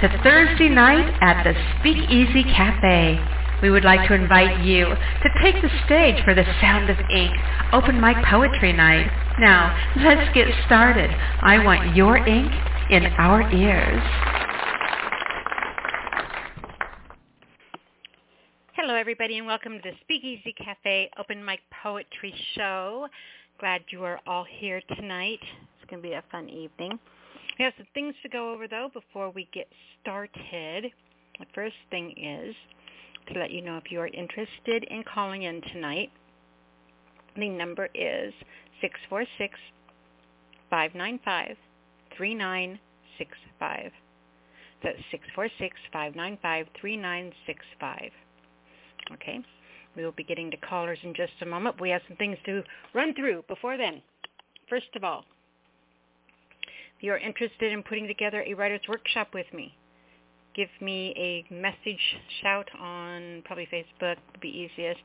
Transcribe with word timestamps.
to 0.00 0.08
Thursday 0.22 0.68
night 0.68 1.12
at 1.20 1.42
the 1.42 1.54
Speakeasy 1.80 2.44
Cafe. 2.44 3.18
We 3.60 3.70
would 3.70 3.82
like 3.82 4.06
to 4.06 4.14
invite 4.14 4.64
you 4.64 4.84
to 4.84 5.28
take 5.42 5.60
the 5.60 5.68
stage 5.86 6.22
for 6.24 6.34
the 6.34 6.44
Sound 6.60 6.88
of 6.88 6.96
Ink 7.10 7.34
Open 7.72 8.00
Mic 8.00 8.16
Poetry 8.24 8.72
Night. 8.72 9.10
Now, 9.40 9.76
let's 9.96 10.32
get 10.34 10.46
started. 10.66 11.10
I 11.42 11.64
want 11.64 11.96
your 11.96 12.16
ink 12.16 12.52
in 12.90 13.06
our 13.18 13.42
ears. 13.52 14.02
Hello, 18.76 18.94
everybody, 18.94 19.38
and 19.38 19.48
welcome 19.48 19.80
to 19.82 19.90
the 19.90 19.96
Speakeasy 20.02 20.54
Cafe 20.64 21.10
Open 21.18 21.44
Mic 21.44 21.58
Poetry 21.82 22.32
Show. 22.54 23.08
Glad 23.58 23.82
you 23.90 24.04
are 24.04 24.20
all 24.28 24.46
here 24.48 24.80
tonight. 24.96 25.40
It's 25.42 25.90
going 25.90 26.00
to 26.00 26.08
be 26.08 26.14
a 26.14 26.22
fun 26.30 26.48
evening. 26.48 27.00
We 27.58 27.64
have 27.64 27.74
some 27.76 27.86
things 27.92 28.14
to 28.22 28.28
go 28.28 28.52
over, 28.52 28.68
though, 28.68 28.88
before 28.92 29.30
we 29.30 29.48
get 29.52 29.66
started. 30.00 30.92
The 31.38 31.46
first 31.54 31.74
thing 31.90 32.14
is 32.16 32.54
to 33.32 33.38
let 33.38 33.50
you 33.50 33.62
know 33.62 33.76
if 33.76 33.90
you 33.90 34.00
are 34.00 34.08
interested 34.08 34.84
in 34.84 35.02
calling 35.12 35.42
in 35.42 35.60
tonight. 35.72 36.10
The 37.36 37.48
number 37.48 37.88
is 37.94 38.32
646-595-3965. 40.70 41.58
That's 44.82 44.98
646-595-3965. 45.92 48.10
Okay. 49.12 49.40
We 49.96 50.04
will 50.04 50.12
be 50.12 50.22
getting 50.22 50.50
to 50.52 50.56
callers 50.58 50.98
in 51.02 51.14
just 51.14 51.32
a 51.42 51.46
moment. 51.46 51.80
We 51.80 51.90
have 51.90 52.02
some 52.06 52.16
things 52.18 52.38
to 52.46 52.62
run 52.94 53.14
through 53.14 53.42
before 53.48 53.76
then. 53.76 54.00
First 54.68 54.94
of 54.94 55.02
all, 55.02 55.24
if 56.98 57.04
you 57.04 57.12
are 57.12 57.18
interested 57.18 57.72
in 57.72 57.84
putting 57.84 58.08
together 58.08 58.42
a 58.42 58.54
writer's 58.54 58.80
workshop 58.88 59.28
with 59.32 59.46
me, 59.54 59.72
give 60.56 60.68
me 60.80 61.14
a 61.16 61.54
message 61.54 62.00
shout 62.42 62.68
on 62.80 63.40
probably 63.44 63.68
Facebook 63.72 64.16
would 64.32 64.40
be 64.40 64.48
easiest. 64.48 65.00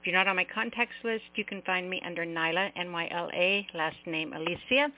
If 0.00 0.06
you're 0.06 0.14
not 0.14 0.26
on 0.26 0.36
my 0.36 0.46
contacts 0.54 0.94
list, 1.04 1.24
you 1.34 1.44
can 1.44 1.60
find 1.62 1.90
me 1.90 2.00
under 2.06 2.24
Nyla, 2.24 2.70
N-Y-L-A, 2.76 3.66
last 3.74 3.96
name 4.06 4.32
Alisia, 4.32 4.88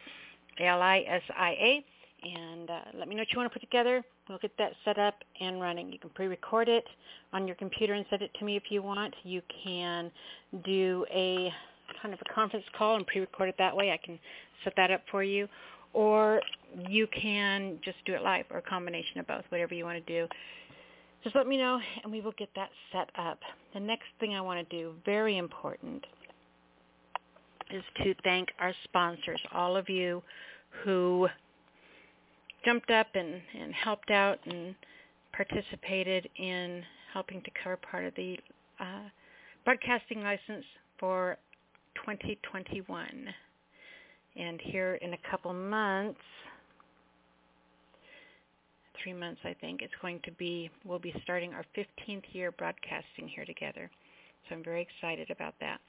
A-L-I-S-I-A, 0.60 1.84
and 2.22 2.70
uh, 2.70 2.80
let 2.96 3.08
me 3.08 3.16
know 3.16 3.22
what 3.22 3.32
you 3.32 3.38
want 3.38 3.52
to 3.52 3.58
put 3.58 3.66
together. 3.66 4.04
We'll 4.28 4.38
get 4.38 4.56
that 4.58 4.72
set 4.84 4.98
up 4.98 5.14
and 5.40 5.60
running. 5.60 5.92
You 5.92 5.98
can 5.98 6.10
pre-record 6.10 6.68
it 6.68 6.84
on 7.32 7.48
your 7.48 7.56
computer 7.56 7.94
and 7.94 8.06
send 8.08 8.22
it 8.22 8.30
to 8.38 8.44
me 8.44 8.56
if 8.56 8.64
you 8.70 8.82
want. 8.82 9.14
You 9.24 9.42
can 9.64 10.12
do 10.64 11.04
a 11.12 11.52
kind 12.00 12.14
of 12.14 12.20
a 12.20 12.34
conference 12.34 12.66
call 12.78 12.94
and 12.94 13.04
pre-record 13.04 13.48
it 13.48 13.56
that 13.58 13.76
way. 13.76 13.90
I 13.90 13.98
can 14.04 14.18
set 14.62 14.74
that 14.76 14.92
up 14.92 15.02
for 15.10 15.24
you. 15.24 15.48
Or 15.92 16.40
you 16.88 17.06
can 17.08 17.78
just 17.84 17.96
do 18.04 18.14
it 18.14 18.22
live 18.22 18.44
or 18.50 18.58
a 18.58 18.62
combination 18.62 19.18
of 19.20 19.26
both, 19.26 19.44
whatever 19.48 19.74
you 19.74 19.84
want 19.84 20.04
to 20.04 20.12
do. 20.12 20.28
Just 21.24 21.34
let 21.34 21.46
me 21.46 21.56
know 21.56 21.80
and 22.02 22.12
we 22.12 22.20
will 22.20 22.34
get 22.38 22.50
that 22.54 22.70
set 22.92 23.10
up. 23.18 23.38
The 23.74 23.80
next 23.80 24.06
thing 24.20 24.34
I 24.34 24.40
want 24.40 24.68
to 24.68 24.76
do, 24.76 24.92
very 25.04 25.38
important, 25.38 26.04
is 27.70 27.82
to 28.02 28.14
thank 28.22 28.48
our 28.60 28.72
sponsors, 28.84 29.40
all 29.52 29.76
of 29.76 29.88
you 29.88 30.22
who 30.84 31.28
jumped 32.64 32.90
up 32.90 33.08
and, 33.14 33.40
and 33.58 33.72
helped 33.72 34.10
out 34.10 34.38
and 34.46 34.74
participated 35.32 36.28
in 36.36 36.82
helping 37.12 37.40
to 37.42 37.50
cover 37.62 37.76
part 37.76 38.04
of 38.04 38.14
the 38.14 38.38
uh, 38.80 39.08
broadcasting 39.64 40.22
license 40.22 40.64
for 40.98 41.36
2021. 41.96 43.28
And 44.38 44.60
here 44.60 44.96
in 44.96 45.14
a 45.14 45.18
couple 45.30 45.52
months, 45.52 46.20
three 49.02 49.14
months 49.14 49.40
I 49.44 49.54
think, 49.60 49.82
it's 49.82 49.94
going 50.02 50.20
to 50.24 50.32
be, 50.32 50.70
we'll 50.84 50.98
be 50.98 51.14
starting 51.22 51.54
our 51.54 51.64
15th 51.76 52.24
year 52.32 52.52
broadcasting 52.52 53.28
here 53.28 53.44
together. 53.44 53.90
So 54.48 54.54
I'm 54.54 54.64
very 54.64 54.82
excited 54.82 55.30
about 55.30 55.54
that. 55.60 55.80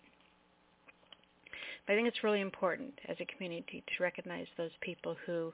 But 1.86 1.94
I 1.94 1.96
think 1.96 2.08
it's 2.08 2.24
really 2.24 2.42
important 2.42 2.94
as 3.08 3.18
a 3.20 3.26
community 3.26 3.84
to 3.96 4.04
recognize 4.04 4.48
those 4.58 4.72
people 4.82 5.16
who 5.26 5.54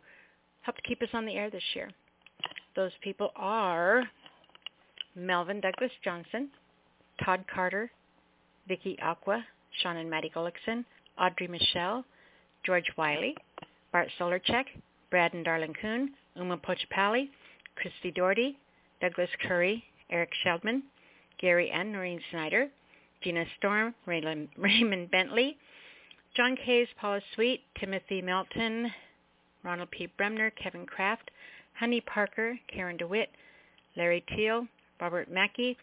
helped 0.61 0.83
keep 0.83 1.01
us 1.01 1.09
on 1.13 1.25
the 1.25 1.35
air 1.35 1.49
this 1.49 1.63
year. 1.75 1.91
Those 2.75 2.91
people 3.01 3.31
are 3.35 4.03
Melvin 5.15 5.61
Douglas 5.61 5.91
Johnson, 6.03 6.49
Todd 7.23 7.45
Carter, 7.53 7.91
Vicki 8.67 8.97
Aqua, 9.01 9.45
Sean 9.81 9.97
and 9.97 10.09
Maddie 10.09 10.31
Gullickson, 10.35 10.85
Audrey 11.19 11.47
Michelle, 11.47 12.03
George 12.65 12.91
Wiley, 12.97 13.35
Bart 13.91 14.09
Solarchek, 14.19 14.65
Brad 15.09 15.33
and 15.33 15.45
Darlene 15.45 15.75
Kuhn, 15.79 16.11
Uma 16.35 16.57
Pochapali, 16.57 17.29
Christy 17.75 18.11
Doherty, 18.11 18.57
Douglas 19.01 19.29
Curry, 19.47 19.83
Eric 20.09 20.29
Sheldman, 20.43 20.83
Gary 21.39 21.69
and 21.71 21.91
Noreen 21.91 22.19
Snyder, 22.31 22.69
Gina 23.21 23.45
Storm, 23.57 23.93
Raymond 24.05 25.11
Bentley, 25.11 25.57
John 26.35 26.55
Case, 26.65 26.87
Paula 26.99 27.21
Sweet, 27.35 27.61
Timothy 27.79 28.21
Melton, 28.21 28.91
Ronald 29.63 29.91
P. 29.91 30.07
Bremner, 30.17 30.49
Kevin 30.51 30.85
Kraft, 30.85 31.29
Honey 31.79 32.01
Parker, 32.01 32.57
Karen 32.67 32.97
DeWitt, 32.97 33.29
Larry 33.95 34.23
Teal, 34.35 34.67
Robert 34.99 35.29
Mackey, 35.31 35.77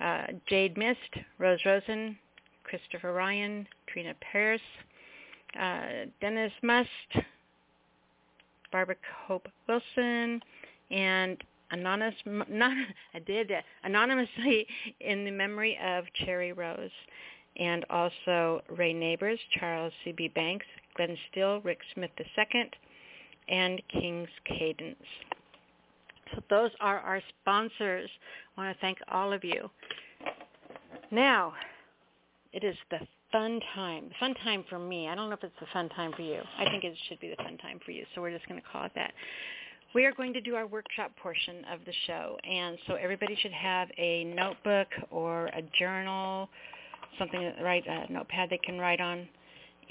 uh, 0.00 0.26
Jade 0.48 0.76
Mist, 0.76 0.98
Rose 1.38 1.60
Rosen, 1.64 2.16
Christopher 2.64 3.12
Ryan, 3.12 3.66
Trina 3.86 4.14
Paris, 4.20 4.60
uh, 5.58 6.06
Dennis 6.20 6.52
Must, 6.62 6.88
Barbara 8.72 8.96
Hope 9.26 9.48
Wilson, 9.68 10.40
and 10.90 11.42
anonymous, 11.70 12.14
not, 12.26 12.72
I 13.14 13.18
did 13.20 13.50
anonymously 13.84 14.66
in 15.00 15.24
the 15.24 15.30
memory 15.30 15.78
of 15.84 16.04
Cherry 16.24 16.52
Rose, 16.52 16.90
and 17.56 17.84
also 17.90 18.62
Ray 18.68 18.92
Neighbors, 18.92 19.38
Charles 19.58 19.92
C.B. 20.04 20.28
Banks, 20.28 20.66
Glenn 20.94 21.16
Steele, 21.30 21.60
Rick 21.62 21.78
Smith 21.94 22.10
II, 22.18 22.70
and 23.48 23.80
King's 23.88 24.28
Cadence. 24.44 24.96
So 26.34 26.42
those 26.50 26.70
are 26.80 26.98
our 27.00 27.22
sponsors. 27.40 28.10
I 28.56 28.60
want 28.60 28.76
to 28.76 28.80
thank 28.80 28.98
all 29.08 29.32
of 29.32 29.44
you. 29.44 29.70
Now, 31.10 31.54
it 32.52 32.64
is 32.64 32.76
the 32.90 32.98
fun 33.32 33.60
time. 33.74 34.10
Fun 34.20 34.34
time 34.44 34.64
for 34.68 34.78
me. 34.78 35.08
I 35.08 35.14
don't 35.14 35.28
know 35.28 35.36
if 35.36 35.44
it's 35.44 35.54
the 35.60 35.66
fun 35.72 35.88
time 35.90 36.12
for 36.16 36.22
you. 36.22 36.40
I 36.58 36.64
think 36.64 36.84
it 36.84 36.94
should 37.08 37.20
be 37.20 37.30
the 37.30 37.36
fun 37.36 37.58
time 37.58 37.80
for 37.84 37.92
you. 37.92 38.04
So 38.14 38.20
we're 38.20 38.30
just 38.30 38.48
going 38.48 38.60
to 38.60 38.66
call 38.72 38.84
it 38.84 38.92
that. 38.94 39.12
We 39.94 40.04
are 40.04 40.12
going 40.12 40.32
to 40.34 40.40
do 40.40 40.54
our 40.54 40.66
workshop 40.66 41.12
portion 41.22 41.64
of 41.72 41.80
the 41.86 41.92
show. 42.06 42.36
And 42.48 42.78
so 42.86 42.94
everybody 42.94 43.36
should 43.40 43.52
have 43.52 43.88
a 43.96 44.24
notebook 44.24 44.88
or 45.10 45.46
a 45.46 45.62
journal, 45.78 46.48
something 47.18 47.52
write 47.62 47.86
a 47.86 48.12
notepad 48.12 48.50
they 48.50 48.58
can 48.58 48.78
write 48.78 49.00
on. 49.00 49.26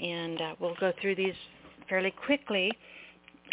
And 0.00 0.40
uh, 0.40 0.54
we'll 0.60 0.76
go 0.78 0.92
through 1.00 1.16
these 1.16 1.34
fairly 1.88 2.12
quickly 2.24 2.70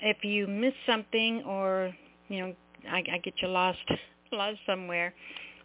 if 0.04 0.24
you 0.24 0.48
miss 0.48 0.74
something 0.86 1.44
or 1.44 1.94
you 2.30 2.40
know 2.40 2.54
I, 2.90 2.98
I 2.98 3.18
get 3.24 3.34
you 3.42 3.48
lost 3.48 3.80
lost 4.32 4.60
somewhere, 4.66 5.14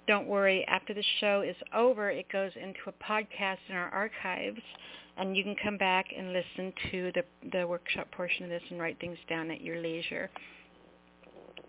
don't 0.09 0.27
worry. 0.27 0.65
After 0.67 0.95
the 0.95 1.05
show 1.21 1.43
is 1.43 1.55
over, 1.73 2.11
it 2.11 2.27
goes 2.33 2.51
into 2.57 2.81
a 2.87 2.93
podcast 3.05 3.59
in 3.69 3.77
our 3.77 3.91
archives, 3.91 4.61
and 5.17 5.37
you 5.37 5.45
can 5.45 5.55
come 5.63 5.77
back 5.77 6.07
and 6.17 6.33
listen 6.33 6.73
to 6.91 7.13
the 7.15 7.23
the 7.53 7.67
workshop 7.67 8.11
portion 8.11 8.45
of 8.45 8.51
this 8.51 8.63
and 8.71 8.81
write 8.81 8.99
things 8.99 9.19
down 9.29 9.51
at 9.51 9.61
your 9.61 9.81
leisure. 9.81 10.31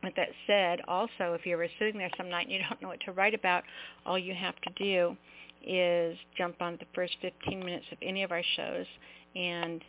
With 0.02 0.16
that 0.16 0.30
said, 0.48 0.80
also, 0.88 1.34
if 1.34 1.46
you're 1.46 1.64
sitting 1.78 1.98
there 1.98 2.10
some 2.18 2.30
night 2.30 2.48
and 2.48 2.54
you 2.54 2.62
don't 2.68 2.82
know 2.82 2.88
what 2.88 3.02
to 3.02 3.12
write 3.12 3.34
about, 3.34 3.64
all 4.06 4.18
you 4.18 4.34
have 4.34 4.56
to 4.62 4.72
do 4.82 5.18
is 5.68 6.18
jump 6.38 6.62
on 6.62 6.78
the 6.80 6.86
first 6.96 7.18
15 7.22 7.60
minutes 7.60 7.86
of 7.92 7.98
any 8.02 8.24
of 8.24 8.32
our 8.32 8.44
shows 8.56 8.86
and 9.36 9.84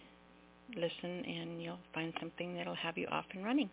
listen 0.74 1.24
and 1.24 1.62
you'll 1.62 1.78
find 1.94 2.12
something 2.18 2.56
that'll 2.56 2.74
have 2.74 2.98
you 2.98 3.06
off 3.06 3.24
and 3.34 3.44
running. 3.44 3.70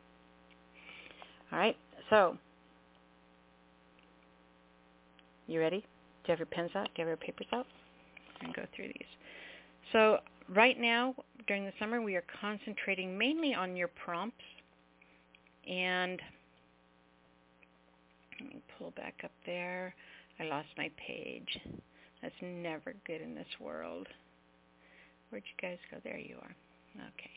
All 1.51 1.57
right, 1.57 1.75
so 2.11 2.37
you 5.47 5.59
ready? 5.59 5.79
Do 5.79 5.83
you 6.27 6.31
have 6.31 6.39
your 6.39 6.45
pens 6.47 6.71
out? 6.75 6.85
Do 6.95 7.01
you 7.01 7.07
have 7.07 7.07
your 7.07 7.17
papers 7.17 7.47
out? 7.53 7.65
And 8.41 8.53
go 8.53 8.63
through 8.75 8.87
these. 8.87 9.07
So 9.93 10.19
right 10.53 10.79
now, 10.79 11.15
during 11.47 11.65
the 11.65 11.73
summer, 11.79 12.01
we 12.01 12.15
are 12.15 12.23
concentrating 12.41 13.17
mainly 13.17 13.53
on 13.53 13.75
your 13.75 13.87
prompts. 13.87 14.43
And 15.67 16.19
let 18.39 18.49
me 18.49 18.61
pull 18.77 18.91
back 18.91 19.15
up 19.23 19.31
there. 19.45 19.93
I 20.39 20.43
lost 20.43 20.67
my 20.77 20.89
page. 20.97 21.59
That's 22.21 22.35
never 22.41 22.93
good 23.05 23.21
in 23.21 23.35
this 23.35 23.47
world. 23.59 24.07
Where'd 25.29 25.43
you 25.45 25.69
guys 25.69 25.77
go? 25.91 25.97
There 26.03 26.17
you 26.17 26.35
are. 26.41 26.55
Okay. 26.95 27.31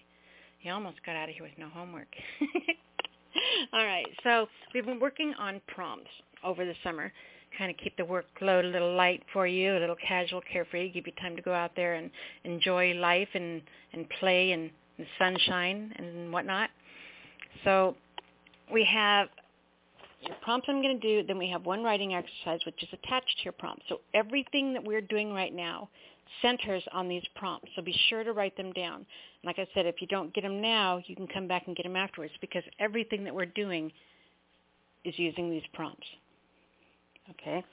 You 0.62 0.72
almost 0.72 0.98
got 1.04 1.16
out 1.16 1.28
of 1.28 1.34
here 1.34 1.44
with 1.44 1.58
no 1.58 1.68
homework. 1.68 2.08
All 3.72 3.84
right. 3.84 4.06
So 4.22 4.46
we've 4.74 4.84
been 4.84 5.00
working 5.00 5.34
on 5.38 5.60
prompts 5.66 6.10
over 6.44 6.64
the 6.64 6.74
summer, 6.82 7.12
kind 7.56 7.70
of 7.70 7.76
keep 7.76 7.96
the 7.96 8.02
workload 8.02 8.64
a 8.64 8.68
little 8.68 8.94
light 8.94 9.22
for 9.32 9.46
you, 9.46 9.76
a 9.76 9.80
little 9.80 9.96
casual, 9.96 10.40
carefree, 10.50 10.90
give 10.90 11.06
you 11.06 11.12
time 11.20 11.36
to 11.36 11.42
go 11.42 11.52
out 11.52 11.72
there 11.76 11.94
and 11.94 12.10
enjoy 12.44 12.92
life 12.94 13.28
and, 13.34 13.62
and 13.92 14.06
play 14.18 14.52
and, 14.52 14.70
and 14.98 15.06
sunshine 15.18 15.92
and 15.96 16.32
whatnot. 16.32 16.70
So 17.64 17.96
we 18.72 18.84
have 18.84 19.28
your 20.20 20.36
prompts 20.42 20.68
I'm 20.68 20.82
going 20.82 21.00
to 21.00 21.20
do, 21.22 21.26
then 21.26 21.38
we 21.38 21.48
have 21.48 21.64
one 21.64 21.82
writing 21.82 22.14
exercise 22.14 22.60
which 22.66 22.82
is 22.82 22.88
attached 22.92 23.38
to 23.38 23.44
your 23.44 23.52
prompt. 23.52 23.82
So 23.88 24.00
everything 24.14 24.72
that 24.74 24.84
we're 24.84 25.00
doing 25.00 25.32
right 25.32 25.54
now 25.54 25.88
centers 26.42 26.82
on 26.92 27.08
these 27.08 27.24
prompts. 27.34 27.68
So 27.74 27.82
be 27.82 27.98
sure 28.08 28.22
to 28.22 28.32
write 28.32 28.56
them 28.56 28.72
down. 28.72 29.06
Like 29.44 29.58
I 29.58 29.66
said, 29.74 29.86
if 29.86 30.00
you 30.00 30.06
don't 30.06 30.32
get 30.34 30.42
them 30.42 30.60
now, 30.60 31.00
you 31.06 31.16
can 31.16 31.26
come 31.26 31.48
back 31.48 31.64
and 31.66 31.74
get 31.74 31.84
them 31.84 31.96
afterwards 31.96 32.32
because 32.40 32.62
everything 32.78 33.24
that 33.24 33.34
we're 33.34 33.46
doing 33.46 33.90
is 35.04 35.18
using 35.18 35.50
these 35.50 35.62
prompts. 35.72 36.06
Okay? 37.28 37.64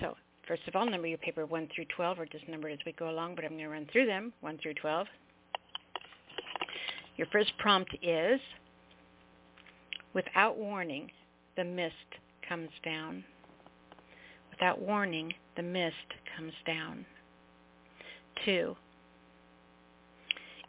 So 0.00 0.14
first 0.46 0.62
of 0.68 0.76
all, 0.76 0.86
number 0.86 1.06
your 1.06 1.18
paper 1.18 1.46
1 1.46 1.68
through 1.74 1.86
12 1.96 2.18
or 2.18 2.26
just 2.26 2.48
number 2.48 2.68
as 2.68 2.78
we 2.86 2.92
go 2.92 3.10
along, 3.10 3.34
but 3.34 3.44
I'm 3.44 3.52
going 3.52 3.64
to 3.64 3.68
run 3.68 3.86
through 3.92 4.06
them, 4.06 4.32
1 4.40 4.58
through 4.62 4.74
12. 4.74 5.06
Your 7.16 7.26
first 7.32 7.52
prompt 7.58 7.96
is, 8.02 8.40
without 10.14 10.58
warning, 10.58 11.10
the 11.56 11.64
mist 11.64 11.94
comes 12.46 12.70
down. 12.84 13.24
Without 14.50 14.80
warning, 14.80 15.32
the 15.56 15.62
mist 15.62 15.94
comes 16.36 16.52
down. 16.66 17.06
Two, 18.44 18.76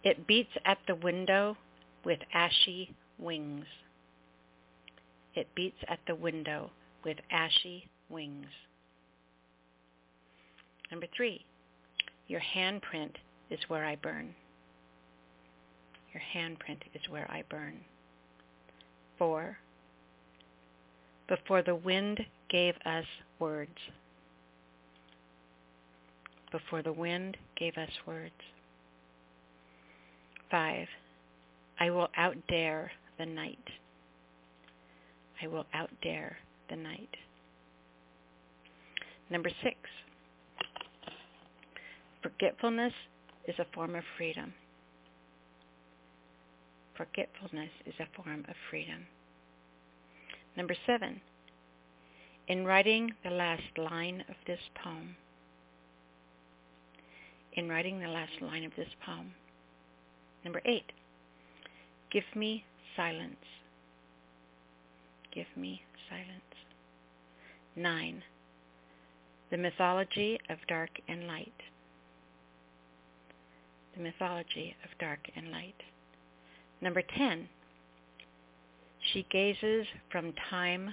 it 0.03 0.25
beats 0.25 0.51
at 0.65 0.77
the 0.87 0.95
window 0.95 1.57
with 2.05 2.19
ashy 2.33 2.95
wings. 3.19 3.65
It 5.35 5.47
beats 5.53 5.77
at 5.89 5.99
the 6.07 6.15
window 6.15 6.71
with 7.07 7.17
ashy 7.31 7.87
wings. 8.09 8.47
Number 10.91 11.07
three, 11.15 11.45
your 12.27 12.41
handprint 12.53 13.11
is 13.49 13.59
where 13.69 13.85
I 13.85 13.95
burn. 13.95 14.35
Your 16.13 16.21
handprint 16.35 16.81
is 16.93 17.01
where 17.09 17.31
I 17.31 17.45
burn. 17.49 17.75
Four, 19.17 19.57
before 21.29 21.61
the 21.61 21.75
wind 21.75 22.19
gave 22.49 22.75
us 22.85 23.05
words. 23.39 23.71
Before 26.51 26.81
the 26.81 26.91
wind 26.91 27.37
gave 27.55 27.77
us 27.77 27.91
words. 28.05 28.33
Five, 30.51 30.87
I 31.79 31.89
will 31.89 32.09
outdare 32.19 32.89
the 33.17 33.25
night. 33.25 33.57
I 35.41 35.47
will 35.47 35.65
outdare 35.73 36.35
the 36.69 36.75
night. 36.75 37.15
Number 39.29 39.49
six, 39.63 39.77
forgetfulness 42.21 42.93
is 43.47 43.55
a 43.59 43.65
form 43.73 43.95
of 43.95 44.03
freedom. 44.17 44.53
Forgetfulness 46.95 47.69
is 47.85 47.93
a 47.99 48.23
form 48.23 48.45
of 48.47 48.55
freedom. 48.69 49.05
Number 50.55 50.75
seven, 50.85 51.21
in 52.47 52.65
writing 52.65 53.11
the 53.23 53.29
last 53.29 53.77
line 53.77 54.23
of 54.29 54.35
this 54.47 54.59
poem, 54.83 55.15
in 57.53 57.67
writing 57.67 57.99
the 57.99 58.07
last 58.07 58.41
line 58.41 58.63
of 58.63 58.71
this 58.77 58.87
poem. 59.05 59.31
Number 60.43 60.61
eight, 60.65 60.91
give 62.11 62.23
me 62.35 62.63
silence. 62.95 63.35
Give 65.33 65.47
me 65.55 65.81
silence. 66.09 66.46
Nine, 67.77 68.23
the 69.51 69.57
mythology 69.57 70.39
of 70.49 70.57
dark 70.67 70.89
and 71.07 71.27
light. 71.27 71.53
The 73.95 74.01
mythology 74.01 74.75
of 74.83 74.97
dark 74.99 75.19
and 75.35 75.51
light. 75.51 75.75
Number 76.81 77.03
10, 77.15 77.47
she 79.13 79.27
gazes 79.29 79.85
from 80.11 80.33
time 80.49 80.89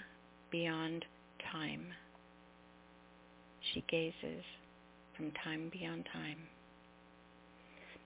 beyond 0.50 1.06
time. 1.50 1.86
She 3.72 3.82
gazes 3.88 4.44
from 5.16 5.32
time 5.42 5.70
beyond 5.72 6.06
time. 6.12 6.36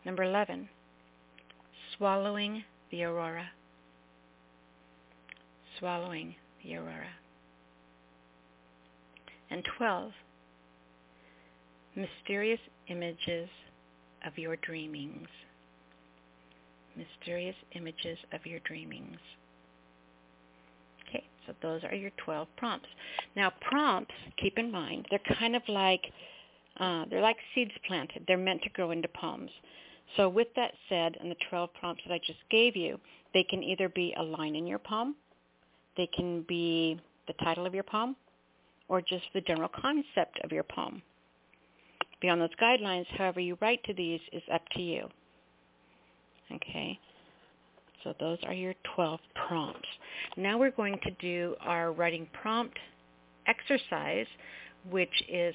Number 0.05 0.23
11, 0.23 0.69
swallowing 1.97 2.63
the 2.93 3.03
aurora. 3.03 3.51
Swallowing 5.81 6.37
the 6.63 6.77
aurora. 6.77 7.18
And 9.51 9.65
12, 9.79 10.13
mysterious 11.97 12.61
images 12.89 13.49
of 14.27 14.37
your 14.37 14.57
dreamings 14.57 15.29
mysterious 16.99 17.55
images 17.75 18.19
of 18.33 18.45
your 18.45 18.61
dreamings. 18.61 19.19
Okay, 21.09 21.25
so 21.47 21.55
those 21.63 21.83
are 21.85 21.95
your 21.95 22.11
12 22.25 22.49
prompts. 22.57 22.89
Now 23.37 23.53
prompts, 23.61 24.15
keep 24.41 24.59
in 24.59 24.71
mind, 24.71 25.07
they're 25.11 25.37
kind 25.39 25.55
of 25.55 25.63
like, 25.69 26.03
uh, 26.81 27.05
they're 27.11 27.23
like 27.23 27.37
seeds 27.55 27.73
planted. 27.87 28.25
They're 28.27 28.37
meant 28.37 28.63
to 28.63 28.71
grow 28.71 28.91
into 28.91 29.09
poems. 29.09 29.51
So 30.17 30.29
with 30.29 30.49
that 30.57 30.73
said, 30.89 31.17
and 31.21 31.31
the 31.31 31.37
12 31.49 31.71
prompts 31.79 32.03
that 32.07 32.15
I 32.15 32.19
just 32.19 32.39
gave 32.51 32.77
you, 32.77 32.99
they 33.35 33.45
can 33.45 33.63
either 33.63 33.89
be 33.89 34.15
a 34.19 34.23
line 34.23 34.57
in 34.57 34.67
your 34.67 34.79
poem, 34.79 35.15
they 35.97 36.09
can 36.17 36.45
be 36.49 36.99
the 37.27 37.35
title 37.45 37.67
of 37.67 37.75
your 37.75 37.85
poem, 37.85 38.17
or 38.89 39.01
just 39.01 39.25
the 39.35 39.41
general 39.43 39.69
concept 39.69 40.41
of 40.43 40.53
your 40.53 40.65
poem. 40.65 41.03
Beyond 42.21 42.41
those 42.41 42.55
guidelines, 42.61 43.07
however 43.17 43.41
you 43.41 43.57
write 43.61 43.83
to 43.85 43.95
these 43.95 44.21
is 44.33 44.43
up 44.53 44.63
to 44.75 44.83
you. 44.83 45.09
Okay. 46.53 46.99
So 48.05 48.15
those 48.19 48.39
are 48.45 48.55
your 48.55 48.75
12 48.95 49.21
prompts. 49.47 49.89
Now 50.37 50.59
we're 50.59 50.71
going 50.71 50.99
to 51.03 51.11
do 51.21 51.55
our 51.61 51.93
writing 51.93 52.29
prompt 52.41 52.79
exercise, 53.47 54.27
which 54.91 55.23
is 55.29 55.55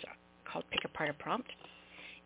called 0.51 0.65
Pick 0.71 0.85
Apart 0.85 1.09
a 1.09 1.13
Prompt. 1.13 1.49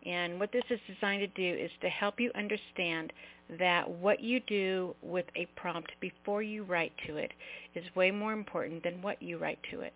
And 0.06 0.38
what 0.38 0.52
this 0.52 0.64
is 0.70 0.78
designed 0.92 1.20
to 1.20 1.26
do 1.28 1.58
is 1.58 1.70
to 1.80 1.88
help 1.88 2.20
you 2.20 2.30
understand 2.34 3.12
that 3.58 3.88
what 3.88 4.20
you 4.20 4.40
do 4.40 4.94
with 5.02 5.24
a 5.36 5.46
prompt 5.56 5.90
before 6.00 6.42
you 6.42 6.64
write 6.64 6.92
to 7.06 7.16
it 7.16 7.32
is 7.74 7.84
way 7.96 8.10
more 8.10 8.32
important 8.32 8.82
than 8.82 9.00
what 9.02 9.22
you 9.22 9.38
write 9.38 9.58
to 9.70 9.80
it. 9.80 9.92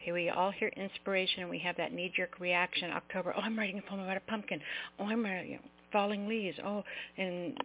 Okay, 0.00 0.12
we 0.12 0.28
all 0.28 0.50
hear 0.50 0.68
inspiration 0.76 1.42
and 1.42 1.50
we 1.50 1.58
have 1.58 1.76
that 1.76 1.92
knee-jerk 1.92 2.38
reaction. 2.38 2.90
October, 2.90 3.34
oh, 3.36 3.40
I'm 3.40 3.58
writing 3.58 3.78
a 3.78 3.82
poem 3.82 4.00
about 4.00 4.16
a 4.16 4.20
pumpkin. 4.20 4.60
Oh, 4.98 5.04
I'm 5.04 5.24
writing, 5.24 5.52
you 5.52 5.56
know, 5.56 5.62
falling 5.92 6.28
leaves. 6.28 6.58
Oh, 6.64 6.84
and 7.16 7.58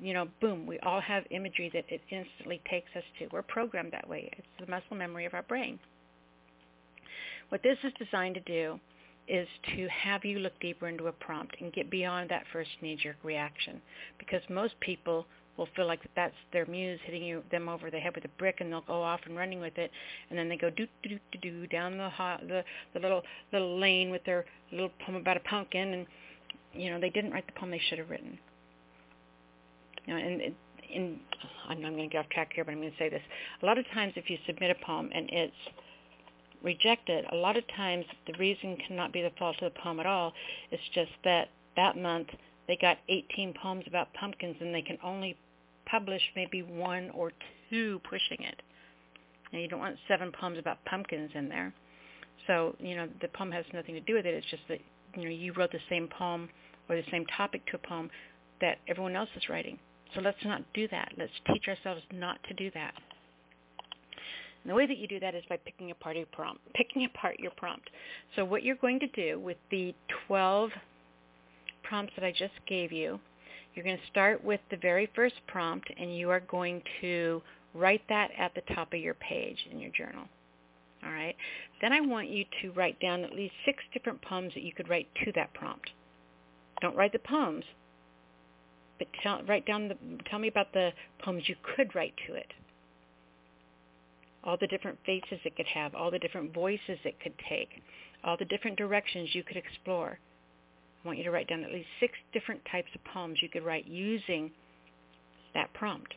you 0.00 0.14
know, 0.14 0.28
boom, 0.40 0.66
we 0.66 0.78
all 0.80 1.00
have 1.00 1.24
imagery 1.30 1.70
that 1.74 1.84
it 1.88 2.00
instantly 2.10 2.60
takes 2.70 2.90
us 2.96 3.02
to. 3.18 3.28
We're 3.32 3.42
programmed 3.42 3.92
that 3.92 4.08
way. 4.08 4.30
It's 4.36 4.46
the 4.60 4.70
muscle 4.70 4.96
memory 4.96 5.26
of 5.26 5.34
our 5.34 5.42
brain. 5.42 5.78
What 7.48 7.62
this 7.62 7.78
is 7.82 7.92
designed 7.98 8.36
to 8.36 8.40
do 8.40 8.78
is 9.28 9.46
to 9.76 9.88
have 9.88 10.24
you 10.24 10.38
look 10.38 10.58
deeper 10.60 10.88
into 10.88 11.06
a 11.06 11.12
prompt 11.12 11.56
and 11.60 11.72
get 11.72 11.90
beyond 11.90 12.28
that 12.30 12.44
first 12.52 12.70
knee-jerk 12.80 13.16
reaction 13.22 13.80
because 14.18 14.40
most 14.48 14.74
people 14.80 15.26
will 15.56 15.68
feel 15.76 15.86
like 15.86 16.02
that 16.02 16.10
that's 16.16 16.34
their 16.52 16.66
muse 16.66 16.98
hitting 17.04 17.22
you 17.22 17.42
them 17.50 17.68
over 17.68 17.90
the 17.90 17.98
head 17.98 18.14
with 18.14 18.24
a 18.24 18.28
brick 18.38 18.56
and 18.60 18.72
they'll 18.72 18.80
go 18.82 19.02
off 19.02 19.20
and 19.26 19.36
running 19.36 19.60
with 19.60 19.76
it 19.76 19.90
and 20.30 20.38
then 20.38 20.48
they 20.48 20.56
go 20.56 20.70
do 20.70 20.86
do 21.02 21.18
do 21.32 21.38
do 21.40 21.66
down 21.66 21.98
the 21.98 22.10
the 22.48 22.64
the 22.94 23.00
little 23.00 23.22
little 23.52 23.78
lane 23.78 24.10
with 24.10 24.24
their 24.24 24.44
little 24.70 24.90
poem 25.04 25.16
about 25.16 25.36
a 25.36 25.40
pumpkin 25.40 25.92
and 25.94 26.06
you 26.74 26.90
know, 26.90 27.00
they 27.00 27.10
didn't 27.10 27.32
write 27.32 27.46
the 27.46 27.52
poem 27.52 27.70
they 27.70 27.80
should 27.88 27.98
have 27.98 28.10
written. 28.10 28.38
You 30.06 30.14
know, 30.14 30.20
and 30.20 30.42
in, 30.92 31.20
I'm, 31.68 31.84
I'm 31.84 31.94
going 31.94 32.08
to 32.08 32.12
get 32.12 32.24
off 32.24 32.30
track 32.30 32.52
here, 32.54 32.64
but 32.64 32.72
I'm 32.72 32.78
going 32.78 32.90
to 32.90 32.98
say 32.98 33.08
this. 33.08 33.22
A 33.62 33.66
lot 33.66 33.78
of 33.78 33.84
times 33.92 34.14
if 34.16 34.28
you 34.28 34.38
submit 34.46 34.70
a 34.70 34.86
poem 34.86 35.10
and 35.14 35.28
it's 35.30 35.52
rejected, 36.62 37.24
a 37.32 37.36
lot 37.36 37.56
of 37.56 37.64
times 37.76 38.04
the 38.26 38.34
reason 38.38 38.76
cannot 38.86 39.12
be 39.12 39.22
the 39.22 39.32
fault 39.38 39.56
of 39.62 39.72
the 39.72 39.80
poem 39.80 40.00
at 40.00 40.06
all. 40.06 40.32
It's 40.70 40.82
just 40.94 41.10
that 41.24 41.48
that 41.76 41.96
month 41.96 42.28
they 42.68 42.76
got 42.80 42.98
18 43.08 43.54
poems 43.60 43.84
about 43.86 44.12
pumpkins 44.14 44.56
and 44.60 44.74
they 44.74 44.82
can 44.82 44.98
only 45.04 45.36
publish 45.86 46.22
maybe 46.36 46.62
one 46.62 47.10
or 47.10 47.32
two 47.70 48.00
pushing 48.08 48.44
it. 48.44 48.62
And 49.52 49.60
you 49.60 49.68
don't 49.68 49.80
want 49.80 49.96
seven 50.08 50.32
poems 50.32 50.58
about 50.58 50.84
pumpkins 50.84 51.30
in 51.34 51.48
there. 51.48 51.74
So, 52.46 52.74
you 52.78 52.96
know, 52.96 53.08
the 53.20 53.28
poem 53.28 53.52
has 53.52 53.64
nothing 53.72 53.94
to 53.94 54.00
do 54.00 54.14
with 54.14 54.26
it. 54.26 54.34
It's 54.34 54.46
just 54.50 54.62
that 54.68 54.78
you 55.16 55.24
know, 55.24 55.30
you 55.30 55.52
wrote 55.52 55.72
the 55.72 55.78
same 55.90 56.08
poem 56.08 56.48
or 56.88 56.96
the 56.96 57.04
same 57.10 57.26
topic 57.36 57.64
to 57.66 57.76
a 57.76 57.78
poem 57.78 58.10
that 58.60 58.78
everyone 58.88 59.16
else 59.16 59.28
is 59.36 59.48
writing. 59.48 59.78
So 60.14 60.20
let's 60.20 60.42
not 60.44 60.62
do 60.74 60.88
that. 60.88 61.12
Let's 61.16 61.32
teach 61.52 61.68
ourselves 61.68 62.02
not 62.12 62.38
to 62.48 62.54
do 62.54 62.70
that. 62.74 62.94
And 64.62 64.70
the 64.70 64.74
way 64.74 64.86
that 64.86 64.98
you 64.98 65.08
do 65.08 65.18
that 65.20 65.34
is 65.34 65.42
by 65.48 65.56
picking 65.56 65.90
apart 65.90 66.16
your 66.16 66.26
prompt, 66.26 66.60
picking 66.74 67.04
apart 67.04 67.38
your 67.40 67.50
prompt. 67.52 67.90
So 68.36 68.44
what 68.44 68.62
you're 68.62 68.76
going 68.76 69.00
to 69.00 69.08
do 69.08 69.40
with 69.40 69.56
the 69.70 69.94
12 70.28 70.70
prompts 71.82 72.14
that 72.16 72.24
I 72.24 72.32
just 72.32 72.54
gave 72.68 72.92
you, 72.92 73.20
you're 73.74 73.84
going 73.84 73.98
to 73.98 74.06
start 74.10 74.44
with 74.44 74.60
the 74.70 74.76
very 74.76 75.10
first 75.14 75.36
prompt 75.46 75.90
and 75.98 76.16
you 76.16 76.30
are 76.30 76.40
going 76.40 76.82
to 77.00 77.42
write 77.74 78.02
that 78.08 78.30
at 78.38 78.54
the 78.54 78.74
top 78.74 78.92
of 78.92 79.00
your 79.00 79.14
page 79.14 79.58
in 79.70 79.80
your 79.80 79.90
journal. 79.92 80.24
All 81.04 81.12
right. 81.12 81.36
Then 81.80 81.92
I 81.92 82.00
want 82.00 82.28
you 82.28 82.44
to 82.62 82.72
write 82.72 83.00
down 83.00 83.24
at 83.24 83.34
least 83.34 83.54
six 83.64 83.82
different 83.92 84.22
poems 84.22 84.54
that 84.54 84.62
you 84.62 84.72
could 84.72 84.88
write 84.88 85.08
to 85.24 85.32
that 85.34 85.54
prompt. 85.54 85.90
Don't 86.80 86.96
write 86.96 87.12
the 87.12 87.18
poems, 87.20 87.64
but 88.98 89.08
tell, 89.22 89.42
write 89.44 89.66
down 89.66 89.88
the, 89.88 89.96
tell 90.30 90.38
me 90.38 90.48
about 90.48 90.72
the 90.72 90.90
poems 91.24 91.44
you 91.48 91.56
could 91.76 91.94
write 91.94 92.14
to 92.28 92.34
it. 92.34 92.52
all 94.44 94.56
the 94.60 94.66
different 94.66 94.98
faces 95.06 95.40
it 95.44 95.56
could 95.56 95.66
have, 95.66 95.94
all 95.94 96.10
the 96.10 96.18
different 96.18 96.52
voices 96.54 96.98
it 97.04 97.18
could 97.20 97.34
take, 97.48 97.82
all 98.24 98.36
the 98.36 98.44
different 98.44 98.76
directions 98.76 99.34
you 99.34 99.42
could 99.42 99.56
explore. 99.56 100.18
I 101.02 101.08
want 101.08 101.18
you 101.18 101.24
to 101.24 101.30
write 101.30 101.48
down 101.48 101.64
at 101.64 101.72
least 101.72 101.88
six 101.98 102.14
different 102.32 102.60
types 102.70 102.88
of 102.94 103.02
poems 103.04 103.38
you 103.42 103.48
could 103.48 103.64
write 103.64 103.86
using 103.86 104.50
that 105.54 105.72
prompt. 105.74 106.14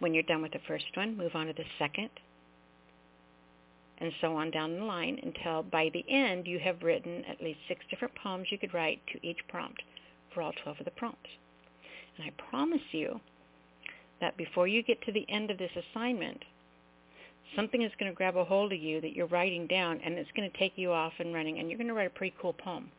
When 0.00 0.14
you're 0.14 0.24
done 0.24 0.42
with 0.42 0.52
the 0.52 0.60
first 0.66 0.84
one, 0.94 1.16
move 1.16 1.34
on 1.34 1.46
to 1.46 1.52
the 1.52 1.64
second, 1.78 2.10
and 3.98 4.12
so 4.20 4.36
on 4.36 4.50
down 4.50 4.76
the 4.76 4.84
line 4.84 5.18
until 5.22 5.62
by 5.62 5.90
the 5.92 6.04
end 6.08 6.46
you 6.46 6.58
have 6.58 6.82
written 6.82 7.24
at 7.28 7.42
least 7.42 7.58
six 7.66 7.84
different 7.90 8.14
poems 8.14 8.46
you 8.50 8.58
could 8.58 8.74
write 8.74 9.00
to 9.12 9.26
each 9.26 9.38
prompt 9.48 9.82
for 10.32 10.42
all 10.42 10.52
12 10.62 10.78
of 10.80 10.84
the 10.84 10.90
prompts. 10.92 11.30
And 12.16 12.26
I 12.26 12.50
promise 12.50 12.82
you 12.92 13.20
that 14.20 14.36
before 14.36 14.68
you 14.68 14.82
get 14.82 15.02
to 15.02 15.12
the 15.12 15.26
end 15.28 15.50
of 15.50 15.58
this 15.58 15.70
assignment, 15.76 16.44
something 17.56 17.82
is 17.82 17.92
going 17.98 18.10
to 18.10 18.16
grab 18.16 18.36
a 18.36 18.44
hold 18.44 18.72
of 18.72 18.80
you 18.80 19.00
that 19.00 19.12
you're 19.14 19.26
writing 19.26 19.66
down 19.66 20.00
and 20.04 20.14
it's 20.14 20.30
going 20.36 20.50
to 20.50 20.58
take 20.58 20.72
you 20.76 20.92
off 20.92 21.12
and 21.18 21.34
running 21.34 21.58
and 21.58 21.68
you're 21.68 21.78
going 21.78 21.88
to 21.88 21.94
write 21.94 22.06
a 22.06 22.10
pretty 22.10 22.34
cool 22.40 22.52
poem. 22.52 22.90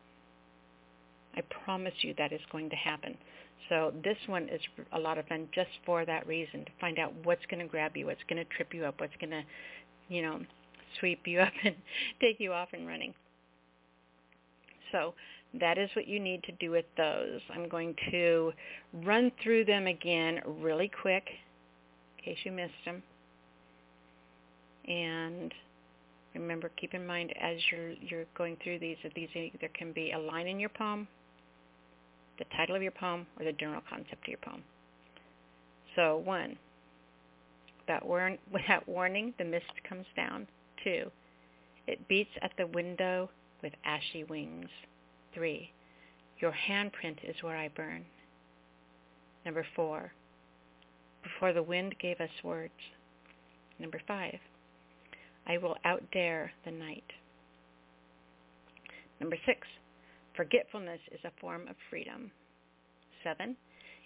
I 1.35 1.41
promise 1.63 1.93
you 2.01 2.13
that 2.17 2.33
is 2.33 2.41
going 2.51 2.69
to 2.69 2.75
happen. 2.75 3.15
So 3.69 3.93
this 4.03 4.17
one 4.27 4.49
is 4.49 4.61
a 4.93 4.99
lot 4.99 5.17
of 5.17 5.27
fun 5.27 5.47
just 5.53 5.69
for 5.85 6.05
that 6.05 6.25
reason, 6.27 6.65
to 6.65 6.71
find 6.81 6.97
out 6.97 7.13
what's 7.23 7.45
going 7.49 7.59
to 7.59 7.69
grab 7.69 7.95
you, 7.95 8.07
what's 8.07 8.23
going 8.27 8.43
to 8.43 8.55
trip 8.55 8.73
you 8.73 8.85
up, 8.85 8.99
what's 8.99 9.13
going 9.19 9.31
to, 9.31 9.43
you 10.07 10.21
know, 10.21 10.39
sweep 10.99 11.21
you 11.25 11.39
up 11.41 11.53
and 11.63 11.75
take 12.19 12.39
you 12.39 12.51
off 12.51 12.69
and 12.73 12.87
running. 12.87 13.13
So 14.91 15.13
that 15.59 15.77
is 15.77 15.89
what 15.95 16.07
you 16.07 16.19
need 16.19 16.43
to 16.43 16.51
do 16.53 16.71
with 16.71 16.85
those. 16.97 17.41
I'm 17.53 17.69
going 17.69 17.95
to 18.11 18.51
run 19.03 19.31
through 19.43 19.65
them 19.65 19.87
again 19.87 20.41
really 20.45 20.91
quick 21.01 21.27
in 22.17 22.23
case 22.25 22.37
you 22.43 22.51
missed 22.51 22.73
them. 22.85 23.03
And 24.89 25.53
remember, 26.33 26.71
keep 26.77 26.93
in 26.93 27.05
mind 27.05 27.31
as 27.39 27.57
you're 27.71 27.91
you're 27.91 28.25
going 28.37 28.57
through 28.63 28.79
these 28.79 28.97
that 29.03 29.13
these 29.13 29.29
there 29.33 29.69
can 29.77 29.93
be 29.93 30.11
a 30.11 30.19
line 30.19 30.47
in 30.47 30.59
your 30.59 30.69
poem, 30.69 31.07
the 32.39 32.45
title 32.57 32.75
of 32.75 32.81
your 32.81 32.91
poem, 32.91 33.25
or 33.37 33.45
the 33.45 33.53
general 33.53 33.81
concept 33.89 34.23
of 34.23 34.27
your 34.27 34.39
poem. 34.39 34.63
So 35.95 36.17
one, 36.17 36.57
that 37.87 38.05
warn, 38.05 38.37
without 38.53 38.87
warning, 38.87 39.33
the 39.37 39.45
mist 39.45 39.65
comes 39.87 40.05
down. 40.15 40.47
Two, 40.83 41.11
it 41.87 42.07
beats 42.07 42.29
at 42.41 42.51
the 42.57 42.67
window 42.67 43.29
with 43.61 43.73
ashy 43.85 44.23
wings. 44.23 44.69
Three, 45.33 45.71
your 46.39 46.53
handprint 46.67 47.17
is 47.27 47.35
where 47.41 47.57
I 47.57 47.67
burn. 47.69 48.05
Number 49.45 49.65
four, 49.75 50.11
before 51.23 51.53
the 51.53 51.63
wind 51.63 51.95
gave 52.01 52.19
us 52.21 52.29
words. 52.43 52.73
Number 53.79 54.01
five, 54.07 54.39
I 55.49 55.57
will 55.57 55.75
outdare 55.85 56.49
the 56.63 56.71
night. 56.71 57.03
Number 59.19 59.35
six, 59.45 59.67
forgetfulness 60.35 60.99
is 61.11 61.19
a 61.25 61.41
form 61.41 61.67
of 61.67 61.75
freedom. 61.89 62.31
Seven, 63.23 63.57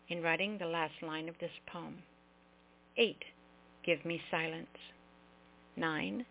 in 0.07 0.23
writing 0.23 0.57
the 0.57 0.65
last 0.65 0.93
line 1.01 1.27
of 1.27 1.35
this 1.39 1.51
poem. 1.67 1.97
Eight, 2.97 3.23
give 3.85 4.03
me 4.05 4.21
silence. 4.31 4.67
Nine, 5.75 6.25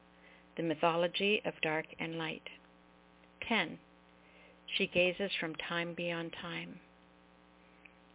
the 0.57 0.62
mythology 0.62 1.42
of 1.45 1.52
dark 1.62 1.87
and 2.00 2.16
light. 2.16 2.49
Ten, 3.49 3.78
she 4.76 4.87
gazes 4.87 5.31
from 5.38 5.54
time 5.69 5.95
beyond 5.95 6.33
time. 6.40 6.78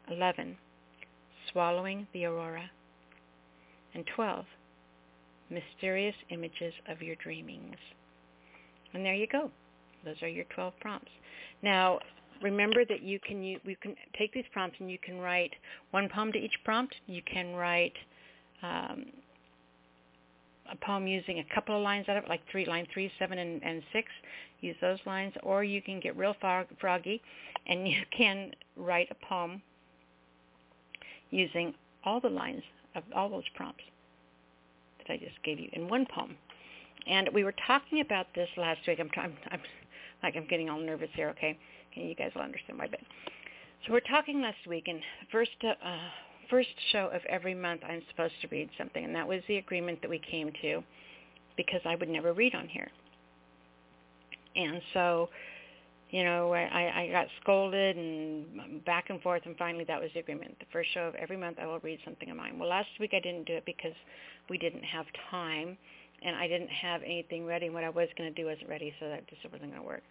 Eleven, 0.10 0.58
swallowing 1.51 2.08
the 2.13 2.25
aurora. 2.25 2.72
And 3.94 4.04
twelve, 4.16 4.46
mysterious 5.50 6.16
images 6.30 6.74
of 6.89 7.01
your 7.01 7.16
dreamings. 7.16 7.75
And 8.94 9.06
there 9.06 9.13
you 9.13 9.27
go. 9.27 9.51
Those 10.06 10.22
are 10.22 10.27
your 10.27 10.46
12 10.56 10.74
prompts. 10.80 11.12
Now, 11.63 12.00
remember 12.42 12.86
that 12.86 13.01
you 13.01 13.20
can 13.20 13.44
you, 13.44 13.60
you 13.63 13.75
can 13.82 13.96
take 14.18 14.34
these 14.34 14.46
prompts 14.54 14.77
and 14.80 14.89
you 14.89 14.98
can 15.04 15.20
write 15.20 15.51
one 15.92 16.10
poem 16.10 16.32
to 16.32 16.38
each 16.38 16.56
prompt. 16.63 16.96
You 17.08 17.22
can 17.32 17.54
write 17.54 17.94
um, 18.63 19.06
a 20.72 20.75
poem 20.86 21.08
using 21.08 21.39
a 21.39 21.56
couple 21.56 21.75
of 21.75 21.82
lines 21.82 22.08
out 22.10 22.18
of 22.18 22.25
it, 22.25 22.30
like 22.30 22.42
three, 22.51 22.66
line 22.66 22.88
three, 22.94 23.12
seven, 23.20 23.39
and, 23.39 23.63
and 23.63 23.82
six. 23.94 24.08
Use 24.62 24.75
those 24.82 25.00
lines, 25.06 25.34
or 25.44 25.63
you 25.63 25.82
can 25.82 26.00
get 26.00 26.18
real 26.18 26.36
frog, 26.39 26.68
froggy, 26.80 27.22
and 27.68 27.88
you 27.88 28.01
can 28.16 28.51
write 28.75 29.08
a 29.12 29.25
poem 29.25 29.62
using 31.30 31.74
all 32.04 32.20
the 32.22 32.30
lines 32.30 32.63
of 32.96 33.04
all 33.16 33.30
those 33.30 33.44
prompts 33.56 33.84
that 35.08 35.14
I 35.14 35.18
just 35.18 35.42
gave 35.44 35.60
you 35.60 35.70
in 35.74 35.88
one 35.88 36.06
poem. 36.14 36.36
And 37.08 37.30
we 37.34 37.44
were 37.44 37.54
talking 37.66 38.02
about 38.02 38.28
this 38.36 38.50
last 38.58 38.82
week. 38.88 39.00
I'm, 39.00 39.10
I'm, 39.16 39.34
I'm 39.52 39.62
like 40.24 40.36
I'm 40.36 40.48
getting 40.48 40.70
all 40.70 40.80
nervous 40.80 41.10
here. 41.14 41.30
Okay, 41.30 41.58
you 41.94 42.16
guys 42.16 42.32
will 42.36 42.42
understand 42.42 42.80
why. 42.80 42.88
But 42.88 43.00
so 43.86 43.94
we're 43.94 44.00
talking 44.02 44.42
last 44.42 44.66
week, 44.68 44.88
and 44.88 45.00
first 45.32 45.52
uh, 45.64 45.98
first 46.50 46.70
show 46.92 47.10
of 47.14 47.22
every 47.30 47.54
month, 47.54 47.82
I'm 47.88 48.02
supposed 48.10 48.34
to 48.42 48.48
read 48.50 48.70
something, 48.78 49.04
and 49.04 49.16
that 49.16 49.28
was 49.28 49.42
the 49.48 49.58
agreement 49.58 50.02
that 50.02 50.10
we 50.10 50.20
came 50.20 50.52
to, 50.62 50.84
because 51.56 51.82
I 51.86 51.96
would 51.96 52.10
never 52.10 52.34
read 52.34 52.56
on 52.56 52.68
here. 52.68 52.90
And 54.56 54.82
so, 54.94 55.30
you 56.10 56.24
know, 56.24 56.54
I, 56.54 57.04
I 57.04 57.10
got 57.12 57.28
scolded 57.42 57.98
and 57.98 58.84
back 58.86 59.10
and 59.10 59.22
forth, 59.22 59.42
and 59.46 59.58
finally 59.58 59.84
that 59.86 60.00
was 60.00 60.10
the 60.14 60.22
agreement. 60.22 60.58
The 60.60 60.66
first 60.72 60.94
show 60.94 61.02
of 61.02 61.16
every 61.16 61.38
month, 61.38 61.58
I 61.62 61.66
will 61.66 61.80
read 61.80 62.00
something 62.06 62.30
of 62.30 62.38
mine. 62.38 62.58
Well, 62.58 62.70
last 62.70 62.90
week 63.00 63.12
I 63.14 63.20
didn't 63.20 63.46
do 63.46 63.54
it 63.54 63.66
because 63.66 63.94
we 64.50 64.58
didn't 64.58 64.84
have 64.84 65.06
time 65.30 65.78
and 66.24 66.36
I 66.36 66.48
didn't 66.48 66.70
have 66.70 67.02
anything 67.04 67.46
ready. 67.46 67.70
What 67.70 67.84
I 67.84 67.90
was 67.90 68.08
going 68.18 68.34
to 68.34 68.42
do 68.42 68.48
wasn't 68.48 68.70
ready, 68.70 68.94
so 69.00 69.08
that 69.08 69.28
just 69.28 69.44
wasn't 69.52 69.72
going 69.72 69.82
to 69.82 69.88
work. 69.88 70.04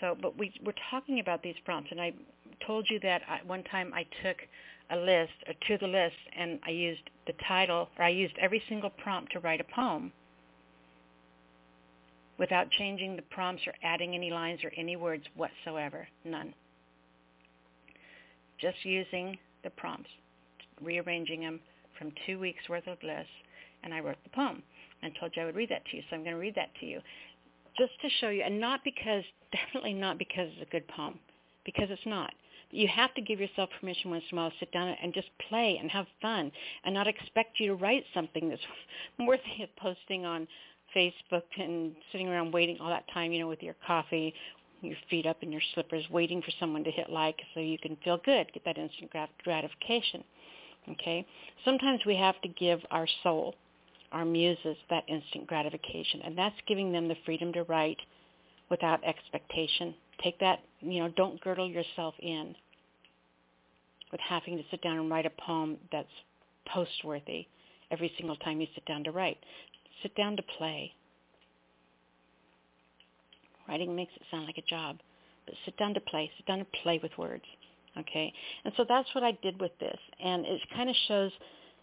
So, 0.00 0.16
but 0.20 0.38
we 0.38 0.52
were 0.64 0.74
talking 0.90 1.20
about 1.20 1.42
these 1.42 1.56
prompts, 1.64 1.90
and 1.90 2.00
I 2.00 2.12
told 2.66 2.88
you 2.88 3.00
that 3.00 3.22
I, 3.28 3.40
one 3.46 3.64
time 3.64 3.92
I 3.94 4.06
took 4.22 4.36
a 4.90 4.96
list, 4.96 5.32
or 5.46 5.54
to 5.68 5.78
the 5.78 5.88
list, 5.88 6.16
and 6.36 6.60
I 6.64 6.70
used 6.70 7.02
the 7.26 7.32
title, 7.46 7.88
or 7.98 8.04
I 8.04 8.10
used 8.10 8.34
every 8.38 8.62
single 8.68 8.90
prompt 8.90 9.32
to 9.32 9.40
write 9.40 9.60
a 9.60 9.64
poem 9.64 10.12
without 12.40 12.68
changing 12.72 13.14
the 13.14 13.22
prompts 13.22 13.62
or 13.66 13.74
adding 13.84 14.14
any 14.16 14.30
lines 14.30 14.60
or 14.64 14.72
any 14.76 14.96
words 14.96 15.22
whatsoever. 15.36 16.08
None. 16.24 16.52
Just 18.60 18.78
using 18.82 19.38
the 19.62 19.70
prompts, 19.70 20.10
rearranging 20.82 21.42
them 21.42 21.60
from 21.98 22.10
two 22.26 22.40
weeks 22.40 22.68
worth 22.68 22.86
of 22.88 22.98
lists 23.04 23.30
and 23.84 23.94
I 23.94 24.00
wrote 24.00 24.16
the 24.24 24.30
poem 24.30 24.62
and 25.02 25.12
told 25.20 25.32
you 25.36 25.42
I 25.42 25.44
would 25.46 25.54
read 25.54 25.70
that 25.70 25.84
to 25.86 25.96
you. 25.96 26.02
So 26.10 26.16
I'm 26.16 26.22
going 26.22 26.34
to 26.34 26.40
read 26.40 26.54
that 26.56 26.70
to 26.80 26.86
you 26.86 27.00
just 27.78 27.92
to 28.02 28.08
show 28.20 28.28
you, 28.28 28.42
and 28.42 28.60
not 28.60 28.80
because, 28.84 29.24
definitely 29.52 29.94
not 29.94 30.18
because 30.18 30.48
it's 30.52 30.68
a 30.68 30.72
good 30.72 30.86
poem, 30.88 31.18
because 31.64 31.88
it's 31.90 32.06
not. 32.06 32.32
You 32.72 32.86
have 32.88 33.12
to 33.14 33.20
give 33.20 33.40
yourself 33.40 33.68
permission 33.80 34.10
once 34.10 34.22
in 34.30 34.38
a 34.38 34.40
while 34.40 34.50
to 34.50 34.56
sit 34.60 34.70
down 34.70 34.94
and 35.02 35.12
just 35.12 35.28
play 35.48 35.78
and 35.80 35.90
have 35.90 36.06
fun 36.22 36.52
and 36.84 36.94
not 36.94 37.08
expect 37.08 37.58
you 37.58 37.68
to 37.68 37.74
write 37.74 38.04
something 38.14 38.48
that's 38.48 38.62
worthy 39.18 39.64
of 39.64 39.74
posting 39.76 40.24
on 40.24 40.46
Facebook 40.94 41.42
and 41.58 41.94
sitting 42.12 42.28
around 42.28 42.52
waiting 42.52 42.78
all 42.80 42.88
that 42.88 43.04
time, 43.12 43.32
you 43.32 43.40
know, 43.40 43.48
with 43.48 43.62
your 43.62 43.76
coffee, 43.86 44.34
your 44.82 44.96
feet 45.08 45.26
up 45.26 45.42
in 45.42 45.52
your 45.52 45.60
slippers, 45.74 46.04
waiting 46.10 46.40
for 46.42 46.50
someone 46.58 46.84
to 46.84 46.90
hit 46.90 47.10
like 47.10 47.38
so 47.54 47.60
you 47.60 47.78
can 47.78 47.96
feel 48.02 48.18
good, 48.24 48.50
get 48.52 48.64
that 48.64 48.78
instant 48.78 49.10
gratification. 49.44 50.24
Okay? 50.90 51.26
Sometimes 51.64 52.00
we 52.06 52.16
have 52.16 52.40
to 52.42 52.48
give 52.48 52.80
our 52.90 53.06
soul 53.22 53.54
our 54.12 54.24
muses 54.24 54.76
that 54.88 55.04
instant 55.08 55.46
gratification. 55.46 56.22
And 56.24 56.36
that's 56.36 56.56
giving 56.66 56.92
them 56.92 57.08
the 57.08 57.16
freedom 57.24 57.52
to 57.52 57.62
write 57.64 57.98
without 58.68 59.04
expectation. 59.04 59.94
Take 60.22 60.38
that, 60.40 60.60
you 60.80 61.00
know, 61.00 61.12
don't 61.16 61.40
girdle 61.40 61.68
yourself 61.68 62.14
in 62.18 62.54
with 64.10 64.20
having 64.20 64.56
to 64.56 64.64
sit 64.70 64.82
down 64.82 64.98
and 64.98 65.10
write 65.10 65.26
a 65.26 65.30
poem 65.46 65.76
that's 65.92 66.08
post-worthy 66.72 67.46
every 67.90 68.12
single 68.16 68.36
time 68.36 68.60
you 68.60 68.66
sit 68.74 68.84
down 68.86 69.04
to 69.04 69.12
write. 69.12 69.38
Sit 70.02 70.14
down 70.14 70.36
to 70.36 70.42
play. 70.58 70.92
Writing 73.68 73.94
makes 73.94 74.12
it 74.16 74.22
sound 74.30 74.46
like 74.46 74.58
a 74.58 74.62
job, 74.62 74.98
but 75.46 75.54
sit 75.64 75.76
down 75.76 75.94
to 75.94 76.00
play. 76.00 76.30
Sit 76.36 76.46
down 76.46 76.58
to 76.58 76.66
play 76.82 76.98
with 77.02 77.12
words. 77.18 77.44
Okay? 77.98 78.32
And 78.64 78.72
so 78.76 78.84
that's 78.88 79.08
what 79.14 79.24
I 79.24 79.32
did 79.42 79.60
with 79.60 79.72
this. 79.78 79.98
And 80.22 80.44
it 80.46 80.60
kind 80.74 80.88
of 80.90 80.96
shows, 81.08 81.32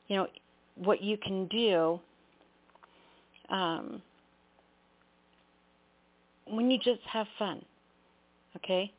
you 0.08 0.18
know, 0.18 0.28
what 0.76 1.02
you 1.02 1.18
can 1.18 1.48
do 1.48 2.00
um, 3.50 4.02
when 6.46 6.72
you 6.72 6.78
just 6.78 7.02
have 7.12 7.28
fun. 7.38 7.64
Okay? 8.56 8.92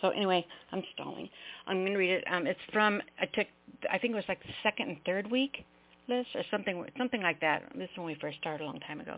So 0.00 0.10
anyway, 0.10 0.44
I'm 0.72 0.82
stalling. 0.94 1.28
I'm 1.66 1.78
going 1.80 1.92
to 1.92 1.98
read 1.98 2.10
it. 2.10 2.24
Um, 2.30 2.46
it's 2.46 2.60
from, 2.72 3.00
I 3.20 3.26
took, 3.26 3.46
I 3.90 3.98
think 3.98 4.12
it 4.12 4.16
was 4.16 4.24
like 4.28 4.42
the 4.42 4.52
second 4.62 4.88
and 4.88 4.98
third 5.06 5.30
week 5.30 5.64
list 6.08 6.28
or 6.34 6.42
something, 6.50 6.84
something 6.98 7.22
like 7.22 7.40
that. 7.40 7.62
This 7.74 7.88
is 7.90 7.96
when 7.96 8.06
we 8.06 8.16
first 8.20 8.38
started 8.38 8.62
a 8.62 8.66
long 8.66 8.80
time 8.80 9.00
ago. 9.00 9.16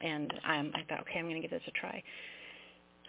And 0.00 0.32
um, 0.48 0.72
I 0.74 0.82
thought, 0.88 1.00
okay, 1.00 1.18
I'm 1.18 1.26
going 1.26 1.40
to 1.40 1.40
give 1.40 1.50
this 1.50 1.62
a 1.66 1.70
try. 1.72 2.02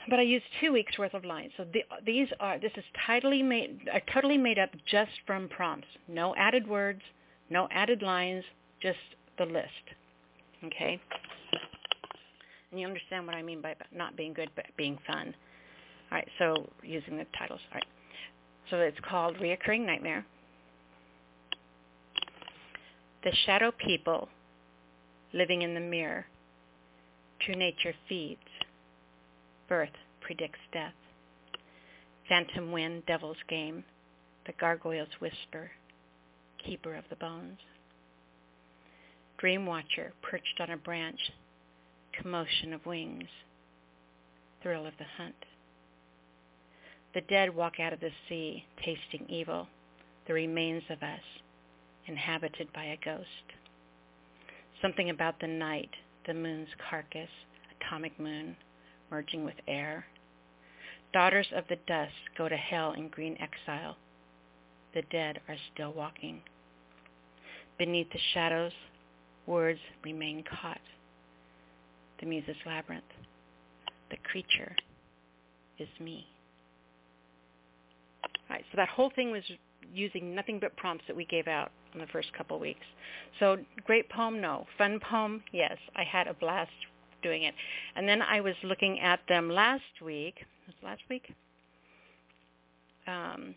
But 0.09 0.19
I 0.19 0.23
used 0.23 0.45
two 0.59 0.73
weeks 0.73 0.97
worth 0.97 1.13
of 1.13 1.23
lines. 1.23 1.51
So 1.57 1.65
the, 1.71 1.83
these 2.05 2.27
are, 2.39 2.59
this 2.59 2.71
is 2.75 2.83
totally 3.07 3.41
made, 3.41 3.87
uh, 3.93 3.99
totally 4.13 4.37
made 4.37 4.59
up 4.59 4.69
just 4.89 5.11
from 5.25 5.47
prompts. 5.47 5.87
No 6.07 6.35
added 6.35 6.67
words, 6.67 7.01
No 7.49 7.67
added 7.71 8.01
lines, 8.01 8.43
just 8.81 8.97
the 9.37 9.45
list. 9.45 9.67
Okay? 10.65 10.99
And 12.71 12.79
you 12.79 12.87
understand 12.87 13.25
what 13.27 13.35
I 13.35 13.41
mean 13.41 13.61
by 13.61 13.75
not 13.95 14.17
being 14.17 14.33
good, 14.33 14.49
but 14.55 14.65
being 14.77 14.97
fun. 15.07 15.33
All 16.11 16.17
right, 16.17 16.27
so 16.37 16.69
using 16.83 17.17
the 17.17 17.25
titles. 17.37 17.59
All 17.71 17.75
right. 17.75 17.85
So 18.69 18.77
it's 18.77 18.97
called 19.07 19.35
Reoccurring 19.37 19.85
Nightmare. 19.85 20.25
The 23.23 23.31
Shadow 23.45 23.71
People 23.71 24.27
Living 25.31 25.61
in 25.61 25.73
the 25.73 25.79
Mirror. 25.79 26.25
True 27.39 27.55
Nature 27.55 27.93
Feeds. 28.09 28.41
Birth 29.69 29.95
Predicts 30.19 30.59
Death. 30.73 30.91
Phantom 32.27 32.73
Wind, 32.73 33.03
Devil's 33.07 33.37
Game. 33.47 33.85
The 34.45 34.51
Gargoyle's 34.59 35.21
Whisper. 35.21 35.71
Keeper 36.65 36.95
of 36.95 37.05
the 37.09 37.15
Bones. 37.15 37.59
Dream 39.37 39.65
Watcher 39.65 40.11
perched 40.21 40.59
on 40.59 40.71
a 40.71 40.75
branch. 40.75 41.31
Commotion 42.21 42.73
of 42.73 42.85
wings. 42.85 43.29
Thrill 44.61 44.85
of 44.85 44.97
the 44.99 45.05
hunt. 45.17 45.45
The 47.13 47.21
dead 47.21 47.55
walk 47.55 47.79
out 47.79 47.93
of 47.93 48.01
the 48.01 48.11
sea, 48.27 48.65
tasting 48.83 49.25
evil, 49.29 49.69
the 50.27 50.33
remains 50.33 50.83
of 50.89 51.01
us, 51.01 51.21
inhabited 52.07 52.71
by 52.73 52.85
a 52.85 52.97
ghost. 53.03 53.27
Something 54.81 55.09
about 55.09 55.39
the 55.39 55.47
night, 55.47 55.89
the 56.27 56.33
moon's 56.33 56.67
carcass, 56.89 57.29
atomic 57.79 58.19
moon, 58.19 58.55
merging 59.11 59.45
with 59.45 59.55
air. 59.67 60.05
Daughters 61.13 61.47
of 61.55 61.63
the 61.69 61.77
dust 61.87 62.13
go 62.37 62.49
to 62.49 62.57
hell 62.57 62.93
in 62.93 63.07
green 63.09 63.37
exile. 63.39 63.95
The 64.93 65.03
dead 65.11 65.39
are 65.47 65.57
still 65.73 65.93
walking. 65.93 66.41
Beneath 67.77 68.11
the 68.11 68.19
shadows, 68.33 68.71
words 69.45 69.79
remain 70.03 70.43
caught. 70.43 70.81
The 72.19 72.25
muse's 72.25 72.55
labyrinth. 72.65 73.03
The 74.09 74.17
creature 74.29 74.75
is 75.79 75.87
me. 75.99 76.25
All 78.23 78.29
right, 78.57 78.63
so 78.71 78.77
that 78.77 78.89
whole 78.89 79.11
thing 79.15 79.31
was 79.31 79.43
using 79.93 80.35
nothing 80.35 80.59
but 80.59 80.75
prompts 80.77 81.05
that 81.07 81.15
we 81.15 81.25
gave 81.25 81.47
out 81.47 81.71
in 81.93 81.99
the 81.99 82.07
first 82.07 82.33
couple 82.33 82.59
weeks. 82.59 82.85
So 83.39 83.57
great 83.85 84.09
poem, 84.09 84.41
no. 84.41 84.65
Fun 84.77 84.99
poem, 84.99 85.43
yes. 85.51 85.77
I 85.95 86.03
had 86.03 86.27
a 86.27 86.33
blast 86.33 86.71
doing 87.21 87.43
it. 87.43 87.55
And 87.95 88.07
then 88.07 88.21
I 88.21 88.41
was 88.41 88.55
looking 88.63 88.99
at 88.99 89.19
them 89.27 89.49
last 89.49 89.83
week. 90.03 90.35
Was 90.67 90.75
last 90.83 91.01
week? 91.09 91.33
Um, 93.07 93.55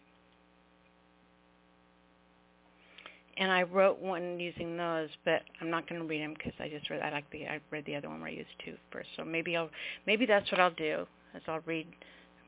and 3.36 3.52
I 3.52 3.62
wrote 3.62 4.00
one 4.00 4.40
using 4.40 4.76
those, 4.76 5.08
but 5.24 5.42
I'm 5.60 5.70
not 5.70 5.88
going 5.88 6.00
to 6.00 6.06
read 6.06 6.22
them 6.22 6.34
because 6.34 6.54
I 6.58 6.68
just 6.68 6.88
read. 6.88 7.02
I 7.02 7.10
like 7.10 7.30
the. 7.30 7.46
I 7.46 7.60
read 7.70 7.84
the 7.86 7.94
other 7.94 8.08
one 8.08 8.20
where 8.20 8.30
I 8.30 8.32
used 8.32 8.48
two 8.64 8.74
first. 8.90 9.08
So 9.16 9.24
maybe 9.24 9.56
I'll. 9.56 9.70
Maybe 10.06 10.26
that's 10.26 10.50
what 10.50 10.60
I'll 10.60 10.70
do. 10.70 11.06
Is 11.34 11.42
I'll 11.46 11.60
read 11.66 11.86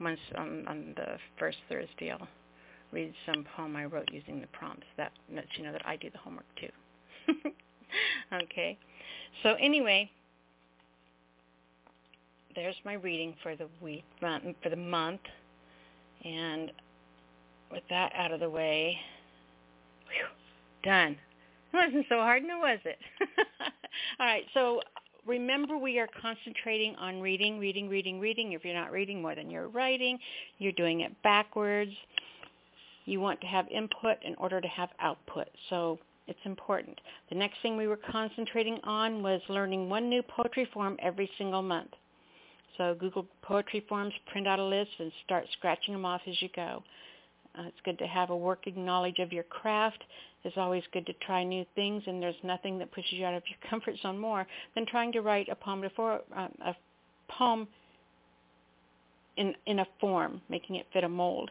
once 0.00 0.20
on 0.36 0.66
on 0.66 0.94
the 0.96 1.18
first 1.38 1.58
Thursday. 1.68 2.10
I'll 2.10 2.26
read 2.92 3.12
some 3.26 3.44
poem 3.56 3.76
I 3.76 3.84
wrote 3.84 4.08
using 4.12 4.40
the 4.40 4.46
prompts. 4.48 4.86
That 4.96 5.12
lets 5.34 5.48
you 5.56 5.64
know 5.64 5.72
that 5.72 5.86
I 5.86 5.96
do 5.96 6.10
the 6.10 6.18
homework 6.18 6.46
too. 6.60 7.50
okay. 8.44 8.78
So 9.42 9.54
anyway, 9.60 10.10
there's 12.54 12.76
my 12.84 12.94
reading 12.94 13.34
for 13.42 13.56
the 13.56 13.68
week 13.80 14.04
for 14.20 14.70
the 14.70 14.76
month, 14.76 15.20
and 16.24 16.72
with 17.70 17.82
that 17.90 18.12
out 18.16 18.32
of 18.32 18.40
the 18.40 18.50
way, 18.50 18.96
whew, 20.06 20.90
done. 20.90 21.16
It 21.72 21.76
wasn't 21.76 22.06
so 22.08 22.16
hard, 22.16 22.42
no 22.42 22.58
was 22.58 22.78
it? 22.84 22.98
All 24.20 24.26
right, 24.26 24.44
so 24.54 24.80
remember 25.26 25.76
we 25.76 25.98
are 25.98 26.08
concentrating 26.20 26.96
on 26.96 27.20
reading, 27.20 27.58
reading, 27.58 27.88
reading, 27.88 28.18
reading. 28.18 28.52
If 28.52 28.64
you're 28.64 28.74
not 28.74 28.90
reading 28.90 29.20
more 29.20 29.34
than 29.34 29.50
you're 29.50 29.68
writing, 29.68 30.18
you're 30.58 30.72
doing 30.72 31.00
it 31.00 31.12
backwards. 31.22 31.92
You 33.08 33.20
want 33.20 33.40
to 33.40 33.46
have 33.46 33.66
input 33.68 34.18
in 34.22 34.34
order 34.36 34.60
to 34.60 34.68
have 34.68 34.90
output. 35.00 35.48
So 35.70 35.98
it's 36.26 36.38
important. 36.44 37.00
The 37.30 37.36
next 37.36 37.56
thing 37.62 37.76
we 37.76 37.86
were 37.86 37.98
concentrating 38.10 38.78
on 38.84 39.22
was 39.22 39.40
learning 39.48 39.88
one 39.88 40.10
new 40.10 40.22
poetry 40.22 40.68
form 40.74 40.96
every 41.02 41.30
single 41.38 41.62
month. 41.62 41.90
So 42.76 42.94
Google 43.00 43.26
poetry 43.42 43.84
forms, 43.88 44.12
print 44.30 44.46
out 44.46 44.58
a 44.58 44.64
list, 44.64 44.90
and 44.98 45.10
start 45.24 45.46
scratching 45.54 45.94
them 45.94 46.04
off 46.04 46.20
as 46.28 46.40
you 46.42 46.50
go. 46.54 46.82
Uh, 47.58 47.62
it's 47.62 47.80
good 47.84 47.98
to 47.98 48.06
have 48.06 48.28
a 48.28 48.36
working 48.36 48.84
knowledge 48.84 49.18
of 49.20 49.32
your 49.32 49.42
craft. 49.44 50.04
It's 50.44 50.56
always 50.58 50.82
good 50.92 51.06
to 51.06 51.12
try 51.26 51.42
new 51.42 51.64
things, 51.74 52.02
and 52.06 52.22
there's 52.22 52.36
nothing 52.44 52.78
that 52.78 52.92
pushes 52.92 53.12
you 53.12 53.24
out 53.24 53.34
of 53.34 53.42
your 53.48 53.58
comfort 53.70 53.96
zone 54.02 54.18
more 54.18 54.46
than 54.74 54.84
trying 54.86 55.12
to 55.12 55.22
write 55.22 55.48
a 55.48 55.54
poem 55.54 55.80
before 55.80 56.20
uh, 56.36 56.48
a 56.64 56.76
poem 57.30 57.66
in 59.38 59.54
in 59.66 59.78
a 59.78 59.86
form, 59.98 60.42
making 60.50 60.76
it 60.76 60.86
fit 60.92 61.04
a 61.04 61.08
mold. 61.08 61.50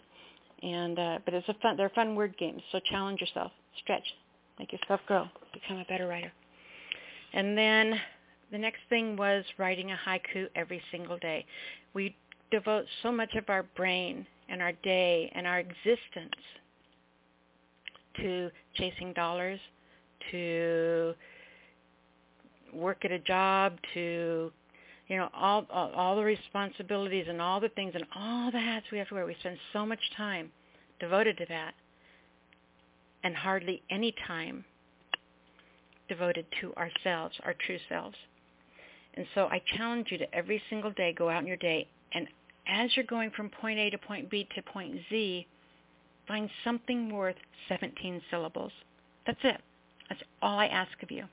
And 0.64 0.98
uh, 0.98 1.20
but 1.24 1.34
it's 1.34 1.48
a 1.50 1.54
fun. 1.62 1.78
They're 1.78 1.90
fun 1.90 2.16
word 2.16 2.36
games. 2.38 2.62
So 2.72 2.80
challenge 2.90 3.22
yourself, 3.22 3.52
stretch, 3.84 4.04
make 4.60 4.72
yourself 4.72 5.02
grow, 5.08 5.26
become 5.54 5.78
a 5.78 5.86
better 5.86 6.08
writer. 6.08 6.32
And 7.34 7.58
then 7.58 8.00
the 8.52 8.58
next 8.58 8.80
thing 8.90 9.16
was 9.16 9.44
writing 9.58 9.92
a 9.92 9.98
haiku 10.08 10.48
every 10.56 10.82
single 10.92 11.18
day. 11.18 11.46
We 11.94 12.16
devote 12.52 12.86
so 13.04 13.12
much 13.12 13.36
of 13.36 13.46
our 13.50 13.64
brain 13.76 14.26
and 14.50 14.62
our 14.62 14.72
day 14.84 15.32
and 15.36 15.46
our 15.46 15.60
existence 15.60 16.34
to 18.18 18.50
chasing 18.76 19.14
dollars, 19.14 19.60
to 20.32 21.14
work 22.74 23.06
at 23.06 23.12
a 23.12 23.20
job, 23.20 23.74
to 23.94 24.52
you 25.08 25.18
know 25.18 25.30
all, 25.34 25.66
all 25.70 25.92
all 25.92 26.16
the 26.16 26.24
responsibilities 26.24 27.26
and 27.30 27.42
all 27.42 27.60
the 27.60 27.70
things 27.70 27.94
and 27.96 28.06
all 28.16 28.52
the 28.52 28.60
hats 28.60 28.86
we 28.92 28.98
have 28.98 29.08
to 29.10 29.16
wear. 29.16 29.26
We 29.26 29.36
spend 29.40 29.58
so 29.74 29.86
much 29.86 30.00
time 30.16 30.52
devoted 31.00 31.38
to 31.38 31.46
that, 31.50 31.74
and 33.24 33.36
hardly 33.36 33.82
any 33.90 34.14
time 34.28 34.66
devoted 36.10 36.46
to 36.62 36.74
ourselves, 36.76 37.36
our 37.44 37.54
true 37.66 37.80
selves. 37.90 38.16
And 39.16 39.26
so 39.34 39.48
I 39.48 39.62
challenge 39.76 40.08
you 40.12 40.18
to 40.20 40.36
every 40.36 40.62
single 40.70 40.92
day 40.92 41.14
go 41.18 41.28
out 41.28 41.42
in 41.42 41.48
your 41.48 41.58
day 41.58 41.88
and 42.14 42.28
as 42.68 42.96
you're 42.96 43.06
going 43.06 43.32
from 43.32 43.50
point 43.50 43.80
A 43.80 43.90
to 43.90 43.98
point 43.98 44.30
B 44.30 44.48
to 44.56 44.62
point 44.62 44.96
Z, 45.10 45.48
find 46.28 46.50
something 46.64 47.14
worth 47.14 47.36
17 47.70 48.22
syllables. 48.30 48.72
That's 49.26 49.40
it. 49.44 49.62
That's 50.10 50.22
all 50.42 50.60
I 50.60 50.68
ask 50.68 50.92
of 51.02 51.12
you. 51.12 51.26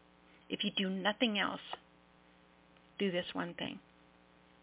If 0.48 0.64
you 0.64 0.70
do 0.76 0.88
nothing 0.88 1.38
else, 1.38 1.60
do 2.98 3.10
this 3.10 3.26
one 3.32 3.54
thing. 3.54 3.78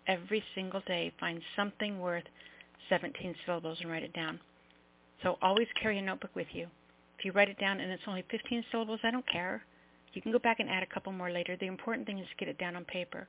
Every 0.08 0.44
single 0.56 0.82
day, 0.88 1.14
find 1.20 1.42
something 1.56 2.00
worth 2.00 2.24
17 2.90 3.36
syllables 3.46 3.78
and 3.82 3.90
write 3.90 4.04
it 4.04 4.14
down. 4.14 4.40
So 5.24 5.38
always 5.42 5.68
carry 5.82 6.00
a 6.00 6.02
notebook 6.02 6.36
with 6.36 6.48
you. 6.52 6.68
If 7.18 7.26
you 7.26 7.32
write 7.32 7.50
it 7.50 7.60
down 7.60 7.80
and 7.80 7.92
it's 7.92 8.04
only 8.08 8.24
15 8.32 8.64
syllables, 8.72 9.00
I 9.04 9.12
don't 9.12 9.28
care. 9.30 9.64
You 10.14 10.22
can 10.22 10.32
go 10.32 10.40
back 10.40 10.60
and 10.60 10.70
add 10.70 10.84
a 10.84 10.94
couple 10.94 11.12
more 11.12 11.32
later. 11.32 11.56
The 11.56 11.68
important 11.68 12.08
thing 12.08 12.20
is 12.20 12.28
to 12.28 12.36
get 12.38 12.50
it 12.50 12.58
down 12.58 12.76
on 12.76 12.84
paper. 12.86 13.28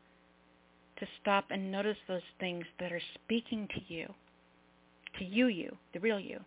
To 0.99 1.07
stop 1.21 1.47
and 1.51 1.71
notice 1.71 1.97
those 2.09 2.23
things 2.41 2.65
that 2.81 2.93
are 2.93 3.01
speaking 3.15 3.69
to 3.75 3.95
you, 3.95 4.07
to 5.19 5.25
you, 5.25 5.47
you, 5.47 5.77
the 5.93 6.01
real 6.01 6.19
you. 6.19 6.41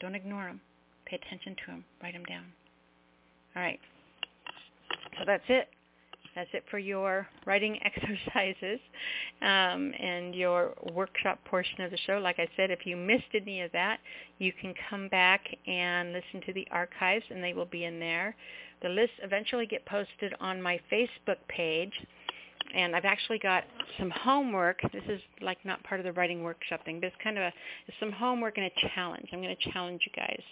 Don't 0.00 0.14
ignore 0.14 0.44
them. 0.44 0.60
Pay 1.06 1.16
attention 1.16 1.54
to 1.54 1.72
them. 1.72 1.84
Write 2.02 2.14
them 2.14 2.24
down. 2.24 2.44
All 3.54 3.62
right. 3.62 3.80
So 5.18 5.24
that's 5.26 5.44
it. 5.48 5.68
That's 6.34 6.48
it 6.52 6.64
for 6.70 6.78
your 6.78 7.26
writing 7.46 7.78
exercises 7.84 8.80
um, 9.42 9.92
and 9.98 10.34
your 10.34 10.74
workshop 10.92 11.38
portion 11.44 11.82
of 11.82 11.90
the 11.90 11.98
show. 12.06 12.18
Like 12.18 12.38
I 12.38 12.48
said, 12.56 12.70
if 12.70 12.86
you 12.86 12.96
missed 12.96 13.24
any 13.34 13.62
of 13.62 13.72
that, 13.72 14.00
you 14.38 14.52
can 14.60 14.74
come 14.88 15.08
back 15.08 15.42
and 15.66 16.12
listen 16.12 16.40
to 16.46 16.52
the 16.52 16.66
archives, 16.70 17.24
and 17.30 17.42
they 17.42 17.52
will 17.52 17.66
be 17.66 17.84
in 17.84 18.00
there. 18.00 18.34
The 18.82 18.88
lists 18.88 19.16
eventually 19.22 19.66
get 19.66 19.84
posted 19.86 20.34
on 20.40 20.60
my 20.60 20.80
Facebook 20.90 21.36
page, 21.48 21.92
and 22.74 22.96
I've 22.96 23.04
actually 23.04 23.38
got 23.38 23.64
some 23.98 24.10
homework. 24.10 24.80
This 24.92 25.04
is 25.08 25.20
like 25.40 25.58
not 25.64 25.82
part 25.84 26.00
of 26.00 26.04
the 26.04 26.12
writing 26.12 26.42
workshop 26.42 26.84
thing, 26.84 26.98
but 26.98 27.06
it's 27.06 27.16
kind 27.22 27.38
of 27.38 27.44
a, 27.44 27.52
some 28.00 28.10
homework 28.10 28.56
and 28.56 28.66
a 28.66 28.88
challenge. 28.94 29.28
I'm 29.32 29.42
going 29.42 29.54
to 29.54 29.70
challenge 29.70 30.02
you 30.06 30.12
guys. 30.16 30.42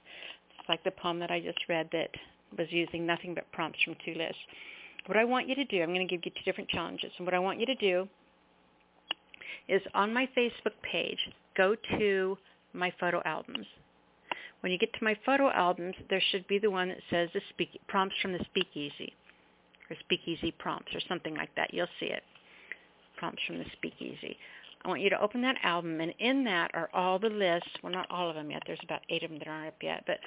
It's 0.59 0.69
like 0.69 0.85
the 0.85 0.91
poem 0.91 1.19
that 1.21 1.31
I 1.31 1.41
just 1.41 1.59
read 1.69 1.89
that 1.93 2.11
was 2.57 2.69
using 2.71 3.07
nothing 3.07 3.35
but 3.35 3.51
prompts 3.53 3.83
from 3.83 3.95
two 4.05 4.15
lists. 4.15 4.39
What 5.07 5.17
I 5.17 5.25
want 5.25 5.49
you 5.49 5.55
to 5.55 5.65
do, 5.65 5.83
I'm 5.83 5.95
going 5.95 6.07
to 6.07 6.17
give 6.17 6.25
you 6.25 6.31
two 6.31 6.45
different 6.45 6.71
challenges. 6.71 7.11
And 7.19 7.27
what 7.27 7.35
I 7.35 7.39
want 7.39 7.59
you 7.59 7.67
to 7.67 7.75
do 7.75 8.09
is 9.69 9.81
on 9.95 10.13
my 10.13 10.29
Facebook 10.37 10.75
page, 10.83 11.19
go 11.57 11.75
to 11.99 12.37
my 12.73 12.93
photo 13.01 13.23
albums. 13.25 13.67
When 14.61 14.73
you 14.73 14.79
get 14.79 14.93
to 14.93 15.05
my 15.05 15.17
photo 15.25 15.51
albums, 15.51 15.95
there 16.11 16.23
should 16.31 16.47
be 16.47 16.59
the 16.59 16.71
one 16.71 16.89
that 16.89 16.99
says 17.09 17.31
the 17.33 17.41
speak, 17.51 17.81
prompts 17.89 18.17
from 18.21 18.33
the 18.33 18.45
speakeasy 18.45 19.15
or 19.89 19.97
speakeasy 20.01 20.53
prompts 20.53 20.95
or 20.95 21.01
something 21.09 21.35
like 21.35 21.55
that. 21.57 21.73
You'll 21.73 21.87
see 21.99 22.07
it. 22.07 22.23
Prompts 23.17 23.43
from 23.47 23.59
the 23.59 23.65
speakeasy. 23.73 24.37
I 24.83 24.89
want 24.89 25.03
you 25.03 25.11
to 25.11 25.21
open 25.21 25.43
that 25.43 25.57
album, 25.63 26.01
and 26.01 26.15
in 26.19 26.45
that 26.45 26.71
are 26.73 26.89
all 26.95 27.19
the 27.19 27.29
lists. 27.29 27.69
Well, 27.83 27.93
not 27.93 28.07
all 28.11 28.31
of 28.31 28.35
them 28.35 28.51
yet. 28.51 28.63
There's 28.67 28.81
about 28.83 29.03
eight 29.11 29.23
of 29.23 29.31
them 29.31 29.39
that 29.39 29.49
aren't 29.49 29.69
up 29.69 29.83
yet, 29.83 30.05
but 30.07 30.19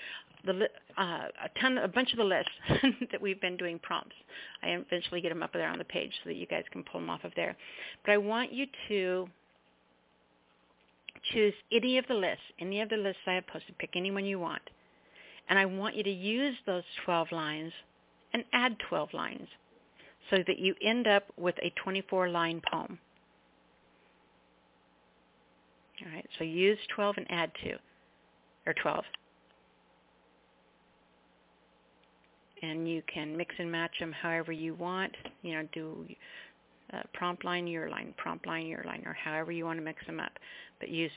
the 0.45 0.69
uh, 0.97 1.27
a 1.43 1.59
ton, 1.59 1.79
a 1.79 1.87
bunch 1.87 2.11
of 2.11 2.17
the 2.17 2.23
lists 2.23 2.51
that 3.11 3.19
we've 3.19 3.41
been 3.41 3.57
doing 3.57 3.79
prompts. 3.79 4.15
I 4.61 4.69
eventually 4.69 5.21
get 5.21 5.29
them 5.29 5.41
up 5.41 5.53
there 5.53 5.69
on 5.69 5.79
the 5.79 5.85
page 5.85 6.11
so 6.23 6.29
that 6.29 6.35
you 6.35 6.45
guys 6.45 6.63
can 6.71 6.83
pull 6.83 6.99
them 7.01 7.09
off 7.09 7.23
of 7.23 7.31
there. 7.35 7.55
But 8.05 8.11
I 8.11 8.17
want 8.17 8.51
you 8.51 8.67
to 8.89 9.27
choose 11.31 11.53
any 11.71 11.97
of 11.97 12.05
the 12.07 12.13
lists, 12.13 12.43
any 12.59 12.81
of 12.81 12.89
the 12.89 12.97
lists 12.97 13.21
I 13.25 13.33
have 13.33 13.47
posted. 13.47 13.77
Pick 13.79 13.91
any 13.95 14.11
one 14.11 14.25
you 14.25 14.39
want, 14.39 14.61
and 15.49 15.57
I 15.57 15.65
want 15.65 15.95
you 15.95 16.03
to 16.03 16.11
use 16.11 16.55
those 16.67 16.83
12 17.05 17.31
lines 17.31 17.71
and 18.33 18.43
add 18.53 18.75
12 18.87 19.13
lines 19.13 19.47
so 20.29 20.37
that 20.45 20.59
you 20.59 20.75
end 20.83 21.07
up 21.07 21.25
with 21.37 21.55
a 21.63 21.73
24-line 21.87 22.61
poem. 22.71 22.99
All 26.05 26.11
right, 26.11 26.27
so 26.37 26.43
use 26.43 26.77
12 26.95 27.17
and 27.17 27.27
add 27.29 27.51
2, 27.63 27.75
or 28.65 28.73
12. 28.73 29.03
And 32.61 32.89
you 32.89 33.01
can 33.13 33.35
mix 33.35 33.55
and 33.59 33.71
match 33.71 33.91
them 33.99 34.11
however 34.11 34.51
you 34.51 34.73
want. 34.73 35.13
You 35.41 35.55
know, 35.55 35.67
do 35.73 36.05
uh, 36.93 37.01
prompt 37.13 37.43
line, 37.43 37.67
your 37.67 37.89
line, 37.89 38.13
prompt 38.17 38.47
line, 38.47 38.67
your 38.67 38.83
line, 38.85 39.03
or 39.05 39.13
however 39.13 39.51
you 39.51 39.65
want 39.65 39.79
to 39.79 39.85
mix 39.85 40.05
them 40.05 40.19
up. 40.19 40.31
But 40.79 40.89
use 40.89 41.11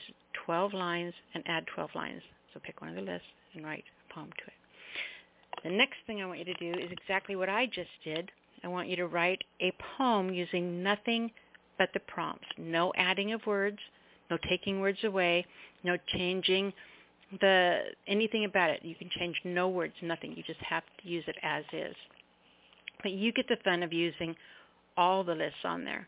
12 0.45 0.73
lines 0.73 1.13
and 1.33 1.43
add 1.47 1.65
12 1.73 1.89
lines. 1.95 2.21
So 2.53 2.59
pick 2.63 2.81
one 2.81 2.89
of 2.89 2.95
the 2.95 3.01
lists 3.01 3.27
and 3.53 3.65
write 3.65 3.83
a 4.09 4.13
poem 4.13 4.29
to 4.37 4.45
it. 4.45 5.63
The 5.63 5.69
next 5.69 5.97
thing 6.05 6.21
I 6.21 6.25
want 6.25 6.39
you 6.39 6.45
to 6.45 6.53
do 6.55 6.79
is 6.79 6.91
exactly 6.91 7.35
what 7.35 7.49
I 7.49 7.65
just 7.65 7.89
did. 8.03 8.31
I 8.63 8.67
want 8.67 8.87
you 8.89 8.95
to 8.97 9.07
write 9.07 9.43
a 9.61 9.73
poem 9.97 10.33
using 10.33 10.81
nothing 10.83 11.31
but 11.77 11.89
the 11.93 11.99
prompts. 12.01 12.47
No 12.57 12.91
adding 12.95 13.33
of 13.33 13.45
words, 13.45 13.79
no 14.29 14.37
taking 14.49 14.79
words 14.79 14.99
away, 15.03 15.45
no 15.83 15.97
changing 16.07 16.73
the 17.41 17.79
anything 18.07 18.45
about 18.45 18.69
it. 18.69 18.83
You 18.83 18.95
can 18.95 19.09
change 19.17 19.35
no 19.43 19.67
words, 19.67 19.93
nothing. 20.01 20.33
You 20.35 20.43
just 20.43 20.61
have 20.61 20.83
to 21.01 21.09
use 21.09 21.23
it 21.27 21.35
as 21.43 21.63
is. 21.73 21.95
But 23.03 23.11
you 23.11 23.31
get 23.33 23.47
the 23.47 23.57
fun 23.63 23.83
of 23.83 23.93
using 23.93 24.35
all 24.95 25.23
the 25.23 25.35
lists 25.35 25.59
on 25.63 25.83
there. 25.83 26.07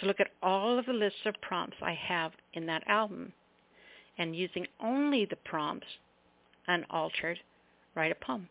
So 0.00 0.06
look 0.06 0.20
at 0.20 0.30
all 0.42 0.78
of 0.78 0.86
the 0.86 0.92
lists 0.92 1.20
of 1.24 1.34
prompts 1.40 1.76
I 1.82 1.94
have 1.94 2.32
in 2.54 2.66
that 2.66 2.82
album. 2.86 3.32
And 4.18 4.36
using 4.36 4.66
only 4.82 5.24
the 5.24 5.36
prompts, 5.44 5.86
unaltered, 6.68 7.38
write 7.94 8.12
a 8.12 8.24
poem. 8.24 8.48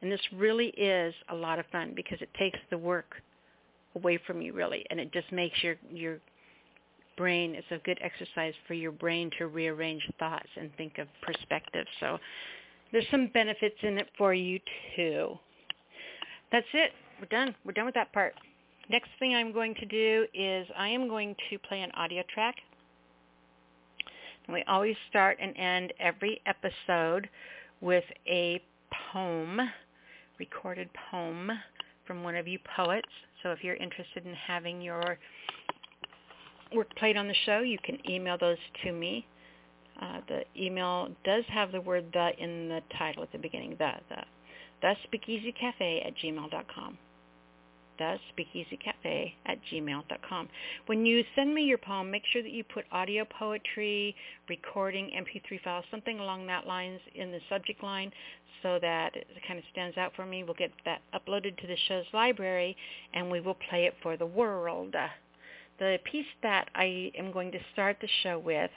And 0.00 0.10
this 0.10 0.20
really 0.34 0.68
is 0.68 1.14
a 1.28 1.34
lot 1.34 1.58
of 1.58 1.66
fun 1.72 1.92
because 1.94 2.20
it 2.20 2.30
takes 2.38 2.58
the 2.70 2.78
work 2.78 3.16
away 3.94 4.18
from 4.26 4.42
you 4.42 4.52
really 4.52 4.84
and 4.90 5.00
it 5.00 5.10
just 5.10 5.30
makes 5.32 5.62
your 5.62 5.74
your 5.90 6.18
brain 7.16 7.54
it's 7.54 7.66
a 7.70 7.78
good 7.84 7.98
exercise 8.02 8.54
for 8.66 8.74
your 8.74 8.92
brain 8.92 9.30
to 9.38 9.46
rearrange 9.46 10.02
thoughts 10.18 10.48
and 10.56 10.70
think 10.76 10.98
of 10.98 11.08
perspective 11.22 11.86
so 12.00 12.18
there's 12.92 13.06
some 13.10 13.28
benefits 13.28 13.76
in 13.82 13.98
it 13.98 14.08
for 14.16 14.32
you 14.32 14.60
too. 14.94 15.38
That's 16.52 16.66
it. 16.72 16.92
We're 17.20 17.26
done. 17.26 17.54
We're 17.64 17.72
done 17.72 17.86
with 17.86 17.94
that 17.94 18.12
part. 18.12 18.34
Next 18.88 19.10
thing 19.18 19.34
i'm 19.34 19.52
going 19.52 19.74
to 19.74 19.86
do 19.86 20.26
is 20.32 20.66
i 20.78 20.88
am 20.88 21.08
going 21.08 21.34
to 21.50 21.58
play 21.58 21.80
an 21.82 21.90
audio 21.92 22.22
track. 22.32 22.54
We 24.48 24.62
always 24.68 24.94
start 25.10 25.38
and 25.40 25.56
end 25.56 25.92
every 25.98 26.40
episode 26.46 27.28
with 27.80 28.04
a 28.28 28.62
poem 29.12 29.60
recorded 30.38 30.88
poem 31.10 31.50
from 32.06 32.22
one 32.22 32.36
of 32.36 32.46
you 32.46 32.60
poets. 32.76 33.08
So 33.42 33.50
if 33.50 33.64
you're 33.64 33.74
interested 33.74 34.24
in 34.24 34.34
having 34.34 34.80
your 34.80 35.18
work 36.74 36.94
played 36.96 37.16
on 37.16 37.28
the 37.28 37.34
show, 37.44 37.60
you 37.60 37.78
can 37.82 37.98
email 38.08 38.36
those 38.38 38.58
to 38.84 38.92
me. 38.92 39.26
Uh, 40.00 40.20
the 40.28 40.42
email 40.60 41.08
does 41.24 41.44
have 41.48 41.72
the 41.72 41.80
word 41.80 42.04
the 42.12 42.30
in 42.38 42.68
the 42.68 42.80
title 42.98 43.22
at 43.22 43.32
the 43.32 43.38
beginning, 43.38 43.76
the, 43.78 43.92
the, 44.10 44.22
the 44.82 44.94
speakeasycafe 45.08 46.06
at 46.06 46.14
gmail.com 46.16 46.98
the 47.98 48.16
speakeasycafe 48.32 49.32
at 49.46 49.58
gmail.com. 49.70 50.48
When 50.86 51.06
you 51.06 51.24
send 51.34 51.54
me 51.54 51.62
your 51.62 51.78
poem, 51.78 52.10
make 52.10 52.22
sure 52.32 52.42
that 52.42 52.52
you 52.52 52.64
put 52.64 52.84
audio 52.92 53.24
poetry, 53.24 54.14
recording, 54.48 55.10
MP3 55.16 55.62
files, 55.62 55.84
something 55.90 56.18
along 56.18 56.46
that 56.46 56.66
lines 56.66 57.00
in 57.14 57.30
the 57.30 57.40
subject 57.48 57.82
line 57.82 58.10
so 58.62 58.78
that 58.80 59.14
it 59.14 59.26
kind 59.46 59.58
of 59.58 59.64
stands 59.72 59.96
out 59.96 60.12
for 60.16 60.26
me. 60.26 60.44
We'll 60.44 60.54
get 60.54 60.72
that 60.84 61.00
uploaded 61.14 61.56
to 61.58 61.66
the 61.66 61.76
show's 61.88 62.06
library 62.12 62.76
and 63.14 63.30
we 63.30 63.40
will 63.40 63.56
play 63.70 63.84
it 63.84 63.94
for 64.02 64.16
the 64.16 64.26
world. 64.26 64.94
The 65.78 65.98
piece 66.10 66.26
that 66.42 66.68
I 66.74 67.12
am 67.18 67.32
going 67.32 67.52
to 67.52 67.58
start 67.72 67.98
the 68.00 68.08
show 68.22 68.38
with, 68.38 68.70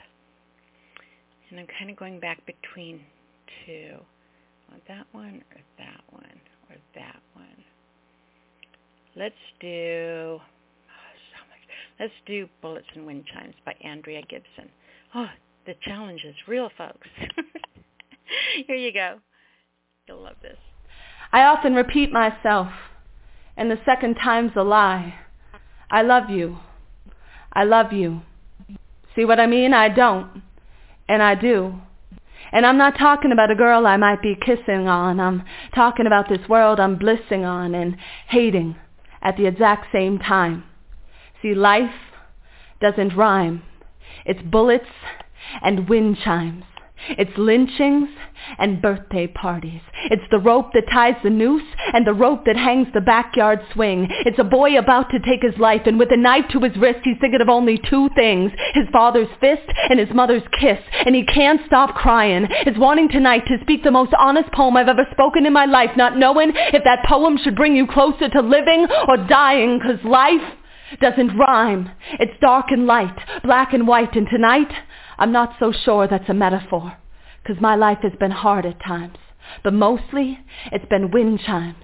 and 1.50 1.58
I'm 1.58 1.66
kind 1.78 1.90
of 1.90 1.96
going 1.96 2.20
back 2.20 2.44
between 2.46 3.00
two. 3.66 3.96
Want 4.70 4.82
that 4.86 5.06
one 5.12 5.42
or 5.50 5.60
that 5.78 6.00
one 6.10 6.40
or 6.68 6.76
that 6.94 7.20
one? 7.34 7.64
Let's 9.16 9.34
do 9.60 10.38
oh, 10.38 10.40
so 11.32 11.40
much. 11.48 11.60
Let's 11.98 12.12
do 12.26 12.48
Bullets 12.62 12.86
and 12.94 13.06
Wind 13.06 13.24
Chimes 13.32 13.54
by 13.64 13.74
Andrea 13.82 14.22
Gibson. 14.28 14.70
Oh, 15.14 15.26
the 15.66 15.74
challenge 15.82 16.22
is 16.24 16.36
real, 16.46 16.70
folks. 16.78 17.08
Here 18.66 18.76
you 18.76 18.92
go. 18.92 19.18
You'll 20.06 20.22
love 20.22 20.36
this. 20.42 20.58
I 21.32 21.42
often 21.42 21.74
repeat 21.74 22.12
myself, 22.12 22.68
and 23.56 23.70
the 23.70 23.78
second 23.84 24.14
time's 24.16 24.52
a 24.56 24.62
lie. 24.62 25.14
I 25.90 26.02
love 26.02 26.30
you. 26.30 26.58
I 27.52 27.64
love 27.64 27.92
you. 27.92 28.22
See 29.16 29.24
what 29.24 29.40
I 29.40 29.46
mean? 29.46 29.74
I 29.74 29.88
don't. 29.88 30.42
And 31.08 31.22
I 31.22 31.34
do. 31.34 31.74
And 32.52 32.66
I'm 32.66 32.78
not 32.78 32.98
talking 32.98 33.32
about 33.32 33.50
a 33.50 33.54
girl 33.54 33.86
I 33.86 33.96
might 33.96 34.22
be 34.22 34.36
kissing 34.40 34.88
on. 34.88 35.20
I'm 35.20 35.44
talking 35.74 36.06
about 36.06 36.28
this 36.28 36.48
world 36.48 36.80
I'm 36.80 36.98
blissing 36.98 37.44
on 37.44 37.74
and 37.74 37.96
hating 38.28 38.76
at 39.22 39.36
the 39.36 39.46
exact 39.46 39.86
same 39.92 40.18
time. 40.18 40.64
See, 41.42 41.54
life 41.54 41.94
doesn't 42.80 43.16
rhyme. 43.16 43.62
It's 44.24 44.42
bullets 44.42 44.88
and 45.62 45.88
wind 45.88 46.18
chimes. 46.24 46.64
It's 47.08 47.36
lynchings 47.36 48.08
and 48.58 48.80
birthday 48.80 49.26
parties. 49.26 49.80
It's 50.10 50.22
the 50.30 50.38
rope 50.38 50.72
that 50.74 50.84
ties 50.92 51.14
the 51.22 51.30
noose 51.30 51.66
and 51.92 52.06
the 52.06 52.14
rope 52.14 52.44
that 52.46 52.56
hangs 52.56 52.88
the 52.92 53.00
backyard 53.00 53.60
swing. 53.72 54.08
It's 54.26 54.38
a 54.38 54.44
boy 54.44 54.78
about 54.78 55.10
to 55.10 55.18
take 55.18 55.42
his 55.42 55.58
life 55.58 55.82
and 55.86 55.98
with 55.98 56.12
a 56.12 56.16
knife 56.16 56.46
to 56.52 56.60
his 56.60 56.76
wrist 56.76 57.00
he's 57.04 57.16
thinking 57.20 57.40
of 57.40 57.48
only 57.48 57.78
two 57.78 58.08
things. 58.14 58.52
His 58.74 58.86
father's 58.92 59.28
fist 59.40 59.62
and 59.88 59.98
his 59.98 60.10
mother's 60.14 60.42
kiss. 60.58 60.78
And 61.04 61.14
he 61.14 61.24
can't 61.24 61.60
stop 61.66 61.94
crying. 61.94 62.46
It's 62.66 62.78
wanting 62.78 63.08
tonight 63.08 63.46
to 63.46 63.58
speak 63.60 63.82
the 63.82 63.90
most 63.90 64.12
honest 64.18 64.52
poem 64.52 64.76
I've 64.76 64.88
ever 64.88 65.06
spoken 65.10 65.46
in 65.46 65.52
my 65.52 65.66
life, 65.66 65.90
not 65.96 66.16
knowing 66.16 66.52
if 66.54 66.84
that 66.84 67.04
poem 67.06 67.38
should 67.42 67.56
bring 67.56 67.76
you 67.76 67.86
closer 67.86 68.28
to 68.28 68.40
living 68.40 68.86
or 69.08 69.16
dying, 69.16 69.80
cause 69.80 70.02
life 70.04 70.42
doesn't 71.00 71.36
rhyme. 71.36 71.90
It's 72.18 72.32
dark 72.40 72.66
and 72.70 72.86
light, 72.86 73.16
black 73.44 73.72
and 73.72 73.86
white, 73.86 74.16
and 74.16 74.26
tonight 74.28 74.72
I'm 75.20 75.32
not 75.32 75.54
so 75.60 75.70
sure 75.70 76.08
that's 76.08 76.28
a 76.30 76.34
metaphor, 76.34 76.96
because 77.42 77.60
my 77.60 77.76
life 77.76 77.98
has 78.02 78.12
been 78.18 78.30
hard 78.30 78.66
at 78.66 78.82
times. 78.82 79.18
But 79.62 79.74
mostly, 79.74 80.38
it's 80.72 80.86
been 80.86 81.10
wind 81.10 81.40
chimes 81.46 81.76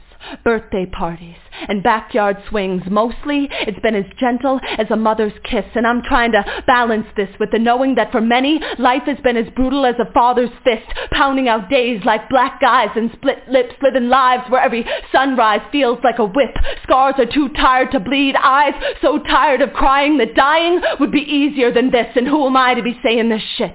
birthday 0.45 0.87
parties, 0.87 1.37
and 1.69 1.83
backyard 1.83 2.37
swings. 2.49 2.83
Mostly, 2.91 3.49
it's 3.51 3.79
been 3.81 3.95
as 3.95 4.05
gentle 4.19 4.61
as 4.79 4.87
a 4.91 4.97
mother's 4.97 5.33
kiss, 5.45 5.65
and 5.75 5.87
I'm 5.87 6.03
trying 6.03 6.33
to 6.33 6.45
balance 6.67 7.07
this 7.17 7.29
with 7.39 7.51
the 7.51 7.59
knowing 7.59 7.95
that 7.97 8.13
for 8.13 8.21
many, 8.21 8.61
life 8.79 9.03
has 9.07 9.19
been 9.21 9.37
as 9.37 9.49
brutal 9.55 9.87
as 9.87 9.97
a 9.99 10.13
father's 10.13 10.51
fist, 10.65 10.87
pounding 11.13 11.49
out 11.49 11.71
days 11.71 12.01
like 12.05 12.29
black 12.29 12.61
guys 12.61 12.91
and 12.97 13.11
split 13.13 13.49
lips, 13.49 13.75
living 13.83 14.09
lives 14.09 14.45
where 14.51 14.63
every 14.63 14.85
sunrise 15.13 15.61
feels 15.73 15.99
like 16.05 16.19
a 16.19 16.25
whip. 16.25 16.55
Scars 16.83 17.15
are 17.19 17.27
too 17.27 17.49
tired 17.51 17.91
to 17.93 18.01
bleed, 18.01 18.35
eyes 18.37 18.75
so 19.01 19.19
tired 19.19 19.61
of 19.61 19.73
crying 19.73 20.19
that 20.19 20.35
dying 20.35 20.81
would 21.01 21.13
be 21.13 21.21
easier 21.21 21.73
than 21.73 21.91
this, 21.91 22.07
and 22.17 22.27
who 22.27 22.47
am 22.47 22.57
I 22.57 22.75
to 22.75 22.83
be 22.83 22.99
saying 23.03 23.29
this 23.29 23.43
shit? 23.57 23.75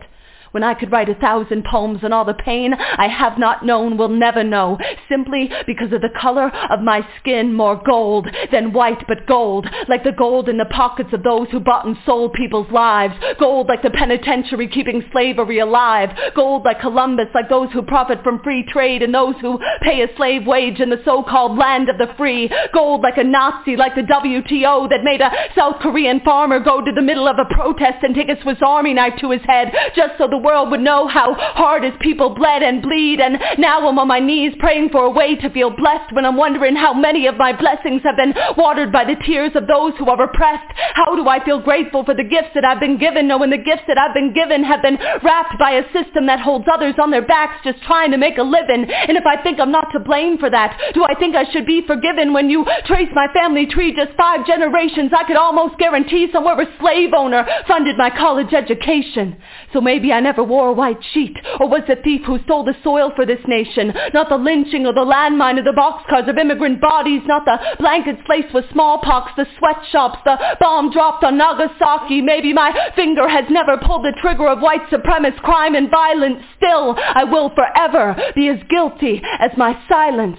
When 0.51 0.63
I 0.63 0.73
could 0.73 0.91
write 0.91 1.09
a 1.09 1.15
thousand 1.15 1.65
poems 1.69 1.99
and 2.03 2.13
all 2.13 2.25
the 2.25 2.33
pain 2.33 2.73
I 2.73 3.07
have 3.07 3.37
not 3.37 3.65
known 3.65 3.97
will 3.97 4.09
never 4.09 4.43
know, 4.43 4.77
simply 5.09 5.49
because 5.65 5.91
of 5.93 6.01
the 6.01 6.09
color 6.19 6.51
of 6.69 6.81
my 6.81 7.05
skin 7.19 7.53
more 7.53 7.81
gold 7.83 8.27
than 8.51 8.73
white 8.73 9.05
but 9.07 9.25
gold, 9.27 9.67
like 9.87 10.03
the 10.03 10.11
gold 10.11 10.49
in 10.49 10.57
the 10.57 10.65
pockets 10.65 11.09
of 11.13 11.23
those 11.23 11.47
who 11.51 11.59
bought 11.59 11.85
and 11.85 11.97
sold 12.05 12.33
people's 12.33 12.71
lives, 12.71 13.13
gold 13.39 13.67
like 13.67 13.81
the 13.81 13.89
penitentiary 13.89 14.67
keeping 14.67 15.03
slavery 15.11 15.59
alive, 15.59 16.09
gold 16.35 16.63
like 16.63 16.81
Columbus, 16.81 17.27
like 17.33 17.49
those 17.49 17.71
who 17.71 17.81
profit 17.81 18.23
from 18.23 18.41
free 18.43 18.65
trade 18.67 19.01
and 19.01 19.13
those 19.13 19.35
who 19.41 19.59
pay 19.81 20.01
a 20.01 20.15
slave 20.17 20.45
wage 20.45 20.79
in 20.79 20.89
the 20.89 21.01
so-called 21.05 21.57
land 21.57 21.89
of 21.89 21.97
the 21.97 22.13
free, 22.17 22.49
gold 22.73 23.01
like 23.01 23.17
a 23.17 23.23
Nazi, 23.23 23.75
like 23.75 23.95
the 23.95 24.01
WTO 24.01 24.89
that 24.89 25.03
made 25.03 25.21
a 25.21 25.31
South 25.55 25.75
Korean 25.81 26.19
farmer 26.21 26.59
go 26.59 26.83
to 26.83 26.91
the 26.91 27.01
middle 27.01 27.27
of 27.27 27.37
a 27.37 27.53
protest 27.53 28.03
and 28.03 28.15
take 28.15 28.29
a 28.29 28.41
Swiss 28.41 28.57
army 28.65 28.93
knife 28.93 29.13
to 29.19 29.31
his 29.31 29.41
head 29.45 29.71
just 29.95 30.17
so 30.17 30.27
the 30.27 30.40
world 30.41 30.71
would 30.71 30.81
know 30.81 31.07
how 31.07 31.33
hard 31.33 31.83
his 31.83 31.93
people 32.01 32.33
bled 32.35 32.63
and 32.63 32.81
bleed. 32.81 33.19
And 33.19 33.39
now 33.57 33.87
I'm 33.87 33.99
on 33.99 34.07
my 34.07 34.19
knees 34.19 34.53
praying 34.59 34.89
for 34.89 35.03
a 35.05 35.09
way 35.09 35.35
to 35.35 35.49
feel 35.49 35.69
blessed 35.69 36.13
when 36.13 36.25
I'm 36.25 36.37
wondering 36.37 36.75
how 36.75 36.93
many 36.93 37.27
of 37.27 37.37
my 37.37 37.53
blessings 37.53 38.01
have 38.03 38.17
been 38.17 38.33
watered 38.57 38.91
by 38.91 39.05
the 39.05 39.15
tears 39.25 39.51
of 39.55 39.67
those 39.67 39.93
who 39.97 40.09
are 40.09 40.21
oppressed. 40.21 40.71
How 40.93 41.15
do 41.15 41.27
I 41.27 41.43
feel 41.43 41.59
grateful 41.59 42.03
for 42.03 42.13
the 42.13 42.23
gifts 42.23 42.53
that 42.55 42.65
I've 42.65 42.79
been 42.79 42.97
given, 42.97 43.27
knowing 43.27 43.49
the 43.49 43.57
gifts 43.57 43.83
that 43.87 43.97
I've 43.97 44.13
been 44.13 44.33
given 44.33 44.63
have 44.63 44.81
been 44.81 44.97
wrapped 45.23 45.59
by 45.59 45.71
a 45.71 45.83
system 45.93 46.25
that 46.27 46.39
holds 46.39 46.65
others 46.71 46.95
on 47.01 47.11
their 47.11 47.25
backs 47.25 47.61
just 47.63 47.81
trying 47.83 48.11
to 48.11 48.17
make 48.17 48.37
a 48.37 48.43
living. 48.43 48.89
And 48.89 49.17
if 49.17 49.25
I 49.25 49.41
think 49.41 49.59
I'm 49.59 49.71
not 49.71 49.91
to 49.93 49.99
blame 49.99 50.37
for 50.37 50.49
that, 50.49 50.79
do 50.93 51.03
I 51.03 51.13
think 51.19 51.35
I 51.35 51.49
should 51.51 51.65
be 51.65 51.85
forgiven 51.85 52.33
when 52.33 52.49
you 52.49 52.65
trace 52.85 53.09
my 53.13 53.27
family 53.33 53.65
tree 53.67 53.93
just 53.95 54.15
five 54.17 54.45
generations? 54.47 55.11
I 55.11 55.25
could 55.25 55.37
almost 55.37 55.77
guarantee 55.77 56.27
somewhere 56.31 56.59
a 56.59 56.65
slave 56.79 57.11
owner 57.15 57.45
funded 57.67 57.97
my 57.97 58.09
college 58.09 58.53
education. 58.53 59.37
So 59.73 59.81
maybe 59.81 60.13
I 60.13 60.19
never 60.19 60.30
wore 60.37 60.69
a 60.69 60.73
white 60.73 61.03
sheet, 61.13 61.35
or 61.59 61.67
was 61.67 61.81
the 61.87 61.95
thief 61.95 62.21
who 62.25 62.39
stole 62.43 62.63
the 62.63 62.75
soil 62.83 63.11
for 63.15 63.25
this 63.25 63.41
nation, 63.47 63.93
not 64.13 64.29
the 64.29 64.37
lynching 64.37 64.85
or 64.85 64.93
the 64.93 65.01
landmine 65.05 65.59
or 65.59 65.63
the 65.63 65.71
boxcars 65.71 66.29
of 66.29 66.37
immigrant 66.37 66.79
bodies, 66.79 67.21
not 67.25 67.45
the 67.45 67.57
blankets 67.79 68.21
laced 68.29 68.53
with 68.53 68.65
smallpox, 68.71 69.31
the 69.35 69.45
sweatshops, 69.57 70.19
the 70.23 70.37
bomb 70.59 70.91
dropped 70.91 71.23
on 71.23 71.37
Nagasaki. 71.37 72.21
Maybe 72.21 72.53
my 72.53 72.71
finger 72.95 73.27
has 73.27 73.45
never 73.49 73.77
pulled 73.77 74.05
the 74.05 74.15
trigger 74.21 74.47
of 74.47 74.59
white 74.59 74.87
supremacist 74.89 75.41
crime 75.41 75.75
and 75.75 75.89
violence. 75.89 76.43
Still, 76.57 76.95
I 76.97 77.23
will 77.23 77.49
forever 77.49 78.15
be 78.35 78.49
as 78.49 78.59
guilty 78.69 79.21
as 79.39 79.51
my 79.57 79.77
silence. 79.89 80.37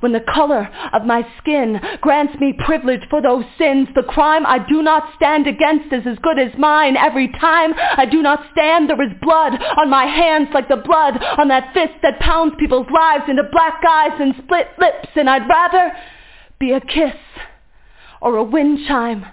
When 0.00 0.12
the 0.12 0.20
color 0.20 0.68
of 0.92 1.04
my 1.04 1.26
skin 1.38 1.80
grants 2.00 2.38
me 2.38 2.52
privilege 2.52 3.02
for 3.08 3.22
those 3.22 3.44
sins, 3.56 3.88
the 3.94 4.02
crime 4.02 4.44
I 4.46 4.58
do 4.58 4.82
not 4.82 5.14
stand 5.16 5.46
against 5.46 5.92
is 5.92 6.06
as 6.06 6.18
good 6.18 6.38
as 6.38 6.52
mine. 6.58 6.96
Every 6.96 7.28
time 7.28 7.74
I 7.76 8.04
do 8.04 8.22
not 8.22 8.44
stand, 8.52 8.90
there 8.90 9.02
is 9.02 9.12
blood 9.22 9.54
on 9.78 9.88
my 9.88 10.04
hands 10.04 10.48
like 10.52 10.68
the 10.68 10.76
blood 10.76 11.22
on 11.38 11.48
that 11.48 11.72
fist 11.72 11.94
that 12.02 12.20
pounds 12.20 12.54
people's 12.58 12.88
lives 12.92 13.24
into 13.28 13.44
black 13.50 13.80
eyes 13.88 14.20
and 14.20 14.34
split 14.44 14.68
lips, 14.78 15.08
and 15.14 15.30
I'd 15.30 15.48
rather 15.48 15.92
be 16.58 16.72
a 16.72 16.80
kiss 16.80 17.16
or 18.20 18.36
a 18.36 18.44
wind 18.44 18.80
chime. 18.86 19.24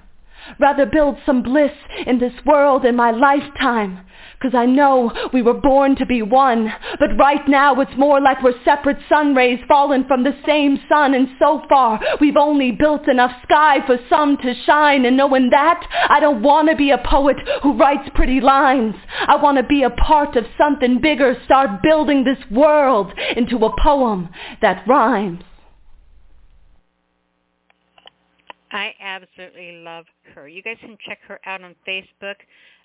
Rather 0.59 0.85
build 0.85 1.17
some 1.25 1.41
bliss 1.41 1.71
in 2.05 2.19
this 2.19 2.33
world 2.45 2.85
in 2.85 2.95
my 2.95 3.11
lifetime 3.11 4.05
because 4.33 4.55
I 4.55 4.65
know 4.65 5.11
we 5.33 5.41
were 5.41 5.53
born 5.53 5.95
to 5.97 6.05
be 6.05 6.21
one. 6.21 6.71
But 6.99 7.17
right 7.17 7.47
now 7.47 7.79
it's 7.81 7.97
more 7.97 8.21
like 8.21 8.41
we're 8.43 8.61
separate 8.63 8.97
sun 9.09 9.35
rays 9.35 9.59
fallen 9.67 10.05
from 10.07 10.23
the 10.23 10.35
same 10.45 10.79
sun. 10.89 11.13
And 11.13 11.27
so 11.39 11.61
far 11.69 11.99
we've 12.19 12.37
only 12.37 12.71
built 12.71 13.07
enough 13.07 13.31
sky 13.43 13.77
for 13.85 13.97
some 14.09 14.37
to 14.37 14.53
shine. 14.65 15.05
And 15.05 15.17
knowing 15.17 15.49
that, 15.51 15.85
I 16.09 16.19
don't 16.19 16.43
want 16.43 16.69
to 16.69 16.75
be 16.75 16.91
a 16.91 16.97
poet 16.97 17.37
who 17.61 17.77
writes 17.77 18.09
pretty 18.15 18.41
lines. 18.41 18.95
I 19.27 19.35
want 19.35 19.57
to 19.57 19.63
be 19.63 19.83
a 19.83 19.89
part 19.89 20.35
of 20.35 20.45
something 20.57 21.01
bigger. 21.01 21.35
Start 21.45 21.81
building 21.81 22.23
this 22.23 22.39
world 22.51 23.11
into 23.35 23.57
a 23.65 23.81
poem 23.81 24.29
that 24.61 24.83
rhymes. 24.87 25.43
I 28.73 28.95
absolutely 28.99 29.83
love 29.83 30.05
her. 30.33 30.47
You 30.47 30.63
guys 30.63 30.77
can 30.81 30.97
check 31.07 31.19
her 31.27 31.39
out 31.45 31.63
on 31.63 31.75
Facebook. 31.87 32.35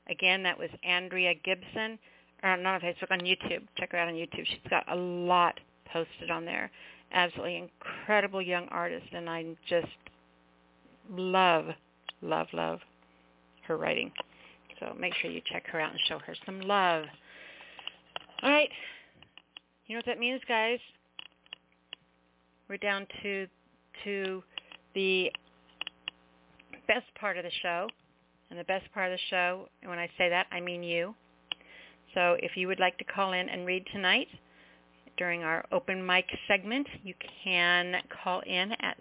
Again, 0.09 0.43
that 0.43 0.59
was 0.59 0.71
Andrea 0.83 1.35
Gibson, 1.45 1.99
or 2.43 2.57
not 2.57 2.77
on 2.77 2.81
Facebook, 2.81 3.11
on 3.11 3.21
YouTube. 3.21 3.67
Check 3.77 3.93
her 3.93 3.99
out 3.99 4.09
on 4.09 4.15
YouTube. 4.15 4.47
She's 4.47 4.71
got 4.71 4.85
a 4.91 4.97
lot 4.97 5.59
posted 5.93 6.31
on 6.31 6.45
there. 6.45 6.71
Absolutely 7.13 7.57
incredible 7.57 8.43
young 8.43 8.69
artist, 8.69 9.07
and 9.13 9.29
I 9.29 9.45
just 9.69 9.87
love, 11.11 11.67
love, 12.23 12.47
love 12.53 12.81
her 13.67 13.77
writing. 13.77 14.13
So 14.81 14.95
make 14.99 15.15
sure 15.15 15.31
you 15.31 15.41
check 15.51 15.67
her 15.69 15.81
out 15.81 15.91
and 15.91 16.01
show 16.09 16.19
her 16.19 16.35
some 16.47 16.61
love. 16.61 17.05
All 18.43 18.51
right. 18.51 18.69
You 19.87 19.95
know 19.95 19.99
what 19.99 20.07
that 20.07 20.19
means, 20.19 20.41
guys? 20.47 20.79
We're 22.69 22.77
down 22.77 23.07
to 23.23 23.47
to 24.05 24.43
the 24.95 25.33
best 26.87 27.07
part 27.19 27.37
of 27.37 27.45
the 27.45 27.51
show. 27.63 27.89
And 28.51 28.59
the 28.59 28.65
best 28.65 28.91
part 28.93 29.13
of 29.13 29.19
the 29.19 29.23
show, 29.31 29.69
and 29.83 29.91
when 29.91 29.99
I 29.99 30.09
say 30.17 30.29
that, 30.31 30.47
I 30.51 30.61
mean 30.61 30.83
you. 30.83 31.15
So 32.15 32.37
if 32.41 32.57
you 32.57 32.67
would 32.67 32.81
like 32.81 32.97
to 32.99 33.05
call 33.05 33.33
in 33.33 33.49
and 33.49 33.67
read 33.67 33.85
tonight 33.93 34.29
during 35.19 35.43
our 35.43 35.65
open 35.73 36.05
mic 36.05 36.27
segment, 36.47 36.87
you 37.03 37.15
can 37.45 37.97
call 38.25 38.41
in 38.41 38.73
at 38.73 38.97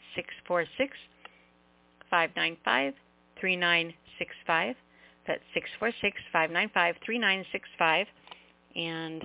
646-595-3965. 2.11 4.75
That's 5.25 5.41
646-595-3965. 6.35 8.05
And 8.75 9.23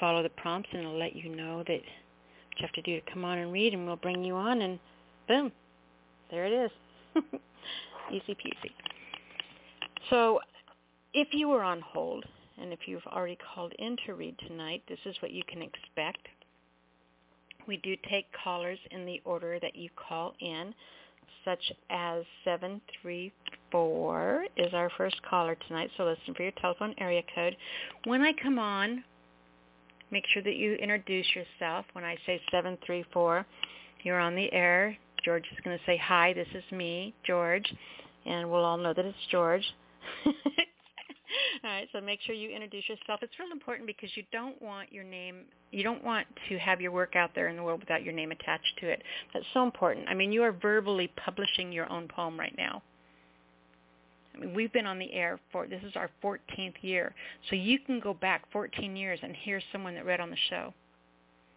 follow 0.00 0.22
the 0.22 0.30
prompts 0.30 0.70
and 0.72 0.82
it'll 0.82 0.98
let 0.98 1.14
you 1.14 1.34
know 1.34 1.58
that 1.58 1.68
what 1.68 2.58
you 2.58 2.60
have 2.60 2.72
to 2.72 2.82
do 2.82 3.00
to 3.00 3.12
come 3.12 3.24
on 3.24 3.38
and 3.38 3.52
read 3.52 3.74
and 3.74 3.86
we'll 3.86 3.96
bring 3.96 4.24
you 4.24 4.34
on 4.34 4.62
and 4.62 4.78
boom, 5.28 5.52
there 6.30 6.46
it 6.46 6.52
is. 6.52 6.70
Easy 8.12 8.34
peasy. 8.34 8.72
So 10.10 10.40
if 11.12 11.28
you 11.32 11.48
were 11.48 11.62
on 11.62 11.80
hold, 11.80 12.24
and 12.60 12.72
if 12.72 12.80
you've 12.86 13.06
already 13.06 13.38
called 13.54 13.72
in 13.78 13.96
to 14.06 14.14
read 14.14 14.36
tonight, 14.46 14.82
this 14.88 14.98
is 15.04 15.16
what 15.20 15.32
you 15.32 15.42
can 15.48 15.62
expect. 15.62 16.26
We 17.66 17.78
do 17.78 17.96
take 18.08 18.26
callers 18.44 18.78
in 18.90 19.06
the 19.06 19.20
order 19.24 19.58
that 19.60 19.74
you 19.74 19.88
call 19.96 20.34
in, 20.40 20.74
such 21.44 21.72
as 21.90 22.24
734 22.44 24.44
is 24.56 24.72
our 24.72 24.90
first 24.96 25.16
caller 25.28 25.56
tonight, 25.66 25.90
so 25.96 26.04
listen 26.04 26.34
for 26.34 26.42
your 26.42 26.52
telephone 26.60 26.94
area 26.98 27.22
code. 27.34 27.56
When 28.04 28.22
I 28.22 28.32
come 28.42 28.58
on, 28.58 29.02
make 30.10 30.24
sure 30.32 30.42
that 30.42 30.56
you 30.56 30.74
introduce 30.74 31.26
yourself. 31.34 31.86
When 31.92 32.04
I 32.04 32.16
say 32.26 32.40
734, 32.50 33.44
you're 34.04 34.20
on 34.20 34.36
the 34.36 34.52
air. 34.52 34.96
George 35.24 35.44
is 35.52 35.58
going 35.64 35.76
to 35.76 35.84
say, 35.84 35.96
hi, 35.96 36.32
this 36.34 36.48
is 36.54 36.62
me, 36.70 37.14
George, 37.26 37.74
and 38.26 38.50
we'll 38.50 38.64
all 38.64 38.76
know 38.76 38.92
that 38.92 39.04
it's 39.04 39.16
George. 39.30 39.64
All 41.64 41.70
right, 41.70 41.88
so 41.92 42.00
make 42.00 42.20
sure 42.22 42.34
you 42.34 42.50
introduce 42.50 42.88
yourself. 42.88 43.20
It's 43.22 43.38
real 43.38 43.50
important 43.50 43.86
because 43.86 44.10
you 44.16 44.22
don't 44.32 44.60
want 44.60 44.92
your 44.92 45.04
name, 45.04 45.44
you 45.72 45.82
don't 45.82 46.04
want 46.04 46.26
to 46.48 46.58
have 46.58 46.80
your 46.80 46.92
work 46.92 47.16
out 47.16 47.30
there 47.34 47.48
in 47.48 47.56
the 47.56 47.62
world 47.62 47.80
without 47.80 48.04
your 48.04 48.12
name 48.12 48.30
attached 48.32 48.78
to 48.80 48.88
it. 48.88 49.02
That's 49.32 49.46
so 49.54 49.62
important. 49.62 50.08
I 50.08 50.14
mean, 50.14 50.30
you 50.32 50.42
are 50.42 50.52
verbally 50.52 51.10
publishing 51.16 51.72
your 51.72 51.90
own 51.90 52.08
poem 52.08 52.38
right 52.38 52.54
now. 52.56 52.82
I 54.34 54.40
mean, 54.40 54.54
we've 54.54 54.72
been 54.72 54.86
on 54.86 54.98
the 54.98 55.12
air 55.12 55.38
for, 55.52 55.66
this 55.66 55.82
is 55.84 55.96
our 55.96 56.10
14th 56.22 56.74
year. 56.82 57.14
So 57.48 57.56
you 57.56 57.78
can 57.78 58.00
go 58.00 58.14
back 58.14 58.44
14 58.52 58.96
years 58.96 59.18
and 59.22 59.34
hear 59.34 59.60
someone 59.72 59.94
that 59.94 60.06
read 60.06 60.20
on 60.20 60.30
the 60.30 60.36
show. 60.50 60.74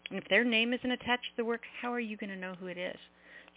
And 0.09 0.19
if 0.19 0.27
their 0.29 0.43
name 0.43 0.73
isn't 0.73 0.91
attached 0.91 1.25
to 1.25 1.37
the 1.37 1.45
work, 1.45 1.61
how 1.81 1.91
are 1.91 1.99
you 1.99 2.17
going 2.17 2.29
to 2.29 2.37
know 2.37 2.55
who 2.59 2.67
it 2.67 2.77
is? 2.77 2.97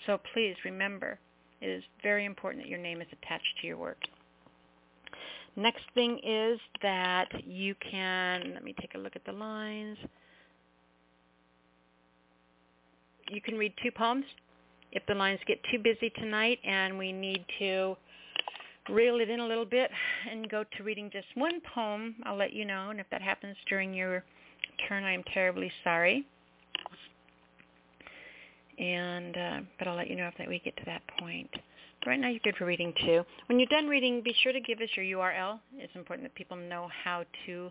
So 0.07 0.19
please 0.35 0.57
remember, 0.65 1.19
it 1.61 1.69
is 1.69 1.85
very 2.03 2.25
important 2.25 2.65
that 2.65 2.71
your 2.71 2.79
name 2.79 3.01
is 3.01 3.09
attached 3.13 3.59
to 3.61 3.67
your 3.67 3.77
work. 3.77 3.99
Next 5.57 5.83
thing 5.95 6.21
is 6.25 6.59
that 6.83 7.29
you 7.47 7.75
can, 7.91 8.53
let 8.55 8.65
me 8.65 8.75
take 8.81 8.95
a 8.95 8.99
look 8.99 9.17
at 9.17 9.25
the 9.25 9.33
lines. 9.33 9.99
You 13.31 13.41
can 13.41 13.57
read 13.57 13.73
two 13.83 13.91
poems. 13.91 14.25
If 14.93 15.05
the 15.07 15.15
lines 15.15 15.39
get 15.47 15.59
too 15.71 15.79
busy 15.79 16.11
tonight 16.11 16.59
and 16.65 16.99
we 16.99 17.13
need 17.13 17.45
to 17.59 17.97
reel 18.89 19.21
it 19.21 19.31
in 19.31 19.41
a 19.41 19.47
little 19.47 19.65
bit 19.65 19.91
and 20.31 20.49
go 20.51 20.65
to 20.77 20.83
reading 20.83 21.11
just 21.13 21.27
one 21.35 21.61
poem, 21.75 22.17
I'll 22.25 22.37
let 22.37 22.53
you 22.53 22.65
know. 22.65 22.91
And 22.91 22.99
if 22.99 23.07
that 23.11 23.23
happens 23.23 23.57
during 23.69 23.95
your 23.95 24.25
turn, 24.89 25.05
I 25.05 25.13
am 25.13 25.23
terribly 25.33 25.71
sorry. 25.85 26.27
And 28.79 29.37
uh, 29.37 29.61
but 29.79 29.89
I'll 29.89 29.97
let 29.97 30.09
you 30.09 30.17
know 30.17 30.27
if 30.27 30.35
that 30.39 30.49
we 30.49 30.59
get 30.59 30.77
to 30.79 30.85
that 30.87 31.03
point. 31.19 31.51
Right 32.07 32.19
now 32.19 32.29
you're 32.29 32.41
good 32.43 32.57
for 32.57 32.65
reading 32.65 32.95
too. 33.05 33.25
When 33.47 33.59
you're 33.59 33.69
done 33.69 33.87
reading, 33.87 34.23
be 34.23 34.35
sure 34.43 34.53
to 34.53 34.61
give 34.61 34.81
us 34.81 34.89
your 34.97 35.05
URL. 35.19 35.61
It's 35.77 35.95
important 35.95 36.27
that 36.27 36.35
people 36.35 36.57
know 36.57 36.89
how 37.05 37.25
to 37.47 37.71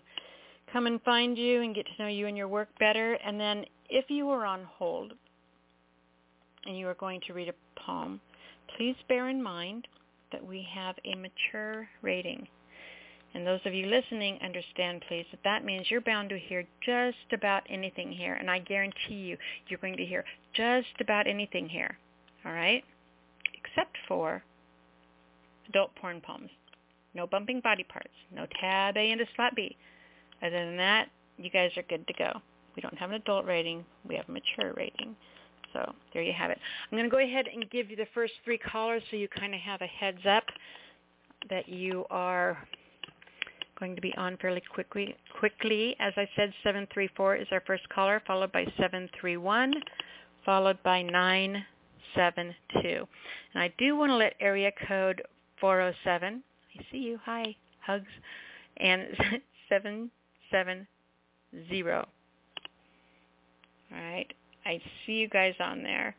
come 0.72 0.86
and 0.86 1.02
find 1.02 1.36
you 1.36 1.62
and 1.63 1.74
get 1.74 1.86
to 1.86 2.04
know 2.04 2.10
you 2.10 2.28
and 2.28 2.38
your 2.38 2.48
work 2.48 2.70
better. 2.80 3.13
And 3.26 3.39
then 3.39 3.65
if 3.89 4.06
you 4.10 4.30
are 4.30 4.46
on 4.46 4.65
hold 4.78 5.13
and 6.65 6.78
you 6.78 6.88
are 6.88 6.94
going 6.94 7.22
to 7.26 7.34
read 7.34 7.50
a 7.50 7.80
poem, 7.80 8.22
please 8.78 8.96
bear 9.08 9.30
in 9.30 9.42
mind 9.42 9.88
that 10.32 10.46
we 10.46 10.68
have 10.76 10.96
a 11.06 11.15
mature 11.15 11.88
rating. 12.04 12.48
And 13.34 13.46
those 13.46 13.62
of 13.65 13.74
you 13.74 13.88
listening 13.88 14.39
understand, 14.44 15.04
please, 15.08 15.26
that 15.32 15.44
that 15.44 15.65
means 15.65 15.89
you're 15.89 16.02
bound 16.02 16.30
to 16.30 16.38
hear 16.38 16.65
just 16.86 17.34
about 17.34 17.63
anything 17.70 18.12
here. 18.12 18.36
And 18.36 18.50
I 18.50 18.60
guarantee 18.60 19.15
you, 19.15 19.38
you're 19.68 19.80
going 19.80 19.98
to 19.98 20.06
hear 20.06 20.24
just 20.54 20.88
about 21.00 21.28
anything 21.28 21.68
here. 21.68 21.98
All 22.46 22.54
right? 22.54 22.84
Except 23.63 23.98
for 24.08 24.43
adult 25.69 25.93
porn 25.95 26.22
poems. 26.22 26.50
No 27.13 27.28
bumping 27.28 27.62
body 27.62 27.84
parts. 27.84 28.13
No 28.34 28.45
tab 28.60 28.98
A 28.98 29.12
into 29.12 29.26
slot 29.36 29.56
B. 29.56 29.76
Other 30.41 30.65
than 30.65 30.78
that, 30.78 31.10
you 31.38 31.50
guys 31.50 31.72
are 31.78 31.84
good 31.84 32.06
to 32.08 32.13
go. 32.13 32.32
We 32.76 32.82
don't 32.82 32.98
have 32.98 33.10
an 33.10 33.15
adult 33.17 33.45
rating. 33.45 33.84
We 34.08 34.15
have 34.15 34.30
a 34.30 34.32
mature 34.32 34.74
rating. 34.76 35.15
So 35.74 35.93
there 36.13 36.24
you 36.24 36.34
have 36.34 36.52
it. 36.52 36.60
I'm 36.91 36.98
going 36.98 37.10
to 37.10 37.15
go 37.15 37.22
ahead 37.22 37.48
and 37.54 37.69
give 37.69 37.89
you 37.89 37.95
the 37.95 38.08
first 38.13 38.34
three 38.43 38.58
callers 38.58 39.04
so 39.10 39.17
you 39.17 39.28
kind 39.28 39.54
of 39.54 39.62
have 39.62 39.82
a 39.82 39.88
heads 39.88 40.26
up 40.28 40.45
that 41.50 41.67
you 41.69 42.06
are 42.10 42.58
going 43.80 43.95
to 43.95 44.02
be 44.02 44.13
on 44.17 44.38
fairly 44.38 44.62
quickly. 44.74 45.15
Quickly, 45.39 45.95
as 46.00 46.13
I 46.17 46.28
said, 46.36 46.54
734 46.63 47.36
is 47.38 47.48
our 47.52 47.62
first 47.65 47.88
caller, 47.89 48.22
followed 48.28 48.52
by 48.52 48.65
731, 48.78 49.74
followed 50.45 50.82
by 50.84 51.02
972. 52.15 53.08
And 53.54 53.63
I 53.63 53.74
do 53.78 53.95
want 53.95 54.12
to 54.12 54.15
let 54.15 54.34
area 54.39 54.72
code 54.88 55.22
407, 55.60 56.43
I 56.78 56.86
see 56.91 56.98
you, 57.00 57.19
hi, 57.24 57.56
hugs, 57.82 58.08
and 58.78 59.08
770. 59.69 60.88
All 63.91 63.98
right, 63.98 64.28
I 64.65 64.82
see 65.06 65.13
you 65.13 65.28
guys 65.30 65.56
on 65.60 65.82
there, 65.84 66.15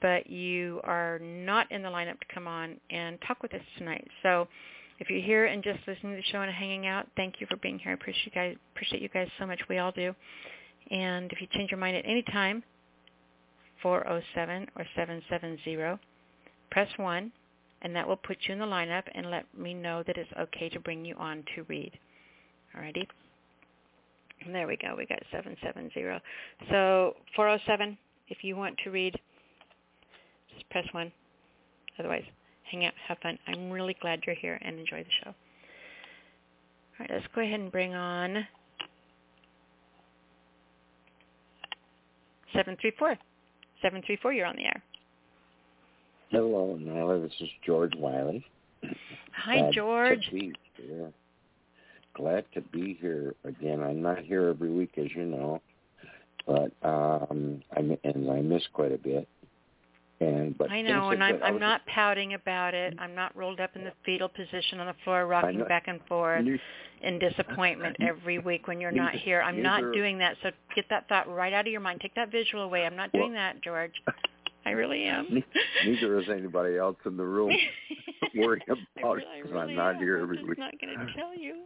but 0.00 0.28
you 0.28 0.80
are 0.84 1.18
not 1.20 1.70
in 1.70 1.82
the 1.82 1.88
lineup 1.88 2.18
to 2.20 2.34
come 2.34 2.46
on 2.46 2.76
and 2.90 3.18
talk 3.26 3.42
with 3.42 3.52
us 3.54 3.60
tonight. 3.76 4.06
So 4.22 4.48
if 4.98 5.10
you're 5.10 5.22
here 5.22 5.46
and 5.46 5.62
just 5.62 5.80
listening 5.86 6.12
to 6.12 6.16
the 6.16 6.32
show 6.32 6.40
and 6.40 6.50
hanging 6.52 6.86
out, 6.86 7.06
thank 7.16 7.40
you 7.40 7.46
for 7.48 7.56
being 7.56 7.78
here. 7.78 7.90
I 7.90 7.94
appreciate 7.94 8.26
you 8.26 8.32
guys, 8.32 8.56
appreciate 8.74 9.02
you 9.02 9.08
guys 9.10 9.28
so 9.38 9.46
much. 9.46 9.60
We 9.68 9.78
all 9.78 9.92
do. 9.92 10.14
And 10.90 11.30
if 11.32 11.40
you 11.40 11.46
change 11.52 11.70
your 11.70 11.80
mind 11.80 11.96
at 11.96 12.04
any 12.06 12.22
time, 12.22 12.62
407 13.82 14.68
or 14.76 14.84
770, 14.94 16.00
press 16.70 16.88
1, 16.96 17.32
and 17.82 17.94
that 17.94 18.06
will 18.06 18.16
put 18.16 18.38
you 18.46 18.54
in 18.54 18.58
the 18.58 18.66
lineup 18.66 19.04
and 19.14 19.30
let 19.30 19.44
me 19.56 19.74
know 19.74 20.02
that 20.06 20.16
it's 20.16 20.30
okay 20.38 20.68
to 20.70 20.80
bring 20.80 21.04
you 21.04 21.14
on 21.16 21.44
to 21.54 21.62
read. 21.64 21.92
Alrighty? 22.76 23.06
And 24.44 24.54
there 24.54 24.66
we 24.66 24.76
go. 24.76 24.94
We 24.96 25.06
got 25.06 25.22
770. 25.30 26.20
So 26.70 27.16
407, 27.34 27.96
if 28.28 28.38
you 28.42 28.56
want 28.56 28.76
to 28.84 28.90
read, 28.90 29.18
just 30.54 30.68
press 30.70 30.86
1. 30.92 31.12
Otherwise, 31.98 32.24
hang 32.70 32.84
out, 32.84 32.92
have 33.08 33.18
fun. 33.18 33.38
I'm 33.46 33.70
really 33.70 33.96
glad 34.00 34.20
you're 34.26 34.34
here 34.34 34.58
and 34.62 34.78
enjoy 34.78 35.02
the 35.02 35.10
show. 35.24 35.30
All 35.30 35.34
right, 37.00 37.10
let's 37.10 37.26
go 37.34 37.40
ahead 37.42 37.60
and 37.60 37.72
bring 37.72 37.94
on 37.94 38.46
734. 42.52 43.16
734, 43.86 44.32
you're 44.32 44.46
on 44.46 44.56
the 44.56 44.64
air. 44.64 44.82
Hello, 46.30 46.76
Nyla. 46.82 47.22
This 47.22 47.40
is 47.40 47.48
George 47.64 47.92
Wiley. 47.96 48.44
Hi, 49.32 49.60
Glad 49.60 49.72
George. 49.72 50.26
To 50.26 50.32
be 50.32 50.52
here. 50.74 51.12
Glad 52.14 52.44
to 52.54 52.62
be 52.62 52.98
here 53.00 53.36
again. 53.44 53.80
I'm 53.80 54.02
not 54.02 54.18
here 54.18 54.48
every 54.48 54.72
week, 54.72 54.90
as 54.96 55.06
you 55.14 55.24
know, 55.24 55.62
but 56.48 56.72
um, 56.82 57.62
I 57.76 57.96
and 58.02 58.28
I 58.28 58.40
miss 58.40 58.64
quite 58.72 58.90
a 58.90 58.98
bit. 58.98 59.28
And 60.20 60.56
but 60.56 60.70
I 60.70 60.80
know, 60.80 61.10
and 61.10 61.22
I'm 61.22 61.42
I'm 61.42 61.58
not 61.60 61.84
pouting 61.86 62.32
about 62.34 62.72
it. 62.72 62.94
I'm 62.98 63.14
not 63.14 63.36
rolled 63.36 63.60
up 63.60 63.76
in 63.76 63.84
the 63.84 63.92
fetal 64.04 64.28
position 64.28 64.80
on 64.80 64.86
the 64.86 64.94
floor, 65.04 65.26
rocking 65.26 65.62
back 65.68 65.88
and 65.88 66.00
forth 66.08 66.44
You- 66.46 66.58
in 67.02 67.18
disappointment 67.18 67.96
every 68.00 68.38
week 68.38 68.66
when 68.66 68.80
you're 68.80 68.90
not 68.92 69.14
here. 69.14 69.42
I'm 69.42 69.62
not 69.62 69.82
doing 69.92 70.16
that. 70.18 70.36
So 70.42 70.50
get 70.74 70.86
that 70.88 71.06
thought 71.10 71.28
right 71.28 71.52
out 71.52 71.66
of 71.66 71.72
your 71.72 71.82
mind. 71.82 72.00
Take 72.00 72.14
that 72.14 72.32
visual 72.32 72.64
away. 72.64 72.86
I'm 72.86 72.96
not 72.96 73.12
doing 73.12 73.32
Well- 73.32 73.52
that, 73.54 73.62
George. 73.62 73.92
I 74.64 74.70
really 74.70 75.04
am. 75.04 75.26
Neither 75.84 76.18
is 76.18 76.28
anybody 76.30 76.76
else 76.78 76.96
in 77.04 77.16
the 77.18 77.22
room 77.24 77.52
worrying 78.34 78.62
about 78.70 79.18
it 79.18 79.24
I 79.30 79.42
'cause 79.42 79.52
really 79.52 79.72
I'm 79.72 79.76
not 79.76 79.94
am. 79.96 80.00
here 80.00 80.16
I'm 80.16 80.22
every 80.24 80.36
just 80.38 80.48
week. 80.48 80.58
not 80.58 80.74
going 80.80 80.98
to 80.98 81.12
tell 81.14 81.34
you. 81.38 81.64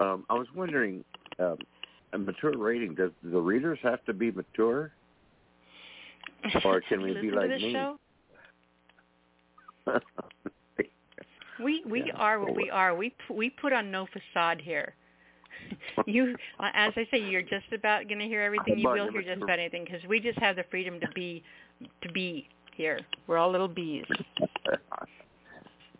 um, 0.00 0.24
I 0.28 0.34
was 0.34 0.46
wondering, 0.54 1.02
um, 1.38 1.56
a 2.12 2.18
mature 2.18 2.52
rating. 2.56 2.94
Does 2.94 3.10
the 3.22 3.40
readers 3.40 3.78
have 3.82 4.04
to 4.04 4.12
be 4.12 4.30
mature? 4.30 4.92
Or 6.64 6.80
can 6.80 7.02
we 7.02 7.14
be 7.14 7.30
like 7.30 7.50
me? 7.50 7.72
Show? 7.72 7.98
We 11.62 11.82
we 11.86 12.04
Yeah. 12.06 12.16
are 12.16 12.40
what 12.40 12.56
we 12.56 12.70
are. 12.70 12.94
We 12.94 13.14
we 13.30 13.50
put 13.50 13.72
on 13.72 13.90
no 13.90 14.06
facade 14.06 14.60
here. 14.60 14.94
you, 16.06 16.34
uh, 16.58 16.70
as 16.74 16.92
I 16.96 17.06
say, 17.10 17.18
you're 17.18 17.42
just 17.42 17.72
about 17.72 18.08
going 18.08 18.18
to 18.18 18.26
hear 18.26 18.42
everything 18.42 18.78
you 18.78 18.88
will 18.88 19.08
hear 19.10 19.22
just 19.22 19.42
about 19.42 19.58
anything 19.58 19.84
because 19.84 20.02
we 20.08 20.18
just 20.18 20.38
have 20.38 20.56
the 20.56 20.64
freedom 20.70 20.98
to 21.00 21.08
be 21.14 21.42
to 22.02 22.12
be 22.12 22.48
here. 22.74 22.98
We're 23.26 23.38
all 23.38 23.50
little 23.50 23.68
bees. 23.68 24.04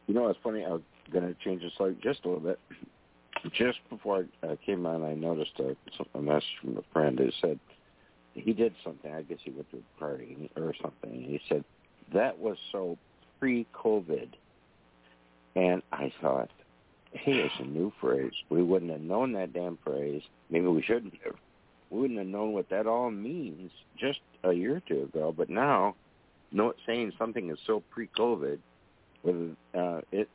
you 0.06 0.14
know, 0.14 0.28
it's 0.28 0.38
funny. 0.42 0.64
I 0.64 0.70
was 0.70 0.82
going 1.12 1.24
to 1.24 1.34
change 1.44 1.62
the 1.62 1.70
subject 1.76 2.02
just 2.02 2.24
a 2.24 2.28
little 2.28 2.42
bit. 2.42 2.58
Just 3.52 3.78
before 3.90 4.24
I 4.42 4.56
came 4.64 4.86
on, 4.86 5.02
I 5.02 5.14
noticed 5.14 5.58
a, 5.58 5.76
a 6.16 6.20
message 6.20 6.44
from 6.60 6.78
a 6.78 6.82
friend 6.92 7.18
who 7.18 7.30
said 7.40 7.58
he 8.34 8.52
did 8.52 8.74
something. 8.84 9.12
I 9.12 9.22
guess 9.22 9.38
he 9.44 9.50
went 9.50 9.70
to 9.70 9.78
a 9.78 10.00
party 10.00 10.50
or 10.56 10.74
something. 10.80 11.10
And 11.10 11.24
he 11.24 11.40
said 11.48 11.64
that 12.14 12.38
was 12.38 12.56
so 12.70 12.98
pre-COVID, 13.38 14.28
and 15.56 15.82
I 15.92 16.12
thought, 16.20 16.50
hey, 17.12 17.32
it's 17.32 17.54
a 17.58 17.64
new 17.64 17.92
phrase. 18.00 18.32
We 18.48 18.62
wouldn't 18.62 18.90
have 18.90 19.00
known 19.00 19.32
that 19.32 19.52
damn 19.52 19.78
phrase. 19.84 20.22
Maybe 20.50 20.66
we 20.66 20.82
shouldn't 20.82 21.14
have. 21.24 21.34
We 21.90 22.00
wouldn't 22.00 22.18
have 22.18 22.28
known 22.28 22.52
what 22.52 22.70
that 22.70 22.86
all 22.86 23.10
means 23.10 23.70
just 23.98 24.20
a 24.44 24.52
year 24.52 24.76
or 24.76 24.80
two 24.80 25.02
ago. 25.02 25.34
But 25.36 25.50
now, 25.50 25.94
no, 26.50 26.72
saying 26.86 27.12
something 27.18 27.50
is 27.50 27.58
so 27.66 27.82
pre-COVID, 27.90 28.58
whether 29.22 29.50
uh, 29.74 30.00
it, 30.10 30.28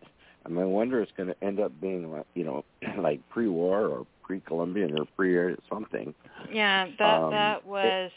I 0.45 0.49
wonder 0.49 1.01
it's 1.01 1.12
going 1.17 1.29
to 1.29 1.43
end 1.43 1.60
up 1.60 1.71
being 1.81 2.12
like 2.12 2.25
you 2.36 2.43
know, 2.43 2.65
like 2.99 3.27
pre-war 3.29 3.88
or 3.88 4.05
pre-Columbian 4.27 4.99
or 4.99 5.05
pre 5.15 5.55
something. 5.69 6.13
Yeah, 6.51 6.87
that 6.99 7.21
Um, 7.23 7.31
that 7.31 7.65
was 7.65 8.11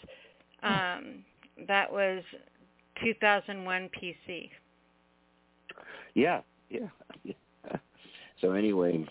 um 0.62 1.24
that 1.68 1.90
was 1.90 2.22
2001 3.02 3.88
PC. 3.90 4.50
Yeah, 6.14 6.40
yeah. 6.68 6.88
yeah. 7.22 7.34
So 8.40 8.52
anyway, 8.52 9.06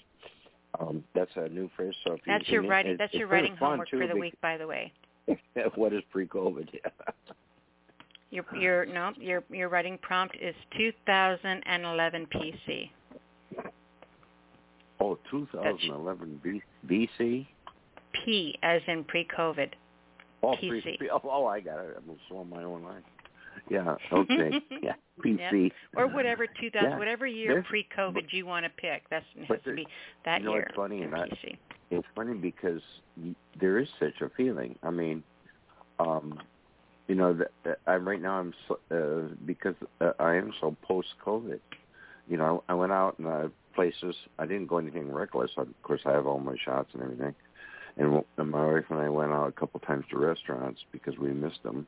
um, 0.79 1.03
that's 1.15 1.31
a 1.37 1.47
new 1.49 1.69
phrase. 1.75 1.93
So 2.03 2.13
if 2.13 2.27
you 2.27 2.33
That's 2.33 2.49
your 2.49 2.63
writing. 2.63 2.93
it- 2.93 2.97
That's 2.97 3.13
your 3.13 3.27
writing 3.27 3.55
homework 3.55 3.89
for 3.89 4.07
the 4.07 4.15
week, 4.15 4.39
by 4.41 4.57
the 4.57 4.67
way. 4.67 4.91
what 5.75 5.93
is 5.93 6.03
pre-COVID? 6.11 6.69
Your 8.31 8.45
your 8.55 8.85
no 8.85 9.11
your 9.17 9.43
your 9.49 9.69
writing 9.69 9.97
prompt 10.03 10.35
is 10.39 10.53
2011 10.77 12.27
PC. 12.27 12.91
Oh, 14.99 15.17
2011 15.31 16.41
B- 16.43 16.61
BC. 16.87 17.47
P 18.25 18.57
as 18.63 18.81
in 18.87 19.03
pre-COVID. 19.03 19.69
Oh, 20.41 20.55
PC. 20.55 20.97
Pre- 20.97 21.09
oh, 21.09 21.21
oh, 21.23 21.45
I 21.45 21.59
got 21.59 21.79
it. 21.79 21.95
I'm 21.97 22.15
slowing 22.27 22.49
my 22.49 22.63
own 22.63 22.83
line. 22.83 23.03
Yeah. 23.69 23.95
Okay. 24.13 24.61
yeah. 24.81 24.93
PC. 25.23 25.71
Or 25.95 26.07
whatever 26.07 26.47
2000 26.47 26.89
Yeah, 26.91 26.97
whatever 26.97 27.27
year 27.27 27.53
there's- 27.55 27.65
pre-COVID 27.69 28.31
you 28.31 28.45
want 28.45 28.65
to 28.65 28.69
pick. 28.77 29.03
That's 29.09 29.25
it 29.35 29.47
but 29.47 29.57
has 29.57 29.63
to 29.65 29.75
be 29.75 29.87
that 30.25 30.39
you 30.41 30.45
know 30.47 30.53
year. 30.53 30.61
what's 30.63 30.75
funny, 30.75 31.01
and 31.03 31.13
I- 31.15 31.27
it's 31.91 32.07
funny 32.15 32.37
because 32.37 32.81
there 33.59 33.79
is 33.79 33.87
such 33.99 34.21
a 34.21 34.29
feeling. 34.37 34.77
I 34.83 34.91
mean, 34.91 35.23
um, 35.99 36.39
you 37.07 37.15
know, 37.15 37.33
that, 37.33 37.51
that 37.65 37.79
I 37.87 37.95
right 37.95 38.21
now 38.21 38.39
I'm 38.39 38.53
so, 38.67 38.79
uh, 38.91 39.33
because 39.45 39.75
uh, 39.99 40.11
I 40.19 40.35
am 40.35 40.53
so 40.61 40.75
post 40.83 41.09
COVID. 41.25 41.59
You 42.29 42.37
know, 42.37 42.63
I 42.69 42.75
went 42.75 42.91
out 42.91 43.17
and 43.17 43.27
uh, 43.27 43.47
places. 43.79 44.15
I 44.37 44.45
didn't 44.45 44.67
go 44.67 44.77
anything 44.77 45.09
reckless. 45.09 45.51
Of 45.55 45.67
course, 45.83 46.01
I 46.05 46.11
have 46.11 46.27
all 46.27 46.41
my 46.41 46.55
shots 46.65 46.89
and 46.93 47.01
everything. 47.01 47.33
And, 47.95 48.21
and 48.37 48.51
my 48.51 48.73
wife 48.73 48.83
and 48.89 48.99
I 48.99 49.07
went 49.07 49.31
out 49.31 49.47
a 49.47 49.53
couple 49.53 49.79
times 49.79 50.03
to 50.11 50.17
restaurants 50.17 50.81
because 50.91 51.17
we 51.17 51.31
missed 51.31 51.63
them. 51.63 51.87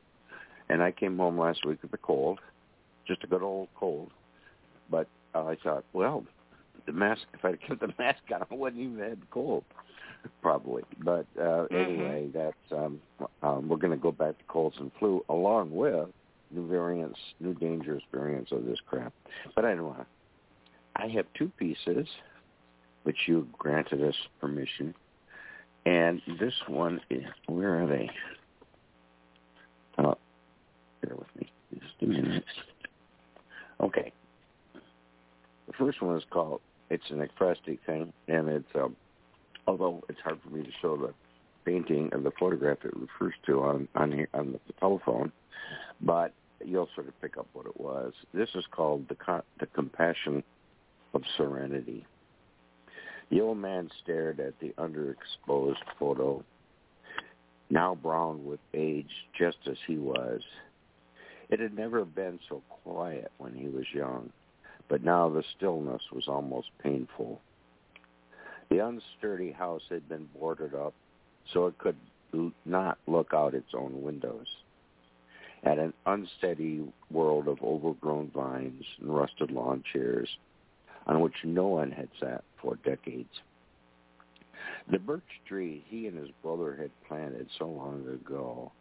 And 0.70 0.82
I 0.82 0.90
came 0.90 1.18
home 1.18 1.38
last 1.38 1.66
week 1.66 1.82
with 1.82 1.92
a 1.92 1.98
cold, 1.98 2.38
just 3.06 3.22
a 3.24 3.26
good 3.26 3.42
old 3.42 3.68
cold. 3.74 4.10
But 4.90 5.06
uh, 5.34 5.44
I 5.44 5.56
thought, 5.62 5.84
well, 5.92 6.24
the 6.86 6.92
mask. 6.92 7.22
If 7.34 7.44
I 7.44 7.56
kept 7.66 7.80
the 7.80 7.92
mask 7.98 8.20
on, 8.34 8.42
I 8.50 8.54
wouldn't 8.54 8.82
even 8.82 8.98
had 8.98 9.20
the 9.20 9.26
cold, 9.30 9.64
probably. 10.40 10.84
But 11.04 11.26
uh, 11.38 11.66
Mhm. 11.70 11.74
anyway, 11.74 12.30
that's 12.32 12.72
um, 12.72 13.02
um, 13.42 13.68
we're 13.68 13.76
going 13.76 13.90
to 13.90 14.02
go 14.02 14.12
back 14.12 14.38
to 14.38 14.44
colds 14.48 14.76
and 14.80 14.90
flu 14.98 15.22
along 15.28 15.76
with 15.76 16.08
new 16.50 16.66
variants, 16.66 17.18
new 17.38 17.52
dangerous 17.52 18.02
variants 18.10 18.50
of 18.50 18.64
this 18.64 18.78
crap. 18.86 19.12
But 19.54 19.66
I 19.66 19.74
don't 19.74 19.86
want. 19.86 20.06
I 20.96 21.08
have 21.08 21.26
two 21.34 21.50
pieces, 21.58 22.06
which 23.04 23.16
you 23.26 23.48
granted 23.58 24.02
us 24.02 24.14
permission, 24.40 24.94
and 25.86 26.20
this 26.38 26.54
one 26.68 27.00
is 27.10 27.24
where 27.46 27.82
are 27.82 27.86
they? 27.86 28.10
Uh, 29.98 30.14
bear 31.02 31.16
with 31.16 31.28
me 31.38 31.50
just 31.74 31.94
a 32.02 32.06
minute. 32.06 32.44
Okay. 33.80 34.12
The 35.66 35.72
first 35.78 36.02
one 36.02 36.16
is 36.16 36.24
called 36.30 36.60
it's 36.90 37.10
an 37.10 37.26
ekphrastic 37.26 37.78
thing, 37.86 38.12
and 38.28 38.48
it's 38.48 38.68
um, 38.74 38.96
although 39.66 40.02
it's 40.08 40.20
hard 40.20 40.38
for 40.42 40.50
me 40.50 40.62
to 40.62 40.70
show 40.80 40.96
the 40.96 41.14
painting 41.64 42.10
and 42.12 42.24
the 42.24 42.32
photograph 42.38 42.78
it 42.84 42.92
refers 42.94 43.34
to 43.46 43.62
on 43.62 43.88
on 43.94 44.12
here, 44.12 44.28
on 44.34 44.52
the 44.52 44.60
telephone, 44.78 45.32
but 46.00 46.32
you'll 46.64 46.88
sort 46.94 47.08
of 47.08 47.20
pick 47.20 47.38
up 47.38 47.46
what 47.54 47.66
it 47.66 47.80
was. 47.80 48.12
This 48.34 48.50
is 48.54 48.64
called 48.70 49.08
the 49.08 49.42
the 49.58 49.66
compassion 49.66 50.42
of 51.14 51.22
serenity. 51.36 52.04
The 53.30 53.40
old 53.40 53.58
man 53.58 53.90
stared 54.02 54.40
at 54.40 54.58
the 54.60 54.74
underexposed 54.78 55.82
photo, 55.98 56.44
now 57.70 57.94
brown 57.94 58.44
with 58.44 58.60
age, 58.74 59.10
just 59.38 59.58
as 59.66 59.78
he 59.86 59.96
was. 59.96 60.42
It 61.48 61.60
had 61.60 61.74
never 61.74 62.04
been 62.04 62.38
so 62.48 62.62
quiet 62.82 63.30
when 63.38 63.54
he 63.54 63.68
was 63.68 63.86
young, 63.94 64.30
but 64.88 65.02
now 65.02 65.28
the 65.28 65.44
stillness 65.56 66.02
was 66.12 66.28
almost 66.28 66.68
painful. 66.82 67.40
The 68.70 68.76
unsturdy 68.78 69.54
house 69.54 69.82
had 69.90 70.08
been 70.08 70.28
boarded 70.38 70.74
up 70.74 70.94
so 71.52 71.66
it 71.66 71.78
could 71.78 71.96
not 72.64 72.98
look 73.06 73.32
out 73.34 73.54
its 73.54 73.74
own 73.74 74.02
windows 74.02 74.46
at 75.64 75.78
an 75.78 75.92
unsteady 76.06 76.82
world 77.10 77.48
of 77.48 77.62
overgrown 77.62 78.30
vines 78.34 78.84
and 79.00 79.14
rusted 79.14 79.50
lawn 79.50 79.82
chairs 79.92 80.28
on 81.06 81.20
which 81.20 81.34
no 81.44 81.66
one 81.66 81.90
had 81.90 82.08
sat 82.20 82.44
for 82.60 82.76
decades. 82.76 83.40
The 84.90 84.98
birch 84.98 85.22
tree 85.46 85.84
he 85.88 86.06
and 86.06 86.18
his 86.18 86.30
brother 86.42 86.76
had 86.76 86.90
planted 87.08 87.48
so 87.58 87.66
long 87.66 88.06
ago 88.08 88.72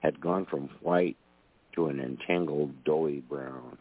had 0.00 0.20
gone 0.20 0.46
from 0.46 0.68
white 0.82 1.16
to 1.74 1.86
an 1.86 2.00
entangled 2.00 2.84
doughy 2.84 3.20
brown, 3.20 3.78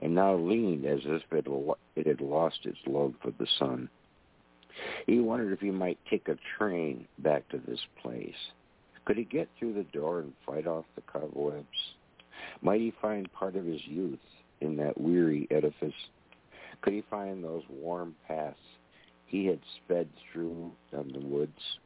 and 0.00 0.14
now 0.14 0.34
leaned 0.34 0.84
as 0.84 1.00
if 1.04 1.22
it 1.32 2.06
had 2.06 2.20
lost 2.20 2.58
its 2.64 2.78
love 2.86 3.14
for 3.22 3.30
the 3.32 3.46
sun. 3.58 3.88
He 5.06 5.20
wondered 5.20 5.52
if 5.52 5.60
he 5.60 5.70
might 5.70 5.98
take 6.10 6.28
a 6.28 6.38
train 6.58 7.06
back 7.18 7.48
to 7.50 7.58
this 7.58 7.80
place. 8.02 8.34
Could 9.04 9.16
he 9.16 9.24
get 9.24 9.48
through 9.58 9.74
the 9.74 9.84
door 9.84 10.20
and 10.20 10.32
fight 10.46 10.66
off 10.66 10.84
the 10.94 11.02
cobwebs? 11.02 11.66
Might 12.62 12.80
he 12.80 12.92
find 13.00 13.32
part 13.32 13.56
of 13.56 13.64
his 13.64 13.80
youth 13.86 14.18
in 14.60 14.76
that 14.76 15.00
weary 15.00 15.46
edifice? 15.50 15.94
Could 16.84 16.92
he 16.92 17.02
find 17.08 17.42
those 17.42 17.62
warm 17.70 18.14
paths 18.28 18.58
he 19.24 19.46
had 19.46 19.58
sped 19.82 20.06
through 20.30 20.70
down 20.92 21.12
the 21.14 21.26
woods? 21.26 21.78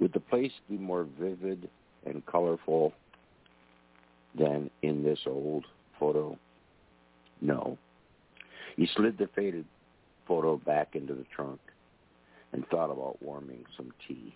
Would 0.00 0.14
the 0.14 0.20
place 0.20 0.50
be 0.70 0.78
more 0.78 1.06
vivid 1.20 1.68
and 2.06 2.24
colorful 2.24 2.94
than 4.38 4.70
in 4.80 5.04
this 5.04 5.18
old 5.26 5.66
photo? 6.00 6.38
No. 7.42 7.76
He 8.76 8.88
slid 8.96 9.18
the 9.18 9.28
faded 9.36 9.66
photo 10.26 10.56
back 10.56 10.94
into 10.94 11.12
the 11.12 11.26
trunk 11.36 11.60
and 12.54 12.66
thought 12.68 12.90
about 12.90 13.22
warming 13.22 13.62
some 13.76 13.92
tea 14.08 14.34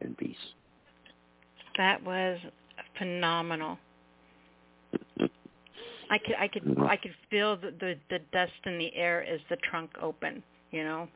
and 0.00 0.18
peace. 0.18 0.34
That 1.78 2.02
was 2.02 2.40
phenomenal. 2.98 3.78
I 6.10 6.18
could 6.18 6.34
I 6.38 6.48
could. 6.48 6.78
I 6.82 6.96
could 6.96 7.14
feel 7.30 7.56
the, 7.56 7.72
the 7.80 7.94
the 8.10 8.18
dust 8.32 8.52
in 8.64 8.78
the 8.78 8.94
air 8.94 9.24
as 9.24 9.40
the 9.50 9.56
trunk 9.56 9.90
opened, 10.00 10.42
you 10.70 10.84
know. 10.84 11.08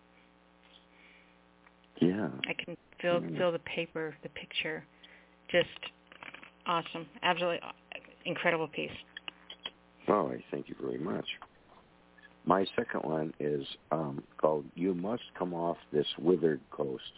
Yeah. 2.01 2.29
I 2.49 2.55
can 2.55 2.77
feel 3.01 3.21
Mm. 3.21 3.37
feel 3.39 3.53
the 3.53 3.61
paper, 3.61 4.17
the 4.23 4.29
picture. 4.31 4.85
Just 5.49 5.69
awesome. 6.67 7.07
Absolutely 7.23 7.61
incredible 8.25 8.69
piece. 8.69 8.91
Oh, 10.09 10.29
I 10.31 10.43
thank 10.51 10.69
you 10.69 10.75
very 10.81 10.99
much. 10.99 11.27
My 12.47 12.65
second 12.75 13.03
one 13.03 13.33
is 13.39 13.67
um, 13.93 14.23
called 14.39 14.65
"You 14.75 14.95
Must 14.95 15.23
Come 15.39 15.55
Off 15.55 15.77
This 15.93 16.07
Withered 16.19 16.61
Coast." 16.71 17.13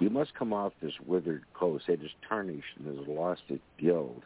You 0.00 0.10
must 0.10 0.34
come 0.34 0.52
off 0.52 0.72
this 0.82 0.92
withered 1.06 1.44
coast. 1.54 1.84
It 1.88 2.02
is 2.02 2.10
tarnished 2.28 2.66
and 2.78 2.98
has 2.98 3.06
lost 3.06 3.42
its 3.48 3.62
gild. 3.78 4.22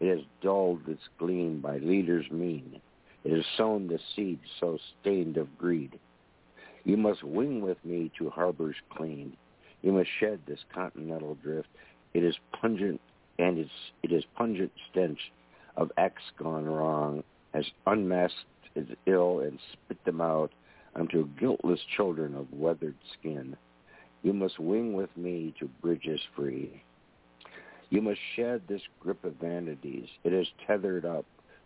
It 0.00 0.08
has 0.08 0.24
dulled 0.40 0.88
its 0.88 1.08
gleam 1.18 1.60
by 1.60 1.78
leaders 1.78 2.30
mean. 2.30 2.80
It 3.24 3.32
has 3.32 3.44
sown 3.56 3.88
the 3.88 3.98
seed 4.14 4.38
so 4.60 4.78
stained 5.00 5.36
of 5.36 5.58
greed. 5.58 5.98
You 6.84 6.96
must 6.96 7.24
wing 7.24 7.60
with 7.60 7.84
me 7.84 8.10
to 8.18 8.30
harbors 8.30 8.76
clean. 8.90 9.36
You 9.82 9.92
must 9.92 10.10
shed 10.20 10.40
this 10.46 10.64
continental 10.72 11.34
drift. 11.42 11.68
It 12.14 12.24
is 12.24 12.36
pungent, 12.52 13.00
and 13.38 13.58
its 13.58 13.70
it 14.02 14.12
is 14.12 14.24
pungent 14.36 14.72
stench 14.90 15.32
of 15.76 15.92
acts 15.96 16.30
gone 16.38 16.66
wrong, 16.66 17.22
has 17.52 17.66
unmasked 17.86 18.34
its 18.74 18.90
ill 19.06 19.40
and 19.40 19.58
spit 19.72 20.04
them 20.04 20.20
out 20.20 20.52
unto 20.94 21.28
guiltless 21.38 21.80
children 21.96 22.34
of 22.34 22.52
weathered 22.52 22.96
skin. 23.18 23.56
You 24.22 24.32
must 24.32 24.58
wing 24.58 24.94
with 24.94 25.14
me 25.16 25.54
to 25.58 25.68
bridges 25.80 26.20
free. 26.34 26.82
You 27.90 28.02
must 28.02 28.20
shed 28.36 28.62
this 28.68 28.82
grip 29.00 29.24
of 29.24 29.34
vanities. 29.36 30.08
It 30.24 30.32
is 30.32 30.46
tethered 30.66 31.06
up 31.06 31.24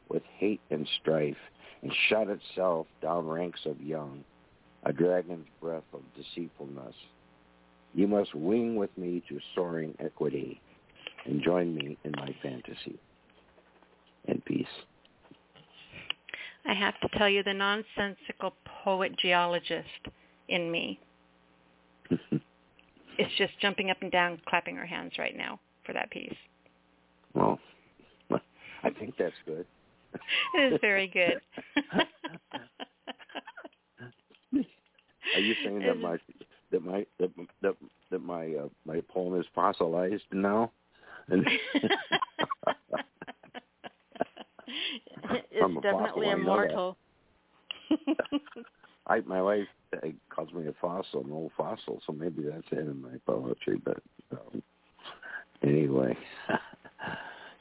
with 0.09 0.23
hate 0.39 0.61
and 0.71 0.87
strife 1.01 1.37
and 1.83 1.93
shut 2.09 2.29
itself 2.29 2.87
down 3.01 3.27
ranks 3.27 3.61
of 3.67 3.81
young, 3.81 4.23
a 4.85 4.93
dragon's 4.93 5.47
breath 5.61 5.83
of 5.93 6.01
deceitfulness. 6.17 6.95
You 7.95 8.07
must 8.07 8.35
wing 8.35 8.77
with 8.77 8.97
me 8.97 9.23
to 9.29 9.39
soaring 9.55 9.95
equity 9.99 10.61
and 11.25 11.43
join 11.43 11.75
me 11.75 11.99
in 12.05 12.13
my 12.13 12.35
fantasy 12.43 12.99
and 14.27 14.45
peace. 14.45 14.67
I 16.65 16.75
have 16.75 16.99
to 17.01 17.19
tell 17.19 17.29
you 17.29 17.43
the 17.43 17.53
nonsensical 17.53 18.55
poet 18.85 19.17
geologist 19.19 19.89
in 20.49 20.71
me 20.71 21.01
is 22.11 23.29
just 23.37 23.59
jumping 23.61 23.91
up 23.91 24.01
and 24.01 24.13
down, 24.13 24.41
clapping 24.47 24.77
her 24.77 24.87
hands 24.87 25.15
right 25.19 25.37
now 25.37 25.59
for 25.85 25.93
that 25.93 26.11
piece. 26.11 26.35
well, 27.35 27.59
I 28.83 28.91
think 28.91 29.15
that's 29.19 29.35
good. 29.47 29.67
It 30.55 30.75
is 30.75 30.79
very 30.83 31.09
good. 31.09 31.41
Are 35.35 35.41
you 35.41 35.55
saying 35.65 35.81
that 35.81 35.95
my 35.95 36.19
that 36.71 36.85
my 36.85 37.07
that 37.19 37.31
that, 37.63 37.75
that 38.11 38.19
my 38.19 38.55
uh, 38.55 38.69
my 38.85 39.01
poem 39.09 39.41
is 39.41 39.47
fossilized 39.55 40.25
now? 40.33 40.71
And 41.29 41.47
a 41.47 41.49
it's 45.51 45.75
definitely 45.83 46.29
fossil, 46.29 46.29
I 46.29 46.35
know 46.35 46.61
that. 46.61 46.71
immortal. 46.71 46.97
I 49.07 49.21
my 49.21 49.43
wife 49.43 49.67
uh, 49.97 50.09
calls 50.29 50.53
me 50.53 50.67
a 50.69 50.75
fossil, 50.81 51.25
an 51.25 51.33
old 51.33 51.53
fossil, 51.57 52.01
so 52.07 52.13
maybe 52.13 52.43
that's 52.43 52.67
it 52.71 52.79
in 52.79 53.01
my 53.01 53.19
poetry. 53.27 53.81
But 53.85 54.03
um, 54.33 54.63
anyway, 55.63 56.17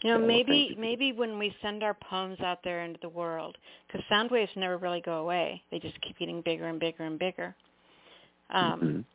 You 0.04 0.10
know, 0.10 0.20
maybe 0.20 0.76
maybe 0.80 1.12
when 1.12 1.38
we 1.38 1.56
send 1.62 1.84
our 1.84 1.94
poems 1.94 2.40
out 2.40 2.60
there 2.64 2.84
into 2.84 3.00
the 3.04 3.10
world, 3.10 3.56
because 3.88 4.02
sound 4.10 4.32
waves 4.32 4.52
never 4.56 4.78
really 4.78 5.02
go 5.02 5.18
away; 5.18 5.62
they 5.70 5.78
just 5.80 6.00
keep 6.02 6.18
getting 6.18 6.42
bigger 6.42 6.68
and 6.68 6.80
bigger 6.80 7.04
and 7.04 7.20
bigger. 7.20 7.56
Um, 8.50 8.82
Mhm. 8.82 9.06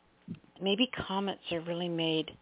Maybe 0.59 0.87
comets 0.87 1.51
are 1.51 1.59
really 1.61 1.89
made 1.89 2.35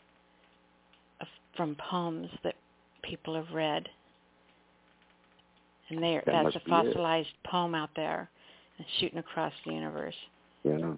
of, 1.21 1.27
from 1.57 1.75
poems 1.75 2.29
that 2.43 2.55
people 3.01 3.35
have 3.35 3.51
read, 3.51 3.89
and 5.89 6.01
they 6.01 6.15
That 6.25 6.43
that's 6.43 6.55
a 6.55 6.59
it. 6.59 6.67
fossilized 6.67 7.33
poem 7.45 7.75
out 7.75 7.89
there 7.95 8.29
and 8.77 8.87
shooting 8.99 9.17
across 9.19 9.53
the 9.65 9.73
universe. 9.73 10.15
yeah, 10.63 10.95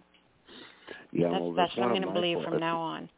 yeah. 1.12 1.30
that's 1.32 1.42
well, 1.42 1.54
that's 1.54 1.76
what 1.76 1.84
I'm 1.86 1.90
going 1.90 2.02
to 2.04 2.12
believe 2.12 2.42
from 2.44 2.60
now 2.60 2.80
on. 2.80 3.10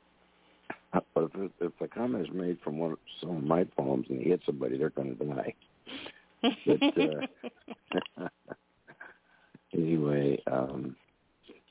But 1.13 1.29
if, 1.35 1.51
if 1.59 1.71
the 1.79 1.87
comment 1.87 2.27
is 2.27 2.33
made 2.33 2.57
from 2.63 2.79
one 2.79 2.93
of 2.93 2.97
some 3.21 3.37
of 3.37 3.43
my 3.43 3.63
poems 3.63 4.07
and 4.09 4.19
they 4.19 4.23
hit 4.23 4.41
somebody, 4.45 4.77
they're 4.77 4.89
going 4.89 5.15
to 5.15 5.25
die. 5.25 5.53
But, 6.65 8.23
uh, 8.23 8.27
anyway, 9.73 10.41
um, 10.51 10.95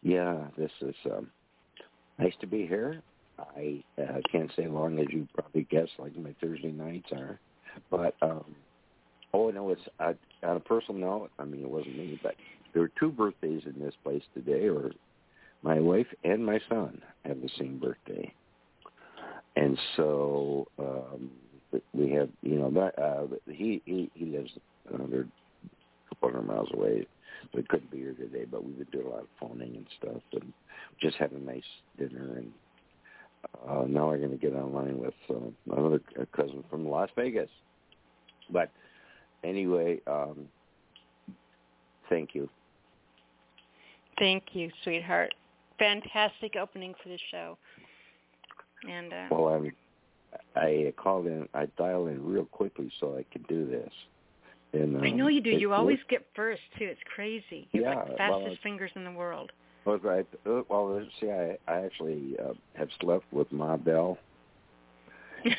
yeah, 0.02 0.44
this 0.56 0.70
is 0.80 0.94
um, 1.10 1.30
nice 2.18 2.34
to 2.40 2.46
be 2.46 2.66
here. 2.66 3.02
I 3.38 3.82
uh, 4.00 4.20
can't 4.30 4.52
stay 4.52 4.66
long 4.66 4.98
as 4.98 5.06
you 5.10 5.26
probably 5.34 5.62
guessed, 5.64 5.92
like 5.98 6.16
my 6.16 6.34
Thursday 6.40 6.72
nights 6.72 7.10
are. 7.12 7.38
But 7.90 8.14
um, 8.22 8.54
oh 9.32 9.50
no, 9.50 9.70
it's 9.70 9.82
uh, 10.00 10.12
on 10.42 10.56
a 10.56 10.60
personal 10.60 11.00
note. 11.00 11.30
I 11.38 11.44
mean, 11.44 11.62
it 11.62 11.70
wasn't 11.70 11.98
me, 11.98 12.18
but 12.22 12.34
there 12.72 12.82
were 12.82 12.90
two 12.98 13.10
birthdays 13.10 13.62
in 13.66 13.80
this 13.80 13.94
place 14.02 14.22
today. 14.34 14.68
Or 14.68 14.90
my 15.62 15.78
wife 15.78 16.06
and 16.24 16.44
my 16.44 16.60
son 16.68 17.00
have 17.24 17.40
the 17.40 17.50
same 17.58 17.78
birthday, 17.78 18.32
and 19.58 19.78
so 19.96 20.68
um, 20.78 21.30
we 21.92 22.10
have 22.12 22.28
you 22.42 22.58
know 22.58 22.70
that 22.70 22.98
uh, 23.02 23.26
he 23.46 23.82
he 23.84 24.10
he 24.14 24.26
lives 24.26 24.50
another 24.94 25.26
couple 26.08 26.30
hundred 26.30 26.46
miles 26.46 26.68
away, 26.72 27.06
so 27.42 27.58
he 27.58 27.64
couldn't 27.64 27.90
be 27.90 27.98
here 27.98 28.14
today. 28.14 28.44
But 28.48 28.64
we've 28.64 28.78
been 28.78 28.86
doing 28.92 29.06
a 29.06 29.10
lot 29.10 29.20
of 29.20 29.26
phoning 29.40 29.74
and 29.76 29.86
stuff, 29.98 30.22
and 30.32 30.52
just 31.00 31.16
had 31.16 31.32
a 31.32 31.38
nice 31.38 31.62
dinner. 31.98 32.36
And 32.38 32.52
uh, 33.68 33.84
now 33.88 34.08
we're 34.08 34.18
going 34.18 34.30
to 34.30 34.36
get 34.36 34.54
online 34.54 34.98
with 34.98 35.14
uh, 35.28 35.74
another 35.76 36.00
cousin 36.34 36.62
from 36.70 36.88
Las 36.88 37.10
Vegas. 37.16 37.50
But 38.50 38.70
anyway, 39.42 40.00
um, 40.06 40.46
thank 42.08 42.34
you. 42.34 42.48
Thank 44.18 44.44
you, 44.52 44.70
sweetheart. 44.84 45.34
Fantastic 45.78 46.54
opening 46.56 46.94
for 47.02 47.08
the 47.08 47.18
show. 47.30 47.58
And 48.88 49.12
uh, 49.12 49.26
Well, 49.30 49.48
I'm. 49.48 49.72
I 50.54 50.92
called 50.96 51.26
in. 51.26 51.48
I 51.54 51.66
dialed 51.78 52.08
in 52.08 52.24
real 52.24 52.44
quickly 52.44 52.90
so 53.00 53.16
I 53.16 53.24
could 53.32 53.46
do 53.48 53.66
this. 53.66 53.90
And 54.74 54.96
um, 54.96 55.02
I 55.02 55.10
know 55.10 55.28
you 55.28 55.40
do. 55.40 55.50
You 55.50 55.72
always 55.72 55.98
worked. 55.98 56.10
get 56.10 56.26
first 56.36 56.60
too. 56.78 56.84
It's 56.84 57.00
crazy. 57.14 57.66
You 57.72 57.84
have 57.84 57.96
like 57.96 58.04
Yeah, 58.06 58.12
the 58.12 58.18
fastest 58.18 58.46
it's- 58.46 58.62
fingers 58.62 58.90
in 58.94 59.04
the 59.04 59.10
world. 59.12 59.50
Well, 59.84 59.98
right. 59.98 60.26
Uh, 60.46 60.62
Well, 60.68 61.02
see, 61.18 61.30
I 61.30 61.56
I 61.66 61.78
actually 61.84 62.36
uh, 62.38 62.52
have 62.74 62.88
slept 63.00 63.24
with 63.32 63.50
Ma 63.52 63.76
Bell. 63.78 64.18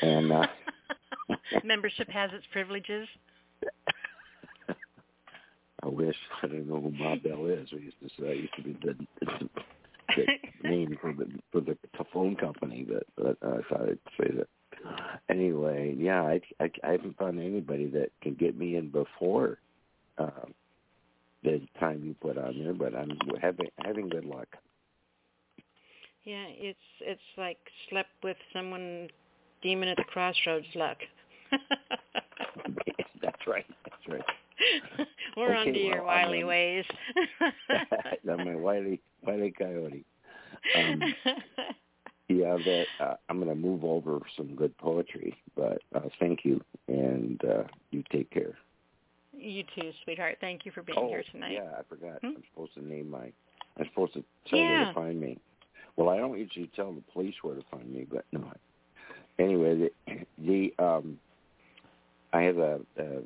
And, 0.02 0.32
uh, 0.32 0.46
membership 1.64 2.10
has 2.10 2.30
its 2.34 2.46
privileges. 2.52 3.08
I 5.82 5.88
wish 5.88 6.16
I 6.44 6.48
don't 6.48 6.68
know 6.68 6.80
who 6.82 6.92
Ma 6.92 7.16
Bell 7.16 7.46
is. 7.48 7.72
We 7.72 7.80
used 7.80 8.00
to 8.02 8.10
say 8.22 8.28
it 8.32 8.38
used 8.38 8.56
to 8.58 8.62
be 8.62 8.78
the, 8.84 8.96
the, 10.16 10.26
the 10.62 10.70
name 10.70 10.98
for 11.02 11.14
the 11.14 11.28
for 11.52 11.62
the 11.62 11.78
phone 12.14 12.36
company, 12.36 12.88
but, 12.88 13.04
but 13.16 13.38
I 13.42 13.62
thought 13.70 13.90
I'd 13.90 14.00
say 14.20 14.32
that. 14.38 14.48
Anyway, 15.30 15.96
yeah, 15.98 16.22
I, 16.22 16.42
I 16.60 16.72
I 16.84 16.92
haven't 16.92 17.18
found 17.18 17.40
anybody 17.40 17.88
that 17.88 18.12
can 18.22 18.34
get 18.36 18.58
me 18.58 18.76
in 18.76 18.90
before 18.90 19.60
uh, 20.18 20.46
the 21.44 21.62
time 21.80 22.04
you 22.04 22.16
put 22.22 22.38
on 22.38 22.58
there, 22.60 22.74
but 22.74 22.96
I'm 22.96 23.18
having 23.42 23.68
having 23.84 24.10
good 24.10 24.26
luck. 24.26 24.48
Yeah, 26.24 26.46
it's 26.48 26.80
it's 27.02 27.22
like 27.38 27.58
slept 27.90 28.10
with 28.24 28.38
someone 28.54 29.10
demon 29.62 29.90
at 29.90 29.98
the 29.98 30.04
crossroads 30.04 30.68
luck. 30.76 30.98
that's 33.22 33.48
right. 33.48 33.66
That's 33.86 34.08
right. 34.08 34.24
We're 35.38 35.56
okay, 35.58 35.70
onto 35.70 35.80
your 35.80 36.04
well, 36.04 36.06
wily 36.06 36.42
I'm, 36.42 36.48
ways. 36.48 36.86
I'm 38.30 38.46
my 38.46 38.56
wily 38.56 39.00
wily 39.26 39.54
coyote. 39.58 40.06
Um, 40.78 41.02
yeah, 42.28 42.58
that 42.58 42.86
uh, 43.00 43.16
I'm 43.30 43.38
going 43.38 43.50
to 43.50 43.56
move 43.56 43.84
over 43.84 44.20
some 44.36 44.56
good 44.56 44.78
poetry, 44.78 45.36
but 45.56 45.82
uh, 45.96 46.10
thank 46.20 46.40
you, 46.44 46.62
and 46.88 47.42
uh, 47.46 47.64
you 47.92 48.04
take 48.12 48.30
care. 48.32 48.58
You 49.34 49.64
too, 49.76 49.92
sweetheart. 50.04 50.38
Thank 50.42 50.66
you 50.66 50.72
for 50.72 50.84
being 50.84 50.98
oh, 51.00 51.08
here 51.08 51.24
tonight. 51.32 51.54
yeah, 51.54 51.72
I 51.78 51.84
forgot. 51.88 52.20
Hmm? 52.22 52.28
I'm 52.36 52.44
supposed 52.52 52.74
to 52.76 52.86
name 52.86 53.10
my. 53.10 53.32
I'm 53.78 53.86
supposed 53.90 54.14
to 54.14 54.24
tell 54.50 54.60
Yeah. 54.60 54.70
where 54.70 54.86
to 54.86 54.94
find 54.94 55.22
me. 55.22 55.38
Well, 55.96 56.10
I 56.10 56.18
don't 56.18 56.38
usually 56.38 56.70
tell 56.76 56.92
the 56.92 57.04
police 57.14 57.36
where 57.42 57.56
to 57.56 57.64
find 57.72 57.92
me, 57.94 58.06
but 58.10 58.26
no. 58.32 58.52
Anyway, 59.38 59.90
the, 60.08 60.26
the 60.46 60.84
um, 60.84 61.18
I 62.34 62.42
have 62.42 62.58
a, 62.58 62.80
a 62.98 63.22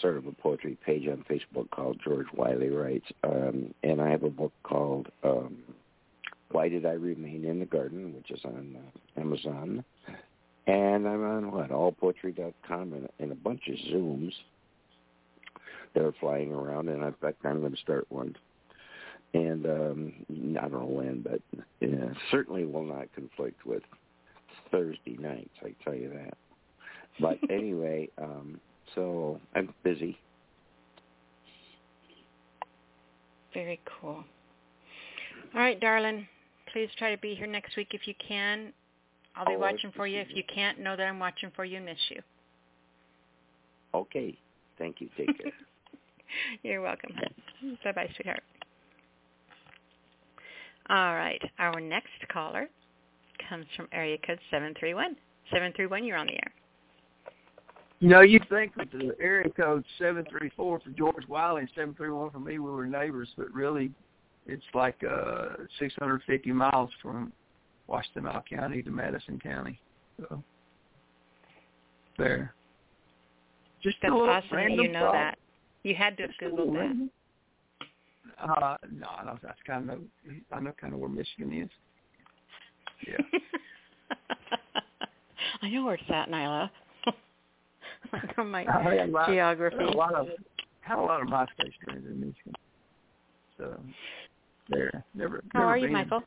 sort 0.00 0.16
of 0.16 0.26
a 0.26 0.32
poetry 0.32 0.76
page 0.84 1.06
on 1.08 1.24
Facebook 1.30 1.70
called 1.70 2.00
George 2.04 2.26
Wiley 2.34 2.70
Writes, 2.70 3.06
um, 3.22 3.72
and 3.82 4.00
I 4.00 4.10
have 4.10 4.22
a 4.22 4.30
book 4.30 4.52
called 4.62 5.08
um, 5.22 5.58
Why 6.50 6.68
Did 6.68 6.86
I 6.86 6.92
Remain 6.92 7.44
in 7.44 7.60
the 7.60 7.66
Garden, 7.66 8.14
which 8.14 8.30
is 8.30 8.44
on 8.44 8.76
uh, 8.76 9.20
Amazon, 9.20 9.84
and 10.66 11.06
I'm 11.06 11.24
on 11.24 11.52
what 11.52 11.70
allpoetry.com 11.70 12.92
and, 12.92 13.08
and 13.18 13.32
a 13.32 13.36
bunch 13.36 13.62
of 13.68 13.74
Zooms 13.92 14.32
that 15.94 16.02
are 16.02 16.14
flying 16.20 16.52
around, 16.52 16.88
and 16.88 17.02
in 17.02 17.14
fact 17.20 17.44
I'm 17.44 17.60
going 17.60 17.72
to 17.72 17.80
start 17.80 18.06
one. 18.08 18.34
And 19.32 19.66
um, 19.66 20.12
I 20.58 20.68
don't 20.68 20.72
know 20.72 20.86
when, 20.86 21.22
but 21.22 21.40
uh, 21.82 22.14
certainly 22.30 22.64
will 22.64 22.84
not 22.84 23.12
conflict 23.14 23.66
with 23.66 23.82
Thursday 24.70 25.16
nights. 25.18 25.50
I 25.62 25.74
tell 25.82 25.94
you 25.94 26.08
that. 26.10 26.36
But 27.20 27.38
anyway, 27.50 28.08
um, 28.18 28.60
so 28.94 29.40
I'm 29.54 29.72
busy. 29.82 30.18
Very 33.52 33.80
cool. 34.00 34.24
All 35.54 35.60
right, 35.60 35.80
darling. 35.80 36.26
Please 36.72 36.88
try 36.98 37.14
to 37.14 37.20
be 37.20 37.34
here 37.34 37.46
next 37.46 37.76
week 37.76 37.88
if 37.92 38.06
you 38.08 38.14
can. 38.26 38.72
I'll 39.36 39.46
be 39.46 39.54
Oh, 39.54 39.58
watching 39.58 39.92
for 39.94 40.06
you. 40.06 40.20
If 40.20 40.28
you 40.34 40.42
can't, 40.52 40.80
know 40.80 40.96
that 40.96 41.04
I'm 41.06 41.18
watching 41.18 41.50
for 41.54 41.64
you 41.64 41.76
and 41.76 41.86
miss 41.86 41.98
you. 42.08 42.20
Okay. 43.94 44.36
Thank 44.78 45.00
you. 45.00 45.08
Take 45.16 45.38
care. 45.40 45.52
You're 46.62 46.82
welcome. 46.82 47.12
Bye-bye, 47.84 48.08
sweetheart. 48.16 48.42
All 50.90 51.14
right. 51.14 51.40
Our 51.58 51.80
next 51.80 52.10
caller 52.32 52.68
comes 53.48 53.66
from 53.76 53.88
area 53.92 54.18
code 54.26 54.40
731. 54.50 55.16
731, 55.50 56.04
you're 56.04 56.16
on 56.16 56.26
the 56.26 56.32
air. 56.32 56.52
You 58.00 58.08
know, 58.08 58.20
you 58.20 58.40
think 58.50 58.76
with 58.76 58.90
the 58.92 59.14
area 59.20 59.48
code 59.50 59.84
seven 59.98 60.24
three 60.30 60.50
four 60.56 60.80
for 60.80 60.90
George 60.90 61.26
Wiley 61.28 61.60
and 61.62 61.70
seven 61.74 61.94
three 61.94 62.10
one 62.10 62.30
for 62.30 62.40
me, 62.40 62.58
we 62.58 62.70
were 62.70 62.86
neighbors, 62.86 63.28
but 63.36 63.52
really, 63.54 63.90
it's 64.46 64.64
like 64.74 64.96
uh, 65.08 65.50
six 65.78 65.94
hundred 65.98 66.22
fifty 66.26 66.52
miles 66.52 66.90
from 67.00 67.32
Washtenaw 67.88 68.42
County 68.48 68.82
to 68.82 68.90
Madison 68.90 69.38
County. 69.40 69.80
So 70.18 70.42
there. 72.18 72.54
Just 73.82 73.96
That's 74.02 74.12
a 74.12 74.16
little 74.16 74.30
awesome 74.30 74.48
that 74.50 74.56
random 74.56 74.80
you 74.86 74.92
know 74.92 75.00
thought. 75.00 75.12
that. 75.12 75.38
You 75.82 75.94
had 75.94 76.16
to 76.16 76.22
have 76.24 76.30
Just 76.30 76.42
little 76.52 76.72
that. 76.72 76.78
random- 76.78 77.10
Uh, 78.42 78.76
no, 78.90 79.06
no, 79.24 79.38
that's 79.42 79.58
kind 79.66 79.90
of 79.90 80.00
I 80.52 80.60
know 80.60 80.72
kind 80.80 80.94
of 80.94 81.00
where 81.00 81.08
Michigan 81.10 81.52
is. 81.62 81.70
Yeah. 83.06 83.38
I 85.62 85.68
know 85.68 85.84
where 85.84 85.94
it's 85.94 86.02
at, 86.08 86.28
Nyla. 86.30 86.70
From 88.34 88.50
my 88.50 88.64
I 88.66 88.82
had 88.82 89.08
a 89.08 89.12
lot- 89.12 89.28
geography. 89.28 89.76
had 89.78 89.94
a 89.94 89.96
lot 89.96 90.14
of 90.14 90.28
had 90.80 90.98
a 90.98 91.02
lot 91.02 91.20
of 91.22 91.28
MySpace 91.28 91.72
friends 91.84 92.04
in 92.06 92.20
Michigan. 92.20 92.52
So 93.56 93.80
there, 94.68 95.04
never. 95.14 95.42
How 95.52 95.60
never 95.60 95.70
are 95.72 95.76
you. 95.78 95.88
Michael? 95.88 96.22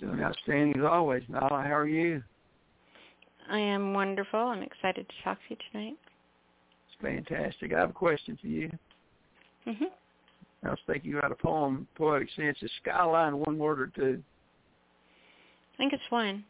Doing 0.00 0.20
outstanding 0.22 0.76
as 0.80 0.84
always. 0.84 1.22
Nala, 1.28 1.62
how 1.62 1.74
are 1.76 1.86
you? 1.86 2.22
I 3.50 3.58
am 3.58 3.92
wonderful. 3.94 4.40
I'm 4.40 4.62
excited 4.62 5.06
to 5.08 5.14
talk 5.22 5.38
to 5.38 5.44
you 5.50 5.56
tonight. 5.70 5.96
It's 6.88 7.00
fantastic. 7.00 7.72
I 7.72 7.80
have 7.80 7.90
a 7.90 7.92
question 7.94 8.36
for 8.40 8.46
you. 8.48 8.70
Mhm. 9.66 9.90
I 10.64 10.70
was 10.70 10.78
thinking 10.86 11.14
about 11.14 11.30
a 11.30 11.36
poem, 11.36 11.86
poetic 11.94 12.28
sense. 12.30 12.56
Is 12.62 12.70
skyline 12.82 13.38
one 13.38 13.58
word 13.58 13.80
or 13.80 13.86
two? 13.88 14.22
I 15.74 15.76
think 15.76 15.92
it's 15.92 16.10
one. 16.10 16.44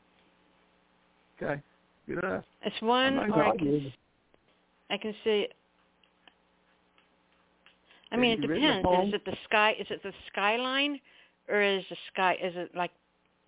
Okay, 1.43 1.61
It's 2.07 2.82
one, 2.82 3.18
or 3.18 3.44
I 3.44 3.57
can, 3.57 3.92
I 4.90 4.96
can 4.96 5.14
say. 5.24 5.48
I 8.12 8.16
mean, 8.16 8.32
it 8.32 8.40
you 8.42 8.48
written 8.48 8.64
a 8.64 8.82
depends. 8.82 9.09
Is 9.09 9.14
it 9.14 9.24
the 9.24 9.36
sky? 9.44 9.74
Is 9.78 9.86
it 9.90 10.02
the 10.02 10.12
skyline, 10.30 11.00
or 11.48 11.62
is 11.62 11.84
the 11.90 11.96
sky? 12.12 12.36
Is 12.42 12.55
it 12.57 12.74
like 12.74 12.90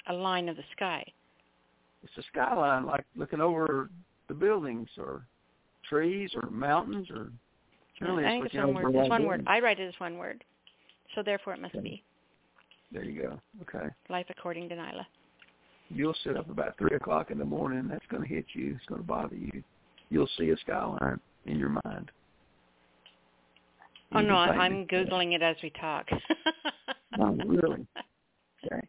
a 0.08 0.12
line 0.12 0.48
of 0.48 0.56
the 0.56 0.64
sky? 0.74 1.04
It's 2.02 2.12
a 2.18 2.22
skyline, 2.32 2.86
like 2.86 3.04
looking 3.16 3.40
over 3.40 3.90
the 4.28 4.34
buildings 4.34 4.88
or 4.98 5.26
trees 5.88 6.30
or 6.34 6.50
mountains 6.50 7.08
or. 7.10 7.30
Generally, 7.98 8.24
I 8.26 8.28
think 8.28 8.44
it's 8.46 8.54
one 8.54 8.74
word. 8.74 8.84
It's 8.88 8.94
one 8.94 9.08
building. 9.08 9.26
word. 9.26 9.44
I 9.46 9.58
write 9.60 9.80
it 9.80 9.88
as 9.88 9.98
one 9.98 10.18
word, 10.18 10.44
so 11.14 11.22
therefore 11.22 11.54
it 11.54 11.60
must 11.62 11.74
Okay. 11.74 11.82
be 11.82 12.02
There 12.92 13.04
you 13.04 13.22
go. 13.22 13.40
Okay. 13.62 13.86
life 14.10 14.26
according 14.28 14.68
to 14.68 14.76
Nyla. 14.76 15.06
You'll 15.88 16.16
sit 16.24 16.36
up 16.36 16.50
about 16.50 16.76
three 16.78 16.96
o'clock 16.96 17.30
in 17.30 17.38
the 17.38 17.44
morning. 17.44 17.78
and 17.78 17.90
That's 17.90 18.04
going 18.10 18.22
to 18.22 18.28
hit 18.28 18.46
you. 18.54 18.74
It's 18.76 18.86
going 18.86 19.00
to 19.00 19.06
bother 19.06 19.36
you. 19.36 19.62
You'll 20.10 20.28
see 20.38 20.50
a 20.50 20.56
skyline 20.58 21.20
in 21.46 21.58
your 21.58 21.78
mind. 21.84 22.10
Oh 24.14 24.20
no, 24.20 24.36
i 24.36 24.48
i'm 24.50 24.80
me. 24.80 24.86
googling 24.90 25.34
it 25.34 25.42
as 25.42 25.56
we 25.62 25.70
talk. 25.70 26.06
Oh, 27.18 27.34
really? 27.46 27.86
Okay. 28.66 28.88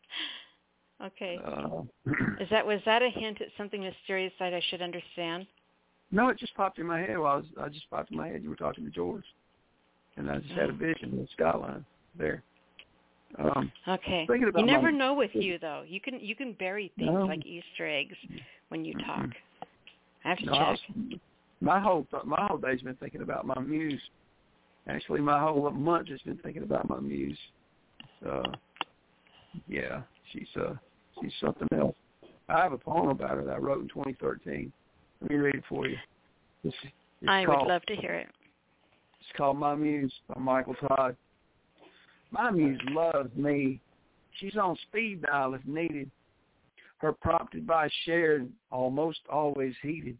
Okay. 1.05 1.39
Uh, 1.45 1.83
Is 2.41 2.49
that 2.49 2.65
was 2.65 2.81
that 2.85 3.01
a 3.01 3.09
hint 3.09 3.39
at 3.41 3.47
something 3.57 3.81
mysterious 3.81 4.33
that 4.39 4.53
I 4.53 4.61
should 4.69 4.81
understand? 4.81 5.47
no, 6.11 6.27
it 6.29 6.37
just 6.37 6.53
popped 6.55 6.77
in 6.79 6.85
my 6.85 6.99
head. 6.99 7.17
While 7.17 7.33
I 7.33 7.35
was, 7.37 7.45
I 7.61 7.69
just 7.69 7.89
popped 7.89 8.11
in 8.11 8.17
my 8.17 8.27
head. 8.27 8.43
You 8.43 8.49
were 8.49 8.57
talking 8.57 8.83
to 8.83 8.89
George, 8.89 9.23
and 10.17 10.29
I 10.29 10.39
just 10.39 10.51
had 10.53 10.69
a 10.69 10.73
vision 10.73 11.13
of 11.13 11.19
the 11.19 11.27
skyline 11.33 11.85
there. 12.17 12.43
Um, 13.37 13.71
Okay. 13.87 14.25
You 14.29 14.51
never 14.65 14.91
my- 14.91 14.97
know 14.97 15.13
with 15.13 15.31
you 15.33 15.57
though. 15.59 15.83
You 15.87 15.99
can 15.99 16.19
you 16.19 16.35
can 16.35 16.53
bury 16.53 16.91
things 16.97 17.11
No. 17.11 17.25
like 17.25 17.45
Easter 17.45 17.87
eggs 17.87 18.15
when 18.69 18.85
you 18.85 18.93
talk. 19.05 19.29
I 20.23 20.29
have 20.29 20.37
to 20.39 20.45
no, 20.45 20.51
check. 20.53 20.67
was, 20.67 21.19
my 21.61 21.79
whole 21.79 22.05
th- 22.11 22.23
my 22.23 22.45
whole 22.47 22.57
day's 22.57 22.81
been 22.81 22.95
thinking 22.95 23.21
about 23.21 23.45
my 23.45 23.59
muse. 23.59 24.01
Actually, 24.87 25.19
my 25.21 25.39
whole 25.39 25.69
month 25.71 26.07
has 26.09 26.21
been 26.21 26.37
thinking 26.37 26.63
about 26.63 26.87
my 26.89 26.99
muse. 26.99 27.37
Uh, 28.25 28.43
yeah, 29.67 30.01
she's 30.31 30.47
uh 30.55 30.73
she's 31.21 31.33
something 31.41 31.67
else. 31.77 31.95
I 32.49 32.63
have 32.63 32.71
a 32.71 32.77
poem 32.77 33.09
about 33.09 33.31
her 33.37 33.43
that 33.43 33.55
I 33.55 33.57
wrote 33.57 33.81
in 33.81 33.89
2013. 33.89 34.71
Let 35.21 35.29
me 35.31 35.35
read 35.35 35.55
it 35.55 35.63
for 35.67 35.85
you. 35.87 35.97
It's, 36.63 36.75
it's 36.83 36.93
I 37.29 37.43
called, 37.43 37.67
would 37.67 37.73
love 37.73 37.83
to 37.87 37.95
hear 37.95 38.13
it. 38.13 38.27
It's 39.19 39.37
called 39.37 39.57
My 39.57 39.75
Muse 39.75 40.13
by 40.29 40.39
Michael 40.39 40.75
Todd. 40.75 41.17
Muse 42.31 42.79
loves 42.89 43.35
me. 43.35 43.79
She's 44.39 44.55
on 44.57 44.77
speed 44.87 45.23
dial 45.23 45.53
if 45.53 45.65
needed. 45.65 46.11
Her 46.97 47.13
prompted 47.13 47.65
by 47.65 47.89
shared, 48.05 48.51
almost 48.71 49.19
always 49.29 49.73
heated. 49.81 50.17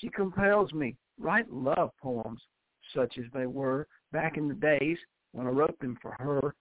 She 0.00 0.08
compels 0.08 0.72
me 0.72 0.96
write 1.18 1.50
love 1.52 1.90
poems, 2.00 2.40
such 2.94 3.18
as 3.18 3.24
they 3.32 3.46
were 3.46 3.86
back 4.12 4.36
in 4.36 4.48
the 4.48 4.54
days 4.54 4.98
when 5.32 5.46
I 5.46 5.50
wrote 5.50 5.78
them 5.80 5.98
for 6.00 6.12
her. 6.12 6.54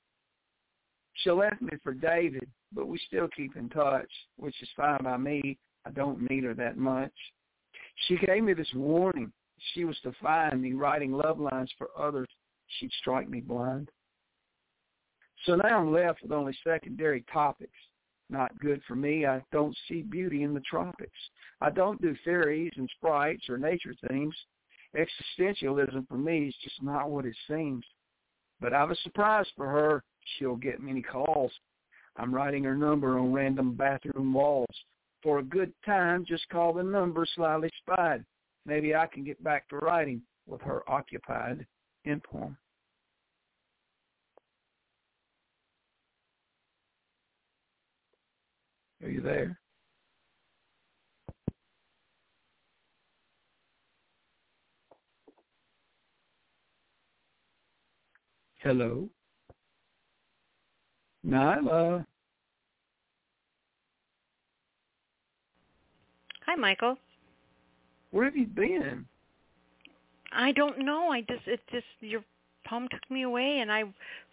She 1.14 1.32
left 1.32 1.62
me 1.62 1.72
for 1.84 1.94
David, 1.94 2.48
but 2.74 2.88
we 2.88 3.00
still 3.08 3.28
keep 3.36 3.56
in 3.56 3.70
touch, 3.70 4.10
which 4.38 4.56
is 4.62 4.70
fine 4.76 5.04
by 5.04 5.18
me. 5.18 5.58
I 5.86 5.92
don't 5.92 6.30
need 6.30 6.44
her 6.44 6.54
that 6.54 6.78
much. 6.78 7.12
She 8.08 8.18
gave 8.18 8.44
me 8.44 8.54
this 8.54 8.72
warning. 8.76 9.32
She 9.74 9.84
was 9.84 9.98
to 10.04 10.14
find 10.22 10.62
me 10.62 10.74
writing 10.74 11.12
love 11.12 11.40
lines 11.40 11.72
for 11.78 11.90
others. 11.98 12.28
She'd 12.80 12.92
strike 13.00 13.30
me 13.30 13.42
blind. 13.42 13.90
So 15.46 15.56
now 15.56 15.80
I'm 15.80 15.92
left 15.92 16.22
with 16.22 16.32
only 16.32 16.56
secondary 16.64 17.24
topics. 17.32 17.78
Not 18.30 18.58
good 18.60 18.82
for 18.88 18.96
me. 18.96 19.26
I 19.26 19.44
don't 19.52 19.76
see 19.88 20.04
beauty 20.04 20.44
in 20.44 20.54
the 20.54 20.62
tropics. 20.62 21.18
I 21.60 21.70
don't 21.70 22.02
do 22.02 22.16
fairies 22.24 22.72
and 22.78 22.90
sprites 22.96 23.50
or 23.50 23.58
nature 23.58 23.94
themes. 24.08 24.36
Existentialism 24.96 26.08
for 26.08 26.18
me 26.18 26.48
is 26.48 26.56
just 26.64 26.82
not 26.82 27.10
what 27.10 27.26
it 27.26 27.36
seems. 27.50 27.84
But 28.60 28.74
I've 28.74 28.92
a 28.92 28.96
surprise 28.98 29.48
for 29.56 29.68
her. 29.68 30.04
She'll 30.38 30.56
get 30.56 30.82
many 30.82 31.02
calls. 31.02 31.52
I'm 32.18 32.34
writing 32.34 32.64
her 32.64 32.76
number 32.76 33.18
on 33.18 33.34
random 33.34 33.74
bathroom 33.74 34.34
walls. 34.34 34.76
For 35.24 35.40
a 35.40 35.44
good 35.44 35.74
time, 35.86 36.26
just 36.26 36.48
call 36.50 36.74
the 36.74 36.84
number 36.84 37.26
slyly 37.36 37.70
spied. 37.78 38.24
Maybe 38.66 38.96
I 38.96 39.08
can 39.08 39.24
get 39.24 39.44
back 39.44 39.68
to 39.70 39.78
writing 39.78 40.22
with 40.46 40.62
her 40.62 40.90
occupied 40.90 41.66
in 42.06 42.22
poem. 42.22 42.58
Are 49.04 49.10
you 49.10 49.22
there? 49.22 49.60
Hello? 58.60 59.10
Nyla? 61.26 62.06
Hi, 66.46 66.56
Michael. 66.56 66.98
Where 68.12 68.26
have 68.26 68.36
you 68.36 68.46
been? 68.46 69.06
I 70.32 70.52
don't 70.52 70.80
know. 70.80 71.10
I 71.12 71.22
just 71.22 71.48
it 71.48 71.60
just 71.72 71.86
your 72.02 72.24
poem 72.68 72.88
took 72.92 73.10
me 73.10 73.24
away, 73.24 73.60
and 73.60 73.72
I 73.72 73.84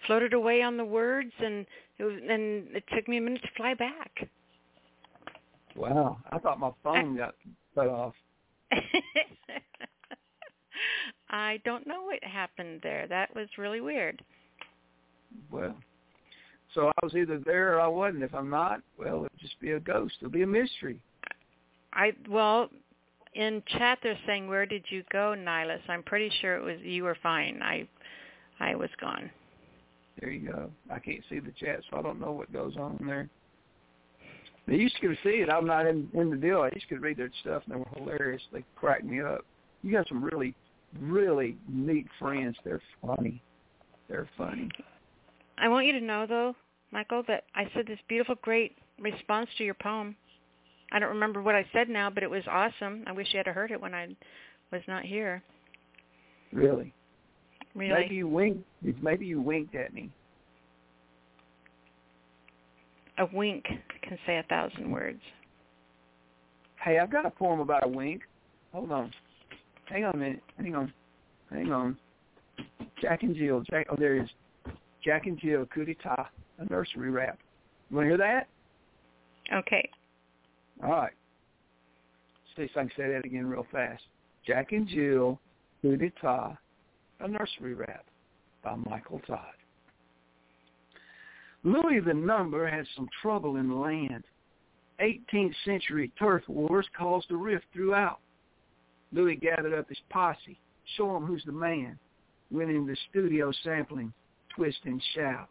floated 0.06 0.34
away 0.34 0.62
on 0.62 0.76
the 0.76 0.84
words, 0.84 1.32
and 1.42 1.64
it 1.98 2.04
was, 2.04 2.14
and 2.28 2.66
it 2.76 2.84
took 2.94 3.08
me 3.08 3.16
a 3.16 3.20
minute 3.20 3.42
to 3.42 3.48
fly 3.56 3.74
back. 3.74 4.28
Wow, 5.78 6.18
I 6.32 6.38
thought 6.38 6.58
my 6.58 6.72
phone 6.82 7.16
got 7.16 7.34
cut 7.74 7.86
off. 7.86 8.14
I 11.30 11.60
don't 11.64 11.86
know 11.86 12.02
what 12.02 12.22
happened 12.24 12.80
there. 12.82 13.06
That 13.08 13.32
was 13.36 13.46
really 13.56 13.80
weird. 13.80 14.20
Well, 15.52 15.76
so 16.74 16.88
I 16.88 17.04
was 17.04 17.14
either 17.14 17.40
there 17.44 17.76
or 17.76 17.80
I 17.80 17.86
wasn't. 17.86 18.24
If 18.24 18.34
I'm 18.34 18.50
not, 18.50 18.80
well, 18.98 19.24
it'll 19.24 19.28
just 19.38 19.60
be 19.60 19.72
a 19.72 19.80
ghost. 19.80 20.14
It'll 20.20 20.32
be 20.32 20.42
a 20.42 20.46
mystery. 20.46 21.00
I 21.92 22.12
well, 22.28 22.70
in 23.34 23.62
chat 23.78 23.98
they're 24.02 24.18
saying 24.26 24.48
where 24.48 24.66
did 24.66 24.84
you 24.88 25.04
go, 25.12 25.36
Nihilus? 25.38 25.88
I'm 25.88 26.02
pretty 26.02 26.30
sure 26.40 26.56
it 26.56 26.64
was 26.64 26.80
you 26.82 27.04
were 27.04 27.16
fine. 27.22 27.60
I 27.62 27.86
I 28.58 28.74
was 28.74 28.90
gone. 29.00 29.30
There 30.18 30.30
you 30.30 30.50
go. 30.50 30.70
I 30.90 30.98
can't 30.98 31.22
see 31.30 31.38
the 31.38 31.52
chat, 31.52 31.82
so 31.88 31.98
I 31.98 32.02
don't 32.02 32.20
know 32.20 32.32
what 32.32 32.52
goes 32.52 32.76
on 32.76 32.98
there. 33.06 33.28
They 34.68 34.76
used 34.76 34.96
to 35.00 35.14
see 35.24 35.40
it. 35.40 35.48
I'm 35.48 35.66
not 35.66 35.86
in, 35.86 36.08
in 36.12 36.30
the 36.30 36.36
deal. 36.36 36.60
I 36.60 36.70
used 36.74 36.88
to 36.90 36.98
read 36.98 37.16
their 37.16 37.30
stuff, 37.40 37.62
and 37.64 37.74
they 37.74 37.78
were 37.78 37.88
hilarious. 37.96 38.42
They 38.52 38.62
cracked 38.76 39.04
me 39.04 39.22
up. 39.22 39.40
You 39.82 39.92
got 39.92 40.06
some 40.08 40.22
really, 40.22 40.54
really 41.00 41.56
neat 41.68 42.06
friends. 42.18 42.54
They're 42.64 42.82
funny. 43.00 43.42
They're 44.08 44.28
funny. 44.36 44.68
I 45.56 45.68
want 45.68 45.86
you 45.86 45.92
to 45.92 46.00
know, 46.00 46.26
though, 46.26 46.54
Michael, 46.90 47.22
that 47.28 47.44
I 47.54 47.64
said 47.74 47.86
this 47.86 47.98
beautiful, 48.08 48.34
great 48.42 48.76
response 49.00 49.48
to 49.56 49.64
your 49.64 49.74
poem. 49.74 50.14
I 50.92 50.98
don't 50.98 51.10
remember 51.10 51.40
what 51.42 51.54
I 51.54 51.64
said 51.72 51.88
now, 51.88 52.10
but 52.10 52.22
it 52.22 52.30
was 52.30 52.42
awesome. 52.46 53.04
I 53.06 53.12
wish 53.12 53.28
you 53.32 53.38
had 53.38 53.46
heard 53.46 53.70
it 53.70 53.80
when 53.80 53.94
I 53.94 54.08
was 54.70 54.82
not 54.86 55.04
here. 55.04 55.42
Really? 56.52 56.92
Really? 57.74 58.02
Maybe 58.02 58.14
you 58.16 58.28
winked. 58.28 58.64
Maybe 59.02 59.24
you 59.24 59.40
winked 59.40 59.74
at 59.74 59.94
me. 59.94 60.10
A 63.18 63.26
wink 63.32 63.64
can 64.02 64.18
say 64.26 64.38
a 64.38 64.42
thousand 64.44 64.90
words. 64.90 65.20
Hey, 66.82 66.98
I've 66.98 67.10
got 67.10 67.26
a 67.26 67.30
poem 67.30 67.60
about 67.60 67.84
a 67.84 67.88
wink. 67.88 68.22
Hold 68.72 68.92
on. 68.92 69.12
Hang 69.86 70.04
on 70.04 70.14
a 70.14 70.16
minute. 70.16 70.42
Hang 70.56 70.74
on. 70.74 70.92
Hang 71.50 71.72
on. 71.72 71.96
Jack 73.00 73.22
and 73.22 73.34
Jill. 73.34 73.62
Jack. 73.68 73.86
Oh, 73.90 73.96
there 73.98 74.16
it 74.16 74.24
is. 74.24 74.30
Jack 75.02 75.26
and 75.26 75.38
Jill, 75.38 75.66
coup 75.66 75.84
d'etat, 75.84 76.28
a 76.58 76.64
nursery 76.70 77.10
rap. 77.10 77.38
You 77.90 77.96
want 77.96 78.06
to 78.06 78.08
hear 78.10 78.18
that? 78.18 78.48
Okay. 79.52 79.88
All 80.82 80.90
right. 80.90 81.12
See 82.56 82.62
if 82.62 82.70
I 82.76 82.80
can 82.80 82.90
say 82.96 83.08
that 83.12 83.24
again 83.24 83.46
real 83.46 83.66
fast. 83.72 84.02
Jack 84.46 84.72
and 84.72 84.86
Jill, 84.88 85.40
coup 85.82 85.96
d'etat, 85.96 86.58
a 87.20 87.28
nursery 87.28 87.74
rap 87.74 88.04
by 88.62 88.74
Michael 88.74 89.20
Todd. 89.26 89.38
Louis 91.68 92.00
the 92.00 92.14
Number 92.14 92.66
had 92.66 92.86
some 92.96 93.08
trouble 93.20 93.56
in 93.56 93.68
the 93.68 93.74
land. 93.74 94.24
18th 95.00 95.54
century 95.66 96.10
turf 96.18 96.42
wars 96.48 96.88
caused 96.96 97.30
a 97.30 97.36
rift 97.36 97.66
throughout. 97.74 98.20
Louis 99.12 99.36
gathered 99.36 99.78
up 99.78 99.88
his 99.88 100.00
posse, 100.08 100.58
show 100.96 101.14
'em 101.14 101.26
who's 101.26 101.44
the 101.44 101.52
man, 101.52 101.98
went 102.50 102.70
in 102.70 102.86
the 102.86 102.96
studio 103.10 103.52
sampling, 103.52 104.14
twist 104.48 104.78
and 104.84 105.02
shout. 105.14 105.50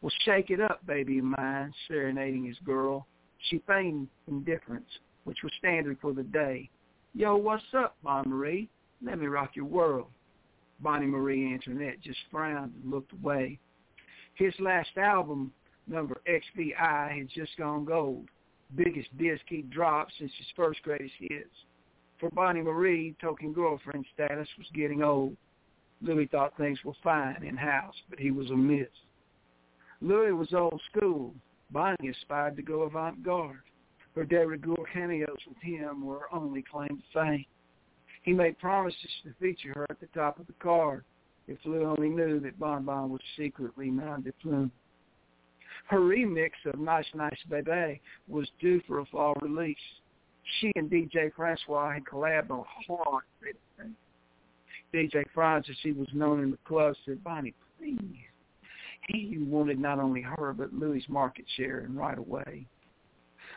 Well, 0.00 0.12
shake 0.20 0.50
it 0.50 0.60
up, 0.60 0.86
baby 0.86 1.18
of 1.18 1.24
mine, 1.24 1.74
serenading 1.88 2.44
his 2.44 2.58
girl. 2.60 3.08
She 3.38 3.58
feigned 3.66 4.08
indifference, 4.28 5.00
which 5.24 5.42
was 5.42 5.52
standard 5.54 5.98
for 5.98 6.12
the 6.12 6.22
day. 6.22 6.70
Yo, 7.14 7.36
what's 7.36 7.74
up, 7.74 7.96
Bonnie 8.02 8.28
Marie? 8.28 8.68
Let 9.02 9.18
me 9.18 9.26
rock 9.26 9.56
your 9.56 9.66
world. 9.66 10.10
Bonnie 10.78 11.06
Marie 11.06 11.52
Antoinette 11.52 12.00
just 12.00 12.20
frowned 12.30 12.74
and 12.76 12.90
looked 12.90 13.12
away. 13.12 13.58
His 14.40 14.54
last 14.58 14.96
album, 14.96 15.52
number 15.86 16.18
XVI, 16.26 17.18
had 17.18 17.28
just 17.28 17.54
gone 17.58 17.84
gold. 17.84 18.26
Biggest 18.74 19.14
disc 19.18 19.42
he 19.46 19.60
dropped 19.60 20.14
since 20.18 20.32
his 20.38 20.46
first 20.56 20.82
greatest 20.82 21.12
hits. 21.18 21.50
For 22.18 22.30
Bonnie 22.30 22.62
Marie, 22.62 23.14
token 23.20 23.52
girlfriend 23.52 24.06
status 24.14 24.48
was 24.56 24.66
getting 24.74 25.02
old. 25.02 25.36
Louis 26.00 26.24
thought 26.24 26.56
things 26.56 26.78
were 26.86 26.94
fine 27.02 27.42
in-house, 27.42 27.94
but 28.08 28.18
he 28.18 28.30
was 28.30 28.48
amiss. 28.50 28.88
Louis 30.00 30.32
was 30.32 30.54
old 30.54 30.80
school. 30.90 31.34
Bonnie 31.70 32.08
aspired 32.08 32.56
to 32.56 32.62
go 32.62 32.84
avant-garde. 32.84 33.60
Her 34.14 34.24
de 34.24 34.46
rigueur 34.46 34.86
cameos 34.90 35.36
with 35.46 35.58
him 35.58 36.02
were 36.02 36.32
only 36.32 36.62
claim 36.62 36.88
to 36.88 37.04
fame. 37.12 37.44
He 38.22 38.32
made 38.32 38.58
promises 38.58 39.20
to 39.24 39.34
feature 39.38 39.74
her 39.74 39.86
at 39.90 40.00
the 40.00 40.06
top 40.14 40.40
of 40.40 40.46
the 40.46 40.54
card. 40.54 41.04
If 41.50 41.58
Lou 41.64 41.84
only 41.84 42.08
knew 42.08 42.38
that 42.40 42.60
Bon 42.60 42.84
Bon 42.84 43.10
was 43.10 43.20
secretly 43.36 43.90
nom 43.90 44.22
de 44.22 44.32
plume. 44.34 44.70
Her 45.88 45.98
remix 45.98 46.50
of 46.64 46.78
Nice 46.78 47.08
Nice 47.12 47.42
Baby 47.48 48.00
was 48.28 48.48
due 48.60 48.80
for 48.86 49.00
a 49.00 49.04
fall 49.06 49.34
release. 49.42 49.76
She 50.60 50.70
and 50.76 50.88
DJ 50.88 51.32
Francois 51.34 51.94
had 51.94 52.04
collabed 52.04 52.50
on 52.50 52.64
Hard. 52.86 53.24
DJ 54.94 55.24
Franz, 55.34 55.66
as 55.68 55.76
he 55.82 55.90
was 55.90 56.06
known 56.14 56.40
in 56.40 56.52
the 56.52 56.58
club, 56.58 56.94
said, 57.04 57.22
Bonnie, 57.24 57.54
please. 57.78 57.98
He 59.08 59.38
wanted 59.40 59.80
not 59.80 59.98
only 59.98 60.22
her, 60.22 60.52
but 60.56 60.72
Louis' 60.72 61.04
market 61.08 61.46
share, 61.56 61.80
and 61.80 61.96
right 61.96 62.18
away. 62.18 62.64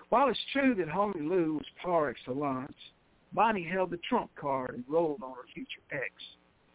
While 0.09 0.29
it's 0.29 0.39
true 0.51 0.73
that 0.75 0.87
Homie 0.87 1.27
Lou 1.29 1.53
was 1.55 1.65
par 1.79 2.09
excellence, 2.09 2.73
Bonnie 3.33 3.67
held 3.67 3.91
the 3.91 3.99
trump 4.09 4.31
card 4.35 4.73
and 4.73 4.83
rolled 4.87 5.21
on 5.21 5.35
her 5.35 5.45
future 5.53 5.81
ex. 5.91 6.11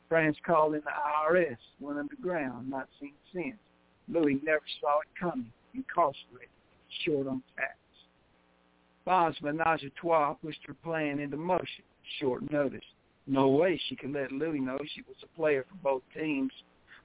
Franz 0.09 0.37
called 0.45 0.75
in 0.75 0.81
the 0.81 0.91
IRS, 1.31 1.57
went 1.81 1.99
underground, 1.99 2.71
not 2.71 2.89
seen 3.01 3.13
since. 3.33 3.59
Louis 4.09 4.41
never 4.43 4.63
saw 4.81 5.01
it 5.01 5.09
coming, 5.19 5.53
incarcerated, 5.75 6.49
short 7.05 7.27
on 7.27 7.43
tax. 7.57 7.77
Bond's 9.05 9.41
menage 9.43 9.85
a 9.85 9.91
trois 9.91 10.35
pushed 10.35 10.61
her 10.67 10.75
plan 10.75 11.19
into 11.19 11.37
motion, 11.37 11.85
short 12.21 12.51
notice. 12.51 12.85
No 13.27 13.49
way 13.49 13.81
she 13.89 13.97
could 13.97 14.13
let 14.13 14.33
Louis 14.33 14.61
know 14.61 14.79
she 14.95 15.03
was 15.03 15.17
a 15.23 15.37
player 15.37 15.65
for 15.69 15.77
both 15.77 16.03
teams. 16.19 16.53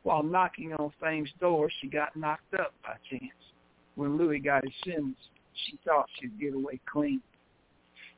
While 0.03 0.23
knocking 0.23 0.73
on 0.73 0.91
Fame's 1.01 1.31
door, 1.39 1.69
she 1.81 1.87
got 1.87 2.15
knocked 2.15 2.53
up 2.55 2.73
by 2.83 2.95
chance. 3.09 3.31
When 3.95 4.17
Louis 4.17 4.39
got 4.39 4.63
his 4.63 4.73
sentence, 4.85 5.17
she 5.53 5.79
thought 5.85 6.09
she'd 6.19 6.39
get 6.39 6.53
away 6.53 6.79
clean. 6.85 7.21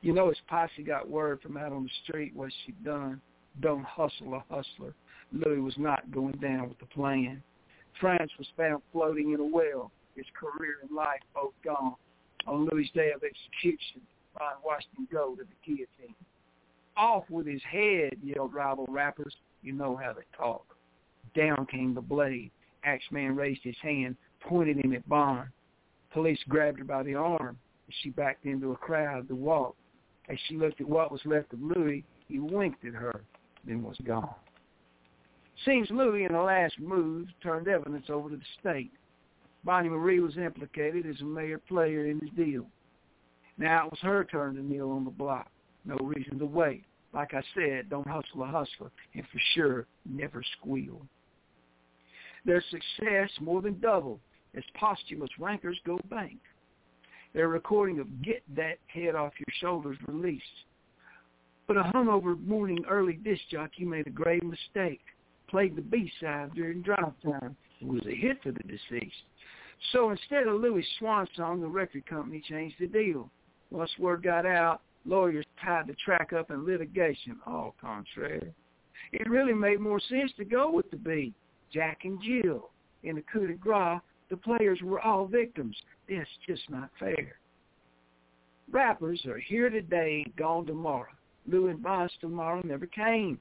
You 0.00 0.12
know, 0.12 0.28
his 0.28 0.38
posse 0.48 0.82
got 0.84 1.08
word 1.08 1.40
from 1.42 1.56
out 1.56 1.72
on 1.72 1.84
the 1.84 1.90
street 2.04 2.34
what 2.34 2.52
she'd 2.64 2.84
done. 2.84 3.20
Don't 3.60 3.84
hustle 3.84 4.34
a 4.34 4.44
hustler. 4.52 4.94
Louis 5.32 5.60
was 5.60 5.76
not 5.78 6.10
going 6.10 6.36
down 6.40 6.68
with 6.68 6.78
the 6.78 6.86
plan. 6.86 7.42
Franz 8.00 8.30
was 8.38 8.46
found 8.56 8.82
floating 8.92 9.32
in 9.32 9.40
a 9.40 9.44
well, 9.44 9.90
his 10.14 10.26
career 10.38 10.76
and 10.82 10.90
life 10.90 11.20
both 11.34 11.54
gone. 11.64 11.94
On 12.46 12.68
Louis' 12.70 12.90
day 12.94 13.10
of 13.12 13.22
execution, 13.22 14.02
Ron 14.38 14.78
him 14.96 15.08
go 15.10 15.34
to 15.34 15.42
the 15.42 15.48
guillotine. 15.64 16.14
Off 16.96 17.24
with 17.30 17.46
his 17.46 17.62
head, 17.70 18.16
yelled 18.22 18.54
rival 18.54 18.86
rappers. 18.88 19.34
You 19.62 19.72
know 19.72 19.96
how 19.96 20.12
they 20.12 20.22
talk. 20.36 20.76
Down 21.34 21.66
came 21.66 21.94
the 21.94 22.00
blade. 22.00 22.50
Axeman 22.84 23.34
raised 23.34 23.62
his 23.62 23.76
hand, 23.82 24.16
pointed 24.40 24.76
him 24.76 24.92
at 24.92 25.08
Bond. 25.08 25.48
Police 26.12 26.38
grabbed 26.48 26.78
her 26.78 26.84
by 26.84 27.02
the 27.02 27.14
arm. 27.14 27.58
She 28.02 28.10
backed 28.10 28.46
into 28.46 28.72
a 28.72 28.76
crowd 28.76 29.28
to 29.28 29.34
walk. 29.34 29.76
As 30.28 30.38
she 30.46 30.56
looked 30.56 30.80
at 30.80 30.88
what 30.88 31.12
was 31.12 31.20
left 31.24 31.52
of 31.52 31.60
Louis, 31.60 32.04
he 32.28 32.38
winked 32.38 32.84
at 32.84 32.94
her, 32.94 33.22
then 33.66 33.82
was 33.82 33.96
gone. 34.04 34.34
Seems 35.64 35.88
Louis, 35.90 36.24
in 36.24 36.32
the 36.32 36.40
last 36.40 36.78
move, 36.78 37.28
turned 37.42 37.68
evidence 37.68 38.06
over 38.08 38.30
to 38.30 38.36
the 38.36 38.42
state. 38.60 38.92
Bonnie 39.64 39.88
Marie 39.88 40.20
was 40.20 40.36
implicated 40.36 41.06
as 41.06 41.20
a 41.20 41.24
mayor 41.24 41.58
player 41.58 42.06
in 42.06 42.20
his 42.20 42.30
deal. 42.30 42.66
Now 43.58 43.86
it 43.86 43.90
was 43.90 44.00
her 44.02 44.24
turn 44.24 44.54
to 44.56 44.62
kneel 44.62 44.90
on 44.90 45.04
the 45.04 45.10
block. 45.10 45.50
No 45.84 45.96
reason 45.96 46.38
to 46.38 46.46
wait. 46.46 46.84
Like 47.12 47.32
I 47.32 47.42
said, 47.54 47.88
don't 47.88 48.06
hustle 48.06 48.42
a 48.42 48.46
hustler, 48.46 48.90
and 49.14 49.24
for 49.32 49.40
sure, 49.54 49.86
never 50.04 50.42
squeal. 50.58 51.00
Their 52.44 52.62
success 52.70 53.30
more 53.40 53.62
than 53.62 53.80
doubled 53.80 54.20
as 54.54 54.62
posthumous 54.74 55.30
rankers 55.38 55.78
go 55.86 55.98
bank. 56.10 56.38
Their 57.32 57.48
recording 57.48 57.98
of 57.98 58.22
Get 58.22 58.42
That 58.54 58.78
Head 58.86 59.14
Off 59.14 59.32
Your 59.38 59.54
Shoulders 59.60 59.98
released. 60.06 60.44
But 61.66 61.78
a 61.78 61.90
hungover 61.94 62.40
morning 62.46 62.84
early 62.88 63.14
disc 63.14 63.42
jockey 63.50 63.84
made 63.84 64.06
a 64.06 64.10
grave 64.10 64.42
mistake. 64.42 65.00
Played 65.48 65.76
the 65.76 65.82
B-side 65.82 66.54
during 66.54 66.82
drive 66.82 67.12
time. 67.22 67.56
It 67.80 67.86
was 67.86 68.06
a 68.06 68.14
hit 68.14 68.42
for 68.42 68.52
the 68.52 68.60
deceased. 68.60 69.14
So 69.92 70.10
instead 70.10 70.46
of 70.46 70.60
Louis' 70.60 70.86
swan 70.98 71.26
song, 71.36 71.60
the 71.60 71.66
record 71.66 72.06
company 72.06 72.42
changed 72.48 72.76
the 72.80 72.86
deal. 72.86 73.30
Once 73.70 73.90
word 73.98 74.22
got 74.22 74.46
out, 74.46 74.80
lawyers 75.04 75.44
tied 75.62 75.86
the 75.88 75.94
track 76.04 76.32
up 76.32 76.50
in 76.50 76.64
litigation. 76.64 77.38
All 77.46 77.74
contrary. 77.80 78.52
It 79.12 79.28
really 79.28 79.52
made 79.52 79.80
more 79.80 80.00
sense 80.00 80.32
to 80.36 80.44
go 80.44 80.70
with 80.70 80.90
the 80.90 80.96
beat. 80.96 81.34
Jack 81.72 82.00
and 82.04 82.20
Jill. 82.22 82.70
In 83.02 83.16
the 83.16 83.22
coup 83.22 83.46
de 83.46 83.54
grace, 83.54 84.00
the 84.30 84.36
players 84.36 84.80
were 84.82 85.00
all 85.00 85.26
victims. 85.26 85.76
That's 86.08 86.28
just 86.46 86.62
not 86.70 86.90
fair. 86.98 87.38
Rappers 88.70 89.24
are 89.26 89.38
here 89.38 89.70
today, 89.70 90.24
gone 90.36 90.66
tomorrow. 90.66 91.06
Lou 91.48 91.68
and 91.68 91.82
Boss 91.82 92.10
tomorrow 92.20 92.60
never 92.64 92.86
came. 92.86 93.40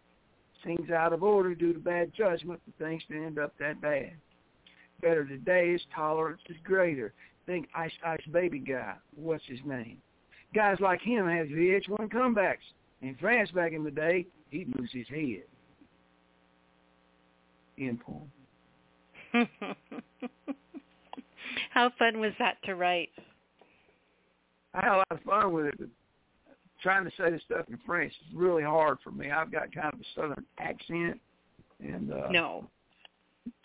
Things 0.63 0.89
out 0.89 1.13
of 1.13 1.23
order 1.23 1.53
due 1.53 1.73
to 1.73 1.79
bad 1.79 2.11
judgment, 2.17 2.59
but 2.65 2.85
things 2.85 3.03
didn't 3.07 3.25
end 3.25 3.39
up 3.39 3.53
that 3.59 3.81
bad. 3.81 4.13
Better 5.01 5.25
today 5.25 5.69
is 5.69 5.81
tolerance 5.93 6.41
is 6.49 6.55
greater. 6.63 7.13
Think 7.45 7.67
Ice 7.75 7.91
Ice 8.03 8.25
Baby 8.31 8.59
guy. 8.59 8.95
What's 9.15 9.43
his 9.47 9.59
name? 9.65 9.97
Guys 10.55 10.77
like 10.79 11.01
him 11.01 11.27
have 11.27 11.47
VH1 11.47 12.11
comebacks. 12.11 12.57
In 13.01 13.15
France 13.19 13.51
back 13.51 13.73
in 13.73 13.83
the 13.83 13.91
day, 13.91 14.25
he'd 14.49 14.73
lose 14.79 14.89
his 14.91 15.07
head. 15.07 15.43
End 17.77 17.99
poem. 17.99 18.31
How 21.71 21.91
fun 21.99 22.19
was 22.19 22.31
that 22.39 22.55
to 22.63 22.75
write? 22.75 23.09
I 24.73 24.83
had 24.83 24.93
a 24.93 24.97
lot 24.97 25.07
of 25.11 25.19
fun 25.21 25.53
with 25.53 25.65
it. 25.67 25.89
Trying 26.85 27.05
to 27.05 27.11
say 27.17 27.31
this 27.31 27.41
stuff 27.45 27.65
in 27.67 27.79
French 27.83 28.13
is 28.29 28.35
really 28.35 28.61
hard 28.61 28.99
for 29.03 29.09
me. 29.09 29.31
I've 29.31 29.51
got 29.51 29.73
kind 29.73 29.91
of 29.91 29.99
a 29.99 30.03
southern 30.13 30.45
accent, 30.59 31.19
and 31.79 32.13
uh, 32.13 32.27
no, 32.29 32.69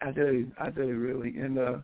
I 0.01 0.11
do, 0.11 0.51
I 0.59 0.71
do 0.71 0.87
really, 0.87 1.37
and 1.37 1.59
uh, 1.59 1.75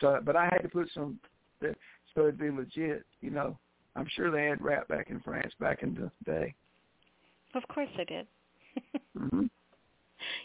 so 0.00 0.18
but 0.24 0.34
I 0.34 0.46
had 0.46 0.58
to 0.62 0.68
put 0.68 0.88
some 0.92 1.20
that 1.60 1.76
so 2.16 2.22
it'd 2.22 2.36
be 2.36 2.50
legit. 2.50 3.04
You 3.20 3.30
know, 3.30 3.56
I'm 3.94 4.08
sure 4.16 4.32
they 4.32 4.46
had 4.46 4.60
rap 4.60 4.88
back 4.88 5.10
in 5.10 5.20
France 5.20 5.52
back 5.60 5.84
in 5.84 5.94
the 5.94 6.10
day. 6.28 6.52
Of 7.54 7.62
course 7.68 7.88
I 7.96 8.02
did. 8.02 8.26
mm-hmm. 9.16 9.44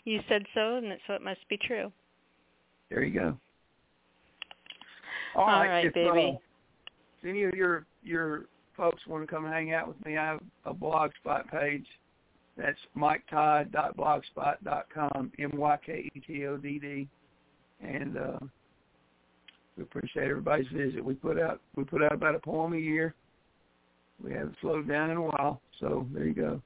You 0.05 0.19
said 0.29 0.43
so, 0.53 0.75
and 0.75 0.93
so 1.07 1.13
it 1.13 1.23
must 1.23 1.39
be 1.49 1.57
true. 1.57 1.91
There 2.91 3.01
you 3.01 3.19
go. 3.19 3.37
All, 5.35 5.45
All 5.45 5.47
right, 5.47 5.69
right 5.69 5.85
if, 5.87 5.95
baby. 5.95 6.37
Uh, 6.37 6.87
if 7.23 7.27
any 7.27 7.43
of 7.43 7.55
your 7.55 7.87
your 8.03 8.45
folks 8.77 9.05
want 9.07 9.27
to 9.27 9.27
come 9.27 9.45
hang 9.45 9.73
out 9.73 9.87
with 9.87 10.03
me, 10.05 10.17
I 10.17 10.27
have 10.27 10.39
a 10.65 10.73
blogspot 10.73 11.49
page. 11.51 11.85
That's 12.57 12.77
myketodd.blogspot.com, 12.97 15.31
M-Y-K-E-T-O-D-D. 15.37 17.07
And 17.81 18.17
uh, 18.17 18.39
we 19.75 19.83
appreciate 19.83 20.29
everybody's 20.29 20.67
visit. 20.73 21.05
We 21.05 21.13
put 21.13 21.39
out 21.39 21.61
we 21.75 21.83
put 21.83 22.01
out 22.01 22.13
about 22.13 22.33
a 22.33 22.39
poem 22.39 22.73
a 22.73 22.77
year. 22.77 23.13
We 24.23 24.33
haven't 24.33 24.55
slowed 24.61 24.87
down 24.87 25.11
in 25.11 25.17
a 25.17 25.21
while, 25.21 25.61
so 25.79 26.07
there 26.11 26.25
you 26.25 26.33
go. 26.33 26.59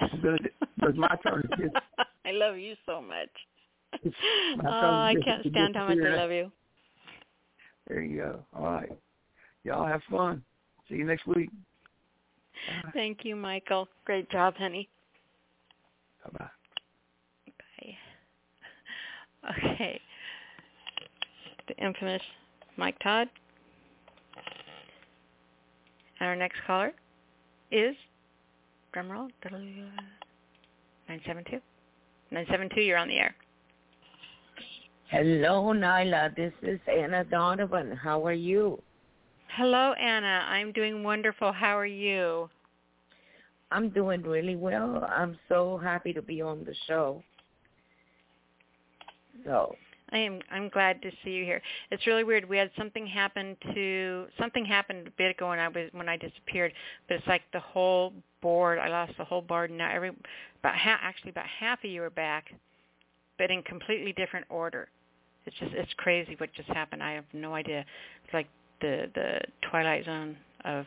It's 0.00 0.96
my 0.96 1.16
turn. 1.26 1.48
It's, 1.58 1.74
I 2.24 2.30
love 2.30 2.56
you 2.56 2.76
so 2.86 3.02
much. 3.02 3.28
Oh, 4.64 4.68
I 4.68 5.16
can't 5.24 5.44
stand 5.50 5.74
how 5.76 5.88
much 5.88 5.98
I 5.98 6.14
love 6.16 6.30
you. 6.30 6.52
There 7.88 8.00
you 8.00 8.18
go. 8.18 8.38
All 8.56 8.64
right. 8.64 8.92
Y'all 9.64 9.86
have 9.86 10.02
fun. 10.10 10.42
See 10.88 10.96
you 10.96 11.04
next 11.04 11.26
week. 11.26 11.50
Bye. 12.84 12.90
Thank 12.92 13.24
you, 13.24 13.36
Michael. 13.36 13.88
Great 14.04 14.28
job, 14.30 14.54
honey. 14.56 14.88
Bye-bye. 16.24 16.50
Bye. 17.46 17.52
Okay. 19.74 20.00
The 21.66 21.74
infamous 21.84 22.22
Myke 22.78 22.96
Todd. 23.02 23.28
And 26.20 26.28
our 26.28 26.36
next 26.36 26.60
caller 26.64 26.92
is, 27.72 27.96
drumroll, 28.94 29.30
972. 29.42 31.60
972, 32.30 32.80
you're 32.80 32.98
on 32.98 33.08
the 33.08 33.18
air. 33.18 33.34
Hello, 35.08 35.72
Nyla. 35.74 36.36
This 36.36 36.52
is 36.62 36.78
Anna 36.86 37.24
Donovan. 37.24 37.96
How 37.96 38.24
are 38.24 38.32
you? 38.32 38.80
Hello, 39.56 39.92
Anna. 39.92 40.46
I'm 40.48 40.72
doing 40.72 41.02
wonderful. 41.02 41.52
How 41.52 41.76
are 41.76 41.84
you? 41.84 42.48
I'm 43.70 43.90
doing 43.90 44.22
really 44.22 44.56
well. 44.56 45.06
I'm 45.14 45.38
so 45.46 45.76
happy 45.76 46.14
to 46.14 46.22
be 46.22 46.40
on 46.40 46.64
the 46.64 46.74
show. 46.86 47.22
So, 49.44 49.76
I 50.10 50.18
am. 50.18 50.40
I'm 50.50 50.70
glad 50.70 51.02
to 51.02 51.10
see 51.22 51.32
you 51.32 51.44
here. 51.44 51.60
It's 51.90 52.06
really 52.06 52.24
weird. 52.24 52.48
We 52.48 52.56
had 52.56 52.70
something 52.78 53.06
happen 53.06 53.58
to 53.74 54.24
something 54.38 54.64
happened 54.64 55.08
a 55.08 55.10
bit 55.18 55.32
ago 55.32 55.50
when 55.50 55.58
I 55.58 55.68
was 55.68 55.90
when 55.92 56.08
I 56.08 56.16
disappeared. 56.16 56.72
But 57.06 57.18
it's 57.18 57.26
like 57.26 57.42
the 57.52 57.60
whole 57.60 58.14
board. 58.40 58.78
I 58.78 58.88
lost 58.88 59.12
the 59.18 59.24
whole 59.24 59.42
board. 59.42 59.68
And 59.68 59.78
now 59.78 59.90
every 59.92 60.12
about 60.60 60.76
ha- 60.76 61.00
actually 61.02 61.30
about 61.30 61.46
half 61.46 61.84
of 61.84 61.90
you 61.90 62.02
are 62.02 62.10
back, 62.10 62.46
but 63.36 63.50
in 63.50 63.62
completely 63.64 64.14
different 64.14 64.46
order. 64.48 64.88
It's 65.44 65.56
just 65.58 65.74
it's 65.74 65.92
crazy 65.98 66.36
what 66.38 66.54
just 66.54 66.68
happened. 66.70 67.02
I 67.02 67.12
have 67.12 67.26
no 67.34 67.54
idea. 67.54 67.84
It's 68.24 68.32
like 68.32 68.48
the 68.82 69.10
the 69.14 69.40
twilight 69.70 70.04
zone 70.04 70.36
of 70.64 70.84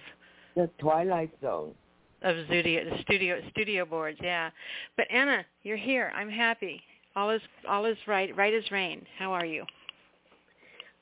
the 0.55 0.69
Twilight 0.79 1.31
Zone. 1.41 1.73
of 2.21 2.35
studio 2.45 2.81
studio 3.01 3.41
studio 3.49 3.85
boards. 3.85 4.19
Yeah, 4.21 4.51
but 4.95 5.07
Anna, 5.11 5.43
you're 5.63 5.77
here. 5.77 6.11
I'm 6.15 6.29
happy. 6.29 6.81
All 7.15 7.31
is 7.31 7.41
all 7.67 7.85
is 7.85 7.97
right. 8.07 8.35
Right 8.35 8.53
as 8.53 8.69
rain. 8.71 9.01
How 9.17 9.33
are 9.33 9.45
you? 9.45 9.65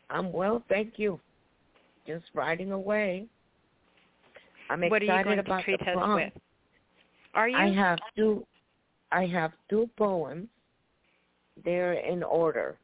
I'm 0.10 0.32
well, 0.32 0.64
thank 0.70 0.94
you. 0.98 1.20
Just 2.08 2.26
riding 2.34 2.72
away. 2.72 3.26
I'm 4.70 4.82
what 4.82 5.02
are 5.02 5.06
excited 5.06 5.20
you 5.20 5.24
going 5.24 5.40
about 5.40 5.66
the 5.66 5.78
prom. 5.94 6.16
with? 6.16 6.34
Are 7.34 7.50
you? 7.50 7.58
I 7.58 7.72
have 7.74 8.00
two 8.16 8.46
I 9.12 9.26
have 9.28 9.52
two 9.70 9.90
poems. 9.98 10.48
They're 11.64 11.94
in 11.94 12.24
order 12.24 12.78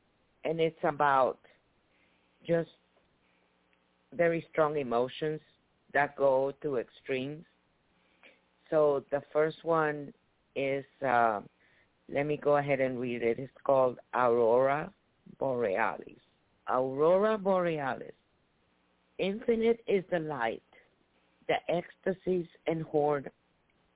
and 0.45 0.59
it's 0.59 0.79
about 0.83 1.37
just 2.47 2.69
very 4.15 4.45
strong 4.51 4.77
emotions 4.77 5.41
that 5.93 6.15
go 6.15 6.53
to 6.61 6.77
extremes. 6.77 7.45
So 8.69 9.03
the 9.11 9.21
first 9.33 9.63
one 9.63 10.13
is 10.55 10.85
uh, 11.05 11.41
let 12.11 12.25
me 12.25 12.37
go 12.37 12.57
ahead 12.57 12.79
and 12.79 12.99
read 12.99 13.21
it. 13.21 13.39
It's 13.39 13.51
called 13.63 13.99
Aurora 14.13 14.91
Borealis. 15.39 16.19
Aurora 16.67 17.37
Borealis. 17.37 18.13
Infinite 19.17 19.81
is 19.87 20.03
the 20.11 20.19
light, 20.19 20.63
the 21.47 21.55
ecstasies 21.69 22.47
and 22.67 22.83
horde 22.83 23.29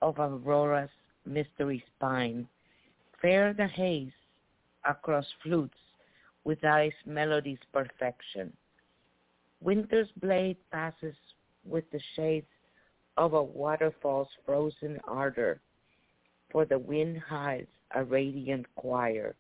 of 0.02 0.20
Aurora's 0.20 0.90
mystery 1.26 1.84
spine. 1.96 2.48
Fair 3.22 3.54
the 3.54 3.68
haze 3.68 4.12
across 4.86 5.26
flutes 5.42 5.78
with 6.44 6.64
ice 6.66 6.92
melody's 7.06 7.60
perfection. 7.72 8.52
Winter's 9.64 10.10
blade 10.20 10.58
passes 10.72 11.16
with 11.66 11.90
the 11.92 12.02
shades 12.16 12.48
of 13.16 13.34
a 13.34 13.42
waterfall's 13.42 14.28
frozen 14.46 15.00
ardor, 15.08 15.62
for 16.52 16.66
the 16.66 16.78
wind 16.78 17.18
hides 17.18 17.70
a 17.96 18.04
radiant 18.04 18.66
choir, 18.76 19.36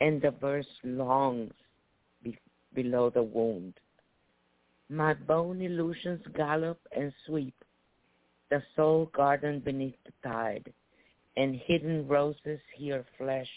and 0.00 0.22
the 0.22 0.30
verse 0.30 0.68
longs 0.84 1.52
be- 2.22 2.38
below 2.72 3.10
the 3.10 3.22
wound. 3.22 3.74
My 4.88 5.14
bone 5.14 5.60
illusions 5.60 6.22
gallop 6.36 6.78
and 6.96 7.12
sweep 7.26 7.54
the 8.50 8.62
soul 8.76 9.06
garden 9.06 9.58
beneath 9.58 9.96
the 10.06 10.28
tide, 10.28 10.72
and 11.36 11.56
hidden 11.56 12.06
roses 12.06 12.60
hear 12.76 13.04
flesh, 13.18 13.50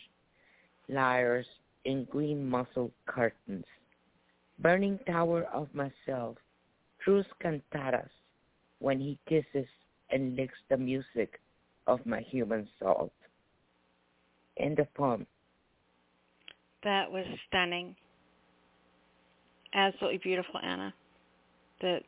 lyres 0.89 1.45
in 1.85 2.05
green 2.05 2.49
mussel 2.49 2.91
curtains. 3.05 3.65
Burning 4.61 4.99
tower 5.07 5.43
of 5.53 5.67
myself, 5.73 6.37
truth 7.03 7.25
cantatas, 7.43 8.09
when 8.79 8.99
he 8.99 9.17
kisses 9.27 9.67
and 10.11 10.35
licks 10.35 10.57
the 10.69 10.77
music 10.77 11.39
of 11.87 12.05
my 12.05 12.21
human 12.21 12.67
soul. 12.79 13.11
End 14.57 14.79
of 14.79 14.93
poem. 14.93 15.25
That 16.83 17.11
was 17.11 17.25
stunning. 17.47 17.95
Absolutely 19.73 20.19
beautiful, 20.19 20.59
Anna. 20.61 20.93
The 21.79 21.99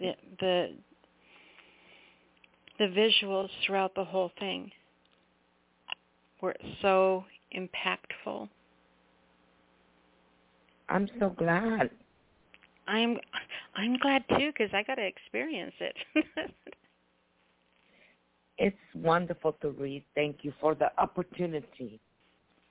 the 0.00 0.12
the 0.40 0.74
the 2.78 2.84
visuals 2.84 3.48
throughout 3.64 3.94
the 3.94 4.04
whole 4.04 4.30
thing 4.38 4.70
were 6.40 6.54
so 6.82 7.24
impactful. 7.56 8.48
I'm 10.88 11.08
so 11.18 11.30
glad. 11.30 11.90
I'm 12.86 13.18
I'm 13.74 13.96
glad 13.98 14.24
too 14.28 14.52
because 14.56 14.72
I 14.72 14.82
got 14.82 14.94
to 14.96 15.04
experience 15.06 15.74
it. 15.80 15.96
it's 18.58 18.76
wonderful 18.94 19.52
to 19.62 19.70
read. 19.70 20.04
Thank 20.14 20.38
you 20.42 20.52
for 20.60 20.74
the 20.74 20.90
opportunity. 20.98 22.00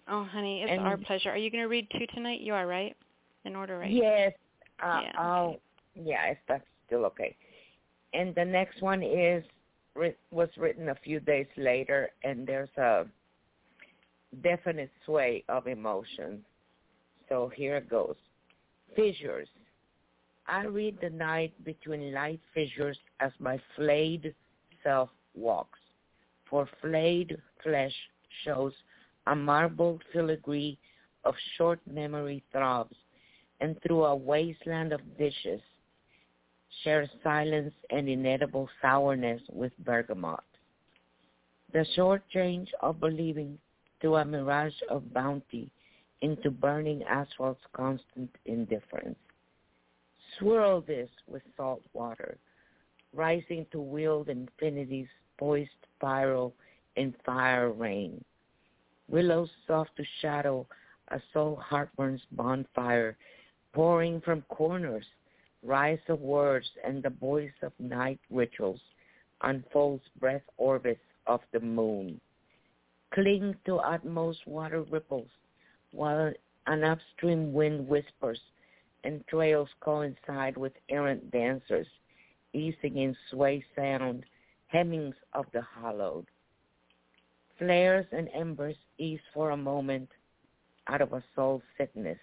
Oh, 0.07 0.23
honey, 0.23 0.61
it's 0.61 0.71
And- 0.71 0.81
our 0.81 0.97
pleasure. 0.97 1.31
Are 1.31 1.37
you 1.37 1.49
going 1.51 1.63
to 1.63 1.67
read 1.67 1.87
two 1.97 2.05
tonight? 2.13 2.39
You 2.41 2.53
are, 2.53 2.67
right? 2.67 2.95
In 3.43 3.55
order, 3.55 3.77
right? 3.79 3.91
Yes. 3.91 4.33
Uh, 4.81 5.01
Yeah, 5.03 5.11
I'll, 5.17 5.55
yeah, 5.95 6.25
if 6.27 6.37
that's 6.47 6.65
still 6.87 7.05
okay. 7.05 7.35
And 8.13 8.33
the 8.35 8.45
next 8.45 8.81
one 8.81 9.03
is 9.03 9.43
was 10.31 10.49
written 10.57 10.89
a 10.89 10.95
few 10.95 11.19
days 11.21 11.47
later, 11.57 12.09
and 12.23 12.45
there's 12.45 12.69
a 12.77 13.05
definite 14.43 14.91
sway 15.05 15.43
of 15.47 15.67
emotions. 15.67 16.43
So 17.29 17.51
here 17.55 17.77
it 17.77 17.89
goes. 17.89 18.15
Fissures. 18.95 19.47
I 20.47 20.65
read 20.65 20.99
the 21.01 21.09
night 21.09 21.53
between 21.63 22.13
light 22.13 22.39
fissures 22.53 22.97
as 23.19 23.31
my 23.39 23.59
flayed 23.75 24.33
self 24.83 25.09
walks. 25.33 25.79
For 26.49 26.69
flayed 26.81 27.35
flesh 27.63 27.93
shows 28.43 28.73
a 29.27 29.35
marbled 29.35 30.03
filigree 30.13 30.77
of 31.23 31.33
short 31.57 31.79
memory 31.91 32.43
throbs, 32.51 32.95
and 33.59 33.75
through 33.81 34.05
a 34.05 34.15
wasteland 34.15 34.93
of 34.93 35.17
dishes 35.17 35.61
shares 36.83 37.09
silence 37.23 37.73
and 37.89 38.07
inedible 38.07 38.69
sourness 38.81 39.41
with 39.51 39.71
bergamot. 39.79 40.43
The 41.73 41.85
short 41.95 42.21
change 42.29 42.69
of 42.81 42.99
believing 42.99 43.57
through 43.99 44.17
a 44.17 44.25
mirage 44.25 44.79
of 44.89 45.11
bounty 45.13 45.71
into 46.25 46.49
burning 46.49 47.03
asphalt's 47.03 47.61
constant 47.73 48.31
indifference. 48.47 49.19
Swirl 50.39 50.81
this 50.81 51.09
with 51.27 51.43
salt 51.55 51.83
water, 51.93 52.39
rising 53.13 53.63
to 53.71 53.79
wield 53.79 54.27
infinity's 54.29 55.13
poised 55.37 55.69
spiral 55.95 56.51
in 56.95 57.13
fire 57.23 57.71
rain. 57.71 58.23
Willows 59.07 59.51
soft 59.67 59.95
to 59.97 60.03
shadow 60.19 60.65
a 61.09 61.21
soul 61.31 61.57
heartburn's 61.63 62.23
bonfire, 62.31 63.15
pouring 63.71 64.19
from 64.21 64.41
corners, 64.49 65.05
rise 65.61 66.05
of 66.09 66.19
words 66.21 66.65
and 66.83 67.03
the 67.03 67.11
voice 67.11 67.59
of 67.61 67.71
night 67.77 68.19
rituals 68.31 68.81
unfolds 69.43 70.03
breath 70.19 70.47
orbits 70.57 71.07
of 71.27 71.41
the 71.53 71.59
moon. 71.59 72.19
Cling 73.13 73.55
to 73.67 73.75
utmost 73.75 74.39
water 74.47 74.81
ripples, 74.89 75.29
while 75.95 76.31
an 76.67 76.83
upstream 76.83 77.53
wind 77.53 77.87
whispers, 77.87 78.39
and 79.03 79.25
trails 79.27 79.69
coincide 79.81 80.57
with 80.57 80.73
errant 80.89 81.31
dancers, 81.31 81.87
easing 82.53 82.97
in 82.97 83.15
sway 83.29 83.63
sound, 83.75 84.25
hemmings 84.67 85.15
of 85.33 85.45
the 85.53 85.61
hollowed. 85.61 86.25
Flares 87.57 88.05
and 88.11 88.29
embers 88.33 88.75
ease 88.97 89.19
for 89.33 89.51
a 89.51 89.57
moment 89.57 90.09
out 90.87 91.01
of 91.01 91.13
a 91.13 91.23
soul 91.35 91.61
sickness 91.77 92.17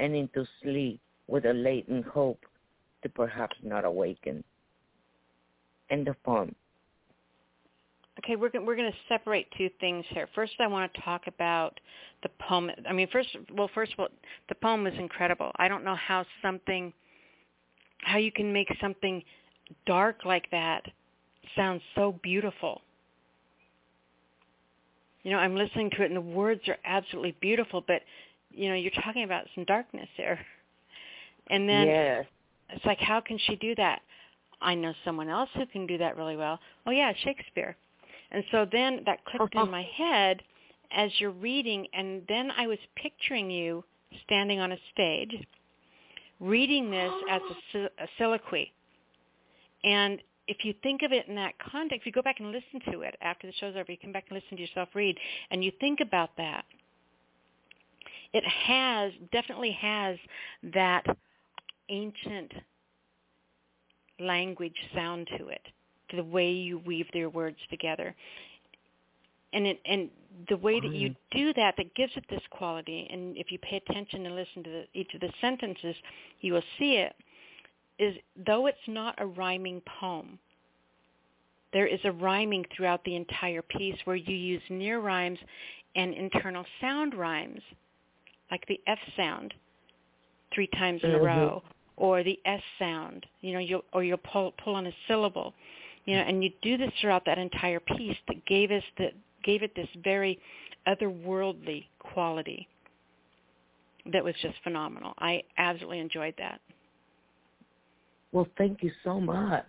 and 0.00 0.14
into 0.14 0.46
sleep 0.62 1.00
with 1.26 1.44
a 1.44 1.52
latent 1.52 2.06
hope 2.06 2.44
to 3.02 3.08
perhaps 3.08 3.56
not 3.62 3.84
awaken. 3.84 4.42
End 5.90 6.08
of 6.08 6.20
poem. 6.22 6.54
Okay, 8.18 8.34
we're 8.34 8.50
we're 8.54 8.76
going 8.76 8.90
to 8.90 8.98
separate 9.08 9.46
two 9.56 9.70
things 9.78 10.04
here. 10.08 10.28
First, 10.34 10.54
I 10.58 10.66
want 10.66 10.92
to 10.92 11.00
talk 11.02 11.26
about 11.28 11.78
the 12.22 12.30
poem. 12.40 12.70
I 12.88 12.92
mean, 12.92 13.08
first, 13.12 13.28
well, 13.54 13.70
first 13.74 13.92
of 13.92 14.00
all, 14.00 14.08
the 14.48 14.56
poem 14.56 14.84
was 14.84 14.94
incredible. 14.98 15.52
I 15.56 15.68
don't 15.68 15.84
know 15.84 15.94
how 15.94 16.24
something, 16.42 16.92
how 17.98 18.18
you 18.18 18.32
can 18.32 18.52
make 18.52 18.68
something 18.80 19.22
dark 19.86 20.24
like 20.24 20.50
that 20.50 20.82
sound 21.54 21.80
so 21.94 22.18
beautiful. 22.22 22.80
You 25.22 25.32
know, 25.32 25.38
I'm 25.38 25.54
listening 25.54 25.90
to 25.90 26.02
it, 26.02 26.06
and 26.06 26.16
the 26.16 26.20
words 26.20 26.62
are 26.68 26.78
absolutely 26.84 27.36
beautiful, 27.40 27.84
but 27.86 28.02
you 28.50 28.68
know, 28.68 28.74
you're 28.74 28.90
talking 29.02 29.24
about 29.24 29.44
some 29.54 29.64
darkness 29.64 30.08
there. 30.16 30.40
And 31.48 31.68
then 31.68 31.86
yes. 31.86 32.26
it's 32.70 32.84
like, 32.84 32.98
how 32.98 33.20
can 33.20 33.38
she 33.46 33.56
do 33.56 33.74
that? 33.76 34.00
I 34.60 34.74
know 34.74 34.92
someone 35.04 35.28
else 35.28 35.50
who 35.54 35.66
can 35.66 35.86
do 35.86 35.98
that 35.98 36.16
really 36.16 36.36
well. 36.36 36.58
Oh 36.86 36.90
yeah, 36.90 37.12
Shakespeare. 37.22 37.76
And 38.30 38.44
so 38.50 38.66
then 38.70 39.02
that 39.06 39.24
clicked 39.24 39.54
in 39.54 39.60
uh-huh. 39.62 39.70
my 39.70 39.86
head 39.96 40.42
as 40.90 41.10
you're 41.18 41.30
reading, 41.30 41.86
and 41.92 42.22
then 42.28 42.50
I 42.56 42.66
was 42.66 42.78
picturing 42.96 43.50
you 43.50 43.84
standing 44.24 44.60
on 44.60 44.72
a 44.72 44.78
stage, 44.92 45.34
reading 46.40 46.90
this 46.90 47.12
as 47.30 47.40
a, 47.74 47.78
a 48.02 48.08
soliloquy. 48.16 48.72
And 49.84 50.20
if 50.46 50.64
you 50.64 50.74
think 50.82 51.02
of 51.02 51.12
it 51.12 51.28
in 51.28 51.34
that 51.36 51.54
context, 51.58 52.02
if 52.02 52.06
you 52.06 52.12
go 52.12 52.22
back 52.22 52.40
and 52.40 52.50
listen 52.50 52.92
to 52.92 53.02
it 53.02 53.16
after 53.20 53.46
the 53.46 53.52
show's 53.60 53.76
over, 53.76 53.92
you 53.92 53.98
come 53.98 54.12
back 54.12 54.24
and 54.30 54.40
listen 54.40 54.56
to 54.56 54.62
yourself 54.62 54.88
read, 54.94 55.16
and 55.50 55.62
you 55.62 55.70
think 55.78 56.00
about 56.00 56.30
that, 56.38 56.64
it 58.32 58.44
has, 58.44 59.12
definitely 59.32 59.72
has 59.72 60.16
that 60.74 61.04
ancient 61.88 62.52
language 64.20 64.74
sound 64.94 65.28
to 65.38 65.48
it, 65.48 65.62
to 66.10 66.16
the 66.16 66.24
way 66.24 66.50
you 66.50 66.78
weave 66.78 67.06
their 67.12 67.28
words 67.28 67.58
together. 67.70 68.14
And 69.52 69.66
it, 69.66 69.80
and 69.86 70.10
the 70.48 70.56
way 70.56 70.78
that 70.80 70.92
you 70.92 71.14
do 71.30 71.52
that, 71.54 71.74
that 71.78 71.94
gives 71.94 72.12
it 72.16 72.24
this 72.28 72.42
quality. 72.50 73.08
And 73.10 73.36
if 73.36 73.50
you 73.50 73.58
pay 73.58 73.76
attention 73.76 74.26
and 74.26 74.34
listen 74.36 74.62
to 74.64 74.70
the, 74.70 74.84
each 74.94 75.14
of 75.14 75.20
the 75.20 75.32
sentences, 75.40 75.96
you 76.40 76.52
will 76.52 76.62
see 76.78 76.96
it. 76.96 77.14
Is 77.98 78.14
though 78.46 78.66
it's 78.66 78.78
not 78.86 79.14
a 79.18 79.26
rhyming 79.26 79.82
poem, 80.00 80.38
there 81.72 81.86
is 81.86 82.00
a 82.04 82.12
rhyming 82.12 82.64
throughout 82.74 83.02
the 83.04 83.16
entire 83.16 83.62
piece 83.62 83.96
where 84.04 84.16
you 84.16 84.34
use 84.34 84.62
near 84.70 85.00
rhymes 85.00 85.38
and 85.96 86.14
internal 86.14 86.64
sound 86.80 87.14
rhymes, 87.14 87.60
like 88.50 88.64
the 88.68 88.80
F 88.86 88.98
sound 89.16 89.52
three 90.54 90.68
times 90.68 91.00
in 91.02 91.10
a 91.10 91.18
Mhm. 91.18 91.24
row, 91.24 91.62
or 91.96 92.22
the 92.22 92.38
S 92.44 92.62
sound, 92.78 93.26
you 93.40 93.52
know, 93.52 93.58
you'll, 93.58 93.84
or 93.92 94.04
you'll 94.04 94.16
pull, 94.18 94.52
pull 94.52 94.76
on 94.76 94.86
a 94.86 94.92
syllable, 95.08 95.52
you 96.08 96.16
know, 96.16 96.22
and 96.22 96.42
you 96.42 96.50
do 96.62 96.78
this 96.78 96.90
throughout 97.02 97.26
that 97.26 97.36
entire 97.36 97.80
piece 97.80 98.16
that 98.28 98.46
gave 98.46 98.70
us 98.70 98.82
the, 98.96 99.08
gave 99.44 99.62
it 99.62 99.74
this 99.76 99.88
very 100.02 100.40
otherworldly 100.86 101.84
quality 101.98 102.66
that 104.10 104.24
was 104.24 104.34
just 104.40 104.54
phenomenal. 104.64 105.12
I 105.18 105.42
absolutely 105.58 105.98
enjoyed 105.98 106.32
that. 106.38 106.62
Well, 108.32 108.46
thank 108.56 108.82
you 108.82 108.90
so 109.04 109.20
much. 109.20 109.66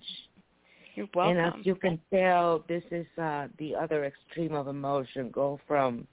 You're 0.95 1.09
welcome. 1.13 1.37
And 1.39 1.45
as 1.59 1.65
you 1.65 1.75
can 1.75 1.99
tell, 2.09 2.63
this 2.69 2.83
is 2.89 3.05
uh, 3.21 3.49
the 3.57 3.75
other 3.75 4.05
extreme 4.05 4.55
of 4.55 4.69
emotion. 4.69 5.31
Go 5.31 5.59
from, 5.67 6.07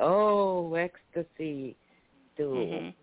oh, 0.00 0.74
ecstasy 0.74 1.76
to 2.36 2.42
Mhm. 2.42 2.94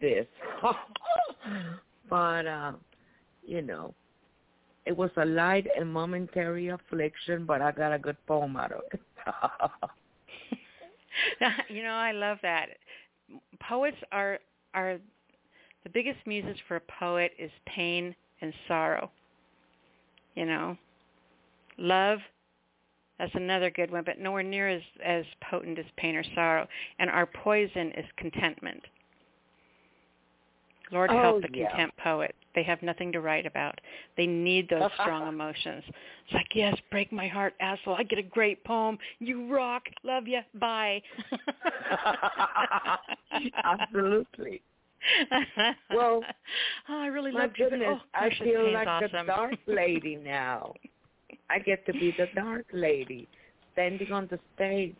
this. 0.00 0.26
but, 2.08 2.46
uh, 2.46 2.72
you 3.46 3.60
know, 3.60 3.92
it 4.88 4.96
was 4.96 5.10
a 5.18 5.24
light 5.24 5.66
and 5.78 5.92
momentary 5.92 6.68
affliction, 6.68 7.44
but 7.44 7.60
I 7.60 7.72
got 7.72 7.92
a 7.92 7.98
good 7.98 8.16
poem 8.26 8.56
out 8.56 8.72
of 8.72 8.80
it. 8.90 9.00
you 11.68 11.82
know, 11.82 11.92
I 11.92 12.12
love 12.12 12.38
that. 12.40 12.68
Poets 13.60 13.98
are 14.10 14.38
are 14.72 14.98
the 15.84 15.90
biggest 15.90 16.18
muses 16.26 16.56
for 16.66 16.76
a 16.76 16.80
poet 16.98 17.32
is 17.38 17.50
pain 17.66 18.14
and 18.40 18.54
sorrow. 18.66 19.10
You 20.34 20.46
know, 20.46 20.78
love 21.76 22.20
that's 23.18 23.34
another 23.34 23.70
good 23.70 23.90
one, 23.90 24.04
but 24.06 24.18
nowhere 24.18 24.42
near 24.42 24.68
as 24.68 24.82
as 25.04 25.24
potent 25.50 25.78
as 25.78 25.84
pain 25.98 26.16
or 26.16 26.24
sorrow. 26.34 26.66
And 26.98 27.10
our 27.10 27.26
poison 27.26 27.92
is 27.92 28.06
contentment. 28.16 28.82
Lord 30.90 31.10
Oh, 31.10 31.20
help 31.20 31.42
the 31.42 31.48
yeah. 31.52 31.68
content 31.70 31.92
poet. 32.02 32.34
They 32.54 32.62
have 32.62 32.82
nothing 32.82 33.12
to 33.12 33.20
write 33.20 33.46
about. 33.46 33.80
They 34.16 34.26
need 34.26 34.68
those 34.68 34.90
strong 35.00 35.28
emotions. 35.28 35.84
It's 35.86 36.34
like, 36.34 36.48
yes, 36.54 36.76
break 36.90 37.12
my 37.12 37.28
heart, 37.28 37.54
asshole. 37.60 37.96
I 37.96 38.02
get 38.02 38.18
a 38.18 38.22
great 38.22 38.64
poem. 38.64 38.98
You 39.18 39.52
rock. 39.52 39.84
Love 40.02 40.26
you. 40.26 40.40
Bye. 40.54 41.02
Absolutely. 43.64 44.62
Well, 45.94 46.22
oh, 46.88 47.00
I 47.00 47.06
really 47.06 47.32
love 47.32 47.50
goodness, 47.56 47.82
oh, 47.88 48.00
I 48.14 48.30
feel 48.42 48.72
like 48.72 48.86
awesome. 48.86 49.10
the 49.12 49.22
dark 49.26 49.54
lady 49.66 50.16
now. 50.16 50.74
I 51.48 51.60
get 51.60 51.86
to 51.86 51.92
be 51.92 52.12
the 52.18 52.26
dark 52.34 52.66
lady, 52.72 53.28
standing 53.72 54.12
on 54.12 54.26
the 54.30 54.38
stage 54.54 54.96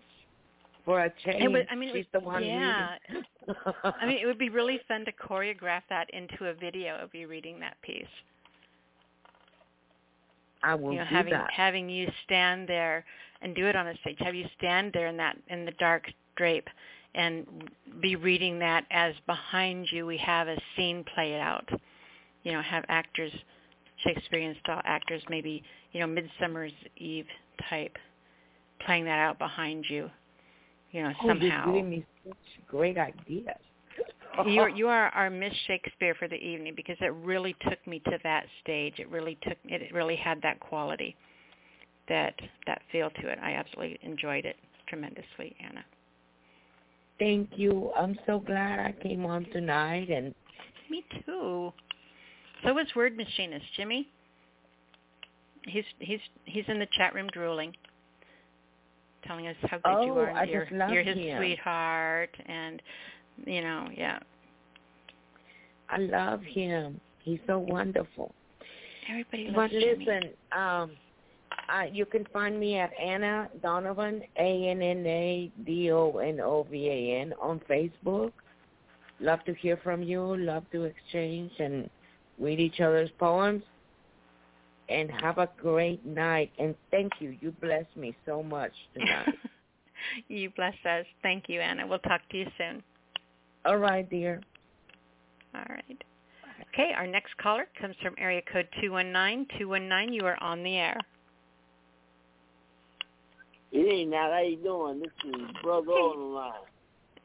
for 0.88 1.00
a 1.00 1.12
change. 1.22 1.44
It 1.44 1.52
was, 1.52 1.64
I 1.70 1.74
mean, 1.74 1.90
it 1.90 1.92
She's 1.92 2.06
was, 2.14 2.22
the 2.22 2.26
one 2.26 2.42
yeah. 2.42 2.96
I 4.00 4.06
mean, 4.06 4.16
it 4.22 4.24
would 4.24 4.38
be 4.38 4.48
really 4.48 4.80
fun 4.88 5.04
to 5.04 5.12
choreograph 5.12 5.82
that 5.90 6.08
into 6.14 6.46
a 6.46 6.54
video 6.54 6.96
of 6.96 7.14
you 7.14 7.28
reading 7.28 7.60
that 7.60 7.76
piece. 7.82 8.06
I 10.62 10.74
will 10.74 10.92
you 10.92 10.98
know, 10.98 11.04
do 11.04 11.14
having 11.14 11.32
that. 11.34 11.50
having 11.52 11.90
you 11.90 12.10
stand 12.24 12.66
there 12.66 13.04
and 13.42 13.54
do 13.54 13.66
it 13.66 13.76
on 13.76 13.86
a 13.86 13.94
stage. 13.98 14.16
Have 14.20 14.34
you 14.34 14.46
stand 14.56 14.92
there 14.94 15.08
in 15.08 15.18
that 15.18 15.36
in 15.48 15.66
the 15.66 15.72
dark 15.72 16.06
drape 16.36 16.66
and 17.14 17.46
be 18.00 18.16
reading 18.16 18.58
that 18.60 18.86
as 18.90 19.12
behind 19.26 19.88
you 19.92 20.06
we 20.06 20.16
have 20.16 20.48
a 20.48 20.56
scene 20.74 21.04
play 21.14 21.34
it 21.34 21.40
out. 21.40 21.68
You 22.44 22.52
know, 22.52 22.62
have 22.62 22.84
actors 22.88 23.32
Shakespearean 24.04 24.56
style 24.60 24.80
actors 24.86 25.22
maybe, 25.28 25.62
you 25.92 26.00
know, 26.00 26.06
Midsummer's 26.06 26.72
Eve 26.96 27.26
type 27.68 27.96
playing 28.86 29.04
that 29.04 29.18
out 29.18 29.38
behind 29.38 29.84
you. 29.90 30.10
You 30.92 31.02
know, 31.02 31.12
oh, 31.22 31.28
somehow. 31.28 31.66
You're 31.66 31.74
giving 31.74 31.90
me 31.90 32.06
such 32.26 32.36
great 32.66 32.98
ideas. 32.98 33.56
you 34.46 34.60
are, 34.60 34.68
you 34.80 34.88
are 34.88 35.08
our 35.10 35.30
Miss 35.30 35.52
Shakespeare 35.66 36.14
for 36.14 36.28
the 36.28 36.36
evening 36.36 36.74
because 36.76 36.96
it 37.00 37.12
really 37.22 37.54
took 37.68 37.84
me 37.86 38.00
to 38.06 38.18
that 38.22 38.46
stage. 38.62 38.94
It 38.98 39.08
really 39.10 39.38
took 39.42 39.58
it 39.64 39.92
really 39.92 40.16
had 40.16 40.40
that 40.42 40.60
quality, 40.60 41.16
that 42.08 42.34
that 42.66 42.82
feel 42.90 43.10
to 43.10 43.28
it. 43.28 43.38
I 43.42 43.52
absolutely 43.52 43.98
enjoyed 44.02 44.44
it 44.44 44.56
tremendously, 44.88 45.54
Anna. 45.60 45.84
Thank 47.18 47.50
you. 47.56 47.90
I'm 47.98 48.16
so 48.26 48.38
glad 48.38 48.78
I 48.78 48.94
came 49.02 49.26
on 49.26 49.44
tonight 49.46 50.08
and 50.08 50.34
me 50.88 51.04
too. 51.26 51.72
So 52.64 52.74
was 52.74 52.86
Word 52.96 53.16
Machinist 53.16 53.66
Jimmy. 53.76 54.08
He's 55.66 55.84
he's 55.98 56.20
he's 56.44 56.64
in 56.68 56.78
the 56.78 56.86
chat 56.96 57.14
room 57.14 57.28
drooling, 57.32 57.74
telling 59.26 59.48
us 59.48 59.56
how 59.62 59.78
good 59.78 59.82
oh, 59.86 60.04
you 60.04 60.12
are. 60.12 60.30
I 60.30 60.44
you're, 60.44 60.64
just 60.64 60.72
love 60.72 60.90
you're 60.90 61.02
his 61.02 61.16
him. 61.16 61.38
sweetheart, 61.38 62.30
and 62.46 62.82
you 63.44 63.60
know, 63.60 63.88
yeah. 63.94 64.18
I 65.90 65.98
love 65.98 66.42
him. 66.42 67.00
He's 67.22 67.38
so 67.46 67.58
wonderful. 67.58 68.34
Everybody 69.08 69.44
loves 69.44 69.54
But 69.56 69.70
Jimmy. 69.70 70.04
listen, 70.06 70.30
um, 70.52 70.90
I, 71.68 71.90
you 71.92 72.04
can 72.06 72.26
find 72.32 72.58
me 72.58 72.78
at 72.78 72.90
Anna 73.00 73.48
Donovan, 73.62 74.22
A 74.38 74.68
N 74.68 74.82
N 74.82 75.06
A 75.06 75.52
D 75.64 75.90
O 75.90 76.18
N 76.18 76.40
O 76.40 76.66
V 76.70 76.88
A 76.88 77.20
N 77.20 77.34
on 77.40 77.60
Facebook. 77.68 78.32
Love 79.20 79.44
to 79.46 79.54
hear 79.54 79.78
from 79.82 80.02
you. 80.02 80.36
Love 80.36 80.64
to 80.72 80.84
exchange 80.84 81.52
and 81.58 81.90
read 82.38 82.60
each 82.60 82.80
other's 82.80 83.10
poems. 83.18 83.62
And 84.88 85.10
have 85.20 85.38
a 85.38 85.48
great 85.60 86.04
night. 86.06 86.50
And 86.58 86.74
thank 86.90 87.12
you. 87.20 87.36
You 87.40 87.52
blessed 87.60 87.94
me 87.96 88.16
so 88.24 88.42
much 88.42 88.72
tonight. 88.94 89.34
you 90.28 90.50
bless 90.56 90.74
us. 90.88 91.04
Thank 91.22 91.44
you, 91.48 91.60
Anna. 91.60 91.86
We'll 91.86 91.98
talk 92.00 92.22
to 92.30 92.38
you 92.38 92.46
soon. 92.56 92.82
All 93.66 93.76
right, 93.76 94.08
dear. 94.08 94.40
All 95.54 95.64
right. 95.68 96.04
Okay, 96.72 96.92
our 96.96 97.06
next 97.06 97.36
caller 97.38 97.66
comes 97.80 97.96
from 98.02 98.14
area 98.18 98.40
code 98.52 98.68
219. 98.80 99.46
219, 99.58 100.12
you 100.12 100.24
are 100.26 100.42
on 100.42 100.62
the 100.62 100.76
air. 100.76 100.98
It 103.72 103.92
ain't 103.92 104.10
not. 104.10 104.32
How 104.32 104.40
you 104.40 104.56
doing? 104.56 105.00
This 105.00 105.10
is 105.24 105.46
Brother 105.62 105.88
Hey. 105.88 105.92
on 105.92 106.18
the 106.18 106.24
line. 106.24 106.52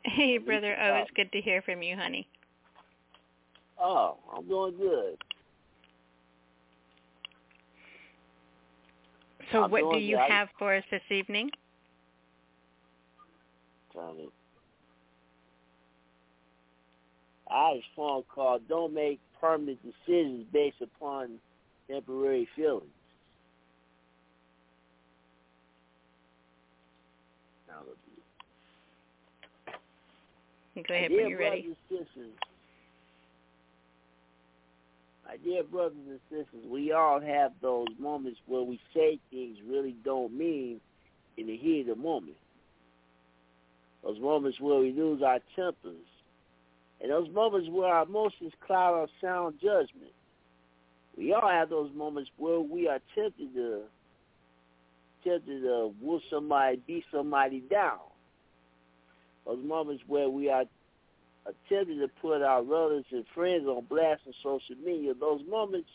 Hey, 0.05 0.38
brother. 0.38 0.76
Oh, 0.82 0.95
it's 0.95 1.11
good 1.11 1.32
to 1.32 1.39
hear 1.41 1.61
from 1.61 1.82
you, 1.82 1.95
honey. 1.95 2.28
Oh, 3.80 4.18
I'm 4.36 4.47
doing 4.47 4.76
good. 4.78 5.18
So 9.51 9.63
I'm 9.63 9.71
what 9.71 9.93
do 9.93 9.99
you. 9.99 10.17
Have 10.17 10.49
for 10.57 10.75
us 10.75 10.83
this 10.91 11.01
evening? 11.09 11.49
I 17.49 17.71
was 17.71 17.81
phone 17.95 18.23
call. 18.33 18.59
Don't 18.67 18.93
make 18.93 19.19
permanent 19.39 19.79
decisions 19.83 20.45
based 20.51 20.81
upon 20.81 21.37
temporary 21.87 22.47
feelings. 22.55 22.87
Go 30.87 30.93
ahead 30.93 31.11
when 31.11 31.29
you're 31.29 31.39
ready. 31.39 31.75
sisters, 31.89 32.31
my 35.34 35.43
dear 35.43 35.63
brothers 35.63 35.97
and 36.07 36.19
sisters, 36.29 36.63
we 36.69 36.91
all 36.91 37.19
have 37.19 37.53
those 37.61 37.88
moments 37.99 38.39
where 38.45 38.61
we 38.61 38.79
say 38.93 39.19
things 39.31 39.57
really 39.67 39.95
don't 40.05 40.31
mean 40.38 40.79
in 41.38 41.47
the 41.47 41.57
heat 41.57 41.88
of 41.89 41.97
the 41.97 42.03
moment. 42.03 42.38
Those 44.03 44.19
moments 44.19 44.59
where 44.59 44.79
we 44.79 44.91
lose 44.91 45.23
our 45.23 45.39
tempers. 45.55 46.05
And 47.01 47.11
those 47.11 47.29
moments 47.34 47.67
where 47.71 47.88
our 47.88 48.03
emotions 48.03 48.53
cloud 48.65 48.93
our 48.93 49.07
sound 49.21 49.55
judgment. 49.55 50.13
We 51.17 51.34
all 51.34 51.49
have 51.49 51.69
those 51.69 51.91
moments 51.95 52.29
where 52.38 52.59
we 52.59 52.88
are 52.88 52.99
tempted 53.15 53.53
to 53.55 53.84
tempted 55.23 55.61
to 55.61 55.93
whoop 56.01 56.21
somebody, 56.29 56.81
beat 56.86 57.05
somebody 57.11 57.61
down. 57.61 57.99
Those 59.45 59.63
moments 59.63 60.03
where 60.05 60.29
we 60.29 60.49
are 60.49 60.65
attempting 61.45 61.99
to 61.99 62.07
put 62.21 62.41
our 62.41 62.63
relatives 62.63 63.05
and 63.11 63.25
friends 63.33 63.67
on 63.67 63.85
blast 63.89 64.21
on 64.27 64.33
social 64.41 64.75
media, 64.83 65.13
those 65.19 65.41
moments 65.49 65.89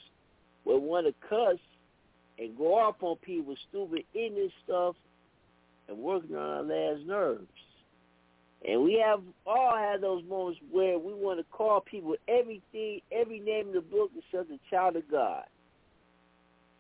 where 0.65 0.79
we 0.79 0.87
want 0.87 1.07
to 1.07 1.15
cuss 1.29 1.59
and 2.39 2.57
go 2.57 2.79
off 2.79 2.97
on 3.01 3.17
people, 3.17 3.55
stupid, 3.69 4.05
ignorant 4.15 4.53
stuff, 4.65 4.95
and 5.89 5.99
working 5.99 6.37
on 6.37 6.43
our 6.43 6.63
last 6.63 7.07
nerves. 7.07 7.47
And 8.69 8.83
we 8.83 9.03
have 9.05 9.21
all 9.47 9.77
had 9.77 10.01
those 10.01 10.23
moments 10.29 10.61
where 10.71 10.99
we 10.99 11.15
want 11.15 11.39
to 11.39 11.45
call 11.45 11.81
people 11.81 12.17
everything, 12.29 13.01
every 13.13 13.39
name 13.41 13.69
in 13.69 13.75
the 13.75 13.81
book 13.81 14.11
except 14.17 14.51
a 14.51 14.59
child 14.71 14.97
of 14.97 15.09
God. 15.11 15.45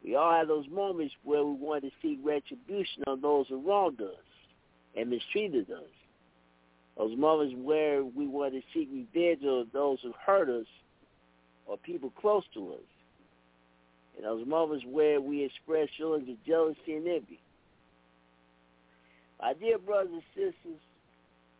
We 0.05 0.17
all 0.17 0.33
have 0.33 0.49
those 0.49 0.67
moments 0.71 1.15
where 1.25 1.45
we 1.45 1.53
want 1.53 1.85
to 1.85 1.91
seek 2.03 2.19
retribution 2.23 3.05
on 3.07 3.21
those 3.21 3.47
who 3.49 3.61
wronged 3.61 4.01
us 4.01 4.15
and 4.97 5.11
mistreated 5.11 5.71
us 5.71 5.98
those 6.99 7.17
moments 7.17 7.55
where 7.57 8.05
we 8.05 8.27
want 8.27 8.53
to 8.55 8.61
seek 8.75 8.89
revenge 8.93 9.45
on 9.45 9.69
those 9.73 9.99
who 10.03 10.13
hurt 10.27 10.49
us 10.49 10.67
or 11.67 11.79
people 11.79 12.13
close 12.21 12.43
to 12.55 12.73
us. 12.73 12.81
And 14.17 14.27
those 14.27 14.45
moments 14.47 14.85
where 14.91 15.21
we 15.21 15.45
express 15.45 15.89
feelings 15.97 16.29
of 16.29 16.45
jealousy 16.45 16.95
and 16.95 17.07
envy. 17.07 17.39
My 19.41 19.53
dear 19.55 19.79
brothers 19.79 20.11
and 20.13 20.23
sisters, 20.35 20.81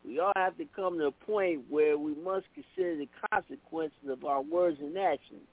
we 0.05 0.19
all 0.19 0.33
have 0.35 0.57
to 0.59 0.65
come 0.75 0.99
to 0.99 1.07
a 1.07 1.13
point 1.13 1.63
where 1.69 1.97
we 1.97 2.15
must 2.17 2.47
consider 2.55 2.97
the 2.97 3.09
consequences 3.31 4.09
of 4.09 4.25
our 4.25 4.43
words 4.43 4.79
and 4.81 4.99
actions. 4.99 5.47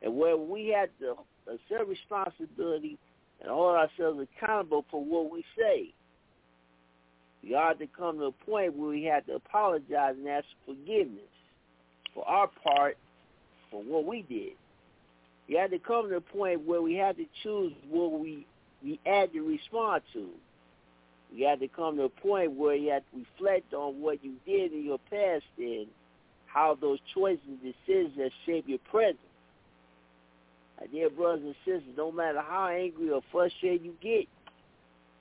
And 0.00 0.16
where 0.16 0.36
we 0.36 0.68
have 0.68 0.90
to 1.00 1.16
accept 1.52 1.88
responsibility 1.88 2.98
and 3.40 3.50
hold 3.50 3.76
ourselves 3.76 4.20
accountable 4.20 4.84
for 4.90 5.02
what 5.02 5.32
we 5.32 5.44
say. 5.58 5.92
We 7.46 7.54
ought 7.54 7.78
to 7.78 7.86
come 7.86 8.18
to 8.18 8.24
a 8.24 8.32
point 8.32 8.76
where 8.76 8.90
we 8.90 9.04
have 9.04 9.24
to 9.26 9.36
apologize 9.36 10.16
and 10.18 10.26
ask 10.26 10.46
forgiveness 10.66 11.30
for 12.12 12.26
our 12.28 12.48
part 12.48 12.98
for 13.70 13.82
what 13.84 14.04
we 14.04 14.22
did. 14.22 14.54
We 15.48 15.54
had 15.54 15.70
to 15.70 15.78
come 15.78 16.08
to 16.08 16.16
a 16.16 16.20
point 16.20 16.66
where 16.66 16.82
we 16.82 16.94
had 16.94 17.16
to 17.18 17.26
choose 17.44 17.72
what 17.88 18.18
we 18.18 18.46
we 18.82 18.98
had 19.06 19.32
to 19.32 19.40
respond 19.42 20.02
to. 20.12 20.28
We 21.32 21.42
had 21.42 21.60
to 21.60 21.68
come 21.68 21.96
to 21.96 22.04
a 22.04 22.08
point 22.08 22.52
where 22.52 22.74
you 22.74 22.90
had 22.90 23.04
to 23.12 23.18
reflect 23.20 23.72
on 23.72 24.00
what 24.00 24.24
you 24.24 24.34
did 24.44 24.72
in 24.72 24.84
your 24.84 24.98
past 25.10 25.44
and 25.56 25.86
how 26.46 26.76
those 26.80 26.98
choices 27.14 27.44
and 27.46 27.60
decisions 27.62 28.18
have 28.18 28.32
shaped 28.44 28.68
your 28.68 28.78
present. 28.90 29.18
My 30.80 30.86
dear 30.88 31.10
brothers 31.10 31.44
and 31.44 31.54
sisters, 31.64 31.94
no 31.96 32.10
matter 32.10 32.40
how 32.40 32.68
angry 32.68 33.10
or 33.10 33.22
frustrated 33.30 33.84
you 33.84 33.94
get, 34.00 34.26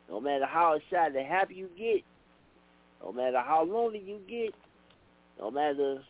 no 0.09 0.19
matter 0.19 0.45
how 0.45 0.73
excited 0.73 1.15
and 1.15 1.28
happy 1.28 1.55
you 1.55 1.69
get, 1.78 2.03
no 3.06 3.12
matter 3.12 3.39
how 3.39 3.64
lonely 3.64 4.01
you 4.03 4.20
get, 4.28 4.53
no 5.39 5.51
matter 5.51 6.01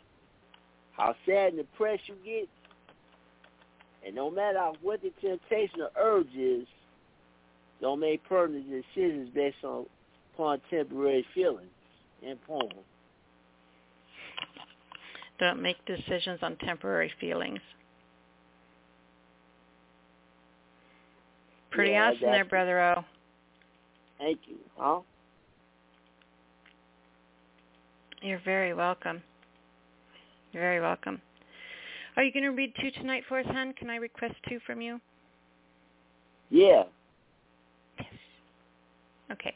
how 0.93 1.13
sad 1.25 1.49
and 1.53 1.57
depressed 1.57 2.03
you 2.07 2.15
get, 2.23 2.49
and 4.05 4.15
no 4.15 4.31
matter 4.31 4.71
what 4.81 5.01
the 5.01 5.11
temptation 5.21 5.81
or 5.81 5.91
urge 5.99 6.33
is, 6.37 6.65
don't 7.81 7.99
make 7.99 8.23
permanent 8.27 8.65
decisions 8.69 9.29
based 9.33 9.57
on 9.63 9.85
upon 10.33 10.61
temporary 10.69 11.25
feelings 11.33 11.69
and 12.25 12.41
poem. 12.45 12.69
Don't 15.39 15.61
make 15.61 15.77
decisions 15.85 16.39
on 16.41 16.55
temporary 16.57 17.11
feelings. 17.19 17.59
Pretty 21.71 21.91
Yeah, 21.91 22.11
awesome 22.11 22.21
there, 22.21 22.45
Brother 22.45 22.81
O. 22.81 23.05
Thank 24.17 24.39
you. 24.47 24.55
Huh? 24.77 25.01
You're 28.25 28.41
very 28.43 28.73
welcome. 28.73 29.21
You're 30.51 30.63
very 30.63 30.81
welcome. 30.81 31.21
Are 32.17 32.23
you 32.23 32.33
going 32.33 32.41
to 32.41 32.49
read 32.49 32.73
two 32.81 32.89
tonight 32.89 33.21
for 33.29 33.37
us, 33.37 33.45
hon? 33.47 33.73
Can 33.73 33.91
I 33.91 33.97
request 33.97 34.33
two 34.49 34.59
from 34.65 34.81
you? 34.81 34.99
Yeah. 36.49 36.85
Yes. 37.99 38.07
Okay. 39.31 39.53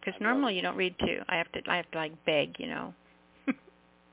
Because 0.00 0.20
normally 0.20 0.56
you 0.56 0.62
don't 0.62 0.74
read 0.74 0.96
two. 0.98 1.20
I 1.28 1.36
have 1.36 1.52
to. 1.52 1.60
I 1.70 1.76
have 1.76 1.88
to 1.92 1.98
like 1.98 2.12
beg, 2.26 2.56
you 2.58 2.66
know. 2.66 2.92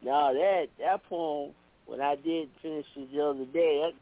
No, 0.04 0.34
that 0.34 0.68
that 0.80 1.04
poem 1.10 1.52
when 1.88 2.00
I 2.00 2.16
did 2.16 2.48
finish 2.62 2.86
it 2.96 3.12
the 3.12 3.22
other 3.22 3.46
day, 3.46 3.82
that 3.86 3.94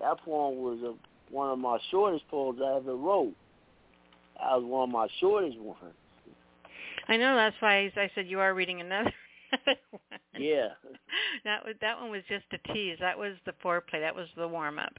that 0.00 0.24
poem 0.24 0.56
was 0.56 0.78
a 0.82 0.94
one 1.32 1.48
of 1.48 1.60
my 1.60 1.78
shortest 1.92 2.28
poems 2.28 2.60
I 2.62 2.76
ever 2.76 2.96
wrote. 2.96 3.32
That 4.36 4.56
was 4.56 4.64
one 4.64 4.88
of 4.88 4.92
my 4.92 5.06
shortest 5.20 5.58
ones. 5.58 5.94
I 7.08 7.16
know 7.16 7.36
that's 7.36 7.56
why 7.60 7.90
I 7.96 8.10
said 8.14 8.26
you 8.28 8.40
are 8.40 8.54
reading 8.54 8.80
another. 8.80 9.12
one. 9.64 9.76
Yeah. 10.38 10.68
That 11.44 11.64
was 11.64 11.74
that 11.80 12.00
one 12.00 12.10
was 12.10 12.22
just 12.28 12.44
a 12.52 12.72
tease. 12.72 12.96
That 13.00 13.18
was 13.18 13.34
the 13.44 13.52
foreplay. 13.64 14.00
That 14.00 14.14
was 14.14 14.28
the 14.36 14.48
warm 14.48 14.78
up. 14.78 14.94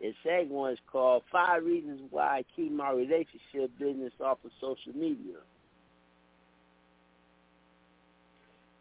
The 0.00 0.12
second 0.22 0.50
one 0.50 0.72
is 0.72 0.78
called 0.90 1.22
Five 1.32 1.64
Reasons 1.64 2.00
Why 2.10 2.38
I 2.38 2.44
Keep 2.54 2.72
My 2.72 2.90
Relationship 2.92 3.70
Business 3.78 4.12
Off 4.20 4.38
of 4.44 4.50
Social 4.60 4.92
Media. 4.94 5.38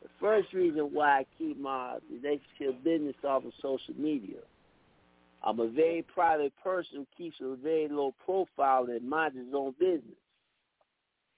The 0.03 0.09
first 0.19 0.53
reason 0.53 0.89
why 0.93 1.19
I 1.19 1.25
keep 1.37 1.59
my 1.59 1.97
relationship 2.11 2.83
business 2.83 3.15
off 3.23 3.45
of 3.45 3.51
social 3.61 3.93
media. 3.97 4.39
I'm 5.43 5.59
a 5.59 5.67
very 5.67 6.01
private 6.01 6.53
person 6.63 6.97
who 6.97 7.07
keeps 7.17 7.37
a 7.41 7.55
very 7.55 7.87
low 7.87 8.13
profile 8.23 8.85
and 8.89 9.07
minds 9.07 9.37
his 9.37 9.53
own 9.53 9.73
business. 9.79 10.17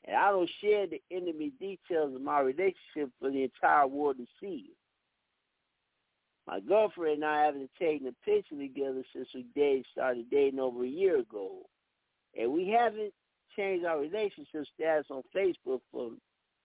And 0.06 0.16
I 0.16 0.32
don't 0.32 0.50
share 0.62 0.88
the 0.88 1.02
intimate 1.10 1.60
details 1.60 2.16
of 2.16 2.22
my 2.22 2.40
relationship 2.40 3.12
for 3.20 3.30
the 3.30 3.44
entire 3.44 3.88
world 3.88 4.18
to 4.18 4.26
see. 4.40 4.72
My 6.48 6.60
girlfriend 6.60 7.18
and 7.18 7.26
I 7.26 7.44
haven't 7.44 7.70
taken 7.78 8.08
a 8.08 8.26
picture 8.26 8.56
together 8.56 9.04
since 9.14 9.28
we 9.36 9.46
dated, 9.56 9.86
started 9.92 10.32
dating 10.32 10.60
over 10.60 10.84
a 10.84 10.88
year 10.88 11.20
ago. 11.20 11.60
And 12.40 12.52
we 12.52 12.70
haven't 12.70 13.14
changed 13.56 13.86
our 13.86 14.00
relationship 14.00 14.66
status 14.74 15.06
on 15.12 15.22
Facebook 15.36 15.82
from 15.92 16.20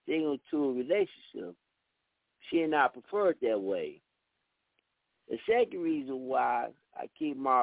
single 0.07 0.37
to 0.49 0.63
a 0.63 0.73
relationship. 0.73 1.55
She 2.49 2.61
and 2.61 2.73
I 2.73 2.87
prefer 2.87 3.31
it 3.31 3.37
that 3.41 3.59
way. 3.59 4.01
The 5.29 5.37
second 5.47 5.81
reason 5.81 6.21
why 6.21 6.69
I 6.97 7.07
keep 7.17 7.37
my 7.37 7.61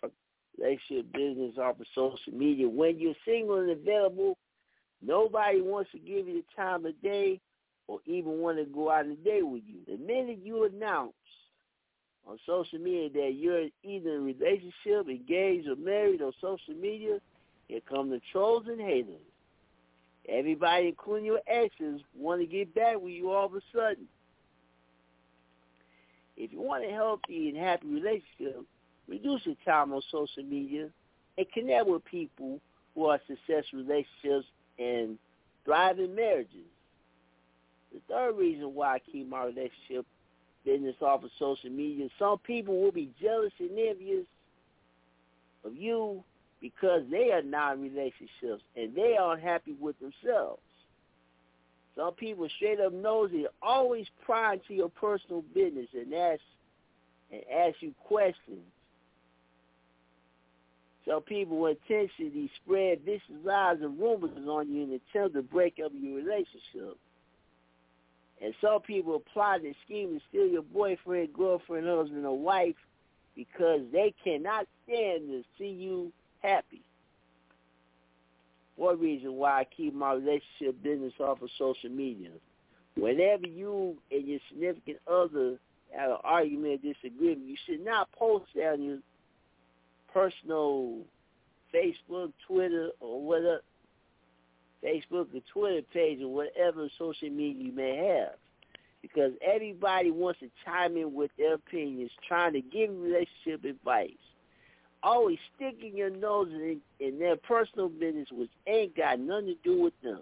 relationship 0.59 1.13
business 1.13 1.57
off 1.59 1.81
of 1.81 1.87
social 1.95 2.33
media, 2.33 2.69
when 2.69 2.99
you're 2.99 3.15
single 3.25 3.61
and 3.61 3.71
available, 3.71 4.37
nobody 5.01 5.61
wants 5.61 5.91
to 5.93 5.99
give 5.99 6.29
you 6.29 6.43
the 6.43 6.63
time 6.63 6.85
of 6.87 7.01
day 7.03 7.41
or 7.89 8.01
even 8.07 8.39
want 8.39 8.59
to 8.59 8.65
go 8.65 8.91
out 8.91 9.05
on 9.05 9.13
a 9.13 9.17
date 9.17 9.47
with 9.47 9.63
you. 9.67 9.81
The 9.87 10.03
minute 10.03 10.39
you 10.43 10.65
announce 10.65 11.13
on 12.27 12.39
social 12.47 12.79
media 12.79 13.09
that 13.11 13.35
you're 13.35 13.69
either 13.83 14.11
in 14.11 14.17
a 14.17 14.21
relationship, 14.21 15.09
engaged, 15.09 15.69
or 15.69 15.77
married 15.77 16.23
on 16.23 16.33
social 16.41 16.75
media, 16.75 17.19
here 17.69 17.81
come 17.89 18.11
the 18.11 18.21
trolls 18.31 18.65
and 18.69 18.81
haters. 18.81 19.15
Everybody, 20.29 20.89
including 20.89 21.25
your 21.25 21.41
exes, 21.49 22.01
want 22.17 22.41
to 22.41 22.47
get 22.47 22.75
back 22.75 23.01
with 23.01 23.13
you 23.13 23.31
all 23.31 23.47
of 23.47 23.55
a 23.55 23.61
sudden. 23.75 24.07
If 26.37 26.53
you 26.53 26.61
want 26.61 26.85
a 26.85 26.91
healthy 26.91 27.49
and 27.49 27.59
happy 27.59 27.89
relationship, 27.89 28.65
reduce 29.09 29.43
time 29.65 29.93
on 29.93 30.03
social 30.11 30.43
media 30.43 30.89
and 31.39 31.47
connect 31.53 31.87
with 31.87 32.05
people 32.05 32.61
who 32.95 33.07
are 33.07 33.21
successful 33.27 33.81
relationships 33.81 34.47
and 34.79 35.19
thriving 35.65 36.15
marriages. 36.15 36.67
The 37.93 38.01
third 38.09 38.37
reason 38.37 38.75
why 38.75 38.95
I 38.95 38.99
keep 38.99 39.29
my 39.29 39.45
relationship 39.45 40.07
business 40.65 40.97
off 41.01 41.25
of 41.25 41.31
social 41.39 41.71
media, 41.71 42.09
some 42.19 42.39
people 42.39 42.81
will 42.81 42.93
be 42.93 43.11
jealous 43.21 43.53
and 43.59 43.71
envious 43.79 44.27
of 45.65 45.77
you 45.77 46.23
because 46.61 47.03
they 47.11 47.33
are 47.33 47.43
not 47.43 47.75
in 47.75 47.83
relationships 47.83 48.63
and 48.77 48.95
they 48.95 49.17
aren't 49.21 49.43
happy 49.43 49.75
with 49.81 49.97
themselves. 49.99 50.63
Some 51.97 52.15
people 52.15 52.49
straight 52.57 52.81
up 52.81 52.93
nosy, 52.93 53.47
always 53.61 54.07
pry 54.25 54.55
into 54.55 54.75
your 54.75 54.89
personal 54.89 55.43
business 55.55 55.89
and 55.93 56.15
ask 56.15 56.41
and 57.31 57.43
ask 57.53 57.77
you 57.81 57.93
questions. 58.07 58.65
Some 61.09 61.23
people 61.23 61.67
intentionally 61.67 62.51
spread 62.63 63.01
vicious 63.05 63.23
lies 63.45 63.79
and 63.83 63.99
rumors 63.99 64.31
on 64.49 64.71
you 64.71 64.85
in 64.85 64.91
an 64.91 65.01
attempt 65.11 65.35
to 65.35 65.43
break 65.43 65.81
up 65.85 65.93
your 65.95 66.17
relationship. 66.17 66.97
And 68.43 68.55
some 68.61 68.81
people 68.81 69.17
apply 69.17 69.59
this 69.59 69.77
scheme 69.85 70.19
to 70.19 70.21
steal 70.29 70.47
your 70.47 70.63
boyfriend, 70.63 71.33
girlfriend, 71.33 71.87
husband, 71.87 72.27
or 72.27 72.39
wife 72.39 72.77
because 73.37 73.81
they 73.93 74.15
cannot 74.23 74.67
stand 74.85 75.29
to 75.29 75.43
see 75.59 75.71
you 75.71 76.13
happy. 76.43 76.83
One 78.77 79.01
reason 79.01 79.35
why 79.35 79.61
I 79.61 79.65
keep 79.65 79.95
my 79.95 80.15
relationship 80.15 80.83
business 80.83 81.13
off 81.21 81.43
of 81.43 81.51
social 81.59 81.91
media. 81.91 82.31
Whenever 82.97 83.47
you 83.47 83.97
and 84.11 84.27
your 84.27 84.41
significant 84.51 84.99
other 85.11 85.59
have 85.97 86.11
an 86.11 86.17
argument 86.25 86.81
or 86.85 86.93
disagreement, 86.93 87.47
you 87.47 87.57
should 87.67 87.85
not 87.85 88.11
post 88.13 88.47
that 88.55 88.73
on 88.73 88.83
your 88.83 88.99
personal 90.13 90.99
Facebook, 91.75 92.33
Twitter, 92.47 92.91
or 93.01 93.23
whatever, 93.23 93.61
Facebook 94.85 95.35
or 95.35 95.41
Twitter 95.53 95.83
page 95.93 96.21
or 96.21 96.29
whatever 96.29 96.89
social 96.99 97.31
media 97.31 97.65
you 97.67 97.73
may 97.73 97.97
have. 97.97 98.35
Because 99.01 99.33
everybody 99.45 100.11
wants 100.11 100.41
to 100.41 100.51
chime 100.65 100.97
in 100.97 101.13
with 101.13 101.31
their 101.37 101.55
opinions, 101.55 102.11
trying 102.29 102.53
to 102.53 102.61
give 102.61 102.91
relationship 102.91 103.65
advice 103.65 104.11
always 105.03 105.39
sticking 105.57 105.97
your 105.97 106.11
nose 106.11 106.49
in, 106.53 106.81
in 107.01 107.19
their 107.19 107.37
personal 107.37 107.89
business, 107.89 108.29
which 108.31 108.51
ain't 108.67 108.97
got 108.97 109.19
nothing 109.19 109.47
to 109.47 109.57
do 109.65 109.81
with 109.81 109.95
them. 110.03 110.21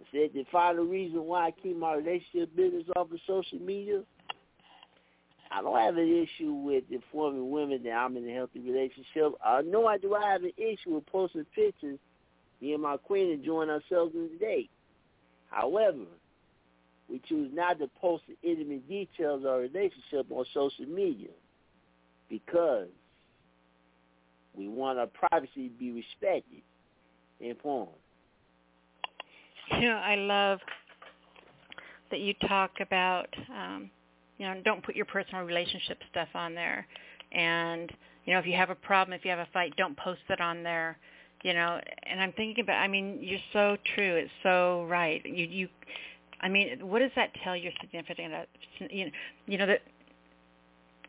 I 0.00 0.04
said 0.12 0.30
the 0.34 0.44
final 0.50 0.84
reason 0.84 1.24
why 1.24 1.48
I 1.48 1.50
keep 1.50 1.76
my 1.76 1.94
relationship 1.94 2.54
business 2.56 2.84
off 2.96 3.12
of 3.12 3.18
social 3.26 3.58
media, 3.58 4.02
I 5.52 5.62
don't 5.62 5.78
have 5.78 5.96
an 5.96 6.08
issue 6.08 6.52
with 6.52 6.84
informing 6.90 7.50
women 7.50 7.82
that 7.82 7.90
I'm 7.90 8.16
in 8.16 8.28
a 8.28 8.32
healthy 8.32 8.60
relationship. 8.60 9.32
I 9.44 9.62
know 9.62 9.86
I 9.86 9.98
do. 9.98 10.14
I 10.14 10.30
have 10.30 10.44
an 10.44 10.52
issue 10.56 10.94
with 10.94 11.06
posting 11.06 11.44
pictures, 11.54 11.98
me 12.60 12.72
and 12.74 12.82
my 12.82 12.96
queen 12.96 13.30
enjoying 13.32 13.68
ourselves 13.68 14.14
in 14.14 14.28
the 14.32 14.38
date. 14.38 14.70
However, 15.50 16.04
we 17.08 17.20
choose 17.28 17.50
not 17.52 17.80
to 17.80 17.88
post 18.00 18.22
the 18.28 18.48
intimate 18.48 18.88
details 18.88 19.42
of 19.42 19.50
our 19.50 19.58
relationship 19.58 20.26
on 20.30 20.44
social 20.54 20.86
media 20.86 21.30
because 22.28 22.86
we 24.56 24.68
want 24.68 24.98
our 24.98 25.08
privacy 25.08 25.68
to 25.68 25.74
be 25.78 25.90
respected 25.90 26.62
and 27.40 27.50
informed. 27.50 27.90
You 29.72 29.88
know, 29.88 29.96
I 29.96 30.14
love 30.14 30.60
that 32.10 32.20
you 32.20 32.34
talk 32.48 32.72
about, 32.80 33.28
um, 33.52 33.90
you 34.40 34.46
know, 34.46 34.58
don't 34.64 34.82
put 34.82 34.96
your 34.96 35.04
personal 35.04 35.44
relationship 35.44 35.98
stuff 36.10 36.28
on 36.34 36.54
there. 36.54 36.86
And, 37.30 37.92
you 38.24 38.32
know, 38.32 38.38
if 38.38 38.46
you 38.46 38.54
have 38.54 38.70
a 38.70 38.74
problem, 38.74 39.12
if 39.12 39.22
you 39.22 39.30
have 39.30 39.38
a 39.38 39.48
fight, 39.52 39.76
don't 39.76 39.94
post 39.98 40.22
it 40.30 40.40
on 40.40 40.62
there. 40.62 40.96
You 41.42 41.52
know, 41.52 41.78
and 42.04 42.22
I'm 42.22 42.32
thinking 42.32 42.64
about, 42.64 42.76
I 42.76 42.88
mean, 42.88 43.18
you're 43.20 43.38
so 43.52 43.76
true. 43.94 44.16
It's 44.16 44.30
so 44.42 44.86
right. 44.88 45.20
You, 45.26 45.46
you, 45.46 45.68
I 46.40 46.48
mean, 46.48 46.78
what 46.80 47.00
does 47.00 47.10
that 47.16 47.32
tell 47.44 47.54
your 47.54 47.72
significant, 47.82 48.32
you 48.90 49.04
know, 49.04 49.10
you 49.46 49.58
know 49.58 49.66
that 49.66 49.82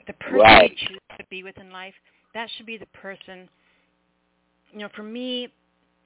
the 0.08 0.14
person 0.14 0.40
right. 0.40 0.72
you 0.72 0.88
choose 0.88 1.00
to 1.18 1.26
be 1.30 1.44
with 1.44 1.58
in 1.58 1.72
life, 1.72 1.94
that 2.34 2.50
should 2.58 2.66
be 2.66 2.78
the 2.78 2.86
person. 2.88 3.48
You 4.74 4.80
know, 4.80 4.90
for 4.94 5.04
me, 5.04 5.48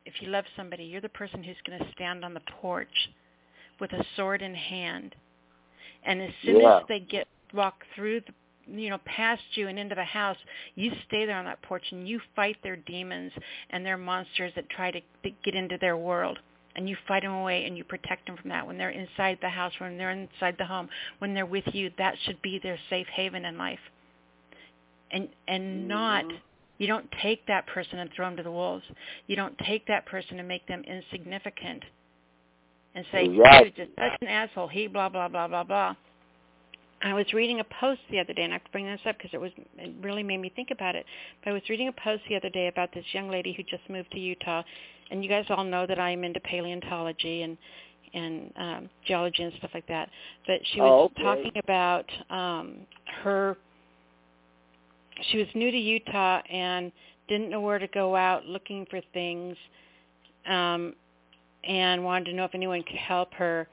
if 0.06 0.14
you 0.22 0.28
love 0.30 0.46
somebody, 0.56 0.84
you're 0.84 1.02
the 1.02 1.10
person 1.10 1.44
who's 1.44 1.56
going 1.66 1.80
to 1.80 1.92
stand 1.94 2.24
on 2.24 2.36
the 2.36 2.42
porch 2.62 3.10
with 3.80 3.92
a 3.94 4.06
sword 4.16 4.44
in 4.44 4.54
hand, 4.54 5.16
and 6.06 6.22
as 6.22 6.32
soon 6.44 6.62
yeah. 6.62 6.78
as 6.78 6.84
they 6.88 7.00
get 7.00 7.28
walk 7.54 7.84
through 7.96 8.22
the 8.22 8.34
you 8.68 8.90
know 8.90 9.00
past 9.06 9.42
you 9.54 9.68
and 9.68 9.78
into 9.78 9.96
the 9.96 10.04
house 10.04 10.38
you 10.76 10.92
stay 11.08 11.26
there 11.26 11.38
on 11.38 11.46
that 11.46 11.62
porch 11.62 11.84
and 11.92 12.08
you 12.08 12.20
fight 12.36 12.58
their 12.64 12.76
demons 12.76 13.32
and 13.70 13.86
their 13.86 13.98
monsters 13.98 14.52
that 14.56 14.70
try 14.70 14.92
to, 14.92 15.00
to 15.24 15.30
get 15.44 15.56
into 15.56 15.78
their 15.80 15.98
world. 15.98 16.40
And 16.78 16.90
you 16.90 16.98
fight 17.08 17.24
them 17.24 17.32
away 17.32 17.64
and 17.66 17.78
you 17.78 17.86
protect 17.86 18.26
them 18.26 18.36
from 18.36 18.50
that. 18.50 18.68
When 18.68 18.78
they're 18.78 18.90
inside 18.90 19.38
the 19.42 19.50
house 19.50 19.72
when 19.78 19.98
they're 19.98 20.12
inside 20.12 20.56
the 20.58 20.66
home 20.66 20.90
when 21.20 21.34
they're 21.34 21.46
with 21.46 21.64
you 21.74 21.92
that 21.98 22.16
should 22.26 22.42
be 22.42 22.60
their 22.62 22.78
safe 22.90 23.08
haven 23.08 23.46
in 23.46 23.58
life. 23.58 23.80
And 25.12 25.30
and 25.48 25.64
mm-hmm. 25.64 25.88
not 25.88 26.26
you 26.78 26.88
don't 26.88 27.10
take 27.22 27.46
that 27.48 27.68
person 27.68 28.00
and 28.00 28.10
throw 28.14 28.26
them 28.26 28.36
to 28.38 28.44
the 28.44 28.52
wolves. 28.52 28.84
You 29.28 29.38
don't 29.38 29.58
take 29.60 29.88
that 29.88 30.06
person 30.06 30.40
and 30.40 30.48
make 30.48 30.68
them 30.68 30.84
insignificant 30.84 31.84
and 32.96 33.06
say 33.12 33.28
right. 33.30 33.66
he's 33.66 33.76
just 33.76 33.92
such 33.98 34.18
an 34.22 34.28
asshole 34.28 34.68
he 34.68 34.88
blah 34.88 35.10
blah 35.10 35.28
blah 35.28 35.48
blah 35.48 35.64
blah 35.64 35.96
I 37.06 37.14
was 37.14 37.32
reading 37.34 37.60
a 37.60 37.64
post 37.80 38.02
the 38.10 38.20
other 38.20 38.34
day, 38.34 38.44
and 38.44 38.54
I 38.54 38.56
have 38.56 38.64
to 38.64 38.72
bring 38.72 38.86
this 38.86 39.00
up 39.06 39.18
because 39.18 39.32
it 39.34 39.40
was 39.40 39.52
it 39.78 39.94
really 40.02 40.24
made 40.24 40.40
me 40.40 40.52
think 40.56 40.72
about 40.72 40.96
it. 40.96 41.06
But 41.44 41.52
I 41.52 41.54
was 41.54 41.62
reading 41.70 41.88
a 41.88 41.92
post 41.92 42.24
the 42.28 42.36
other 42.36 42.50
day 42.50 42.68
about 42.68 42.94
this 42.94 43.06
young 43.12 43.30
lady 43.30 43.54
who 43.54 43.64
just 43.64 43.88
moved 43.90 44.12
to 44.12 44.20
Utah, 44.20 44.64
and 45.12 45.24
you 45.24 45.30
guys 45.30 45.46
all 45.50 45.64
know 45.64 45.86
that 45.86 46.00
I'm 46.00 46.24
into 46.24 46.40
paleontology 46.40 47.44
and 47.44 47.58
and 48.14 48.52
um, 48.56 48.90
geology 49.06 49.44
and 49.44 49.54
stuff 49.58 49.72
like 49.74 49.88
that. 49.88 50.10
But 50.48 50.62
she 50.72 50.80
was 50.80 51.12
oh, 51.16 51.22
okay. 51.22 51.24
talking 51.24 51.62
about 51.64 52.06
um, 52.30 52.78
her. 53.22 53.58
She 55.32 55.38
was 55.38 55.48
new 55.54 55.70
to 55.70 55.78
Utah 55.78 56.42
and 56.50 56.92
didn't 57.28 57.50
know 57.50 57.62
where 57.62 57.80
to 57.80 57.88
go 57.88 58.16
out 58.16 58.46
looking 58.46 58.86
for 58.90 59.02
things, 59.14 59.56
um, 60.48 60.94
and 61.68 62.04
wanted 62.04 62.26
to 62.26 62.34
know 62.34 62.46
if 62.46 62.54
anyone 62.54 62.84
could 62.84 62.98
help 62.98 63.34
her. 63.34 63.68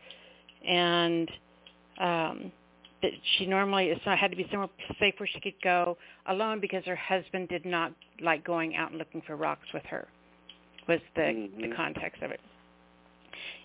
And 0.67 1.31
um, 2.01 2.53
that 3.03 3.11
she 3.37 3.47
normally 3.47 3.87
it's 3.87 4.05
not 4.07 4.19
had 4.19 4.31
to 4.31 4.37
be 4.37 4.47
somewhere 4.51 4.69
safe 4.99 5.15
where 5.19 5.29
she 5.33 5.41
could 5.41 5.61
go 5.63 5.99
alone 6.27 6.61
because 6.61 6.85
her 6.85 6.97
husband 6.97 7.49
did 7.49 7.67
not 7.67 7.93
like 8.21 8.45
going 8.45 8.77
out 8.77 8.91
and 8.91 8.99
looking 8.99 9.21
for 9.27 9.37
rocks 9.37 9.67
with 9.75 9.85
her 9.85 10.07
was 10.89 11.01
the 11.15 11.23
Mhm. 11.23 11.61
the 11.63 11.77
context 11.77 12.23
of 12.23 12.31
it 12.31 12.41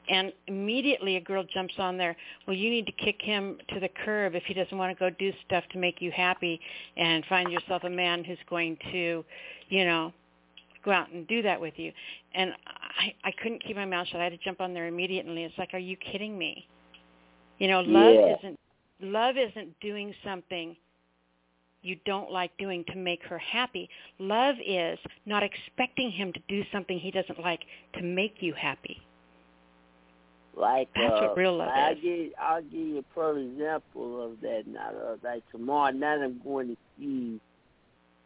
and 0.09 0.33
immediately 0.47 1.17
a 1.17 1.21
girl 1.21 1.43
jumps 1.43 1.77
on 1.77 1.97
there 1.97 2.15
well 2.45 2.55
you 2.55 2.69
need 2.69 2.85
to 2.85 2.91
kick 2.93 3.21
him 3.21 3.59
to 3.69 3.79
the 3.79 3.89
curb 3.89 4.35
if 4.35 4.43
he 4.45 4.53
doesn't 4.53 4.77
want 4.77 4.95
to 4.95 4.99
go 4.99 5.09
do 5.11 5.31
stuff 5.45 5.63
to 5.69 5.77
make 5.77 6.01
you 6.01 6.11
happy 6.11 6.59
and 6.95 7.23
find 7.25 7.51
yourself 7.51 7.83
a 7.83 7.89
man 7.89 8.23
who's 8.23 8.39
going 8.49 8.77
to 8.91 9.23
you 9.69 9.85
know 9.85 10.11
go 10.83 10.91
out 10.91 11.11
and 11.11 11.27
do 11.27 11.41
that 11.41 11.59
with 11.59 11.73
you 11.77 11.91
and 12.33 12.53
i 12.67 13.13
i 13.25 13.31
couldn't 13.41 13.63
keep 13.63 13.75
my 13.75 13.85
mouth 13.85 14.07
shut 14.07 14.19
i 14.21 14.25
had 14.25 14.31
to 14.31 14.37
jump 14.37 14.61
on 14.61 14.73
there 14.73 14.87
immediately 14.87 15.43
it's 15.43 15.57
like 15.57 15.73
are 15.73 15.77
you 15.79 15.97
kidding 15.97 16.37
me 16.37 16.67
you 17.59 17.67
know 17.67 17.81
love 17.81 18.15
Yeah. 18.15 18.35
isn't 18.37 18.59
love 19.01 19.35
isn't 19.37 19.79
doing 19.79 20.13
something 20.23 20.75
you 21.83 21.95
don't 22.05 22.31
like 22.31 22.51
doing 22.57 22.83
to 22.89 22.95
make 22.95 23.23
her 23.23 23.37
happy 23.37 23.89
love 24.19 24.55
is 24.65 24.99
not 25.25 25.43
expecting 25.43 26.11
him 26.11 26.33
to 26.33 26.39
do 26.47 26.63
something 26.71 26.99
he 26.99 27.11
doesn't 27.11 27.39
like 27.39 27.61
to 27.93 28.01
make 28.01 28.35
you 28.41 28.53
happy 28.53 28.97
Like 30.55 30.89
That's 30.95 31.13
uh, 31.13 31.21
what 31.21 31.37
real 31.37 31.57
love 31.57 31.69
I'll 31.75 31.91
is. 31.93 31.97
give 32.01 32.31
I'll 32.41 32.61
give 32.63 32.73
you 32.73 32.97
a 32.99 33.03
perfect 33.15 33.53
example 33.53 34.25
of 34.25 34.41
that. 34.41 34.63
Now, 34.67 34.89
uh, 34.89 35.15
like 35.23 35.43
tomorrow 35.51 35.91
night, 35.91 36.19
I'm 36.23 36.41
going 36.43 36.69
to 36.69 36.77
see 36.97 37.39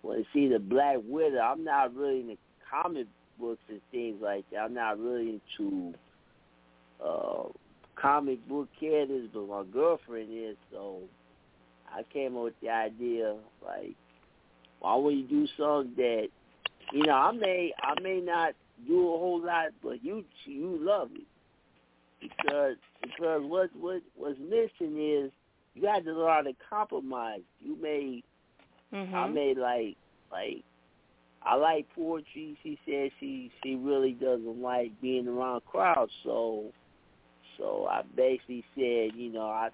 to 0.04 0.24
see 0.34 0.48
the 0.48 0.60
Black 0.60 0.98
Widow. 1.04 1.40
I'm 1.40 1.64
not 1.64 1.96
really 1.96 2.22
into 2.22 2.38
comic 2.70 3.08
books 3.40 3.62
and 3.70 3.82
things 3.92 4.18
like 4.22 4.46
that. 4.52 4.58
I'm 4.58 4.74
not 4.74 5.00
really 5.00 5.40
into 5.60 5.94
uh 7.04 7.44
comic 7.96 8.48
book 8.48 8.68
characters, 8.80 9.30
but 9.34 9.48
my 9.48 9.64
girlfriend 9.72 10.30
is. 10.32 10.58
So 10.72 11.00
I 11.94 12.04
came 12.12 12.36
up 12.36 12.44
with 12.44 12.54
the 12.62 12.70
idea 12.70 13.36
like, 13.66 13.96
why 14.80 14.96
would 14.96 15.16
you 15.16 15.28
do 15.28 15.48
something 15.58 15.94
that 15.98 16.28
you 16.92 17.04
know 17.06 17.14
I 17.14 17.32
may 17.32 17.74
I 17.82 18.00
may 18.02 18.20
not 18.20 18.54
do 18.88 19.00
a 19.00 19.18
whole 19.18 19.44
lot, 19.44 19.68
but 19.84 20.04
you 20.04 20.24
you 20.46 20.78
love 20.80 21.10
it 21.14 21.28
because 22.20 22.76
because 23.02 23.42
what 23.44 23.70
what 23.76 24.02
what's 24.16 24.40
missing 24.40 24.98
is 24.98 25.32
you 25.74 25.82
got 25.82 26.04
to 26.04 26.14
learn 26.14 26.46
to 26.46 26.54
compromise. 26.70 27.42
You 27.60 27.78
may 27.82 28.24
mhm 28.94 29.14
I 29.14 29.28
may 29.28 29.54
like 29.54 29.98
like 30.32 30.64
I 31.44 31.56
like 31.56 31.88
poetry. 31.96 32.58
She 32.62 32.78
said 32.86 33.12
she 33.20 33.52
she 33.64 33.76
really 33.76 34.14
doesn't 34.14 34.62
like 34.62 34.92
being 35.02 35.28
around 35.28 35.62
crowds, 35.66 36.12
so 36.24 36.66
so 37.58 37.88
I 37.90 38.04
basically 38.16 38.64
said, 38.76 39.12
you 39.16 39.32
know, 39.32 39.46
I 39.48 39.70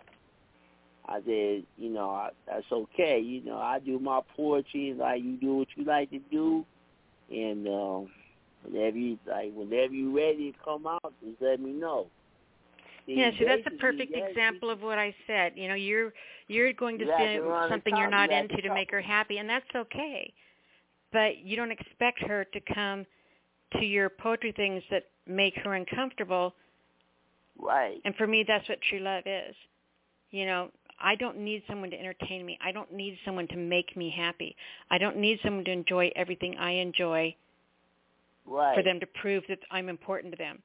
I 1.07 1.19
said, 1.25 1.63
you 1.77 1.89
know, 1.89 2.09
I, 2.09 2.29
that's 2.45 2.65
okay. 2.71 3.19
You 3.19 3.43
know, 3.43 3.57
I 3.57 3.79
do 3.79 3.97
my 3.99 4.19
poetry 4.35 4.89
and 4.89 4.99
like 4.99 5.23
you 5.23 5.37
do 5.37 5.55
what 5.55 5.67
you 5.75 5.85
like 5.85 6.09
to 6.11 6.19
do, 6.31 6.65
and 7.29 7.67
um, 7.67 8.09
whenever 8.63 8.97
you 8.97 9.17
like, 9.25 9.53
whenever 9.53 9.93
you 9.93 10.15
ready 10.15 10.51
to 10.51 10.57
come 10.63 10.85
out, 10.85 11.13
just 11.23 11.41
let 11.41 11.59
me 11.59 11.71
know. 11.71 12.07
Yeah 13.15 13.31
see 13.37 13.45
that's 13.45 13.61
a 13.65 13.71
perfect 13.71 14.13
example 14.15 14.69
of 14.69 14.81
what 14.81 14.97
i 14.99 15.13
said. 15.27 15.53
You 15.55 15.67
know 15.69 15.75
you're 15.75 16.13
you're 16.47 16.73
going 16.73 16.97
to 16.99 17.05
You 17.05 17.11
have 17.11 17.19
say 17.19 17.35
to 17.35 17.41
run 17.41 17.65
a 17.65 17.69
something 17.73 17.95
you're 17.95 18.09
not 18.09 18.31
into 18.31 18.55
to 18.57 18.61
to 18.63 18.73
make 18.73 18.91
her 18.91 19.01
happy 19.01 19.37
and 19.37 19.49
that's 19.49 19.65
okay. 19.75 20.33
But 21.13 21.37
you 21.39 21.55
don't 21.55 21.71
expect 21.71 22.19
her 22.21 22.45
to 22.45 22.59
come 22.73 23.05
to 23.79 23.85
your 23.85 24.09
poetry 24.09 24.51
things 24.55 24.83
that 24.91 25.03
make 25.25 25.55
her 25.63 25.73
uncomfortable. 25.73 26.53
Right. 27.59 27.99
and 28.05 28.15
for 28.15 28.27
me 28.27 28.43
that's 28.47 28.67
what 28.69 28.79
true 28.89 28.99
love 28.99 29.23
is. 29.25 29.55
You 30.31 30.45
know 30.45 30.69
i 30.99 31.15
don't 31.15 31.37
need 31.37 31.63
someone 31.69 31.91
to 31.91 31.99
entertain 31.99 32.45
me. 32.45 32.57
I 32.63 32.71
don't 32.71 32.91
need 32.93 33.17
someone 33.25 33.47
to 33.49 33.55
make 33.57 33.95
me 33.95 34.09
happy. 34.15 34.55
I 34.91 34.97
don't 34.97 35.17
need 35.17 35.39
someone 35.43 35.63
to 35.65 35.71
enjoy 35.71 36.11
everything 36.15 36.55
i 36.57 36.71
enjoy 36.71 37.35
Right. 38.49 38.75
for 38.75 38.81
them 38.81 38.99
to 39.01 39.05
prove 39.21 39.43
that 39.49 39.59
i'm 39.71 39.89
important 39.89 40.31
to 40.33 40.37
them 40.37 40.61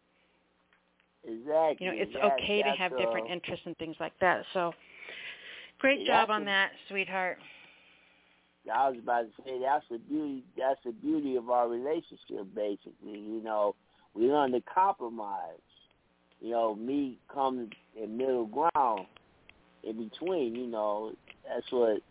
Exactly. 1.24 1.86
you 1.86 1.92
know 1.92 1.98
it's 1.98 2.12
That- 2.14 2.32
okay 2.34 2.62
to 2.62 2.70
have 2.70 2.96
different 2.96 3.28
uh, 3.30 3.32
interests 3.32 3.66
and 3.66 3.76
things 3.78 3.96
like 4.00 4.12
that 4.20 4.44
so 4.52 4.72
great 5.78 6.06
job 6.06 6.30
on 6.30 6.44
that 6.46 6.72
sweetheart 6.88 7.38
I 8.70 8.88
was 8.88 8.98
about 8.98 9.22
to 9.22 9.42
say 9.44 9.58
that's 9.60 9.84
the 9.90 9.98
beauty. 9.98 10.44
That's 10.56 10.78
the 10.84 10.92
beauty 10.92 11.36
of 11.36 11.50
our 11.50 11.68
relationship. 11.68 12.54
Basically, 12.54 13.18
you 13.18 13.42
know, 13.42 13.74
we 14.14 14.26
learn 14.26 14.52
to 14.52 14.60
compromise. 14.72 15.58
You 16.40 16.50
know, 16.50 16.74
me 16.74 17.18
come 17.32 17.70
in 18.00 18.16
middle 18.16 18.46
ground 18.46 19.06
in 19.82 20.08
between. 20.08 20.54
You 20.54 20.66
know, 20.66 21.12
that's 21.48 21.70
what 21.70 22.02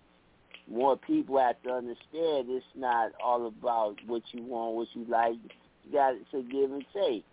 more 0.70 0.98
people 0.98 1.38
have 1.40 1.62
to 1.64 1.72
understand. 1.72 2.48
It's 2.50 2.66
not 2.76 3.12
all 3.24 3.48
about 3.48 3.96
what 4.06 4.24
you 4.32 4.44
want, 4.44 4.76
what 4.76 4.88
you 4.94 5.06
like. 5.08 5.36
You 5.84 5.92
got 5.94 6.16
a 6.16 6.42
give 6.44 6.72
and 6.72 6.86
take. 6.94 7.26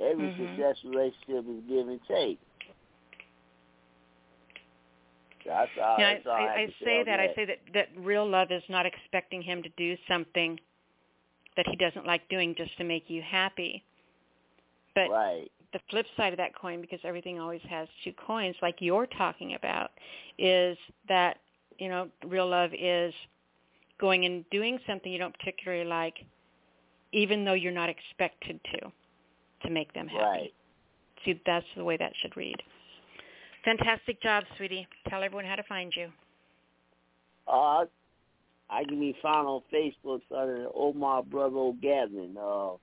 Every 0.00 0.28
Mhm. 0.28 0.56
successful 0.56 0.90
relationship 0.90 1.44
is 1.48 1.62
give 1.68 1.88
and 1.88 2.00
take. 2.06 2.38
That's 5.44 5.70
all. 5.78 5.96
Yeah, 5.98 6.14
that's 6.14 6.26
all 6.26 6.32
I, 6.32 6.38
I, 6.38 6.54
I, 6.60 6.74
say 6.84 7.00
on 7.00 7.06
that. 7.06 7.20
I 7.20 7.34
say 7.34 7.44
that 7.44 7.58
that 7.74 7.88
real 7.96 8.28
love 8.28 8.50
is 8.50 8.62
not 8.68 8.86
expecting 8.86 9.42
him 9.42 9.62
to 9.62 9.68
do 9.70 9.96
something 10.06 10.58
that 11.56 11.66
he 11.66 11.76
doesn't 11.76 12.06
like 12.06 12.28
doing 12.28 12.54
just 12.54 12.76
to 12.78 12.84
make 12.84 13.10
you 13.10 13.22
happy. 13.22 13.84
But 14.94 15.10
right. 15.10 15.50
the 15.72 15.80
flip 15.90 16.06
side 16.16 16.32
of 16.32 16.36
that 16.36 16.54
coin, 16.54 16.80
because 16.80 17.00
everything 17.04 17.40
always 17.40 17.62
has 17.68 17.88
two 18.04 18.12
coins, 18.12 18.56
like 18.62 18.76
you're 18.80 19.06
talking 19.06 19.54
about, 19.54 19.90
is 20.38 20.76
that 21.08 21.38
you 21.78 21.88
know 21.88 22.08
real 22.26 22.48
love 22.48 22.70
is 22.78 23.12
going 23.98 24.24
and 24.24 24.44
doing 24.50 24.78
something 24.86 25.12
you 25.12 25.18
don't 25.18 25.36
particularly 25.38 25.84
like, 25.84 26.16
even 27.12 27.44
though 27.44 27.52
you're 27.52 27.72
not 27.72 27.88
expected 27.88 28.60
to, 28.74 28.92
to 29.64 29.70
make 29.70 29.92
them 29.92 30.08
happy. 30.08 30.24
Right. 30.24 30.52
See, 31.24 31.40
that's 31.46 31.66
the 31.76 31.84
way 31.84 31.96
that 31.96 32.12
should 32.20 32.36
read. 32.36 32.56
Fantastic 33.64 34.20
job, 34.22 34.44
sweetie. 34.56 34.86
Tell 35.08 35.22
everyone 35.22 35.44
how 35.44 35.54
to 35.54 35.62
find 35.64 35.92
you. 35.96 36.08
Uh, 37.46 37.84
I 38.68 38.84
can 38.84 38.98
be 38.98 39.14
found 39.22 39.46
on 39.46 39.62
Facebook 39.72 40.20
under 40.36 40.66
Omar 40.74 41.22
Brother 41.22 41.56
O'Gavin. 41.56 42.36
Uh, 42.36 42.76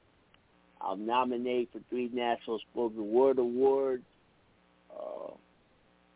I'm 0.81 1.06
nominated 1.06 1.68
for 1.73 1.80
three 1.89 2.10
National 2.14 2.60
Spoken 2.72 3.11
Word 3.11 3.39
Awards. 3.39 4.03
Uh, 4.91 5.31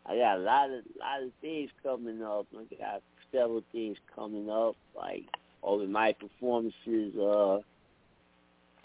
I 0.06 0.16
got 0.16 0.38
a 0.38 0.40
lot 0.40 0.70
of 0.70 0.84
lot 0.98 1.22
of 1.22 1.30
things 1.40 1.70
coming 1.82 2.22
up. 2.22 2.46
I 2.56 2.74
got 2.76 3.02
several 3.32 3.62
things 3.72 3.96
coming 4.14 4.48
up, 4.48 4.76
like 4.96 5.24
over 5.62 5.86
my 5.86 6.12
performances. 6.12 7.16
Uh, 7.16 7.58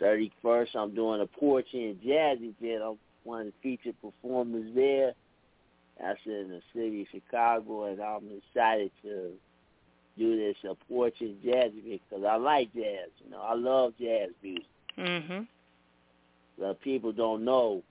31st, 0.02 0.76
I'm 0.76 0.94
doing 0.96 1.22
a 1.22 1.26
poetry 1.26 1.90
and 1.90 2.02
jazz 2.02 2.38
event. 2.42 2.84
I'm 2.84 2.98
one 3.24 3.42
of 3.42 3.48
the 3.48 3.54
featured 3.62 3.96
performers 4.02 4.72
there. 4.74 5.14
That's 6.00 6.20
in 6.26 6.50
the 6.50 6.62
city 6.74 7.02
of 7.02 7.08
Chicago, 7.12 7.86
and 7.86 8.00
I'm 8.00 8.24
excited 8.38 8.92
to 9.04 9.32
do 10.18 10.38
this 10.38 10.56
a 10.70 10.76
poetry 10.92 11.28
and 11.32 11.44
jazz 11.44 11.72
event 11.76 12.02
because 12.10 12.26
I 12.26 12.36
like 12.36 12.74
jazz. 12.74 13.10
You 13.24 13.32
know, 13.32 13.42
I 13.42 13.54
love 13.54 13.94
jazz 14.00 14.30
music. 14.42 14.66
Mhm. 14.98 15.48
The 16.58 16.74
people 16.76 17.12
don't 17.12 17.44
know 17.46 17.84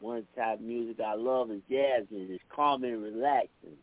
one 0.00 0.26
type 0.36 0.58
of 0.58 0.64
music 0.64 1.00
I 1.00 1.14
love 1.14 1.50
is 1.50 1.62
jazz 1.70 2.04
music. 2.10 2.36
It's 2.36 2.44
calming 2.54 2.92
and 2.94 3.02
relaxing. 3.02 3.76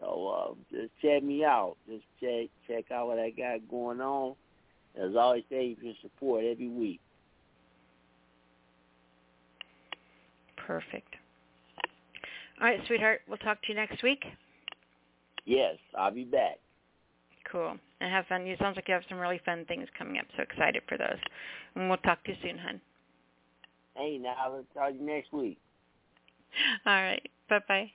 So 0.00 0.28
uh, 0.28 0.76
just 0.76 0.92
check 1.00 1.22
me 1.22 1.44
out. 1.44 1.76
Just 1.88 2.04
check 2.20 2.48
check 2.66 2.90
out 2.90 3.06
what 3.06 3.18
I 3.18 3.30
got 3.30 3.68
going 3.68 4.00
on. 4.00 4.34
As 5.00 5.16
always, 5.16 5.44
thank 5.50 5.70
you 5.70 5.76
for 5.76 5.84
your 5.84 5.94
support 6.02 6.44
every 6.44 6.68
week. 6.68 7.00
Perfect. 10.56 11.14
All 12.60 12.68
right, 12.68 12.80
sweetheart. 12.86 13.20
We'll 13.28 13.38
talk 13.38 13.60
to 13.62 13.68
you 13.68 13.74
next 13.74 14.02
week. 14.02 14.24
Yes, 15.44 15.76
I'll 15.98 16.12
be 16.12 16.24
back. 16.24 16.58
Cool. 17.50 17.76
And 18.00 18.10
have 18.10 18.26
fun. 18.26 18.46
You 18.46 18.56
sounds 18.58 18.76
like 18.76 18.88
you 18.88 18.94
have 18.94 19.02
some 19.08 19.18
really 19.18 19.40
fun 19.44 19.64
things 19.66 19.88
coming 19.98 20.18
up. 20.18 20.26
So 20.36 20.42
excited 20.42 20.82
for 20.88 20.96
those. 20.96 21.18
And 21.74 21.88
we'll 21.88 21.98
talk 21.98 22.22
to 22.24 22.30
you 22.30 22.36
soon, 22.42 22.58
hon. 22.58 22.80
Hey, 23.96 24.18
now 24.18 24.52
let's 24.54 24.66
talk 24.74 24.90
to 24.90 24.94
you 24.94 25.02
next 25.04 25.32
week. 25.32 25.58
All 26.86 26.92
right. 26.94 27.28
Bye-bye. 27.48 27.90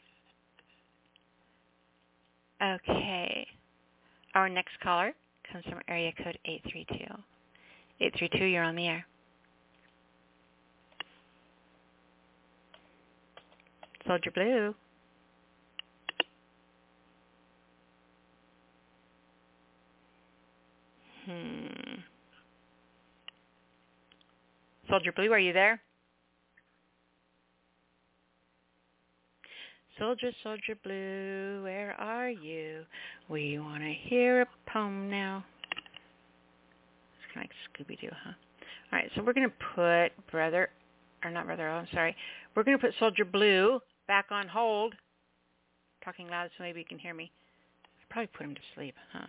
Okay. 2.62 3.48
Our 4.36 4.50
next 4.50 4.80
caller 4.84 5.14
comes 5.52 5.66
from 5.66 5.80
area 5.88 6.12
code 6.24 6.38
832. 6.46 7.06
832, 8.02 8.46
you're 8.46 8.64
on 8.64 8.76
the 8.76 8.88
air. 8.88 9.06
Soldier 14.08 14.32
Blue. 14.32 14.76
Hmm. 21.26 22.00
Soldier 24.90 25.12
Blue, 25.12 25.32
are 25.32 25.40
you 25.40 25.54
there? 25.54 25.82
Soldier, 30.00 30.32
soldier 30.44 30.76
blue, 30.82 31.62
where 31.64 31.94
are 32.00 32.30
you? 32.30 32.86
We 33.28 33.60
want 33.60 33.84
to 33.84 33.94
hear 34.08 34.44
a 34.44 34.48
poem 34.72 35.10
now. 35.10 35.44
It's 37.18 37.34
kind 37.34 37.46
of 37.46 37.50
like 37.50 37.88
Scooby-Doo, 37.88 38.08
huh? 38.10 38.32
All 38.94 39.00
right, 39.00 39.12
so 39.14 39.22
we're 39.22 39.34
going 39.34 39.50
to 39.50 39.56
put 39.76 40.32
Brother, 40.32 40.70
or 41.26 41.32
not 41.32 41.48
Brother, 41.48 41.68
oh, 41.68 41.80
I'm 41.80 41.88
sorry. 41.94 42.16
We're 42.56 42.64
going 42.64 42.78
to 42.78 42.82
put 42.82 42.96
Soldier 42.98 43.26
Blue 43.26 43.82
back 44.08 44.28
on 44.32 44.48
hold. 44.48 44.96
Talking 46.06 46.30
loud 46.30 46.50
so 46.58 46.64
maybe 46.64 46.80
you 46.80 46.86
can 46.86 46.98
hear 46.98 47.14
me. 47.14 47.30
I 47.84 48.04
probably 48.10 48.28
put 48.28 48.46
him 48.46 48.56
to 48.56 48.62
sleep, 48.76 48.96
huh? 49.12 49.28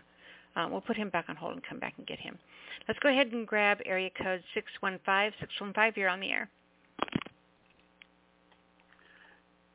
Um, 0.54 0.70
we'll 0.70 0.80
put 0.82 0.96
him 0.96 1.10
back 1.10 1.24
on 1.28 1.34
hold 1.34 1.54
and 1.54 1.62
come 1.68 1.80
back 1.80 1.94
and 1.98 2.06
get 2.06 2.20
him. 2.20 2.38
Let's 2.86 3.00
go 3.00 3.08
ahead 3.08 3.28
and 3.32 3.44
grab 3.44 3.78
area 3.86 4.10
code 4.10 4.42
615. 4.54 5.32
615, 5.40 6.00
you're 6.00 6.08
on 6.08 6.20
the 6.20 6.30
air. 6.30 6.48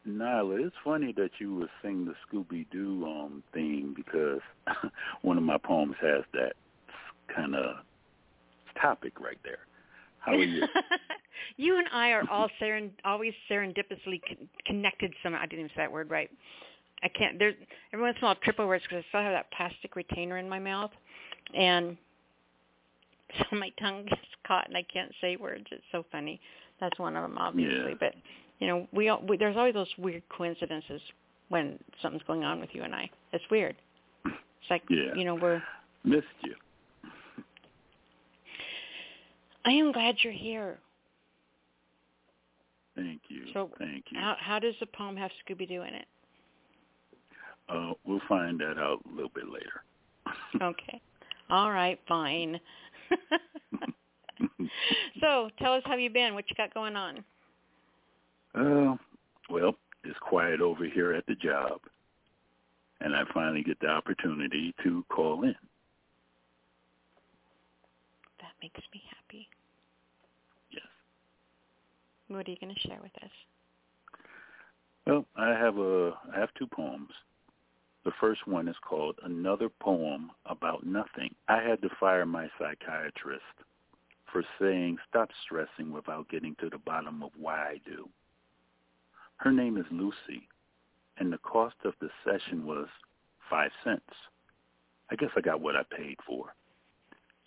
Nyla, 0.07 0.65
it's 0.65 0.75
funny 0.83 1.13
that 1.13 1.31
you 1.39 1.55
would 1.55 1.69
sing 1.81 2.05
the 2.05 2.13
Scooby-Doo 2.27 3.05
um, 3.05 3.43
theme 3.53 3.93
because 3.95 4.39
one 5.21 5.37
of 5.37 5.43
my 5.43 5.57
poems 5.57 5.95
has 6.01 6.23
that 6.33 6.53
kind 7.33 7.55
of 7.55 7.77
topic 8.81 9.19
right 9.19 9.39
there. 9.43 9.59
How 10.19 10.33
are 10.33 10.43
you? 10.43 10.63
you 11.57 11.77
and 11.77 11.87
I 11.91 12.09
are 12.09 12.23
all 12.31 12.49
seren- 12.61 12.91
always 13.03 13.33
serendipitously 13.49 14.21
con- 14.27 14.49
connected. 14.65 15.13
Some 15.23 15.35
I 15.35 15.45
didn't 15.45 15.59
even 15.59 15.69
say 15.69 15.77
that 15.77 15.91
word 15.91 16.09
right. 16.09 16.29
I 17.03 17.07
can't. 17.09 17.37
There's 17.37 17.55
every 17.93 18.03
once 18.03 18.17
in 18.17 18.23
a 18.23 18.27
while 18.27 18.35
I'll 18.35 18.41
trip 18.43 18.59
over 18.59 18.79
because 18.79 19.03
I 19.03 19.05
still 19.09 19.21
have 19.21 19.33
that 19.33 19.51
plastic 19.55 19.95
retainer 19.95 20.37
in 20.37 20.49
my 20.49 20.59
mouth, 20.59 20.91
and 21.53 21.97
so 23.37 23.57
my 23.57 23.69
tongue 23.79 24.05
gets 24.05 24.21
caught 24.47 24.67
and 24.67 24.77
I 24.77 24.83
can't 24.91 25.11
say 25.21 25.35
words. 25.35 25.65
It's 25.71 25.83
so 25.91 26.05
funny. 26.11 26.39
That's 26.79 26.97
one 26.99 27.15
of 27.15 27.23
them, 27.23 27.37
obviously. 27.37 27.91
Yeah. 27.91 27.95
But 27.99 28.13
you 28.59 28.67
know, 28.67 28.87
we, 28.91 29.09
all, 29.09 29.21
we 29.27 29.37
there's 29.37 29.57
always 29.57 29.73
those 29.73 29.87
weird 29.97 30.23
coincidences 30.29 31.01
when 31.49 31.77
something's 32.01 32.23
going 32.23 32.43
on 32.43 32.59
with 32.59 32.69
you 32.73 32.83
and 32.83 32.93
I. 32.95 33.09
It's 33.33 33.43
weird. 33.51 33.75
It's 34.25 34.35
like 34.69 34.83
Yeah. 34.89 35.13
you 35.15 35.23
know 35.25 35.35
we're. 35.35 35.61
Missed 36.03 36.25
you. 36.43 36.55
I 39.65 39.71
am 39.71 39.91
glad 39.91 40.15
you're 40.23 40.31
here. 40.33 40.77
Thank 42.95 43.21
you. 43.29 43.45
So 43.53 43.69
Thank 43.79 44.05
you. 44.11 44.19
How 44.19 44.35
how 44.39 44.59
does 44.59 44.75
the 44.79 44.85
poem 44.85 45.17
have 45.17 45.31
Scooby 45.47 45.67
Doo 45.67 45.81
in 45.81 45.93
it? 45.93 46.05
Uh, 47.67 47.93
we'll 48.05 48.21
find 48.29 48.59
that 48.59 48.77
out 48.77 48.99
a 49.11 49.15
little 49.15 49.31
bit 49.33 49.45
later. 49.49 49.81
Okay. 50.61 51.01
All 51.49 51.71
right, 51.71 51.99
fine. 52.07 52.59
so 55.21 55.49
tell 55.59 55.73
us 55.73 55.81
how 55.85 55.95
you 55.95 56.09
been. 56.09 56.33
What 56.35 56.45
you 56.49 56.55
got 56.55 56.73
going 56.73 56.95
on? 56.95 57.23
Uh, 58.55 58.95
well, 59.49 59.75
it's 60.03 60.17
quiet 60.21 60.61
over 60.61 60.85
here 60.85 61.13
at 61.13 61.25
the 61.25 61.35
job, 61.35 61.81
and 63.01 63.15
I 63.15 63.23
finally 63.33 63.63
get 63.63 63.79
the 63.79 63.87
opportunity 63.87 64.73
to 64.83 65.03
call 65.09 65.43
in. 65.43 65.55
That 68.39 68.53
makes 68.61 68.81
me 68.93 69.01
happy. 69.09 69.47
Yes. 70.71 70.83
What 72.29 72.47
are 72.47 72.51
you 72.51 72.57
going 72.61 72.73
to 72.73 72.87
share 72.87 72.99
with 73.01 73.11
us? 73.21 73.31
Well, 75.05 75.25
I 75.35 75.49
have 75.49 75.77
a 75.77 76.13
I 76.33 76.39
have 76.39 76.49
two 76.57 76.67
poems. 76.67 77.11
The 78.05 78.11
first 78.19 78.47
one 78.47 78.67
is 78.67 78.75
called 78.87 79.19
Another 79.23 79.67
Poem 79.67 80.31
About 80.45 80.85
Nothing. 80.85 81.33
I 81.47 81.61
had 81.61 81.81
to 81.81 81.89
fire 81.99 82.25
my 82.25 82.47
psychiatrist 82.57 83.43
for 84.31 84.43
saying 84.59 84.97
stop 85.09 85.29
stressing 85.43 85.91
without 85.91 86.29
getting 86.29 86.55
to 86.59 86.69
the 86.69 86.77
bottom 86.77 87.23
of 87.23 87.31
why 87.37 87.57
I 87.57 87.81
do. 87.85 88.07
Her 89.37 89.51
name 89.51 89.77
is 89.77 89.85
Lucy, 89.91 90.47
and 91.17 91.31
the 91.31 91.37
cost 91.39 91.75
of 91.83 91.93
the 91.99 92.09
session 92.23 92.65
was 92.65 92.87
five 93.49 93.71
cents. 93.83 94.03
I 95.11 95.15
guess 95.15 95.29
I 95.35 95.41
got 95.41 95.61
what 95.61 95.75
I 95.75 95.83
paid 95.95 96.17
for. 96.25 96.55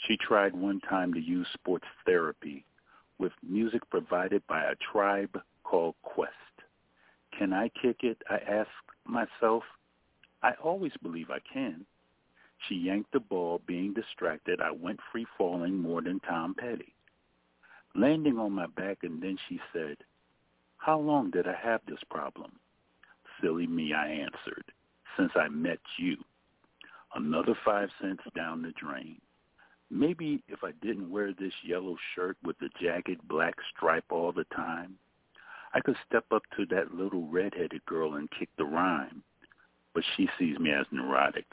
She 0.06 0.16
tried 0.16 0.55
one 0.55 0.81
time 0.81 1.12
to 1.15 1.20
use 1.20 1.47
sports 1.55 1.86
therapy 2.06 2.65
with 3.19 3.32
music 3.43 3.82
provided 3.90 4.47
by 4.47 4.62
a 4.65 4.77
tribe 4.93 5.40
called 5.65 5.97
Quest. 6.02 6.32
Can 7.36 7.52
I 7.52 7.69
kick 7.81 7.98
it? 8.02 8.23
I 8.31 8.36
asked 8.36 8.70
myself. 9.05 9.65
I 10.43 10.52
always 10.62 10.93
believe 11.02 11.31
I 11.31 11.40
can. 11.52 11.85
She 12.69 12.74
yanked 12.77 13.12
the 13.12 13.20
ball, 13.20 13.60
being 13.66 13.93
distracted. 13.93 14.60
I 14.60 14.70
went 14.70 15.01
free 15.10 15.27
falling 15.36 15.77
more 15.77 16.01
than 16.01 16.20
Tom 16.20 16.55
Petty. 16.55 16.94
Landing 17.94 18.39
on 18.39 18.52
my 18.52 18.66
back, 18.66 18.98
and 19.02 19.20
then 19.20 19.36
she 19.48 19.60
said, 19.73 19.97
How 20.79 20.99
long 20.99 21.31
did 21.31 21.47
I 21.47 21.55
have 21.55 21.81
this 21.87 22.03
problem? 22.11 22.53
Silly 23.43 23.67
me, 23.67 23.93
I 23.93 24.09
answered, 24.09 24.65
since 25.17 25.33
I 25.37 25.49
met 25.49 25.81
you. 25.99 26.17
Another 27.15 27.55
five 27.65 27.91
cents 28.01 28.23
down 28.35 28.63
the 28.63 28.73
drain. 28.73 29.21
Maybe 29.91 30.43
if 30.49 30.63
I 30.63 30.73
didn't 30.83 31.11
wear 31.11 31.33
this 31.33 31.53
yellow 31.65 31.97
shirt 32.15 32.37
with 32.43 32.59
the 32.59 32.69
jagged 32.81 33.27
black 33.29 33.55
stripe 33.75 34.05
all 34.11 34.33
the 34.33 34.45
time, 34.45 34.99
I 35.75 35.81
could 35.81 35.97
step 36.07 36.25
up 36.33 36.43
to 36.57 36.67
that 36.67 36.95
little 36.95 37.27
red-headed 37.29 37.85
girl 37.87 38.15
and 38.15 38.31
kick 38.31 38.49
the 38.57 38.65
rhyme, 38.65 39.23
but 39.95 40.05
she 40.17 40.29
sees 40.39 40.59
me 40.59 40.71
as 40.71 40.87
neurotic. 40.91 41.47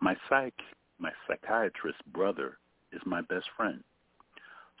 My 0.00 0.16
psych, 0.28 0.60
my 0.98 1.12
psychiatrist 1.26 1.98
brother 2.12 2.58
is 2.92 3.00
my 3.04 3.20
best 3.22 3.46
friend. 3.56 3.82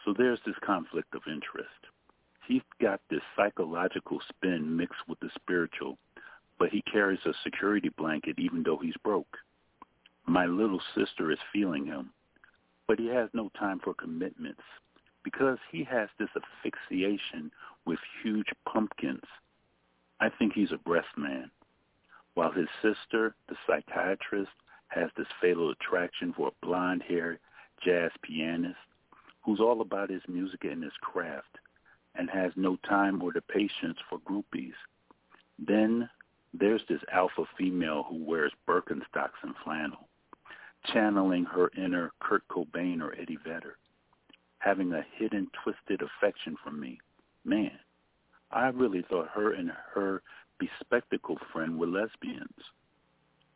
So 0.04 0.14
there's 0.16 0.40
this 0.46 0.56
conflict 0.64 1.14
of 1.14 1.22
interest. 1.26 1.89
He's 2.50 2.62
got 2.82 3.00
this 3.08 3.22
psychological 3.36 4.18
spin 4.28 4.76
mixed 4.76 5.08
with 5.08 5.20
the 5.20 5.30
spiritual, 5.36 5.96
but 6.58 6.70
he 6.70 6.82
carries 6.82 7.20
a 7.24 7.32
security 7.44 7.90
blanket 7.90 8.40
even 8.40 8.64
though 8.64 8.76
he's 8.76 8.96
broke. 9.04 9.36
My 10.26 10.46
little 10.46 10.82
sister 10.96 11.30
is 11.30 11.38
feeling 11.52 11.86
him, 11.86 12.10
but 12.88 12.98
he 12.98 13.06
has 13.06 13.28
no 13.32 13.50
time 13.56 13.78
for 13.78 13.94
commitments 13.94 14.64
because 15.22 15.58
he 15.70 15.84
has 15.84 16.08
this 16.18 16.30
asphyxiation 16.34 17.52
with 17.86 18.00
huge 18.20 18.48
pumpkins. 18.68 19.22
I 20.18 20.28
think 20.28 20.52
he's 20.52 20.72
a 20.72 20.78
breast 20.78 21.16
man, 21.16 21.52
while 22.34 22.50
his 22.50 22.68
sister, 22.82 23.36
the 23.48 23.54
psychiatrist, 23.64 24.50
has 24.88 25.08
this 25.16 25.28
fatal 25.40 25.70
attraction 25.70 26.34
for 26.36 26.48
a 26.48 26.66
blonde-haired 26.66 27.38
jazz 27.80 28.10
pianist 28.22 28.74
who's 29.44 29.60
all 29.60 29.82
about 29.82 30.10
his 30.10 30.22
music 30.26 30.64
and 30.64 30.82
his 30.82 30.92
craft 31.00 31.60
and 32.20 32.28
has 32.28 32.52
no 32.54 32.76
time 32.86 33.22
or 33.22 33.32
the 33.32 33.40
patience 33.40 33.96
for 34.10 34.18
groupies. 34.18 34.74
Then 35.58 36.06
there's 36.52 36.82
this 36.86 37.00
alpha 37.10 37.44
female 37.56 38.04
who 38.06 38.22
wears 38.22 38.52
Birkenstocks 38.68 39.40
and 39.42 39.54
flannel, 39.64 40.06
channeling 40.92 41.46
her 41.46 41.70
inner 41.78 42.12
Kurt 42.20 42.46
Cobain 42.48 43.00
or 43.00 43.14
Eddie 43.18 43.38
Vedder, 43.42 43.78
having 44.58 44.92
a 44.92 45.02
hidden, 45.16 45.50
twisted 45.64 46.02
affection 46.02 46.56
for 46.62 46.70
me. 46.70 47.00
Man, 47.46 47.72
I 48.50 48.66
really 48.68 49.02
thought 49.08 49.28
her 49.28 49.54
and 49.54 49.72
her 49.94 50.22
bespectacled 50.58 51.40
friend 51.50 51.78
were 51.78 51.86
lesbians. 51.86 52.50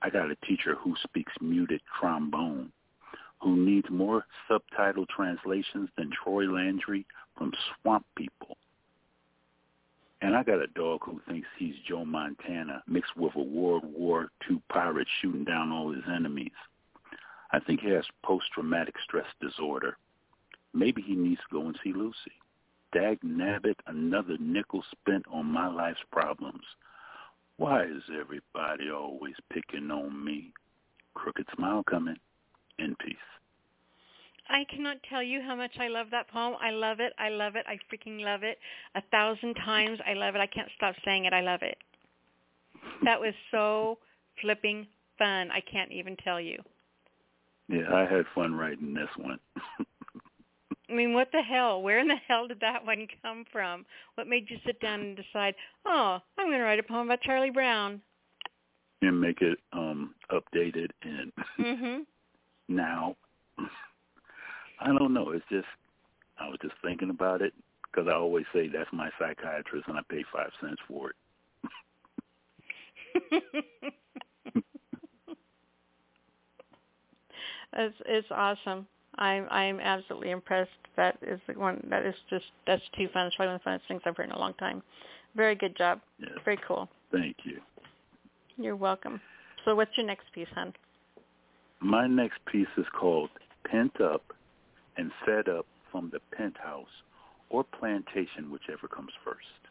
I 0.00 0.08
got 0.08 0.30
a 0.30 0.36
teacher 0.46 0.74
who 0.74 0.94
speaks 1.02 1.34
muted 1.38 1.82
trombone, 2.00 2.72
who 3.44 3.56
needs 3.56 3.86
more 3.90 4.24
subtitle 4.48 5.04
translations 5.14 5.90
than 5.98 6.10
Troy 6.10 6.44
Landry 6.44 7.04
from 7.36 7.52
Swamp 7.82 8.06
People. 8.16 8.56
And 10.22 10.34
I 10.34 10.42
got 10.42 10.62
a 10.62 10.66
dog 10.68 11.00
who 11.04 11.20
thinks 11.28 11.46
he's 11.58 11.74
Joe 11.86 12.06
Montana 12.06 12.82
mixed 12.88 13.14
with 13.14 13.36
a 13.36 13.42
World 13.42 13.84
War 13.84 14.28
II 14.50 14.62
pirate 14.70 15.06
shooting 15.20 15.44
down 15.44 15.70
all 15.70 15.92
his 15.92 16.04
enemies. 16.10 16.52
I 17.52 17.60
think 17.60 17.80
he 17.80 17.90
has 17.90 18.06
post-traumatic 18.24 18.94
stress 19.06 19.26
disorder. 19.42 19.98
Maybe 20.72 21.02
he 21.02 21.14
needs 21.14 21.40
to 21.42 21.60
go 21.60 21.66
and 21.66 21.78
see 21.84 21.92
Lucy. 21.92 22.32
Dag 22.94 23.18
nabbit, 23.22 23.76
another 23.86 24.38
nickel 24.40 24.82
spent 24.90 25.26
on 25.30 25.44
my 25.44 25.68
life's 25.68 26.00
problems. 26.10 26.64
Why 27.58 27.84
is 27.84 28.02
everybody 28.18 28.90
always 28.90 29.34
picking 29.52 29.90
on 29.90 30.24
me? 30.24 30.52
Crooked 31.12 31.46
smile 31.54 31.84
coming. 31.84 32.16
In 32.78 32.94
peace. 32.96 33.16
I 34.48 34.64
cannot 34.64 34.98
tell 35.08 35.22
you 35.22 35.40
how 35.40 35.54
much 35.54 35.72
I 35.78 35.88
love 35.88 36.08
that 36.10 36.28
poem. 36.28 36.54
I 36.60 36.70
love 36.70 37.00
it. 37.00 37.12
I 37.18 37.30
love 37.30 37.56
it. 37.56 37.64
I 37.66 37.78
freaking 37.92 38.20
love 38.20 38.42
it. 38.42 38.58
A 38.94 39.02
thousand 39.10 39.54
times. 39.54 39.98
I 40.06 40.14
love 40.14 40.34
it. 40.34 40.40
I 40.40 40.46
can't 40.46 40.68
stop 40.76 40.94
saying 41.04 41.24
it. 41.24 41.32
I 41.32 41.40
love 41.40 41.62
it. 41.62 41.78
That 43.04 43.20
was 43.20 43.32
so 43.50 43.98
flipping 44.40 44.86
fun. 45.18 45.50
I 45.50 45.60
can't 45.60 45.92
even 45.92 46.16
tell 46.16 46.40
you. 46.40 46.58
Yeah, 47.68 47.92
I 47.94 48.00
had 48.00 48.26
fun 48.34 48.54
writing 48.54 48.92
this 48.92 49.08
one. 49.16 49.38
I 50.90 50.92
mean, 50.92 51.14
what 51.14 51.32
the 51.32 51.40
hell? 51.40 51.80
Where 51.80 51.98
in 51.98 52.08
the 52.08 52.16
hell 52.28 52.46
did 52.46 52.60
that 52.60 52.84
one 52.84 53.06
come 53.22 53.46
from? 53.50 53.86
What 54.16 54.26
made 54.28 54.50
you 54.50 54.58
sit 54.66 54.78
down 54.80 55.00
and 55.00 55.16
decide, 55.16 55.54
oh, 55.86 56.18
I'm 56.36 56.48
going 56.48 56.58
to 56.58 56.64
write 56.64 56.78
a 56.78 56.82
poem 56.82 57.08
about 57.08 57.22
Charlie 57.22 57.50
Brown? 57.50 58.02
and 59.02 59.20
make 59.20 59.42
it 59.42 59.58
um 59.72 60.14
updated 60.30 60.88
and 61.02 61.32
Mhm. 61.58 62.06
Now 62.68 63.16
I 64.80 64.86
don't 64.88 65.14
know. 65.14 65.30
It's 65.30 65.44
just 65.50 65.66
I 66.38 66.48
was 66.48 66.58
just 66.62 66.74
thinking 66.82 67.10
about 67.10 67.42
it 67.42 67.52
because 67.90 68.08
I 68.08 68.14
always 68.14 68.44
say 68.52 68.68
that's 68.68 68.90
my 68.92 69.10
psychiatrist 69.18 69.88
and 69.88 69.98
I 69.98 70.02
pay 70.08 70.24
five 70.32 70.50
cents 70.60 70.80
for 70.88 71.10
it. 71.10 71.16
it's 77.72 77.96
it's 78.06 78.28
awesome. 78.30 78.86
I'm 79.16 79.46
I'm 79.50 79.80
absolutely 79.80 80.30
impressed. 80.30 80.70
That 80.96 81.18
is 81.22 81.40
the 81.46 81.54
one 81.54 81.86
that 81.90 82.04
is 82.04 82.14
just 82.28 82.46
that's 82.66 82.82
too 82.96 83.08
fun. 83.12 83.26
It's 83.26 83.36
probably 83.36 83.52
one 83.52 83.56
of 83.56 83.62
the 83.64 83.70
funnest 83.70 83.88
things 83.88 84.02
I've 84.04 84.16
heard 84.16 84.26
in 84.26 84.32
a 84.32 84.38
long 84.38 84.54
time. 84.54 84.82
Very 85.36 85.54
good 85.54 85.76
job. 85.76 86.00
Yes. 86.18 86.30
Very 86.44 86.58
cool. 86.66 86.88
Thank 87.12 87.36
you. 87.44 87.60
You're 88.56 88.76
welcome. 88.76 89.20
So 89.64 89.74
what's 89.74 89.96
your 89.96 90.06
next 90.06 90.24
piece, 90.32 90.48
hon? 90.54 90.74
My 91.84 92.06
next 92.06 92.42
piece 92.46 92.78
is 92.78 92.86
called 92.98 93.28
Pent 93.66 94.00
Up 94.00 94.32
and 94.96 95.12
Fed 95.26 95.50
Up 95.50 95.66
from 95.92 96.08
the 96.08 96.20
Penthouse 96.34 97.02
or 97.50 97.62
Plantation, 97.62 98.50
whichever 98.50 98.88
comes 98.88 99.12
first. 99.22 99.68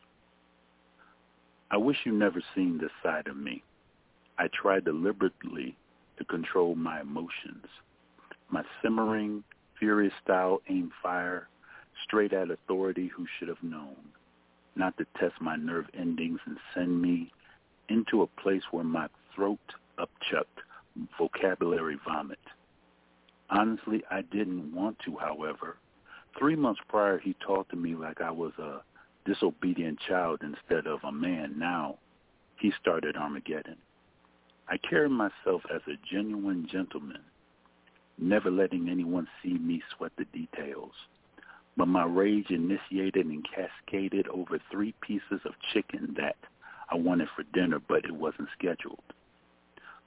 I 1.72 1.78
wish 1.78 1.98
you 2.06 2.12
never 2.12 2.40
seen 2.54 2.78
this 2.78 2.92
side 3.02 3.26
of 3.26 3.36
me. 3.36 3.64
I 4.38 4.48
try 4.50 4.80
deliberately 4.80 5.76
to 6.20 6.26
control 6.26 6.76
my 6.76 7.02
emotions. 7.02 7.66
My 8.52 8.62
simmering, 8.84 9.44
furious 9.80 10.14
style 10.24 10.62
aim 10.70 10.92
fire 11.02 11.48
straight 12.04 12.32
at 12.32 12.52
authority 12.52 13.08
who 13.08 13.26
should 13.26 13.48
have 13.48 13.64
known, 13.64 13.98
not 14.76 14.96
to 15.00 15.08
test 15.20 15.42
my 15.42 15.56
nerve 15.56 15.88
endings 15.98 16.42
and 16.46 16.60
send 16.76 17.02
me 17.02 17.32
into 17.90 18.22
a 18.22 18.28
place 18.40 18.62
where 18.70 18.84
my 18.84 19.08
throat 19.34 19.58
upchucked 19.98 20.62
vocabulary 21.18 21.98
vomit. 22.06 22.40
Honestly, 23.50 24.04
I 24.10 24.22
didn't 24.22 24.74
want 24.74 24.98
to, 25.06 25.18
however. 25.18 25.78
Three 26.38 26.56
months 26.56 26.82
prior, 26.88 27.20
he 27.20 27.36
talked 27.46 27.72
to 27.72 27.76
me 27.76 27.96
like 27.96 28.22
I 28.22 28.32
was 28.32 28.54
a 28.58 28.82
disobedient 29.26 30.00
child 30.08 30.42
instead 30.42 30.88
of 30.88 31.04
a 31.04 31.12
man. 31.12 31.56
Now, 31.58 31.98
he 32.58 32.72
started 32.80 33.16
Armageddon. 33.16 33.78
I 34.68 34.78
carry 34.78 35.10
myself 35.10 35.62
as 35.74 35.82
a 35.88 36.00
genuine 36.10 36.68
gentleman, 36.72 37.22
never 38.18 38.50
letting 38.50 38.90
anyone 38.90 39.28
see 39.42 39.54
me 39.54 39.82
sweat 39.96 40.14
the 40.18 40.26
details. 40.26 40.94
But 41.76 41.88
my 41.88 42.06
rage 42.06 42.50
initiated 42.50 43.26
and 43.26 43.46
cascaded 43.46 44.28
over 44.28 44.60
three 44.72 44.94
pieces 45.02 45.42
of 45.46 45.54
chicken 45.74 46.16
that 46.18 46.38
I 46.90 46.96
wanted 46.96 47.28
for 47.36 47.44
dinner, 47.54 47.80
but 47.80 48.06
it 48.06 48.12
wasn't 48.12 48.50
scheduled. 48.58 49.04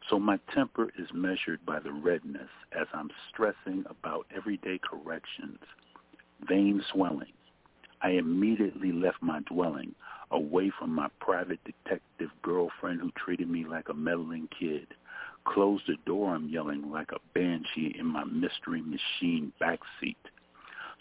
So 0.09 0.20
my 0.20 0.39
temper 0.55 0.91
is 0.97 1.09
measured 1.12 1.66
by 1.66 1.81
the 1.81 1.91
redness 1.91 2.51
as 2.70 2.87
I'm 2.95 3.11
stressing 3.28 3.85
about 3.91 4.27
everyday 4.35 4.78
corrections, 4.78 5.59
vein 6.49 6.81
swelling. 6.93 7.33
I 8.03 8.11
immediately 8.11 8.93
left 8.93 9.20
my 9.20 9.41
dwelling 9.41 9.97
away 10.31 10.70
from 10.78 10.91
my 10.91 11.09
private 11.19 11.59
detective 11.65 12.31
girlfriend 12.43 13.01
who 13.01 13.11
treated 13.16 13.51
me 13.51 13.65
like 13.65 13.89
a 13.89 13.95
meddling 13.95 14.49
kid. 14.57 14.87
Closed 15.45 15.85
the 15.89 15.97
door, 16.05 16.35
I'm 16.35 16.49
yelling 16.49 16.91
like 16.93 17.11
a 17.11 17.20
banshee 17.35 17.97
in 17.99 18.07
my 18.07 18.23
mystery 18.24 18.83
machine 18.83 19.53
backseat. 19.61 20.16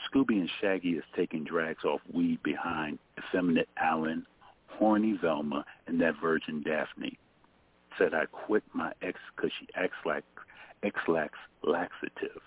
Scooby 0.10 0.40
and 0.40 0.50
Shaggy 0.62 0.92
is 0.92 1.04
taking 1.16 1.44
drags 1.44 1.84
off 1.84 2.02
weed 2.12 2.42
behind 2.42 2.98
effeminate 3.20 3.70
Alan, 3.78 4.26
horny 4.68 5.18
Velma, 5.22 5.64
and 5.86 6.02
that 6.02 6.16
virgin 6.20 6.64
Daphne 6.64 7.20
said 7.98 8.14
I 8.14 8.26
quit 8.26 8.64
my 8.74 8.92
ex 9.02 9.20
because 9.36 9.52
she 9.60 9.68
acts 9.76 9.98
like 10.06 10.24
Ex-Lax 10.84 11.34
laxative. 11.64 12.42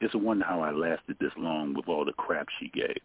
It's 0.00 0.14
a 0.14 0.18
wonder 0.18 0.44
how 0.44 0.60
I 0.60 0.70
lasted 0.70 1.16
this 1.20 1.32
long 1.36 1.74
with 1.74 1.88
all 1.88 2.04
the 2.04 2.12
crap 2.12 2.46
she 2.60 2.68
gave. 2.68 3.00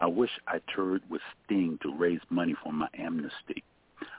I 0.00 0.06
wish 0.06 0.30
I 0.46 0.60
toured 0.74 1.02
with 1.10 1.20
Sting 1.44 1.78
to 1.82 1.94
raise 1.96 2.20
money 2.30 2.54
for 2.62 2.72
my 2.72 2.88
amnesty. 2.94 3.62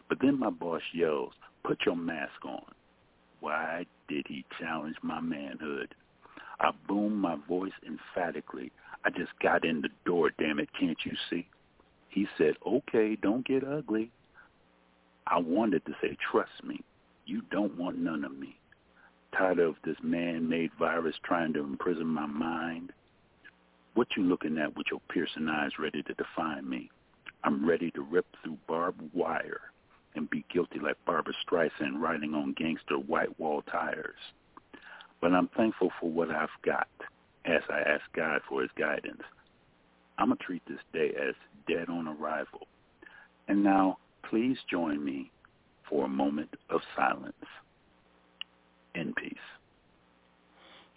But 0.09 0.19
then 0.21 0.37
my 0.37 0.49
boss 0.49 0.81
yells, 0.93 1.33
put 1.63 1.79
your 1.85 1.95
mask 1.95 2.45
on. 2.45 2.65
Why 3.39 3.85
did 4.07 4.25
he 4.27 4.45
challenge 4.59 4.97
my 5.01 5.19
manhood? 5.19 5.95
I 6.59 6.71
boomed 6.87 7.17
my 7.17 7.37
voice 7.47 7.71
emphatically. 7.87 8.71
I 9.03 9.09
just 9.09 9.31
got 9.41 9.65
in 9.65 9.81
the 9.81 9.89
door, 10.05 10.29
damn 10.37 10.59
it, 10.59 10.69
can't 10.79 10.97
you 11.03 11.13
see? 11.29 11.47
He 12.09 12.27
said, 12.37 12.53
okay, 12.65 13.15
don't 13.15 13.47
get 13.47 13.63
ugly. 13.63 14.11
I 15.27 15.39
wanted 15.39 15.85
to 15.85 15.93
say, 16.01 16.17
trust 16.31 16.63
me, 16.63 16.81
you 17.25 17.41
don't 17.51 17.77
want 17.77 17.97
none 17.97 18.23
of 18.25 18.37
me. 18.37 18.57
Tired 19.37 19.59
of 19.59 19.75
this 19.85 19.97
man-made 20.03 20.71
virus 20.77 21.15
trying 21.23 21.53
to 21.53 21.59
imprison 21.59 22.07
my 22.07 22.25
mind. 22.25 22.91
What 23.93 24.07
you 24.17 24.23
looking 24.23 24.57
at 24.57 24.75
with 24.75 24.87
your 24.91 25.01
piercing 25.09 25.47
eyes 25.47 25.71
ready 25.79 26.03
to 26.03 26.13
define 26.13 26.69
me? 26.69 26.89
I'm 27.43 27.67
ready 27.67 27.91
to 27.91 28.01
rip 28.01 28.25
through 28.43 28.57
barbed 28.67 29.01
wire 29.13 29.61
and 30.15 30.29
be 30.29 30.45
guilty 30.53 30.79
like 30.79 30.97
Barbra 31.05 31.33
Streisand 31.45 31.99
riding 31.99 32.33
on 32.33 32.53
gangster 32.57 32.95
white 32.95 33.39
wall 33.39 33.61
tires. 33.71 34.19
But 35.21 35.33
I'm 35.33 35.49
thankful 35.55 35.91
for 35.99 36.09
what 36.09 36.29
I've 36.29 36.49
got 36.63 36.87
as 37.45 37.61
I 37.69 37.79
ask 37.79 38.03
God 38.15 38.41
for 38.47 38.61
his 38.61 38.71
guidance. 38.77 39.21
I'm 40.17 40.27
going 40.27 40.37
to 40.37 40.43
treat 40.43 40.61
this 40.67 40.79
day 40.93 41.11
as 41.15 41.35
dead 41.67 41.89
on 41.89 42.07
arrival. 42.07 42.67
And 43.47 43.63
now 43.63 43.97
please 44.29 44.57
join 44.69 45.03
me 45.03 45.31
for 45.89 46.05
a 46.05 46.09
moment 46.09 46.49
of 46.69 46.81
silence 46.95 47.33
in 48.95 49.13
peace. 49.13 49.33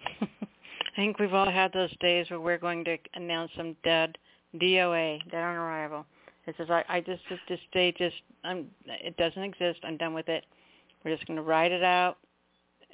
I 0.20 0.96
think 0.96 1.18
we've 1.18 1.34
all 1.34 1.50
had 1.50 1.72
those 1.72 1.94
days 1.98 2.30
where 2.30 2.40
we're 2.40 2.58
going 2.58 2.84
to 2.84 2.96
announce 3.14 3.50
some 3.56 3.76
dead, 3.82 4.16
DOA, 4.60 5.18
dead 5.30 5.42
on 5.42 5.56
arrival. 5.56 6.06
It 6.46 6.54
says, 6.58 6.68
I, 6.70 6.84
I 6.88 7.00
just, 7.00 7.22
just, 7.28 7.40
this 7.48 7.58
day 7.72 7.92
just, 7.96 8.16
I'm, 8.44 8.66
it 8.86 9.16
doesn't 9.16 9.42
exist. 9.42 9.80
I'm 9.82 9.96
done 9.96 10.14
with 10.14 10.28
it. 10.28 10.44
We're 11.04 11.14
just 11.14 11.26
going 11.26 11.36
to 11.36 11.42
ride 11.42 11.72
it 11.72 11.82
out, 11.82 12.18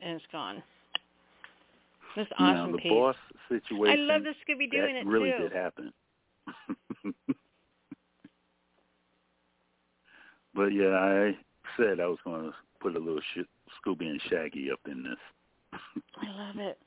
and 0.02 0.16
it's 0.16 0.24
gone. 0.32 0.62
This 2.16 2.26
awesome 2.38 2.70
now, 2.70 2.72
the 2.72 2.78
piece. 2.78 2.90
boss 2.90 3.16
situation. 3.48 4.00
I 4.00 4.12
love 4.12 4.22
the 4.22 4.30
Scooby 4.30 4.70
doing 4.70 4.94
that 4.94 5.00
it 5.02 5.06
really 5.06 5.30
too. 5.32 5.38
did 5.38 5.52
happen. 5.52 5.92
but 10.54 10.66
yeah, 10.66 10.88
I 10.94 11.36
said 11.76 12.00
I 12.00 12.06
was 12.06 12.18
going 12.24 12.42
to 12.44 12.52
put 12.80 12.96
a 12.96 12.98
little 12.98 13.20
sh- 13.34 13.40
Scooby 13.84 14.06
and 14.08 14.20
Shaggy 14.28 14.70
up 14.72 14.80
in 14.90 15.02
this. 15.02 15.80
I 16.22 16.36
love 16.46 16.56
it. 16.58 16.78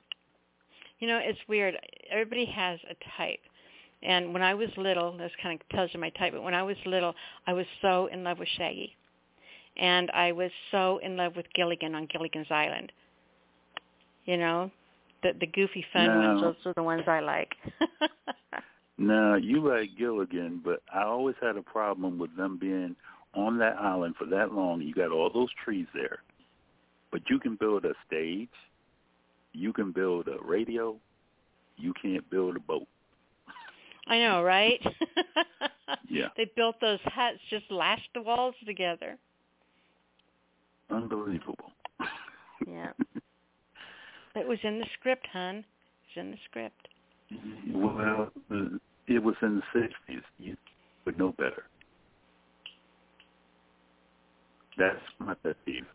You 0.99 1.07
know, 1.07 1.19
it's 1.21 1.39
weird. 1.47 1.75
Everybody 2.11 2.45
has 2.45 2.79
a 2.89 2.95
type. 3.17 3.39
And 4.01 4.33
when 4.33 4.41
I 4.41 4.53
was 4.53 4.69
little, 4.77 5.17
this 5.17 5.31
kind 5.41 5.59
of 5.59 5.69
tells 5.75 5.89
you 5.93 5.99
my 5.99 6.09
type, 6.11 6.33
but 6.33 6.43
when 6.43 6.53
I 6.53 6.63
was 6.63 6.75
little, 6.85 7.13
I 7.47 7.53
was 7.53 7.65
so 7.81 8.07
in 8.07 8.23
love 8.23 8.39
with 8.39 8.49
Shaggy. 8.57 8.95
And 9.77 10.11
I 10.11 10.31
was 10.33 10.51
so 10.71 10.99
in 10.99 11.15
love 11.17 11.35
with 11.35 11.45
Gilligan 11.55 11.95
on 11.95 12.07
Gilligan's 12.11 12.47
Island. 12.51 12.91
You 14.25 14.37
know, 14.37 14.71
the 15.23 15.33
the 15.39 15.47
goofy 15.47 15.85
fun 15.91 16.05
No. 16.07 16.19
ones, 16.19 16.41
those 16.41 16.55
are 16.65 16.73
the 16.75 16.83
ones 16.83 17.03
I 17.07 17.19
like. 17.21 17.49
Now, 18.97 19.35
you 19.35 19.67
like 19.67 19.97
Gilligan, 19.97 20.61
but 20.63 20.81
I 20.93 21.01
always 21.03 21.35
had 21.41 21.57
a 21.57 21.63
problem 21.63 22.19
with 22.19 22.35
them 22.37 22.57
being 22.59 22.95
on 23.33 23.57
that 23.59 23.77
island 23.79 24.15
for 24.17 24.25
that 24.25 24.53
long. 24.53 24.81
You 24.81 24.93
got 24.93 25.11
all 25.11 25.29
those 25.33 25.49
trees 25.63 25.87
there, 25.93 26.19
but 27.11 27.21
you 27.29 27.39
can 27.39 27.55
build 27.55 27.85
a 27.85 27.93
stage, 28.07 28.49
you 29.53 29.73
can 29.73 29.91
build 29.91 30.27
a 30.27 30.43
radio, 30.43 30.95
you 31.77 31.93
can't 32.01 32.27
build 32.29 32.55
a 32.55 32.59
boat. 32.59 32.87
I 34.07 34.19
know, 34.19 34.43
right? 34.43 34.81
Yeah. 36.09 36.27
They 36.37 36.49
built 36.55 36.75
those 36.79 36.99
huts, 37.05 37.39
just 37.49 37.65
lashed 37.71 38.09
the 38.13 38.21
walls 38.21 38.55
together. 38.65 39.17
Unbelievable. 40.89 41.71
Yeah. 42.67 42.91
It 44.35 44.47
was 44.47 44.57
in 44.63 44.79
the 44.79 44.87
script, 44.99 45.27
hon. 45.31 45.57
It 45.57 45.65
was 46.17 46.25
in 46.25 46.31
the 46.31 46.37
script. 46.49 46.87
well, 47.71 48.31
it 49.07 49.21
was 49.21 49.35
in 49.43 49.61
the 49.73 49.79
60s. 49.79 50.21
You 50.39 50.57
would 51.05 51.19
know 51.19 51.33
better. 51.33 51.65
That's 54.77 54.99
my 55.19 55.33
pet 55.35 55.55
peeve. 55.65 55.85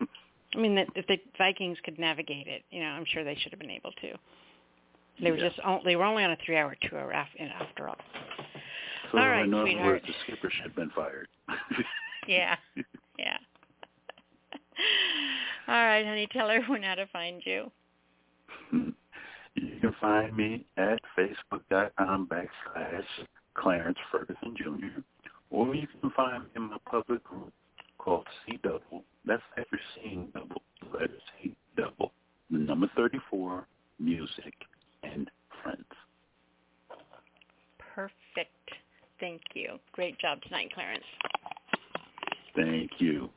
I 0.54 0.58
mean, 0.58 0.78
if 0.94 1.06
the 1.06 1.18
Vikings 1.36 1.78
could 1.84 1.98
navigate 1.98 2.46
it, 2.46 2.62
you 2.70 2.80
know, 2.80 2.88
I'm 2.88 3.04
sure 3.04 3.22
they 3.22 3.34
should 3.36 3.52
have 3.52 3.60
been 3.60 3.70
able 3.70 3.92
to. 3.92 4.14
They 5.20 5.30
were 5.30 5.36
Yeah. 5.36 5.48
just 5.48 5.60
on, 5.60 5.82
they 5.84 5.96
were 5.96 6.04
only 6.04 6.24
on 6.24 6.30
a 6.30 6.36
three-hour 6.44 6.76
tour 6.88 7.12
after, 7.12 7.88
all. 7.88 7.96
So 9.10 9.18
All 9.18 9.28
right, 9.28 9.44
in 9.44 9.54
other 9.54 9.76
words, 9.76 10.06
the 10.06 10.14
skipper 10.22 10.50
should 10.50 10.64
have 10.66 10.76
been 10.76 10.90
fired. 10.90 11.28
Yeah, 12.26 12.56
yeah. 13.18 13.38
all 15.66 15.74
right, 15.74 16.04
honey, 16.04 16.26
tell 16.30 16.50
everyone 16.50 16.82
how 16.82 16.94
to 16.96 17.06
find 17.06 17.40
you. 17.46 17.70
you 18.72 19.80
can 19.80 19.94
find 19.98 20.36
me 20.36 20.66
at 20.76 21.00
facebook.com 21.16 22.28
backslash 22.28 23.04
Clarence 23.54 23.96
Ferguson 24.12 24.54
Jr. 24.58 25.00
Or 25.50 25.74
you 25.74 25.86
can 26.02 26.10
find 26.10 26.42
me 26.42 26.50
in 26.56 26.62
my 26.64 26.76
public 26.84 27.24
group 27.24 27.50
called 28.08 28.26
C 28.46 28.58
Double. 28.62 29.04
That's 29.26 29.42
after 29.58 29.78
seeing 29.94 30.28
double, 30.32 30.62
the 30.80 30.98
letter 30.98 31.18
C 31.42 31.54
Double, 31.76 32.12
the 32.50 32.58
number 32.58 32.90
34, 32.96 33.66
music, 33.98 34.54
and 35.02 35.30
friends. 35.62 35.84
Perfect. 37.94 38.50
Thank 39.20 39.42
you. 39.54 39.78
Great 39.92 40.18
job 40.18 40.40
tonight, 40.42 40.70
Clarence. 40.72 41.04
Thank 42.56 42.92
you. 42.98 43.28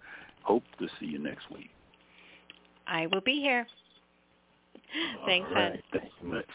Hope 0.44 0.64
to 0.80 0.88
see 1.00 1.08
you 1.08 1.20
next 1.20 1.52
week. 1.52 1.70
I 2.88 3.08
will 3.08 3.22
be 3.22 3.40
here. 3.42 3.68
Thanks, 5.26 5.48
All 5.50 5.56
right. 5.56 5.84
Thank 5.92 6.12
you 6.22 6.28
much. 6.30 6.46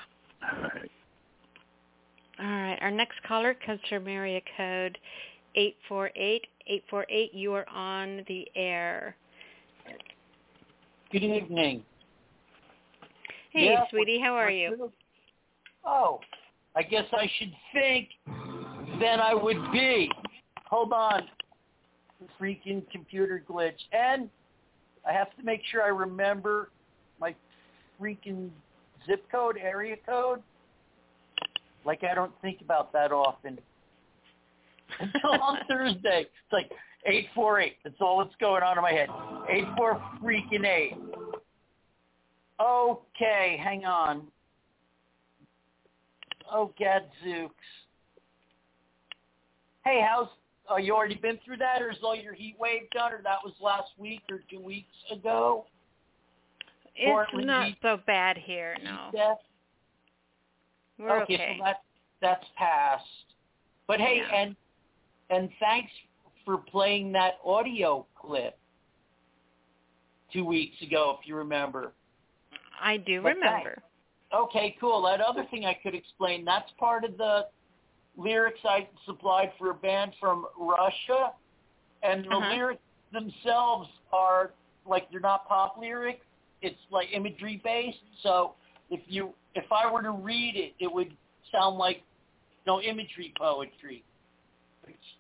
All 0.43 0.63
right. 0.63 0.91
All 2.39 2.47
right. 2.47 2.79
Our 2.81 2.91
next 2.91 3.23
caller 3.27 3.55
comes 3.65 3.81
from 3.89 4.09
area 4.09 4.41
code 4.57 4.99
848. 5.55 6.47
848, 6.67 7.35
you 7.35 7.53
are 7.55 7.69
on 7.69 8.25
the 8.29 8.49
air. 8.55 9.17
Good 11.13 11.23
evening. 11.23 11.85
Hey, 13.53 13.67
Yeah, 13.67 13.85
sweetie, 13.91 14.21
how 14.21 14.35
are 14.35 14.51
you? 14.51 14.93
Oh, 15.85 16.21
I 16.75 16.83
guess 16.83 17.05
I 17.13 17.31
should 17.39 17.53
think 17.73 18.09
then 19.01 19.21
I 19.21 19.35
would 19.35 19.71
be. 19.73 20.11
Hold 20.67 20.93
on. 20.93 21.23
Freaking 22.41 22.83
computer 22.91 23.43
glitch. 23.49 23.79
And 23.93 24.29
I 25.09 25.13
have 25.13 25.35
to 25.37 25.43
make 25.45 25.63
sure 25.71 25.83
I 25.83 25.89
remember 25.89 26.71
my 27.21 27.35
freaking 28.01 28.51
zip 29.07 29.25
code, 29.31 29.57
area 29.57 29.97
code. 30.05 30.43
Like 31.85 32.03
I 32.05 32.15
don't 32.15 32.33
think 32.43 32.61
about 32.63 32.93
that 32.93 33.13
often. 33.13 33.59
Until 35.01 35.43
on 35.43 35.59
Thursday. 35.69 36.23
It's 36.23 36.53
like 36.53 36.71
848. 37.05 37.77
That's 37.85 37.97
all 38.01 38.19
that's 38.19 38.35
going 38.41 38.63
on 38.63 38.79
in 38.79 38.83
my 38.83 38.93
head. 38.93 39.09
Eight 39.49 39.65
four 39.77 40.01
freaking 40.23 40.65
8. 40.67 40.95
Okay, 42.61 43.61
hang 43.63 43.85
on. 43.85 44.27
Oh, 46.51 46.73
gadzooks. 46.79 47.55
Hey, 49.85 50.05
how's, 50.09 50.29
uh, 50.71 50.77
you 50.77 50.95
already 50.95 51.17
been 51.17 51.39
through 51.45 51.59
that, 51.59 51.83
or 51.83 51.91
is 51.91 51.99
all 52.03 52.15
your 52.15 52.35
heat 52.35 52.57
wave 52.59 52.89
done, 52.93 53.13
or 53.13 53.21
that 53.23 53.39
was 53.45 53.53
last 53.61 53.91
week 53.99 54.23
or 54.31 54.41
two 54.51 54.61
weeks 54.61 54.95
ago? 55.13 55.67
It's 56.95 57.05
Portland 57.07 57.47
not 57.47 57.67
heat- 57.67 57.79
so 57.83 57.99
bad 58.07 58.39
here, 58.39 58.77
no. 58.83 59.11
Death? 59.13 59.39
We're 60.99 61.23
okay, 61.23 61.35
okay. 61.35 61.57
so 61.59 61.65
that, 61.65 61.83
that's 62.23 62.47
passed. 62.57 63.05
But 63.87 64.01
hey, 64.01 64.23
Yeah. 64.27 64.35
and 64.35 64.57
and 65.31 65.49
thanks 65.61 65.91
for 66.45 66.59
playing 66.59 67.13
that 67.13 67.35
audio 67.45 68.07
clip 68.21 68.59
two 70.33 70.45
weeks 70.45 70.81
ago, 70.83 71.17
if 71.21 71.27
you 71.27 71.35
remember. 71.37 71.93
I 72.81 72.97
do 72.99 73.23
But 73.23 73.35
remember. 73.35 73.83
Okay, 74.35 74.77
cool. 74.81 75.03
That 75.03 75.21
other 75.21 75.45
thing 75.51 75.65
I 75.65 75.75
could 75.75 75.95
explain, 75.95 76.45
that's 76.45 76.71
part 76.79 77.05
of 77.05 77.17
the 77.17 77.47
lyrics 78.17 78.61
I 78.65 78.89
supplied 79.05 79.53
for 79.59 79.71
a 79.71 79.75
band 79.75 80.13
from 80.21 80.47
Russia. 80.59 81.33
And 82.03 82.25
the 82.25 82.37
Uh-huh. 82.37 82.55
lyrics 82.55 82.83
themselves 83.13 83.89
are 84.13 84.53
like 84.85 85.11
they're 85.11 85.21
not 85.21 85.47
pop 85.49 85.77
lyrics. 85.79 86.25
It's 86.63 86.81
like 86.91 87.09
imagery 87.13 87.57
based. 87.63 87.99
So 88.23 88.55
if 88.91 89.01
you 89.07 89.35
if 89.55 89.71
I 89.73 89.91
were 89.91 90.03
to 90.03 90.11
read 90.11 90.57
it, 90.57 90.75
it 90.79 90.93
would 90.93 91.17
sound 91.51 91.79
like 91.79 92.03
no 92.67 92.81
imagery 92.83 93.33
poetry. 93.39 94.05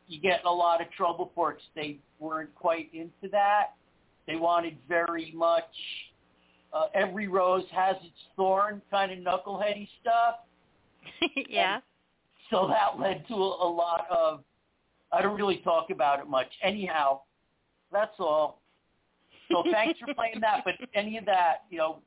You 0.09 0.20
get 0.20 0.40
in 0.40 0.47
a 0.47 0.52
lot 0.52 0.80
of 0.80 0.90
trouble 0.93 1.32
for 1.34 1.52
it. 1.52 1.59
They 1.74 1.98
weren't 2.20 2.55
quite 2.55 2.90
into 2.93 3.28
that. 3.32 3.74
They 4.26 4.36
wanted 4.36 4.76
very 4.88 5.32
much 5.34 5.64
uh, 6.72 6.86
every 6.94 7.28
rose 7.28 7.64
has 7.72 7.97
its 8.02 8.16
thorn 8.36 8.82
kind 8.90 9.12
of 9.12 9.18
knuckleheady 9.18 9.88
stuff. 10.01 10.36
yeah. 11.48 11.80
So 12.51 12.68
that 12.68 13.01
led 13.01 13.26
to 13.28 13.34
a, 13.34 13.66
a 13.66 13.70
lot 13.70 14.06
of, 14.10 14.43
I 15.12 15.22
don't 15.22 15.36
really 15.36 15.59
talk 15.59 15.90
about 15.90 16.20
it 16.20 16.28
much. 16.28 16.48
Anyhow, 16.62 17.20
that's 17.93 18.14
all. 18.18 18.60
So 19.51 19.62
thanks 19.70 19.98
for 20.01 20.12
playing 20.14 20.40
that, 20.40 20.62
but 20.64 20.74
any 20.94 21.18
of 21.18 21.24
that, 21.26 21.64
you 21.70 21.78
know, 21.78 21.98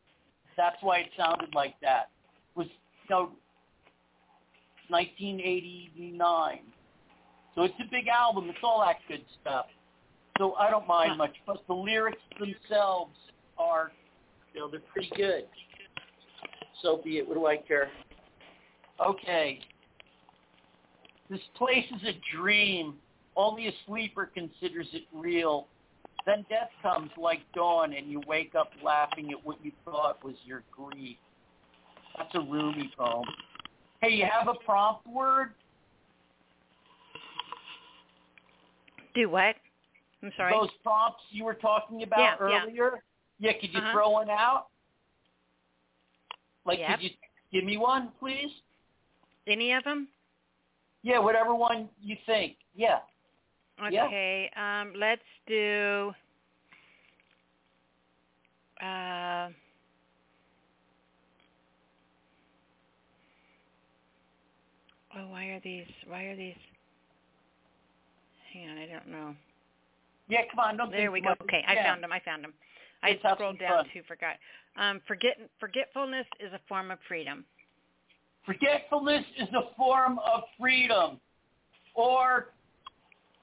that's 0.57 0.77
why 0.81 0.99
it 0.99 1.09
sounded 1.17 1.55
like 1.55 1.75
that. 1.81 2.09
Was, 2.55 2.67
you 3.09 3.15
know, 3.15 3.31
1989. 4.89 6.59
So 7.55 7.63
it's 7.63 7.73
a 7.79 7.89
big 7.89 8.07
album. 8.07 8.49
It's 8.49 8.59
all 8.63 8.81
that 8.85 8.97
good 9.07 9.23
stuff. 9.41 9.65
So 10.37 10.53
I 10.53 10.69
don't 10.69 10.87
mind 10.87 11.17
much, 11.17 11.35
but 11.45 11.57
the 11.67 11.73
lyrics 11.73 12.21
themselves 12.39 13.15
are, 13.57 13.91
you 14.53 14.61
know, 14.61 14.69
they're 14.69 14.79
pretty 14.93 15.11
good. 15.15 15.43
So 16.81 17.01
be 17.03 17.17
it. 17.17 17.27
What 17.27 17.33
do 17.35 17.45
I 17.45 17.57
care? 17.57 17.89
Okay. 19.05 19.59
This 21.29 21.41
place 21.57 21.85
is 21.95 22.01
a 22.07 22.35
dream. 22.35 22.95
Only 23.35 23.67
a 23.67 23.71
sleeper 23.85 24.29
considers 24.33 24.87
it 24.93 25.03
real. 25.13 25.67
Then 26.25 26.45
death 26.49 26.69
comes 26.81 27.11
like 27.17 27.39
dawn, 27.53 27.93
and 27.93 28.09
you 28.09 28.21
wake 28.27 28.55
up 28.55 28.71
laughing 28.83 29.31
at 29.31 29.45
what 29.45 29.57
you 29.63 29.71
thought 29.85 30.23
was 30.23 30.35
your 30.45 30.63
grief. 30.71 31.17
That's 32.17 32.33
a 32.35 32.39
Rumi 32.39 32.91
poem. 32.97 33.25
Hey, 34.01 34.11
you 34.11 34.25
have 34.29 34.47
a 34.47 34.53
prompt 34.65 35.05
word? 35.07 35.51
Do 39.13 39.29
what? 39.29 39.55
I'm 40.21 40.31
sorry. 40.37 40.53
Those 40.59 40.69
prompts 40.83 41.23
you 41.31 41.43
were 41.45 41.53
talking 41.53 42.03
about 42.03 42.37
Yeah, 42.41 42.49
yeah. 42.49 42.63
earlier? 42.63 43.03
Yeah, 43.39 43.53
could 43.53 43.73
you 43.73 43.79
Uh-huh. 43.79 43.91
throw 43.93 44.09
one 44.09 44.29
out? 44.29 44.67
Like, 46.65 46.79
Yep. 46.79 46.99
could 46.99 47.03
you 47.03 47.17
give 47.51 47.63
me 47.63 47.77
one, 47.77 48.11
please? 48.19 48.61
Any 49.47 49.71
of 49.73 49.83
them? 49.83 50.09
Yeah, 51.01 51.19
whatever 51.19 51.55
one 51.55 51.89
you 52.01 52.17
think. 52.25 52.57
Yeah. 52.75 53.01
Yeah. 53.89 54.05
Okay. 54.05 54.49
Um, 54.55 54.93
let's 54.95 55.23
do. 55.47 56.13
Uh, 58.81 59.49
oh, 65.15 65.27
why 65.29 65.45
are 65.45 65.59
these? 65.61 65.87
Why 66.07 66.23
are 66.23 66.35
these? 66.35 66.57
Hang 68.53 68.69
on, 68.69 68.77
I 68.77 68.85
don't 68.87 69.07
know. 69.07 69.35
Yeah, 70.27 70.41
come 70.49 70.59
on. 70.59 70.77
Don't 70.77 70.91
There 70.91 71.11
we 71.11 71.21
go. 71.21 71.35
Okay, 71.43 71.63
I 71.67 71.73
Yeah. 71.73 71.83
found 71.83 72.03
them. 72.03 72.11
I 72.11 72.19
found 72.19 72.43
them. 72.43 72.53
I 73.01 73.11
Let's 73.23 73.35
scrolled 73.35 73.59
down 73.59 73.83
fun. 73.85 73.89
too. 73.89 74.03
Forgot. 74.03 74.37
Um, 74.75 74.99
forget 75.01 75.39
forgetfulness 75.59 76.27
is 76.39 76.53
a 76.53 76.59
form 76.67 76.91
of 76.91 76.99
freedom. 77.07 77.45
Forgetfulness 78.45 79.25
is 79.37 79.49
a 79.53 79.73
form 79.75 80.19
of 80.19 80.43
freedom. 80.57 81.19
Or 81.95 82.49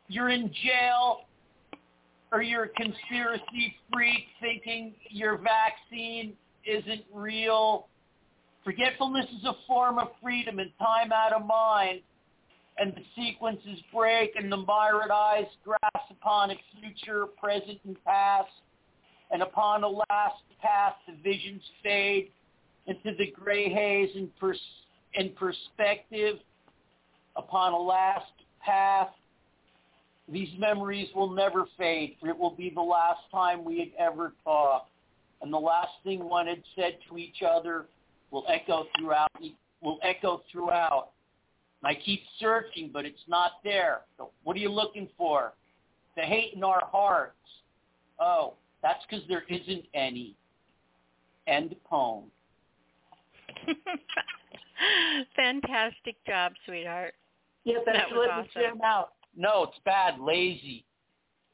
you're 0.08 0.30
in 0.30 0.52
jail 0.52 1.26
or 2.32 2.42
you're 2.42 2.64
a 2.64 2.68
conspiracy 2.70 3.76
freak 3.92 4.28
thinking 4.40 4.94
your 5.08 5.38
vaccine 5.38 6.36
isn't 6.64 7.04
real. 7.12 7.88
Forgetfulness 8.64 9.26
is 9.38 9.44
a 9.44 9.54
form 9.66 9.98
of 9.98 10.08
freedom 10.22 10.58
and 10.58 10.70
time 10.78 11.12
out 11.12 11.32
of 11.32 11.46
mind. 11.46 12.02
And 12.78 12.92
the 12.94 13.02
sequences 13.16 13.80
break 13.92 14.36
and 14.36 14.52
the 14.52 14.56
myriad 14.56 15.10
eyes 15.10 15.46
grasp 15.64 16.10
upon 16.10 16.50
its 16.50 16.60
future, 16.80 17.26
present, 17.26 17.78
and 17.84 17.96
past. 18.04 18.50
And 19.30 19.42
upon 19.42 19.82
a 19.82 19.88
last 19.88 20.42
path, 20.60 20.94
the 21.06 21.14
visions 21.22 21.62
fade 21.82 22.30
into 22.86 23.16
the 23.16 23.30
gray 23.32 23.68
haze 23.68 24.10
and, 24.14 24.30
pers- 24.38 24.60
in 25.14 25.30
perspective. 25.30 26.36
Upon 27.36 27.72
a 27.72 27.78
last 27.78 28.32
path, 28.64 29.08
these 30.28 30.48
memories 30.58 31.08
will 31.14 31.30
never 31.30 31.66
fade, 31.78 32.16
for 32.20 32.28
it 32.28 32.36
will 32.36 32.54
be 32.54 32.70
the 32.74 32.82
last 32.82 33.20
time 33.30 33.64
we 33.64 33.78
had 33.78 33.90
ever 33.98 34.32
talked. 34.44 34.90
And 35.42 35.52
the 35.52 35.58
last 35.58 35.92
thing 36.02 36.28
one 36.28 36.46
had 36.46 36.62
said 36.74 36.98
to 37.08 37.18
each 37.18 37.42
other 37.46 37.86
will 38.30 38.44
echo 38.48 38.86
throughout. 38.98 39.30
Will 39.82 39.98
echo 40.02 40.42
throughout. 40.50 41.10
And 41.82 41.88
I 41.96 42.00
keep 42.00 42.22
searching, 42.38 42.90
but 42.92 43.04
it's 43.04 43.20
not 43.28 43.52
there. 43.64 44.00
So 44.16 44.30
what 44.44 44.56
are 44.56 44.60
you 44.60 44.70
looking 44.70 45.08
for? 45.16 45.52
The 46.16 46.22
hate 46.22 46.54
in 46.54 46.64
our 46.64 46.82
hearts. 46.90 47.34
Oh, 48.18 48.54
that's 48.82 49.04
because 49.08 49.24
there 49.28 49.44
isn't 49.48 49.84
any. 49.94 50.34
End 51.46 51.76
poem. 51.84 52.24
Fantastic 55.36 56.16
job, 56.26 56.52
sweetheart. 56.66 57.14
Yeah, 57.64 57.78
That 57.84 57.94
that's 57.94 58.10
was 58.12 58.26
let 58.28 58.30
awesome. 58.30 58.50
jam 58.54 58.80
out. 58.84 59.12
No, 59.36 59.64
it's 59.64 59.78
bad. 59.84 60.18
Lazy. 60.20 60.84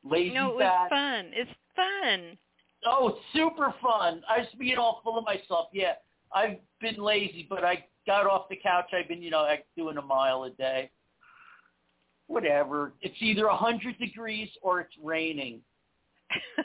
Lazy 0.05 0.35
no, 0.35 0.51
it 0.51 0.55
was 0.55 0.63
bad. 0.63 0.89
fun. 0.91 1.31
It's 1.33 1.51
fun. 1.77 2.39
Oh, 2.87 3.19
super 3.35 3.75
fun. 3.83 4.23
I 4.29 4.43
just 4.43 4.59
being 4.59 4.77
all 4.79 5.01
full 5.05 5.19
of 5.19 5.25
myself. 5.25 5.69
Yeah, 5.73 5.95
I've 6.35 6.59
been 6.81 6.97
lazy, 6.97 7.47
but 7.49 7.65
I 7.65 7.85
got 8.07 8.27
off 8.27 8.49
the 8.49 8.57
couch. 8.57 8.87
I've 8.93 9.09
been, 9.09 9.23
you 9.23 9.31
know, 9.31 9.47
doing 9.77 9.97
a 9.97 10.03
mile 10.03 10.45
a 10.45 10.51
day. 10.51 10.91
Whatever. 12.27 12.95
It's 13.01 13.17
either 13.21 13.47
a 13.47 13.57
hundred 13.57 13.99
degrees 13.99 14.49
or 14.63 14.81
it's 14.81 14.95
raining. 15.03 15.61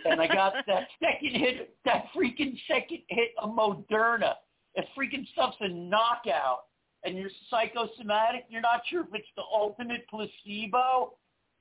And 0.05 0.21
I 0.21 0.27
got 0.27 0.53
that 0.67 0.87
second 1.01 1.39
hit, 1.39 1.75
that 1.85 2.05
freaking 2.15 2.57
second 2.67 2.99
hit 3.09 3.31
of 3.37 3.49
Moderna. 3.49 4.33
That 4.75 4.85
freaking 4.97 5.27
stuff's 5.33 5.57
a 5.59 5.67
knockout. 5.67 6.59
And 7.03 7.17
you're 7.17 7.29
psychosomatic. 7.49 8.45
You're 8.49 8.61
not 8.61 8.81
sure 8.89 9.01
if 9.01 9.07
it's 9.13 9.27
the 9.35 9.43
ultimate 9.43 10.05
placebo 10.09 11.13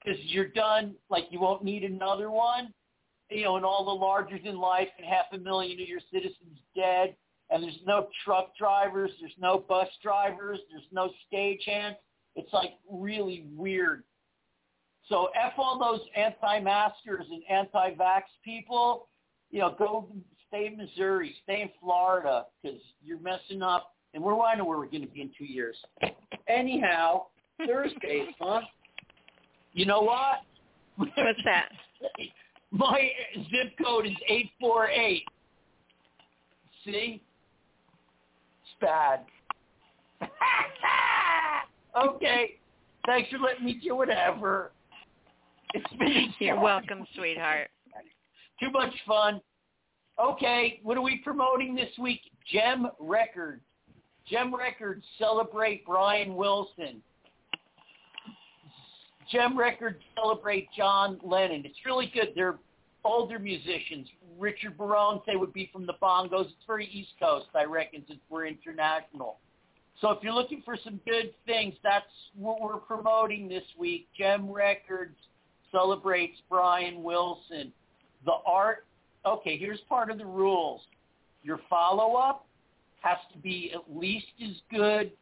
because 0.02 0.18
you're 0.24 0.48
done. 0.48 0.94
Like 1.10 1.24
you 1.30 1.40
won't 1.40 1.62
need 1.64 1.84
another 1.84 2.30
one. 2.30 2.72
You 3.30 3.44
know, 3.44 3.56
and 3.56 3.64
all 3.64 3.84
the 3.84 3.90
larger 3.90 4.38
than 4.42 4.56
life, 4.56 4.88
and 4.98 5.06
half 5.06 5.26
a 5.32 5.38
million 5.38 5.80
of 5.80 5.88
your 5.88 6.00
citizens 6.12 6.60
dead, 6.76 7.16
and 7.56 7.64
there's 7.64 7.80
no 7.86 8.08
truck 8.22 8.54
drivers, 8.56 9.10
there's 9.18 9.32
no 9.40 9.64
bus 9.66 9.88
drivers, 10.02 10.58
there's 10.70 10.84
no 10.92 11.10
stagehands. 11.32 11.96
It's 12.34 12.52
like 12.52 12.72
really 12.90 13.46
weird. 13.56 14.02
So 15.08 15.28
F 15.34 15.54
all 15.56 15.78
those 15.78 16.06
anti-maskers 16.14 17.24
and 17.30 17.42
anti-vax 17.48 18.22
people, 18.44 19.08
you 19.50 19.60
know, 19.60 19.74
go 19.78 20.08
stay 20.48 20.66
in 20.66 20.76
Missouri, 20.76 21.34
stay 21.44 21.62
in 21.62 21.70
Florida, 21.80 22.44
because 22.62 22.78
you're 23.02 23.20
messing 23.20 23.62
up. 23.62 23.94
And 24.12 24.22
where 24.22 24.34
do 24.34 24.42
I 24.42 24.54
know 24.54 24.64
where 24.64 24.78
we're 24.78 24.86
going 24.86 25.06
to 25.06 25.08
be 25.08 25.22
in 25.22 25.30
two 25.36 25.44
years? 25.44 25.76
Anyhow, 26.48 27.26
Thursdays, 27.66 28.28
huh? 28.38 28.60
You 29.72 29.86
know 29.86 30.02
what? 30.02 30.42
What's 30.96 31.12
that? 31.44 31.70
My 32.70 33.08
zip 33.34 33.72
code 33.82 34.06
is 34.06 34.16
848. 34.28 35.22
See? 36.84 37.22
Bad. 38.80 39.20
okay. 42.00 42.56
Thanks 43.06 43.30
for 43.30 43.38
letting 43.38 43.64
me 43.64 43.80
do 43.82 43.94
whatever. 43.96 44.72
It's 45.74 45.92
been 45.98 46.34
You're 46.38 46.60
welcome, 46.60 47.06
sweetheart. 47.14 47.68
Too 48.60 48.70
much 48.70 48.94
fun. 49.06 49.40
Okay, 50.18 50.80
what 50.82 50.96
are 50.96 51.02
we 51.02 51.18
promoting 51.18 51.74
this 51.74 51.90
week? 51.98 52.20
Jem 52.50 52.88
Records. 52.98 53.60
Jem 54.28 54.54
Records 54.54 55.04
celebrate 55.18 55.84
Brian 55.84 56.34
Wilson. 56.34 57.02
Jem 59.30 59.58
Records 59.58 60.00
celebrate 60.14 60.68
John 60.76 61.18
Lennon. 61.22 61.62
It's 61.64 61.78
really 61.84 62.10
good. 62.14 62.32
They're 62.34 62.56
older 63.06 63.38
musicians. 63.38 64.08
Richard 64.38 64.76
Barone 64.76 65.20
say 65.26 65.36
would 65.36 65.52
be 65.52 65.70
from 65.72 65.86
the 65.86 65.94
bongos. 66.02 66.46
It's 66.46 66.66
very 66.66 66.86
East 66.86 67.12
Coast, 67.20 67.46
I 67.54 67.64
reckon, 67.64 68.04
since 68.06 68.20
we're 68.28 68.46
international. 68.46 69.38
So 70.00 70.10
if 70.10 70.22
you're 70.22 70.34
looking 70.34 70.62
for 70.64 70.76
some 70.84 71.00
good 71.06 71.32
things, 71.46 71.74
that's 71.82 72.04
what 72.36 72.60
we're 72.60 72.76
promoting 72.76 73.48
this 73.48 73.64
week. 73.78 74.08
Jem 74.16 74.50
Records 74.50 75.16
celebrates 75.72 76.38
Brian 76.50 77.02
Wilson. 77.02 77.72
The 78.26 78.34
art, 78.46 78.86
okay, 79.24 79.56
here's 79.56 79.80
part 79.88 80.10
of 80.10 80.18
the 80.18 80.26
rules. 80.26 80.82
Your 81.42 81.60
follow-up 81.70 82.46
has 83.00 83.18
to 83.32 83.38
be 83.38 83.72
at 83.74 83.96
least 83.96 84.26
as 84.44 84.56
good 84.70 85.12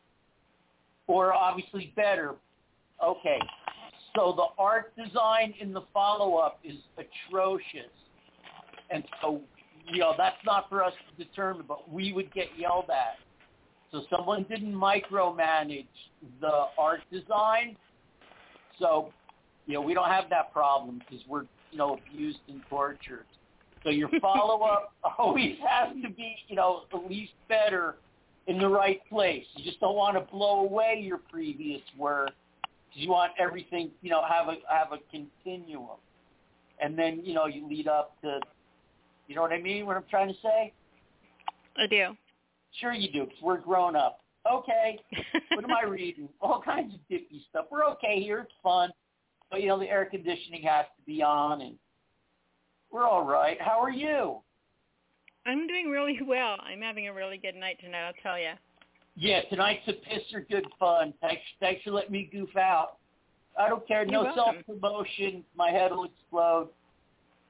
or 1.06 1.32
obviously 1.32 1.92
better. 1.94 2.34
Okay, 3.04 3.38
so 4.16 4.32
the 4.36 4.62
art 4.62 4.92
design 4.96 5.54
in 5.60 5.72
the 5.72 5.82
follow-up 5.92 6.60
is 6.64 6.76
atrocious. 6.96 7.90
And 8.90 9.02
so, 9.20 9.40
you 9.86 9.98
know, 9.98 10.14
that's 10.16 10.36
not 10.46 10.68
for 10.68 10.84
us 10.84 10.92
to 11.10 11.24
determine, 11.24 11.64
but 11.66 11.90
we 11.90 12.12
would 12.12 12.32
get 12.32 12.46
yelled 12.56 12.90
at. 12.90 13.16
So 13.90 14.02
someone 14.14 14.44
didn't 14.48 14.74
micromanage 14.74 15.86
the 16.40 16.66
art 16.78 17.00
design. 17.12 17.76
So, 18.78 19.12
you 19.66 19.74
know, 19.74 19.80
we 19.80 19.94
don't 19.94 20.08
have 20.08 20.30
that 20.30 20.52
problem 20.52 21.00
because 21.00 21.24
we're, 21.28 21.44
you 21.72 21.78
know, 21.78 21.98
abused 21.98 22.38
and 22.48 22.60
tortured. 22.70 23.26
So 23.82 23.90
your 23.90 24.10
follow-up 24.20 24.92
always 25.18 25.56
has 25.66 25.94
to 26.02 26.10
be, 26.10 26.36
you 26.48 26.56
know, 26.56 26.82
at 26.92 27.10
least 27.10 27.32
better 27.48 27.96
in 28.46 28.58
the 28.58 28.68
right 28.68 29.00
place. 29.08 29.44
You 29.56 29.64
just 29.64 29.80
don't 29.80 29.96
want 29.96 30.16
to 30.16 30.32
blow 30.32 30.60
away 30.60 31.00
your 31.02 31.18
previous 31.18 31.80
work 31.98 32.30
you 32.94 33.10
want 33.10 33.32
everything, 33.38 33.90
you 34.02 34.10
know, 34.10 34.22
have 34.28 34.48
a 34.48 34.56
have 34.68 34.92
a 34.92 34.98
continuum, 35.10 35.98
and 36.80 36.98
then 36.98 37.20
you 37.24 37.34
know 37.34 37.46
you 37.46 37.68
lead 37.68 37.88
up 37.88 38.16
to, 38.22 38.40
you 39.26 39.34
know 39.34 39.42
what 39.42 39.52
I 39.52 39.60
mean? 39.60 39.86
What 39.86 39.96
I'm 39.96 40.04
trying 40.10 40.28
to 40.28 40.40
say? 40.42 40.72
I 41.76 41.86
do. 41.86 42.16
Sure 42.80 42.92
you 42.92 43.10
do, 43.10 43.24
because 43.24 43.42
we're 43.42 43.58
grown 43.60 43.96
up. 43.96 44.20
Okay, 44.50 44.98
what 45.54 45.64
am 45.64 45.72
I 45.72 45.86
reading? 45.88 46.28
All 46.40 46.60
kinds 46.60 46.94
of 46.94 47.00
dippy 47.08 47.44
stuff. 47.50 47.66
We're 47.70 47.84
okay 47.92 48.22
here. 48.22 48.40
It's 48.40 48.52
fun, 48.62 48.90
but 49.50 49.60
you 49.60 49.68
know 49.68 49.78
the 49.78 49.88
air 49.88 50.04
conditioning 50.04 50.62
has 50.62 50.86
to 50.98 51.04
be 51.06 51.22
on, 51.22 51.60
and 51.62 51.76
we're 52.90 53.06
all 53.06 53.24
right. 53.24 53.60
How 53.60 53.80
are 53.82 53.90
you? 53.90 54.40
I'm 55.46 55.66
doing 55.66 55.88
really 55.88 56.18
well. 56.26 56.56
I'm 56.62 56.80
having 56.80 57.08
a 57.08 57.12
really 57.12 57.38
good 57.38 57.54
night 57.54 57.78
tonight, 57.80 58.06
I'll 58.06 58.22
tell 58.22 58.38
you. 58.38 58.52
Yeah, 59.16 59.42
tonight's 59.48 59.86
a 59.86 59.92
piss 59.92 60.22
or 60.32 60.40
good 60.40 60.66
fun. 60.78 61.14
Thanks, 61.20 61.42
thanks 61.60 61.82
for 61.84 61.92
letting 61.92 62.12
me 62.12 62.28
goof 62.32 62.56
out. 62.56 62.98
I 63.58 63.68
don't 63.68 63.86
care. 63.86 64.02
You're 64.02 64.10
no 64.10 64.24
welcome. 64.24 64.64
self-promotion. 64.66 65.44
My 65.56 65.70
head 65.70 65.92
will 65.92 66.04
explode. 66.04 66.68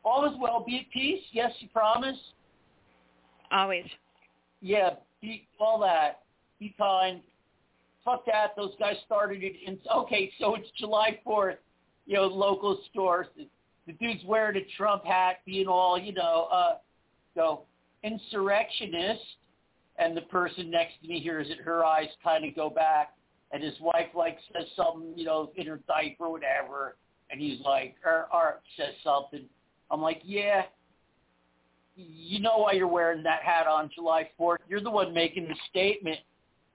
All 0.05 0.27
is 0.27 0.33
well. 0.39 0.63
Be 0.67 0.81
at 0.81 0.91
peace. 0.93 1.23
Yes, 1.33 1.53
you 1.61 1.69
promise? 1.69 2.19
Always. 3.51 3.87
Yeah, 4.61 4.91
be, 5.23 5.49
all 5.59 5.79
that. 5.81 6.21
Be 6.61 6.75
kind. 6.77 7.21
Fuck 8.05 8.27
that. 8.27 8.55
Those 8.57 8.73
guys 8.79 8.97
started 9.07 9.43
it. 9.43 9.55
In, 9.67 9.79
okay, 9.95 10.31
so 10.39 10.55
it's 10.57 10.69
July 10.79 11.19
4th. 11.27 11.57
You 12.07 12.17
know, 12.17 12.25
local 12.25 12.79
stores. 12.91 13.27
The, 13.35 13.49
the 13.87 13.95
dude's 13.95 14.23
wearing 14.27 14.57
a 14.57 14.67
Trump 14.77 15.07
hat, 15.07 15.37
being 15.47 15.67
all, 15.67 15.99
you 15.99 16.13
know, 16.13 16.49
uh, 16.53 16.75
go 17.35 17.63
insurrectionist. 18.03 19.23
And 19.99 20.17
the 20.17 20.23
person 20.23 20.71
next 20.71 20.95
to 21.03 21.09
me 21.09 21.21
hears 21.21 21.49
it. 21.51 21.61
Her 21.61 21.85
eyes 21.85 22.09
kind 22.23 22.45
of 22.45 22.55
go 22.55 22.69
back. 22.69 23.15
And 23.53 23.63
his 23.63 23.75
wife, 23.81 24.09
like, 24.15 24.39
says 24.53 24.67
something, 24.75 25.13
you 25.17 25.25
know, 25.25 25.53
in 25.57 25.67
her 25.67 25.81
diaper 25.87 26.25
or 26.25 26.33
whatever. 26.33 26.97
And 27.31 27.41
he's 27.41 27.61
like, 27.65 27.95
or, 28.05 28.27
or 28.33 28.61
says 28.77 28.95
something. 29.05 29.45
I'm 29.91 30.03
like, 30.03 30.23
yeah, 30.25 30.63
you 31.97 32.41
know 32.41 32.59
why 32.59 32.73
you're 32.73 32.89
wearing 32.89 33.23
that 33.23 33.43
hat 33.43 33.67
on 33.67 33.91
July 33.95 34.29
4th. 34.39 34.57
You're 34.69 34.81
the 34.81 34.91
one 34.91 35.15
making 35.15 35.47
the 35.47 35.55
statement. 35.71 36.19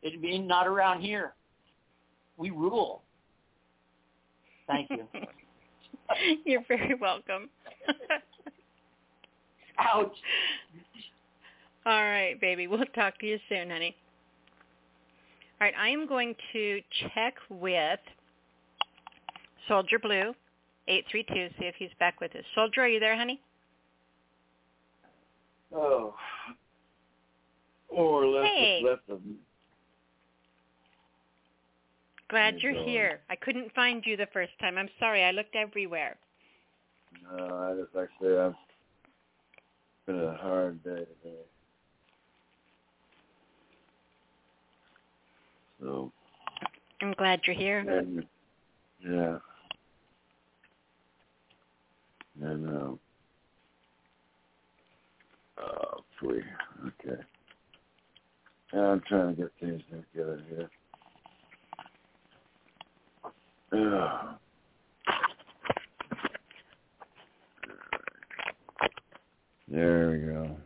It 0.01 0.21
mean 0.21 0.47
not 0.47 0.67
around 0.67 1.01
here. 1.01 1.33
We 2.37 2.51
rule. 2.51 3.01
Thank 4.67 4.89
you. 4.89 5.07
You're 6.45 6.63
very 6.67 6.95
welcome. 6.95 7.49
Ouch. 9.77 10.11
All 11.89 12.03
right, 12.03 12.39
baby. 12.39 12.67
We'll 12.69 12.85
talk 12.93 13.17
to 13.19 13.25
you 13.25 13.39
soon, 13.49 13.71
honey. 13.71 13.95
All 15.59 15.65
right, 15.65 15.73
I 15.77 15.89
am 15.89 16.07
going 16.07 16.35
to 16.53 16.81
check 17.15 17.33
with 17.49 17.99
Soldier 19.67 19.97
Blue, 19.97 20.35
832, 20.87 21.55
see 21.59 21.65
if 21.65 21.73
he's 21.79 21.89
back 21.99 22.21
with 22.21 22.35
us. 22.35 22.43
Soldier, 22.53 22.81
are 22.81 22.87
you 22.87 22.99
there, 22.99 23.17
honey? 23.17 23.41
Oh. 25.75 26.13
Or 27.89 28.27
left 28.27 28.53
Hey. 28.53 28.81
left 28.85 29.09
of 29.09 29.25
me. 29.25 29.35
Glad 32.29 32.59
you're 32.59 32.73
Dawn. 32.73 32.87
here. 32.87 33.19
I 33.31 33.35
couldn't 33.35 33.73
find 33.73 34.03
you 34.05 34.15
the 34.15 34.27
first 34.31 34.51
time. 34.61 34.77
I'm 34.77 34.89
sorry. 34.99 35.23
I 35.23 35.31
looked 35.31 35.55
everywhere. 35.55 36.17
No, 37.23 37.45
I 37.57 37.81
just 37.81 37.95
like 37.95 38.09
I 38.21 38.23
said, 38.23 38.37
I've 38.37 38.51
it's 38.51 38.57
been 40.05 40.19
a 40.23 40.37
hard 40.37 40.83
day 40.83 41.05
today. 41.23 41.41
So 45.79 46.11
I'm 47.01 47.13
glad 47.13 47.41
you're 47.45 47.55
here. 47.55 47.79
and 47.79 48.25
yeah. 49.03 49.37
And 52.41 52.67
um 52.69 52.99
oh 55.57 56.03
sweet. 56.19 56.43
Okay. 56.87 57.21
Yeah, 58.73 58.79
I'm 58.79 59.01
trying 59.07 59.35
to 59.35 59.41
get 59.41 59.51
things 59.59 59.81
together 60.13 60.41
here. 60.49 60.69
Ugh. 63.73 64.35
There 69.71 70.09
we 70.09 70.17
go. 70.17 70.57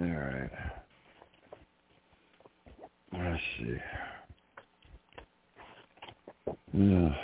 All 0.00 0.18
right. 0.18 0.50
Let's 3.18 3.42
see. 3.58 3.76
Yeah. 6.72 7.14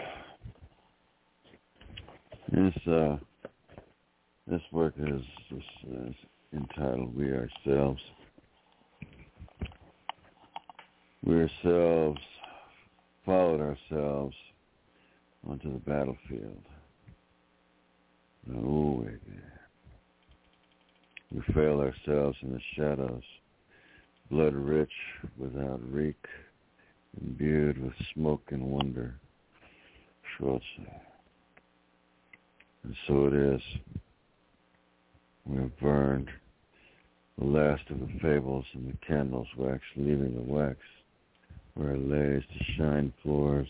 This 2.51 2.87
uh, 2.87 3.17
this 4.47 4.63
work 4.73 4.95
is, 4.99 5.23
is, 5.51 5.63
is 5.91 6.15
entitled 6.55 7.17
"We 7.17 7.31
Ourselves." 7.33 8.01
We 11.25 11.43
ourselves 11.43 12.21
followed 13.25 13.61
ourselves 13.61 14.35
onto 15.49 15.73
the 15.73 15.79
battlefield. 15.79 16.63
Oh, 18.57 19.05
wait. 19.05 19.21
We 21.31 21.55
failed 21.55 21.81
ourselves 21.81 22.37
in 22.43 22.53
the 22.53 22.61
shadows, 22.77 23.23
blood 24.33 24.55
rich 24.55 24.93
without 25.37 25.79
reek, 25.93 26.17
imbued 27.21 27.77
with 27.77 27.93
smoke 28.15 28.41
and 28.49 28.65
wonder. 28.65 29.15
Schwarzer. 30.25 30.63
And 32.83 32.97
so 33.07 33.27
it 33.27 33.35
is. 33.35 33.61
We 35.45 35.59
have 35.59 35.79
burned 35.79 36.31
the 37.39 37.45
last 37.45 37.83
of 37.91 38.01
the 38.01 38.09
fables 38.23 38.65
and 38.73 38.89
the 38.89 39.07
candles 39.07 39.49
wax, 39.59 39.83
leaving 39.97 40.35
the 40.35 40.53
wax 40.53 40.79
where 41.75 41.95
it 41.95 42.09
lays 42.09 42.43
to 42.57 42.65
shine 42.79 43.13
floors, 43.23 43.69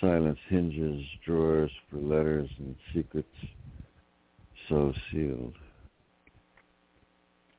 silence 0.00 0.38
hinges, 0.48 1.04
drawers 1.26 1.70
for 1.90 1.98
letters 1.98 2.48
and 2.58 2.74
secrets 2.94 3.28
so 4.70 4.94
sealed. 5.12 5.54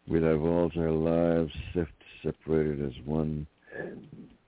We 0.08 0.20
divulge 0.20 0.78
our 0.78 0.92
lives, 0.92 1.52
sift 1.74 1.92
separated 2.24 2.86
as 2.86 2.94
one 3.06 3.48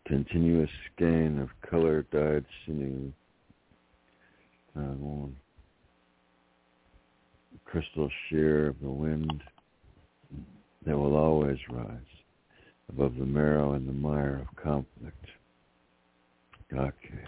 continuous 0.05 0.69
skein 0.93 1.39
of 1.39 1.49
color-dyed 1.69 2.45
sinew. 2.65 3.11
Uh, 4.77 5.27
crystal 7.65 8.09
sheer 8.29 8.67
of 8.67 8.79
the 8.81 8.89
wind 8.89 9.43
that 10.85 10.97
will 10.97 11.15
always 11.15 11.57
rise 11.69 11.97
above 12.89 13.15
the 13.17 13.25
marrow 13.25 13.73
and 13.73 13.87
the 13.87 13.93
mire 13.93 14.41
of 14.41 14.63
conflict. 14.63 15.25
Okay. 16.73 17.25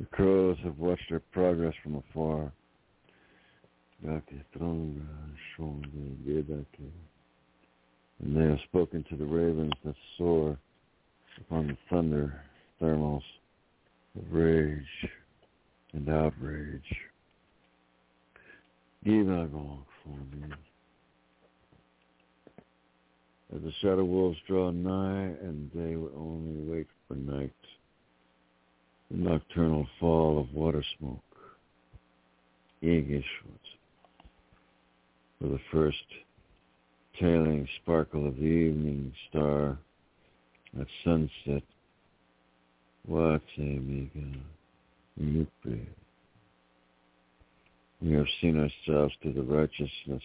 The 0.00 0.06
crows 0.06 0.56
have 0.64 0.78
watched 0.78 1.10
our 1.10 1.20
progress 1.32 1.74
from 1.82 1.96
afar. 1.96 2.52
And 8.20 8.36
they 8.36 8.44
have 8.44 8.58
spoken 8.68 9.04
to 9.10 9.16
the 9.16 9.24
ravens 9.24 9.72
that 9.84 9.94
soar 10.18 10.58
upon 11.40 11.68
the 11.68 11.76
thunder 11.90 12.42
thermals 12.80 13.22
of 14.16 14.32
rage 14.32 15.10
and 15.92 16.08
outrage. 16.08 16.82
Give 19.04 19.28
a 19.28 19.48
long 19.52 19.84
for 20.02 20.36
me. 20.36 20.54
As 23.54 23.62
the 23.62 23.72
shadow 23.80 24.04
wolves 24.04 24.38
draw 24.48 24.70
nigh, 24.70 25.26
and 25.42 25.70
they 25.74 25.96
will 25.96 26.12
only 26.16 26.60
wait 26.62 26.86
for 27.06 27.14
night, 27.14 27.52
the 29.10 29.16
nocturnal 29.18 29.86
fall 30.00 30.38
of 30.40 30.52
water 30.52 30.82
smoke, 30.98 31.20
Igishwat, 32.82 33.63
for 35.44 35.50
the 35.50 35.60
first 35.70 35.98
tailing 37.20 37.68
sparkle 37.82 38.26
of 38.26 38.36
the 38.36 38.42
evening 38.42 39.12
star 39.28 39.76
at 40.80 40.86
sunset, 41.04 41.62
Wate 43.06 43.42
Miga, 43.58 44.40
Nupe. 45.20 45.86
We 48.00 48.12
have 48.12 48.26
seen 48.40 48.58
ourselves 48.58 49.12
through 49.20 49.34
the 49.34 49.42
righteousness 49.42 50.22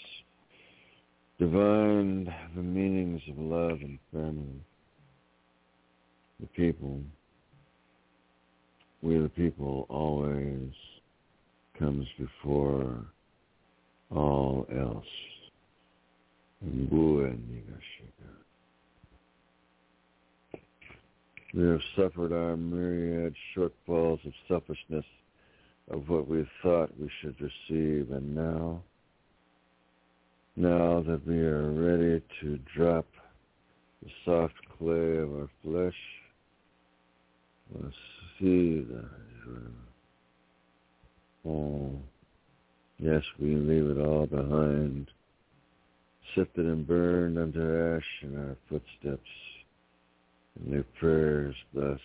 divined 1.38 2.30
the 2.56 2.62
meanings 2.62 3.22
of 3.30 3.38
love 3.38 3.80
and 3.82 4.00
family. 4.14 4.62
The 6.40 6.48
people, 6.48 7.02
we 9.02 9.18
the 9.18 9.30
people 9.30 9.86
always 9.90 10.72
comes 11.78 12.08
before 12.18 13.06
all 14.14 14.66
else. 14.72 15.06
We 21.54 21.68
have 21.68 21.82
suffered 21.96 22.32
our 22.32 22.56
myriad 22.56 23.36
shortfalls 23.56 24.26
of 24.26 24.34
selfishness 24.48 25.06
of 25.90 26.08
what 26.10 26.28
we 26.28 26.48
thought 26.62 26.92
we 27.00 27.10
should 27.22 27.36
receive, 27.42 28.12
and 28.12 28.36
now 28.36 28.84
now 30.56 31.02
that 31.02 31.26
we 31.26 31.40
are 31.40 31.72
ready 31.72 32.22
to 32.42 32.60
drop 32.76 33.06
the 34.04 34.10
soft 34.26 34.56
clay 34.78 35.18
of 35.18 35.34
our 35.34 35.50
flesh, 35.64 35.96
let's 37.74 37.96
see 38.40 38.82
that. 38.82 39.10
Oh, 41.48 41.98
yes, 43.00 43.24
we 43.40 43.56
leave 43.56 43.98
it 43.98 44.00
all 44.00 44.26
behind, 44.26 45.08
sifted 46.36 46.66
and 46.66 46.88
burned 46.88 47.38
unto 47.38 47.96
ash 47.96 48.08
in 48.22 48.38
our 48.38 48.56
footsteps, 48.70 49.30
and 50.60 50.74
leave 50.74 50.86
prayers 51.00 51.56
thus 51.74 52.00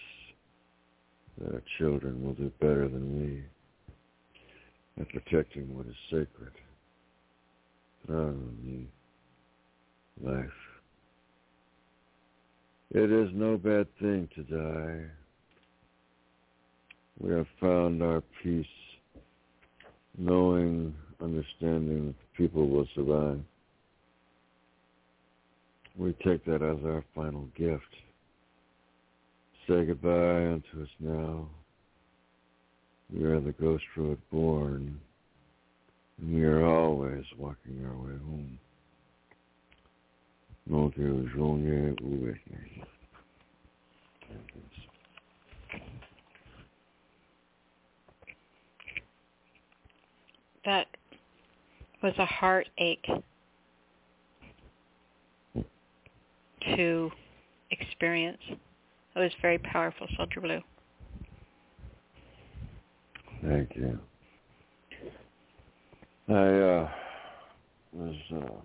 that 1.39 1.53
our 1.53 1.63
children 1.79 2.25
will 2.25 2.35
do 2.35 2.51
better 2.61 2.89
than 2.89 3.21
we 3.21 3.45
at 5.03 5.09
protecting 5.09 5.77
what 5.77 5.87
is 5.87 5.97
sacred. 6.11 6.53
Um, 8.09 8.89
life. 10.23 10.51
It 12.91 13.11
is 13.11 13.31
no 13.35 13.57
bad 13.57 13.87
thing 13.99 14.29
to 14.37 14.43
die. 14.43 15.07
We 17.19 17.33
have 17.33 17.47
found 17.61 18.03
our 18.03 18.23
peace, 18.43 18.67
knowing, 20.19 20.95
understanding 21.21 22.15
people 22.37 22.69
will 22.69 22.87
survive. 22.95 23.41
We 25.97 26.13
take 26.25 26.45
that 26.47 26.63
as 26.63 26.85
our 26.85 27.05
final 27.15 27.49
gift. 27.57 27.83
Say 29.69 29.87
goodbye 29.87 30.47
unto 30.47 30.83
us 30.83 30.89
now. 31.01 31.49
We 33.13 33.25
are 33.25 33.41
the 33.41 33.53
ghost 33.53 33.85
road 33.97 34.19
born. 34.31 35.01
and 36.21 36.35
We 36.35 36.43
are 36.45 36.65
always 36.65 37.25
walking 37.39 37.85
our 37.87 37.97
way 37.97 38.19
home. 38.27 38.59
That 50.65 50.87
was 52.03 52.15
a 52.19 52.27
heartache 52.27 53.07
to 56.77 57.11
experience. 57.71 58.39
It 58.51 59.19
was 59.19 59.33
very 59.43 59.59
powerful, 59.59 60.07
Soldier 60.17 60.41
Blue. 60.41 60.61
Thank 63.47 63.77
you. 63.77 63.99
I 66.29 66.33
uh, 66.33 66.91
was, 67.93 68.17
uh, 68.35 68.61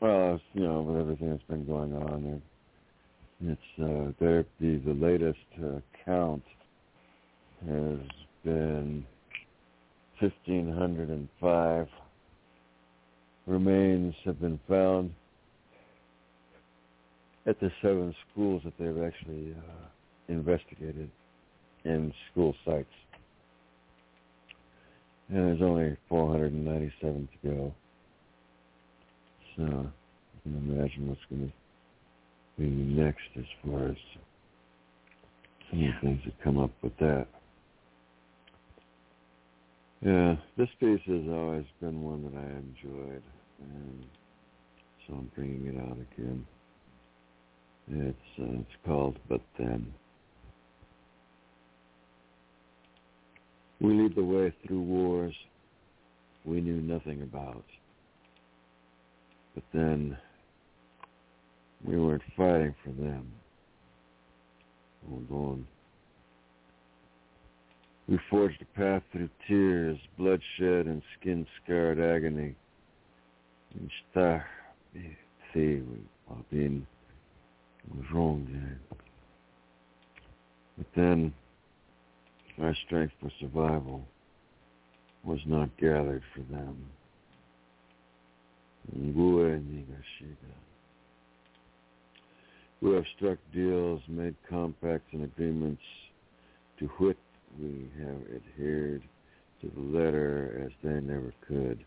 well, 0.00 0.40
you 0.54 0.62
know, 0.64 0.82
with 0.82 1.00
everything 1.00 1.30
that's 1.30 1.42
been 1.44 1.64
going 1.64 1.94
on, 1.94 2.42
it's 3.44 3.60
uh, 3.80 4.12
there. 4.18 4.44
The 4.60 4.78
the 4.78 4.94
latest 4.94 5.38
uh, 5.62 5.78
count 6.04 6.42
has 7.66 7.98
been 8.44 9.04
fifteen 10.22 10.72
hundred 10.72 11.10
and 11.10 11.28
five 11.40 11.88
remains 13.46 14.14
have 14.24 14.40
been 14.40 14.58
found 14.68 15.12
at 17.46 17.60
the 17.60 17.70
seven 17.82 18.14
schools 18.30 18.62
that 18.64 18.72
they've 18.78 19.04
actually 19.04 19.54
uh, 19.54 19.88
investigated 20.28 21.10
in 21.84 22.14
school 22.30 22.54
sites 22.64 22.88
and 25.32 25.48
there's 25.48 25.62
only 25.62 25.96
497 26.08 27.28
to 27.42 27.48
go. 27.48 27.74
So 29.56 29.62
you 29.62 29.92
can 30.42 30.70
imagine 30.70 31.08
what's 31.08 31.20
going 31.30 31.48
to 31.48 32.62
be 32.62 32.68
next 32.68 33.22
as 33.38 33.44
far 33.64 33.88
as 33.88 33.96
some 35.70 35.82
of 35.82 35.86
the 35.86 36.00
things 36.02 36.20
that 36.26 36.34
come 36.44 36.58
up 36.58 36.70
with 36.82 36.96
that. 36.98 37.26
Yeah, 40.04 40.36
this 40.56 40.68
piece 40.80 41.00
has 41.06 41.28
always 41.28 41.64
been 41.80 42.02
one 42.02 42.24
that 42.24 42.36
I 42.36 42.42
enjoyed, 42.42 43.22
and 43.60 44.04
so 45.06 45.14
I'm 45.14 45.30
bringing 45.34 45.66
it 45.66 45.80
out 45.80 45.96
again. 45.96 46.44
It's 47.88 48.18
uh, 48.40 48.60
it's 48.60 48.84
called 48.84 49.18
"But 49.28 49.42
Then." 49.58 49.94
We 53.80 53.94
lead 53.94 54.14
the 54.14 54.24
way 54.24 54.52
through 54.66 54.82
wars 54.82 55.34
we 56.44 56.60
knew 56.60 56.80
nothing 56.80 57.22
about. 57.22 57.64
But 59.54 59.64
then 59.72 60.16
we 61.84 61.98
weren't 61.98 62.22
fighting 62.36 62.74
for 62.84 62.90
them. 62.90 63.32
We're 65.08 65.20
going. 65.20 65.66
We 68.08 68.18
forged 68.28 68.62
a 68.62 68.78
path 68.78 69.02
through 69.12 69.30
tears, 69.48 69.98
bloodshed, 70.18 70.86
and 70.86 71.02
skin-scarred 71.20 72.00
agony. 72.00 72.54
Estar 73.74 74.44
while 76.26 76.44
being 76.50 76.86
was 77.94 78.04
wrong 78.12 78.46
then. 78.50 78.78
But 80.76 80.86
then 80.96 81.34
Our 82.60 82.74
strength 82.86 83.14
for 83.20 83.30
survival 83.40 84.06
was 85.24 85.40
not 85.46 85.76
gathered 85.78 86.22
for 86.34 86.42
them. 86.52 86.76
We 92.80 92.94
have 92.94 93.04
struck 93.16 93.38
deals, 93.54 94.02
made 94.08 94.34
compacts 94.48 95.08
and 95.12 95.24
agreements 95.24 95.82
to 96.78 96.86
which 96.98 97.16
we 97.60 97.88
have 97.98 98.20
adhered 98.34 99.02
to 99.60 99.70
the 99.74 99.80
letter 99.80 100.64
as 100.64 100.72
they 100.82 101.00
never 101.00 101.32
could. 101.46 101.84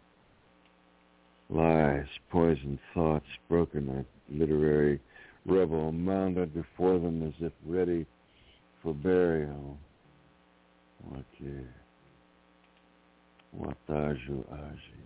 Lies, 1.49 2.07
poisoned 2.31 2.79
thoughts, 2.93 3.25
broken 3.49 3.89
a 3.89 4.33
literary 4.33 4.99
rebel 5.45 5.91
mounted 5.91 6.53
before 6.53 6.99
them 6.99 7.21
as 7.23 7.33
if 7.39 7.53
ready 7.65 8.05
for 8.81 8.93
burial. 8.93 9.77
Okay. 11.11 11.65
Wataju 13.59 14.43
Aji. 14.51 15.05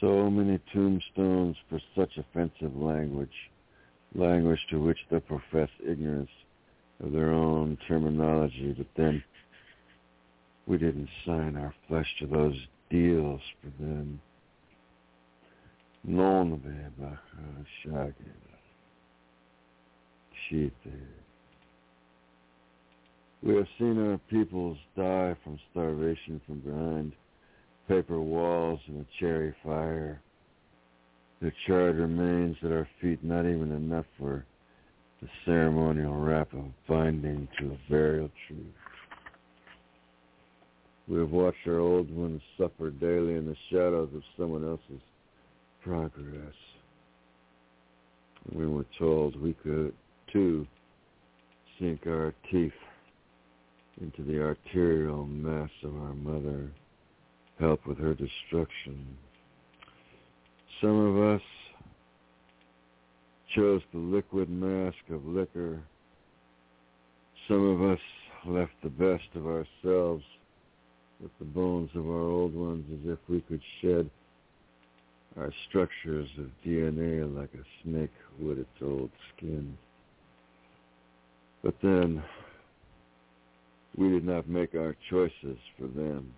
So 0.00 0.30
many 0.30 0.58
tombstones 0.72 1.56
for 1.68 1.80
such 1.94 2.18
offensive 2.18 2.76
language, 2.76 3.50
language 4.14 4.60
to 4.70 4.82
which 4.82 4.98
they 5.10 5.20
profess 5.20 5.68
ignorance 5.86 6.30
of 7.02 7.12
their 7.12 7.32
own 7.32 7.76
terminology, 7.86 8.74
but 8.76 8.86
then 8.96 9.22
we 10.66 10.78
didn't 10.78 11.08
sign 11.24 11.56
our 11.56 11.74
flesh 11.88 12.06
to 12.20 12.26
those 12.26 12.56
deals 12.90 13.40
for 13.60 13.82
them. 13.82 14.20
We 23.42 23.54
have 23.54 23.66
seen 23.78 23.98
our 23.98 24.18
peoples 24.30 24.78
die 24.96 25.36
from 25.44 25.58
starvation 25.70 26.40
from 26.46 26.60
behind 26.60 27.12
paper 27.88 28.20
walls 28.20 28.80
and 28.88 29.00
a 29.00 29.06
cherry 29.20 29.54
fire. 29.62 30.20
The 31.40 31.52
charred 31.66 31.96
remains 31.96 32.56
at 32.64 32.72
our 32.72 32.88
feet 33.00 33.22
not 33.22 33.44
even 33.46 33.72
enough 33.72 34.06
for 34.18 34.44
the 35.26 35.50
ceremonial 35.50 36.14
wrap 36.14 36.52
of 36.52 36.64
binding 36.88 37.48
to 37.58 37.66
a 37.66 37.90
burial 37.90 38.30
tree. 38.46 38.72
We 41.08 41.18
have 41.18 41.30
watched 41.30 41.66
our 41.66 41.78
old 41.78 42.10
ones 42.14 42.40
suffer 42.56 42.90
daily 42.90 43.34
in 43.34 43.46
the 43.46 43.56
shadows 43.70 44.10
of 44.14 44.22
someone 44.38 44.64
else's 44.64 45.02
progress. 45.82 46.54
We 48.52 48.66
were 48.66 48.86
told 48.98 49.40
we 49.40 49.54
could, 49.54 49.94
too, 50.32 50.66
sink 51.80 52.06
our 52.06 52.32
teeth 52.50 52.72
into 54.00 54.22
the 54.22 54.40
arterial 54.40 55.26
mass 55.26 55.70
of 55.82 55.94
our 55.96 56.14
mother, 56.14 56.70
help 57.58 57.84
with 57.86 57.98
her 57.98 58.14
destruction. 58.14 59.06
Some 60.80 60.96
of 60.96 61.34
us 61.34 61.42
chose 63.54 63.82
the 63.92 63.98
liquid 63.98 64.48
mask 64.50 64.98
of 65.10 65.24
liquor. 65.26 65.80
Some 67.48 67.64
of 67.68 67.82
us 67.82 68.00
left 68.46 68.72
the 68.82 68.90
best 68.90 69.28
of 69.34 69.46
ourselves 69.46 70.24
with 71.20 71.30
the 71.38 71.44
bones 71.44 71.90
of 71.94 72.06
our 72.06 72.28
old 72.28 72.54
ones 72.54 72.84
as 72.92 73.10
if 73.10 73.18
we 73.28 73.40
could 73.42 73.62
shed 73.80 74.10
our 75.36 75.52
structures 75.68 76.28
of 76.38 76.46
DNA 76.64 77.22
like 77.34 77.50
a 77.54 77.64
snake 77.82 78.12
would 78.38 78.58
its 78.58 78.68
old 78.82 79.10
skin. 79.36 79.76
But 81.62 81.74
then 81.82 82.22
we 83.96 84.08
did 84.08 84.24
not 84.24 84.48
make 84.48 84.74
our 84.74 84.96
choices 85.10 85.58
for 85.78 85.88
them. 85.88 86.32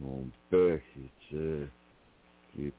Mon 0.00 0.30
père 0.50 0.80
qui 0.94 1.10
qui 2.54 2.72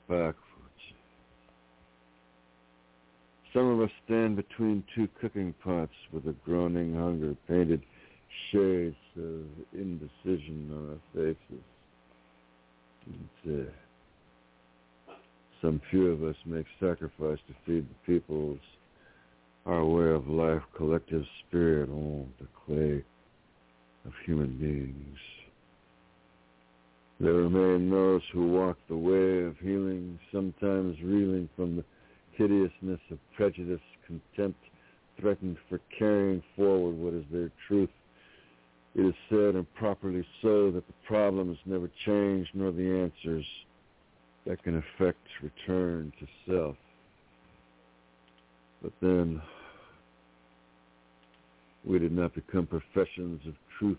Some 3.53 3.67
of 3.67 3.81
us 3.81 3.91
stand 4.05 4.37
between 4.37 4.83
two 4.95 5.09
cooking 5.19 5.53
pots 5.63 5.91
with 6.13 6.25
a 6.27 6.35
groaning 6.45 6.95
hunger 6.95 7.35
painted 7.47 7.81
shades 8.51 8.95
of 9.17 9.45
indecision 9.73 10.69
on 10.71 10.89
our 10.91 10.99
faces. 11.13 11.63
And, 13.05 13.67
uh, 13.67 13.71
some 15.61 15.81
few 15.91 16.07
of 16.07 16.23
us 16.23 16.35
make 16.45 16.65
sacrifice 16.79 17.39
to 17.47 17.53
feed 17.65 17.85
the 17.87 18.13
peoples 18.13 18.59
our 19.65 19.85
way 19.85 20.09
of 20.09 20.27
life, 20.27 20.61
collective 20.75 21.23
spirit 21.47 21.89
all 21.89 22.27
the 22.39 22.47
clay 22.65 23.03
of 24.05 24.13
human 24.25 24.57
beings. 24.57 25.19
There 27.19 27.33
remain 27.33 27.91
those 27.91 28.21
who 28.33 28.47
walk 28.47 28.77
the 28.87 28.97
way 28.97 29.43
of 29.43 29.55
healing, 29.59 30.17
sometimes 30.31 30.97
reeling 31.03 31.47
from 31.55 31.75
the 31.75 31.83
hideousness 32.37 32.99
of 33.11 33.17
prejudice, 33.35 33.81
contempt, 34.05 34.59
threatened 35.19 35.57
for 35.69 35.79
carrying 35.97 36.41
forward 36.55 36.95
what 36.95 37.13
is 37.13 37.25
their 37.31 37.51
truth. 37.67 37.89
It 38.95 39.05
is 39.05 39.13
said, 39.29 39.55
and 39.55 39.73
properly 39.75 40.25
so, 40.41 40.71
that 40.71 40.85
the 40.85 40.93
problems 41.07 41.57
never 41.65 41.89
change, 42.05 42.47
nor 42.53 42.71
the 42.71 42.89
answers 42.89 43.45
that 44.45 44.61
can 44.63 44.77
affect 44.77 45.19
return 45.41 46.11
to 46.19 46.27
self. 46.51 46.75
But 48.81 48.91
then 49.01 49.41
we 51.85 51.99
did 51.99 52.11
not 52.11 52.33
become 52.33 52.67
professions 52.67 53.41
of 53.47 53.53
truth, 53.77 53.97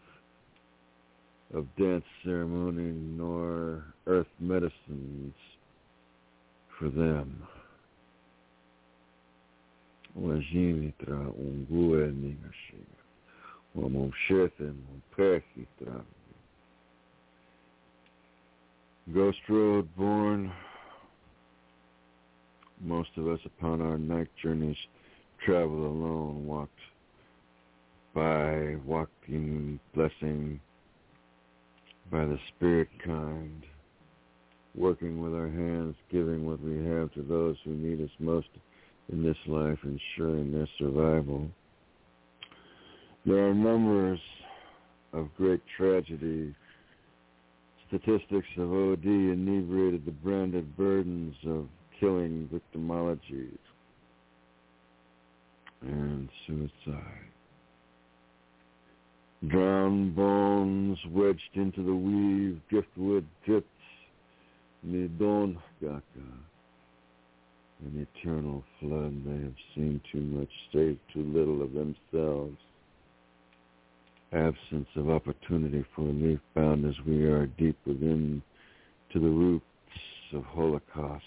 of 1.55 1.67
dance 1.77 2.05
ceremony, 2.25 2.93
nor 2.93 3.85
earth 4.07 4.27
medicines 4.41 5.35
for 6.79 6.89
them. 6.89 7.43
Um 10.14 10.24
um 15.86 16.06
Ghost 19.14 19.39
Road 19.48 19.89
born, 19.97 20.52
most 22.80 23.09
of 23.16 23.26
us 23.28 23.40
upon 23.44 23.80
our 23.80 23.98
night 23.98 24.28
journeys 24.43 24.76
travel 25.44 25.86
alone, 25.86 26.47
walked 26.47 26.70
by 28.14 28.76
walking 28.84 29.80
blessing 29.94 30.60
by 32.10 32.24
the 32.26 32.39
spirit 32.48 32.89
kind, 33.05 33.62
working 34.74 35.22
with 35.22 35.34
our 35.34 35.48
hands, 35.48 35.97
giving 36.10 36.47
what 36.47 36.60
we 36.62 36.76
have 36.84 37.12
to 37.14 37.22
those 37.22 37.56
who 37.64 37.72
need 37.72 38.01
us 38.02 38.10
most 38.18 38.48
in 39.11 39.23
this 39.23 39.37
life, 39.47 39.79
ensuring 39.85 40.53
their 40.53 40.69
survival. 40.79 41.49
There 43.24 43.49
are 43.49 43.55
numbers 43.55 44.20
of 45.12 45.29
great 45.37 45.61
tragedy. 45.77 46.55
Statistics 47.89 48.49
of 48.57 48.73
OD 48.73 49.05
inebriated 49.05 50.05
the 50.07 50.12
branded 50.12 50.77
burdens 50.77 51.35
of 51.47 51.69
killing 52.01 52.49
victimologies 52.53 53.59
and 55.83 56.29
suicide. 56.47 57.33
Drowned 59.49 60.15
bones 60.15 60.99
wedged 61.11 61.41
into 61.55 61.83
the 61.83 61.95
weave, 61.95 62.61
driftwood 62.70 63.27
midon 64.87 65.57
gaka. 65.81 66.03
An 67.85 68.07
eternal 68.17 68.63
flood, 68.79 69.25
they 69.25 69.43
have 69.43 69.57
seen 69.75 70.01
too 70.13 70.21
much, 70.21 70.49
saved 70.73 71.01
too 71.13 71.25
little 71.25 71.63
of 71.63 71.73
themselves. 71.73 72.57
Absence 74.33 74.89
of 74.95 75.11
opportunity 75.11 75.85
for 75.95 76.03
relief 76.03 76.39
bound 76.55 76.87
as 76.87 76.95
we 77.05 77.25
are 77.25 77.47
deep 77.47 77.77
within 77.85 78.41
to 79.13 79.19
the 79.19 79.29
roots 79.29 79.65
of 80.33 80.45
Holocaust, 80.45 81.25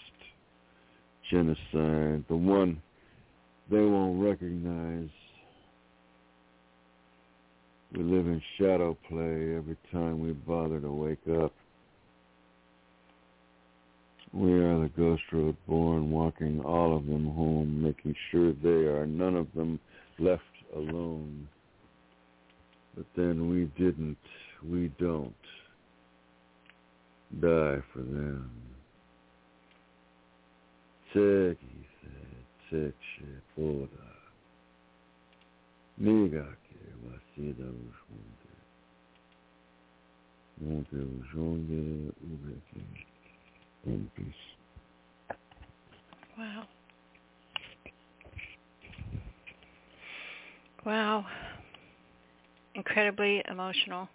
genocide, 1.30 2.24
the 2.30 2.36
one 2.36 2.82
they 3.70 3.82
won't 3.82 4.24
recognize. 4.24 5.10
We 7.92 8.04
live 8.04 8.28
in 8.28 8.42
shadow 8.58 8.98
play 9.08 9.56
every 9.56 9.78
time 9.92 10.20
we 10.20 10.32
bother 10.32 10.80
to 10.80 10.92
wake 10.92 11.28
up. 11.42 11.54
We 14.36 14.52
are 14.52 14.82
the 14.82 14.92
ghost 14.98 15.24
road 15.32 15.56
born, 15.66 16.12
walking 16.12 16.60
all 16.60 16.98
of 16.98 17.06
them 17.06 17.26
home, 17.26 17.82
making 17.82 18.16
sure 18.30 18.52
they 18.52 18.86
are 18.86 19.06
none 19.06 19.34
of 19.36 19.48
them 19.56 19.80
left 20.20 20.44
alone. 20.76 21.48
But 22.98 23.06
then 23.16 23.50
we 23.50 23.72
didn't, 23.82 24.18
we 24.70 24.92
don't 25.00 25.34
die 27.42 27.82
for 27.94 28.00
them. 28.00 28.52
He 31.14 31.20
said, 31.20 31.58
take 32.70 32.94
shit, 33.18 33.56
Buddha. 33.56 33.88
Nigake, 36.02 36.56
Vida 37.38 37.64
Ushunde. 37.64 38.52
Monte 40.60 40.96
Ushunde 40.96 42.12
Ubeki. 42.22 43.15
In 43.86 44.10
peace. 44.16 44.26
Wow. 46.38 46.64
Wow. 50.86 51.26
Incredibly 52.74 53.44
emotional. 53.50 54.10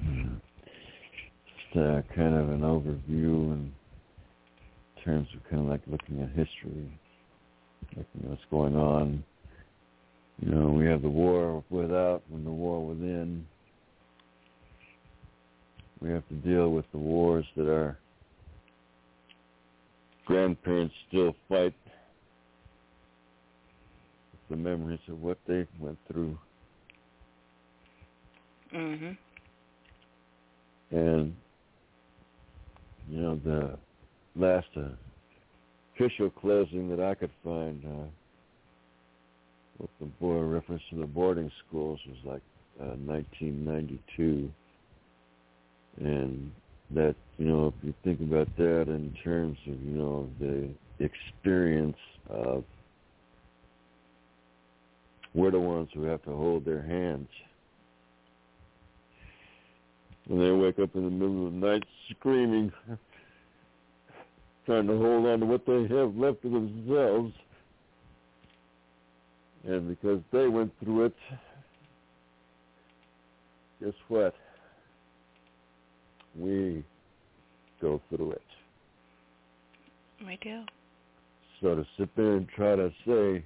Just 0.00 1.76
uh, 1.76 2.02
kind 2.14 2.34
of 2.34 2.50
an 2.50 2.60
overview 2.60 3.52
in 3.52 3.72
terms 5.04 5.28
of 5.34 5.50
kind 5.50 5.62
of 5.62 5.68
like 5.68 5.82
looking 5.86 6.20
at 6.20 6.28
history, 6.30 6.90
looking 7.96 8.22
at 8.24 8.30
what's 8.30 8.42
going 8.50 8.76
on. 8.76 9.22
You 10.40 10.50
know, 10.50 10.68
we 10.68 10.84
have 10.86 11.02
the 11.02 11.08
war 11.08 11.62
without 11.70 12.22
and 12.32 12.44
the 12.44 12.50
war 12.50 12.84
within. 12.84 13.46
We 16.00 16.10
have 16.10 16.26
to 16.28 16.34
deal 16.34 16.70
with 16.72 16.84
the 16.92 16.98
wars 16.98 17.46
that 17.56 17.70
our 17.70 17.98
grandparents 20.26 20.94
still 21.08 21.34
fight 21.48 21.74
the 24.50 24.56
memories 24.56 25.00
of 25.08 25.20
what 25.22 25.38
they 25.46 25.66
went 25.80 25.98
through. 26.06 26.38
Mhm. 28.72 29.16
And 30.90 31.36
you 33.08 33.20
know 33.20 33.36
the 33.36 33.78
last 34.34 34.68
uh, 34.76 34.90
official 35.94 36.30
closing 36.30 36.88
that 36.90 37.00
I 37.00 37.14
could 37.14 37.30
find 37.42 37.84
uh, 37.84 38.06
with 39.78 39.90
the 39.98 40.06
boy 40.06 40.40
reference 40.40 40.82
to 40.90 40.96
the 40.96 41.06
boarding 41.06 41.50
schools 41.66 42.00
was 42.06 42.18
like 42.24 42.42
uh, 42.80 42.96
1992, 42.96 44.52
and 45.98 46.52
that 46.90 47.14
you 47.38 47.46
know 47.46 47.68
if 47.68 47.74
you 47.82 47.94
think 48.04 48.20
about 48.20 48.48
that 48.56 48.84
in 48.88 49.14
terms 49.24 49.58
of 49.66 49.74
you 49.82 49.92
know 49.92 50.28
the 50.38 50.68
experience 51.04 51.96
of 52.28 52.64
we're 55.36 55.50
the 55.50 55.60
ones 55.60 55.90
who 55.92 56.04
have 56.04 56.22
to 56.24 56.30
hold 56.30 56.64
their 56.64 56.80
hands. 56.80 57.28
When 60.26 60.40
they 60.40 60.50
wake 60.50 60.78
up 60.78 60.96
in 60.96 61.04
the 61.04 61.10
middle 61.10 61.46
of 61.46 61.52
the 61.52 61.58
night 61.58 61.84
screaming, 62.10 62.72
trying 64.66 64.86
to 64.86 64.96
hold 64.96 65.26
on 65.26 65.40
to 65.40 65.46
what 65.46 65.66
they 65.66 65.82
have 65.94 66.16
left 66.16 66.42
of 66.44 66.52
themselves. 66.52 67.34
And 69.64 69.88
because 69.88 70.20
they 70.32 70.48
went 70.48 70.72
through 70.82 71.06
it, 71.06 71.14
guess 73.82 73.92
what? 74.08 74.34
We 76.38 76.84
go 77.80 78.00
through 78.08 78.32
it. 78.32 78.42
We 80.26 80.38
do. 80.42 80.62
So 81.60 81.74
to 81.76 81.86
sit 81.98 82.14
there 82.16 82.36
and 82.36 82.48
try 82.48 82.76
to 82.76 82.90
say, 83.06 83.44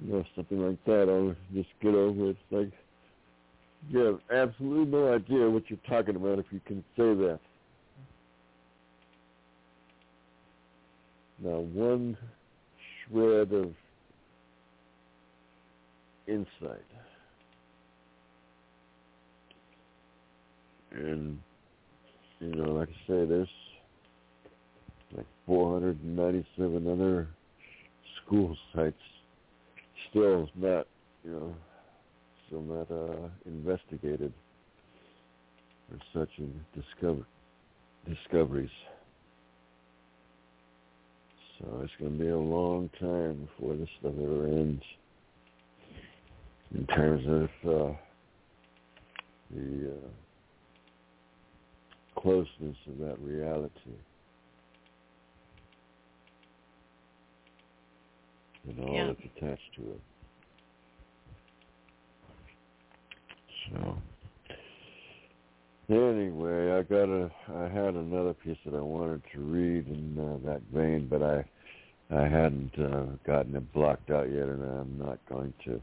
you 0.00 0.12
know, 0.12 0.24
something 0.34 0.58
like 0.58 0.84
that, 0.86 1.08
or 1.08 1.36
just 1.52 1.68
get 1.80 1.94
over 1.94 2.30
it. 2.30 2.36
It's 2.50 2.52
like 2.52 2.72
you 3.90 3.98
have 4.00 4.20
absolutely 4.32 4.90
no 4.90 5.14
idea 5.14 5.48
what 5.48 5.64
you're 5.68 5.78
talking 5.88 6.16
about 6.16 6.38
if 6.38 6.46
you 6.50 6.60
can 6.66 6.82
say 6.96 7.14
that. 7.14 7.38
Now, 11.42 11.58
one 11.58 12.16
shred 13.06 13.52
of 13.52 13.72
insight. 16.26 16.80
And, 20.92 21.38
you 22.40 22.54
know, 22.54 22.72
like 22.72 22.88
I 22.88 23.06
say, 23.06 23.24
there's 23.26 23.48
like 25.16 25.26
497 25.46 26.88
other 26.88 27.28
school 28.24 28.56
sites 28.74 28.96
still 30.10 30.48
not, 30.54 30.86
you 31.24 31.30
know, 31.30 31.54
still 32.46 32.62
not 32.62 32.90
uh, 32.90 33.28
investigated 33.46 34.32
for 35.88 35.98
such 36.20 36.30
discover 36.74 37.26
discoveries. 38.08 38.70
So 41.58 41.80
it's 41.82 41.92
going 41.98 42.18
to 42.18 42.24
be 42.24 42.30
a 42.30 42.38
long 42.38 42.90
time 43.00 43.48
before 43.56 43.76
this 43.76 43.88
stuff 44.00 44.12
ever 44.20 44.46
ends. 44.46 44.82
In 46.74 46.86
terms 46.88 47.24
of 47.26 47.70
uh, 47.70 47.92
the 49.54 49.92
uh, 49.92 50.23
closeness 52.24 52.76
of 52.88 52.98
that 52.98 53.18
reality. 53.20 53.70
and 58.66 58.80
all 58.80 58.94
Yeah. 58.94 59.06
that's 59.08 59.20
attached 59.36 59.74
to 59.74 59.82
it. 59.92 60.00
So 63.68 64.02
anyway, 65.90 66.72
I 66.72 66.82
got 66.82 67.10
a 67.10 67.30
I 67.48 67.68
had 67.68 67.94
another 67.94 68.32
piece 68.32 68.56
that 68.64 68.72
I 68.72 68.80
wanted 68.80 69.22
to 69.34 69.40
read 69.40 69.86
in 69.86 70.18
uh, 70.18 70.38
that 70.46 70.62
vein, 70.72 71.08
but 71.08 71.22
I 71.22 71.44
I 72.10 72.26
hadn't 72.26 72.78
uh, 72.78 73.16
gotten 73.26 73.54
it 73.54 73.70
blocked 73.74 74.10
out 74.10 74.30
yet, 74.30 74.48
and 74.48 74.62
I'm 74.62 74.98
not 74.98 75.18
going 75.28 75.52
to 75.66 75.78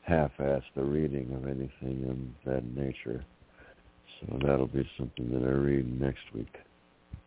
half-ass 0.00 0.62
the 0.74 0.84
reading 0.84 1.34
of 1.34 1.46
anything 1.46 2.08
of 2.08 2.50
that 2.50 2.64
nature. 2.64 3.24
So 4.20 4.38
that'll 4.42 4.66
be 4.66 4.88
something 4.96 5.30
that 5.30 5.46
I 5.46 5.52
read 5.52 6.00
next 6.00 6.22
week. 6.34 6.54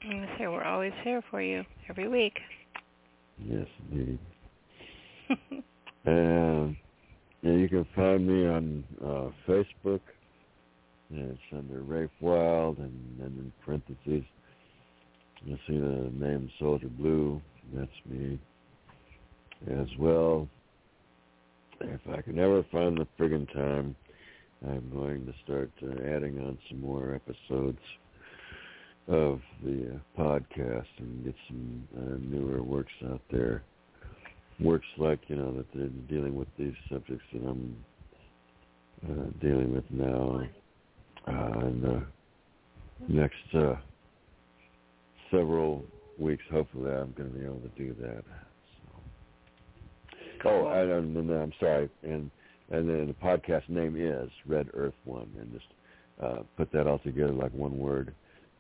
Gonna 0.02 0.28
say 0.38 0.48
we're 0.48 0.64
always 0.64 0.94
here 1.04 1.22
for 1.30 1.42
you 1.42 1.64
every 1.90 2.08
week. 2.08 2.40
Yes, 3.38 3.68
indeed. 3.92 4.20
And 6.06 6.76
yeah, 7.42 7.52
you 7.52 7.70
can 7.70 7.86
find 7.96 8.26
me 8.26 8.48
on 8.48 8.84
uh, 9.04 9.30
Facebook. 9.48 10.02
And 11.10 11.32
it's 11.32 11.40
under 11.52 11.82
Rafe 11.82 12.10
Wild, 12.22 12.78
and 12.78 12.94
then 13.20 13.28
in 13.28 13.52
parentheses, 13.66 14.24
you'll 15.44 15.58
see 15.68 15.80
the 15.80 16.12
name 16.14 16.52
Soldier 16.60 16.88
Blue. 16.88 17.42
That's 17.74 17.90
me 18.08 18.40
as 19.72 19.88
well. 19.98 20.48
If 21.82 22.02
I 22.12 22.22
can 22.22 22.38
ever 22.38 22.64
find 22.72 22.98
the 22.98 23.08
friggin' 23.18 23.52
time, 23.54 23.96
I'm 24.68 24.90
going 24.94 25.26
to 25.26 25.34
start 25.44 25.72
uh, 25.84 26.16
adding 26.16 26.40
on 26.40 26.58
some 26.70 26.82
more 26.82 27.16
episodes 27.16 27.80
of 29.08 29.42
the 29.64 29.96
uh, 29.96 30.22
podcast 30.22 30.88
and 30.98 31.24
get 31.24 31.36
some 31.48 31.88
uh, 31.98 32.18
newer 32.20 32.62
works 32.62 32.92
out 33.10 33.22
there 33.32 33.64
works 34.60 34.88
like 34.98 35.20
you 35.28 35.36
know 35.36 35.54
that 35.54 35.66
they're 35.74 35.88
dealing 36.10 36.36
with 36.36 36.48
these 36.58 36.74
subjects 36.92 37.24
that 37.34 37.42
I'm 37.42 37.76
uh, 39.06 39.26
dealing 39.42 39.74
with 39.74 39.86
now. 39.90 40.42
Uh, 41.28 41.60
in 41.68 41.82
the 41.82 42.04
next 43.08 43.36
uh, 43.54 43.76
several 45.32 45.84
weeks, 46.18 46.44
hopefully, 46.52 46.92
I'm 46.92 47.14
going 47.16 47.32
to 47.32 47.38
be 47.38 47.46
able 47.46 47.60
to 47.60 47.70
do 47.78 47.96
that. 48.02 48.24
So. 50.44 50.50
Oh, 50.50 50.68
and, 50.70 50.92
and, 50.92 51.18
and 51.18 51.32
I'm 51.32 51.54
sorry, 51.60 51.90
and 52.04 52.32
and 52.72 52.90
then 52.90 53.08
the 53.08 53.14
podcast 53.14 53.68
name 53.70 53.96
is 53.98 54.30
Red 54.46 54.70
Earth 54.74 54.94
One, 55.06 55.30
and 55.40 55.52
just 55.52 55.66
uh, 56.22 56.44
put 56.58 56.72
that 56.72 56.88
all 56.88 57.00
together 57.00 57.34
like 57.34 57.54
one 57.54 57.78
word, 57.78 58.14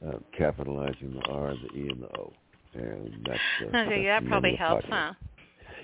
uh, 0.05 0.17
capitalizing 0.37 1.13
the 1.13 1.31
R, 1.31 1.53
the 1.53 1.77
E, 1.77 1.89
and 1.89 2.01
the 2.01 2.19
O, 2.19 2.33
and 2.73 3.27
that's. 3.27 3.39
Uh, 3.61 3.65
okay, 3.77 4.05
that's 4.05 4.23
that 4.23 4.29
probably 4.29 4.55
helps, 4.55 4.85
podcast. 4.85 4.89
huh? 4.89 5.13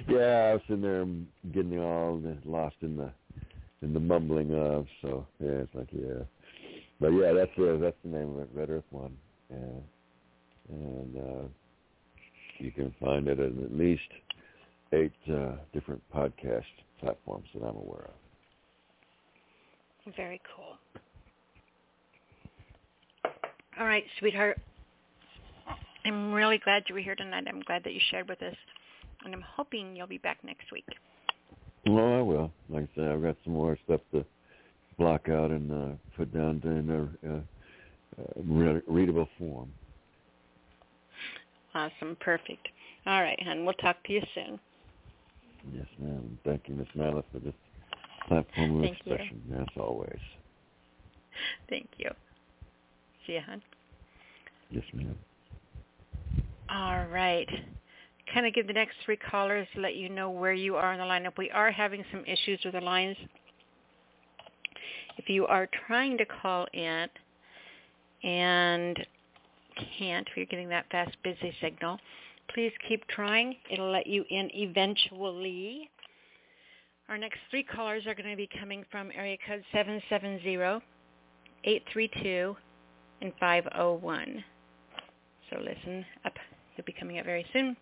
Yeah, 0.10 0.50
I 0.50 0.54
was 0.54 0.62
in 0.70 0.82
there 0.82 1.06
getting 1.54 1.80
all 1.80 2.22
lost 2.46 2.76
in 2.82 2.98
the 2.98 3.12
in 3.82 3.94
the 3.94 4.00
mumbling 4.00 4.54
of. 4.54 4.88
So 5.02 5.26
yeah, 5.40 5.50
it's 5.50 5.76
like 5.76 5.90
yeah, 5.92 6.24
but 7.00 7.10
yeah, 7.10 7.34
that's 7.34 7.52
uh, 7.58 7.78
that's 7.80 7.98
the 8.04 8.10
name 8.10 8.36
of 8.36 8.40
it, 8.40 8.50
Red 8.54 8.70
Earth 8.70 8.84
One, 8.92 9.16
and 9.50 9.84
and 10.70 11.18
uh, 11.18 11.48
you 12.58 12.72
can 12.72 12.94
find 13.00 13.28
it 13.28 13.40
in 13.40 13.64
at 13.64 13.78
least 13.78 14.02
eight 14.94 15.12
uh, 15.32 15.54
different 15.74 16.02
podcast 16.14 16.64
platforms 17.00 17.48
that 17.54 17.62
I'm 17.62 17.76
aware 17.76 18.10
of. 20.06 20.14
Very 20.16 20.42
cool. 20.56 20.78
All 23.80 23.86
right, 23.86 24.04
sweetheart. 24.20 24.60
I'm 26.06 26.32
really 26.32 26.60
glad 26.60 26.84
you 26.88 26.96
were 26.96 27.02
here 27.02 27.16
tonight. 27.16 27.46
I'm 27.48 27.62
glad 27.62 27.84
that 27.84 27.94
you 27.94 28.00
shared 28.12 28.30
with 28.30 28.42
us. 28.42 28.56
And 29.24 29.34
I'm 29.34 29.44
hoping 29.56 29.96
you'll 29.96 30.06
be 30.08 30.20
back 30.20 30.38
next 30.44 30.72
week. 30.72 30.86
Well, 31.88 32.14
I 32.14 32.22
will. 32.22 32.52
Like 32.70 32.84
I 32.84 32.88
said, 32.96 33.08
I've 33.10 33.24
got 33.24 33.36
some 33.44 33.54
more 33.54 33.78
stuff 33.86 34.02
to 34.14 34.24
block 34.98 35.30
out 35.30 35.52
and 35.52 35.72
uh, 35.72 35.96
put 36.16 36.34
down 36.34 36.62
in 36.64 36.90
a 36.90 37.34
uh, 37.34 37.40
uh, 38.22 38.42
re- 38.44 38.82
readable 38.88 39.28
form. 39.38 39.72
Awesome. 41.74 42.16
Perfect. 42.20 42.68
All 43.06 43.22
right, 43.22 43.40
hon. 43.44 43.66
We'll 43.66 43.74
talk 43.74 44.02
to 44.06 44.14
you 44.14 44.22
soon. 44.34 44.60
Yes, 45.74 45.88
ma'am. 46.00 46.38
Thank 46.46 46.64
you, 46.68 46.76
Miss 46.76 46.88
Mala, 46.96 47.24
for 47.32 47.40
this 47.40 47.54
platform 48.28 48.80
of 48.80 48.84
expression, 48.86 49.42
you. 49.50 49.56
as 49.58 49.68
always. 49.78 50.20
Thank 51.70 51.90
you. 51.98 52.10
See 53.26 53.34
you, 53.34 53.42
hon. 53.46 53.62
Yes, 54.72 54.84
ma'am. 54.94 55.16
All 56.70 57.06
right. 57.08 57.48
Kind 58.34 58.46
of 58.46 58.54
give 58.54 58.68
the 58.68 58.74
next 58.74 58.96
three 59.06 59.18
callers 59.18 59.68
to 59.76 59.82
let 59.82 59.96
you 59.96 60.10
know 60.10 60.30
where 60.30 60.54
you 60.54 60.76
are 60.76 60.94
in 60.94 61.00
the 61.00 61.06
lineup. 61.06 61.38
We 61.38 61.52
are 61.52 61.72
having 61.72 62.04
some 62.12 62.24
issues 62.26 62.60
with 62.64 62.74
the 62.74 62.82
lines. 62.82 63.18
If 65.18 65.30
you 65.30 65.46
are 65.46 65.70
trying 65.88 66.18
to 66.18 66.26
call 66.26 66.68
in 66.74 67.08
and 68.24 69.08
can't, 69.98 70.28
if 70.28 70.36
you're 70.36 70.46
getting 70.48 70.70
that 70.70 70.86
fast 70.92 71.16
busy 71.24 71.54
signal, 71.62 72.00
please 72.54 72.72
keep 72.88 73.08
trying. 73.08 73.56
It'll 73.70 73.92
let 73.92 74.08
you 74.08 74.24
in 74.30 74.50
eventually. 74.54 75.90
Our 77.10 77.18
next 77.18 77.40
three 77.52 77.64
callers 77.64 78.06
are 78.08 78.16
going 78.16 78.30
to 78.30 78.36
be 78.36 78.50
coming 78.60 78.84
from 78.92 79.12
area 79.16 79.38
code 79.48 79.64
770, 79.72 80.82
832, 81.64 82.56
and 83.22 83.32
501. 83.40 84.44
So 85.50 85.60
listen 85.60 86.06
up. 86.26 86.34
You'll 86.76 86.86
be 86.86 86.96
coming 87.00 87.20
up 87.20 87.26
very 87.26 87.46
soon. 87.54 87.78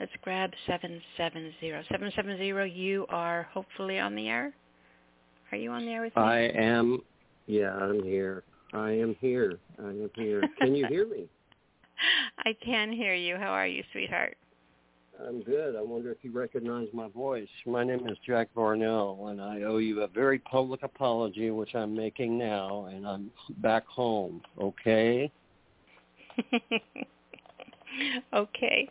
Let's 0.00 0.12
grab 0.22 0.50
770. 0.66 1.54
770, 1.60 2.70
you 2.70 3.06
are 3.08 3.48
hopefully 3.52 3.98
on 3.98 4.14
the 4.14 4.28
air. 4.28 4.52
Are 5.50 5.58
you 5.58 5.70
on 5.70 5.86
the 5.86 5.92
air 5.92 6.02
with 6.02 6.14
me? 6.14 6.22
I 6.22 6.40
am. 6.48 7.00
Yeah, 7.46 7.74
I'm 7.74 8.02
here. 8.02 8.44
I 8.72 8.90
am 8.90 9.16
here. 9.20 9.58
I 9.82 9.88
am 9.88 10.10
here. 10.14 10.42
Can 10.60 10.74
you 10.74 10.86
hear 10.86 11.06
me? 11.06 11.28
I 12.44 12.54
can 12.64 12.92
hear 12.92 13.14
you. 13.14 13.36
How 13.36 13.48
are 13.48 13.66
you, 13.66 13.82
sweetheart? 13.92 14.36
I'm 15.26 15.42
good. 15.42 15.74
I 15.74 15.82
wonder 15.82 16.12
if 16.12 16.18
you 16.22 16.30
recognize 16.30 16.86
my 16.92 17.08
voice. 17.08 17.48
My 17.66 17.82
name 17.82 18.06
is 18.08 18.16
Jack 18.24 18.48
Varnell, 18.54 19.30
and 19.30 19.40
I 19.40 19.62
owe 19.62 19.78
you 19.78 20.02
a 20.02 20.06
very 20.06 20.38
public 20.38 20.84
apology, 20.84 21.50
which 21.50 21.74
I'm 21.74 21.94
making 21.94 22.38
now, 22.38 22.86
and 22.86 23.06
I'm 23.06 23.32
back 23.58 23.84
home. 23.86 24.42
Okay? 24.60 25.32
okay. 28.32 28.88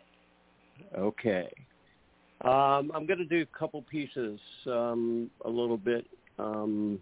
Okay. 0.96 1.50
Um, 2.42 2.92
I'm 2.94 3.06
going 3.06 3.18
to 3.18 3.24
do 3.24 3.40
a 3.40 3.58
couple 3.58 3.82
pieces, 3.82 4.38
um, 4.66 5.30
a 5.46 5.48
little 5.48 5.78
bit. 5.78 6.06
Um, 6.38 7.00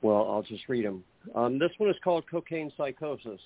well, 0.00 0.28
I'll 0.30 0.42
just 0.42 0.66
read 0.68 0.86
them. 0.86 1.04
Um, 1.34 1.58
this 1.58 1.70
one 1.76 1.90
is 1.90 1.96
called 2.02 2.24
Cocaine 2.30 2.72
Psychosis. 2.76 3.40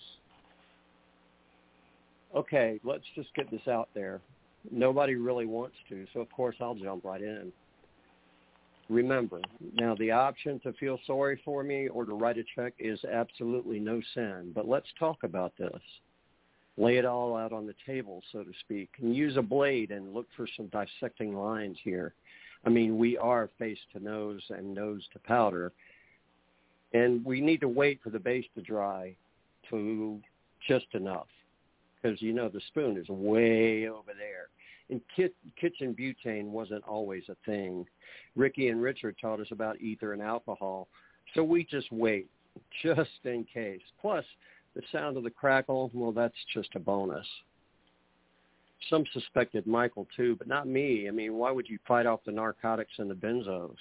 Okay, 2.35 2.81
let's 2.85 3.05
just 3.15 3.35
get 3.35 3.51
this 3.51 3.67
out 3.69 3.89
there. 3.95 4.21
Nobody 4.71 5.15
really 5.15 5.47
wants 5.47 5.77
to, 5.89 6.07
so 6.13 6.21
of 6.21 6.31
course 6.31 6.57
I'll 6.61 6.75
jump 6.75 7.05
right 7.05 7.23
in. 7.23 7.53
Remember, 8.89 9.41
now 9.75 9.95
the 9.95 10.11
option 10.11 10.61
to 10.61 10.73
feel 10.75 10.99
sorry 11.07 11.41
for 11.45 11.63
me 11.63 11.89
or 11.89 12.05
to 12.05 12.13
write 12.13 12.39
a 12.39 12.45
check 12.55 12.75
is 12.79 12.99
absolutely 13.05 13.79
no 13.79 14.01
sin, 14.15 14.53
but 14.55 14.69
let's 14.69 14.89
talk 14.99 15.19
about 15.23 15.53
this 15.57 15.81
lay 16.81 16.97
it 16.97 17.05
all 17.05 17.37
out 17.37 17.53
on 17.53 17.67
the 17.67 17.75
table, 17.87 18.23
so 18.33 18.43
to 18.43 18.53
speak, 18.61 18.89
and 19.01 19.15
use 19.15 19.37
a 19.37 19.43
blade 19.43 19.91
and 19.91 20.15
look 20.15 20.27
for 20.37 20.47
some 20.57 20.67
dissecting 20.69 21.37
lines 21.37 21.77
here. 21.85 22.15
I 22.65 22.71
mean, 22.71 22.99
we 22.99 23.19
are 23.19 23.51
face 23.59 23.79
to 23.93 24.03
nose 24.03 24.43
and 24.51 24.75
nose 24.75 25.03
to 25.13 25.19
powder, 25.21 25.73
and 26.93 27.25
we 27.25 27.41
need 27.41 27.61
to 27.61 27.69
wait 27.69 28.01
for 28.03 28.11
the 28.11 28.19
base 28.19 28.47
to 28.55 28.63
dry 28.63 29.15
to 29.69 30.19
just 30.67 30.87
enough 30.95 31.27
because, 32.01 32.21
you 32.23 32.33
know, 32.33 32.49
the 32.49 32.61
spoon 32.69 32.97
is 32.97 33.09
way 33.09 33.89
over 33.89 34.13
there. 34.17 34.49
And 34.89 35.01
kit, 35.15 35.35
kitchen 35.61 35.95
butane 35.95 36.47
wasn't 36.47 36.85
always 36.85 37.23
a 37.29 37.37
thing. 37.47 37.87
Ricky 38.35 38.69
and 38.69 38.83
Richard 38.83 39.17
taught 39.21 39.41
us 39.41 39.47
about 39.51 39.81
ether 39.81 40.13
and 40.13 40.23
alcohol, 40.23 40.89
so 41.35 41.45
we 41.45 41.65
just 41.65 41.91
wait 41.93 42.29
just 42.83 43.11
in 43.25 43.45
case. 43.45 43.83
Plus, 44.01 44.25
the 44.75 44.83
sound 44.91 45.17
of 45.17 45.23
the 45.23 45.31
crackle, 45.31 45.91
well, 45.95 46.13
that's 46.13 46.35
just 46.53 46.75
a 46.75 46.81
bonus. 46.81 47.27
Some 48.89 49.05
suspected 49.13 49.67
Michael 49.67 50.09
too, 50.17 50.37
but 50.37 50.49
not 50.49 50.67
me. 50.67 51.07
I 51.07 51.11
mean, 51.11 51.35
why 51.35 51.51
would 51.51 51.69
you 51.69 51.79
fight 51.87 52.07
off 52.07 52.21
the 52.25 52.33
narcotics 52.33 52.95
and 52.99 53.11
the 53.11 53.15
benzos? 53.15 53.77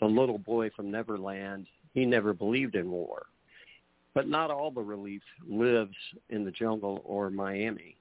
The 0.00 0.06
little 0.06 0.38
boy 0.38 0.70
from 0.70 0.90
Neverland, 0.90 1.66
he 1.92 2.06
never 2.06 2.32
believed 2.32 2.76
in 2.76 2.90
war. 2.90 3.26
But 4.14 4.28
not 4.28 4.50
all 4.50 4.70
the 4.70 4.82
relief 4.82 5.22
lives 5.48 5.96
in 6.30 6.44
the 6.44 6.50
jungle 6.50 7.02
or 7.04 7.30
Miami. 7.30 7.96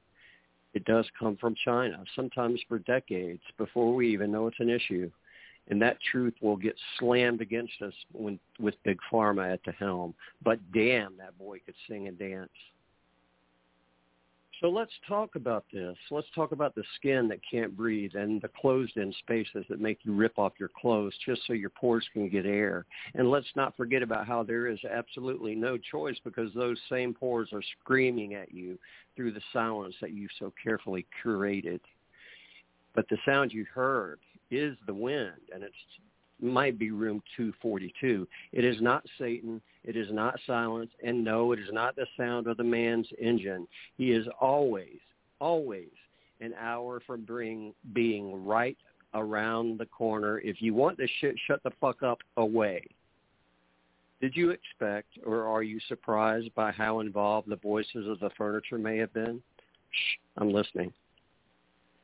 It 0.73 0.86
does 0.86 1.06
come 1.19 1.38
from 1.38 1.56
China, 1.65 2.03
sometimes 2.15 2.60
for 2.68 2.80
decades 2.80 3.41
before 3.57 3.94
we 3.94 4.11
even 4.11 4.31
know 4.31 4.48
it's 4.48 4.60
an 4.60 4.69
issue 4.69 5.10
and 5.69 5.81
that 5.81 5.98
truth 6.11 6.34
will 6.41 6.57
get 6.57 6.76
slammed 6.98 7.41
against 7.41 7.81
us 7.81 7.94
when 8.11 8.40
with 8.60 8.76
big 8.84 8.98
pharma 9.11 9.53
at 9.53 9.61
the 9.65 9.72
helm. 9.73 10.14
But 10.44 10.60
damn, 10.73 11.15
that 11.18 11.38
boy 11.38 11.60
could 11.65 11.76
sing 11.88 12.07
and 12.07 12.18
dance. 12.18 12.49
So 14.61 14.69
let's 14.69 14.91
talk 15.07 15.36
about 15.36 15.64
this. 15.72 15.95
Let's 16.11 16.27
talk 16.36 16.52
about 16.52 16.76
the 16.76 16.84
skin 16.95 17.30
that 17.30 17.40
can't 17.49 17.77
breathe 17.77 18.15
and 18.15 18.41
the 18.41 18.49
closed-in 18.60 19.14
spaces 19.19 19.65
that 19.69 19.80
make 19.80 19.99
you 20.03 20.14
rip 20.14 20.38
off 20.38 20.53
your 20.60 20.69
clothes 20.69 21.14
just 21.26 21.41
so 21.48 21.53
your 21.53 21.69
pores 21.69 22.06
can 22.11 22.27
get 22.27 22.45
air. 22.45 22.86
And 23.15 23.31
let's 23.31 23.48
not 23.56 23.77
forget 23.77 24.03
about 24.03 24.27
how 24.27 24.44
there 24.44 24.68
is 24.68 24.80
absolutely 24.84 25.56
no 25.56 25.77
choice 25.77 26.18
because 26.26 26.53
those 26.53 26.77
same 26.90 27.14
pores 27.14 27.49
are 27.53 27.64
screaming 27.80 28.34
at 28.34 28.53
you 28.53 28.77
through 29.15 29.31
the 29.31 29.41
silence 29.53 29.95
that 30.02 30.11
you've 30.11 30.31
so 30.38 30.52
carefully 30.61 31.06
curated. 31.23 31.80
But 32.94 33.07
the 33.10 33.18
sound 33.26 33.53
you 33.53 33.65
heard 33.73 34.19
is 34.52 34.76
the 34.88 34.94
wind, 34.94 35.40
and 35.53 35.64
it 35.64 35.72
might 36.41 36.77
be 36.79 36.91
room 36.91 37.21
242. 37.35 38.27
It 38.51 38.65
is 38.65 38.81
not 38.81 39.03
Satan. 39.17 39.61
It 39.83 39.95
is 39.95 40.07
not 40.11 40.39
silence. 40.45 40.91
And 41.03 41.23
no, 41.23 41.51
it 41.51 41.59
is 41.59 41.69
not 41.71 41.95
the 41.95 42.05
sound 42.17 42.47
of 42.47 42.57
the 42.57 42.63
man's 42.63 43.07
engine. 43.19 43.67
He 43.97 44.11
is 44.11 44.27
always, 44.39 44.97
always 45.39 45.89
an 46.41 46.53
hour 46.59 47.01
from 47.05 47.25
being, 47.25 47.73
being 47.93 48.45
right 48.45 48.77
around 49.13 49.79
the 49.79 49.85
corner. 49.85 50.39
If 50.39 50.61
you 50.61 50.73
want 50.73 50.97
this 50.97 51.09
shit, 51.19 51.35
shut 51.47 51.61
the 51.63 51.71
fuck 51.81 52.03
up 52.03 52.19
away. 52.37 52.83
Did 54.21 54.35
you 54.35 54.49
expect 54.49 55.17
or 55.25 55.45
are 55.45 55.63
you 55.63 55.79
surprised 55.87 56.53
by 56.53 56.71
how 56.71 56.99
involved 56.99 57.49
the 57.49 57.55
voices 57.55 58.07
of 58.07 58.19
the 58.19 58.29
furniture 58.37 58.77
may 58.77 58.97
have 58.97 59.13
been? 59.13 59.41
Shh, 59.91 60.17
I'm 60.37 60.51
listening 60.51 60.93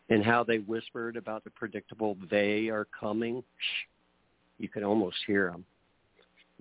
and 0.10 0.24
how 0.24 0.44
they 0.44 0.60
whispered 0.60 1.18
about 1.18 1.44
the 1.44 1.50
predictable 1.52 2.18
they 2.30 2.68
are 2.70 2.88
coming. 2.98 3.44
Shh, 3.58 3.86
you 4.58 4.70
can 4.70 4.84
almost 4.84 5.18
hear 5.28 5.52
them. 5.52 5.66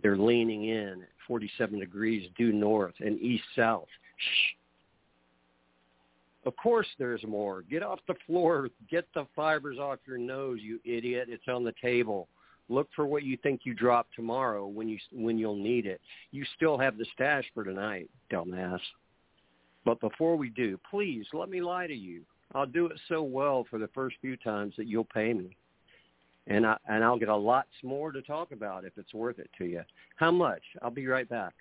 They're 0.02 0.18
leaning 0.18 0.66
in 0.66 1.02
at 1.02 1.08
47 1.26 1.78
degrees 1.78 2.28
due 2.36 2.52
north 2.52 2.94
and 3.00 3.20
east-south. 3.20 3.88
Shh. 4.16 4.54
Of 6.46 6.56
course 6.56 6.86
there's 6.98 7.24
more. 7.24 7.62
Get 7.62 7.82
off 7.82 8.00
the 8.06 8.14
floor. 8.26 8.68
Get 8.90 9.06
the 9.14 9.26
fibers 9.34 9.78
off 9.78 9.98
your 10.06 10.18
nose, 10.18 10.58
you 10.60 10.78
idiot. 10.84 11.28
It's 11.30 11.48
on 11.48 11.64
the 11.64 11.74
table. 11.80 12.28
Look 12.68 12.88
for 12.96 13.06
what 13.06 13.22
you 13.22 13.36
think 13.42 13.62
you 13.64 13.74
dropped 13.74 14.14
tomorrow 14.14 14.66
when 14.66 14.88
you 14.88 14.98
when 15.12 15.38
you'll 15.38 15.56
need 15.56 15.86
it. 15.86 16.00
You 16.32 16.44
still 16.56 16.78
have 16.78 16.96
the 16.96 17.06
stash 17.14 17.44
for 17.54 17.64
tonight, 17.64 18.10
dumbass. 18.30 18.80
But 19.84 20.00
before 20.00 20.36
we 20.36 20.48
do, 20.50 20.78
please 20.90 21.26
let 21.32 21.50
me 21.50 21.60
lie 21.60 21.86
to 21.86 21.94
you. 21.94 22.22
I'll 22.54 22.66
do 22.66 22.86
it 22.86 22.98
so 23.08 23.22
well 23.22 23.66
for 23.68 23.78
the 23.78 23.88
first 23.88 24.16
few 24.20 24.36
times 24.36 24.74
that 24.76 24.86
you'll 24.86 25.04
pay 25.04 25.34
me. 25.34 25.56
And 26.46 26.66
I 26.66 26.76
and 26.88 27.02
I'll 27.02 27.18
get 27.18 27.28
a 27.28 27.36
lot 27.36 27.66
more 27.82 28.12
to 28.12 28.20
talk 28.22 28.52
about 28.52 28.84
if 28.84 28.92
it's 28.98 29.14
worth 29.14 29.38
it 29.38 29.50
to 29.58 29.64
you. 29.64 29.82
How 30.16 30.30
much? 30.30 30.62
I'll 30.82 30.90
be 30.90 31.06
right 31.06 31.28
back. 31.28 31.54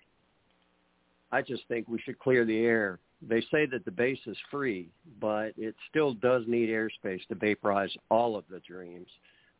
I 1.32 1.42
just 1.42 1.62
think 1.68 1.88
we 1.88 1.98
should 2.00 2.18
clear 2.18 2.44
the 2.44 2.58
air. 2.58 2.98
They 3.26 3.40
say 3.50 3.66
that 3.66 3.84
the 3.84 3.90
base 3.90 4.18
is 4.26 4.36
free, 4.50 4.88
but 5.20 5.52
it 5.56 5.74
still 5.88 6.12
does 6.14 6.42
need 6.46 6.68
airspace 6.68 7.26
to 7.28 7.34
vaporize 7.34 7.90
all 8.10 8.36
of 8.36 8.44
the 8.50 8.60
dreams. 8.60 9.08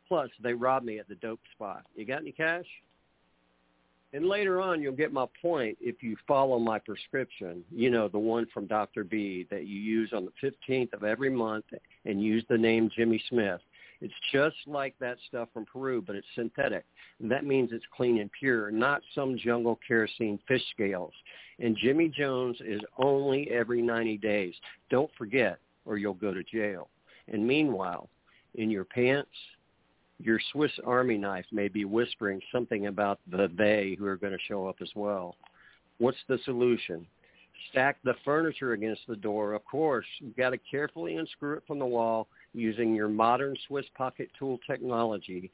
Plus, 0.07 0.29
they 0.41 0.53
robbed 0.53 0.85
me 0.85 0.99
at 0.99 1.07
the 1.07 1.15
dope 1.15 1.39
spot. 1.53 1.83
You 1.95 2.05
got 2.05 2.21
any 2.21 2.31
cash? 2.31 2.65
And 4.13 4.27
later 4.29 4.61
on, 4.61 4.81
you'll 4.81 4.95
get 4.95 5.11
my 5.11 5.25
point 5.41 5.77
if 5.81 6.01
you 6.01 6.15
follow 6.25 6.57
my 6.57 6.79
prescription, 6.79 7.65
you 7.69 7.89
know, 7.89 8.07
the 8.07 8.19
one 8.19 8.47
from 8.53 8.65
Dr. 8.65 9.03
B 9.03 9.45
that 9.51 9.65
you 9.65 9.77
use 9.77 10.13
on 10.13 10.25
the 10.25 10.51
15th 10.69 10.93
of 10.93 11.03
every 11.03 11.29
month 11.29 11.65
and 12.05 12.23
use 12.23 12.45
the 12.47 12.57
name 12.57 12.89
Jimmy 12.95 13.21
Smith. 13.27 13.59
It's 14.01 14.13
just 14.31 14.55
like 14.67 14.95
that 14.99 15.17
stuff 15.27 15.49
from 15.53 15.65
Peru, 15.65 16.01
but 16.01 16.15
it's 16.15 16.27
synthetic. 16.35 16.85
And 17.19 17.31
that 17.31 17.45
means 17.45 17.69
it's 17.71 17.85
clean 17.95 18.19
and 18.19 18.31
pure, 18.31 18.71
not 18.71 19.01
some 19.13 19.37
jungle 19.37 19.79
kerosene 19.87 20.39
fish 20.47 20.63
scales. 20.73 21.13
And 21.59 21.77
Jimmy 21.77 22.09
Jones 22.09 22.57
is 22.65 22.81
only 22.97 23.49
every 23.51 23.81
90 23.81 24.17
days. 24.17 24.53
Don't 24.89 25.11
forget, 25.17 25.59
or 25.85 25.97
you'll 25.97 26.13
go 26.13 26.33
to 26.33 26.43
jail. 26.43 26.89
And 27.31 27.45
meanwhile, 27.45 28.09
in 28.55 28.69
your 28.69 28.83
pants, 28.83 29.29
your 30.19 30.39
Swiss 30.51 30.71
Army 30.85 31.17
knife 31.17 31.45
may 31.51 31.67
be 31.67 31.85
whispering 31.85 32.41
something 32.51 32.87
about 32.87 33.19
the 33.29 33.49
they 33.57 33.95
who 33.97 34.05
are 34.05 34.17
going 34.17 34.33
to 34.33 34.39
show 34.47 34.67
up 34.67 34.77
as 34.81 34.89
well. 34.95 35.35
What's 35.97 36.17
the 36.27 36.39
solution? 36.45 37.05
Stack 37.71 37.97
the 38.03 38.15
furniture 38.23 38.73
against 38.73 39.01
the 39.07 39.15
door. 39.15 39.53
Of 39.53 39.65
course, 39.65 40.05
you've 40.19 40.35
got 40.35 40.51
to 40.51 40.57
carefully 40.57 41.15
unscrew 41.15 41.57
it 41.57 41.63
from 41.65 41.79
the 41.79 41.85
wall 41.85 42.27
using 42.55 42.95
your 42.95 43.09
modern 43.09 43.55
Swiss 43.67 43.85
pocket 43.95 44.29
tool 44.37 44.59
technology. 44.67 45.51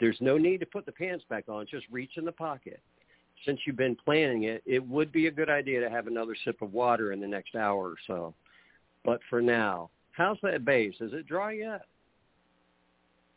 There's 0.00 0.18
no 0.20 0.38
need 0.38 0.60
to 0.60 0.66
put 0.66 0.86
the 0.86 0.92
pants 0.92 1.24
back 1.28 1.48
on. 1.48 1.66
Just 1.70 1.86
reach 1.90 2.12
in 2.16 2.24
the 2.24 2.32
pocket. 2.32 2.80
Since 3.44 3.60
you've 3.66 3.76
been 3.76 3.96
planning 4.04 4.44
it, 4.44 4.62
it 4.66 4.86
would 4.86 5.10
be 5.10 5.26
a 5.26 5.30
good 5.30 5.50
idea 5.50 5.80
to 5.80 5.90
have 5.90 6.06
another 6.06 6.36
sip 6.44 6.62
of 6.62 6.72
water 6.72 7.12
in 7.12 7.20
the 7.20 7.26
next 7.26 7.56
hour 7.56 7.88
or 7.88 7.96
so. 8.06 8.34
But 9.04 9.20
for 9.28 9.42
now, 9.42 9.90
how's 10.12 10.38
that 10.42 10.64
base? 10.64 10.94
Is 11.00 11.12
it 11.12 11.26
dry 11.26 11.52
yet? 11.52 11.86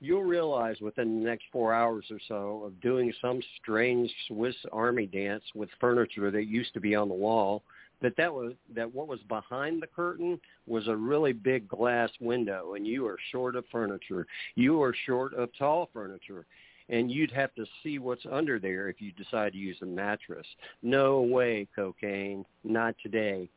You'll 0.02 0.24
realize 0.24 0.80
within 0.82 1.20
the 1.20 1.26
next 1.26 1.46
four 1.52 1.74
hours 1.74 2.06
or 2.12 2.20
so 2.28 2.64
of 2.66 2.80
doing 2.82 3.12
some 3.22 3.42
strange 3.62 4.14
Swiss 4.28 4.56
Army 4.72 5.08
dance 5.08 5.44
with 5.56 5.70
furniture 5.80 6.30
that 6.30 6.46
used 6.46 6.74
to 6.76 6.80
be 6.80 6.94
on 6.94 7.08
the 7.08 7.16
wall 7.16 7.64
that 8.02 8.16
that 8.18 8.34
was 8.34 8.54
that 8.76 8.94
what 8.94 9.08
was 9.08 9.20
behind 9.28 9.82
the 9.82 9.88
curtain 9.88 10.40
was 10.68 10.88
a 10.88 10.96
really 10.96 11.34
big 11.34 11.68
glass 11.68 12.10
window 12.20 12.74
and 12.76 12.86
you 12.86 13.06
are 13.06 13.18
short 13.32 13.56
of 13.56 13.64
furniture 13.72 14.26
you 14.56 14.82
are 14.82 14.96
short 15.06 15.34
of 15.34 15.50
tall 15.58 15.90
furniture 15.94 16.46
and 16.90 17.12
you'd 17.12 17.32
have 17.32 17.54
to 17.56 17.66
see 17.82 17.98
what's 17.98 18.26
under 18.32 18.60
there 18.60 18.90
if 18.90 19.02
you 19.02 19.12
decide 19.14 19.54
to 19.54 19.58
use 19.58 19.78
a 19.82 19.86
mattress 19.86 20.46
no 20.84 21.22
way 21.22 21.68
cocaine 21.76 22.46
not 22.64 22.96
today 23.02 23.50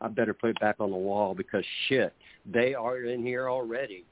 i 0.00 0.08
better 0.08 0.34
put 0.34 0.50
it 0.50 0.60
back 0.60 0.76
on 0.78 0.90
the 0.90 0.96
wall 0.96 1.34
because 1.34 1.64
shit 1.88 2.12
they 2.46 2.74
are 2.74 3.02
in 3.02 3.24
here 3.24 3.48
already 3.48 4.04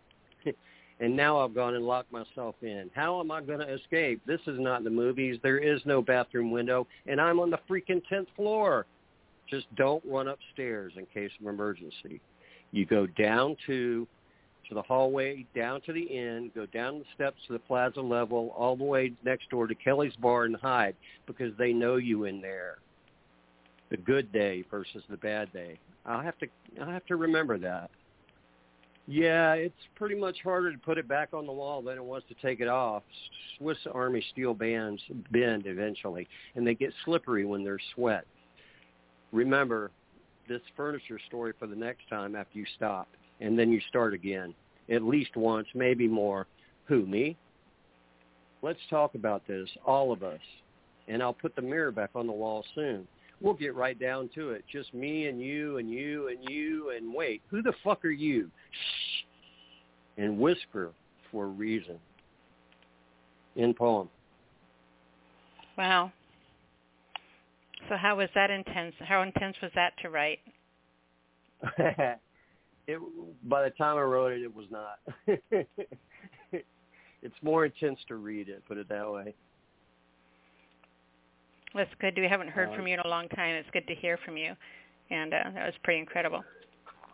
and 1.01 1.15
now 1.15 1.39
I've 1.39 1.55
gone 1.55 1.75
and 1.75 1.85
locked 1.85 2.11
myself 2.13 2.55
in. 2.63 2.91
How 2.95 3.21
am 3.21 3.31
I 3.31 3.43
going 3.43 3.59
to 3.59 3.75
escape? 3.75 4.21
This 4.27 4.41
is 4.47 4.59
not 4.59 4.83
the 4.85 4.91
movies. 4.91 5.39
There 5.43 5.59
is 5.59 5.81
no 5.85 6.01
bathroom 6.01 6.51
window, 6.51 6.87
and 7.07 7.21
I'm 7.21 7.39
on 7.39 7.51
the 7.51 7.59
freaking 7.69 8.03
10th 8.11 8.29
floor. 8.35 8.87
Just 9.49 9.73
don't 9.77 10.03
run 10.07 10.29
upstairs 10.29 10.93
in 10.97 11.07
case 11.07 11.31
of 11.41 11.47
emergency. 11.47 12.21
You 12.73 12.85
go 12.85 13.07
down 13.07 13.57
to 13.67 14.07
to 14.69 14.75
the 14.75 14.83
hallway, 14.83 15.47
down 15.55 15.81
to 15.83 15.93
the 15.93 16.03
inn, 16.03 16.51
go 16.55 16.67
down 16.67 16.99
the 16.99 17.05
steps 17.15 17.37
to 17.47 17.53
the 17.53 17.59
plaza 17.59 18.01
level, 18.01 18.53
all 18.57 18.77
the 18.77 18.85
way 18.85 19.13
next 19.25 19.49
door 19.49 19.69
to 19.69 19.75
Kelly's 19.75 20.17
Bar 20.17 20.45
and 20.45 20.57
hide 20.57 20.97
because 21.27 21.53
they 21.57 21.73
know 21.73 21.97
you 21.97 22.25
in 22.25 22.41
there. 22.41 22.79
The 23.91 23.97
good 23.97 24.33
day 24.33 24.65
versus 24.69 25.05
the 25.09 25.17
bad 25.17 25.53
day. 25.53 25.79
I'll 26.05 26.23
have 26.23 26.39
to 26.39 26.49
I'll 26.81 26.91
have 26.91 27.07
to 27.07 27.17
remember 27.17 27.59
that. 27.59 27.91
Yeah, 29.09 29.53
it's 29.53 29.75
pretty 29.95 30.17
much 30.17 30.39
harder 30.43 30.73
to 30.73 30.79
put 30.79 30.99
it 30.99 31.07
back 31.07 31.29
on 31.33 31.47
the 31.47 31.53
wall 31.53 31.81
than 31.81 31.97
it 31.97 32.05
was 32.05 32.23
to 32.29 32.35
take 32.43 32.59
it 32.59 32.67
off. 32.67 33.05
Swiss 33.57 33.79
Army 33.93 34.25
steel 34.33 34.53
bands 34.53 35.01
bend 35.31 35.67
eventually, 35.67 36.27
and 36.57 36.67
they 36.67 36.75
get 36.75 36.93
slippery 37.05 37.45
when 37.45 37.63
they're 37.63 37.79
sweat 37.95 38.27
remember 39.33 39.91
this 40.49 40.63
furniture 40.77 41.19
story 41.27 41.53
for 41.59 41.67
the 41.67 41.77
next 41.77 42.09
time 42.09 42.37
after 42.37 42.59
you 42.59 42.67
stop, 42.77 43.09
and 43.41 43.59
then 43.59 43.71
you 43.73 43.81
start 43.89 44.15
again, 44.15 44.55
at 44.91 45.03
least 45.03 45.37
once, 45.37 45.67
maybe 45.75 46.07
more. 46.09 46.47
Who, 46.87 47.05
me? 47.07 47.37
Let's 48.63 48.81
talk 48.89 49.15
about 49.15 49.47
this, 49.47 49.69
all 49.85 50.13
of 50.13 50.23
us. 50.23 50.41
And 51.09 51.23
I'll 51.23 51.33
put 51.33 51.55
the 51.55 51.63
mirror 51.63 51.93
back 51.93 52.11
on 52.15 52.27
the 52.27 52.33
wall 52.33 52.65
soon. 52.75 53.07
We'll 53.41 53.55
get 53.55 53.75
right 53.75 53.99
down 53.99 54.31
to 54.35 54.51
it. 54.51 54.65
Just 54.73 54.95
me 54.95 55.27
and 55.27 55.41
you 55.41 55.77
and 55.79 55.91
you 55.91 56.29
and 56.29 56.39
you 56.49 56.91
and 56.97 57.15
wait, 57.15 57.43
who 57.51 57.63
the 57.63 57.75
fuck 57.85 58.05
are 58.05 58.11
you? 58.11 58.51
Shh. 58.71 59.25
And 60.19 60.39
whisper 60.39 60.93
for 61.31 61.45
a 61.45 61.49
reason. 61.49 61.99
In 63.57 63.75
poem. 63.75 64.09
Wow. 65.77 66.13
So 67.89 67.97
how 67.97 68.17
was 68.17 68.29
that 68.35 68.51
intense? 68.51 68.95
How 69.01 69.23
intense 69.23 69.57
was 69.63 69.71
that 69.75 69.93
to 70.03 70.11
write? 70.11 70.41
it 71.79 72.99
by 73.45 73.65
the 73.65 73.71
time 73.71 73.97
I 73.97 74.03
wrote 74.03 74.33
it, 74.33 74.43
it 74.43 74.55
was 74.55 74.67
not. 74.71 74.99
it's 77.23 77.35
more 77.43 77.65
intense 77.65 77.99
to 78.09 78.17
read 78.17 78.49
it. 78.49 78.63
Put 78.67 78.79
it 78.79 78.89
that 78.89 79.11
way. 79.11 79.35
That's 81.75 81.91
good. 82.01 82.15
We 82.17 82.29
haven't 82.29 82.49
heard 82.49 82.71
uh, 82.71 82.77
from 82.77 82.87
you 82.87 82.95
in 82.95 83.01
a 83.01 83.09
long 83.09 83.29
time. 83.31 83.55
It's 83.55 83.69
good 83.73 83.87
to 83.87 83.95
hear 83.95 84.19
from 84.25 84.37
you, 84.37 84.55
and 85.11 85.35
uh, 85.35 85.39
that 85.55 85.67
was 85.67 85.75
pretty 85.83 86.01
incredible. 86.01 86.43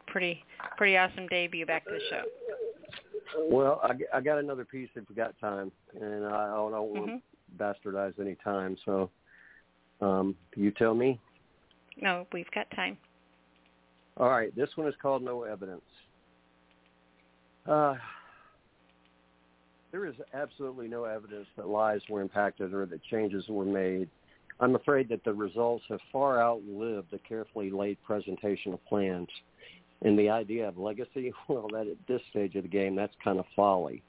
Pretty 0.06 0.42
pretty 0.76 0.96
awesome 0.96 1.26
debut 1.28 1.66
back 1.66 1.84
to 1.84 1.90
the 1.90 2.00
show. 2.10 2.22
Well, 3.50 3.80
I, 3.82 3.94
I 4.18 4.20
got 4.20 4.38
another 4.38 4.64
piece 4.64 4.90
if 4.94 5.08
we 5.08 5.14
got 5.14 5.38
time, 5.40 5.72
and 6.00 6.24
I, 6.26 6.44
I 6.44 6.54
don't 6.54 6.72
want 6.72 7.10
mm-hmm. 7.10 7.62
bastardize 7.62 8.18
any 8.20 8.36
time, 8.44 8.76
so 8.84 9.10
um, 10.02 10.34
you 10.56 10.70
tell 10.72 10.94
me. 10.94 11.18
No, 12.00 12.26
we've 12.32 12.50
got 12.54 12.70
time. 12.74 12.98
All 14.16 14.28
right, 14.28 14.54
this 14.54 14.68
one 14.74 14.86
is 14.86 14.94
called 15.00 15.22
No 15.22 15.44
Evidence. 15.44 15.82
Uh, 17.66 17.94
there 19.92 20.06
is 20.06 20.14
absolutely 20.34 20.88
no 20.88 21.04
evidence 21.04 21.46
that 21.56 21.68
lives 21.68 22.02
were 22.10 22.20
impacted 22.20 22.74
or 22.74 22.86
that 22.86 23.02
changes 23.04 23.44
were 23.48 23.64
made. 23.64 24.08
I'm 24.58 24.74
afraid 24.74 25.08
that 25.10 25.22
the 25.24 25.32
results 25.32 25.84
have 25.88 26.00
far 26.10 26.42
outlived 26.42 27.10
the 27.10 27.18
carefully 27.18 27.70
laid 27.70 27.98
presentation 28.02 28.72
of 28.72 28.84
plans. 28.86 29.28
And 30.02 30.18
the 30.18 30.30
idea 30.30 30.66
of 30.66 30.78
legacy, 30.78 31.32
well, 31.48 31.68
that 31.72 31.86
at 31.86 31.96
this 32.08 32.20
stage 32.30 32.56
of 32.56 32.64
the 32.64 32.68
game, 32.68 32.96
that's 32.96 33.14
kind 33.22 33.38
of 33.38 33.44
folly. 33.54 34.02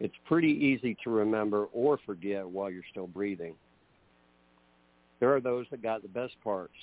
It's 0.00 0.14
pretty 0.26 0.48
easy 0.48 0.96
to 1.04 1.10
remember 1.10 1.66
or 1.72 1.98
forget 2.04 2.46
while 2.46 2.70
you're 2.70 2.82
still 2.90 3.06
breathing. 3.06 3.54
There 5.24 5.34
are 5.34 5.40
those 5.40 5.64
that 5.70 5.82
got 5.82 6.02
the 6.02 6.08
best 6.08 6.34
parts, 6.44 6.74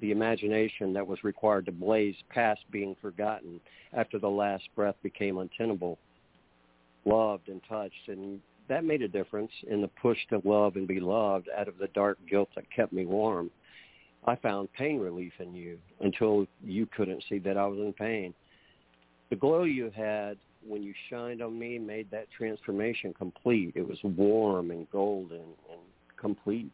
the 0.00 0.10
imagination 0.10 0.92
that 0.94 1.06
was 1.06 1.22
required 1.22 1.66
to 1.66 1.70
blaze 1.70 2.16
past 2.28 2.62
being 2.72 2.96
forgotten 3.00 3.60
after 3.92 4.18
the 4.18 4.28
last 4.28 4.64
breath 4.74 4.96
became 5.04 5.38
untenable, 5.38 5.96
loved 7.04 7.48
and 7.48 7.60
touched, 7.68 8.08
and 8.08 8.40
that 8.66 8.82
made 8.82 9.02
a 9.02 9.06
difference 9.06 9.52
in 9.70 9.80
the 9.80 9.86
push 9.86 10.18
to 10.30 10.42
love 10.44 10.74
and 10.74 10.88
be 10.88 10.98
loved 10.98 11.48
out 11.56 11.68
of 11.68 11.78
the 11.78 11.86
dark 11.94 12.18
guilt 12.28 12.48
that 12.56 12.68
kept 12.74 12.92
me 12.92 13.06
warm. 13.06 13.48
I 14.26 14.34
found 14.34 14.72
pain 14.72 14.98
relief 14.98 15.34
in 15.38 15.54
you 15.54 15.78
until 16.00 16.48
you 16.64 16.86
couldn't 16.96 17.22
see 17.28 17.38
that 17.38 17.56
I 17.56 17.66
was 17.68 17.78
in 17.78 17.92
pain. 17.92 18.34
The 19.30 19.36
glow 19.36 19.62
you 19.62 19.92
had 19.94 20.36
when 20.66 20.82
you 20.82 20.94
shined 21.08 21.40
on 21.40 21.56
me 21.56 21.78
made 21.78 22.10
that 22.10 22.26
transformation 22.36 23.14
complete. 23.16 23.74
It 23.76 23.86
was 23.86 23.98
warm 24.02 24.72
and 24.72 24.90
golden 24.90 25.42
and 25.70 25.80
complete. 26.16 26.72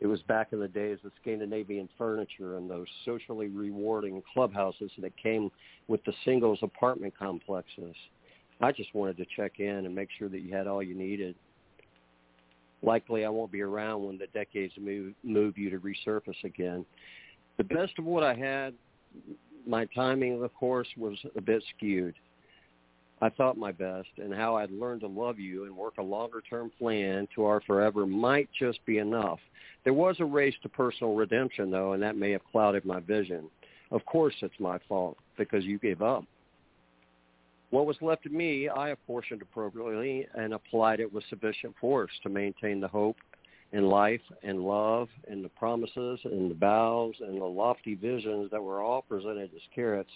It 0.00 0.06
was 0.06 0.22
back 0.22 0.48
in 0.52 0.60
the 0.60 0.68
days 0.68 0.98
of 1.04 1.12
Scandinavian 1.20 1.88
furniture 1.98 2.56
and 2.56 2.70
those 2.70 2.86
socially 3.04 3.48
rewarding 3.48 4.22
clubhouses 4.32 4.90
that 4.98 5.14
came 5.16 5.50
with 5.88 6.02
the 6.04 6.12
singles 6.24 6.58
apartment 6.62 7.12
complexes. 7.18 7.94
I 8.62 8.72
just 8.72 8.94
wanted 8.94 9.18
to 9.18 9.26
check 9.36 9.60
in 9.60 9.86
and 9.86 9.94
make 9.94 10.08
sure 10.18 10.28
that 10.28 10.40
you 10.40 10.54
had 10.54 10.66
all 10.66 10.82
you 10.82 10.94
needed. 10.94 11.34
Likely 12.82 13.26
I 13.26 13.28
won't 13.28 13.52
be 13.52 13.60
around 13.60 14.06
when 14.06 14.16
the 14.16 14.26
decades 14.28 14.72
move, 14.80 15.12
move 15.22 15.58
you 15.58 15.68
to 15.70 15.78
resurface 15.78 16.44
again. 16.44 16.86
The 17.58 17.64
best 17.64 17.92
of 17.98 18.06
what 18.06 18.22
I 18.22 18.34
had, 18.34 18.72
my 19.66 19.84
timing, 19.94 20.42
of 20.42 20.54
course, 20.54 20.88
was 20.96 21.18
a 21.36 21.42
bit 21.42 21.62
skewed. 21.76 22.14
I 23.22 23.28
thought 23.28 23.58
my 23.58 23.72
best 23.72 24.08
and 24.16 24.32
how 24.32 24.56
I'd 24.56 24.70
learned 24.70 25.02
to 25.02 25.06
love 25.06 25.38
you 25.38 25.64
and 25.64 25.76
work 25.76 25.94
a 25.98 26.02
longer-term 26.02 26.72
plan 26.78 27.28
to 27.34 27.44
our 27.44 27.60
forever 27.60 28.06
might 28.06 28.48
just 28.58 28.84
be 28.86 28.98
enough. 28.98 29.38
There 29.84 29.92
was 29.92 30.16
a 30.20 30.24
race 30.24 30.54
to 30.62 30.68
personal 30.68 31.14
redemption, 31.14 31.70
though, 31.70 31.92
and 31.92 32.02
that 32.02 32.16
may 32.16 32.30
have 32.30 32.44
clouded 32.50 32.84
my 32.84 33.00
vision. 33.00 33.50
Of 33.90 34.04
course 34.06 34.34
it's 34.40 34.58
my 34.58 34.78
fault 34.88 35.18
because 35.36 35.64
you 35.64 35.78
gave 35.78 36.00
up. 36.00 36.24
What 37.70 37.86
was 37.86 37.96
left 38.00 38.26
of 38.26 38.32
me, 38.32 38.68
I 38.68 38.90
apportioned 38.90 39.42
appropriately 39.42 40.26
and 40.34 40.54
applied 40.54 41.00
it 41.00 41.12
with 41.12 41.24
sufficient 41.30 41.74
force 41.80 42.10
to 42.22 42.28
maintain 42.28 42.80
the 42.80 42.88
hope 42.88 43.16
in 43.72 43.86
life 43.86 44.20
and 44.42 44.60
love 44.64 45.08
and 45.30 45.44
the 45.44 45.48
promises 45.50 46.18
and 46.24 46.50
the 46.50 46.56
vows 46.56 47.14
and 47.20 47.40
the 47.40 47.44
lofty 47.44 47.94
visions 47.94 48.50
that 48.50 48.62
were 48.62 48.80
all 48.80 49.02
presented 49.02 49.50
as 49.54 49.62
carrots 49.74 50.10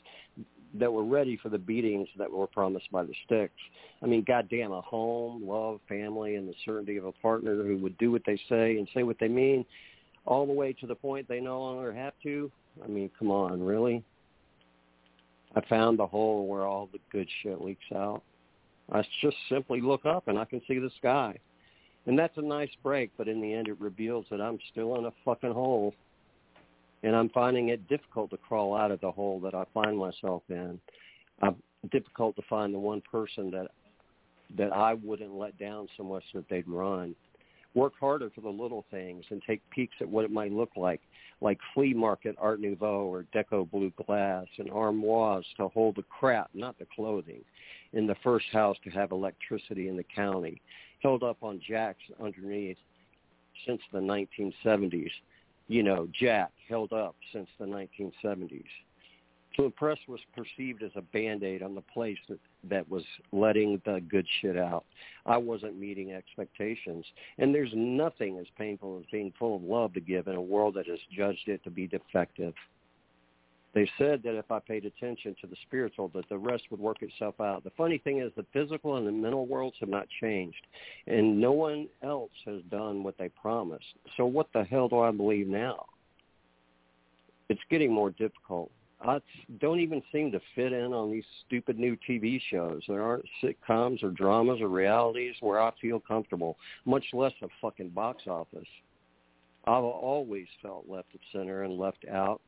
that 0.74 0.92
were 0.92 1.04
ready 1.04 1.36
for 1.36 1.48
the 1.48 1.58
beatings 1.58 2.08
that 2.18 2.30
were 2.30 2.46
promised 2.46 2.90
by 2.90 3.04
the 3.04 3.14
sticks. 3.24 3.54
I 4.02 4.06
mean, 4.06 4.24
goddamn, 4.26 4.72
a 4.72 4.80
home, 4.80 5.46
love, 5.46 5.80
family, 5.88 6.34
and 6.34 6.48
the 6.48 6.54
certainty 6.64 6.96
of 6.96 7.04
a 7.04 7.12
partner 7.12 7.62
who 7.62 7.76
would 7.78 7.96
do 7.98 8.10
what 8.10 8.22
they 8.26 8.38
say 8.48 8.76
and 8.76 8.88
say 8.92 9.02
what 9.02 9.18
they 9.18 9.28
mean 9.28 9.64
all 10.26 10.46
the 10.46 10.52
way 10.52 10.72
to 10.72 10.86
the 10.86 10.94
point 10.94 11.28
they 11.28 11.40
no 11.40 11.60
longer 11.60 11.92
have 11.92 12.14
to. 12.22 12.50
I 12.82 12.88
mean, 12.88 13.10
come 13.18 13.30
on, 13.30 13.62
really? 13.62 14.02
I 15.54 15.60
found 15.68 15.98
the 15.98 16.06
hole 16.06 16.46
where 16.48 16.66
all 16.66 16.88
the 16.92 16.98
good 17.12 17.28
shit 17.42 17.60
leaks 17.60 17.84
out. 17.94 18.22
I 18.92 19.02
just 19.22 19.36
simply 19.48 19.80
look 19.80 20.04
up 20.04 20.28
and 20.28 20.38
I 20.38 20.44
can 20.44 20.60
see 20.66 20.78
the 20.78 20.90
sky. 20.98 21.38
And 22.06 22.18
that's 22.18 22.36
a 22.36 22.42
nice 22.42 22.70
break, 22.82 23.10
but 23.16 23.28
in 23.28 23.40
the 23.40 23.52
end 23.52 23.68
it 23.68 23.80
reveals 23.80 24.26
that 24.30 24.40
I'm 24.40 24.58
still 24.72 24.96
in 24.96 25.06
a 25.06 25.12
fucking 25.24 25.52
hole 25.52 25.94
and 27.04 27.14
I'm 27.14 27.28
finding 27.28 27.68
it 27.68 27.86
difficult 27.86 28.30
to 28.30 28.38
crawl 28.38 28.74
out 28.74 28.90
of 28.90 29.00
the 29.00 29.12
hole 29.12 29.38
that 29.40 29.54
I 29.54 29.64
find 29.74 29.96
myself 29.96 30.42
in. 30.48 30.80
I'm 31.42 31.56
difficult 31.92 32.34
to 32.36 32.42
find 32.48 32.72
the 32.74 32.78
one 32.78 33.02
person 33.02 33.50
that 33.50 33.68
that 34.56 34.72
I 34.72 34.94
wouldn't 34.94 35.34
let 35.34 35.58
down 35.58 35.88
so 35.96 36.02
much 36.02 36.22
that 36.34 36.48
they'd 36.48 36.68
run. 36.68 37.14
Work 37.74 37.94
harder 37.98 38.30
for 38.30 38.40
the 38.40 38.48
little 38.48 38.84
things 38.90 39.24
and 39.30 39.42
take 39.46 39.68
peeks 39.70 39.96
at 40.00 40.08
what 40.08 40.24
it 40.24 40.30
might 40.30 40.52
look 40.52 40.70
like, 40.76 41.00
like 41.40 41.58
flea 41.74 41.92
market 41.92 42.36
Art 42.38 42.60
Nouveau 42.60 43.04
or 43.04 43.24
Deco 43.34 43.68
blue 43.68 43.92
glass 44.06 44.46
and 44.58 44.70
armoires 44.70 45.46
to 45.56 45.68
hold 45.68 45.96
the 45.96 46.04
crap, 46.04 46.50
not 46.54 46.78
the 46.78 46.86
clothing, 46.94 47.40
in 47.94 48.06
the 48.06 48.14
first 48.22 48.46
house 48.52 48.76
to 48.84 48.90
have 48.90 49.10
electricity 49.10 49.88
in 49.88 49.96
the 49.96 50.04
county, 50.04 50.60
held 51.02 51.22
up 51.22 51.38
on 51.42 51.60
jacks 51.66 52.02
underneath 52.22 52.78
since 53.66 53.80
the 53.92 53.98
1970s. 53.98 55.10
You 55.68 55.82
know, 55.82 56.08
Jack 56.18 56.52
held 56.68 56.92
up 56.92 57.16
since 57.32 57.48
the 57.58 57.64
1970s. 57.64 58.64
So 59.56 59.70
Press 59.70 59.98
was 60.08 60.20
perceived 60.34 60.82
as 60.82 60.90
a 60.96 61.02
band-aid 61.02 61.62
on 61.62 61.74
the 61.74 61.80
place 61.80 62.18
that, 62.28 62.40
that 62.68 62.88
was 62.90 63.04
letting 63.32 63.80
the 63.84 64.00
good 64.08 64.26
shit 64.40 64.58
out. 64.58 64.84
I 65.26 65.36
wasn't 65.36 65.78
meeting 65.78 66.12
expectations. 66.12 67.04
And 67.38 67.54
there's 67.54 67.70
nothing 67.74 68.38
as 68.38 68.46
painful 68.58 68.98
as 68.98 69.04
being 69.12 69.32
full 69.38 69.56
of 69.56 69.62
love 69.62 69.94
to 69.94 70.00
give 70.00 70.26
in 70.26 70.34
a 70.34 70.42
world 70.42 70.74
that 70.74 70.88
has 70.88 70.98
judged 71.16 71.46
it 71.46 71.62
to 71.64 71.70
be 71.70 71.86
defective. 71.86 72.54
They 73.74 73.90
said 73.98 74.22
that 74.22 74.38
if 74.38 74.50
I 74.52 74.60
paid 74.60 74.84
attention 74.84 75.34
to 75.40 75.48
the 75.48 75.56
spiritual, 75.66 76.08
that 76.14 76.28
the 76.28 76.38
rest 76.38 76.62
would 76.70 76.78
work 76.78 77.02
itself 77.02 77.40
out. 77.40 77.64
The 77.64 77.72
funny 77.76 77.98
thing 77.98 78.20
is 78.20 78.30
the 78.36 78.46
physical 78.52 78.96
and 78.96 79.06
the 79.06 79.12
mental 79.12 79.46
worlds 79.46 79.76
have 79.80 79.88
not 79.88 80.06
changed, 80.20 80.66
and 81.08 81.40
no 81.40 81.50
one 81.50 81.88
else 82.02 82.30
has 82.46 82.62
done 82.70 83.02
what 83.02 83.18
they 83.18 83.28
promised. 83.28 83.84
So 84.16 84.26
what 84.26 84.46
the 84.52 84.62
hell 84.62 84.88
do 84.88 85.00
I 85.00 85.10
believe 85.10 85.48
now? 85.48 85.86
It's 87.48 87.60
getting 87.68 87.92
more 87.92 88.10
difficult. 88.10 88.70
I 89.02 89.20
don't 89.60 89.80
even 89.80 90.02
seem 90.12 90.32
to 90.32 90.40
fit 90.54 90.72
in 90.72 90.94
on 90.94 91.10
these 91.10 91.24
stupid 91.46 91.78
new 91.78 91.96
TV 92.08 92.40
shows. 92.50 92.82
There 92.88 93.02
aren't 93.02 93.26
sitcoms 93.42 94.02
or 94.02 94.10
dramas 94.10 94.60
or 94.60 94.68
realities 94.68 95.34
where 95.40 95.60
I 95.60 95.72
feel 95.80 96.00
comfortable, 96.00 96.56
much 96.86 97.04
less 97.12 97.32
a 97.42 97.48
fucking 97.60 97.90
box 97.90 98.22
office. 98.26 98.68
I've 99.66 99.84
always 99.84 100.46
felt 100.62 100.88
left 100.88 101.14
of 101.14 101.20
center 101.32 101.64
and 101.64 101.78
left 101.78 102.06
out, 102.10 102.40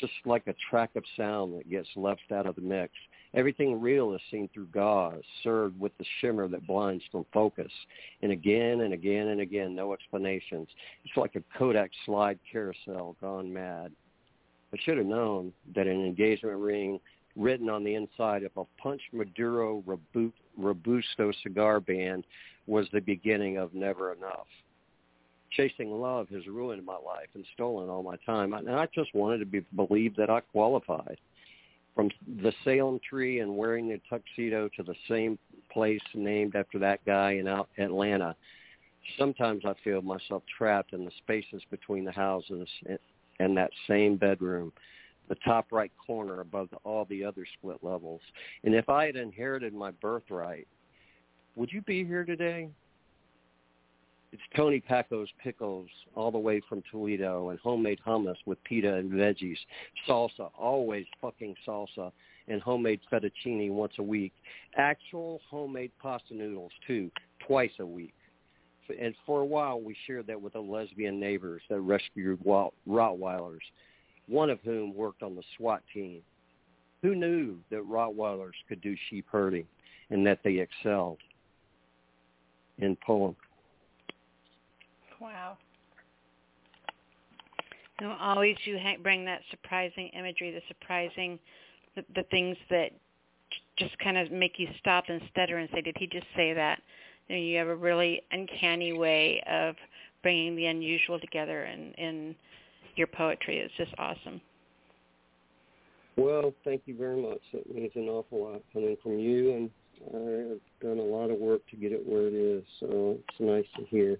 just 0.00 0.12
like 0.24 0.46
a 0.46 0.54
track 0.70 0.90
of 0.96 1.04
sound 1.16 1.58
that 1.58 1.70
gets 1.70 1.88
left 1.96 2.32
out 2.32 2.46
of 2.46 2.54
the 2.54 2.60
mix. 2.60 2.92
Everything 3.34 3.80
real 3.80 4.14
is 4.14 4.20
seen 4.30 4.48
through 4.54 4.66
gauze, 4.66 5.22
served 5.42 5.78
with 5.78 5.96
the 5.98 6.04
shimmer 6.20 6.48
that 6.48 6.66
blinds 6.66 7.04
from 7.12 7.26
focus. 7.32 7.70
And 8.22 8.32
again 8.32 8.80
and 8.80 8.94
again 8.94 9.28
and 9.28 9.40
again, 9.40 9.74
no 9.74 9.92
explanations. 9.92 10.68
It's 11.04 11.16
like 11.16 11.36
a 11.36 11.58
Kodak 11.58 11.90
slide 12.06 12.38
carousel 12.50 13.16
gone 13.20 13.52
mad. 13.52 13.92
I 14.72 14.76
should 14.82 14.98
have 14.98 15.06
known 15.06 15.52
that 15.74 15.86
an 15.86 16.04
engagement 16.04 16.58
ring 16.58 17.00
written 17.36 17.68
on 17.68 17.84
the 17.84 17.94
inside 17.94 18.42
of 18.42 18.52
a 18.56 18.64
Punch 18.82 19.02
Maduro 19.12 19.82
Robusto 20.56 21.32
cigar 21.42 21.80
band 21.80 22.24
was 22.66 22.86
the 22.92 23.00
beginning 23.00 23.56
of 23.58 23.74
never 23.74 24.12
enough. 24.12 24.46
Chasing 25.56 25.90
love 25.90 26.28
has 26.28 26.46
ruined 26.46 26.84
my 26.84 26.96
life 26.96 27.28
and 27.34 27.44
stolen 27.54 27.88
all 27.88 28.02
my 28.02 28.16
time, 28.26 28.52
and 28.52 28.70
I 28.70 28.86
just 28.94 29.14
wanted 29.14 29.38
to 29.38 29.46
be 29.46 29.64
believed 29.74 30.16
that 30.18 30.30
I 30.30 30.40
qualified. 30.40 31.18
From 31.94 32.10
the 32.42 32.52
Salem 32.64 33.00
tree 33.08 33.40
and 33.40 33.56
wearing 33.56 33.88
the 33.88 34.00
tuxedo 34.08 34.68
to 34.76 34.82
the 34.82 34.94
same 35.08 35.38
place 35.72 36.00
named 36.14 36.54
after 36.54 36.78
that 36.78 37.04
guy 37.04 37.32
in 37.32 37.48
Atlanta, 37.78 38.36
sometimes 39.18 39.64
I 39.64 39.74
feel 39.82 40.00
myself 40.02 40.42
trapped 40.56 40.92
in 40.92 41.04
the 41.04 41.10
spaces 41.18 41.62
between 41.70 42.04
the 42.04 42.12
houses 42.12 42.68
and 43.40 43.56
that 43.56 43.70
same 43.88 44.16
bedroom, 44.16 44.72
the 45.28 45.34
top 45.44 45.72
right 45.72 45.90
corner 46.06 46.40
above 46.40 46.70
the, 46.70 46.76
all 46.84 47.04
the 47.06 47.24
other 47.24 47.44
split 47.58 47.78
levels. 47.82 48.20
And 48.62 48.74
if 48.74 48.88
I 48.88 49.06
had 49.06 49.16
inherited 49.16 49.74
my 49.74 49.90
birthright, 49.90 50.68
would 51.56 51.72
you 51.72 51.80
be 51.82 52.04
here 52.04 52.24
today? 52.24 52.68
It's 54.32 54.42
Tony 54.54 54.80
Packo's 54.80 55.30
pickles 55.42 55.88
all 56.14 56.30
the 56.30 56.38
way 56.38 56.60
from 56.68 56.82
Toledo 56.90 57.48
and 57.48 57.58
homemade 57.60 57.98
hummus 58.06 58.36
with 58.44 58.62
pita 58.64 58.94
and 58.94 59.10
veggies, 59.10 59.56
salsa, 60.06 60.50
always 60.58 61.06
fucking 61.20 61.54
salsa, 61.66 62.12
and 62.46 62.60
homemade 62.60 63.00
fettuccine 63.10 63.70
once 63.70 63.94
a 63.98 64.02
week. 64.02 64.32
Actual 64.76 65.40
homemade 65.48 65.92
pasta 66.00 66.34
noodles 66.34 66.72
too, 66.86 67.10
twice 67.46 67.72
a 67.78 67.86
week 67.86 68.12
and 69.00 69.14
for 69.26 69.40
a 69.40 69.44
while 69.44 69.80
we 69.80 69.96
shared 70.06 70.26
that 70.26 70.40
with 70.40 70.54
the 70.54 70.60
lesbian 70.60 71.20
neighbors 71.20 71.62
that 71.68 71.80
rescued 71.80 72.40
Rottweilers, 72.44 73.58
one 74.26 74.50
of 74.50 74.60
whom 74.64 74.94
worked 74.94 75.22
on 75.22 75.34
the 75.34 75.42
SWAT 75.56 75.82
team. 75.92 76.22
Who 77.02 77.14
knew 77.14 77.58
that 77.70 77.86
Rottweilers 77.86 78.54
could 78.68 78.80
do 78.80 78.96
sheep 79.08 79.26
herding 79.30 79.66
and 80.10 80.26
that 80.26 80.40
they 80.42 80.58
excelled? 80.58 81.18
In 82.78 82.96
poem. 83.04 83.36
Wow. 85.20 85.56
You 88.00 88.06
know, 88.06 88.16
always 88.20 88.56
you 88.64 88.78
bring 89.02 89.24
that 89.24 89.40
surprising 89.50 90.08
imagery, 90.08 90.52
the 90.52 90.62
surprising, 90.68 91.38
the, 91.96 92.04
the 92.14 92.22
things 92.24 92.56
that 92.70 92.92
just 93.76 93.98
kind 93.98 94.16
of 94.16 94.30
make 94.30 94.58
you 94.58 94.68
stop 94.78 95.04
and 95.08 95.20
stutter 95.30 95.58
and 95.58 95.68
say, 95.72 95.80
did 95.80 95.96
he 95.98 96.06
just 96.06 96.26
say 96.36 96.52
that? 96.52 96.80
you, 97.28 97.36
know, 97.36 97.42
you 97.42 97.58
have 97.58 97.68
a 97.68 97.76
really 97.76 98.22
uncanny 98.32 98.92
way 98.92 99.42
of 99.50 99.74
bringing 100.22 100.56
the 100.56 100.66
unusual 100.66 101.18
together 101.20 101.64
in, 101.64 101.92
in 101.92 102.34
your 102.96 103.06
poetry. 103.06 103.58
It's 103.58 103.74
just 103.76 103.92
awesome. 103.98 104.40
Well, 106.16 106.52
thank 106.64 106.82
you 106.86 106.96
very 106.96 107.20
much. 107.20 107.40
That 107.52 107.72
means 107.72 107.92
an 107.94 108.08
awful 108.08 108.44
lot 108.50 108.62
coming 108.72 108.96
from 109.02 109.18
you, 109.18 109.52
and 109.52 109.70
I've 110.06 110.86
done 110.86 110.98
a 110.98 111.02
lot 111.02 111.30
of 111.30 111.38
work 111.38 111.60
to 111.70 111.76
get 111.76 111.92
it 111.92 112.04
where 112.04 112.26
it 112.26 112.34
is, 112.34 112.64
so 112.80 113.18
it's 113.28 113.40
nice 113.40 113.66
to 113.76 113.84
hear. 113.84 114.18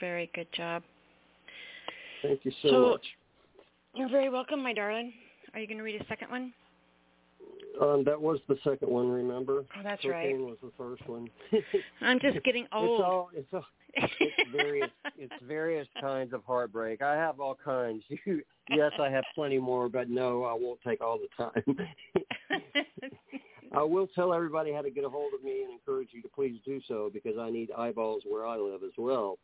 Very 0.00 0.30
good 0.34 0.48
job. 0.52 0.82
Thank 2.22 2.44
you 2.44 2.52
so, 2.62 2.68
so 2.68 2.90
much. 2.90 3.06
You're 3.94 4.08
very 4.08 4.28
welcome, 4.28 4.62
my 4.62 4.72
darling. 4.72 5.12
Are 5.54 5.60
you 5.60 5.66
going 5.66 5.78
to 5.78 5.84
read 5.84 6.00
a 6.00 6.06
second 6.06 6.30
one? 6.30 6.52
Um, 7.80 8.02
that 8.04 8.20
was 8.20 8.40
the 8.48 8.56
second 8.64 8.88
one. 8.90 9.08
Remember? 9.08 9.64
Oh, 9.76 9.80
that's 9.82 10.02
Cocaine 10.02 10.42
right. 10.42 10.50
was 10.50 10.56
the 10.62 10.72
first 10.76 11.08
one. 11.08 11.28
I'm 12.00 12.18
just 12.20 12.42
getting 12.44 12.66
old. 12.72 13.00
It's 13.00 13.04
all. 13.04 13.30
It's 13.34 13.48
all. 13.52 13.64
It's 13.94 14.50
various. 14.52 14.90
it's 15.16 15.32
various 15.46 15.86
kinds 16.00 16.32
of 16.32 16.44
heartbreak. 16.44 17.02
I 17.02 17.14
have 17.14 17.40
all 17.40 17.56
kinds. 17.62 18.02
You, 18.26 18.42
yes, 18.68 18.92
I 19.00 19.08
have 19.08 19.24
plenty 19.34 19.58
more, 19.58 19.88
but 19.88 20.10
no, 20.10 20.44
I 20.44 20.52
won't 20.52 20.80
take 20.86 21.00
all 21.00 21.18
the 21.18 21.42
time. 21.42 21.78
I 23.74 23.82
will 23.82 24.06
tell 24.14 24.34
everybody 24.34 24.72
how 24.72 24.82
to 24.82 24.90
get 24.90 25.04
a 25.04 25.08
hold 25.08 25.32
of 25.32 25.42
me 25.42 25.62
and 25.62 25.72
encourage 25.72 26.08
you 26.12 26.20
to 26.22 26.28
please 26.28 26.58
do 26.66 26.80
so 26.86 27.10
because 27.12 27.38
I 27.38 27.48
need 27.48 27.70
eyeballs 27.70 28.24
where 28.28 28.44
I 28.46 28.56
live 28.56 28.82
as 28.82 28.92
well. 28.98 29.38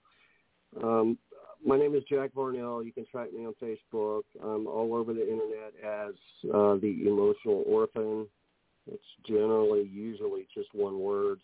Um, 0.82 1.18
my 1.64 1.78
name 1.78 1.94
is 1.94 2.02
Jack 2.09 2.32
Varnell. 2.34 2.84
You 2.84 2.92
can 2.92 3.06
track 3.06 3.32
me 3.32 3.46
on 3.46 3.55
Facebook. 3.62 4.22
I'm 4.42 4.66
all 4.66 4.94
over 4.94 5.14
the 5.14 5.22
internet 5.22 5.72
as 5.82 6.14
uh, 6.52 6.76
the 6.76 7.05
Emotional 7.06 7.64
Orphan. 7.66 8.26
It's 8.90 9.02
generally, 9.26 9.88
usually 9.90 10.46
just 10.55 10.68
one 10.74 10.98
word. 10.98 11.40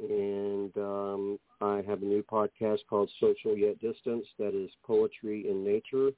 And 0.00 0.74
um, 0.78 1.38
I 1.60 1.82
have 1.86 2.00
a 2.02 2.06
new 2.06 2.22
podcast 2.22 2.78
called 2.88 3.10
Social 3.20 3.56
Yet 3.56 3.78
Distance 3.80 4.26
that 4.38 4.54
is 4.54 4.70
poetry 4.86 5.50
in 5.50 5.62
nature, 5.62 6.10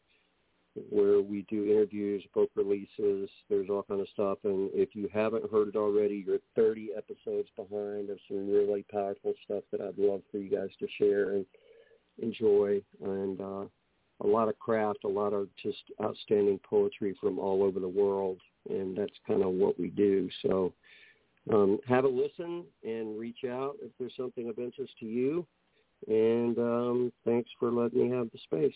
where 0.90 1.20
we 1.20 1.44
do 1.50 1.64
interviews, 1.64 2.22
book 2.34 2.50
releases. 2.54 3.28
There's 3.50 3.68
all 3.68 3.82
kind 3.82 4.00
of 4.00 4.08
stuff. 4.12 4.38
And 4.44 4.70
if 4.72 4.94
you 4.94 5.08
haven't 5.12 5.50
heard 5.50 5.68
it 5.68 5.76
already, 5.76 6.24
you're 6.24 6.38
30 6.54 6.90
episodes 6.96 7.48
behind 7.56 8.10
of 8.10 8.18
some 8.28 8.48
really 8.48 8.84
powerful 8.92 9.34
stuff 9.44 9.64
that 9.72 9.80
I'd 9.80 9.98
love 9.98 10.22
for 10.30 10.38
you 10.38 10.56
guys 10.56 10.70
to 10.78 10.86
share. 10.96 11.32
And 11.32 11.44
enjoy, 12.20 12.80
and 13.02 13.40
uh, 13.40 13.64
a 14.20 14.26
lot 14.26 14.48
of 14.48 14.58
craft, 14.58 15.00
a 15.04 15.08
lot 15.08 15.32
of 15.32 15.48
just 15.62 15.82
outstanding 16.02 16.60
poetry 16.68 17.16
from 17.20 17.38
all 17.38 17.62
over 17.62 17.80
the 17.80 17.88
world, 17.88 18.38
and 18.68 18.96
that's 18.96 19.12
kind 19.26 19.42
of 19.42 19.50
what 19.50 19.78
we 19.78 19.88
do. 19.88 20.28
So 20.42 20.72
um, 21.52 21.78
have 21.86 22.04
a 22.04 22.08
listen 22.08 22.64
and 22.82 23.18
reach 23.18 23.44
out 23.48 23.76
if 23.82 23.90
there's 23.98 24.14
something 24.16 24.48
of 24.48 24.58
interest 24.58 24.92
to 25.00 25.06
you. 25.06 25.46
And 26.06 26.58
um, 26.58 27.12
thanks 27.24 27.50
for 27.58 27.70
letting 27.70 28.10
me 28.10 28.16
have 28.16 28.28
the 28.32 28.38
space. 28.44 28.74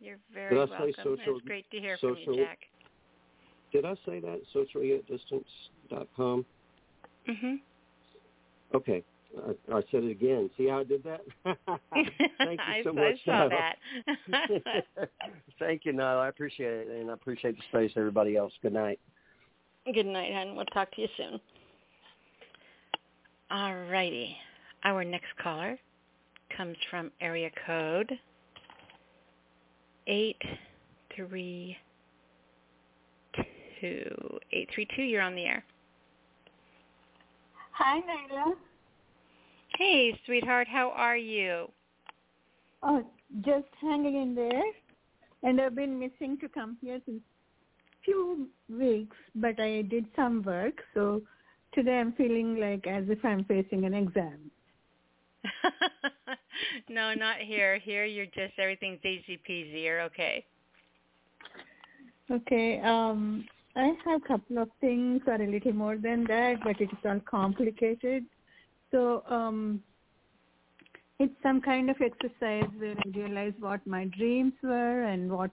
You're 0.00 0.18
very 0.32 0.56
welcome. 0.56 0.94
Social, 0.96 1.16
it's 1.36 1.46
great 1.46 1.70
to 1.70 1.78
hear 1.78 1.96
social, 2.00 2.24
from 2.24 2.34
you, 2.34 2.44
Jack. 2.44 2.58
Did 3.72 3.84
I 3.84 3.94
say 4.06 4.20
that? 4.20 4.40
Socialyatdistance.com? 4.54 6.46
Mm-hmm. 7.28 7.54
Okay. 8.74 9.04
I, 9.38 9.76
I 9.76 9.82
said 9.90 10.04
it 10.04 10.10
again. 10.10 10.50
See 10.56 10.68
how 10.68 10.80
I 10.80 10.84
did 10.84 11.04
that? 11.04 11.20
Thank 11.92 12.60
you 12.60 12.84
so 12.84 12.90
I, 12.90 12.92
much. 12.92 13.18
I 13.26 13.26
saw 13.26 13.48
that. 13.48 15.08
Thank 15.58 15.84
you, 15.84 15.92
Nyla. 15.92 16.22
I 16.22 16.28
appreciate 16.28 16.88
it, 16.88 17.00
and 17.00 17.10
I 17.10 17.14
appreciate 17.14 17.56
the 17.56 17.62
space. 17.70 17.92
Everybody 17.96 18.36
else. 18.36 18.52
Good 18.62 18.72
night. 18.72 18.98
Good 19.92 20.06
night, 20.06 20.32
and 20.32 20.56
We'll 20.56 20.66
talk 20.66 20.90
to 20.92 21.00
you 21.00 21.08
soon. 21.16 21.40
All 23.50 23.74
righty. 23.90 24.36
Our 24.84 25.04
next 25.04 25.28
caller 25.42 25.78
comes 26.56 26.76
from 26.90 27.10
area 27.20 27.50
code 27.66 28.12
eight 30.06 30.40
three 31.14 31.76
two 33.80 34.38
eight 34.52 34.68
three 34.74 34.86
two. 34.96 35.02
You're 35.02 35.22
on 35.22 35.34
the 35.34 35.44
air. 35.44 35.64
Hi, 37.72 38.00
Nyla. 38.00 38.54
Hey, 39.78 40.18
sweetheart, 40.26 40.68
how 40.68 40.90
are 40.90 41.16
you? 41.16 41.70
Oh, 42.82 43.04
just 43.44 43.66
hanging 43.80 44.20
in 44.20 44.34
there. 44.34 44.62
And 45.42 45.60
I've 45.60 45.74
been 45.74 45.98
missing 45.98 46.38
to 46.40 46.48
come 46.48 46.76
here 46.80 47.00
since 47.06 47.22
few 48.04 48.48
weeks, 48.68 49.16
but 49.34 49.60
I 49.60 49.82
did 49.82 50.06
some 50.16 50.42
work, 50.42 50.74
so 50.94 51.22
today 51.74 51.98
I'm 51.98 52.12
feeling 52.12 52.58
like 52.58 52.86
as 52.86 53.04
if 53.08 53.24
I'm 53.24 53.44
facing 53.44 53.84
an 53.84 53.94
exam. 53.94 54.50
no, 56.88 57.14
not 57.14 57.38
here. 57.38 57.78
Here 57.78 58.04
you're 58.04 58.26
just 58.26 58.58
everything's 58.58 59.04
easy 59.04 59.40
peasy. 59.48 59.84
You're 59.84 60.02
okay. 60.02 60.44
Okay. 62.30 62.80
Um 62.80 63.46
I 63.76 63.92
have 64.04 64.22
a 64.22 64.28
couple 64.28 64.58
of 64.58 64.68
things 64.80 65.22
or 65.26 65.34
a 65.34 65.46
little 65.46 65.72
more 65.72 65.96
than 65.96 66.24
that, 66.24 66.56
but 66.64 66.80
it 66.80 66.90
is 66.92 66.98
all 67.04 67.20
complicated. 67.20 68.24
So 68.90 69.22
um 69.28 69.82
it's 71.20 71.34
some 71.42 71.60
kind 71.60 71.90
of 71.90 71.96
exercise 72.00 72.70
where 72.78 72.96
I 72.96 73.18
realize 73.18 73.52
what 73.60 73.86
my 73.86 74.06
dreams 74.06 74.54
were 74.62 75.02
and 75.04 75.30
what 75.30 75.50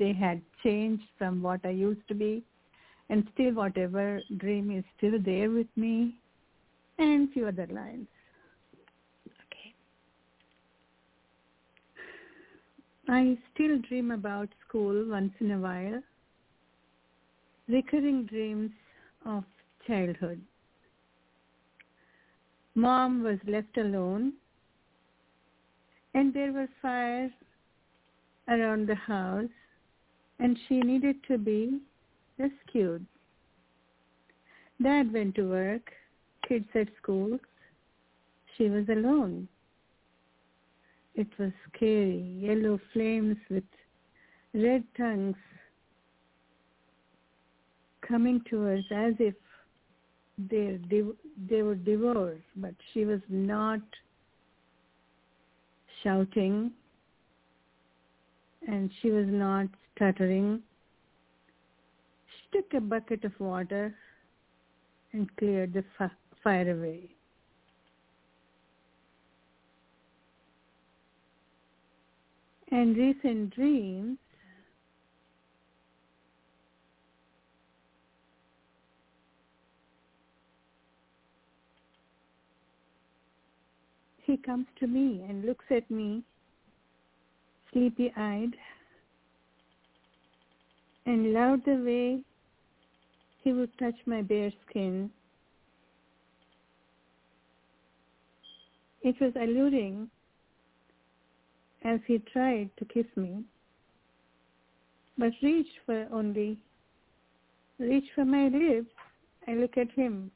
they 0.00 0.14
had 0.14 0.40
changed 0.62 1.04
from 1.18 1.42
what 1.42 1.60
I 1.64 1.70
used 1.70 2.08
to 2.08 2.14
be. 2.14 2.42
And 3.10 3.28
still 3.34 3.52
whatever 3.52 4.20
dream 4.38 4.70
is 4.76 4.84
still 4.96 5.20
there 5.22 5.50
with 5.50 5.66
me 5.76 6.14
and 6.98 7.30
few 7.32 7.46
other 7.46 7.66
lines. 7.66 8.08
Okay. 9.44 9.74
I 13.08 13.38
still 13.54 13.78
dream 13.88 14.10
about 14.10 14.48
school 14.66 15.10
once 15.10 15.32
in 15.40 15.50
a 15.52 15.58
while. 15.58 16.02
Recurring 17.68 18.24
dreams 18.24 18.70
of 19.26 19.44
childhood. 19.86 20.40
Mom 22.76 23.22
was 23.22 23.38
left 23.46 23.78
alone 23.78 24.34
and 26.12 26.34
there 26.34 26.52
were 26.52 26.68
fires 26.82 27.32
around 28.48 28.86
the 28.86 28.94
house 28.94 29.48
and 30.38 30.58
she 30.68 30.80
needed 30.80 31.16
to 31.26 31.38
be 31.38 31.80
rescued. 32.38 33.06
Dad 34.82 35.10
went 35.10 35.36
to 35.36 35.48
work, 35.48 35.90
kids 36.46 36.68
at 36.74 36.88
school. 37.02 37.38
She 38.58 38.68
was 38.68 38.86
alone. 38.90 39.48
It 41.14 41.28
was 41.38 41.52
scary, 41.74 42.38
yellow 42.42 42.78
flames 42.92 43.38
with 43.48 43.64
red 44.52 44.84
tongues 44.98 45.36
coming 48.06 48.42
to 48.50 48.68
us 48.68 48.84
as 48.90 49.14
if 49.18 49.34
they 50.38 50.78
they 51.48 51.62
were 51.62 51.74
divorced, 51.74 52.42
but 52.56 52.74
she 52.92 53.04
was 53.04 53.20
not 53.28 53.80
shouting 56.02 56.70
and 58.68 58.90
she 59.00 59.10
was 59.10 59.26
not 59.28 59.66
stuttering. 59.94 60.62
She 62.26 62.58
took 62.58 62.74
a 62.74 62.80
bucket 62.80 63.24
of 63.24 63.32
water 63.38 63.94
and 65.12 65.34
cleared 65.36 65.72
the 65.72 65.84
fire 66.42 66.70
away. 66.70 67.10
And 72.70 72.96
recent 72.96 73.54
dreams 73.54 74.18
he 84.26 84.36
comes 84.36 84.66
to 84.80 84.86
me 84.88 85.24
and 85.28 85.44
looks 85.44 85.64
at 85.70 85.88
me 85.90 86.22
sleepy-eyed 87.72 88.54
and 91.06 91.32
loved 91.32 91.64
the 91.64 91.76
way 91.76 92.20
he 93.44 93.52
would 93.52 93.70
touch 93.78 93.94
my 94.06 94.22
bare 94.22 94.52
skin. 94.68 95.08
It 99.02 99.14
was 99.20 99.32
alluring 99.36 100.10
as 101.84 102.00
he 102.08 102.18
tried 102.32 102.70
to 102.78 102.84
kiss 102.86 103.06
me, 103.14 103.44
but 105.16 105.30
reached 105.40 105.78
for 105.84 106.08
only, 106.12 106.58
reached 107.78 108.10
for 108.16 108.24
my 108.24 108.48
lips. 108.48 108.90
I 109.46 109.52
look 109.52 109.76
at 109.76 109.92
him 109.92 110.32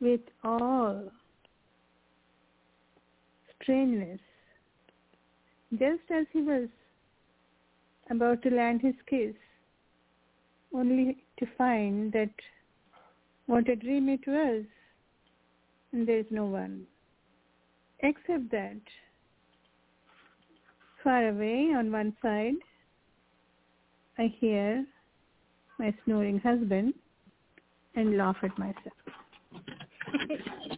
with 0.00 0.22
all 0.42 1.12
strangeness 3.64 4.20
just 5.72 6.02
as 6.14 6.26
he 6.32 6.40
was 6.40 6.68
about 8.10 8.42
to 8.42 8.50
land 8.50 8.80
his 8.80 8.94
kiss, 9.08 9.34
only 10.74 11.16
to 11.38 11.46
find 11.58 12.12
that 12.12 12.30
what 13.46 13.68
a 13.68 13.76
dream 13.76 14.08
it 14.08 14.20
was, 14.26 14.64
and 15.92 16.06
there 16.06 16.18
is 16.18 16.26
no 16.30 16.44
one. 16.44 16.86
Except 18.00 18.50
that, 18.50 18.80
far 21.02 21.28
away 21.28 21.72
on 21.76 21.90
one 21.90 22.14
side, 22.22 22.54
I 24.18 24.32
hear 24.38 24.86
my 25.78 25.94
snoring 26.04 26.38
husband 26.38 26.94
and 27.96 28.16
laugh 28.16 28.36
at 28.42 28.56
myself. 28.58 28.94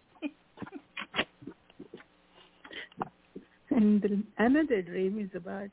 And 3.77 4.01
the, 4.01 4.23
another 4.39 4.81
dream 4.81 5.19
is 5.19 5.29
about, 5.35 5.69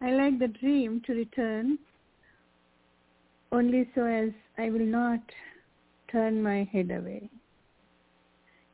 I 0.00 0.12
like 0.12 0.38
the 0.38 0.46
dream 0.46 1.02
to 1.06 1.12
return 1.12 1.76
only 3.50 3.90
so 3.96 4.04
as 4.04 4.30
I 4.58 4.70
will 4.70 4.86
not 4.86 5.18
turn 6.12 6.40
my 6.40 6.68
head 6.72 6.92
away. 6.92 7.28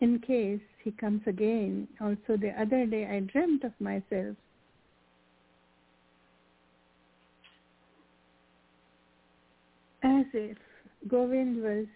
In 0.03 0.19
case 0.19 0.61
he 0.85 0.91
comes 0.91 1.23
again, 1.27 1.89
also 1.99 2.37
the 2.37 2.53
other 2.61 2.85
day 2.85 3.07
I 3.07 3.21
dreamt 3.21 3.65
of 3.65 3.73
myself 3.81 4.37
as 10.03 10.27
if 10.35 10.59
Govind 11.09 11.63
was 11.63 11.87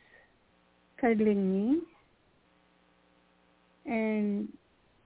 cuddling 0.99 1.53
me 1.53 1.81
and 3.85 4.49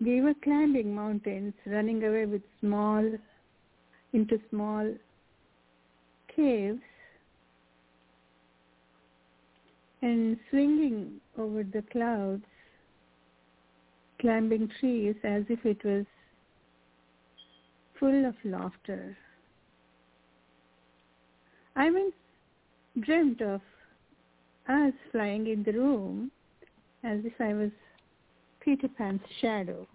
we 0.01 0.21
were 0.21 0.35
climbing 0.43 0.95
mountains, 0.95 1.55
running 1.65 2.05
away 2.05 2.27
with 2.27 2.43
small, 2.61 3.05
into 4.13 4.39
small 4.51 4.93
caves 6.35 6.81
and 10.03 10.39
swinging 10.51 11.21
over 11.39 11.63
the 11.63 11.83
clouds, 11.91 12.45
climbing 14.21 14.71
trees 14.81 15.17
as 15.25 15.45
if 15.49 15.65
it 15.65 15.83
was 15.85 16.05
full 17.99 18.27
of 18.27 18.35
laughter. 18.45 19.17
I 21.75 21.91
once 21.91 22.15
dreamt 23.01 23.41
of 23.41 23.61
us 24.69 24.93
flying 25.13 25.47
in 25.47 25.63
the 25.63 25.73
room 25.73 26.31
as 27.03 27.21
if 27.25 27.35
I 27.41 27.55
was 27.55 27.71
Peter 28.67 28.89
Pan's 28.89 29.21
shadow. 29.41 29.87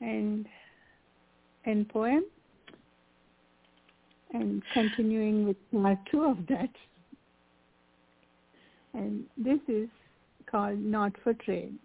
And 0.00 0.46
and 1.66 1.86
poem 1.90 2.24
and 4.32 4.62
continuing 4.72 5.46
with 5.46 5.56
part 5.70 5.98
two 6.10 6.22
of 6.22 6.38
that. 6.48 6.70
And 8.94 9.24
this 9.36 9.58
is 9.68 9.88
called 10.50 10.78
Not 10.78 11.12
for 11.22 11.34
Trade. 11.34 11.78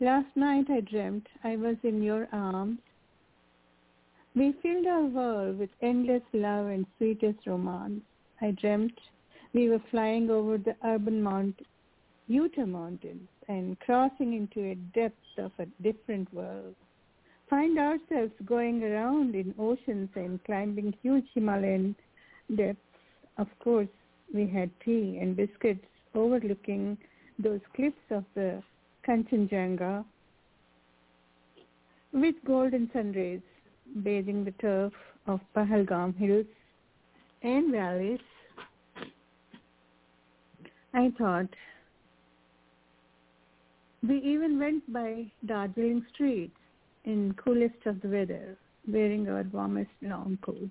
Last 0.00 0.28
night 0.36 0.66
I 0.68 0.80
dreamt 0.80 1.26
I 1.44 1.56
was 1.56 1.76
in 1.82 2.02
your 2.02 2.28
arms. 2.30 2.78
We 4.34 4.54
filled 4.62 4.86
our 4.86 5.04
world 5.04 5.58
with 5.58 5.70
endless 5.80 6.22
love 6.34 6.66
and 6.66 6.84
sweetest 6.98 7.46
romance. 7.46 8.02
I 8.42 8.50
dreamt 8.50 8.92
we 9.54 9.70
were 9.70 9.82
flying 9.90 10.28
over 10.28 10.58
the 10.58 10.76
urban 10.84 11.22
mount, 11.22 11.58
Utah 12.28 12.66
Mountains 12.66 13.28
and 13.48 13.78
crossing 13.80 14.34
into 14.34 14.70
a 14.70 14.74
depth 14.74 15.38
of 15.38 15.52
a 15.58 15.66
different 15.82 16.32
world. 16.34 16.74
Find 17.48 17.78
ourselves 17.78 18.32
going 18.44 18.82
around 18.82 19.34
in 19.34 19.54
oceans 19.58 20.08
and 20.16 20.42
climbing 20.44 20.94
huge 21.02 21.26
Himalayan 21.34 21.94
depths. 22.56 22.80
Of 23.38 23.46
course, 23.60 23.88
we 24.34 24.48
had 24.48 24.70
tea 24.84 25.18
and 25.20 25.36
biscuits 25.36 25.84
overlooking 26.14 26.98
those 27.38 27.60
cliffs 27.74 27.96
of 28.10 28.24
the 28.34 28.62
Kanchenjunga 29.06 30.04
with 32.12 32.34
golden 32.44 32.90
sun 32.92 33.12
rays 33.12 33.40
bathing 34.02 34.44
the 34.44 34.52
turf 34.52 34.92
of 35.26 35.40
Pahalgam 35.54 36.16
hills 36.16 36.46
and 37.42 37.70
valleys 37.70 38.20
I 40.94 41.12
thought 41.18 41.48
we 44.02 44.18
even 44.18 44.58
went 44.58 44.92
by 44.92 45.26
Darjeeling 45.44 46.04
streets 46.12 46.56
in 47.04 47.34
coolest 47.34 47.86
of 47.86 48.00
the 48.02 48.08
weather, 48.08 48.56
wearing 48.88 49.28
our 49.28 49.44
warmest 49.52 49.90
long 50.02 50.38
coats. 50.42 50.70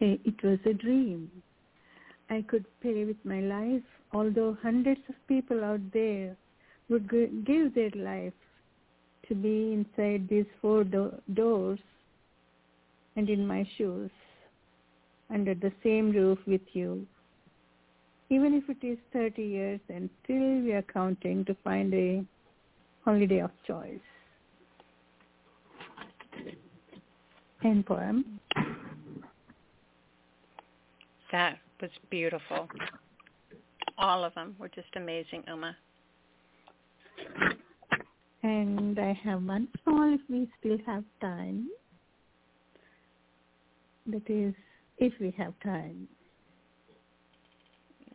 Eh, 0.00 0.16
it 0.24 0.42
was 0.42 0.58
a 0.66 0.72
dream. 0.72 1.30
I 2.30 2.42
could 2.42 2.64
pay 2.82 3.04
with 3.04 3.22
my 3.24 3.40
life, 3.40 3.82
although 4.12 4.56
hundreds 4.62 5.00
of 5.08 5.14
people 5.28 5.62
out 5.64 5.80
there 5.92 6.36
would 6.88 7.10
give 7.44 7.74
their 7.74 7.90
life 7.94 8.32
to 9.28 9.34
be 9.34 9.72
inside 9.72 10.28
these 10.28 10.46
four 10.60 10.84
do- 10.84 11.20
doors 11.32 11.78
and 13.16 13.30
in 13.30 13.46
my 13.46 13.66
shoes 13.76 14.10
under 15.30 15.54
the 15.54 15.72
same 15.82 16.10
roof 16.10 16.38
with 16.46 16.60
you. 16.72 17.06
Even 18.30 18.54
if 18.54 18.64
it 18.68 18.84
is 18.86 18.98
30 19.12 19.42
years 19.42 19.80
and 19.88 20.08
still 20.22 20.60
we 20.62 20.72
are 20.72 20.82
counting 20.82 21.44
to 21.44 21.54
find 21.62 21.92
a 21.94 22.24
holiday 23.04 23.40
of 23.40 23.50
choice. 23.66 24.00
End 27.64 27.86
poem. 27.86 28.40
That 31.32 31.58
was 31.80 31.90
beautiful. 32.10 32.68
All 33.98 34.24
of 34.24 34.34
them 34.34 34.54
were 34.58 34.68
just 34.68 34.88
amazing, 34.96 35.44
Uma. 35.48 35.76
And 38.42 38.98
I 38.98 39.18
have 39.24 39.42
one 39.42 39.68
small 39.82 40.14
if 40.14 40.20
we 40.28 40.48
still 40.60 40.78
have 40.86 41.04
time. 41.20 41.68
That 44.06 44.28
is, 44.28 44.54
if 44.98 45.14
we 45.18 45.34
have 45.38 45.54
time. 45.62 46.06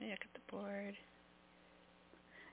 Look 0.02 0.12
at 0.12 0.34
the 0.34 0.52
board. 0.52 0.96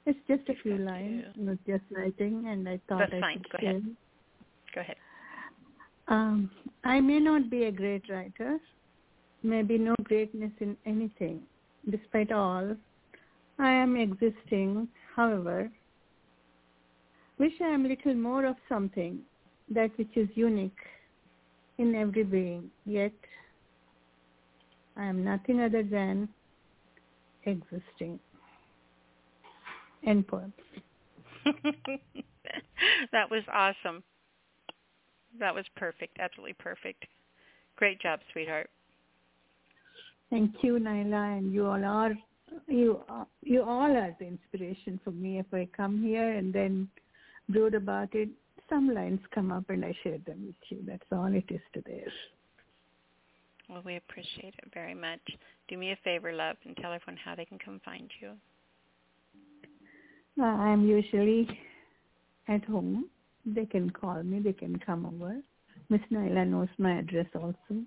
It's 0.05 0.19
just 0.29 0.49
a 0.49 0.63
few 0.63 0.79
lines, 0.79 1.25
not 1.37 1.59
just 1.67 1.83
writing, 1.91 2.45
and 2.47 2.69
I 2.69 2.81
thought 2.89 3.01
That's 3.01 3.15
I 3.15 3.21
fine. 3.21 3.39
should 3.39 3.51
Go 3.51 3.59
share. 3.61 3.71
ahead. 3.71 3.97
Go 4.75 4.81
ahead. 4.81 4.97
Um, 6.09 6.51
I 6.85 7.01
may 7.01 7.19
not 7.19 7.51
be 7.51 7.65
a 7.65 7.73
great 7.73 8.09
writer, 8.09 8.59
maybe 9.43 9.79
no 9.79 9.95
greatness 10.05 10.53
in 10.61 10.77
anything. 10.87 11.43
Despite 11.91 12.31
all, 12.31 12.77
I 13.59 13.71
am 13.71 13.97
existing, 13.97 14.89
however, 15.15 15.71
wish 17.39 17.53
I 17.61 17.69
am 17.69 17.89
little 17.89 18.15
more 18.15 18.45
of 18.45 18.57
something, 18.69 19.21
that 19.71 19.91
which 19.99 20.17
is 20.17 20.29
unique 20.35 20.79
in 21.79 21.95
every 21.97 22.23
being, 22.23 22.71
yet 22.85 23.13
I 24.97 25.05
am 25.07 25.25
nothing 25.25 25.61
other 25.61 25.83
than 25.83 26.29
existing. 27.47 28.19
End 30.07 30.27
poem. 30.27 30.53
that 33.13 33.31
was 33.31 33.43
awesome. 33.53 34.03
That 35.39 35.55
was 35.55 35.65
perfect. 35.77 36.19
Absolutely 36.19 36.55
perfect. 36.55 37.05
Great 37.77 38.01
job, 38.01 38.21
sweetheart. 38.33 38.71
Thank 40.31 40.55
you, 40.63 40.79
Nyla, 40.79 41.39
and 41.39 41.53
you 41.53 41.67
all 41.67 41.85
are 41.85 42.15
you 42.69 43.01
you 43.43 43.63
all 43.63 43.97
are 43.97 44.17
the 44.19 44.27
inspiration 44.27 45.01
for 45.05 45.11
me. 45.11 45.39
If 45.39 45.47
I 45.53 45.69
come 45.77 46.03
here 46.03 46.33
and 46.33 46.53
then 46.53 46.89
brood 47.49 47.75
about 47.75 48.15
it, 48.15 48.29
some 48.69 48.93
lines 48.93 49.21
come 49.35 49.53
up 49.53 49.69
and 49.71 49.85
I 49.85 49.95
share 50.03 50.19
them 50.27 50.47
with 50.47 50.57
you. 50.69 50.79
That's 50.87 51.05
all 51.13 51.33
it 51.33 51.45
is 51.49 51.61
to 51.75 51.83
this. 51.83 52.11
Well, 53.69 53.83
we 53.85 53.97
appreciate 53.97 54.55
it 54.59 54.71
very 54.73 54.95
much. 54.95 55.21
Do 55.69 55.77
me 55.77 55.91
a 55.91 55.97
favor, 56.05 56.33
love, 56.33 56.57
and 56.65 56.77
tell 56.77 56.93
everyone 56.93 57.19
how 57.23 57.35
they 57.35 57.45
can 57.45 57.59
come 57.59 57.81
find 57.85 58.09
you. 58.21 58.33
Uh, 60.41 60.45
I'm 60.45 60.87
usually 60.87 61.49
at 62.49 62.65
home. 62.65 63.07
They 63.45 63.67
can 63.67 63.91
call 63.91 64.23
me. 64.23 64.41
They 64.41 64.53
can 64.53 64.79
come 64.79 65.07
over. 65.07 65.41
Miss 65.89 66.01
Nyla 66.13 66.47
knows 66.47 66.69
my 66.79 66.99
address 66.99 67.27
also. 67.35 67.83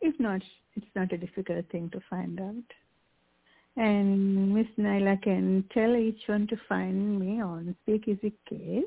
If 0.00 0.18
not, 0.18 0.40
it's 0.74 0.86
not 0.94 1.12
a 1.12 1.18
difficult 1.18 1.66
thing 1.70 1.90
to 1.90 2.00
find 2.08 2.40
out. 2.40 2.54
And 3.76 4.54
Miss 4.54 4.66
Nyla 4.78 5.22
can 5.22 5.64
tell 5.72 5.96
each 5.96 6.22
one 6.26 6.46
to 6.48 6.56
find 6.68 7.18
me 7.18 7.40
on 7.40 7.76
Speakeasy 7.82 8.32
Cave 8.48 8.84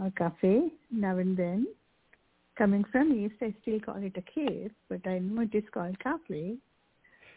or 0.00 0.10
Cafe 0.16 0.70
now 0.90 1.18
and 1.18 1.36
then. 1.36 1.66
Coming 2.56 2.84
from 2.92 3.12
East, 3.12 3.34
I 3.42 3.54
still 3.62 3.80
call 3.80 3.96
it 3.96 4.16
a 4.16 4.22
cave, 4.22 4.70
but 4.88 5.06
I 5.06 5.18
know 5.18 5.42
it 5.42 5.54
is 5.54 5.64
called 5.72 5.98
Cafe. 5.98 6.56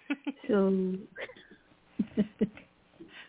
so 0.48 0.94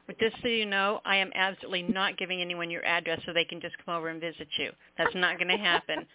But 0.08 0.18
just 0.18 0.36
so 0.40 0.48
you 0.48 0.64
know, 0.64 1.00
I 1.04 1.16
am 1.16 1.30
absolutely 1.34 1.82
not 1.82 2.16
giving 2.16 2.40
anyone 2.40 2.70
your 2.70 2.84
address 2.84 3.20
so 3.26 3.34
they 3.34 3.44
can 3.44 3.60
just 3.60 3.76
come 3.84 3.94
over 3.94 4.08
and 4.08 4.18
visit 4.18 4.48
you. 4.58 4.70
That's 4.96 5.14
not 5.14 5.38
going 5.38 5.48
to 5.48 5.58
happen. 5.58 6.06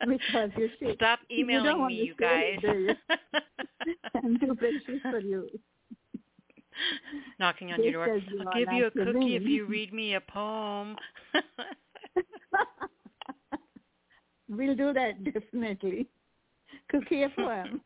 because 0.08 0.50
you 0.56 0.70
see, 0.78 0.94
Stop 0.94 1.18
you 1.28 1.40
emailing 1.40 1.78
want 1.78 1.92
me, 1.92 2.04
you 2.04 2.14
guys. 2.14 2.58
there. 2.62 2.96
I'm 4.14 4.38
too 4.38 4.54
precious 4.54 5.02
for 5.02 5.18
you. 5.18 5.48
Knocking 7.40 7.72
on 7.72 7.82
your 7.82 7.92
door. 7.92 8.16
You 8.16 8.44
I'll 8.46 8.58
give 8.58 8.72
you 8.72 8.86
a 8.86 8.90
cookie 8.92 9.34
if 9.34 9.42
you 9.42 9.66
read 9.66 9.92
me 9.92 10.14
a 10.14 10.20
poem. 10.20 10.96
We'll 14.56 14.76
do 14.76 14.92
that 14.92 15.24
definitely. 15.32 16.06
Cookie 16.90 17.22
a 17.22 17.28
poem. 17.30 17.80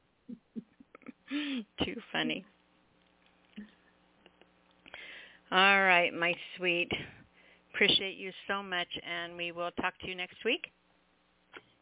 Too 1.30 1.97
funny. 2.12 2.44
All 5.52 5.82
right, 5.82 6.12
my 6.12 6.34
sweet. 6.56 6.90
Appreciate 7.72 8.16
you 8.16 8.32
so 8.48 8.62
much, 8.62 8.88
and 9.06 9.36
we 9.36 9.52
will 9.52 9.70
talk 9.72 9.98
to 10.01 10.09
you 10.09 10.14
next 10.14 10.36
week. 10.44 10.72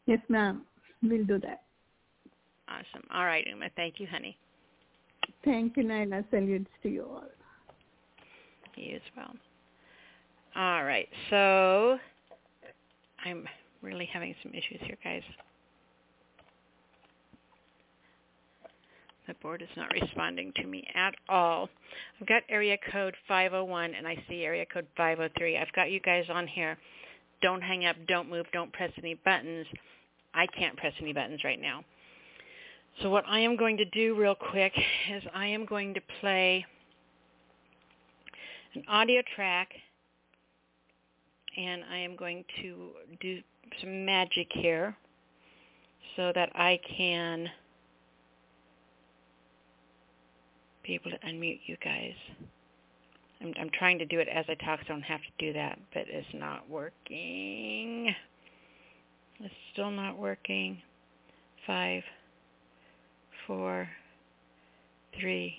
Yes, 0.05 0.19
ma'am. 0.29 0.63
We'll 1.01 1.25
do 1.25 1.39
that. 1.39 1.63
Awesome. 2.67 3.07
All 3.13 3.25
right, 3.25 3.45
Uma. 3.47 3.69
Thank 3.75 3.99
you, 3.99 4.07
honey. 4.07 4.37
Thank 5.43 5.77
you, 5.77 5.83
Nyla. 5.83 6.25
Salutes 6.29 6.67
to 6.83 6.89
you 6.89 7.03
all. 7.03 7.23
You 8.75 8.95
as 8.97 9.01
well. 9.15 9.33
All 10.55 10.83
right. 10.83 11.07
So 11.29 11.97
I'm 13.25 13.45
really 13.85 14.09
having 14.11 14.35
some 14.43 14.51
issues 14.53 14.81
here, 14.81 14.97
guys. 15.03 15.23
The 19.27 19.33
board 19.41 19.61
is 19.61 19.69
not 19.75 19.91
responding 19.91 20.51
to 20.57 20.67
me 20.67 20.87
at 20.93 21.15
all. 21.29 21.69
I've 22.21 22.27
got 22.27 22.43
area 22.47 22.77
code 22.91 23.15
501 23.27 23.95
and 23.95 24.07
I 24.07 24.15
see 24.29 24.43
area 24.43 24.65
code 24.71 24.85
503. 24.95 25.57
I've 25.57 25.71
got 25.73 25.89
you 25.89 25.99
guys 25.99 26.25
on 26.29 26.45
here. 26.45 26.77
Don't 27.41 27.61
hang 27.61 27.85
up, 27.85 27.95
don't 28.07 28.29
move, 28.29 28.45
don't 28.53 28.71
press 28.71 28.91
any 28.97 29.15
buttons. 29.25 29.65
I 30.33 30.45
can't 30.47 30.77
press 30.77 30.93
any 31.01 31.11
buttons 31.11 31.43
right 31.43 31.59
now. 31.59 31.83
So 33.01 33.09
what 33.09 33.25
I 33.27 33.39
am 33.39 33.57
going 33.57 33.77
to 33.77 33.85
do 33.85 34.15
real 34.15 34.35
quick 34.35 34.73
is 35.11 35.23
I 35.33 35.47
am 35.47 35.65
going 35.65 35.93
to 35.95 36.01
play 36.21 36.65
an 38.75 38.83
audio 38.87 39.21
track 39.35 39.69
and 41.57 41.83
I 41.91 41.97
am 41.97 42.15
going 42.15 42.43
to 42.61 42.89
do 43.19 43.41
some 43.81 44.05
magic 44.05 44.47
here 44.51 44.95
so 46.15 46.31
that 46.33 46.49
I 46.55 46.79
can 46.97 47.49
be 50.85 50.95
able 50.95 51.11
to 51.11 51.17
unmute 51.27 51.59
you 51.65 51.77
guys. 51.83 52.13
I'm, 53.41 53.53
I'm 53.59 53.69
trying 53.77 53.99
to 53.99 54.05
do 54.05 54.19
it 54.19 54.27
as 54.27 54.45
I 54.47 54.55
talk 54.55 54.79
so 54.81 54.93
I 54.93 54.95
don't 54.95 55.01
have 55.03 55.21
to 55.21 55.45
do 55.45 55.53
that, 55.53 55.79
but 55.93 56.03
it's 56.07 56.27
not 56.33 56.69
working. 56.69 58.13
It's 59.39 59.53
still 59.73 59.91
not 59.91 60.17
working. 60.17 60.81
Five, 61.67 62.03
four, 63.47 63.89
three, 65.19 65.55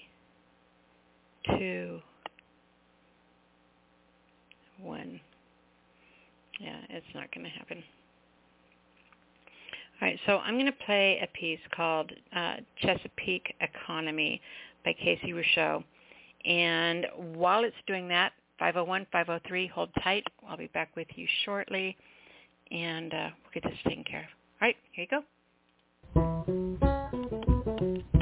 two, 1.58 2.00
one. 4.80 5.20
Yeah, 6.60 6.78
it's 6.88 7.06
not 7.14 7.34
going 7.34 7.44
to 7.44 7.50
happen. 7.50 7.82
All 10.01 10.09
right, 10.09 10.18
so 10.27 10.39
I'm 10.39 10.55
going 10.55 10.66
to 10.66 10.73
play 10.85 11.18
a 11.23 11.27
piece 11.39 11.60
called 11.74 12.12
uh, 12.35 12.56
Chesapeake 12.82 13.55
Economy 13.62 14.43
by 14.85 14.93
Casey 14.93 15.32
Rousseau. 15.32 15.82
And 16.44 17.06
while 17.16 17.64
it's 17.64 17.74
doing 17.86 18.06
that, 18.09 18.32
501, 18.59 19.06
503, 19.10 19.66
hold 19.68 19.89
tight. 20.02 20.24
I'll 20.47 20.59
be 20.59 20.66
back 20.68 20.94
with 20.97 21.09
you 21.14 21.27
shortly, 21.44 21.97
and 22.70 23.12
uh, 23.12 23.28
we'll 23.43 23.52
get 23.55 23.64
this 23.64 23.78
taken 23.85 24.05
care 24.05 24.20
of. 24.20 24.27
All 24.60 24.68
right, 24.68 24.77
here 24.93 25.06
you 25.10 25.23
go. 28.05 28.12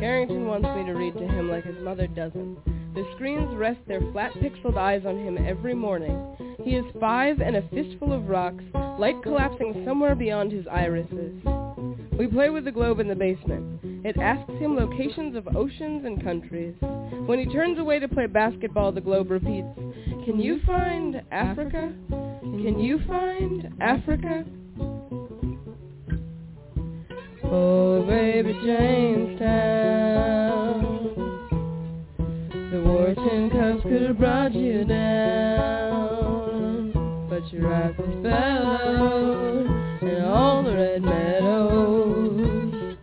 Carrington 0.00 0.46
wants 0.46 0.66
me 0.74 0.86
to 0.86 0.98
read 0.98 1.12
to 1.12 1.28
him 1.28 1.50
like 1.50 1.64
his 1.64 1.78
mother 1.84 2.06
doesn't. 2.06 2.56
The 2.94 3.06
screens 3.14 3.54
rest 3.54 3.80
their 3.86 4.00
flat 4.12 4.32
pixeled 4.32 4.78
eyes 4.78 5.02
on 5.04 5.18
him 5.18 5.36
every 5.46 5.74
morning. 5.74 6.56
He 6.64 6.70
is 6.70 6.86
five 6.98 7.40
and 7.40 7.54
a 7.54 7.68
fistful 7.68 8.10
of 8.10 8.26
rocks, 8.26 8.64
light 8.98 9.22
collapsing 9.22 9.84
somewhere 9.86 10.14
beyond 10.14 10.52
his 10.52 10.66
irises. 10.68 11.34
We 12.18 12.26
play 12.28 12.48
with 12.48 12.64
the 12.64 12.72
globe 12.72 12.98
in 13.00 13.08
the 13.08 13.14
basement. 13.14 13.80
It 14.02 14.16
asks 14.16 14.52
him 14.54 14.74
locations 14.74 15.36
of 15.36 15.54
oceans 15.54 16.06
and 16.06 16.24
countries. 16.24 16.74
When 17.26 17.38
he 17.38 17.52
turns 17.52 17.78
away 17.78 17.98
to 17.98 18.08
play 18.08 18.24
basketball, 18.24 18.92
the 18.92 19.02
globe 19.02 19.30
repeats, 19.30 19.68
Can 20.24 20.40
you 20.40 20.60
find 20.66 21.22
Africa? 21.30 21.92
Can 22.08 22.80
you 22.80 23.00
find 23.06 23.68
Africa? 23.82 24.46
Oh, 27.52 28.04
baby 28.06 28.52
Jamestown, 28.64 29.40
the 32.70 32.80
Wharton 32.80 33.50
Cups 33.50 33.82
could 33.82 34.02
have 34.02 34.18
brought 34.18 34.54
you 34.54 34.84
down, 34.84 36.92
but 37.28 37.52
your 37.52 37.68
rifles 37.68 38.22
fell 38.22 39.66
in 40.00 40.22
all 40.24 40.62
the 40.62 40.76
red 40.76 41.02
meadows. 41.02 42.96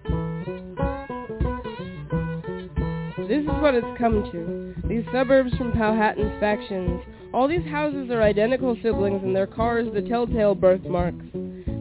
This 3.27 3.43
is 3.43 3.49
what 3.61 3.75
it's 3.75 3.97
come 3.97 4.23
to. 4.31 4.73
These 4.87 5.03
suburbs 5.11 5.53
from 5.57 5.73
Powhatan's 5.73 6.39
factions. 6.39 7.01
All 7.33 7.49
these 7.49 7.65
houses 7.69 8.09
are 8.11 8.23
identical 8.23 8.77
siblings 8.81 9.23
and 9.23 9.35
their 9.35 9.45
cars 9.45 9.89
the 9.93 10.01
telltale 10.01 10.55
birthmarks. 10.55 11.25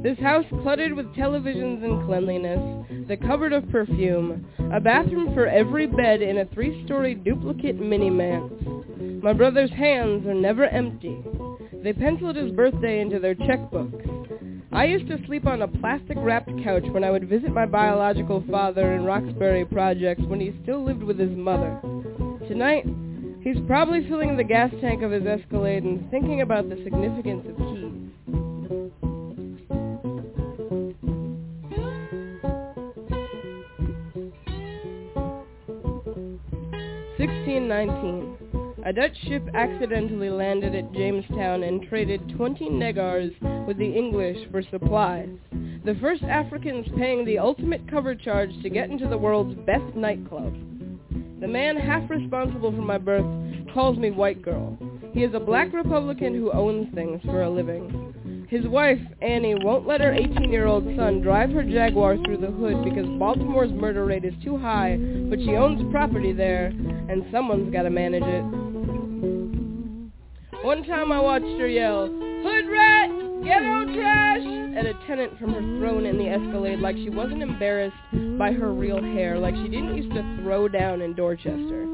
This 0.06 0.20
house 0.20 0.44
cluttered 0.62 0.92
with 0.92 1.12
televisions 1.16 1.82
and 1.82 2.06
cleanliness, 2.06 3.08
the 3.08 3.16
cupboard 3.16 3.52
of 3.52 3.68
perfume, 3.70 4.46
a 4.72 4.78
bathroom 4.78 5.34
for 5.34 5.48
every 5.48 5.88
bed 5.88 6.22
in 6.22 6.38
a 6.38 6.44
three-story 6.44 7.16
duplicate 7.16 7.80
mini-manse. 7.80 8.52
My 9.20 9.32
brother's 9.32 9.72
hands 9.72 10.24
are 10.28 10.32
never 10.32 10.66
empty. 10.66 11.20
They 11.82 11.92
penciled 11.92 12.36
his 12.36 12.52
birthday 12.52 13.00
into 13.00 13.18
their 13.18 13.34
checkbooks. 13.34 14.62
I 14.70 14.84
used 14.84 15.08
to 15.08 15.26
sleep 15.26 15.44
on 15.44 15.62
a 15.62 15.66
plastic-wrapped 15.66 16.62
couch 16.62 16.84
when 16.92 17.02
I 17.02 17.10
would 17.10 17.28
visit 17.28 17.50
my 17.52 17.66
biological 17.66 18.44
father 18.48 18.92
in 18.92 19.04
Roxbury 19.04 19.64
Projects 19.64 20.22
when 20.28 20.38
he 20.38 20.54
still 20.62 20.84
lived 20.84 21.02
with 21.02 21.18
his 21.18 21.36
mother. 21.36 21.80
Tonight, 22.46 22.86
he's 23.42 23.58
probably 23.66 24.06
filling 24.08 24.36
the 24.36 24.44
gas 24.44 24.70
tank 24.80 25.02
of 25.02 25.10
his 25.10 25.26
Escalade 25.26 25.82
and 25.82 26.08
thinking 26.12 26.42
about 26.42 26.68
the 26.68 26.76
significance 26.84 27.44
of 27.48 27.56
keys. 27.56 28.05
1619. 37.60 38.84
A 38.84 38.92
Dutch 38.92 39.16
ship 39.26 39.42
accidentally 39.54 40.28
landed 40.28 40.74
at 40.74 40.92
Jamestown 40.92 41.62
and 41.62 41.88
traded 41.88 42.20
20 42.36 42.68
negars 42.68 43.66
with 43.66 43.78
the 43.78 43.90
English 43.90 44.36
for 44.50 44.62
supplies. 44.62 45.30
The 45.84 45.96
first 46.00 46.22
Africans 46.22 46.86
paying 46.98 47.24
the 47.24 47.38
ultimate 47.38 47.88
cover 47.90 48.14
charge 48.14 48.50
to 48.62 48.68
get 48.68 48.90
into 48.90 49.08
the 49.08 49.16
world's 49.16 49.58
best 49.64 49.94
nightclub. 49.94 50.54
The 51.40 51.48
man 51.48 51.76
half 51.76 52.08
responsible 52.10 52.72
for 52.72 52.82
my 52.82 52.98
birth 52.98 53.26
calls 53.72 53.96
me 53.96 54.10
white 54.10 54.42
girl. 54.42 54.76
He 55.14 55.22
is 55.22 55.32
a 55.32 55.40
black 55.40 55.72
Republican 55.72 56.34
who 56.34 56.52
owns 56.52 56.94
things 56.94 57.22
for 57.24 57.43
a 57.43 57.51
living. 57.51 58.14
His 58.48 58.66
wife, 58.68 59.00
Annie, 59.20 59.56
won't 59.56 59.88
let 59.88 60.00
her 60.00 60.12
18-year-old 60.12 60.84
son 60.96 61.20
drive 61.20 61.50
her 61.50 61.64
Jaguar 61.64 62.16
through 62.24 62.36
the 62.36 62.46
hood 62.46 62.84
because 62.84 63.06
Baltimore's 63.18 63.72
murder 63.72 64.04
rate 64.04 64.24
is 64.24 64.34
too 64.44 64.56
high, 64.56 64.96
but 65.28 65.40
she 65.40 65.56
owns 65.56 65.82
property 65.90 66.32
there, 66.32 66.66
and 66.66 67.26
someone's 67.32 67.72
got 67.72 67.82
to 67.82 67.90
manage 67.90 68.22
it. 68.22 68.44
One 70.64 70.84
time 70.84 71.10
I 71.10 71.20
watched 71.20 71.58
her 71.58 71.66
yell, 71.66 72.06
Hood 72.06 72.68
rat! 72.70 73.10
Ghetto 73.42 73.92
trash! 73.94 74.46
At 74.76 74.86
a 74.86 74.94
tenant 75.08 75.36
from 75.40 75.52
her 75.52 75.60
throne 75.80 76.06
in 76.06 76.16
the 76.16 76.28
Escalade 76.28 76.78
like 76.78 76.96
she 76.96 77.10
wasn't 77.10 77.42
embarrassed 77.42 77.96
by 78.38 78.52
her 78.52 78.72
real 78.72 79.02
hair, 79.02 79.38
like 79.38 79.56
she 79.56 79.68
didn't 79.68 79.96
used 79.96 80.14
to 80.14 80.38
throw 80.42 80.68
down 80.68 81.02
in 81.02 81.14
Dorchester. 81.14 81.86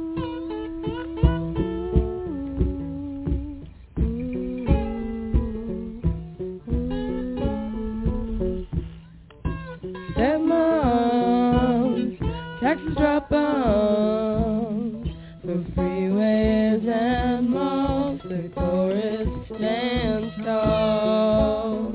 Stepmoms, 10.23 12.17
taxes 12.61 12.95
drop 12.97 13.29
bombs 13.29 15.09
for 15.45 15.57
freeways 15.75 16.87
and 16.89 17.51
malls. 17.51 18.21
The 18.23 18.49
chorus 18.55 19.27
stands 19.47 20.33
tall. 20.45 21.91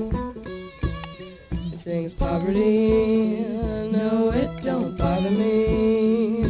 Sings 1.84 2.12
poverty. 2.18 3.46
No, 3.96 4.30
it 4.34 4.62
don't 4.62 4.98
bother 4.98 5.30
me. 5.30 6.44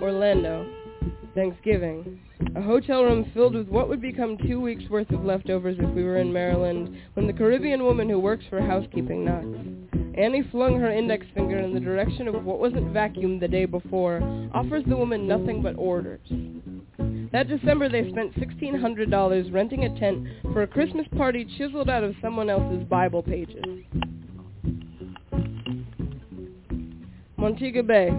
Orlando, 0.00 0.70
Thanksgiving. 1.34 2.17
Hotel 2.68 3.02
room 3.02 3.30
filled 3.32 3.54
with 3.54 3.68
what 3.68 3.88
would 3.88 4.02
become 4.02 4.36
two 4.36 4.60
weeks' 4.60 4.90
worth 4.90 5.08
of 5.08 5.24
leftovers 5.24 5.78
if 5.80 5.88
we 5.94 6.04
were 6.04 6.18
in 6.18 6.30
Maryland, 6.30 6.94
when 7.14 7.26
the 7.26 7.32
Caribbean 7.32 7.82
woman 7.82 8.10
who 8.10 8.18
works 8.18 8.44
for 8.50 8.60
housekeeping 8.60 9.24
knocks. 9.24 9.58
Annie 10.18 10.46
flung 10.50 10.78
her 10.78 10.90
index 10.90 11.26
finger 11.34 11.56
in 11.56 11.72
the 11.72 11.80
direction 11.80 12.28
of 12.28 12.44
what 12.44 12.58
wasn't 12.58 12.92
vacuumed 12.92 13.40
the 13.40 13.48
day 13.48 13.64
before, 13.64 14.20
offers 14.52 14.84
the 14.86 14.98
woman 14.98 15.26
nothing 15.26 15.62
but 15.62 15.78
orders. 15.78 16.20
That 17.32 17.48
December 17.48 17.88
they 17.88 18.06
spent 18.10 18.34
$1,600 18.34 19.50
renting 19.50 19.84
a 19.84 19.98
tent 19.98 20.28
for 20.52 20.60
a 20.60 20.66
Christmas 20.66 21.06
party 21.16 21.46
chiseled 21.56 21.88
out 21.88 22.04
of 22.04 22.16
someone 22.20 22.50
else's 22.50 22.86
Bible 22.86 23.22
pages. 23.22 23.64
Montego 27.38 27.82
Bay, 27.82 28.10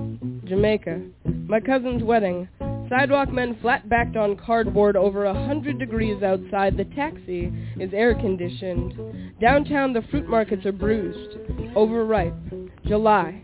Jamaica. 0.46 1.04
My 1.48 1.60
cousin's 1.60 2.02
wedding. 2.02 2.48
Sidewalk 2.90 3.32
men 3.32 3.56
flat-backed 3.62 4.18
on 4.18 4.36
cardboard 4.36 4.96
over 4.96 5.26
a 5.26 5.34
hundred 5.34 5.78
degrees 5.78 6.24
outside. 6.24 6.76
The 6.76 6.86
taxi 6.96 7.54
is 7.80 7.94
air-conditioned. 7.94 9.40
Downtown 9.40 9.94
the 9.94 10.02
fruit 10.10 10.28
markets 10.28 10.66
are 10.66 10.72
bruised. 10.72 11.38
Overripe. 11.76 12.34
July. 12.86 13.42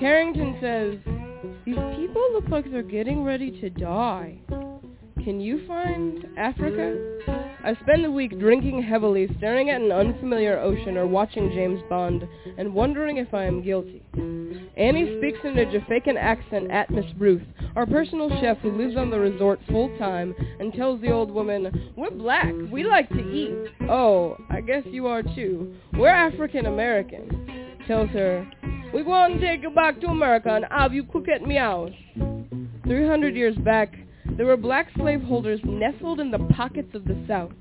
Carrington 0.00 0.58
says, 0.60 0.96
These 1.64 1.76
people 1.96 2.22
look 2.32 2.48
like 2.48 2.68
they're 2.70 2.82
getting 2.82 3.22
ready 3.22 3.60
to 3.60 3.70
die. 3.70 4.40
Can 5.24 5.40
you 5.40 5.66
find 5.66 6.26
Africa? 6.36 6.94
I 7.64 7.74
spend 7.80 8.04
the 8.04 8.10
week 8.10 8.38
drinking 8.38 8.82
heavily, 8.82 9.26
staring 9.38 9.70
at 9.70 9.80
an 9.80 9.90
unfamiliar 9.90 10.58
ocean 10.58 10.98
or 10.98 11.06
watching 11.06 11.50
James 11.54 11.80
Bond, 11.88 12.28
and 12.58 12.74
wondering 12.74 13.16
if 13.16 13.32
I 13.32 13.44
am 13.44 13.64
guilty. 13.64 14.02
Annie 14.76 15.16
speaks 15.16 15.38
in 15.42 15.58
a 15.58 15.64
Jafaican 15.64 16.18
accent 16.20 16.70
at 16.70 16.90
Miss 16.90 17.06
Ruth, 17.16 17.40
our 17.74 17.86
personal 17.86 18.28
chef 18.42 18.58
who 18.58 18.76
lives 18.76 18.98
on 18.98 19.08
the 19.08 19.18
resort 19.18 19.60
full 19.70 19.96
time, 19.96 20.34
and 20.60 20.74
tells 20.74 21.00
the 21.00 21.10
old 21.10 21.30
woman, 21.30 21.92
We're 21.96 22.10
black. 22.10 22.52
We 22.70 22.84
like 22.84 23.08
to 23.08 23.32
eat. 23.32 23.88
Oh, 23.88 24.36
I 24.50 24.60
guess 24.60 24.82
you 24.84 25.06
are 25.06 25.22
too. 25.22 25.74
We're 25.94 26.08
African 26.08 26.66
American. 26.66 27.78
Tells 27.86 28.10
her, 28.10 28.46
We 28.92 29.02
want 29.02 29.40
to 29.40 29.46
take 29.46 29.62
you 29.62 29.70
back 29.70 30.02
to 30.02 30.08
America 30.08 30.50
and 30.50 30.66
have 30.70 30.92
you 30.92 31.04
cook 31.04 31.28
at 31.34 31.40
me 31.40 31.56
house. 31.56 31.92
Three 32.86 33.06
hundred 33.06 33.34
years 33.34 33.56
back, 33.56 33.94
there 34.36 34.46
were 34.46 34.56
black 34.56 34.88
slaveholders 34.96 35.60
nestled 35.64 36.20
in 36.20 36.30
the 36.30 36.38
pockets 36.56 36.94
of 36.94 37.04
the 37.04 37.16
South. 37.28 37.52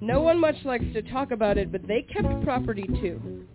No 0.00 0.20
one 0.22 0.38
much 0.38 0.56
likes 0.64 0.84
to 0.94 1.02
talk 1.02 1.30
about 1.30 1.58
it, 1.58 1.70
but 1.70 1.86
they 1.86 2.02
kept 2.02 2.42
property 2.42 2.86
too. 3.00 3.46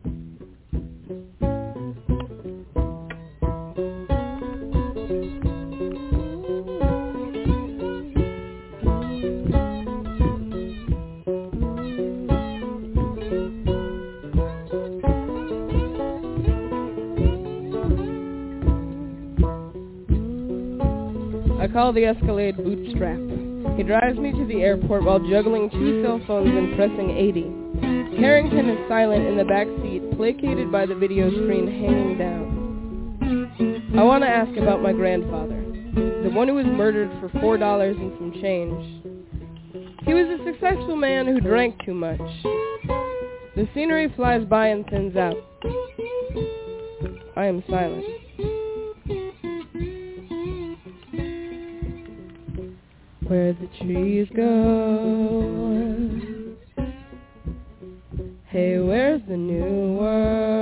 Call 21.75 21.91
the 21.91 22.05
Escalade 22.05 22.55
Bootstrap. 22.55 23.19
He 23.75 23.83
drives 23.83 24.17
me 24.17 24.31
to 24.31 24.45
the 24.47 24.61
airport 24.61 25.03
while 25.03 25.19
juggling 25.19 25.69
two 25.69 26.01
cell 26.01 26.21
phones 26.25 26.47
and 26.47 26.73
pressing 26.77 27.09
80. 27.09 28.15
Carrington 28.15 28.69
is 28.69 28.87
silent 28.87 29.27
in 29.27 29.35
the 29.35 29.43
back 29.43 29.67
seat, 29.83 30.01
placated 30.15 30.71
by 30.71 30.85
the 30.85 30.95
video 30.95 31.29
screen 31.29 31.67
hanging 31.67 32.17
down. 32.17 33.91
I 33.99 34.03
want 34.03 34.23
to 34.23 34.29
ask 34.29 34.55
about 34.57 34.81
my 34.81 34.93
grandfather, 34.93 35.59
the 36.23 36.31
one 36.33 36.47
who 36.47 36.53
was 36.53 36.65
murdered 36.65 37.11
for 37.19 37.27
four 37.41 37.57
dollars 37.57 37.97
and 37.99 38.13
some 38.19 38.31
change. 38.41 39.03
He 40.05 40.13
was 40.13 40.27
a 40.27 40.45
successful 40.45 40.95
man 40.95 41.27
who 41.27 41.41
drank 41.41 41.75
too 41.83 41.93
much. 41.93 42.21
The 43.57 43.67
scenery 43.73 44.13
flies 44.15 44.45
by 44.45 44.67
and 44.67 44.85
thins 44.85 45.17
out. 45.17 45.35
I 47.35 47.47
am 47.47 47.61
silent. 47.69 48.24
Where 53.27 53.53
the 53.53 53.67
trees 53.81 54.27
go. 54.35 55.75
Hey, 58.47 58.79
where's 58.79 59.21
the 59.27 59.35
new 59.35 59.97
world? 59.97 60.55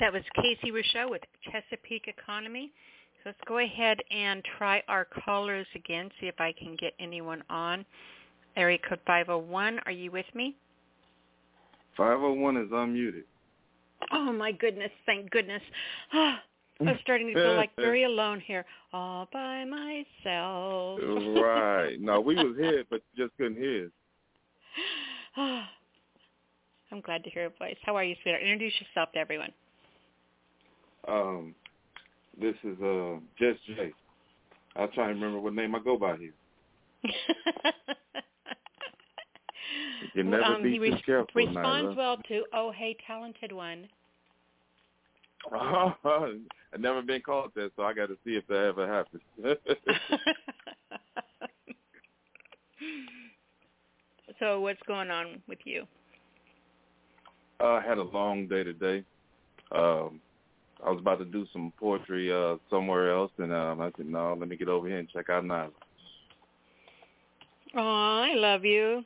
That 0.00 0.12
was 0.12 0.22
Casey 0.36 0.70
Rousseau 0.70 1.08
with 1.10 1.22
Chesapeake 1.44 2.06
Economy. 2.06 2.72
So 3.18 3.30
let's 3.30 3.38
go 3.46 3.58
ahead 3.58 3.98
and 4.10 4.42
try 4.58 4.82
our 4.88 5.04
callers 5.04 5.66
again, 5.74 6.10
see 6.20 6.26
if 6.26 6.40
I 6.40 6.52
can 6.52 6.76
get 6.76 6.94
anyone 7.00 7.42
on. 7.50 7.84
Area 8.56 8.78
code 8.88 9.00
501, 9.06 9.80
are 9.86 9.92
you 9.92 10.10
with 10.10 10.26
me? 10.34 10.56
501 11.96 12.56
is 12.56 12.70
unmuted. 12.70 13.24
Oh 14.12 14.32
my 14.32 14.52
goodness, 14.52 14.90
thank 15.06 15.30
goodness. 15.30 15.62
I 16.12 16.38
was 16.80 16.96
starting 17.02 17.26
to 17.28 17.34
feel 17.34 17.56
like 17.56 17.70
very 17.76 18.04
alone 18.04 18.40
here, 18.40 18.64
all 18.92 19.28
by 19.32 19.64
myself. 19.64 21.00
right. 21.02 21.96
No, 22.00 22.20
we 22.20 22.36
was 22.36 22.56
here, 22.58 22.84
but 22.88 23.02
just 23.16 23.36
couldn't 23.36 23.56
hear 23.56 23.86
us. 25.36 25.64
I'm 26.90 27.00
glad 27.00 27.22
to 27.24 27.30
hear 27.30 27.42
your 27.42 27.52
voice. 27.58 27.76
How 27.84 27.96
are 27.96 28.04
you, 28.04 28.14
sweetheart? 28.22 28.42
Introduce 28.42 28.72
yourself 28.80 29.12
to 29.12 29.18
everyone. 29.18 29.52
Um, 31.06 31.54
this 32.40 32.54
is 32.64 32.80
uh 32.82 33.16
Jess 33.38 33.56
Jay. 33.66 33.92
I'll 34.76 34.88
try 34.88 35.10
and 35.10 35.20
remember 35.20 35.40
what 35.40 35.54
name 35.54 35.74
I 35.74 35.80
go 35.80 35.96
by 35.98 36.16
here. 36.16 36.32
you 37.04 37.12
can 40.14 40.30
never 40.30 40.44
um, 40.44 40.62
be 40.62 40.78
he 40.78 41.02
careful, 41.02 41.26
responds 41.34 41.94
Nyla. 41.94 41.96
well 41.96 42.16
to 42.28 42.44
"Oh 42.52 42.70
Hey 42.72 42.96
Talented 43.06 43.52
One." 43.52 43.88
I've 46.74 46.80
never 46.80 47.00
been 47.02 47.22
called 47.22 47.52
that, 47.54 47.70
so 47.76 47.84
I 47.84 47.92
got 47.94 48.06
to 48.08 48.16
see 48.24 48.32
if 48.32 48.46
that 48.48 48.64
ever 48.66 48.86
happens. 48.86 49.22
so 54.38 54.60
what's 54.60 54.82
going 54.86 55.10
on 55.10 55.42
with 55.48 55.60
you? 55.64 55.86
I 57.60 57.80
had 57.80 57.98
a 57.98 58.02
long 58.02 58.46
day 58.48 58.64
today. 58.64 59.04
Um, 59.72 60.20
I 60.84 60.90
was 60.90 61.00
about 61.00 61.18
to 61.18 61.24
do 61.24 61.46
some 61.52 61.72
poetry 61.78 62.32
uh, 62.32 62.56
somewhere 62.70 63.12
else, 63.12 63.32
and 63.38 63.52
um, 63.52 63.80
I 63.80 63.90
said, 63.96 64.06
no, 64.06 64.36
let 64.38 64.48
me 64.48 64.56
get 64.56 64.68
over 64.68 64.86
here 64.86 64.98
and 64.98 65.08
check 65.08 65.28
out 65.28 65.44
Nyla. 65.44 65.70
Oh, 67.76 67.80
I 67.80 68.34
love 68.34 68.64
you. 68.64 69.02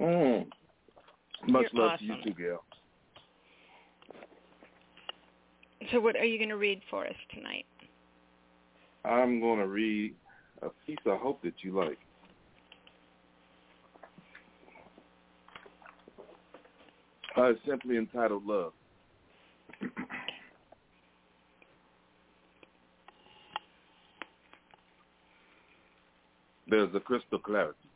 Mm. 0.00 0.46
Much 1.46 1.66
You're 1.72 1.88
love 1.88 1.98
to 1.98 2.04
you 2.04 2.14
too, 2.24 2.34
Gail. 2.34 2.64
So 5.92 6.00
what 6.00 6.16
are 6.16 6.24
you 6.24 6.38
going 6.38 6.48
to 6.48 6.56
read 6.56 6.80
for 6.90 7.06
us 7.06 7.14
tonight? 7.34 7.66
I'm 9.04 9.40
going 9.40 9.58
to 9.58 9.66
read 9.66 10.14
a 10.62 10.68
piece 10.86 10.96
I 11.06 11.16
hope 11.16 11.42
that 11.42 11.54
you 11.60 11.78
like. 11.78 11.98
Uh, 17.36 17.50
it's 17.50 17.60
simply 17.68 17.98
entitled 17.98 18.46
Love. 18.46 18.72
There's 26.66 26.94
a 26.94 27.00
crystal 27.00 27.38
clarity 27.38 27.90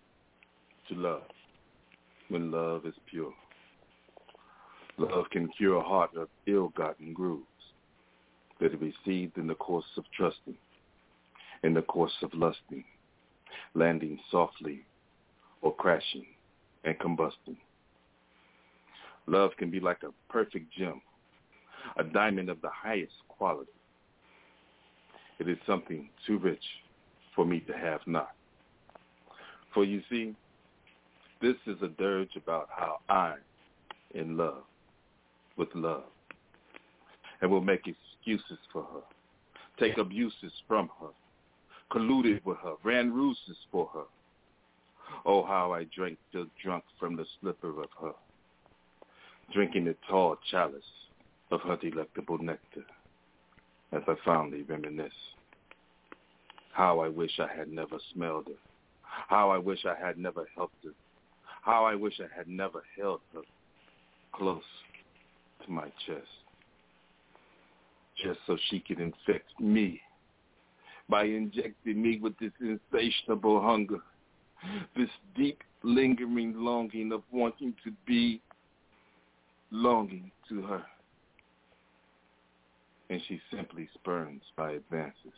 to 0.88 0.94
love 0.94 1.22
when 2.28 2.50
love 2.50 2.84
is 2.84 2.94
pure. 3.10 3.32
Love 4.98 5.24
can 5.30 5.48
cure 5.48 5.76
a 5.76 5.82
heart 5.82 6.10
of 6.16 6.28
ill-gotten 6.46 7.14
grooves 7.14 7.46
that 8.60 8.74
are 8.74 8.78
received 8.78 9.38
in 9.38 9.46
the 9.46 9.54
course 9.54 9.86
of 9.96 10.04
trusting, 10.14 10.56
in 11.62 11.72
the 11.72 11.82
course 11.82 12.12
of 12.22 12.34
lusting, 12.34 12.84
landing 13.74 14.18
softly 14.30 14.84
or 15.62 15.74
crashing 15.74 16.26
and 16.84 16.98
combusting. 16.98 17.56
Love 19.26 19.52
can 19.56 19.70
be 19.70 19.80
like 19.80 20.02
a 20.02 20.12
perfect 20.30 20.70
gem, 20.76 21.00
a 21.96 22.04
diamond 22.04 22.50
of 22.50 22.60
the 22.60 22.70
highest 22.70 23.14
quality. 23.28 23.70
It 25.38 25.48
is 25.48 25.58
something 25.66 26.10
too 26.26 26.38
rich 26.38 26.64
for 27.34 27.46
me 27.46 27.60
to 27.60 27.72
have 27.72 28.00
not. 28.06 28.32
For 29.74 29.84
you 29.84 30.02
see, 30.10 30.34
this 31.40 31.56
is 31.66 31.80
a 31.82 31.88
dirge 31.88 32.36
about 32.36 32.68
how 32.74 32.98
I'm 33.08 33.38
in 34.14 34.36
love 34.36 34.64
with 35.56 35.68
love 35.74 36.04
and 37.40 37.50
will 37.50 37.60
make 37.60 37.86
excuses 37.86 38.58
for 38.72 38.82
her, 38.82 39.02
take 39.78 39.98
abuses 39.98 40.52
from 40.66 40.90
her, 41.00 41.08
colluded 41.92 42.44
with 42.44 42.58
her, 42.58 42.74
ran 42.82 43.12
ruses 43.12 43.56
for 43.70 43.88
her. 43.94 44.04
Oh, 45.24 45.44
how 45.44 45.72
I 45.72 45.84
drank 45.94 46.18
till 46.32 46.46
drunk 46.62 46.84
from 46.98 47.16
the 47.16 47.24
slipper 47.40 47.80
of 47.82 47.88
her, 48.00 48.12
drinking 49.52 49.84
the 49.84 49.96
tall 50.08 50.36
chalice 50.50 50.82
of 51.50 51.60
her 51.62 51.76
delectable 51.76 52.38
nectar 52.38 52.84
as 53.92 54.02
I 54.06 54.14
fondly 54.24 54.62
reminisce. 54.62 55.12
How 56.72 57.00
I 57.00 57.08
wish 57.08 57.40
I 57.40 57.48
had 57.56 57.70
never 57.70 57.98
smelled 58.12 58.48
her. 58.48 58.67
How 59.26 59.50
I 59.50 59.58
wish 59.58 59.84
I 59.84 59.94
had 59.94 60.18
never 60.18 60.48
helped 60.54 60.84
her. 60.84 60.92
How 61.62 61.84
I 61.84 61.94
wish 61.94 62.14
I 62.20 62.34
had 62.34 62.48
never 62.48 62.82
held 62.96 63.20
her 63.34 63.42
close 64.32 64.62
to 65.64 65.70
my 65.70 65.88
chest. 66.06 66.26
Just 68.22 68.38
so 68.46 68.56
she 68.70 68.80
could 68.80 69.00
infect 69.00 69.58
me 69.60 70.00
by 71.08 71.24
injecting 71.24 72.00
me 72.00 72.18
with 72.20 72.38
this 72.38 72.52
insatiable 72.60 73.60
hunger, 73.60 74.00
this 74.96 75.08
deep 75.36 75.62
lingering 75.82 76.54
longing 76.56 77.12
of 77.12 77.22
wanting 77.30 77.74
to 77.84 77.92
be 78.06 78.40
longing 79.70 80.30
to 80.48 80.62
her. 80.62 80.82
And 83.10 83.20
she 83.26 83.40
simply 83.54 83.88
spurns 83.94 84.42
my 84.56 84.72
advances. 84.72 85.32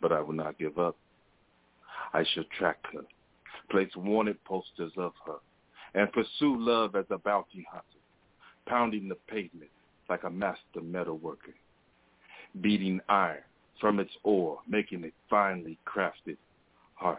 But 0.00 0.12
I 0.12 0.20
will 0.20 0.34
not 0.34 0.58
give 0.58 0.78
up. 0.78 0.96
I 2.12 2.24
shall 2.24 2.44
track 2.56 2.78
her, 2.92 3.04
place 3.70 3.94
wanted 3.96 4.42
posters 4.44 4.92
of 4.96 5.12
her, 5.26 5.38
and 5.94 6.12
pursue 6.12 6.56
love 6.58 6.96
as 6.96 7.06
a 7.10 7.18
bounty 7.18 7.66
hunter, 7.70 7.86
pounding 8.66 9.08
the 9.08 9.16
pavement 9.28 9.70
like 10.08 10.24
a 10.24 10.30
master 10.30 10.80
metal 10.82 11.18
worker, 11.18 11.54
beating 12.60 13.00
iron 13.08 13.42
from 13.80 14.00
its 14.00 14.12
ore, 14.22 14.60
making 14.68 15.04
it 15.04 15.14
finely 15.28 15.78
crafted 15.86 16.36
hard. 16.94 17.18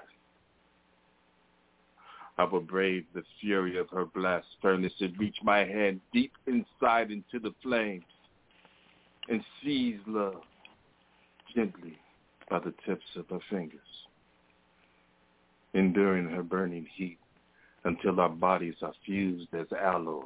I 2.38 2.44
will 2.44 2.62
brave 2.62 3.06
the 3.14 3.24
fury 3.40 3.78
of 3.78 3.90
her 3.92 4.06
blast 4.06 4.48
furnace 4.62 4.94
and 5.00 5.18
reach 5.18 5.38
my 5.42 5.60
hand 5.60 6.02
deep 6.12 6.34
inside 6.48 7.12
into 7.12 7.40
the 7.40 7.54
flames 7.64 8.04
and 9.30 9.44
seize 9.64 10.00
love 10.06 10.42
gently 11.56 11.98
by 12.50 12.60
the 12.60 12.74
tips 12.86 13.06
of 13.16 13.30
her 13.30 13.40
fingers, 13.50 13.80
enduring 15.76 16.30
her 16.30 16.42
burning 16.42 16.88
heat 16.96 17.20
until 17.84 18.20
our 18.20 18.30
bodies 18.30 18.76
are 18.82 18.94
fused 19.06 19.54
as 19.54 19.68
alloy, 19.80 20.24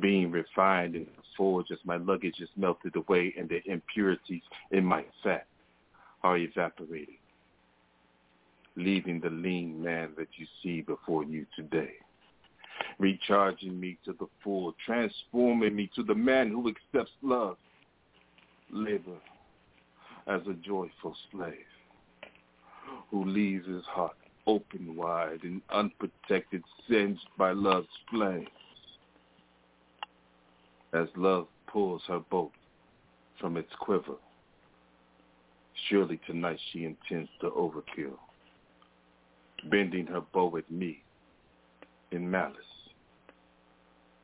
being 0.00 0.30
refined 0.30 0.94
in 0.94 1.04
the 1.04 1.22
forge 1.36 1.70
as 1.72 1.78
my 1.84 1.96
luggage 1.96 2.40
is 2.40 2.48
melted 2.56 2.94
away 2.96 3.34
and 3.38 3.48
the 3.48 3.60
impurities 3.70 4.42
in 4.70 4.84
my 4.84 5.04
fat 5.22 5.46
are 6.22 6.36
evaporated, 6.36 7.16
leaving 8.76 9.20
the 9.20 9.30
lean 9.30 9.82
man 9.82 10.10
that 10.16 10.28
you 10.36 10.46
see 10.62 10.82
before 10.82 11.24
you 11.24 11.46
today, 11.56 11.94
recharging 12.98 13.78
me 13.80 13.96
to 14.04 14.12
the 14.18 14.26
full, 14.42 14.74
transforming 14.84 15.74
me 15.74 15.90
to 15.94 16.02
the 16.02 16.14
man 16.14 16.50
who 16.50 16.68
accepts 16.68 17.12
love, 17.22 17.56
labor 18.70 19.18
as 20.26 20.40
a 20.48 20.54
joyful 20.54 21.16
slave, 21.30 21.54
who 23.10 23.24
leaves 23.24 23.66
his 23.66 23.84
heart 23.84 24.16
open 24.46 24.96
wide 24.96 25.42
and 25.42 25.62
unprotected, 25.70 26.62
singed 26.88 27.26
by 27.38 27.52
love's 27.52 27.88
flames. 28.10 28.48
As 30.92 31.08
love 31.16 31.46
pulls 31.66 32.02
her 32.08 32.20
boat 32.20 32.52
from 33.40 33.56
its 33.56 33.72
quiver, 33.80 34.16
surely 35.88 36.20
tonight 36.26 36.58
she 36.72 36.84
intends 36.84 37.30
to 37.40 37.50
overkill, 37.50 38.18
bending 39.70 40.06
her 40.06 40.20
bow 40.20 40.56
at 40.56 40.70
me 40.70 41.02
in 42.12 42.30
malice, 42.30 42.54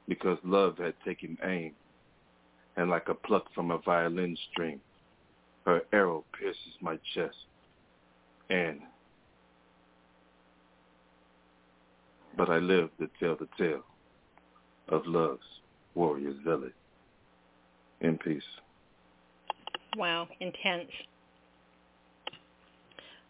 because 0.07 0.39
love 0.44 0.78
had 0.78 0.94
taken 1.05 1.36
aim, 1.44 1.73
and 2.76 2.89
like 2.89 3.09
a 3.09 3.15
pluck 3.15 3.47
from 3.55 3.70
a 3.70 3.78
violin 3.78 4.36
string, 4.52 4.81
her 5.65 5.83
arrow 5.92 6.25
pierces 6.39 6.75
my 6.81 6.97
chest, 7.15 7.36
And 8.51 8.81
but 12.37 12.51
I 12.51 12.59
live 12.59 12.91
to 12.99 13.09
tell 13.20 13.37
the 13.37 13.49
tale 13.59 13.85
of 14.89 15.03
love's 15.07 15.43
warrior's 15.95 16.37
village. 16.45 16.73
In 18.01 18.19
peace. 18.19 18.43
Wow, 19.97 20.27
intense. 20.41 20.91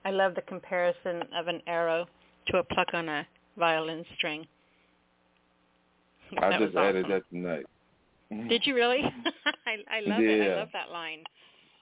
I 0.04 0.10
love 0.10 0.34
the 0.34 0.42
comparison 0.42 1.22
of 1.36 1.48
an 1.48 1.60
arrow 1.66 2.06
to 2.48 2.58
a 2.58 2.62
pluck 2.64 2.88
on 2.94 3.08
a 3.08 3.26
violin 3.58 4.04
string. 4.16 4.46
I 6.38 6.50
That 6.50 6.60
just 6.60 6.76
added 6.76 7.04
awesome. 7.06 7.10
that 7.10 7.22
tonight. 7.30 7.66
Mm. 8.32 8.48
Did 8.48 8.64
you 8.64 8.74
really? 8.74 9.02
I, 9.66 9.76
I 9.90 10.00
love 10.06 10.20
it. 10.22 10.50
I 10.50 10.56
love 10.56 10.68
that 10.72 10.90
line. 10.90 11.24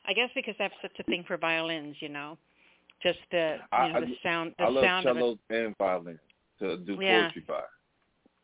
I 0.06 0.14
guess 0.14 0.30
because 0.34 0.54
I 0.58 0.64
have 0.64 0.72
such 0.80 0.98
a 0.98 1.02
thing 1.02 1.24
for 1.26 1.36
violins, 1.36 1.96
you 2.00 2.08
know, 2.08 2.38
just 3.02 3.18
the 3.30 3.56
you 3.72 3.78
I, 3.78 3.92
know, 3.92 4.00
the 4.00 4.16
sound, 4.22 4.54
the 4.58 4.64
I 4.64 4.68
love 4.68 4.84
sound 4.84 5.06
of 5.06 5.16
it. 5.16 5.38
and 5.50 5.76
violin 5.78 6.18
to 6.60 6.76
do 6.78 6.98
Yeah. 7.00 7.22
poetry 7.30 7.44
by. 7.46 7.62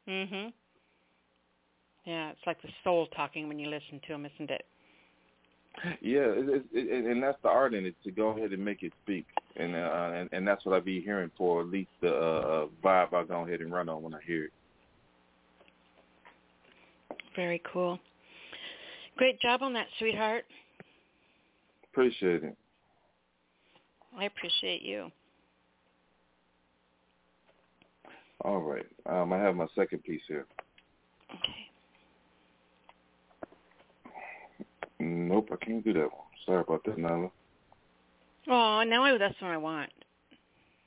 Mhm. 0.08 0.52
Yeah, 2.04 2.30
it's 2.30 2.46
like 2.46 2.60
the 2.62 2.68
soul 2.84 3.06
talking 3.08 3.48
when 3.48 3.58
you 3.58 3.68
listen 3.70 4.00
to 4.00 4.08
them, 4.08 4.26
isn't 4.26 4.50
it? 4.50 4.66
Yeah, 6.00 6.30
it, 6.30 6.48
it, 6.48 6.64
it, 6.72 7.04
and 7.06 7.20
that's 7.22 7.40
the 7.42 7.48
art 7.48 7.74
in 7.74 7.84
it 7.84 7.96
to 8.04 8.12
go 8.12 8.28
ahead 8.28 8.52
and 8.52 8.64
make 8.64 8.82
it 8.84 8.92
speak, 9.02 9.26
and 9.56 9.74
uh, 9.74 10.12
and, 10.14 10.28
and 10.32 10.46
that's 10.46 10.64
what 10.64 10.76
I 10.76 10.80
be 10.80 11.00
hearing 11.00 11.32
for 11.36 11.62
at 11.62 11.66
least 11.66 11.90
the 12.00 12.14
uh, 12.14 12.66
vibe 12.82 13.12
I 13.12 13.24
go 13.24 13.44
ahead 13.44 13.60
and 13.60 13.72
run 13.72 13.88
on 13.88 14.02
when 14.02 14.14
I 14.14 14.20
hear 14.24 14.44
it. 14.44 14.52
Very 17.34 17.60
cool. 17.72 17.98
Great 19.16 19.40
job 19.40 19.62
on 19.62 19.72
that, 19.72 19.86
sweetheart. 19.98 20.44
Appreciate 21.90 22.44
it. 22.44 22.56
I 24.16 24.24
appreciate 24.24 24.82
you. 24.82 25.10
All 28.44 28.60
right, 28.60 28.86
um, 29.06 29.32
I 29.32 29.38
have 29.38 29.56
my 29.56 29.66
second 29.74 30.04
piece 30.04 30.22
here. 30.28 30.46
Okay. 31.30 31.70
Nope, 35.00 35.48
I 35.52 35.64
can't 35.64 35.84
do 35.84 35.92
that 35.94 36.02
one. 36.02 36.10
Sorry 36.46 36.60
about 36.60 36.84
that, 36.84 36.98
Nala. 36.98 37.30
Oh, 38.48 38.82
now 38.86 39.04
I, 39.04 39.16
that's 39.16 39.40
what 39.40 39.50
I 39.50 39.56
want. 39.56 39.90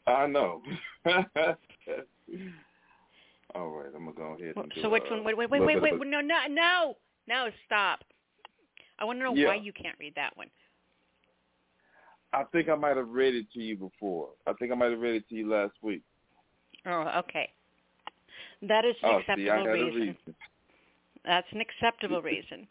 I 0.06 0.28
know. 0.28 0.62
All 3.56 3.70
right, 3.70 3.90
I'm 3.96 4.06
gonna 4.06 4.16
go 4.16 4.36
ahead 4.40 4.54
and 4.56 4.72
do. 4.74 4.82
So 4.82 4.90
which 4.90 5.04
uh, 5.10 5.16
one? 5.16 5.24
Wait, 5.24 5.38
wait, 5.38 5.50
wait, 5.50 5.62
little 5.62 5.82
wait, 5.82 6.00
wait. 6.00 6.08
No, 6.08 6.22
no, 6.22 6.38
no, 6.50 6.98
no. 7.28 7.50
Stop. 7.66 8.00
I 9.00 9.06
want 9.06 9.20
to 9.20 9.24
know 9.24 9.34
Yeah. 9.34 9.48
why 9.48 9.56
you 9.56 9.74
can't 9.74 9.98
read 10.00 10.14
that 10.16 10.36
one. 10.38 10.48
I 12.34 12.44
think 12.52 12.70
I 12.70 12.76
might 12.76 12.98
have 12.98 13.10
read 13.10 13.36
it 13.36 13.46
to 13.54 13.60
you 13.60 13.76
before. 13.78 14.30
I 14.46 14.54
think 14.54 14.72
I 14.72 14.76
might 14.76 14.92
have 14.92 15.00
read 15.00 15.16
it 15.16 15.30
to 15.30 15.36
you 15.36 15.50
last 15.50 15.74
week. 15.82 16.02
Oh, 16.86 17.10
okay. 17.20 17.50
That 18.62 18.86
is 18.86 18.96
an 19.04 19.10
oh, 19.10 19.18
acceptable 19.20 19.64
see, 19.64 19.70
reason. 19.70 20.00
reason. 20.00 20.36
That's 21.26 21.48
an 21.52 21.62
acceptable 21.62 22.22
reason. 22.22 22.68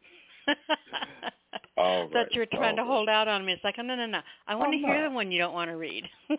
All 1.77 2.09
right. 2.09 2.27
you 2.31 2.41
were 2.41 2.47
trying 2.47 2.77
to 2.77 2.83
all 2.83 2.89
hold 2.89 3.09
out 3.09 3.29
on 3.29 3.45
me. 3.45 3.53
It's 3.53 3.63
like, 3.65 3.75
oh, 3.79 3.83
no, 3.83 3.95
no, 3.95 4.07
no. 4.07 4.21
I 4.47 4.55
want 4.55 4.69
Oh, 4.69 4.73
to 4.73 4.79
hear 4.79 5.03
no. 5.03 5.09
the 5.11 5.15
one 5.15 5.31
you 5.31 5.39
don't 5.39 5.53
want 5.53 5.71
to 5.71 5.77
read. 5.77 6.05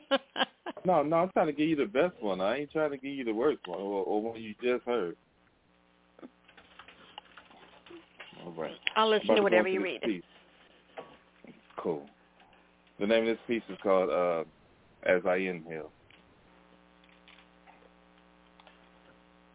No, 0.86 1.04
no, 1.04 1.18
I'm 1.18 1.30
trying 1.32 1.48
to 1.48 1.54
give 1.54 1.68
you 1.68 1.76
the 1.76 1.86
best 1.86 2.14
one. 2.22 2.40
I 2.40 2.60
ain't 2.60 2.72
trying 2.72 2.92
to 2.92 2.98
give 2.98 3.12
you 3.12 3.26
the 3.26 3.34
worst 3.34 3.60
one 3.66 3.80
or, 3.80 4.04
or 4.06 4.22
one 4.22 4.42
you 4.42 4.54
just 4.64 4.86
heard. 4.86 5.18
All 8.46 8.54
right. 8.54 8.72
I'll 8.96 9.10
listen 9.10 9.36
to 9.36 9.42
whatever 9.42 9.68
into 9.68 9.80
you 9.80 9.84
read. 9.84 10.02
piece. 10.02 10.24
Cool. 11.78 12.06
The 13.00 13.06
name 13.08 13.28
of 13.28 13.28
this 13.28 13.38
piece 13.48 13.64
is 13.70 13.78
called 13.84 14.10
uh, 14.10 14.44
As 15.04 15.22
I 15.26 15.36
Inhale. 15.36 15.92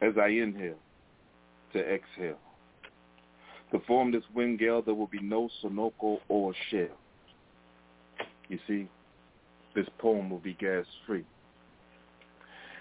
As 0.01 0.15
I 0.21 0.29
inhale 0.29 0.79
to 1.73 1.79
exhale. 1.79 2.39
To 3.71 3.81
form 3.87 4.11
this 4.11 4.25
wind 4.35 4.59
gale, 4.59 4.83
there 4.83 4.95
will 4.95 5.07
be 5.07 5.21
no 5.21 5.49
sonoko 5.62 6.19
or 6.29 6.53
shell. 6.71 6.99
You 8.49 8.59
see, 8.67 8.89
this 9.75 9.87
poem 9.99 10.29
will 10.29 10.41
be 10.41 10.55
gas-free. 10.55 11.25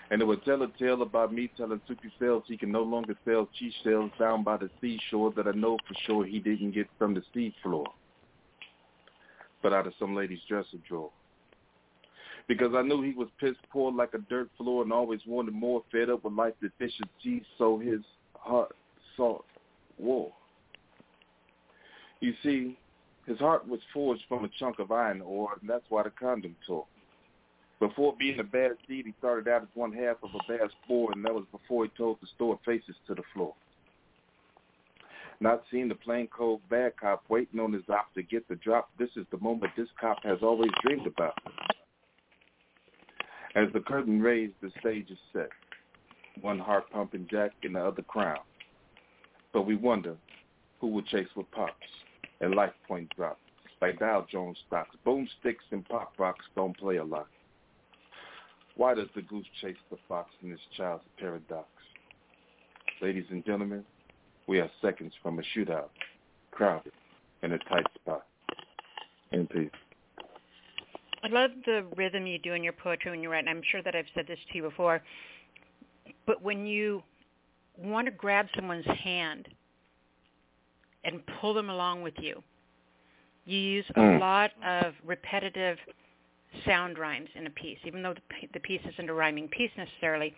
And 0.09 0.21
it 0.21 0.25
will 0.25 0.37
tell 0.37 0.61
a 0.63 0.67
tale 0.77 1.03
about 1.03 1.33
me 1.33 1.49
telling 1.55 1.79
Suki 1.89 2.11
Sales 2.19 2.43
he 2.47 2.57
can 2.57 2.71
no 2.71 2.81
longer 2.81 3.15
sell 3.23 3.47
cheese 3.57 3.73
shells 3.83 4.11
down 4.19 4.43
by 4.43 4.57
the 4.57 4.69
seashore 4.81 5.31
that 5.37 5.47
I 5.47 5.51
know 5.51 5.77
for 5.87 5.93
sure 6.05 6.25
he 6.25 6.39
didn't 6.39 6.71
get 6.71 6.87
from 6.97 7.13
the 7.13 7.23
sea 7.33 7.55
floor, 7.63 7.85
but 9.61 9.73
out 9.73 9.87
of 9.87 9.93
some 9.99 10.15
lady's 10.15 10.39
dresser 10.47 10.77
drawer. 10.87 11.11
Because 12.47 12.73
I 12.75 12.81
knew 12.81 13.01
he 13.01 13.13
was 13.13 13.27
piss 13.39 13.55
poor 13.71 13.91
like 13.91 14.13
a 14.13 14.17
dirt 14.17 14.49
floor 14.57 14.83
and 14.83 14.91
always 14.91 15.21
wanted 15.25 15.53
more, 15.53 15.83
fed 15.91 16.09
up 16.09 16.23
with 16.23 16.33
life 16.33 16.53
deficiencies, 16.61 17.43
so 17.57 17.77
his 17.77 18.01
heart 18.33 18.75
sought 19.15 19.45
war. 19.97 20.31
You 22.19 22.33
see, 22.43 22.77
his 23.27 23.37
heart 23.39 23.67
was 23.67 23.79
forged 23.93 24.23
from 24.27 24.43
a 24.43 24.49
chunk 24.59 24.79
of 24.79 24.91
iron 24.91 25.21
ore, 25.21 25.55
and 25.59 25.69
that's 25.69 25.85
why 25.89 26.03
the 26.03 26.09
condom 26.11 26.55
tore. 26.67 26.85
Before 27.79 28.15
being 28.17 28.39
a 28.39 28.43
bad 28.43 28.71
seed, 28.87 29.07
he 29.07 29.13
started 29.17 29.47
out 29.47 29.63
as 29.63 29.67
one 29.73 29.91
half 29.91 30.17
of 30.21 30.29
a 30.35 30.51
bad 30.51 30.69
spore, 30.83 31.11
and 31.11 31.25
that 31.25 31.33
was 31.33 31.45
before 31.51 31.85
he 31.85 31.91
told 31.97 32.17
the 32.21 32.27
store 32.35 32.59
faces 32.63 32.95
to 33.07 33.15
the 33.15 33.23
floor. 33.33 33.55
Not 35.41 35.63
seeing 35.71 35.89
the 35.89 35.95
plain 35.95 36.27
cold 36.27 36.61
bad 36.69 36.93
cop 36.97 37.23
waiting 37.27 37.59
on 37.59 37.73
his 37.73 37.83
op 37.89 38.13
to 38.13 38.21
get 38.21 38.47
the 38.47 38.55
drop, 38.55 38.91
this 38.99 39.09
is 39.15 39.25
the 39.31 39.39
moment 39.39 39.71
this 39.75 39.87
cop 39.99 40.23
has 40.23 40.37
always 40.43 40.69
dreamed 40.83 41.07
about. 41.07 41.33
As 43.55 43.67
the 43.73 43.79
curtain 43.79 44.21
raised, 44.21 44.53
the 44.61 44.71
stage 44.79 45.09
is 45.09 45.17
set. 45.33 45.49
One 46.41 46.59
heart 46.59 46.85
pumping 46.91 47.27
jack 47.29 47.51
and 47.63 47.75
the 47.75 47.83
other 47.83 48.03
crown. 48.03 48.37
But 49.51 49.63
we 49.63 49.75
wonder 49.75 50.15
who 50.79 50.87
will 50.87 51.01
chase 51.01 51.27
with 51.35 51.49
pops 51.51 51.73
and 52.39 52.53
life 52.53 52.73
point 52.87 53.11
drops 53.15 53.41
like 53.81 53.99
Dow 53.99 54.25
Jones 54.31 54.57
stocks. 54.67 54.95
Boomsticks 55.05 55.65
and 55.71 55.83
pop 55.89 56.13
rocks 56.19 56.45
don't 56.55 56.77
play 56.77 56.97
a 56.97 57.03
lot. 57.03 57.27
Why 58.75 58.93
does 58.93 59.07
the 59.15 59.23
goose 59.23 59.45
chase 59.59 59.75
the 59.89 59.97
fox 60.07 60.29
in 60.43 60.51
this 60.51 60.59
child's 60.77 61.03
paradox? 61.19 61.67
Ladies 63.01 63.25
and 63.31 63.43
gentlemen, 63.43 63.83
we 64.51 64.59
are 64.59 64.69
seconds 64.81 65.13
from 65.23 65.39
a 65.39 65.41
shootout, 65.55 65.87
crowded 66.51 66.91
in 67.41 67.53
a 67.53 67.57
tight 67.57 67.85
spot. 67.95 68.25
In 69.31 69.47
peace. 69.47 69.69
I 71.23 71.29
love 71.29 71.51
the 71.65 71.85
rhythm 71.95 72.27
you 72.27 72.37
do 72.37 72.51
in 72.51 72.61
your 72.61 72.73
poetry 72.73 73.11
when 73.11 73.23
you 73.23 73.31
write, 73.31 73.45
and 73.45 73.49
I'm 73.49 73.61
sure 73.71 73.81
that 73.81 73.95
I've 73.95 74.09
said 74.13 74.25
this 74.27 74.39
to 74.51 74.57
you 74.57 74.63
before. 74.63 75.01
But 76.27 76.41
when 76.41 76.65
you 76.65 77.01
want 77.77 78.07
to 78.07 78.11
grab 78.11 78.47
someone's 78.53 78.85
hand 78.85 79.47
and 81.05 81.21
pull 81.39 81.53
them 81.53 81.69
along 81.69 82.01
with 82.01 82.15
you, 82.19 82.43
you 83.45 83.57
use 83.57 83.85
a 83.91 84.01
Mm. 84.01 84.19
lot 84.19 84.51
of 84.65 84.95
repetitive 85.05 85.79
sound 86.65 86.97
rhymes 86.97 87.29
in 87.35 87.47
a 87.47 87.51
piece, 87.51 87.79
even 87.85 88.03
though 88.03 88.15
the, 88.15 88.47
the 88.51 88.59
piece 88.59 88.81
isn't 88.85 89.09
a 89.09 89.13
rhyming 89.13 89.47
piece 89.47 89.71
necessarily. 89.77 90.35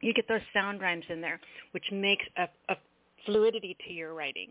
You 0.00 0.12
get 0.14 0.26
those 0.26 0.42
sound 0.52 0.80
rhymes 0.80 1.04
in 1.08 1.20
there, 1.20 1.38
which 1.70 1.92
makes 1.92 2.26
a, 2.36 2.48
a 2.68 2.76
fluidity 3.24 3.76
to 3.86 3.92
your 3.92 4.14
writing. 4.14 4.50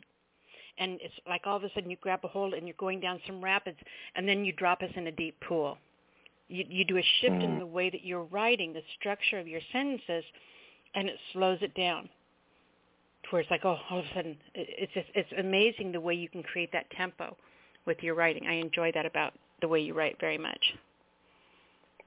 And 0.77 0.99
it's 1.01 1.13
like 1.27 1.41
all 1.45 1.57
of 1.57 1.63
a 1.63 1.69
sudden 1.73 1.89
you 1.89 1.97
grab 2.01 2.21
a 2.23 2.27
hold 2.27 2.53
and 2.53 2.67
you're 2.67 2.75
going 2.77 2.99
down 2.99 3.19
some 3.27 3.43
rapids, 3.43 3.77
and 4.15 4.27
then 4.27 4.45
you 4.45 4.53
drop 4.53 4.81
us 4.81 4.91
in 4.95 5.07
a 5.07 5.11
deep 5.11 5.39
pool. 5.41 5.77
You, 6.47 6.65
you 6.67 6.85
do 6.85 6.97
a 6.97 7.03
shift 7.21 7.43
in 7.43 7.51
Mm. 7.51 7.59
the 7.59 7.65
way 7.65 7.89
that 7.89 8.03
you're 8.03 8.23
writing, 8.23 8.73
the 8.73 8.81
structure 8.99 9.39
of 9.39 9.47
your 9.47 9.61
sentences, 9.71 10.23
and 10.95 11.07
it 11.09 11.17
slows 11.33 11.59
it 11.61 11.73
down. 11.75 12.09
To 13.23 13.29
where 13.31 13.41
it's 13.41 13.51
like, 13.51 13.65
oh, 13.65 13.77
all 13.89 13.99
of 13.99 14.05
a 14.05 14.13
sudden, 14.15 14.37
it's 14.55 14.93
just, 14.93 15.07
it's 15.13 15.31
amazing 15.37 15.91
the 15.91 15.99
way 15.99 16.13
you 16.13 16.29
can 16.29 16.41
create 16.41 16.71
that 16.71 16.89
tempo 16.91 17.35
with 17.85 18.01
your 18.01 18.15
writing. 18.15 18.47
I 18.47 18.53
enjoy 18.53 18.91
that 18.93 19.05
about 19.05 19.33
the 19.61 19.67
way 19.67 19.81
you 19.81 19.93
write 19.93 20.17
very 20.19 20.37
much. 20.37 20.73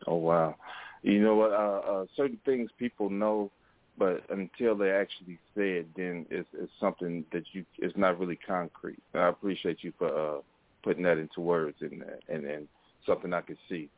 Oh 0.06 0.16
wow. 0.16 0.56
You 1.02 1.20
know 1.20 1.34
what? 1.34 1.52
Uh, 1.52 1.80
uh, 1.92 2.06
certain 2.16 2.38
things 2.44 2.70
people 2.78 3.10
know, 3.10 3.50
but 3.98 4.22
until 4.30 4.76
they 4.76 4.90
actually 4.90 5.38
say 5.56 5.72
it, 5.72 5.86
then 5.96 6.26
it's, 6.30 6.48
it's 6.54 6.72
something 6.80 7.24
that 7.32 7.44
you 7.52 7.64
it's 7.78 7.96
not 7.96 8.18
really 8.18 8.38
concrete. 8.46 8.98
And 9.14 9.22
I 9.22 9.28
appreciate 9.28 9.78
you 9.82 9.92
for 9.98 10.08
uh, 10.08 10.40
putting 10.82 11.02
that 11.04 11.18
into 11.18 11.40
words 11.40 11.76
and 11.80 12.02
and 12.28 12.44
and 12.44 12.68
something 13.06 13.32
I 13.32 13.42
can 13.42 13.58
see. 13.68 13.88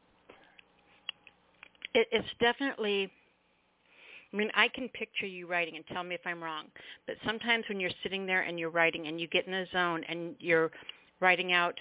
It, 1.94 2.08
it's 2.10 2.28
definitely. 2.40 3.10
I 4.32 4.36
mean, 4.36 4.50
I 4.56 4.66
can 4.66 4.88
picture 4.88 5.26
you 5.26 5.46
writing, 5.46 5.76
and 5.76 5.86
tell 5.86 6.02
me 6.02 6.16
if 6.16 6.22
I'm 6.26 6.42
wrong. 6.42 6.64
But 7.06 7.14
sometimes 7.24 7.64
when 7.68 7.78
you're 7.78 7.92
sitting 8.02 8.26
there 8.26 8.42
and 8.42 8.58
you're 8.58 8.70
writing, 8.70 9.06
and 9.06 9.20
you 9.20 9.28
get 9.28 9.46
in 9.46 9.54
a 9.54 9.64
zone, 9.70 10.02
and 10.08 10.34
you're 10.40 10.72
writing 11.20 11.52
out 11.52 11.78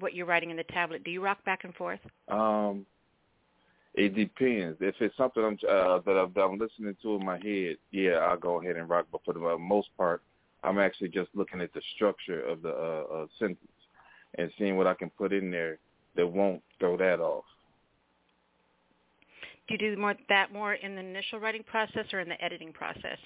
what 0.00 0.12
you're 0.12 0.26
writing 0.26 0.50
in 0.50 0.56
the 0.56 0.64
tablet, 0.64 1.04
do 1.04 1.12
you 1.12 1.22
rock 1.22 1.44
back 1.44 1.62
and 1.62 1.72
forth? 1.76 2.00
Um, 2.26 2.84
it 3.98 4.14
depends. 4.14 4.78
If 4.80 4.94
it's 5.00 5.16
something 5.16 5.42
I'm 5.42 5.58
uh, 5.68 5.98
that, 6.06 6.12
I'm, 6.12 6.32
that 6.34 6.40
I'm 6.40 6.58
listening 6.58 6.96
to 7.02 7.16
in 7.16 7.24
my 7.24 7.38
head, 7.38 7.76
yeah, 7.90 8.12
I'll 8.12 8.38
go 8.38 8.60
ahead 8.60 8.76
and 8.76 8.88
rock. 8.88 9.06
But 9.10 9.22
for 9.24 9.34
the 9.34 9.58
most 9.58 9.88
part, 9.96 10.22
I'm 10.62 10.78
actually 10.78 11.08
just 11.08 11.30
looking 11.34 11.60
at 11.60 11.72
the 11.74 11.82
structure 11.96 12.42
of 12.44 12.62
the 12.62 12.70
uh, 12.70 13.04
uh, 13.12 13.26
sentence 13.38 13.58
and 14.36 14.50
seeing 14.56 14.76
what 14.76 14.86
I 14.86 14.94
can 14.94 15.10
put 15.10 15.32
in 15.32 15.50
there 15.50 15.78
that 16.14 16.26
won't 16.26 16.62
throw 16.78 16.96
that 16.96 17.18
off. 17.18 17.44
Do 19.66 19.74
you 19.74 19.78
do 19.78 20.00
more 20.00 20.14
that 20.28 20.52
more 20.52 20.74
in 20.74 20.94
the 20.94 21.00
initial 21.00 21.40
writing 21.40 21.64
process 21.64 22.06
or 22.12 22.20
in 22.20 22.28
the 22.28 22.42
editing 22.42 22.72
process? 22.72 23.18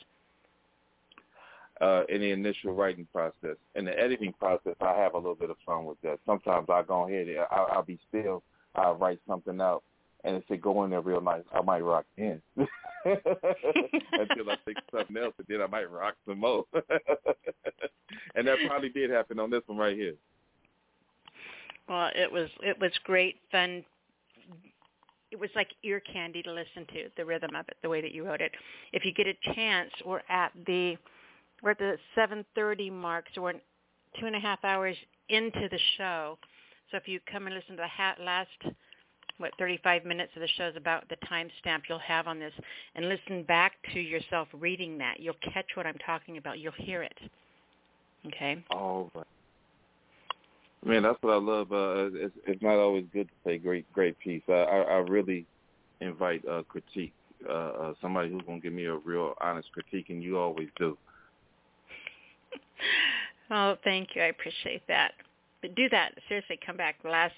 Uh, 1.80 2.04
in 2.08 2.20
the 2.20 2.30
initial 2.30 2.72
writing 2.72 3.06
process. 3.12 3.56
In 3.74 3.84
the 3.84 3.98
editing 3.98 4.32
process, 4.32 4.74
I 4.80 4.94
have 4.96 5.14
a 5.14 5.18
little 5.18 5.34
bit 5.34 5.50
of 5.50 5.56
fun 5.66 5.84
with 5.84 6.00
that. 6.02 6.18
Sometimes 6.24 6.68
I 6.70 6.82
go 6.82 7.08
ahead, 7.08 7.28
and 7.28 7.40
I'll, 7.50 7.68
I'll 7.72 7.82
be 7.82 7.98
still, 8.08 8.42
I'll 8.74 8.94
write 8.94 9.20
something 9.28 9.60
out, 9.60 9.82
and 10.24 10.36
if 10.36 10.44
it 10.50 10.62
go 10.62 10.84
in 10.84 10.90
there 10.90 11.00
real 11.00 11.20
nice, 11.20 11.42
I 11.52 11.62
might 11.62 11.80
rock 11.80 12.04
in 12.16 12.40
until 12.56 12.66
I 13.04 14.56
think 14.64 14.78
something 14.94 15.16
else, 15.16 15.34
and 15.38 15.46
then 15.48 15.62
I 15.62 15.66
might 15.66 15.90
rock 15.90 16.14
some 16.26 16.38
more. 16.38 16.64
and 18.34 18.46
that 18.46 18.58
probably 18.66 18.90
did 18.90 19.10
happen 19.10 19.38
on 19.38 19.50
this 19.50 19.62
one 19.66 19.78
right 19.78 19.96
here. 19.96 20.14
Well, 21.88 22.10
it 22.14 22.30
was 22.30 22.48
it 22.62 22.78
was 22.80 22.92
great 23.04 23.36
fun. 23.50 23.84
It 25.30 25.40
was 25.40 25.50
like 25.56 25.68
ear 25.82 26.00
candy 26.00 26.42
to 26.42 26.52
listen 26.52 26.86
to 26.92 27.08
the 27.16 27.24
rhythm 27.24 27.56
of 27.56 27.66
it, 27.68 27.76
the 27.82 27.88
way 27.88 28.00
that 28.02 28.12
you 28.12 28.24
wrote 28.24 28.42
it. 28.42 28.52
If 28.92 29.04
you 29.04 29.12
get 29.12 29.26
a 29.26 29.54
chance, 29.54 29.90
we're 30.04 30.22
at 30.28 30.52
the 30.66 30.96
we're 31.62 31.70
at 31.70 31.78
the 31.78 31.98
7:30 32.16 32.90
mark, 32.92 33.26
so 33.34 33.42
we're 33.42 33.54
two 34.20 34.26
and 34.26 34.36
a 34.36 34.40
half 34.40 34.64
hours 34.64 34.96
into 35.28 35.68
the 35.70 35.78
show. 35.96 36.38
So 36.90 36.98
if 36.98 37.08
you 37.08 37.20
come 37.30 37.46
and 37.46 37.54
listen 37.54 37.76
to 37.76 37.82
the 37.82 38.24
last 38.24 38.50
what 39.42 39.52
35 39.58 40.04
minutes 40.04 40.32
of 40.36 40.40
the 40.40 40.48
show 40.56 40.68
is 40.68 40.76
about 40.76 41.08
the 41.08 41.16
timestamp 41.30 41.82
you'll 41.88 41.98
have 41.98 42.26
on 42.28 42.38
this, 42.38 42.52
and 42.94 43.08
listen 43.08 43.42
back 43.42 43.72
to 43.92 44.00
yourself 44.00 44.48
reading 44.52 44.96
that, 44.98 45.18
you'll 45.18 45.34
catch 45.52 45.66
what 45.74 45.86
I'm 45.86 45.98
talking 46.06 46.38
about. 46.38 46.58
You'll 46.60 46.72
hear 46.78 47.02
it. 47.02 47.18
Okay. 48.28 48.62
All 48.70 49.10
right. 49.14 49.26
Man, 50.84 51.02
that's 51.02 51.18
what 51.20 51.32
I 51.32 51.36
love. 51.36 51.72
Uh, 51.72 52.10
it's, 52.14 52.34
it's 52.46 52.62
not 52.62 52.76
always 52.76 53.04
good 53.12 53.28
to 53.28 53.34
say 53.44 53.58
great, 53.58 53.90
great 53.92 54.18
piece. 54.18 54.42
I, 54.48 54.52
I, 54.52 54.80
I 54.80 54.96
really 54.98 55.44
invite 56.00 56.46
uh, 56.48 56.62
critique. 56.68 57.12
Uh, 57.48 57.52
uh, 57.52 57.94
somebody 58.00 58.30
who's 58.30 58.42
gonna 58.46 58.60
give 58.60 58.72
me 58.72 58.84
a 58.84 58.94
real 58.94 59.34
honest 59.40 59.68
critique, 59.72 60.06
and 60.10 60.22
you 60.22 60.38
always 60.38 60.68
do. 60.78 60.96
oh, 63.50 63.76
thank 63.82 64.10
you. 64.14 64.22
I 64.22 64.26
appreciate 64.26 64.86
that. 64.86 65.12
But 65.60 65.74
do 65.74 65.88
that 65.90 66.12
seriously. 66.28 66.58
Come 66.64 66.76
back. 66.76 66.96
Last, 67.04 67.34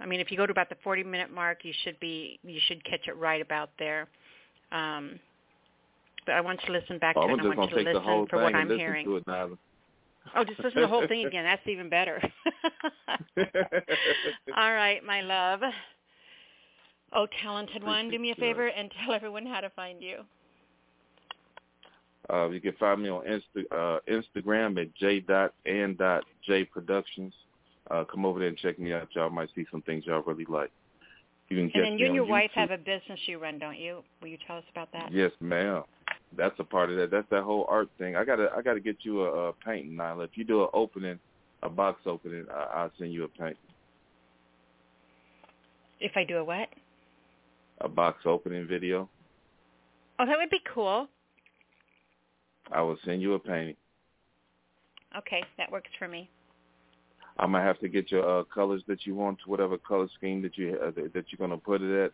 I 0.00 0.06
mean, 0.06 0.20
if 0.20 0.30
you 0.30 0.36
go 0.36 0.46
to 0.46 0.52
about 0.52 0.68
the 0.68 0.76
40 0.82 1.04
minute 1.04 1.32
mark, 1.32 1.64
you 1.64 1.72
should 1.84 1.98
be 2.00 2.38
you 2.42 2.60
should 2.66 2.82
catch 2.84 3.06
it 3.06 3.16
right 3.16 3.40
about 3.40 3.70
there. 3.78 4.08
Um, 4.72 5.20
but 6.26 6.34
I 6.34 6.40
want 6.40 6.60
you 6.62 6.66
to 6.68 6.80
listen 6.80 6.98
back 6.98 7.16
oh, 7.16 7.26
to 7.26 7.34
it. 7.34 7.40
I 7.40 7.56
want 7.56 7.70
you 7.70 7.84
to 7.84 7.90
listen 7.90 8.26
for 8.28 8.42
what 8.42 8.54
I'm 8.54 8.68
hearing. 8.70 9.04
to 9.06 9.16
it, 9.16 9.26
Nyla. 9.26 9.58
Oh, 10.36 10.44
just 10.44 10.58
listen 10.60 10.76
to 10.76 10.80
the 10.82 10.88
whole 10.88 11.06
thing 11.08 11.26
again. 11.26 11.44
That's 11.44 11.66
even 11.66 11.88
better. 11.88 12.22
All 14.56 14.72
right, 14.72 15.02
my 15.04 15.22
love. 15.22 15.60
Oh, 17.12 17.26
talented 17.42 17.82
one, 17.82 18.10
do 18.10 18.18
me 18.18 18.30
a 18.30 18.34
favor 18.36 18.68
and 18.68 18.92
tell 19.04 19.14
everyone 19.14 19.44
how 19.44 19.60
to 19.60 19.70
find 19.70 20.00
you. 20.00 20.18
Uh, 22.32 22.48
you 22.50 22.60
can 22.60 22.74
find 22.78 23.02
me 23.02 23.08
on 23.08 23.24
Insta, 23.24 23.64
uh, 23.72 23.98
Instagram 24.08 24.80
at 24.80 24.94
j 24.94 25.18
dot 25.18 25.52
and 25.66 25.98
dot 25.98 26.24
j 26.46 26.64
productions. 26.64 27.34
Uh, 27.90 28.04
come 28.04 28.24
over 28.24 28.38
there 28.38 28.48
and 28.48 28.56
check 28.56 28.78
me 28.78 28.92
out. 28.92 29.08
Y'all 29.14 29.30
might 29.30 29.48
see 29.54 29.66
some 29.70 29.82
things 29.82 30.04
y'all 30.06 30.22
really 30.22 30.44
like. 30.48 30.70
You 31.48 31.56
can 31.56 31.82
And 31.82 31.84
then 31.84 31.98
you 31.98 32.06
and 32.06 32.14
your 32.14 32.24
wife 32.24 32.50
YouTube. 32.52 32.60
have 32.60 32.70
a 32.70 32.78
business 32.78 33.18
you 33.26 33.38
run, 33.38 33.58
don't 33.58 33.76
you? 33.76 34.04
Will 34.22 34.28
you 34.28 34.38
tell 34.46 34.58
us 34.58 34.64
about 34.70 34.92
that? 34.92 35.12
Yes, 35.12 35.32
ma'am. 35.40 35.82
That's 36.36 36.54
a 36.60 36.64
part 36.64 36.90
of 36.90 36.96
that. 36.96 37.10
That's 37.10 37.28
that 37.30 37.42
whole 37.42 37.66
art 37.68 37.88
thing. 37.98 38.14
I 38.14 38.24
gotta, 38.24 38.50
I 38.56 38.62
gotta 38.62 38.78
get 38.78 38.98
you 39.02 39.22
a, 39.22 39.48
a 39.48 39.52
painting, 39.52 39.96
Nyla. 39.96 40.24
If 40.24 40.30
you 40.34 40.44
do 40.44 40.62
an 40.62 40.68
opening, 40.72 41.18
a 41.64 41.68
box 41.68 42.02
opening, 42.06 42.46
I, 42.54 42.82
I'll 42.82 42.92
send 42.98 43.12
you 43.12 43.24
a 43.24 43.28
painting. 43.28 43.56
If 45.98 46.12
I 46.16 46.22
do 46.22 46.36
a 46.36 46.44
what? 46.44 46.68
A 47.80 47.88
box 47.88 48.20
opening 48.24 48.68
video. 48.68 49.08
Oh, 50.20 50.26
that 50.26 50.38
would 50.38 50.50
be 50.50 50.60
cool. 50.72 51.08
I 52.70 52.80
will 52.82 52.98
send 53.04 53.20
you 53.20 53.34
a 53.34 53.38
painting. 53.40 53.76
Okay, 55.18 55.42
that 55.58 55.72
works 55.72 55.90
for 55.98 56.06
me. 56.06 56.30
I 57.38 57.46
might 57.46 57.62
have 57.62 57.78
to 57.80 57.88
get 57.88 58.10
your 58.10 58.40
uh, 58.40 58.44
colors 58.44 58.82
that 58.86 59.06
you 59.06 59.14
want, 59.14 59.38
whatever 59.46 59.78
color 59.78 60.08
scheme 60.16 60.42
that 60.42 60.58
you 60.58 60.78
uh, 60.82 60.90
that 60.90 61.24
you're 61.28 61.38
gonna 61.38 61.56
put 61.56 61.82
it 61.82 62.04
at, 62.04 62.12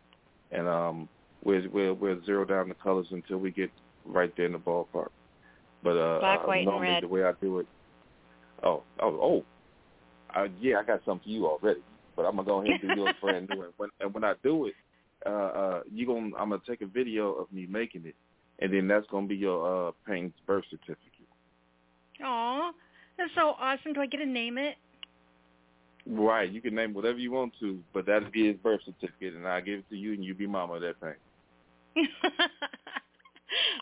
and 0.57 0.67
um, 0.67 1.09
we'll 1.43 1.67
we'll 1.71 1.93
we'll 1.93 2.23
zero 2.25 2.45
down 2.45 2.69
the 2.69 2.75
colors 2.75 3.07
until 3.11 3.37
we 3.37 3.51
get 3.51 3.71
right 4.05 4.33
there 4.37 4.45
in 4.45 4.53
the 4.53 4.59
ballpark. 4.59 5.09
But 5.83 5.97
uh, 5.97 6.19
Black, 6.19 6.39
uh, 6.43 6.47
white, 6.47 6.67
and 6.67 6.81
red. 6.81 7.03
the 7.03 7.07
way 7.07 7.23
I 7.23 7.33
do 7.41 7.59
it. 7.59 7.67
Oh, 8.63 8.83
oh, 8.99 9.09
oh. 9.09 9.45
Uh, 10.35 10.47
yeah, 10.59 10.79
I 10.79 10.83
got 10.83 11.01
something 11.05 11.23
for 11.23 11.29
you 11.29 11.47
already, 11.47 11.81
but 12.15 12.23
I'm 12.23 12.35
gonna 12.35 12.47
go 12.47 12.61
ahead 12.61 12.79
and 12.81 12.95
do 12.95 13.01
yours 13.01 13.15
brand 13.21 13.49
new. 13.49 13.63
And 13.63 13.73
when 13.77 13.89
and 13.99 14.13
when 14.13 14.23
I 14.23 14.33
do 14.43 14.67
it, 14.67 14.73
uh, 15.25 15.29
uh, 15.29 15.81
you 15.91 16.05
gonna 16.05 16.35
I'm 16.37 16.49
gonna 16.49 16.61
take 16.67 16.81
a 16.81 16.85
video 16.85 17.33
of 17.33 17.51
me 17.51 17.65
making 17.65 18.05
it, 18.05 18.15
and 18.59 18.73
then 18.73 18.87
that's 18.87 19.07
gonna 19.07 19.27
be 19.27 19.35
your 19.35 19.89
uh, 19.89 19.91
paint's 20.07 20.37
birth 20.45 20.65
certificate. 20.69 21.03
Aw, 22.23 22.71
that's 23.17 23.31
so 23.35 23.55
awesome. 23.59 23.93
Do 23.93 24.01
I 24.01 24.07
get 24.07 24.17
to 24.17 24.25
name 24.25 24.57
it? 24.57 24.75
Right, 26.09 26.49
you 26.49 26.61
can 26.61 26.73
name 26.73 26.93
whatever 26.93 27.17
you 27.17 27.31
want 27.31 27.53
to, 27.59 27.79
but 27.93 28.05
that'll 28.05 28.31
be 28.31 28.47
his 28.47 28.55
birth 28.57 28.79
certificate, 28.85 29.33
and 29.35 29.45
I'll 29.47 29.61
give 29.61 29.79
it 29.79 29.89
to 29.89 29.97
you, 29.97 30.13
and 30.13 30.23
you 30.23 30.33
be 30.33 30.47
mama 30.47 30.75
of 30.75 30.81
that 30.81 30.99
thing. 31.01 31.15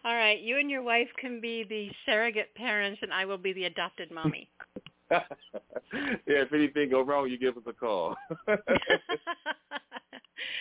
All 0.05 0.15
right, 0.15 0.39
you 0.41 0.57
and 0.57 0.69
your 0.69 0.81
wife 0.81 1.09
can 1.19 1.39
be 1.39 1.63
the 1.63 1.91
surrogate 2.05 2.53
parents, 2.55 2.99
and 3.03 3.13
I 3.13 3.25
will 3.25 3.37
be 3.37 3.53
the 3.53 3.65
adopted 3.65 4.11
mommy. 4.11 4.49
yeah, 5.11 5.21
if 6.25 6.51
anything 6.51 6.89
go 6.89 7.01
wrong, 7.01 7.29
you 7.29 7.37
give 7.37 7.57
us 7.57 7.63
a 7.67 7.73
call. 7.73 8.15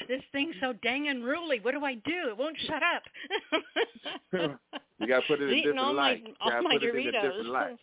this 0.07 0.21
thing's 0.33 0.55
so 0.61 0.75
dang 0.83 1.09
unruly. 1.09 1.61
What 1.63 1.73
do 1.73 1.83
I 1.83 1.95
do? 1.95 2.29
It 2.29 2.37
won't 2.37 2.57
shut 2.67 2.83
up. 2.83 3.03
you 4.99 5.07
got 5.09 5.21
to 5.21 5.27
put 5.27 5.41
it 5.41 5.45
in 5.45 5.49
a 5.49 5.53
Eating 5.53 5.63
different 5.63 5.79
all 5.79 5.95
light. 5.95 6.25
my 6.43 6.53
all 6.57 6.63
my 6.63 6.75
put 6.75 6.83
it 6.83 6.95
in 6.95 7.09
a 7.09 7.13
different 7.13 7.47
Doritos. 7.47 7.79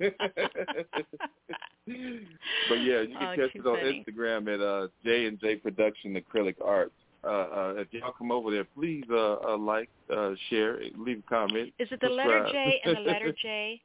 but 0.00 0.12
yeah, 1.86 3.00
you 3.02 3.14
can 3.16 3.16
Oh, 3.20 3.36
catch 3.36 3.54
it 3.54 3.66
on 3.66 3.76
funny. 3.76 4.04
Instagram 4.08 4.52
at 4.52 4.60
uh, 4.60 4.88
J 5.04 5.26
and 5.26 5.38
J 5.40 5.56
Production 5.56 6.16
Acrylic 6.20 6.56
Arts. 6.64 6.92
Uh, 7.22 7.26
uh, 7.28 7.74
if 7.78 7.88
y'all 7.92 8.12
come 8.12 8.30
over 8.30 8.50
there, 8.50 8.64
please 8.64 9.04
uh, 9.10 9.36
uh, 9.48 9.56
like, 9.56 9.88
uh, 10.14 10.32
share, 10.50 10.78
leave 10.98 11.22
a 11.26 11.28
comment. 11.30 11.72
Is 11.78 11.88
it 11.90 12.00
the 12.00 12.08
letter. 12.08 12.46
J 12.52 12.80
and 12.84 12.96
the 12.96 13.00
letter 13.00 13.32
J? 13.42 13.80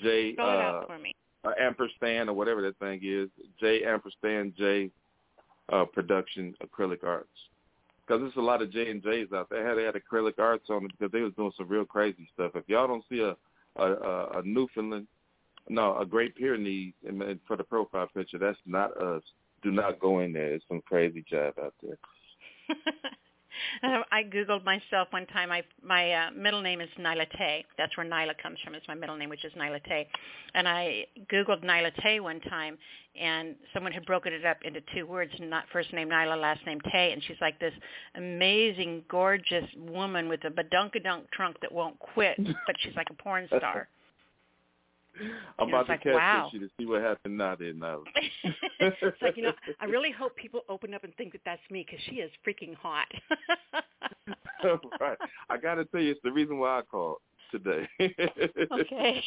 J 0.00 0.32
Spell 0.34 0.46
it 0.50 0.56
uh, 0.56 0.60
out 0.62 0.86
for 0.86 0.98
me. 0.98 1.12
uh, 1.44 1.50
ampersand 1.60 2.28
or 2.30 2.32
whatever 2.32 2.62
that 2.62 2.78
thing 2.78 3.00
is. 3.02 3.28
J 3.60 3.82
ampersand 3.84 4.54
J 4.56 4.90
uh, 5.72 5.84
Production 5.84 6.54
Acrylic 6.64 7.04
Arts. 7.04 7.28
Because 8.06 8.22
there's 8.22 8.36
a 8.36 8.40
lot 8.40 8.62
of 8.62 8.72
J 8.72 8.90
and 8.90 9.02
J's 9.02 9.28
out 9.34 9.48
there. 9.50 9.62
They 9.62 9.68
had, 9.68 9.78
they 9.78 9.84
had 9.84 9.94
acrylic 9.94 10.38
arts 10.38 10.66
on 10.68 10.84
it 10.84 10.90
because 10.98 11.12
they 11.12 11.20
was 11.20 11.32
doing 11.34 11.52
some 11.56 11.68
real 11.68 11.84
crazy 11.84 12.28
stuff. 12.34 12.52
If 12.56 12.64
y'all 12.68 12.88
don't 12.88 13.04
see 13.08 13.20
a 13.20 13.36
a, 13.76 13.84
a, 13.84 14.38
a 14.38 14.42
Newfoundland, 14.44 15.06
no, 15.68 15.96
a 15.98 16.06
Great 16.06 16.34
Pyrenees 16.36 16.94
in, 17.06 17.40
for 17.46 17.56
the 17.56 17.64
profile 17.64 18.08
picture, 18.14 18.38
that's 18.38 18.58
not 18.66 18.96
us. 19.00 19.22
Do 19.62 19.70
not 19.70 20.00
go 20.00 20.20
in 20.20 20.32
there. 20.32 20.54
It's 20.54 20.64
some 20.68 20.80
crazy 20.86 21.24
job 21.28 21.54
out 21.62 21.74
there. 21.82 21.98
Uh, 23.82 24.02
I 24.10 24.22
googled 24.24 24.64
myself 24.64 25.08
one 25.10 25.26
time. 25.26 25.50
I 25.50 25.62
my 25.82 26.12
uh, 26.12 26.30
middle 26.32 26.62
name 26.62 26.80
is 26.80 26.88
Nyla 26.98 27.26
Tay. 27.36 27.64
That's 27.78 27.96
where 27.96 28.06
Nyla 28.06 28.36
comes 28.42 28.58
from. 28.64 28.74
It's 28.74 28.86
my 28.88 28.94
middle 28.94 29.16
name, 29.16 29.28
which 29.30 29.44
is 29.44 29.52
Nyla 29.54 29.82
Tay. 29.84 30.08
And 30.54 30.68
I 30.68 31.06
googled 31.32 31.64
Nyla 31.64 31.90
Tay 32.02 32.20
one 32.20 32.40
time, 32.40 32.78
and 33.20 33.54
someone 33.72 33.92
had 33.92 34.06
broken 34.06 34.32
it 34.32 34.44
up 34.44 34.58
into 34.64 34.80
two 34.94 35.06
words: 35.06 35.32
not 35.40 35.64
first 35.72 35.92
name 35.92 36.08
Nyla, 36.08 36.40
last 36.40 36.64
name 36.66 36.80
Tay. 36.92 37.12
And 37.12 37.22
she's 37.24 37.40
like 37.40 37.58
this 37.60 37.74
amazing, 38.16 39.04
gorgeous 39.08 39.66
woman 39.76 40.28
with 40.28 40.44
a 40.44 40.50
badunkadunk 40.50 41.30
trunk 41.32 41.56
that 41.60 41.72
won't 41.72 41.98
quit, 41.98 42.36
but 42.66 42.76
she's 42.80 42.94
like 42.96 43.08
a 43.10 43.22
porn 43.22 43.46
star. 43.48 43.88
I'm 45.58 45.68
about 45.68 45.86
to 45.86 45.92
like, 45.92 46.02
catch 46.02 46.14
wow. 46.14 46.50
you 46.52 46.60
to 46.60 46.68
see 46.78 46.86
what 46.86 47.02
happened 47.02 47.36
now. 47.38 47.56
Then 47.56 47.78
now. 47.78 48.02
it's 48.80 49.22
like 49.22 49.36
you 49.36 49.42
know, 49.44 49.52
I 49.80 49.84
really 49.86 50.10
hope 50.10 50.36
people 50.36 50.62
open 50.68 50.94
up 50.94 51.04
and 51.04 51.14
think 51.16 51.32
that 51.32 51.42
that's 51.44 51.60
me 51.70 51.84
because 51.86 52.02
she 52.08 52.16
is 52.16 52.30
freaking 52.46 52.74
hot. 52.74 53.06
right. 55.00 55.18
I 55.48 55.56
got 55.56 55.76
to 55.76 55.84
tell 55.86 56.00
you, 56.00 56.12
it's 56.12 56.20
the 56.22 56.32
reason 56.32 56.58
why 56.58 56.78
I 56.78 56.82
called 56.82 57.18
today. 57.50 57.88
okay. 58.00 59.22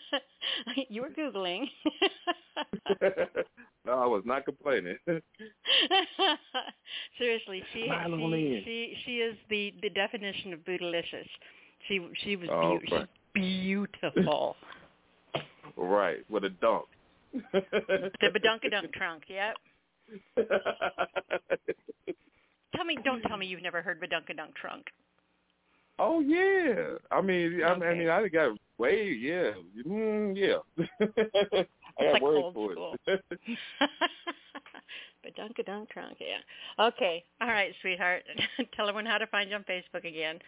you 0.88 1.02
were 1.02 1.10
googling. 1.10 1.66
no, 3.84 3.92
I 3.98 4.06
was 4.06 4.22
not 4.24 4.44
complaining. 4.44 4.96
Seriously, 7.18 7.62
she 7.72 7.90
she, 7.90 8.62
she 8.64 8.96
she 9.04 9.16
is 9.18 9.36
the 9.50 9.74
the 9.82 9.90
definition 9.90 10.52
of 10.52 10.60
bootylicious. 10.60 11.28
She 11.88 12.00
she 12.22 12.36
was 12.36 12.48
Oh, 12.50 12.78
beau- 12.88 12.96
right. 12.96 13.08
she's 13.36 13.42
beautiful. 13.42 14.56
Right, 15.76 16.18
with 16.30 16.44
a 16.44 16.50
dunk. 16.50 16.86
the 17.32 17.62
badunkadunk 18.22 18.92
trunk. 18.92 19.24
Yep. 19.28 19.56
Tell 22.74 22.84
me, 22.84 22.98
don't 23.04 23.22
tell 23.22 23.36
me 23.36 23.46
you've 23.46 23.62
never 23.62 23.82
heard 23.82 24.00
badunkadunk 24.00 24.54
trunk. 24.54 24.86
oh 25.98 26.20
yeah, 26.20 26.96
I 27.10 27.20
mean, 27.20 27.62
I, 27.62 27.72
I 27.72 27.94
mean, 27.94 28.08
I 28.08 28.28
got 28.28 28.56
way, 28.78 29.12
yeah, 29.12 29.52
mm, 29.86 30.36
yeah. 30.36 30.58
I 31.98 32.04
got 32.04 32.12
like 32.14 32.22
words 32.22 32.54
for 32.54 32.72
school. 32.72 32.96
it. 33.06 33.20
Dunk 35.36 35.58
a 35.58 35.62
dunk 35.62 35.88
trunk. 35.90 36.16
Yeah. 36.20 36.86
Okay. 36.86 37.24
All 37.40 37.48
right, 37.48 37.72
sweetheart. 37.80 38.24
Tell 38.76 38.88
everyone 38.88 39.06
how 39.06 39.18
to 39.18 39.26
find 39.28 39.50
you 39.50 39.56
on 39.56 39.64
Facebook 39.64 40.04
again. 40.04 40.38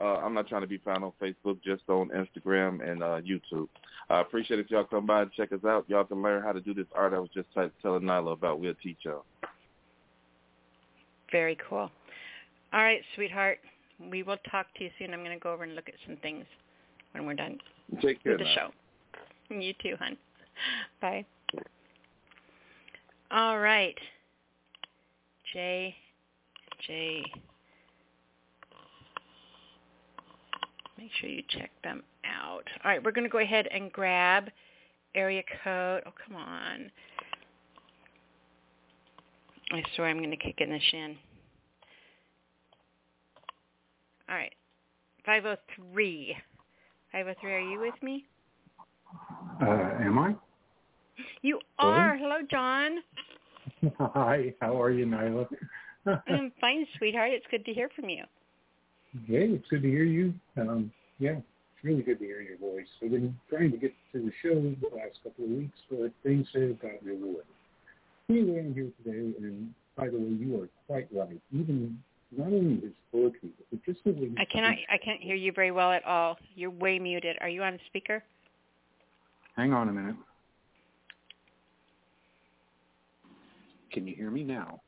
Uh, 0.00 0.16
I'm 0.16 0.34
not 0.34 0.48
trying 0.48 0.60
to 0.60 0.66
be 0.66 0.78
found 0.78 1.04
on 1.04 1.12
Facebook, 1.20 1.62
just 1.64 1.82
on 1.88 2.10
Instagram 2.10 2.86
and 2.88 3.02
uh, 3.02 3.20
YouTube. 3.20 3.68
I 4.10 4.20
appreciate 4.20 4.60
if 4.60 4.70
y'all 4.70 4.84
come 4.84 5.06
by 5.06 5.22
and 5.22 5.32
check 5.32 5.52
us 5.52 5.64
out. 5.66 5.84
Y'all 5.88 6.04
can 6.04 6.22
learn 6.22 6.42
how 6.42 6.52
to 6.52 6.60
do 6.60 6.74
this 6.74 6.86
art 6.94 7.14
I 7.14 7.18
was 7.18 7.30
just 7.34 7.48
t- 7.54 7.62
telling 7.82 8.02
Nyla 8.02 8.32
about. 8.32 8.60
We'll 8.60 8.74
teach 8.82 8.98
y'all. 9.02 9.24
Very 11.32 11.56
cool. 11.68 11.90
All 12.72 12.82
right, 12.82 13.00
sweetheart. 13.14 13.58
We 14.10 14.22
will 14.22 14.36
talk 14.50 14.66
to 14.76 14.84
you 14.84 14.90
soon. 14.98 15.14
I'm 15.14 15.20
going 15.24 15.36
to 15.36 15.42
go 15.42 15.52
over 15.52 15.64
and 15.64 15.74
look 15.74 15.88
at 15.88 15.94
some 16.06 16.16
things 16.18 16.44
when 17.12 17.24
we're 17.26 17.34
done 17.34 17.58
Take 18.02 18.22
care 18.22 18.32
with 18.32 18.40
the 18.40 18.44
now. 18.44 18.54
show. 18.54 18.68
You 19.48 19.74
too, 19.80 19.94
hon. 20.00 20.16
Bye. 21.00 21.24
All 23.30 23.60
right. 23.60 23.94
J. 25.52 25.94
Jay. 26.84 27.22
Make 30.98 31.10
sure 31.20 31.28
you 31.28 31.42
check 31.48 31.70
them 31.84 32.02
out. 32.24 32.64
All 32.84 32.90
right, 32.90 33.02
we're 33.02 33.12
going 33.12 33.24
to 33.26 33.30
go 33.30 33.38
ahead 33.38 33.68
and 33.70 33.92
grab 33.92 34.50
area 35.14 35.42
code. 35.62 36.02
Oh, 36.06 36.12
come 36.26 36.36
on. 36.36 36.90
I 39.72 39.82
swear 39.94 40.08
I'm 40.08 40.18
going 40.18 40.30
to 40.30 40.36
kick 40.36 40.56
in 40.58 40.70
the 40.70 40.78
shin. 40.90 41.16
All 44.28 44.36
right. 44.36 44.52
503. 45.24 46.36
503, 47.12 47.52
are 47.52 47.58
you 47.60 47.80
with 47.80 48.02
me? 48.02 48.24
Uh, 49.60 49.90
am 50.00 50.18
I? 50.18 50.34
You 51.42 51.58
Hello? 51.78 51.92
are. 51.92 52.16
Hello, 52.16 52.36
John. 52.50 52.98
Hi, 53.98 54.54
how 54.60 54.80
are 54.80 54.90
you, 54.90 55.06
Nyla? 55.06 55.46
I'm 56.28 56.52
fine, 56.60 56.86
sweetheart. 56.98 57.30
It's 57.32 57.46
good 57.50 57.64
to 57.64 57.72
hear 57.72 57.88
from 57.96 58.08
you. 58.08 58.24
Hey, 59.24 59.46
it's 59.46 59.66
good 59.68 59.82
to 59.82 59.88
hear 59.88 60.04
you. 60.04 60.34
Um, 60.58 60.92
yeah, 61.18 61.36
it's 61.38 61.84
really 61.84 62.02
good 62.02 62.18
to 62.18 62.24
hear 62.24 62.42
your 62.42 62.58
voice. 62.58 62.86
I've 63.02 63.10
been 63.10 63.34
trying 63.48 63.70
to 63.70 63.78
get 63.78 63.92
to 64.12 64.18
the 64.20 64.32
show 64.42 64.54
the 64.54 64.96
last 64.96 65.18
couple 65.22 65.44
of 65.44 65.50
weeks, 65.50 65.78
but 65.90 66.12
things 66.22 66.46
have 66.52 66.80
gotten 66.80 67.08
in 67.08 67.20
the 67.20 67.26
way. 67.26 67.44
Anyway, 68.28 68.60
I'm 68.60 68.74
here 68.74 68.90
today, 69.02 69.34
and 69.40 69.72
by 69.96 70.08
the 70.08 70.18
way, 70.18 70.28
you 70.28 70.60
are 70.62 70.68
quite 70.86 71.08
right. 71.14 71.40
Even 71.52 71.98
not 72.36 72.48
only 72.48 72.80
his 72.80 72.92
poetry, 73.10 73.50
but 73.70 73.82
just 73.84 74.04
the 74.04 74.12
way 74.12 74.32
I 74.36 74.44
cannot 74.44 74.74
I 74.90 74.98
can't 74.98 75.20
hear 75.20 75.36
you 75.36 75.52
very 75.52 75.70
well 75.70 75.92
at 75.92 76.04
all. 76.04 76.36
You're 76.54 76.70
way 76.70 76.98
muted. 76.98 77.36
Are 77.40 77.48
you 77.48 77.62
on 77.62 77.78
speaker? 77.86 78.22
Hang 79.56 79.72
on 79.72 79.88
a 79.88 79.92
minute. 79.92 80.16
Can 83.92 84.06
you 84.06 84.14
hear 84.14 84.30
me 84.30 84.44
now? 84.44 84.80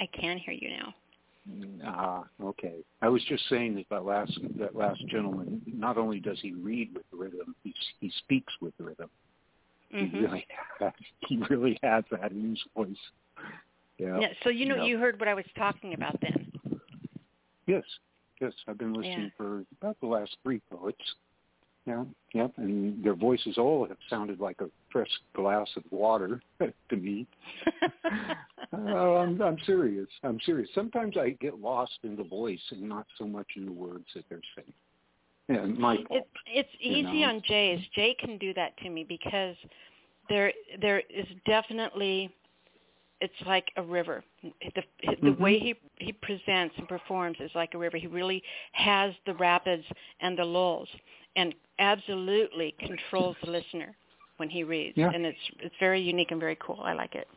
I 0.00 0.06
can 0.06 0.38
hear 0.38 0.54
you 0.54 0.70
now. 0.70 0.94
Ah, 1.84 2.24
okay. 2.42 2.84
I 3.00 3.08
was 3.08 3.22
just 3.24 3.48
saying 3.48 3.74
that 3.74 3.86
that 3.90 4.04
last 4.04 4.38
that 4.58 4.76
last 4.76 5.04
gentleman. 5.08 5.60
Not 5.66 5.98
only 5.98 6.20
does 6.20 6.38
he 6.40 6.52
read 6.52 6.94
with 6.94 7.06
rhythm, 7.12 7.54
he 7.64 7.74
he 8.00 8.10
speaks 8.18 8.52
with 8.60 8.74
rhythm. 8.78 9.10
Mhm. 9.92 10.10
He 10.12 10.18
really 10.18 10.46
has, 10.80 10.92
he 11.28 11.36
really 11.50 11.78
has 11.82 12.04
that 12.10 12.30
in 12.30 12.50
his 12.50 12.62
voice. 12.76 12.96
Yeah. 13.98 14.20
Yeah, 14.20 14.32
so 14.42 14.48
you 14.50 14.66
know 14.66 14.76
Yeah. 14.76 14.84
you 14.84 14.98
heard 14.98 15.18
what 15.18 15.28
I 15.28 15.34
was 15.34 15.44
talking 15.56 15.94
about 15.94 16.18
then. 16.20 16.52
Yes, 17.66 17.84
yes. 18.40 18.52
I've 18.66 18.78
been 18.78 18.94
listening 18.94 19.26
Yeah. 19.26 19.36
for 19.36 19.64
about 19.80 19.98
the 20.00 20.06
last 20.06 20.36
three 20.42 20.60
poets. 20.70 21.14
Yeah, 21.86 22.04
yep. 22.32 22.52
And 22.58 23.04
their 23.04 23.14
voices 23.14 23.58
all 23.58 23.86
have 23.88 23.96
sounded 24.08 24.38
like 24.40 24.60
a 24.60 24.70
fresh 24.90 25.10
glass 25.34 25.68
of 25.76 25.82
water 25.90 26.40
to 26.60 26.96
me. 26.96 27.26
Oh, 28.74 29.16
I'm, 29.16 29.40
I'm 29.42 29.58
serious. 29.66 30.08
I'm 30.22 30.38
serious. 30.46 30.66
Sometimes 30.74 31.18
I 31.18 31.36
get 31.42 31.60
lost 31.60 31.92
in 32.04 32.16
the 32.16 32.24
voice 32.24 32.58
and 32.70 32.88
not 32.88 33.06
so 33.18 33.26
much 33.26 33.46
in 33.56 33.66
the 33.66 33.72
words 33.72 34.06
that 34.14 34.24
they're 34.30 34.40
saying. 34.56 34.72
Yeah, 35.48 35.66
my 35.78 35.96
fault. 35.96 36.08
It's 36.10 36.28
it's 36.46 36.68
easy 36.80 37.20
know. 37.20 37.28
on 37.28 37.42
Jay's. 37.46 37.84
Jay 37.94 38.16
can 38.18 38.38
do 38.38 38.54
that 38.54 38.74
to 38.78 38.88
me 38.88 39.04
because 39.06 39.56
there 40.30 40.52
there 40.80 41.00
is 41.00 41.26
definitely 41.44 42.34
it's 43.22 43.40
like 43.46 43.68
a 43.76 43.82
river. 43.82 44.24
The 44.42 44.82
the 45.22 45.30
Mhm. 45.30 45.38
way 45.38 45.58
he 45.58 45.74
he 46.06 46.12
presents 46.12 46.74
and 46.78 46.86
performs 46.88 47.36
is 47.40 47.50
like 47.54 47.74
a 47.74 47.78
river. 47.78 47.96
He 47.96 48.08
really 48.08 48.42
has 48.72 49.14
the 49.26 49.34
rapids 49.34 49.84
and 50.20 50.36
the 50.36 50.44
lulls, 50.44 50.88
and 51.36 51.54
absolutely 51.78 52.72
controls 52.88 53.36
the 53.44 53.50
listener 53.50 53.90
when 54.38 54.48
he 54.50 54.64
reads. 54.64 54.96
Yeah. 54.96 55.10
And 55.14 55.24
it's 55.24 55.44
it's 55.60 55.74
very 55.78 56.00
unique 56.00 56.30
and 56.32 56.40
very 56.40 56.56
cool. 56.56 56.80
I 56.82 56.92
like 57.02 57.14
it. 57.14 57.28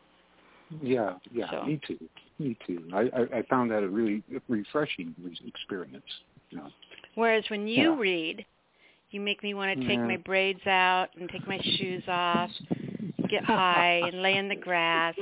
Yeah, 0.81 1.14
yeah. 1.31 1.49
So- 1.51 1.64
Me 1.64 1.80
too. 1.88 1.99
Me 2.39 2.57
too. 2.65 2.81
I, 2.93 3.01
I, 3.19 3.22
I 3.38 3.41
found 3.43 3.69
that 3.72 3.83
a 3.83 3.88
really 3.88 4.23
refreshing 4.49 5.14
re- 5.22 5.39
experience. 5.45 6.11
You 6.49 6.57
know. 6.57 6.69
Whereas 7.15 7.43
when 7.49 7.67
you 7.67 7.91
Yeah. 7.91 7.99
read, 7.99 8.45
you 9.11 9.19
make 9.22 9.41
me 9.43 9.53
want 9.53 9.80
to 9.80 9.88
take 9.88 9.99
Yeah. 9.99 10.07
my 10.14 10.17
braids 10.17 10.65
out 10.67 11.09
and 11.17 11.30
take 11.30 11.47
my 11.47 11.59
shoes 11.77 12.03
off, 12.07 12.51
get 13.35 13.45
high 13.45 14.01
and 14.03 14.22
lay 14.22 14.38
in 14.38 14.47
the 14.47 14.55
grass 14.55 15.15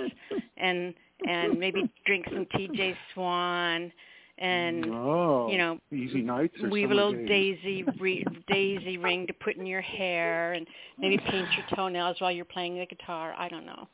and 0.57 0.93
and 1.27 1.59
maybe 1.59 1.89
drink 2.05 2.25
some 2.31 2.45
TJ 2.53 2.95
Swann 3.13 3.91
and 4.39 4.85
oh, 4.87 5.47
you 5.49 5.57
know 5.57 5.79
easy 5.91 6.21
nights 6.21 6.55
or 6.61 6.69
weave 6.69 6.91
a 6.91 6.93
little 6.93 7.13
days. 7.13 7.59
daisy 7.63 7.83
re- 7.99 8.25
daisy 8.47 8.97
ring 8.97 9.27
to 9.27 9.33
put 9.33 9.55
in 9.55 9.65
your 9.65 9.81
hair 9.81 10.53
and 10.53 10.65
maybe 10.97 11.17
paint 11.17 11.47
your 11.55 11.65
toenails 11.75 12.19
while 12.19 12.31
you're 12.31 12.45
playing 12.45 12.77
the 12.77 12.85
guitar. 12.85 13.35
I 13.37 13.47
don't 13.47 13.65
know. 13.65 13.87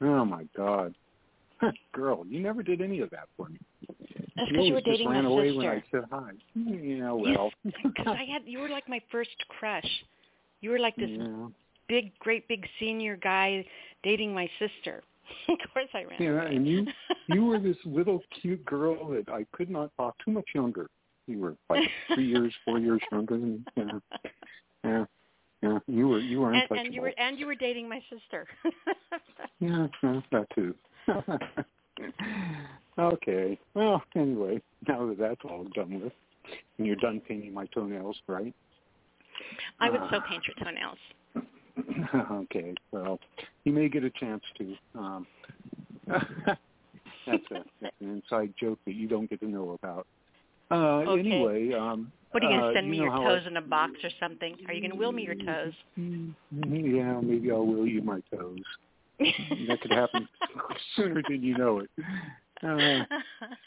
Oh 0.00 0.24
my 0.24 0.46
God, 0.56 0.94
girl, 1.92 2.24
you 2.26 2.40
never 2.40 2.62
did 2.62 2.80
any 2.80 3.00
of 3.00 3.10
that 3.10 3.28
for 3.36 3.48
me. 3.48 3.58
That's 4.36 4.50
you 4.50 4.56
because 4.56 4.66
you 4.66 4.74
were 4.74 4.80
dating 4.80 5.08
ran 5.08 5.24
my 5.24 5.30
away 5.30 5.52
when 5.52 5.66
I 5.66 5.82
said 5.90 6.04
hi. 6.10 6.30
Yeah, 6.54 7.12
well. 7.12 7.50
Because 7.64 8.16
I 8.18 8.24
had 8.24 8.42
you 8.46 8.58
were 8.58 8.68
like 8.68 8.88
my 8.88 9.00
first 9.10 9.36
crush. 9.48 9.86
You 10.60 10.70
were 10.70 10.78
like 10.78 10.96
this 10.96 11.10
yeah. 11.10 11.48
Big, 11.92 12.18
great 12.20 12.48
big 12.48 12.66
senior 12.80 13.16
guy 13.16 13.64
dating 14.02 14.32
my 14.34 14.48
sister. 14.58 15.02
of 15.48 15.58
course 15.72 15.88
I 15.94 16.04
ran 16.04 16.20
Yeah, 16.22 16.42
away. 16.42 16.56
and 16.56 16.66
you 16.66 16.86
you 17.28 17.44
were 17.44 17.58
this 17.58 17.76
little 17.84 18.20
cute 18.40 18.64
girl 18.64 19.08
that 19.10 19.28
I 19.30 19.44
could 19.52 19.70
not 19.70 19.90
talk 19.98 20.14
too 20.24 20.30
much 20.32 20.48
younger. 20.54 20.86
You 21.26 21.38
were 21.38 21.54
like 21.70 21.88
three 22.14 22.26
years, 22.26 22.52
four 22.64 22.78
years 22.78 23.00
younger 23.12 23.38
than 23.38 23.64
yeah. 23.76 23.84
Yeah. 24.84 25.04
Yeah. 25.62 25.78
You 25.86 26.08
were 26.08 26.18
you 26.20 26.40
were 26.40 26.52
and, 26.54 26.66
and 26.70 26.94
you 26.94 27.02
were 27.02 27.12
and 27.18 27.38
you 27.38 27.46
were 27.46 27.54
dating 27.54 27.88
my 27.88 28.00
sister. 28.10 28.46
Yeah, 29.60 29.86
yeah, 30.02 30.20
that 30.32 30.46
too. 30.56 30.74
okay. 32.98 33.58
Well, 33.74 34.02
anyway, 34.16 34.60
now 34.88 35.06
that 35.06 35.18
that's 35.18 35.40
all 35.48 35.64
done 35.72 36.00
with, 36.00 36.12
and 36.78 36.86
you're 36.86 36.96
done 36.96 37.20
painting 37.28 37.54
my 37.54 37.66
toenails, 37.66 38.16
right? 38.26 38.52
I 39.78 39.88
would 39.88 40.00
Uh, 40.00 40.10
so 40.10 40.20
paint 40.28 40.42
your 40.48 40.56
toenails. 40.64 40.98
okay. 42.14 42.74
Well, 42.92 43.18
you 43.64 43.72
may 43.72 43.88
get 43.88 44.04
a 44.04 44.10
chance 44.10 44.42
to. 44.58 44.76
Um, 44.98 45.26
that's, 46.06 46.24
a, 47.50 47.64
that's 47.80 47.96
an 48.00 48.22
inside 48.22 48.54
joke 48.60 48.78
that 48.86 48.94
you 48.94 49.08
don't 49.08 49.28
get 49.28 49.40
to 49.40 49.48
know 49.48 49.78
about. 49.82 50.06
Uh, 50.70 51.02
Okay. 51.10 51.20
Anyway, 51.20 51.72
um, 51.74 52.10
What 52.30 52.42
are 52.42 52.48
you 52.50 52.56
uh, 52.56 52.60
gonna 52.60 52.72
send 52.74 52.90
me 52.90 52.98
know 52.98 53.04
your 53.04 53.16
toes 53.16 53.42
I- 53.44 53.48
in 53.48 53.56
a 53.56 53.62
box 53.62 53.92
or 54.02 54.10
something? 54.18 54.56
Are 54.68 54.72
you 54.74 54.80
gonna 54.80 54.94
will 54.94 55.12
me 55.12 55.22
your 55.22 55.34
toes? 55.34 55.74
Yeah, 55.96 57.20
maybe 57.20 57.50
I'll 57.50 57.66
will 57.66 57.86
you 57.86 58.02
my 58.02 58.20
toes. 58.34 58.62
that 59.18 59.78
could 59.80 59.90
happen 59.90 60.26
sooner 60.96 61.22
than 61.28 61.42
you 61.42 61.56
know 61.56 61.80
it. 61.80 61.90
Uh, 62.62 63.04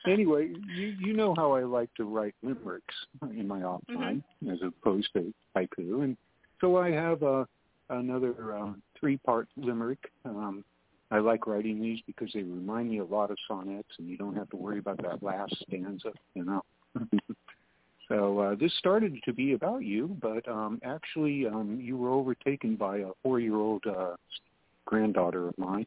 anyway, 0.10 0.50
you 0.74 0.96
you 1.00 1.14
know 1.14 1.36
how 1.36 1.52
I 1.54 1.64
like 1.64 1.94
to 1.96 2.06
write 2.06 2.34
limericks 2.44 2.96
in 3.30 3.48
my 3.48 3.62
off 3.64 3.82
Mm-hmm. 3.90 4.02
time 4.02 4.24
as 4.52 4.60
opposed 4.64 5.10
to 5.14 5.34
haiku, 5.56 6.04
and 6.04 6.18
so 6.62 6.78
I 6.78 6.92
have 6.92 7.22
uh, 7.24 7.46
another 7.90 8.56
uh, 8.56 8.74
three-part 9.00 9.48
limerick. 9.58 10.00
Um, 10.26 10.64
I 11.12 11.20
like 11.20 11.48
writing 11.48 11.80
these 11.80 12.00
because 12.08 12.30
they 12.34 12.42
remind 12.42 12.90
me 12.90 13.00
a 13.00 13.06
lot 13.06 13.32
of 13.32 13.38
sonnets, 13.48 13.90
and 14.00 14.10
you 14.10 14.18
don't 14.18 14.36
have 14.36 14.50
to 14.50 14.58
worry 14.58 14.80
about 14.80 15.02
that 15.04 15.22
last 15.22 15.56
stanza, 15.68 16.12
you 16.34 16.44
know. 16.44 16.62
so 18.10 18.40
uh, 18.40 18.56
this 18.56 18.74
started 18.80 19.16
to 19.24 19.34
be 19.34 19.54
about 19.54 19.84
you, 19.84 20.18
but 20.22 20.48
um, 20.48 20.80
actually 20.84 21.46
um, 21.46 21.80
you 21.82 21.98
were 21.98 22.10
overtaken 22.10 22.76
by 22.76 22.98
a 22.98 23.10
four-year-old 23.22 23.84
uh, 23.86 24.16
granddaughter 24.86 25.48
of 25.48 25.58
mine. 25.58 25.86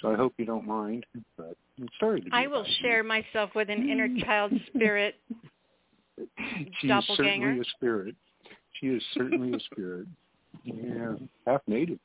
So 0.00 0.12
I 0.12 0.16
hope 0.16 0.34
you 0.36 0.44
don't 0.44 0.66
mind, 0.66 1.06
but 1.36 1.56
it 1.78 1.88
started 1.96 2.24
to 2.24 2.30
be 2.30 2.36
I 2.36 2.46
will 2.46 2.60
about 2.60 2.68
you. 2.68 2.74
share 2.82 3.04
myself 3.04 3.50
with 3.54 3.70
an 3.70 3.88
inner 3.88 4.08
child 4.20 4.52
spirit. 4.68 5.16
She 6.80 6.86
is 6.86 7.04
certainly 7.16 7.58
a 7.58 7.64
spirit. 7.76 8.14
She 8.80 8.86
is 8.86 9.02
certainly 9.14 9.52
a 9.52 9.60
spirit. 9.72 10.06
Yeah, 10.62 11.14
half 11.46 11.62
native. 11.66 11.98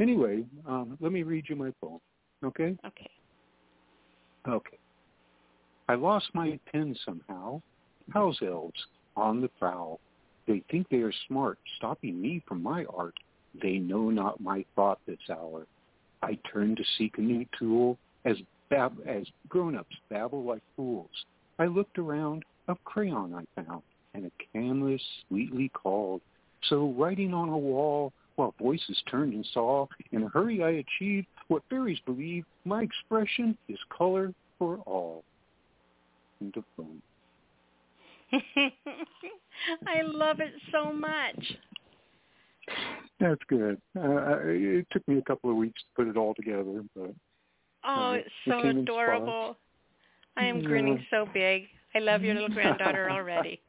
Anyway, 0.00 0.44
um, 0.66 0.96
let 1.00 1.12
me 1.12 1.22
read 1.22 1.44
you 1.48 1.56
my 1.56 1.72
poem, 1.80 2.00
okay? 2.44 2.76
Okay. 2.86 3.10
Okay. 4.48 4.78
I 5.88 5.94
lost 5.94 6.26
my 6.34 6.58
pen 6.70 6.96
somehow. 7.04 7.60
House 8.12 8.38
elves 8.42 8.80
on 9.16 9.40
the 9.40 9.48
prowl. 9.58 10.00
They 10.46 10.62
think 10.70 10.88
they 10.88 10.98
are 10.98 11.12
smart, 11.28 11.58
stopping 11.76 12.20
me 12.20 12.42
from 12.48 12.62
my 12.62 12.84
art. 12.86 13.14
They 13.60 13.78
know 13.78 14.10
not 14.10 14.40
my 14.40 14.64
thought 14.74 14.98
this 15.06 15.18
hour. 15.30 15.66
I 16.22 16.38
turned 16.52 16.78
to 16.78 16.84
seek 16.98 17.18
a 17.18 17.20
new 17.20 17.44
tool 17.58 17.98
as 18.24 18.36
bab- 18.70 19.02
as 19.06 19.24
grown-ups 19.48 19.96
babble 20.08 20.44
like 20.44 20.62
fools. 20.76 21.10
I 21.58 21.66
looked 21.66 21.98
around, 21.98 22.44
a 22.68 22.76
crayon 22.84 23.34
I 23.34 23.62
found, 23.62 23.82
and 24.14 24.26
a 24.26 24.30
canvas 24.52 25.02
sweetly 25.28 25.68
called. 25.70 26.22
So 26.68 26.94
writing 26.96 27.34
on 27.34 27.48
a 27.48 27.58
wall, 27.58 28.12
while 28.36 28.54
voices 28.58 29.00
turned 29.10 29.34
and 29.34 29.46
saw, 29.52 29.86
in 30.12 30.22
a 30.22 30.28
hurry 30.28 30.62
I 30.62 30.84
achieved 30.84 31.26
what 31.48 31.62
fairies 31.68 31.98
believe, 32.06 32.44
my 32.64 32.82
expression 32.82 33.56
is 33.68 33.78
color 33.96 34.32
for 34.58 34.78
all. 34.86 35.24
End 36.40 36.56
of 36.56 36.64
poem. 36.76 37.02
I 39.86 40.02
love 40.02 40.40
it 40.40 40.54
so 40.72 40.92
much. 40.92 41.56
That's 43.20 43.40
good. 43.48 43.80
Uh, 43.96 44.38
it 44.44 44.86
took 44.90 45.06
me 45.06 45.18
a 45.18 45.22
couple 45.22 45.50
of 45.50 45.56
weeks 45.56 45.80
to 45.82 46.04
put 46.04 46.08
it 46.10 46.16
all 46.16 46.34
together, 46.34 46.82
but 46.96 47.14
Oh, 47.84 48.12
uh, 48.12 48.12
it's 48.12 48.30
so 48.48 48.64
in 48.68 48.78
adorable. 48.78 49.56
I 50.36 50.44
am 50.44 50.60
Yeah. 50.60 50.68
granning 50.68 51.04
so 51.10 51.26
big. 51.32 51.68
I 51.94 51.98
love 51.98 52.22
your 52.22 52.34
little 52.34 52.48
granddaughter 52.48 53.10
already. 53.10 53.60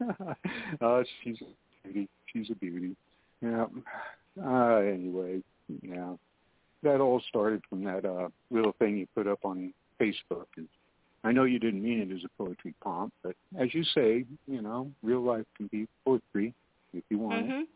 uh, 0.80 1.02
she's 1.22 1.38
beauty. 1.84 2.08
She's 2.32 2.50
a 2.50 2.54
beauty. 2.54 2.96
Yeah. 3.42 3.66
Uh, 4.44 4.76
anyway, 4.78 5.40
yeah. 5.82 6.14
That 6.82 7.00
all 7.00 7.20
started 7.28 7.62
from 7.70 7.84
that 7.84 8.04
uh, 8.04 8.28
little 8.50 8.72
thing 8.78 8.96
you 8.98 9.06
put 9.14 9.26
up 9.26 9.44
on 9.44 9.72
Facebook. 10.00 10.46
And 10.56 10.68
I 11.22 11.32
know 11.32 11.44
you 11.44 11.58
didn't 11.58 11.82
mean 11.82 12.00
it 12.00 12.12
as 12.14 12.22
a 12.24 12.42
poetry 12.42 12.74
pomp, 12.82 13.12
but 13.22 13.34
as 13.58 13.72
you 13.74 13.84
say, 13.94 14.24
you 14.46 14.60
know, 14.60 14.90
real 15.02 15.22
life 15.22 15.46
can 15.56 15.68
be 15.68 15.86
poetry 16.04 16.52
if 16.92 17.04
you 17.08 17.18
want 17.18 17.46
Mhm. 17.46 17.62
it. 17.62 17.68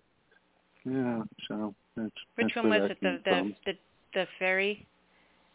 Yeah. 0.84 1.22
So 1.48 1.74
that's 1.96 2.10
Which 2.36 2.48
that's 2.54 2.56
one 2.56 2.68
was 2.80 2.90
it? 2.90 2.98
The 3.00 3.20
the 3.24 3.54
the 3.66 3.78
the 4.14 4.26
fairy 4.38 4.86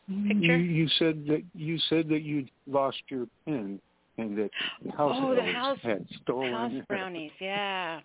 You, 0.08 0.28
picture? 0.34 0.58
you 0.58 0.88
said 1.00 1.26
that 1.28 1.44
you 1.54 1.78
said 1.90 2.08
that 2.10 2.22
you'd 2.22 2.50
lost 2.68 3.02
your 3.10 3.28
pen 3.46 3.80
and 4.18 4.38
that 4.38 4.52
house 4.96 5.16
Oh, 5.20 5.34
the 5.36 5.42
house- 5.44 5.80
had 5.82 6.08
stolen 6.22 6.54
House 6.54 6.74
it. 6.74 6.88
brownies, 6.88 7.32
yeah. 7.40 8.02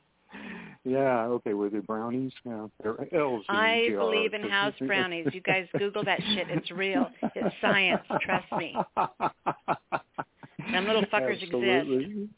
Yeah, 0.84 1.24
okay, 1.26 1.54
were 1.54 1.70
they 1.70 1.80
brownies? 1.80 2.32
Yeah, 2.44 2.66
they're 2.82 3.14
elves. 3.14 3.44
I 3.48 3.88
believe 3.90 4.34
in 4.34 4.42
house 4.48 4.74
brownies. 4.78 5.26
You 5.32 5.40
guys 5.40 5.66
Google 5.78 6.04
that 6.04 6.20
shit. 6.34 6.48
It's 6.50 6.70
real. 6.70 7.10
It's 7.34 7.54
science. 7.60 8.02
Trust 8.20 8.46
me. 8.52 8.76
Them 10.72 10.86
little 10.86 11.04
fuckers 11.06 11.42
Absolutely. 11.42 12.28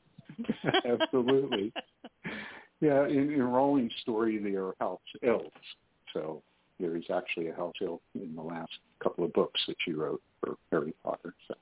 Absolutely. 0.84 1.72
Yeah, 2.80 3.06
in, 3.06 3.30
in 3.32 3.42
Rowling's 3.42 3.92
story, 4.00 4.38
they 4.38 4.56
are 4.56 4.72
house 4.80 5.00
elves. 5.22 5.50
So 6.12 6.42
there 6.78 6.96
is 6.96 7.04
actually 7.14 7.48
a 7.48 7.54
house 7.54 7.74
elf 7.84 8.00
in 8.14 8.34
the 8.34 8.42
last 8.42 8.72
couple 9.02 9.24
of 9.24 9.32
books 9.32 9.60
that 9.68 9.76
she 9.84 9.92
wrote 9.92 10.22
for 10.40 10.56
Harry 10.70 10.94
Potter. 11.04 11.34
So, 11.46 11.54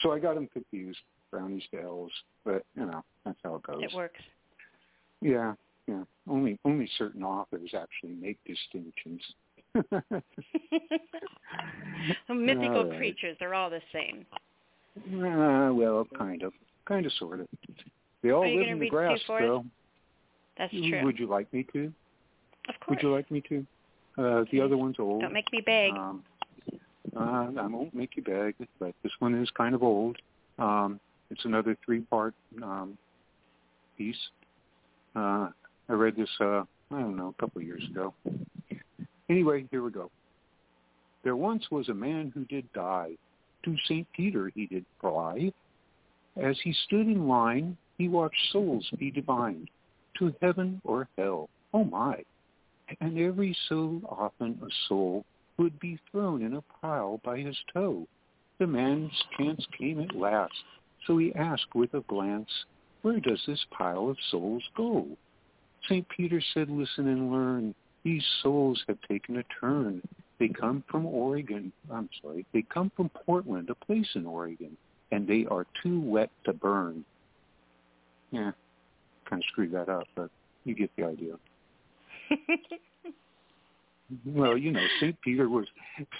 so 0.00 0.12
I 0.12 0.18
got 0.18 0.34
them 0.34 0.48
confused, 0.52 0.98
brownies 1.30 1.62
to 1.70 1.82
elves, 1.82 2.12
but 2.44 2.64
you 2.74 2.86
know 2.86 3.04
that's 3.24 3.38
how 3.44 3.54
it 3.56 3.62
goes. 3.62 3.82
It 3.82 3.94
works. 3.94 4.20
Yeah, 5.20 5.54
yeah. 5.86 6.02
Only 6.28 6.58
only 6.64 6.88
certain 6.98 7.22
authors 7.22 7.74
actually 7.74 8.14
make 8.14 8.38
distinctions. 8.44 9.22
Mythical 12.28 12.88
right. 12.88 12.98
creatures, 12.98 13.36
they're 13.38 13.54
all 13.54 13.70
the 13.70 13.82
same. 13.92 14.26
Uh, 14.96 15.72
well, 15.74 16.06
kind 16.16 16.42
of, 16.42 16.52
kind 16.86 17.04
of, 17.04 17.12
sort 17.18 17.40
of. 17.40 17.48
They 18.22 18.30
all 18.30 18.48
live 18.48 18.68
in 18.68 18.78
the 18.78 18.88
grass, 18.88 19.18
though. 19.28 19.64
That's 20.56 20.72
true. 20.72 21.04
Would 21.04 21.18
you 21.18 21.26
like 21.26 21.52
me 21.52 21.66
to? 21.74 21.92
Of 22.68 22.80
course. 22.80 22.88
Would 22.88 23.02
you 23.02 23.12
like 23.12 23.30
me 23.30 23.42
to? 23.48 23.66
Uh, 24.18 24.44
the 24.50 24.60
other 24.60 24.76
one's 24.76 24.96
old. 24.98 25.20
Don't 25.20 25.32
make 25.32 25.52
me 25.52 25.60
beg. 25.60 25.92
Um, 25.92 26.24
uh, 27.14 27.48
I 27.60 27.66
won't 27.66 27.94
make 27.94 28.16
you 28.16 28.22
beg, 28.22 28.54
but 28.78 28.94
this 29.02 29.12
one 29.18 29.34
is 29.34 29.50
kind 29.50 29.74
of 29.74 29.82
old. 29.82 30.16
Um, 30.58 30.98
it's 31.30 31.44
another 31.44 31.76
three-part 31.84 32.34
um, 32.62 32.96
piece. 33.98 34.16
Uh, 35.16 35.48
I 35.88 35.92
read 35.92 36.14
this, 36.16 36.28
uh, 36.40 36.62
I 36.90 37.00
don't 37.00 37.16
know, 37.16 37.34
a 37.36 37.40
couple 37.40 37.60
of 37.60 37.66
years 37.66 37.82
ago. 37.90 38.12
Anyway, 39.30 39.66
here 39.70 39.82
we 39.82 39.90
go. 39.90 40.10
There 41.24 41.36
once 41.36 41.64
was 41.70 41.88
a 41.88 41.94
man 41.94 42.30
who 42.34 42.44
did 42.44 42.70
die. 42.72 43.12
To 43.64 43.76
St. 43.86 44.06
Peter 44.12 44.52
he 44.54 44.66
did 44.66 44.84
fly. 45.00 45.52
As 46.36 46.56
he 46.62 46.72
stood 46.84 47.06
in 47.06 47.26
line, 47.26 47.76
he 47.98 48.08
watched 48.08 48.52
souls 48.52 48.88
be 48.98 49.10
divined 49.10 49.68
to 50.18 50.34
heaven 50.40 50.80
or 50.84 51.08
hell. 51.16 51.48
Oh 51.72 51.84
my! 51.84 52.22
And 53.00 53.18
every 53.18 53.56
so 53.68 54.00
often 54.08 54.60
a 54.62 54.68
soul 54.88 55.24
would 55.56 55.80
be 55.80 55.98
thrown 56.10 56.42
in 56.42 56.54
a 56.54 56.64
pile 56.80 57.20
by 57.24 57.38
his 57.38 57.56
toe. 57.72 58.06
The 58.58 58.66
man's 58.66 59.10
chance 59.36 59.66
came 59.76 60.00
at 60.00 60.14
last, 60.14 60.54
so 61.06 61.18
he 61.18 61.34
asked 61.34 61.74
with 61.74 61.92
a 61.94 62.02
glance, 62.02 62.50
Where 63.06 63.20
does 63.20 63.40
this 63.46 63.64
pile 63.70 64.10
of 64.10 64.16
souls 64.32 64.64
go? 64.76 65.06
St. 65.84 66.04
Peter 66.08 66.42
said, 66.52 66.68
Listen 66.68 67.06
and 67.06 67.30
learn. 67.30 67.72
These 68.02 68.24
souls 68.42 68.82
have 68.88 68.98
taken 69.08 69.36
a 69.36 69.44
turn. 69.60 70.02
They 70.40 70.48
come 70.48 70.82
from 70.90 71.06
Oregon. 71.06 71.72
I'm 71.88 72.08
sorry. 72.20 72.44
They 72.52 72.62
come 72.62 72.90
from 72.96 73.10
Portland, 73.10 73.70
a 73.70 73.76
place 73.76 74.08
in 74.16 74.26
Oregon, 74.26 74.76
and 75.12 75.24
they 75.24 75.46
are 75.48 75.66
too 75.84 76.00
wet 76.00 76.30
to 76.46 76.52
burn. 76.52 77.04
Yeah, 78.32 78.50
kind 79.30 79.40
of 79.40 79.46
screwed 79.52 79.70
that 79.70 79.88
up, 79.88 80.08
but 80.16 80.28
you 80.64 80.74
get 80.74 80.90
the 80.96 81.04
idea. 81.04 81.34
Well, 84.24 84.56
you 84.56 84.70
know, 84.70 84.86
Saint 85.00 85.20
Peter 85.20 85.48
was 85.48 85.66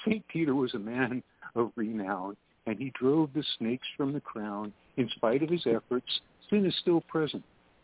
Saint 0.04 0.26
Peter 0.26 0.56
was 0.56 0.74
a 0.74 0.78
man 0.80 1.22
of 1.54 1.70
renown, 1.76 2.36
and 2.66 2.76
he 2.80 2.92
drove 2.98 3.30
the 3.32 3.44
snakes 3.58 3.86
from 3.96 4.12
the 4.12 4.20
crown. 4.20 4.72
In 4.96 5.08
spite 5.10 5.44
of 5.44 5.50
his 5.50 5.64
efforts, 5.66 6.20
sin 6.50 6.66
is 6.66 6.74
still 6.80 7.00
present. 7.02 7.42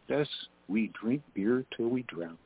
Thus, 0.08 0.28
we 0.68 0.90
drink 1.00 1.22
beer 1.34 1.64
till 1.76 1.88
we 1.88 2.02
drown. 2.02 2.38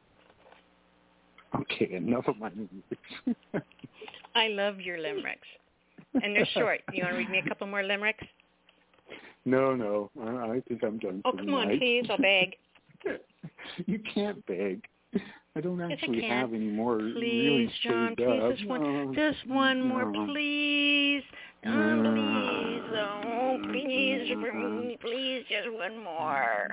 Okay, 1.54 1.92
enough 1.92 2.26
of 2.28 2.36
my 2.38 2.50
limericks. 2.50 3.36
I 4.34 4.48
love 4.48 4.80
your 4.80 4.98
limericks. 4.98 5.46
And 6.22 6.34
they're 6.34 6.46
short. 6.54 6.80
You 6.92 7.04
want 7.04 7.14
to 7.14 7.18
read 7.18 7.30
me 7.30 7.38
a 7.44 7.48
couple 7.48 7.66
more 7.66 7.82
limericks? 7.82 8.24
no, 9.44 9.76
no, 9.76 10.10
I, 10.20 10.56
I 10.56 10.62
think 10.66 10.82
I'm 10.82 10.98
done 10.98 11.22
Oh, 11.24 11.32
come 11.32 11.54
on, 11.54 11.78
please. 11.78 12.06
I'll 12.10 12.18
beg. 12.18 12.56
you 13.86 14.00
can't 14.12 14.44
beg. 14.46 14.84
I 15.54 15.60
don't 15.60 15.78
Yes, 15.78 15.88
I 15.90 15.92
actually 15.92 16.22
have 16.28 16.52
any 16.52 16.66
more 16.66 16.98
Please, 16.98 17.14
really 17.14 17.72
John, 17.82 18.16
please, 18.16 18.42
up. 18.42 18.56
just 18.56 18.66
one, 18.68 19.14
just 19.14 19.46
one 19.48 19.82
more, 19.82 20.10
no. 20.10 20.26
please. 20.26 21.22
Oh, 21.68 22.02
please, 22.02 22.96
oh, 22.96 23.58
please, 23.70 24.30
for 24.32 24.52
me, 24.52 24.98
please, 25.00 25.44
just 25.48 25.72
one 25.72 26.02
more. 26.02 26.68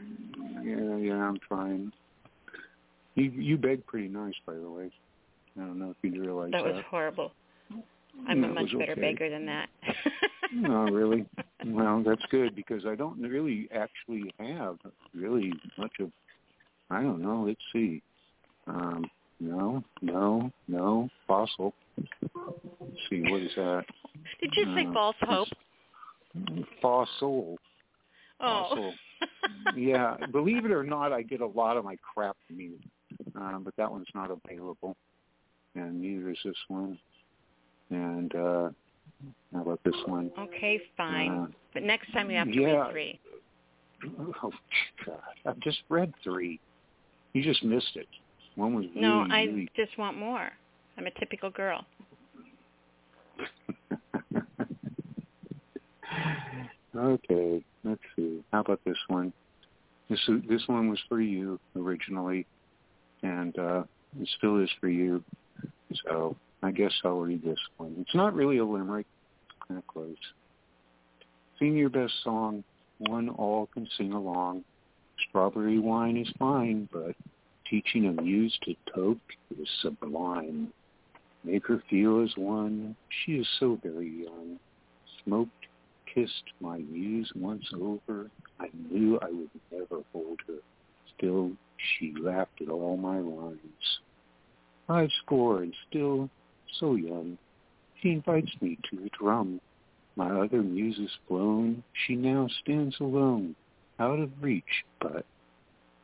Yeah, 0.63 0.97
yeah, 0.97 1.15
I'm 1.15 1.39
trying. 1.47 1.91
You 3.15 3.25
you 3.31 3.57
beg 3.57 3.85
pretty 3.85 4.07
nice, 4.07 4.33
by 4.45 4.53
the 4.53 4.69
way. 4.69 4.91
I 5.57 5.61
don't 5.61 5.79
know 5.79 5.91
if 5.91 5.97
you 6.01 6.19
realize 6.21 6.51
That 6.51 6.63
that. 6.63 6.73
was 6.73 6.83
horrible. 6.89 7.31
I'm 8.27 8.43
a 8.43 8.47
much 8.47 8.71
better 8.77 8.91
okay. 8.93 9.01
beggar 9.01 9.29
than 9.29 9.45
that. 9.47 9.69
No, 10.53 10.83
really. 10.91 11.25
Well, 11.65 12.03
that's 12.05 12.21
good 12.29 12.57
because 12.57 12.85
I 12.85 12.95
don't 12.95 13.21
really 13.21 13.69
actually 13.73 14.33
have 14.37 14.79
really 15.15 15.53
much 15.77 15.93
of. 16.01 16.11
I 16.89 17.01
don't 17.01 17.21
know. 17.21 17.45
Let's 17.47 17.61
see. 17.71 18.01
Um, 18.67 19.09
no, 19.39 19.81
no, 20.01 20.51
no. 20.67 21.09
Fossil. 21.25 21.73
Let's 21.97 22.97
see. 23.09 23.21
What 23.21 23.43
is 23.43 23.51
that? 23.55 23.85
Did 24.41 24.55
you 24.55 24.65
say 24.75 24.85
Uh, 24.85 24.93
false 24.93 25.15
hope? 25.21 25.47
Fossil. 26.81 27.57
Oh. 28.39 28.69
Fossil. 28.69 28.93
yeah, 29.75 30.17
believe 30.31 30.65
it 30.65 30.71
or 30.71 30.83
not, 30.83 31.13
I 31.13 31.21
get 31.21 31.41
a 31.41 31.47
lot 31.47 31.77
of 31.77 31.85
my 31.85 31.95
crap 31.97 32.35
from 32.47 32.59
you, 32.59 32.77
um, 33.35 33.61
but 33.63 33.75
that 33.77 33.89
one's 33.89 34.07
not 34.13 34.29
available, 34.31 34.95
and 35.75 36.01
neither 36.01 36.29
is 36.31 36.37
this 36.43 36.57
one. 36.67 36.99
And 37.89 38.35
uh, 38.35 38.69
how 39.53 39.61
about 39.61 39.79
this 39.85 39.95
one? 40.05 40.31
Okay, 40.37 40.81
fine. 40.97 41.31
Uh, 41.31 41.47
but 41.73 41.83
next 41.83 42.11
time 42.11 42.29
you 42.29 42.37
have 42.37 42.51
to 42.51 42.61
yeah. 42.61 42.67
read 42.67 42.91
three. 42.91 43.19
Oh 44.41 44.51
God! 45.05 45.19
I've 45.45 45.59
just 45.61 45.79
read 45.87 46.13
three. 46.23 46.59
You 47.31 47.41
just 47.41 47.63
missed 47.63 47.95
it. 47.95 48.07
One 48.55 48.75
was 48.75 48.85
No, 48.95 49.21
really, 49.21 49.31
I 49.31 49.43
really 49.43 49.69
just 49.75 49.97
want 49.97 50.17
more. 50.17 50.49
I'm 50.97 51.07
a 51.07 51.11
typical 51.11 51.49
girl. 51.49 51.85
Okay, 56.95 57.63
let's 57.83 58.01
see. 58.15 58.43
How 58.51 58.61
about 58.61 58.79
this 58.85 58.97
one? 59.07 59.33
This 60.09 60.19
this 60.47 60.61
one 60.67 60.89
was 60.89 60.99
for 61.09 61.21
you 61.21 61.59
originally, 61.75 62.45
and 63.23 63.57
uh, 63.57 63.83
it 64.19 64.29
still 64.37 64.61
is 64.61 64.69
for 64.79 64.89
you. 64.89 65.23
So 66.05 66.35
I 66.61 66.71
guess 66.71 66.91
I'll 67.03 67.19
read 67.19 67.43
this 67.43 67.59
one. 67.77 67.95
It's 67.99 68.13
not 68.13 68.35
really 68.35 68.57
a 68.57 68.65
limerick. 68.65 69.07
Kind 69.67 69.79
of 69.79 69.87
close. 69.87 70.15
Sing 71.57 71.75
your 71.75 71.89
best 71.89 72.13
song, 72.23 72.63
one 72.99 73.29
all 73.29 73.67
can 73.73 73.87
sing 73.97 74.13
along. 74.13 74.63
Strawberry 75.29 75.79
wine 75.79 76.17
is 76.17 76.27
fine, 76.37 76.89
but 76.91 77.15
teaching 77.69 78.05
a 78.07 78.21
muse 78.21 78.57
to 78.63 78.75
toke 78.93 79.17
is 79.59 79.67
sublime. 79.81 80.71
make 81.43 81.65
her 81.67 81.81
feel 81.89 82.23
as 82.23 82.31
one. 82.35 82.95
She 83.23 83.33
is 83.33 83.47
so 83.59 83.79
very 83.81 84.09
young. 84.23 84.59
Smoked, 85.23 85.65
kissed 86.13 86.51
my 86.59 86.77
muse 86.77 87.31
once 87.35 87.65
over. 87.73 88.29
I 88.59 88.67
knew 88.89 89.19
I 89.21 89.29
would 89.29 89.49
never 89.71 90.03
hold 90.11 90.39
her. 90.47 90.59
Still, 91.17 91.51
she 91.77 92.13
laughed 92.19 92.61
at 92.61 92.69
all 92.69 92.97
my 92.97 93.19
lines. 93.19 93.99
Five 94.87 95.09
score 95.23 95.63
and 95.63 95.73
still 95.89 96.29
so 96.79 96.95
young. 96.95 97.37
She 98.01 98.09
invites 98.09 98.51
me 98.61 98.77
to 98.89 98.97
the 98.97 99.09
drum. 99.17 99.61
My 100.15 100.29
other 100.29 100.61
muse 100.61 100.99
is 100.99 101.11
flown. 101.27 101.83
She 102.05 102.15
now 102.15 102.47
stands 102.61 102.95
alone, 102.99 103.55
out 103.99 104.19
of 104.19 104.29
reach, 104.41 104.63
but 105.01 105.25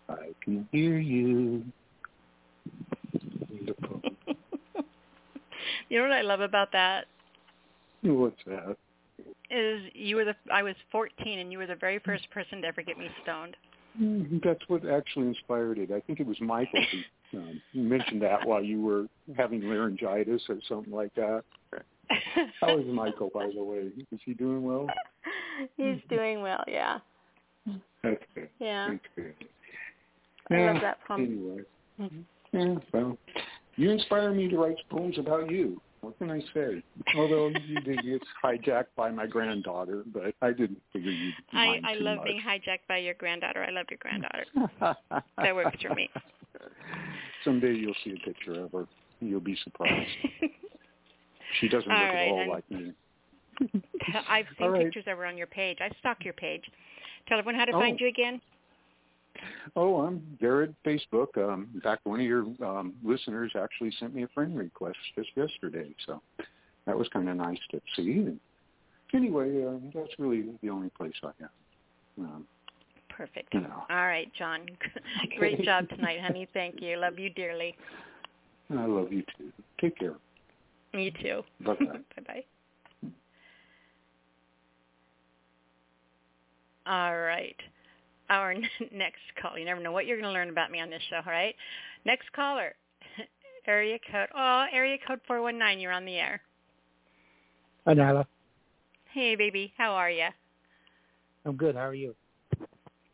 I 0.07 0.29
can 0.41 0.67
hear 0.71 0.97
you. 0.97 1.65
Wonderful. 3.49 4.01
You 5.89 5.97
know 5.97 6.03
what 6.03 6.13
I 6.13 6.21
love 6.21 6.41
about 6.41 6.71
that 6.73 7.05
What's 8.01 8.37
that? 8.45 8.77
Is 9.49 9.81
you 9.93 10.15
were 10.15 10.25
the 10.25 10.35
I 10.51 10.63
was 10.63 10.75
14 10.91 11.39
and 11.39 11.51
you 11.51 11.57
were 11.57 11.67
the 11.67 11.75
very 11.75 11.99
first 11.99 12.29
person 12.31 12.61
to 12.61 12.67
ever 12.67 12.81
get 12.81 12.97
me 12.97 13.09
stoned. 13.23 13.55
Mm, 13.99 14.41
That's 14.43 14.61
what 14.67 14.87
actually 14.87 15.27
inspired 15.27 15.79
it. 15.79 15.91
I 15.91 15.99
think 16.01 16.19
it 16.19 16.27
was 16.27 16.39
Michael 16.39 16.81
who 17.31 17.37
um, 17.39 17.61
mentioned 17.73 18.21
that 18.21 18.45
while 18.45 18.63
you 18.63 18.81
were 18.81 19.07
having 19.35 19.61
laryngitis 19.61 20.41
or 20.49 20.57
something 20.67 20.93
like 20.93 21.13
that. 21.15 21.43
How 22.61 22.77
is 22.77 22.85
Michael, 22.87 23.29
by 23.33 23.49
the 23.53 23.63
way? 23.63 23.89
Is 24.11 24.19
he 24.25 24.33
doing 24.33 24.63
well? 24.63 24.87
He's 25.77 25.99
doing 26.09 26.41
well, 26.41 26.63
yeah. 26.67 26.99
That's 28.03 28.23
good. 28.33 28.49
Yeah. 28.59 28.91
That's 28.91 28.99
good. 29.15 29.33
I 30.49 30.57
Yeah, 30.57 30.71
love 30.71 30.81
that 30.81 30.97
poem. 31.07 31.21
Anyway, 31.21 31.63
Mhm. 31.99 32.23
yeah, 32.53 32.75
well, 32.93 33.17
you 33.75 33.91
inspire 33.91 34.31
me 34.31 34.47
to 34.49 34.57
write 34.57 34.77
poems 34.89 35.17
about 35.17 35.49
you. 35.51 35.79
What 36.01 36.17
can 36.17 36.31
I 36.31 36.39
say? 36.53 36.81
Although 37.17 37.49
you 37.67 37.81
did 37.81 38.01
get 38.03 38.21
hijacked 38.43 38.95
by 38.95 39.11
my 39.11 39.25
granddaughter, 39.27 40.03
but 40.13 40.33
I 40.41 40.51
didn't 40.51 40.81
figure 40.93 41.11
you'd 41.11 41.33
I 41.51 41.65
mind 41.65 41.85
I 41.85 41.93
too 41.95 41.99
love 42.03 42.17
much. 42.17 42.25
being 42.27 42.41
hijacked 42.41 42.87
by 42.87 42.97
your 42.97 43.15
granddaughter. 43.15 43.63
I 43.67 43.71
love 43.71 43.85
your 43.89 43.99
granddaughter. 43.99 44.45
that 45.37 45.55
works 45.55 45.77
for 45.81 45.93
me. 45.93 46.09
Someday 47.43 47.73
you'll 47.73 47.93
see 48.03 48.11
a 48.21 48.25
picture 48.25 48.63
of 48.63 48.71
her. 48.71 48.85
You'll 49.19 49.39
be 49.41 49.57
surprised. 49.63 50.09
She 51.59 51.67
doesn't 51.67 51.89
All 51.91 51.97
look 51.97 52.13
right, 52.13 52.27
at 52.27 52.31
all 52.31 52.41
and- 52.41 52.49
like 52.51 52.69
me. 52.71 52.93
I've 54.29 54.45
seen 54.57 54.67
All 54.67 54.69
right. 54.69 54.83
pictures 54.83 55.05
her 55.07 55.25
on 55.25 55.35
your 55.35 55.47
page. 55.47 55.79
I 55.81 55.89
stalk 55.99 56.23
your 56.23 56.35
page. 56.35 56.61
Tell 57.27 57.39
everyone 57.39 57.55
how 57.59 57.65
to 57.65 57.71
Oh. 57.73 57.79
find 57.79 57.99
you 57.99 58.07
again. 58.07 58.39
Oh, 59.75 60.01
I'm 60.01 60.21
Garrett 60.39 60.73
Facebook. 60.85 61.37
Um, 61.37 61.69
in 61.73 61.81
fact, 61.81 62.05
one 62.05 62.19
of 62.19 62.25
your 62.25 62.45
um, 62.65 62.93
listeners 63.03 63.51
actually 63.55 63.91
sent 63.99 64.13
me 64.13 64.23
a 64.23 64.27
friend 64.29 64.57
request 64.57 64.97
just 65.15 65.29
yesterday, 65.35 65.93
so 66.05 66.21
that 66.85 66.97
was 66.97 67.07
kind 67.09 67.29
of 67.29 67.35
nice 67.35 67.59
to 67.71 67.81
see. 67.95 68.11
And 68.11 68.39
anyway, 69.13 69.63
uh, 69.63 69.77
that's 69.93 70.17
really 70.17 70.45
the 70.61 70.69
only 70.69 70.89
place 70.89 71.13
I 71.23 71.31
have. 71.39 71.49
Um, 72.19 72.47
Perfect. 73.09 73.53
you 73.53 73.61
know, 73.61 73.83
All 73.89 74.07
right, 74.07 74.31
John. 74.37 74.65
Great 75.37 75.61
job 75.63 75.89
tonight, 75.89 76.21
honey. 76.21 76.47
Thank 76.53 76.81
you. 76.81 76.97
Love 76.97 77.19
you 77.19 77.29
dearly. 77.29 77.75
I 78.71 78.85
love 78.85 79.11
you 79.11 79.23
too. 79.37 79.51
Take 79.81 79.97
care. 79.97 80.15
You 80.93 81.11
too. 81.11 81.43
Bye 81.61 81.75
bye. 82.27 82.43
All 86.85 87.17
right. 87.17 87.55
Our 88.29 88.55
next 88.91 89.21
call. 89.41 89.57
You 89.57 89.65
never 89.65 89.81
know 89.81 89.91
what 89.91 90.05
you're 90.05 90.17
going 90.17 90.29
to 90.29 90.33
learn 90.33 90.49
about 90.49 90.71
me 90.71 90.79
on 90.79 90.89
this 90.89 91.01
show, 91.09 91.17
all 91.17 91.31
right? 91.31 91.55
Next 92.05 92.31
caller. 92.33 92.73
area 93.67 93.97
code. 94.11 94.29
Oh, 94.35 94.65
area 94.71 94.97
code 95.07 95.19
419. 95.27 95.79
You're 95.79 95.91
on 95.91 96.05
the 96.05 96.15
air. 96.15 96.41
Hi, 97.85 97.93
Nyla. 97.93 98.25
Hey, 99.13 99.35
baby. 99.35 99.73
How 99.77 99.91
are 99.91 100.09
you? 100.11 100.27
I'm 101.45 101.55
good. 101.55 101.75
How 101.75 101.87
are 101.87 101.95
you? 101.95 102.15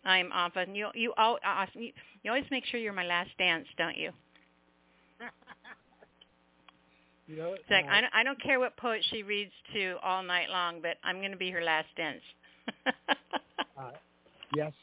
I'm 0.04 0.32
off. 0.32 0.54
And 0.56 0.76
you, 0.76 0.90
you, 0.94 1.14
all, 1.18 1.38
uh, 1.46 1.66
you, 1.74 1.92
you 2.24 2.32
always 2.32 2.46
make 2.52 2.66
sure 2.66 2.80
you're 2.80 2.94
my 2.94 3.06
last 3.06 3.32
dance, 3.38 3.68
don't 3.78 3.98
you? 3.98 4.12
You 7.28 7.38
know, 7.38 7.54
It's 7.54 7.64
like, 7.72 7.86
uh, 7.86 7.90
I, 7.90 8.02
don't, 8.02 8.14
I 8.14 8.24
don't 8.24 8.40
care 8.40 8.60
what 8.60 8.78
poet 8.78 9.04
she 9.10 9.24
reads 9.24 9.52
to 9.74 9.96
all 10.04 10.22
night 10.22 10.50
long, 10.52 10.80
but 10.80 10.98
I'm 11.04 11.18
going 11.18 11.32
to 11.32 11.38
be 11.38 11.50
her 11.50 11.64
last 11.64 11.88
dance. 11.98 12.22
uh, 12.86 13.92
yes, 14.56 14.74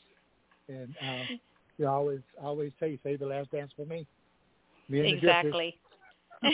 and 0.73 0.95
um, 1.03 1.41
you 1.79 1.87
always 1.87 2.21
always 2.43 2.73
say 2.81 2.99
save 3.03 3.21
the 3.21 3.27
last 3.27 3.51
dance 3.51 3.71
for 3.77 3.87
me. 3.87 4.07
me 4.89 5.01
and 5.01 5.09
exactly. 5.09 5.79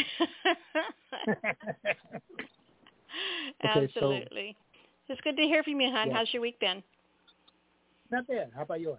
Okay, 3.64 3.90
so- 3.94 4.12
Absolutely. 4.12 4.56
it's 5.08 5.20
good 5.22 5.36
to 5.36 5.42
hear 5.42 5.62
from 5.62 5.80
you, 5.80 5.90
hon. 5.90 6.08
Yeah. 6.08 6.14
How's 6.14 6.28
your 6.32 6.42
week 6.42 6.60
been? 6.60 6.82
Not 8.10 8.26
bad. 8.26 8.50
How 8.54 8.62
about 8.62 8.80
yours? 8.80 8.98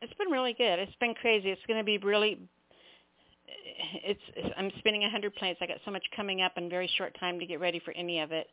It's 0.00 0.12
been 0.14 0.30
really 0.30 0.52
good. 0.54 0.78
It's 0.78 0.94
been 1.00 1.14
crazy. 1.14 1.50
It's 1.50 1.60
going 1.66 1.78
to 1.78 1.84
be 1.84 1.98
really. 1.98 2.38
It's, 4.04 4.20
it's 4.36 4.54
I'm 4.56 4.70
spinning 4.78 5.04
a 5.04 5.10
hundred 5.10 5.34
planes. 5.36 5.56
I 5.60 5.66
got 5.66 5.78
so 5.84 5.90
much 5.90 6.04
coming 6.14 6.42
up 6.42 6.52
in 6.56 6.68
very 6.68 6.90
short 6.96 7.16
time 7.18 7.38
to 7.38 7.46
get 7.46 7.60
ready 7.60 7.80
for 7.84 7.92
any 7.92 8.20
of 8.20 8.32
it, 8.32 8.48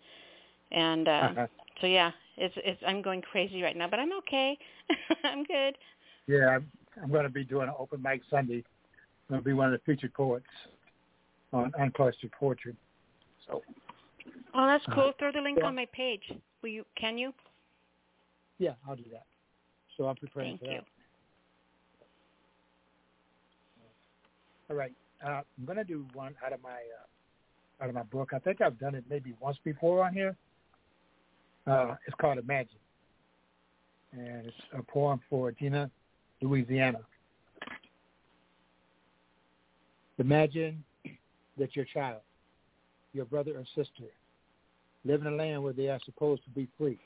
and 0.71 1.07
uh, 1.07 1.11
Uh-huh. 1.11 1.47
so 1.79 1.87
yeah, 1.87 2.11
it's 2.37 2.55
it's 2.57 2.81
I'm 2.85 3.01
going 3.01 3.21
crazy 3.21 3.61
right 3.61 3.75
now, 3.75 3.87
but 3.89 3.99
I'm 3.99 4.13
okay. 4.19 4.57
I'm 5.23 5.43
good. 5.43 5.77
Yeah, 6.27 6.49
I'm, 6.49 6.71
I'm 7.01 7.11
going 7.11 7.23
to 7.23 7.29
be 7.29 7.43
doing 7.43 7.67
an 7.67 7.73
open 7.77 8.01
mic 8.01 8.21
Sunday. 8.29 8.63
I'm 9.29 9.35
going 9.35 9.41
to 9.41 9.45
be 9.45 9.53
one 9.53 9.73
of 9.73 9.79
the 9.79 9.83
featured 9.85 10.13
poets 10.13 10.45
on 11.53 11.71
Unclustered 11.79 12.31
Poetry. 12.39 12.75
So 13.47 13.63
Oh, 14.53 14.67
that's 14.67 14.83
Uh, 14.87 14.95
cool. 14.95 15.13
Throw 15.19 15.31
the 15.31 15.41
link 15.41 15.59
yeah. 15.59 15.67
on 15.67 15.75
my 15.75 15.87
page. 15.93 16.23
Will 16.61 16.69
you? 16.69 16.85
Can 16.95 17.17
you? 17.17 17.33
yeah, 18.59 18.73
I'll 18.87 18.95
do 18.95 19.03
that. 19.11 19.25
So 19.97 20.07
I'm 20.07 20.15
preparing 20.15 20.51
Thank 20.51 20.59
for 20.61 20.65
you. 20.67 20.77
that. 20.77 20.85
All 24.69 24.75
right. 24.75 24.93
Uh, 25.25 25.41
I'm 25.57 25.65
going 25.65 25.77
to 25.77 25.83
do 25.83 26.05
one 26.13 26.35
out 26.45 26.53
of 26.53 26.61
my 26.61 26.69
uh, 26.69 27.83
out 27.83 27.89
of 27.89 27.95
my 27.95 28.03
book. 28.03 28.31
I 28.33 28.39
think 28.39 28.61
I've 28.61 28.79
done 28.79 28.95
it 28.95 29.03
maybe 29.09 29.33
once 29.39 29.57
before 29.63 30.05
on 30.05 30.13
here. 30.13 30.35
Uh, 31.67 31.95
it's 32.07 32.15
called 32.19 32.39
Imagine, 32.39 32.79
and 34.13 34.47
it's 34.47 34.57
a 34.73 34.81
poem 34.81 35.21
for 35.29 35.51
Jena, 35.51 35.91
Louisiana. 36.41 36.99
Imagine 40.17 40.83
that 41.57 41.75
your 41.75 41.85
child, 41.85 42.21
your 43.13 43.25
brother 43.25 43.51
or 43.51 43.65
sister, 43.75 44.09
live 45.05 45.21
in 45.21 45.27
a 45.27 45.35
land 45.35 45.63
where 45.63 45.73
they 45.73 45.89
are 45.89 45.99
supposed 46.05 46.43
to 46.43 46.49
be 46.49 46.67
free. 46.77 46.99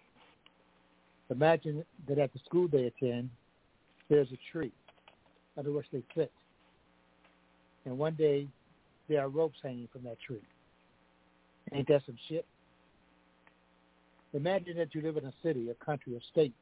Imagine 1.30 1.84
that 2.08 2.20
at 2.20 2.32
the 2.34 2.40
school 2.46 2.68
they 2.68 2.86
attend, 2.86 3.30
there's 4.10 4.28
a 4.32 4.38
tree 4.52 4.72
under 5.58 5.72
which 5.72 5.88
they 5.92 6.04
sit. 6.16 6.32
And 7.86 7.98
one 7.98 8.14
day, 8.14 8.48
there 9.08 9.22
are 9.22 9.30
ropes 9.30 9.58
hanging 9.62 9.88
from 9.92 10.04
that 10.04 10.20
tree. 10.20 10.42
Ain't 11.72 11.88
that 11.88 12.02
some 12.06 12.18
shit? 12.28 12.46
Imagine 14.36 14.76
that 14.78 14.94
you 14.94 15.02
live 15.02 15.16
in 15.16 15.26
a 15.26 15.34
city, 15.42 15.70
a 15.70 15.86
country, 15.86 16.14
a 16.16 16.20
state, 16.32 16.54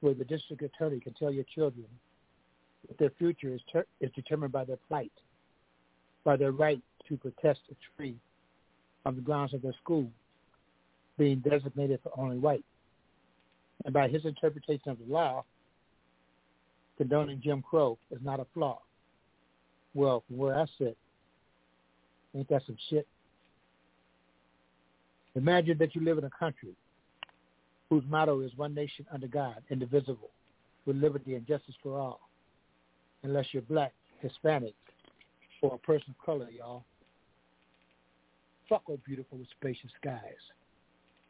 where 0.00 0.14
the 0.14 0.24
district 0.24 0.62
attorney 0.62 0.98
can 0.98 1.12
tell 1.12 1.30
your 1.30 1.44
children 1.54 1.84
that 2.88 2.96
their 2.96 3.10
future 3.10 3.54
is, 3.54 3.60
ter- 3.70 3.86
is 4.00 4.10
determined 4.12 4.50
by 4.50 4.64
their 4.64 4.78
plight, 4.88 5.12
by 6.24 6.36
their 6.36 6.52
right 6.52 6.80
to 7.06 7.18
protest 7.18 7.60
a 7.70 7.74
tree 7.96 8.16
on 9.04 9.14
the 9.14 9.20
grounds 9.20 9.52
of 9.52 9.60
their 9.60 9.74
school 9.82 10.10
being 11.18 11.40
designated 11.40 12.00
for 12.02 12.18
only 12.18 12.38
white. 12.38 12.64
And 13.84 13.92
by 13.92 14.08
his 14.08 14.24
interpretation 14.24 14.90
of 14.90 14.98
the 14.98 15.12
law, 15.12 15.44
condoning 16.96 17.42
Jim 17.42 17.62
Crow 17.62 17.98
is 18.10 18.20
not 18.22 18.40
a 18.40 18.46
flaw. 18.54 18.80
Well, 19.92 20.24
from 20.26 20.38
where 20.38 20.58
I 20.58 20.64
sit, 20.78 20.96
ain't 22.34 22.48
that 22.48 22.62
some 22.64 22.76
shit? 22.88 23.06
Imagine 25.34 25.78
that 25.78 25.94
you 25.94 26.04
live 26.04 26.18
in 26.18 26.24
a 26.24 26.30
country 26.30 26.74
whose 27.88 28.04
motto 28.08 28.40
is 28.40 28.50
one 28.56 28.74
nation 28.74 29.06
under 29.12 29.26
God, 29.26 29.56
indivisible, 29.70 30.30
with 30.86 30.96
liberty 30.96 31.34
and 31.34 31.46
justice 31.46 31.74
for 31.82 31.98
all. 31.98 32.20
Unless 33.22 33.46
you're 33.52 33.62
black, 33.62 33.92
Hispanic, 34.20 34.74
or 35.62 35.74
a 35.74 35.78
person 35.78 36.14
of 36.18 36.24
color, 36.24 36.48
y'all. 36.50 36.84
Fuck 38.68 38.82
oh 38.88 38.98
beautiful 39.04 39.38
with 39.38 39.48
spacious 39.58 39.90
skies. 40.00 40.40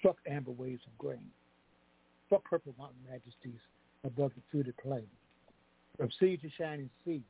Fuck 0.02 0.16
amber 0.30 0.50
waves 0.50 0.82
of 0.86 0.96
grain. 0.98 1.30
Fuck 2.28 2.44
purple 2.44 2.74
mountain 2.78 3.00
majesties 3.10 3.60
above 4.04 4.32
the 4.36 4.42
fruited 4.50 4.76
plain. 4.76 5.06
From 5.96 6.10
sea 6.18 6.36
to 6.36 6.48
shining 6.56 6.90
sea, 7.04 7.22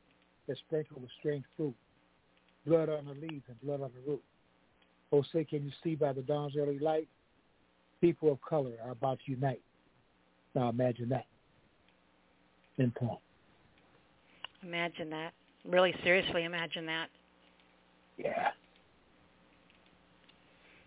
that 0.47 0.57
sprinkled 0.57 1.01
with 1.01 1.11
strange 1.19 1.43
fruit, 1.55 1.75
blood 2.65 2.89
on 2.89 3.05
the 3.05 3.13
leaves 3.13 3.43
and 3.47 3.61
blood 3.61 3.81
on 3.81 3.91
the 3.95 4.11
root. 4.11 4.21
Oh, 5.11 5.23
say, 5.33 5.43
can 5.43 5.63
you 5.63 5.71
see 5.83 5.95
by 5.95 6.13
the 6.13 6.21
dawn's 6.21 6.55
early 6.57 6.79
light? 6.79 7.07
People 7.99 8.31
of 8.31 8.41
color 8.41 8.71
are 8.83 8.91
about 8.91 9.19
to 9.25 9.31
unite. 9.31 9.61
Now 10.55 10.69
imagine 10.69 11.09
that. 11.09 11.25
In 12.77 12.91
poem. 12.91 13.17
Imagine 14.63 15.09
that. 15.09 15.33
Really 15.65 15.93
seriously 16.03 16.45
imagine 16.45 16.85
that. 16.85 17.09
Yeah. 18.17 18.51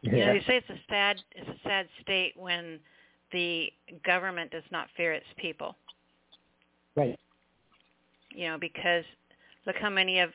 You 0.03 0.13
know, 0.13 0.33
you 0.33 0.41
say 0.47 0.57
it's 0.57 0.69
a 0.69 0.79
sad 0.89 1.17
it's 1.35 1.49
a 1.49 1.69
sad 1.69 1.89
state 2.03 2.35
when 2.37 2.79
the 3.33 3.73
government 4.05 4.51
does 4.51 4.65
not 4.71 4.89
fear 4.97 5.13
its 5.13 5.27
people. 5.39 5.77
Right. 6.95 7.19
You 8.31 8.49
know, 8.49 8.59
because 8.59 9.05
look 9.67 9.77
how 9.81 9.89
many 9.91 10.21
of 10.21 10.31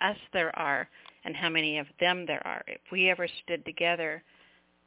us 0.00 0.16
there 0.32 0.56
are 0.58 0.88
and 1.28 1.36
how 1.36 1.50
many 1.50 1.76
of 1.78 1.86
them 2.00 2.24
there 2.26 2.44
are. 2.46 2.64
If 2.66 2.80
we 2.90 3.10
ever 3.10 3.28
stood 3.44 3.62
together, 3.66 4.22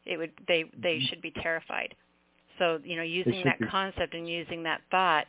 it 0.08 0.18
would 0.18 0.32
they 0.48 0.64
they 0.82 0.96
Mm-hmm. 0.96 1.06
should 1.08 1.22
be 1.22 1.32
terrified. 1.44 1.94
So, 2.58 2.80
you 2.84 2.96
know, 2.96 3.04
using 3.04 3.44
that 3.46 3.60
be. 3.60 3.68
concept 3.70 4.16
and 4.16 4.28
using 4.28 4.64
that 4.64 4.82
thought, 4.90 5.26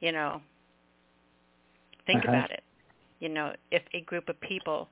you 0.00 0.12
know, 0.12 0.40
think 2.06 2.24
Uh-huh. 2.24 2.30
about 2.30 2.50
it. 2.52 2.62
You 3.20 3.28
know, 3.28 3.52
if 3.70 3.82
a 3.92 4.00
group 4.00 4.30
of 4.30 4.40
people 4.40 4.88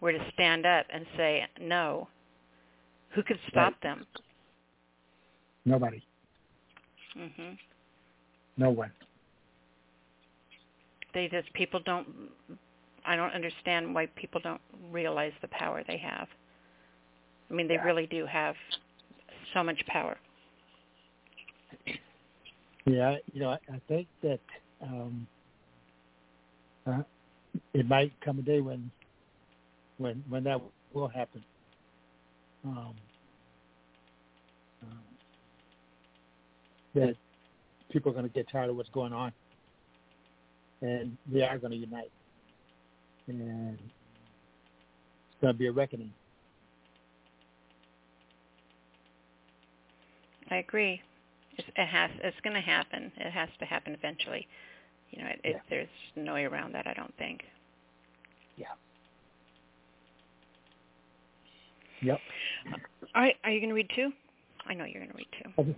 were 0.00 0.10
to 0.12 0.30
stand 0.34 0.66
up 0.66 0.86
and 0.92 1.06
say 1.16 1.46
no, 1.60 2.08
who 3.10 3.22
could 3.22 3.38
stop 3.48 3.74
Right. 3.74 3.82
them? 3.82 4.06
Nobody. 5.64 6.02
hmm 7.14 7.52
No 8.56 8.70
one. 8.70 8.90
They 11.14 11.28
just 11.28 11.52
people 11.54 11.80
don't. 11.84 12.08
I 13.08 13.16
don't 13.16 13.32
understand 13.32 13.94
why 13.94 14.06
people 14.16 14.38
don't 14.42 14.60
realize 14.92 15.32
the 15.40 15.48
power 15.48 15.82
they 15.88 15.96
have. 15.96 16.28
I 17.50 17.54
mean, 17.54 17.66
they 17.66 17.74
Yeah. 17.74 17.84
really 17.84 18.06
do 18.06 18.26
have 18.26 18.54
so 19.54 19.64
much 19.64 19.84
power. 19.86 20.18
Yeah, 22.84 23.16
you 23.32 23.40
know, 23.40 23.50
I, 23.50 23.58
I 23.72 23.78
think 23.88 24.08
that 24.20 24.40
um, 24.82 25.26
uh, 26.86 27.02
it 27.72 27.88
might 27.88 28.12
come 28.20 28.38
a 28.38 28.42
day 28.42 28.60
when, 28.60 28.90
when, 29.96 30.22
when 30.28 30.44
that 30.44 30.60
will 30.92 31.08
happen. 31.08 31.42
Um, 32.64 32.94
um, 34.82 35.02
that 36.94 37.16
people 37.90 38.10
are 38.10 38.14
going 38.14 38.28
to 38.28 38.34
get 38.34 38.48
tired 38.50 38.68
of 38.68 38.76
what's 38.76 38.90
going 38.90 39.14
on, 39.14 39.32
and 40.82 41.16
they 41.26 41.42
are 41.42 41.56
going 41.56 41.70
to 41.70 41.76
unite, 41.76 42.10
and 43.28 43.78
it's 43.78 45.40
going 45.40 45.52
to 45.54 45.58
be 45.58 45.66
a 45.66 45.72
reckoning. 45.72 46.12
I 50.50 50.56
agree. 50.56 51.00
It's, 51.56 51.68
it 51.76 51.86
has. 51.86 52.10
It's 52.22 52.36
going 52.42 52.54
to 52.54 52.60
happen. 52.62 53.12
It 53.16 53.30
has 53.30 53.48
to 53.58 53.64
happen 53.66 53.92
eventually. 53.92 54.46
You 55.10 55.22
know, 55.22 55.28
it, 55.28 55.40
it, 55.44 55.50
Yeah. 55.56 55.60
there's 55.68 55.88
no 56.16 56.34
way 56.34 56.44
around 56.44 56.74
that. 56.74 56.86
I 56.86 56.94
don't 56.94 57.14
think. 57.18 57.42
Yeah. 58.56 58.66
Yep. 62.02 62.18
All 63.14 63.22
right. 63.22 63.36
Are 63.44 63.50
you 63.50 63.60
going 63.60 63.70
to 63.70 63.74
read 63.74 63.90
two? 63.94 64.10
I 64.66 64.74
know 64.74 64.84
you're 64.84 65.02
going 65.02 65.12
to 65.12 65.16
read 65.16 65.28
two. 65.42 65.50
Okay. 65.62 65.76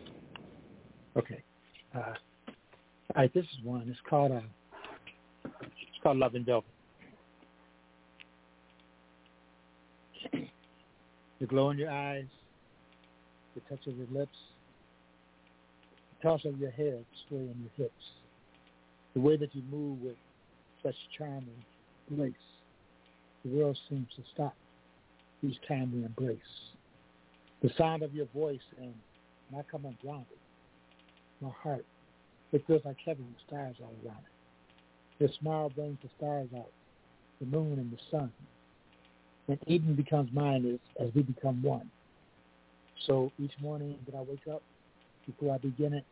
Okay. 1.17 1.43
Uh, 1.95 1.99
all 3.17 3.23
right, 3.23 3.35
this 3.35 3.45
is 3.45 3.65
one. 3.65 3.89
It's 3.89 3.99
called 4.09 4.31
uh, 4.31 4.41
it's 5.63 6.03
called 6.03 6.19
Love 6.19 6.35
and 6.37 6.47
Velvet. 6.47 6.69
The 10.33 11.47
glow 11.47 11.71
in 11.71 11.79
your 11.79 11.91
eyes, 11.91 12.27
the 13.55 13.61
touch 13.69 13.87
of 13.87 13.97
your 13.97 14.07
lips, 14.13 14.37
the 16.19 16.29
toss 16.29 16.45
of 16.45 16.59
your 16.59 16.71
the 16.71 17.05
sway 17.29 17.39
in 17.39 17.55
your 17.61 17.87
hips, 17.87 18.05
the 19.15 19.21
way 19.21 19.37
that 19.37 19.55
you 19.55 19.63
move 19.71 20.01
with 20.01 20.17
such 20.83 20.95
charm 21.17 21.45
and 22.09 22.19
grace. 22.19 22.35
The 23.45 23.57
world 23.57 23.79
seems 23.89 24.09
to 24.17 24.23
stop 24.35 24.55
each 25.43 25.57
time 25.67 25.93
we 25.93 26.05
embrace. 26.05 26.39
The 27.63 27.71
sound 27.77 28.03
of 28.03 28.15
your 28.15 28.27
voice 28.35 28.61
and 28.79 28.95
when 29.51 29.61
I 29.61 29.71
come 29.71 29.85
ungrounded, 29.85 30.27
my 31.41 31.51
heart, 31.63 31.85
it 32.53 32.65
feels 32.67 32.83
like 32.85 32.97
heaven 33.05 33.25
with 33.27 33.47
stars 33.47 33.77
all 33.81 33.95
around 34.05 34.19
it. 34.19 35.21
Your 35.21 35.31
smile 35.41 35.71
brings 35.71 35.99
the 36.03 36.09
stars 36.17 36.49
out, 36.57 36.71
the 37.41 37.47
moon 37.47 37.79
and 37.79 37.91
the 37.93 37.99
sun. 38.11 38.33
And 39.51 39.59
Eden 39.67 39.97
becomes 39.97 40.31
mine 40.33 40.79
as, 41.01 41.07
as 41.09 41.13
we 41.13 41.23
become 41.23 41.61
one. 41.61 41.91
So 43.09 43.33
each 43.41 43.51
morning 43.61 43.97
that 44.07 44.17
I 44.17 44.21
wake 44.21 44.47
up, 44.49 44.63
before 45.27 45.53
I 45.53 45.59
begin 45.59 45.93
it, 45.93 46.05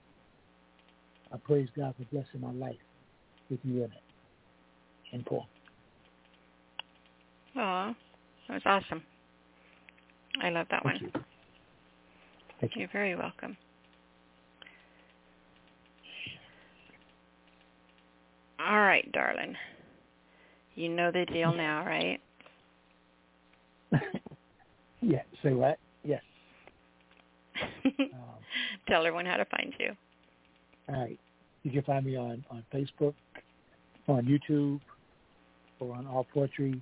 I 1.33 1.37
praise 1.37 1.69
God 1.77 1.95
for 1.97 2.05
blessing 2.13 2.41
my 2.41 2.51
life 2.51 2.77
with 3.49 3.61
you 3.63 3.85
in 3.85 3.93
it. 3.93 4.03
And 5.13 5.25
Paul. 5.25 5.47
Aw, 7.57 7.95
that 8.49 8.55
was 8.55 8.63
awesome. 8.67 9.03
I 10.43 10.51
love 10.51 10.67
that 10.73 10.83
Thank 10.83 11.01
one. 11.01 11.11
you. 11.15 11.21
Thank 12.61 12.75
you. 12.75 12.81
You're 12.81 12.91
very 12.93 13.15
welcome. 13.15 13.57
All 18.59 18.81
right, 18.81 19.11
darling. 19.13 19.55
You 20.75 20.89
know 20.89 21.13
the 21.13 21.25
deal 21.27 21.53
now, 21.55 21.85
right? 21.87 22.21
Yeah, 25.01 25.23
say 25.43 25.53
what? 25.53 25.79
Yes. 26.05 26.23
Um, 27.85 28.11
Tell 28.89 29.01
everyone 29.07 29.27
how 29.27 29.37
to 29.37 29.45
find 29.45 29.73
you. 29.79 29.93
all 30.89 31.01
right. 31.03 31.19
You 31.63 31.71
can 31.71 31.83
find 31.83 32.05
me 32.07 32.17
on, 32.17 32.45
on 32.51 32.65
Facebook, 32.73 33.15
on 34.07 34.25
YouTube, 34.25 34.81
or 35.81 35.95
on 35.95 36.07
All 36.07 36.27
Poetry 36.33 36.81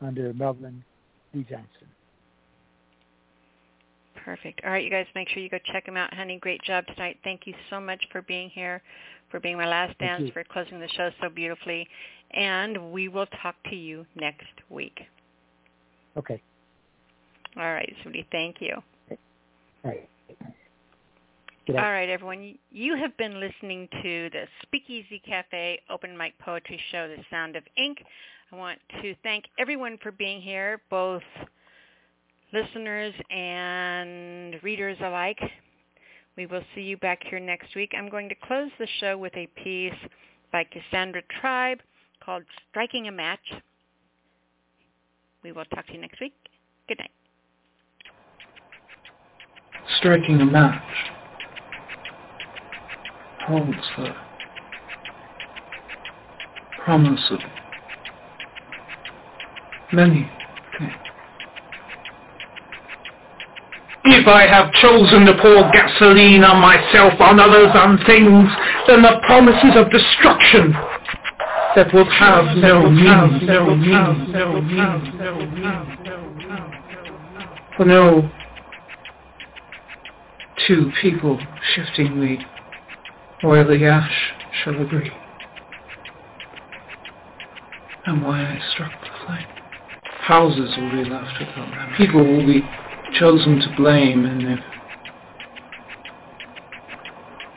under 0.00 0.32
Melvin 0.34 0.84
D. 1.32 1.44
Johnson. 1.48 1.88
Perfect. 4.24 4.60
All 4.64 4.70
right, 4.72 4.84
you 4.84 4.90
guys, 4.90 5.06
make 5.14 5.28
sure 5.28 5.42
you 5.42 5.48
go 5.48 5.58
check 5.72 5.86
him 5.86 5.96
out, 5.96 6.12
honey. 6.12 6.38
Great 6.40 6.60
job 6.62 6.84
tonight. 6.88 7.18
Thank 7.22 7.46
you 7.46 7.54
so 7.70 7.80
much 7.80 8.04
for 8.10 8.22
being 8.22 8.50
here, 8.50 8.82
for 9.30 9.38
being 9.40 9.56
my 9.56 9.68
last 9.68 9.96
dance, 9.98 10.28
for 10.32 10.42
closing 10.44 10.80
the 10.80 10.88
show 10.96 11.10
so 11.22 11.28
beautifully. 11.28 11.88
And 12.32 12.92
we 12.92 13.08
will 13.08 13.26
talk 13.42 13.54
to 13.70 13.76
you 13.76 14.04
next 14.16 14.46
week. 14.68 14.98
Okay. 16.16 16.42
All 17.56 17.72
right, 17.72 17.92
sweetie. 18.02 18.26
Thank 18.30 18.56
you. 18.60 18.74
All 18.74 19.16
right. 19.84 20.08
Night. 21.68 21.82
right, 21.90 22.08
everyone. 22.08 22.56
You 22.70 22.96
have 22.96 23.16
been 23.16 23.40
listening 23.40 23.88
to 24.02 24.30
the 24.30 24.44
Speakeasy 24.62 25.20
Cafe 25.26 25.80
Open 25.90 26.16
Mic 26.16 26.38
Poetry 26.38 26.80
Show, 26.92 27.08
The 27.08 27.22
Sound 27.28 27.56
of 27.56 27.64
Ink. 27.76 27.98
I 28.52 28.56
want 28.56 28.78
to 29.02 29.14
thank 29.24 29.46
everyone 29.58 29.98
for 30.00 30.12
being 30.12 30.40
here, 30.40 30.80
both 30.90 31.22
listeners 32.52 33.12
and 33.30 34.62
readers 34.62 34.96
alike. 35.02 35.40
We 36.36 36.46
will 36.46 36.62
see 36.74 36.82
you 36.82 36.98
back 36.98 37.22
here 37.28 37.40
next 37.40 37.74
week. 37.74 37.92
I'm 37.96 38.08
going 38.08 38.28
to 38.28 38.36
close 38.46 38.70
the 38.78 38.86
show 39.00 39.18
with 39.18 39.34
a 39.36 39.48
piece 39.62 39.92
by 40.52 40.64
Cassandra 40.64 41.22
Tribe 41.40 41.80
called 42.24 42.44
Striking 42.70 43.08
a 43.08 43.12
Match. 43.12 43.40
We 45.46 45.52
will 45.52 45.64
talk 45.66 45.86
to 45.86 45.92
you 45.92 46.00
next 46.00 46.20
week. 46.20 46.34
Good 46.88 46.98
night. 46.98 47.12
striking 49.98 50.40
a 50.40 50.44
match 50.44 50.82
holds 53.46 53.70
the 53.96 54.06
uh, 54.06 54.14
promise 56.84 57.30
of 57.30 57.38
many 59.92 60.28
things. 60.76 60.92
If 64.06 64.26
I 64.26 64.48
have 64.48 64.72
chosen 64.72 65.26
to 65.26 65.38
pour 65.40 65.70
gasoline 65.70 66.42
on 66.42 66.60
myself, 66.60 67.20
on 67.20 67.38
others, 67.38 67.70
on 67.72 67.98
things, 68.04 68.50
then 68.88 69.02
the 69.02 69.20
promises 69.24 69.76
of 69.76 69.92
destruction 69.92 70.74
that 71.76 71.92
will 71.92 72.10
have 72.10 72.56
no 72.56 72.88
meaning, 72.88 73.46
no. 73.46 73.66
For 77.76 77.84
no 77.84 78.30
two 80.66 80.90
people 81.02 81.38
shifting 81.74 82.18
the 82.18 82.38
oily 83.46 83.84
ash 83.84 84.32
shall 84.64 84.80
agree. 84.80 85.12
And 88.06 88.22
why 88.24 88.40
I 88.40 88.58
struck 88.72 88.92
the 89.02 89.10
flame. 89.26 89.46
Houses 90.20 90.74
will 90.78 90.90
be 90.90 91.04
left 91.10 91.38
without 91.38 91.70
them. 91.70 91.92
People 91.98 92.24
will 92.24 92.46
be 92.46 92.62
chosen 93.18 93.60
to 93.60 93.74
blame, 93.76 94.24
and 94.24 94.42
if 94.42 94.60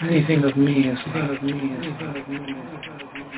anything 0.02 0.44
of 0.44 0.58
me 0.58 0.90
is 0.90 1.00
left, 1.08 1.32
of 1.32 1.44
me 1.44 1.54
is 1.54 1.86
left, 2.02 3.29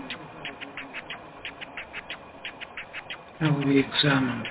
will 3.50 3.66
be 3.66 3.80
examined. 3.80 4.48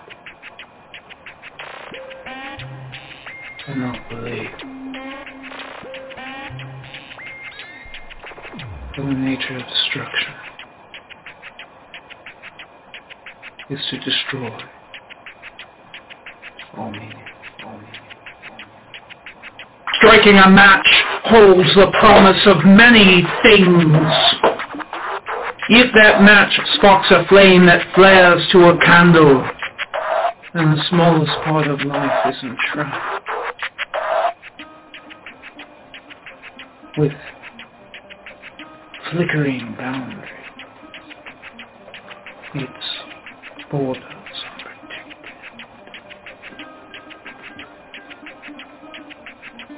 I 3.69 3.75
not 3.75 4.09
believe. 4.09 4.51
The 8.97 9.05
nature 9.05 9.57
of 9.57 9.63
destruction 9.69 10.35
is 13.71 13.79
to 13.91 13.99
destroy. 14.01 14.51
all 16.77 16.91
meaning. 16.91 17.15
Striking 19.95 20.37
a 20.39 20.51
match 20.51 20.89
holds 21.25 21.73
the 21.77 21.93
promise 22.01 22.45
of 22.47 22.65
many 22.65 23.23
things. 23.43 23.85
If 25.73 25.95
that 25.95 26.21
match 26.23 26.59
sparks 26.75 27.13
a 27.13 27.25
flame 27.29 27.65
that 27.67 27.95
flares 27.95 28.45
to 28.51 28.71
a 28.71 28.79
candle, 28.85 29.49
then 30.53 30.75
the 30.75 30.83
smallest 30.89 31.31
part 31.45 31.69
of 31.69 31.81
life 31.83 32.35
is 32.35 32.43
entrapped 32.43 33.29
with 36.99 37.13
flickering 39.13 39.77
boundaries. 39.79 40.29
Its 42.55 43.71
borders. 43.71 44.03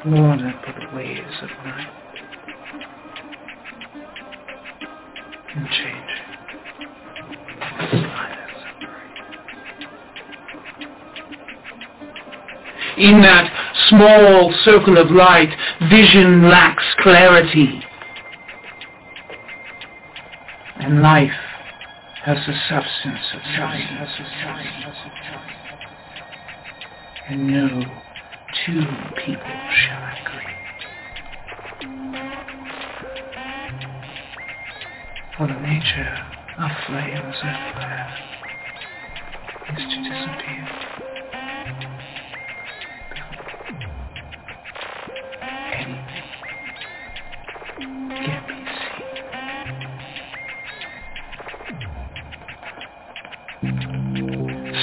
Worn 0.07 0.47
up 0.47 0.65
with 0.67 0.95
waves 0.95 1.37
of 1.43 1.51
night 1.67 2.02
and 5.55 5.69
changing. 5.69 6.33
In 12.99 13.23
that 13.23 13.51
small 13.89 14.53
circle 14.65 14.99
of 14.99 15.11
light, 15.11 15.49
vision 15.91 16.49
lacks 16.49 16.85
clarity. 16.99 17.83
And 20.77 21.03
life 21.03 21.31
has 22.25 22.39
the 22.47 22.55
substance 22.69 23.33
of 23.35 23.41
substance. 23.57 24.11
And 27.29 27.47
no 27.47 27.85
two 28.67 28.85
people 29.25 29.57
shall 29.87 30.05
agree. 30.21 30.63
For 35.43 35.49
the 35.49 35.55
nature 35.55 36.17
of 36.57 36.71
flames 36.87 37.37
and 37.43 37.75
fire 37.75 38.15
is 39.71 39.83
to 39.91 39.99
disappear. 40.07 40.67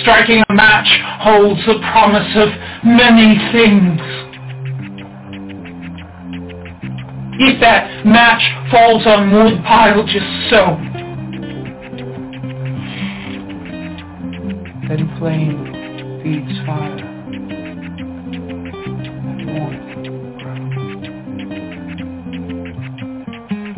Striking 0.02 0.44
a 0.50 0.54
match 0.54 0.90
holds 1.22 1.66
the 1.68 1.80
promise 1.94 2.36
of 2.36 2.50
many 2.84 3.38
things. 3.54 4.09
If 7.42 7.62
that 7.62 8.06
match 8.06 8.44
falls 8.70 9.08
on 9.08 9.32
wood 9.32 9.64
pile 9.64 10.04
just 10.04 10.26
so, 10.50 10.76
then 14.90 15.08
flame 15.18 16.20
feeds 16.22 16.60
fire. 16.66 16.98
and 19.26 19.48
warmth. 19.54 19.88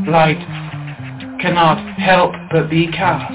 Light 0.09 0.41
cannot 1.39 1.77
help 1.99 2.33
but 2.51 2.67
be 2.67 2.87
cast 2.87 3.31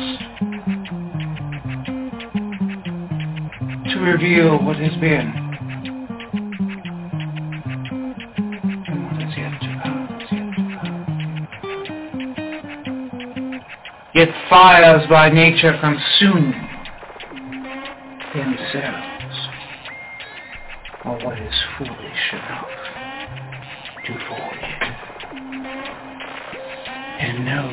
to 3.93 3.99
reveal 4.01 4.59
what 4.59 4.77
has 4.77 4.97
been 5.01 5.46
Yet 14.17 14.31
fires 14.49 15.07
by 15.11 15.29
nature 15.29 15.79
consume 15.79 16.53
themselves, 18.33 19.37
or 21.05 21.19
what 21.21 21.39
is 21.39 21.53
foolish 21.77 22.33
enough 22.33 22.71
to 24.07 24.13
forget. 24.27 24.83
And 27.21 27.45
no 27.45 27.71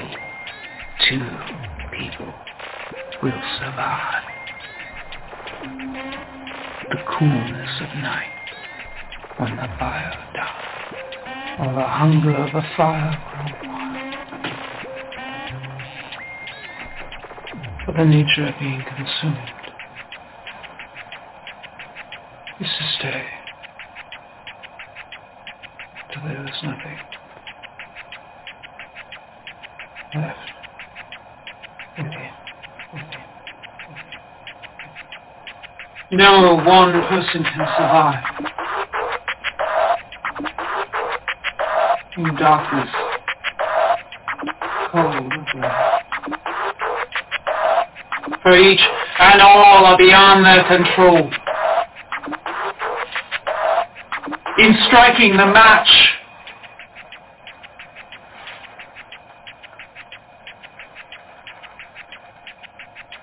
two 1.07 1.29
people 1.97 2.33
will 3.23 3.41
survive 3.59 4.23
the 6.89 6.97
coolness 7.17 7.81
of 7.81 7.87
night 8.03 8.33
when 9.37 9.55
the 9.55 9.69
fire 9.79 10.27
dies, 10.35 11.59
or 11.61 11.73
the 11.73 11.87
hunger 11.87 12.35
of 12.35 12.53
a 12.53 12.63
fire 12.75 13.17
grown 13.61 13.82
For 17.85 17.91
the 17.91 18.05
nature 18.05 18.45
of 18.47 18.57
being 18.59 18.81
consumed 18.81 19.37
is 22.61 22.67
to 22.79 22.83
stay 22.97 23.25
till 26.13 26.23
there 26.23 26.45
is 26.45 26.63
nothing 26.63 26.97
left 30.15 30.51
within. 31.97 32.29
No 36.11 36.55
one 36.65 36.91
person 37.09 37.43
can 37.43 37.67
survive 37.75 38.23
in 42.15 42.35
darkness, 42.37 42.89
cold 44.89 45.33
and. 45.53 45.92
For 48.43 48.57
each 48.57 48.81
and 49.19 49.41
all 49.41 49.85
are 49.85 49.97
beyond 49.97 50.45
their 50.45 50.63
control. 50.65 51.31
In 54.57 54.75
striking 54.87 55.37
the 55.37 55.45
match, 55.45 55.89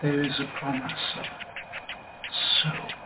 there 0.02 0.22
is 0.22 0.32
a 0.40 0.58
promise 0.58 0.92
of 1.18 1.24
so 2.62 2.99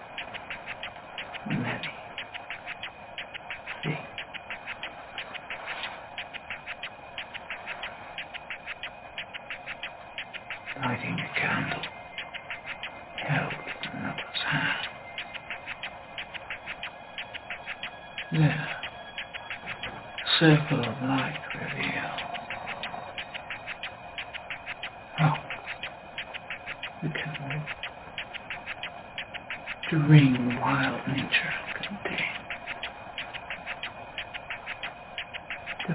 circle 20.45 20.81
of 20.81 21.03
light 21.09 21.41
revealed. 21.55 22.21
Oh, 25.19 25.33
the 27.03 27.09
kindling 27.09 27.65
to 29.89 29.97
ring 30.01 30.59
wild 30.61 31.01
nature 31.09 31.55
contain. 31.79 32.19
To 35.87 35.95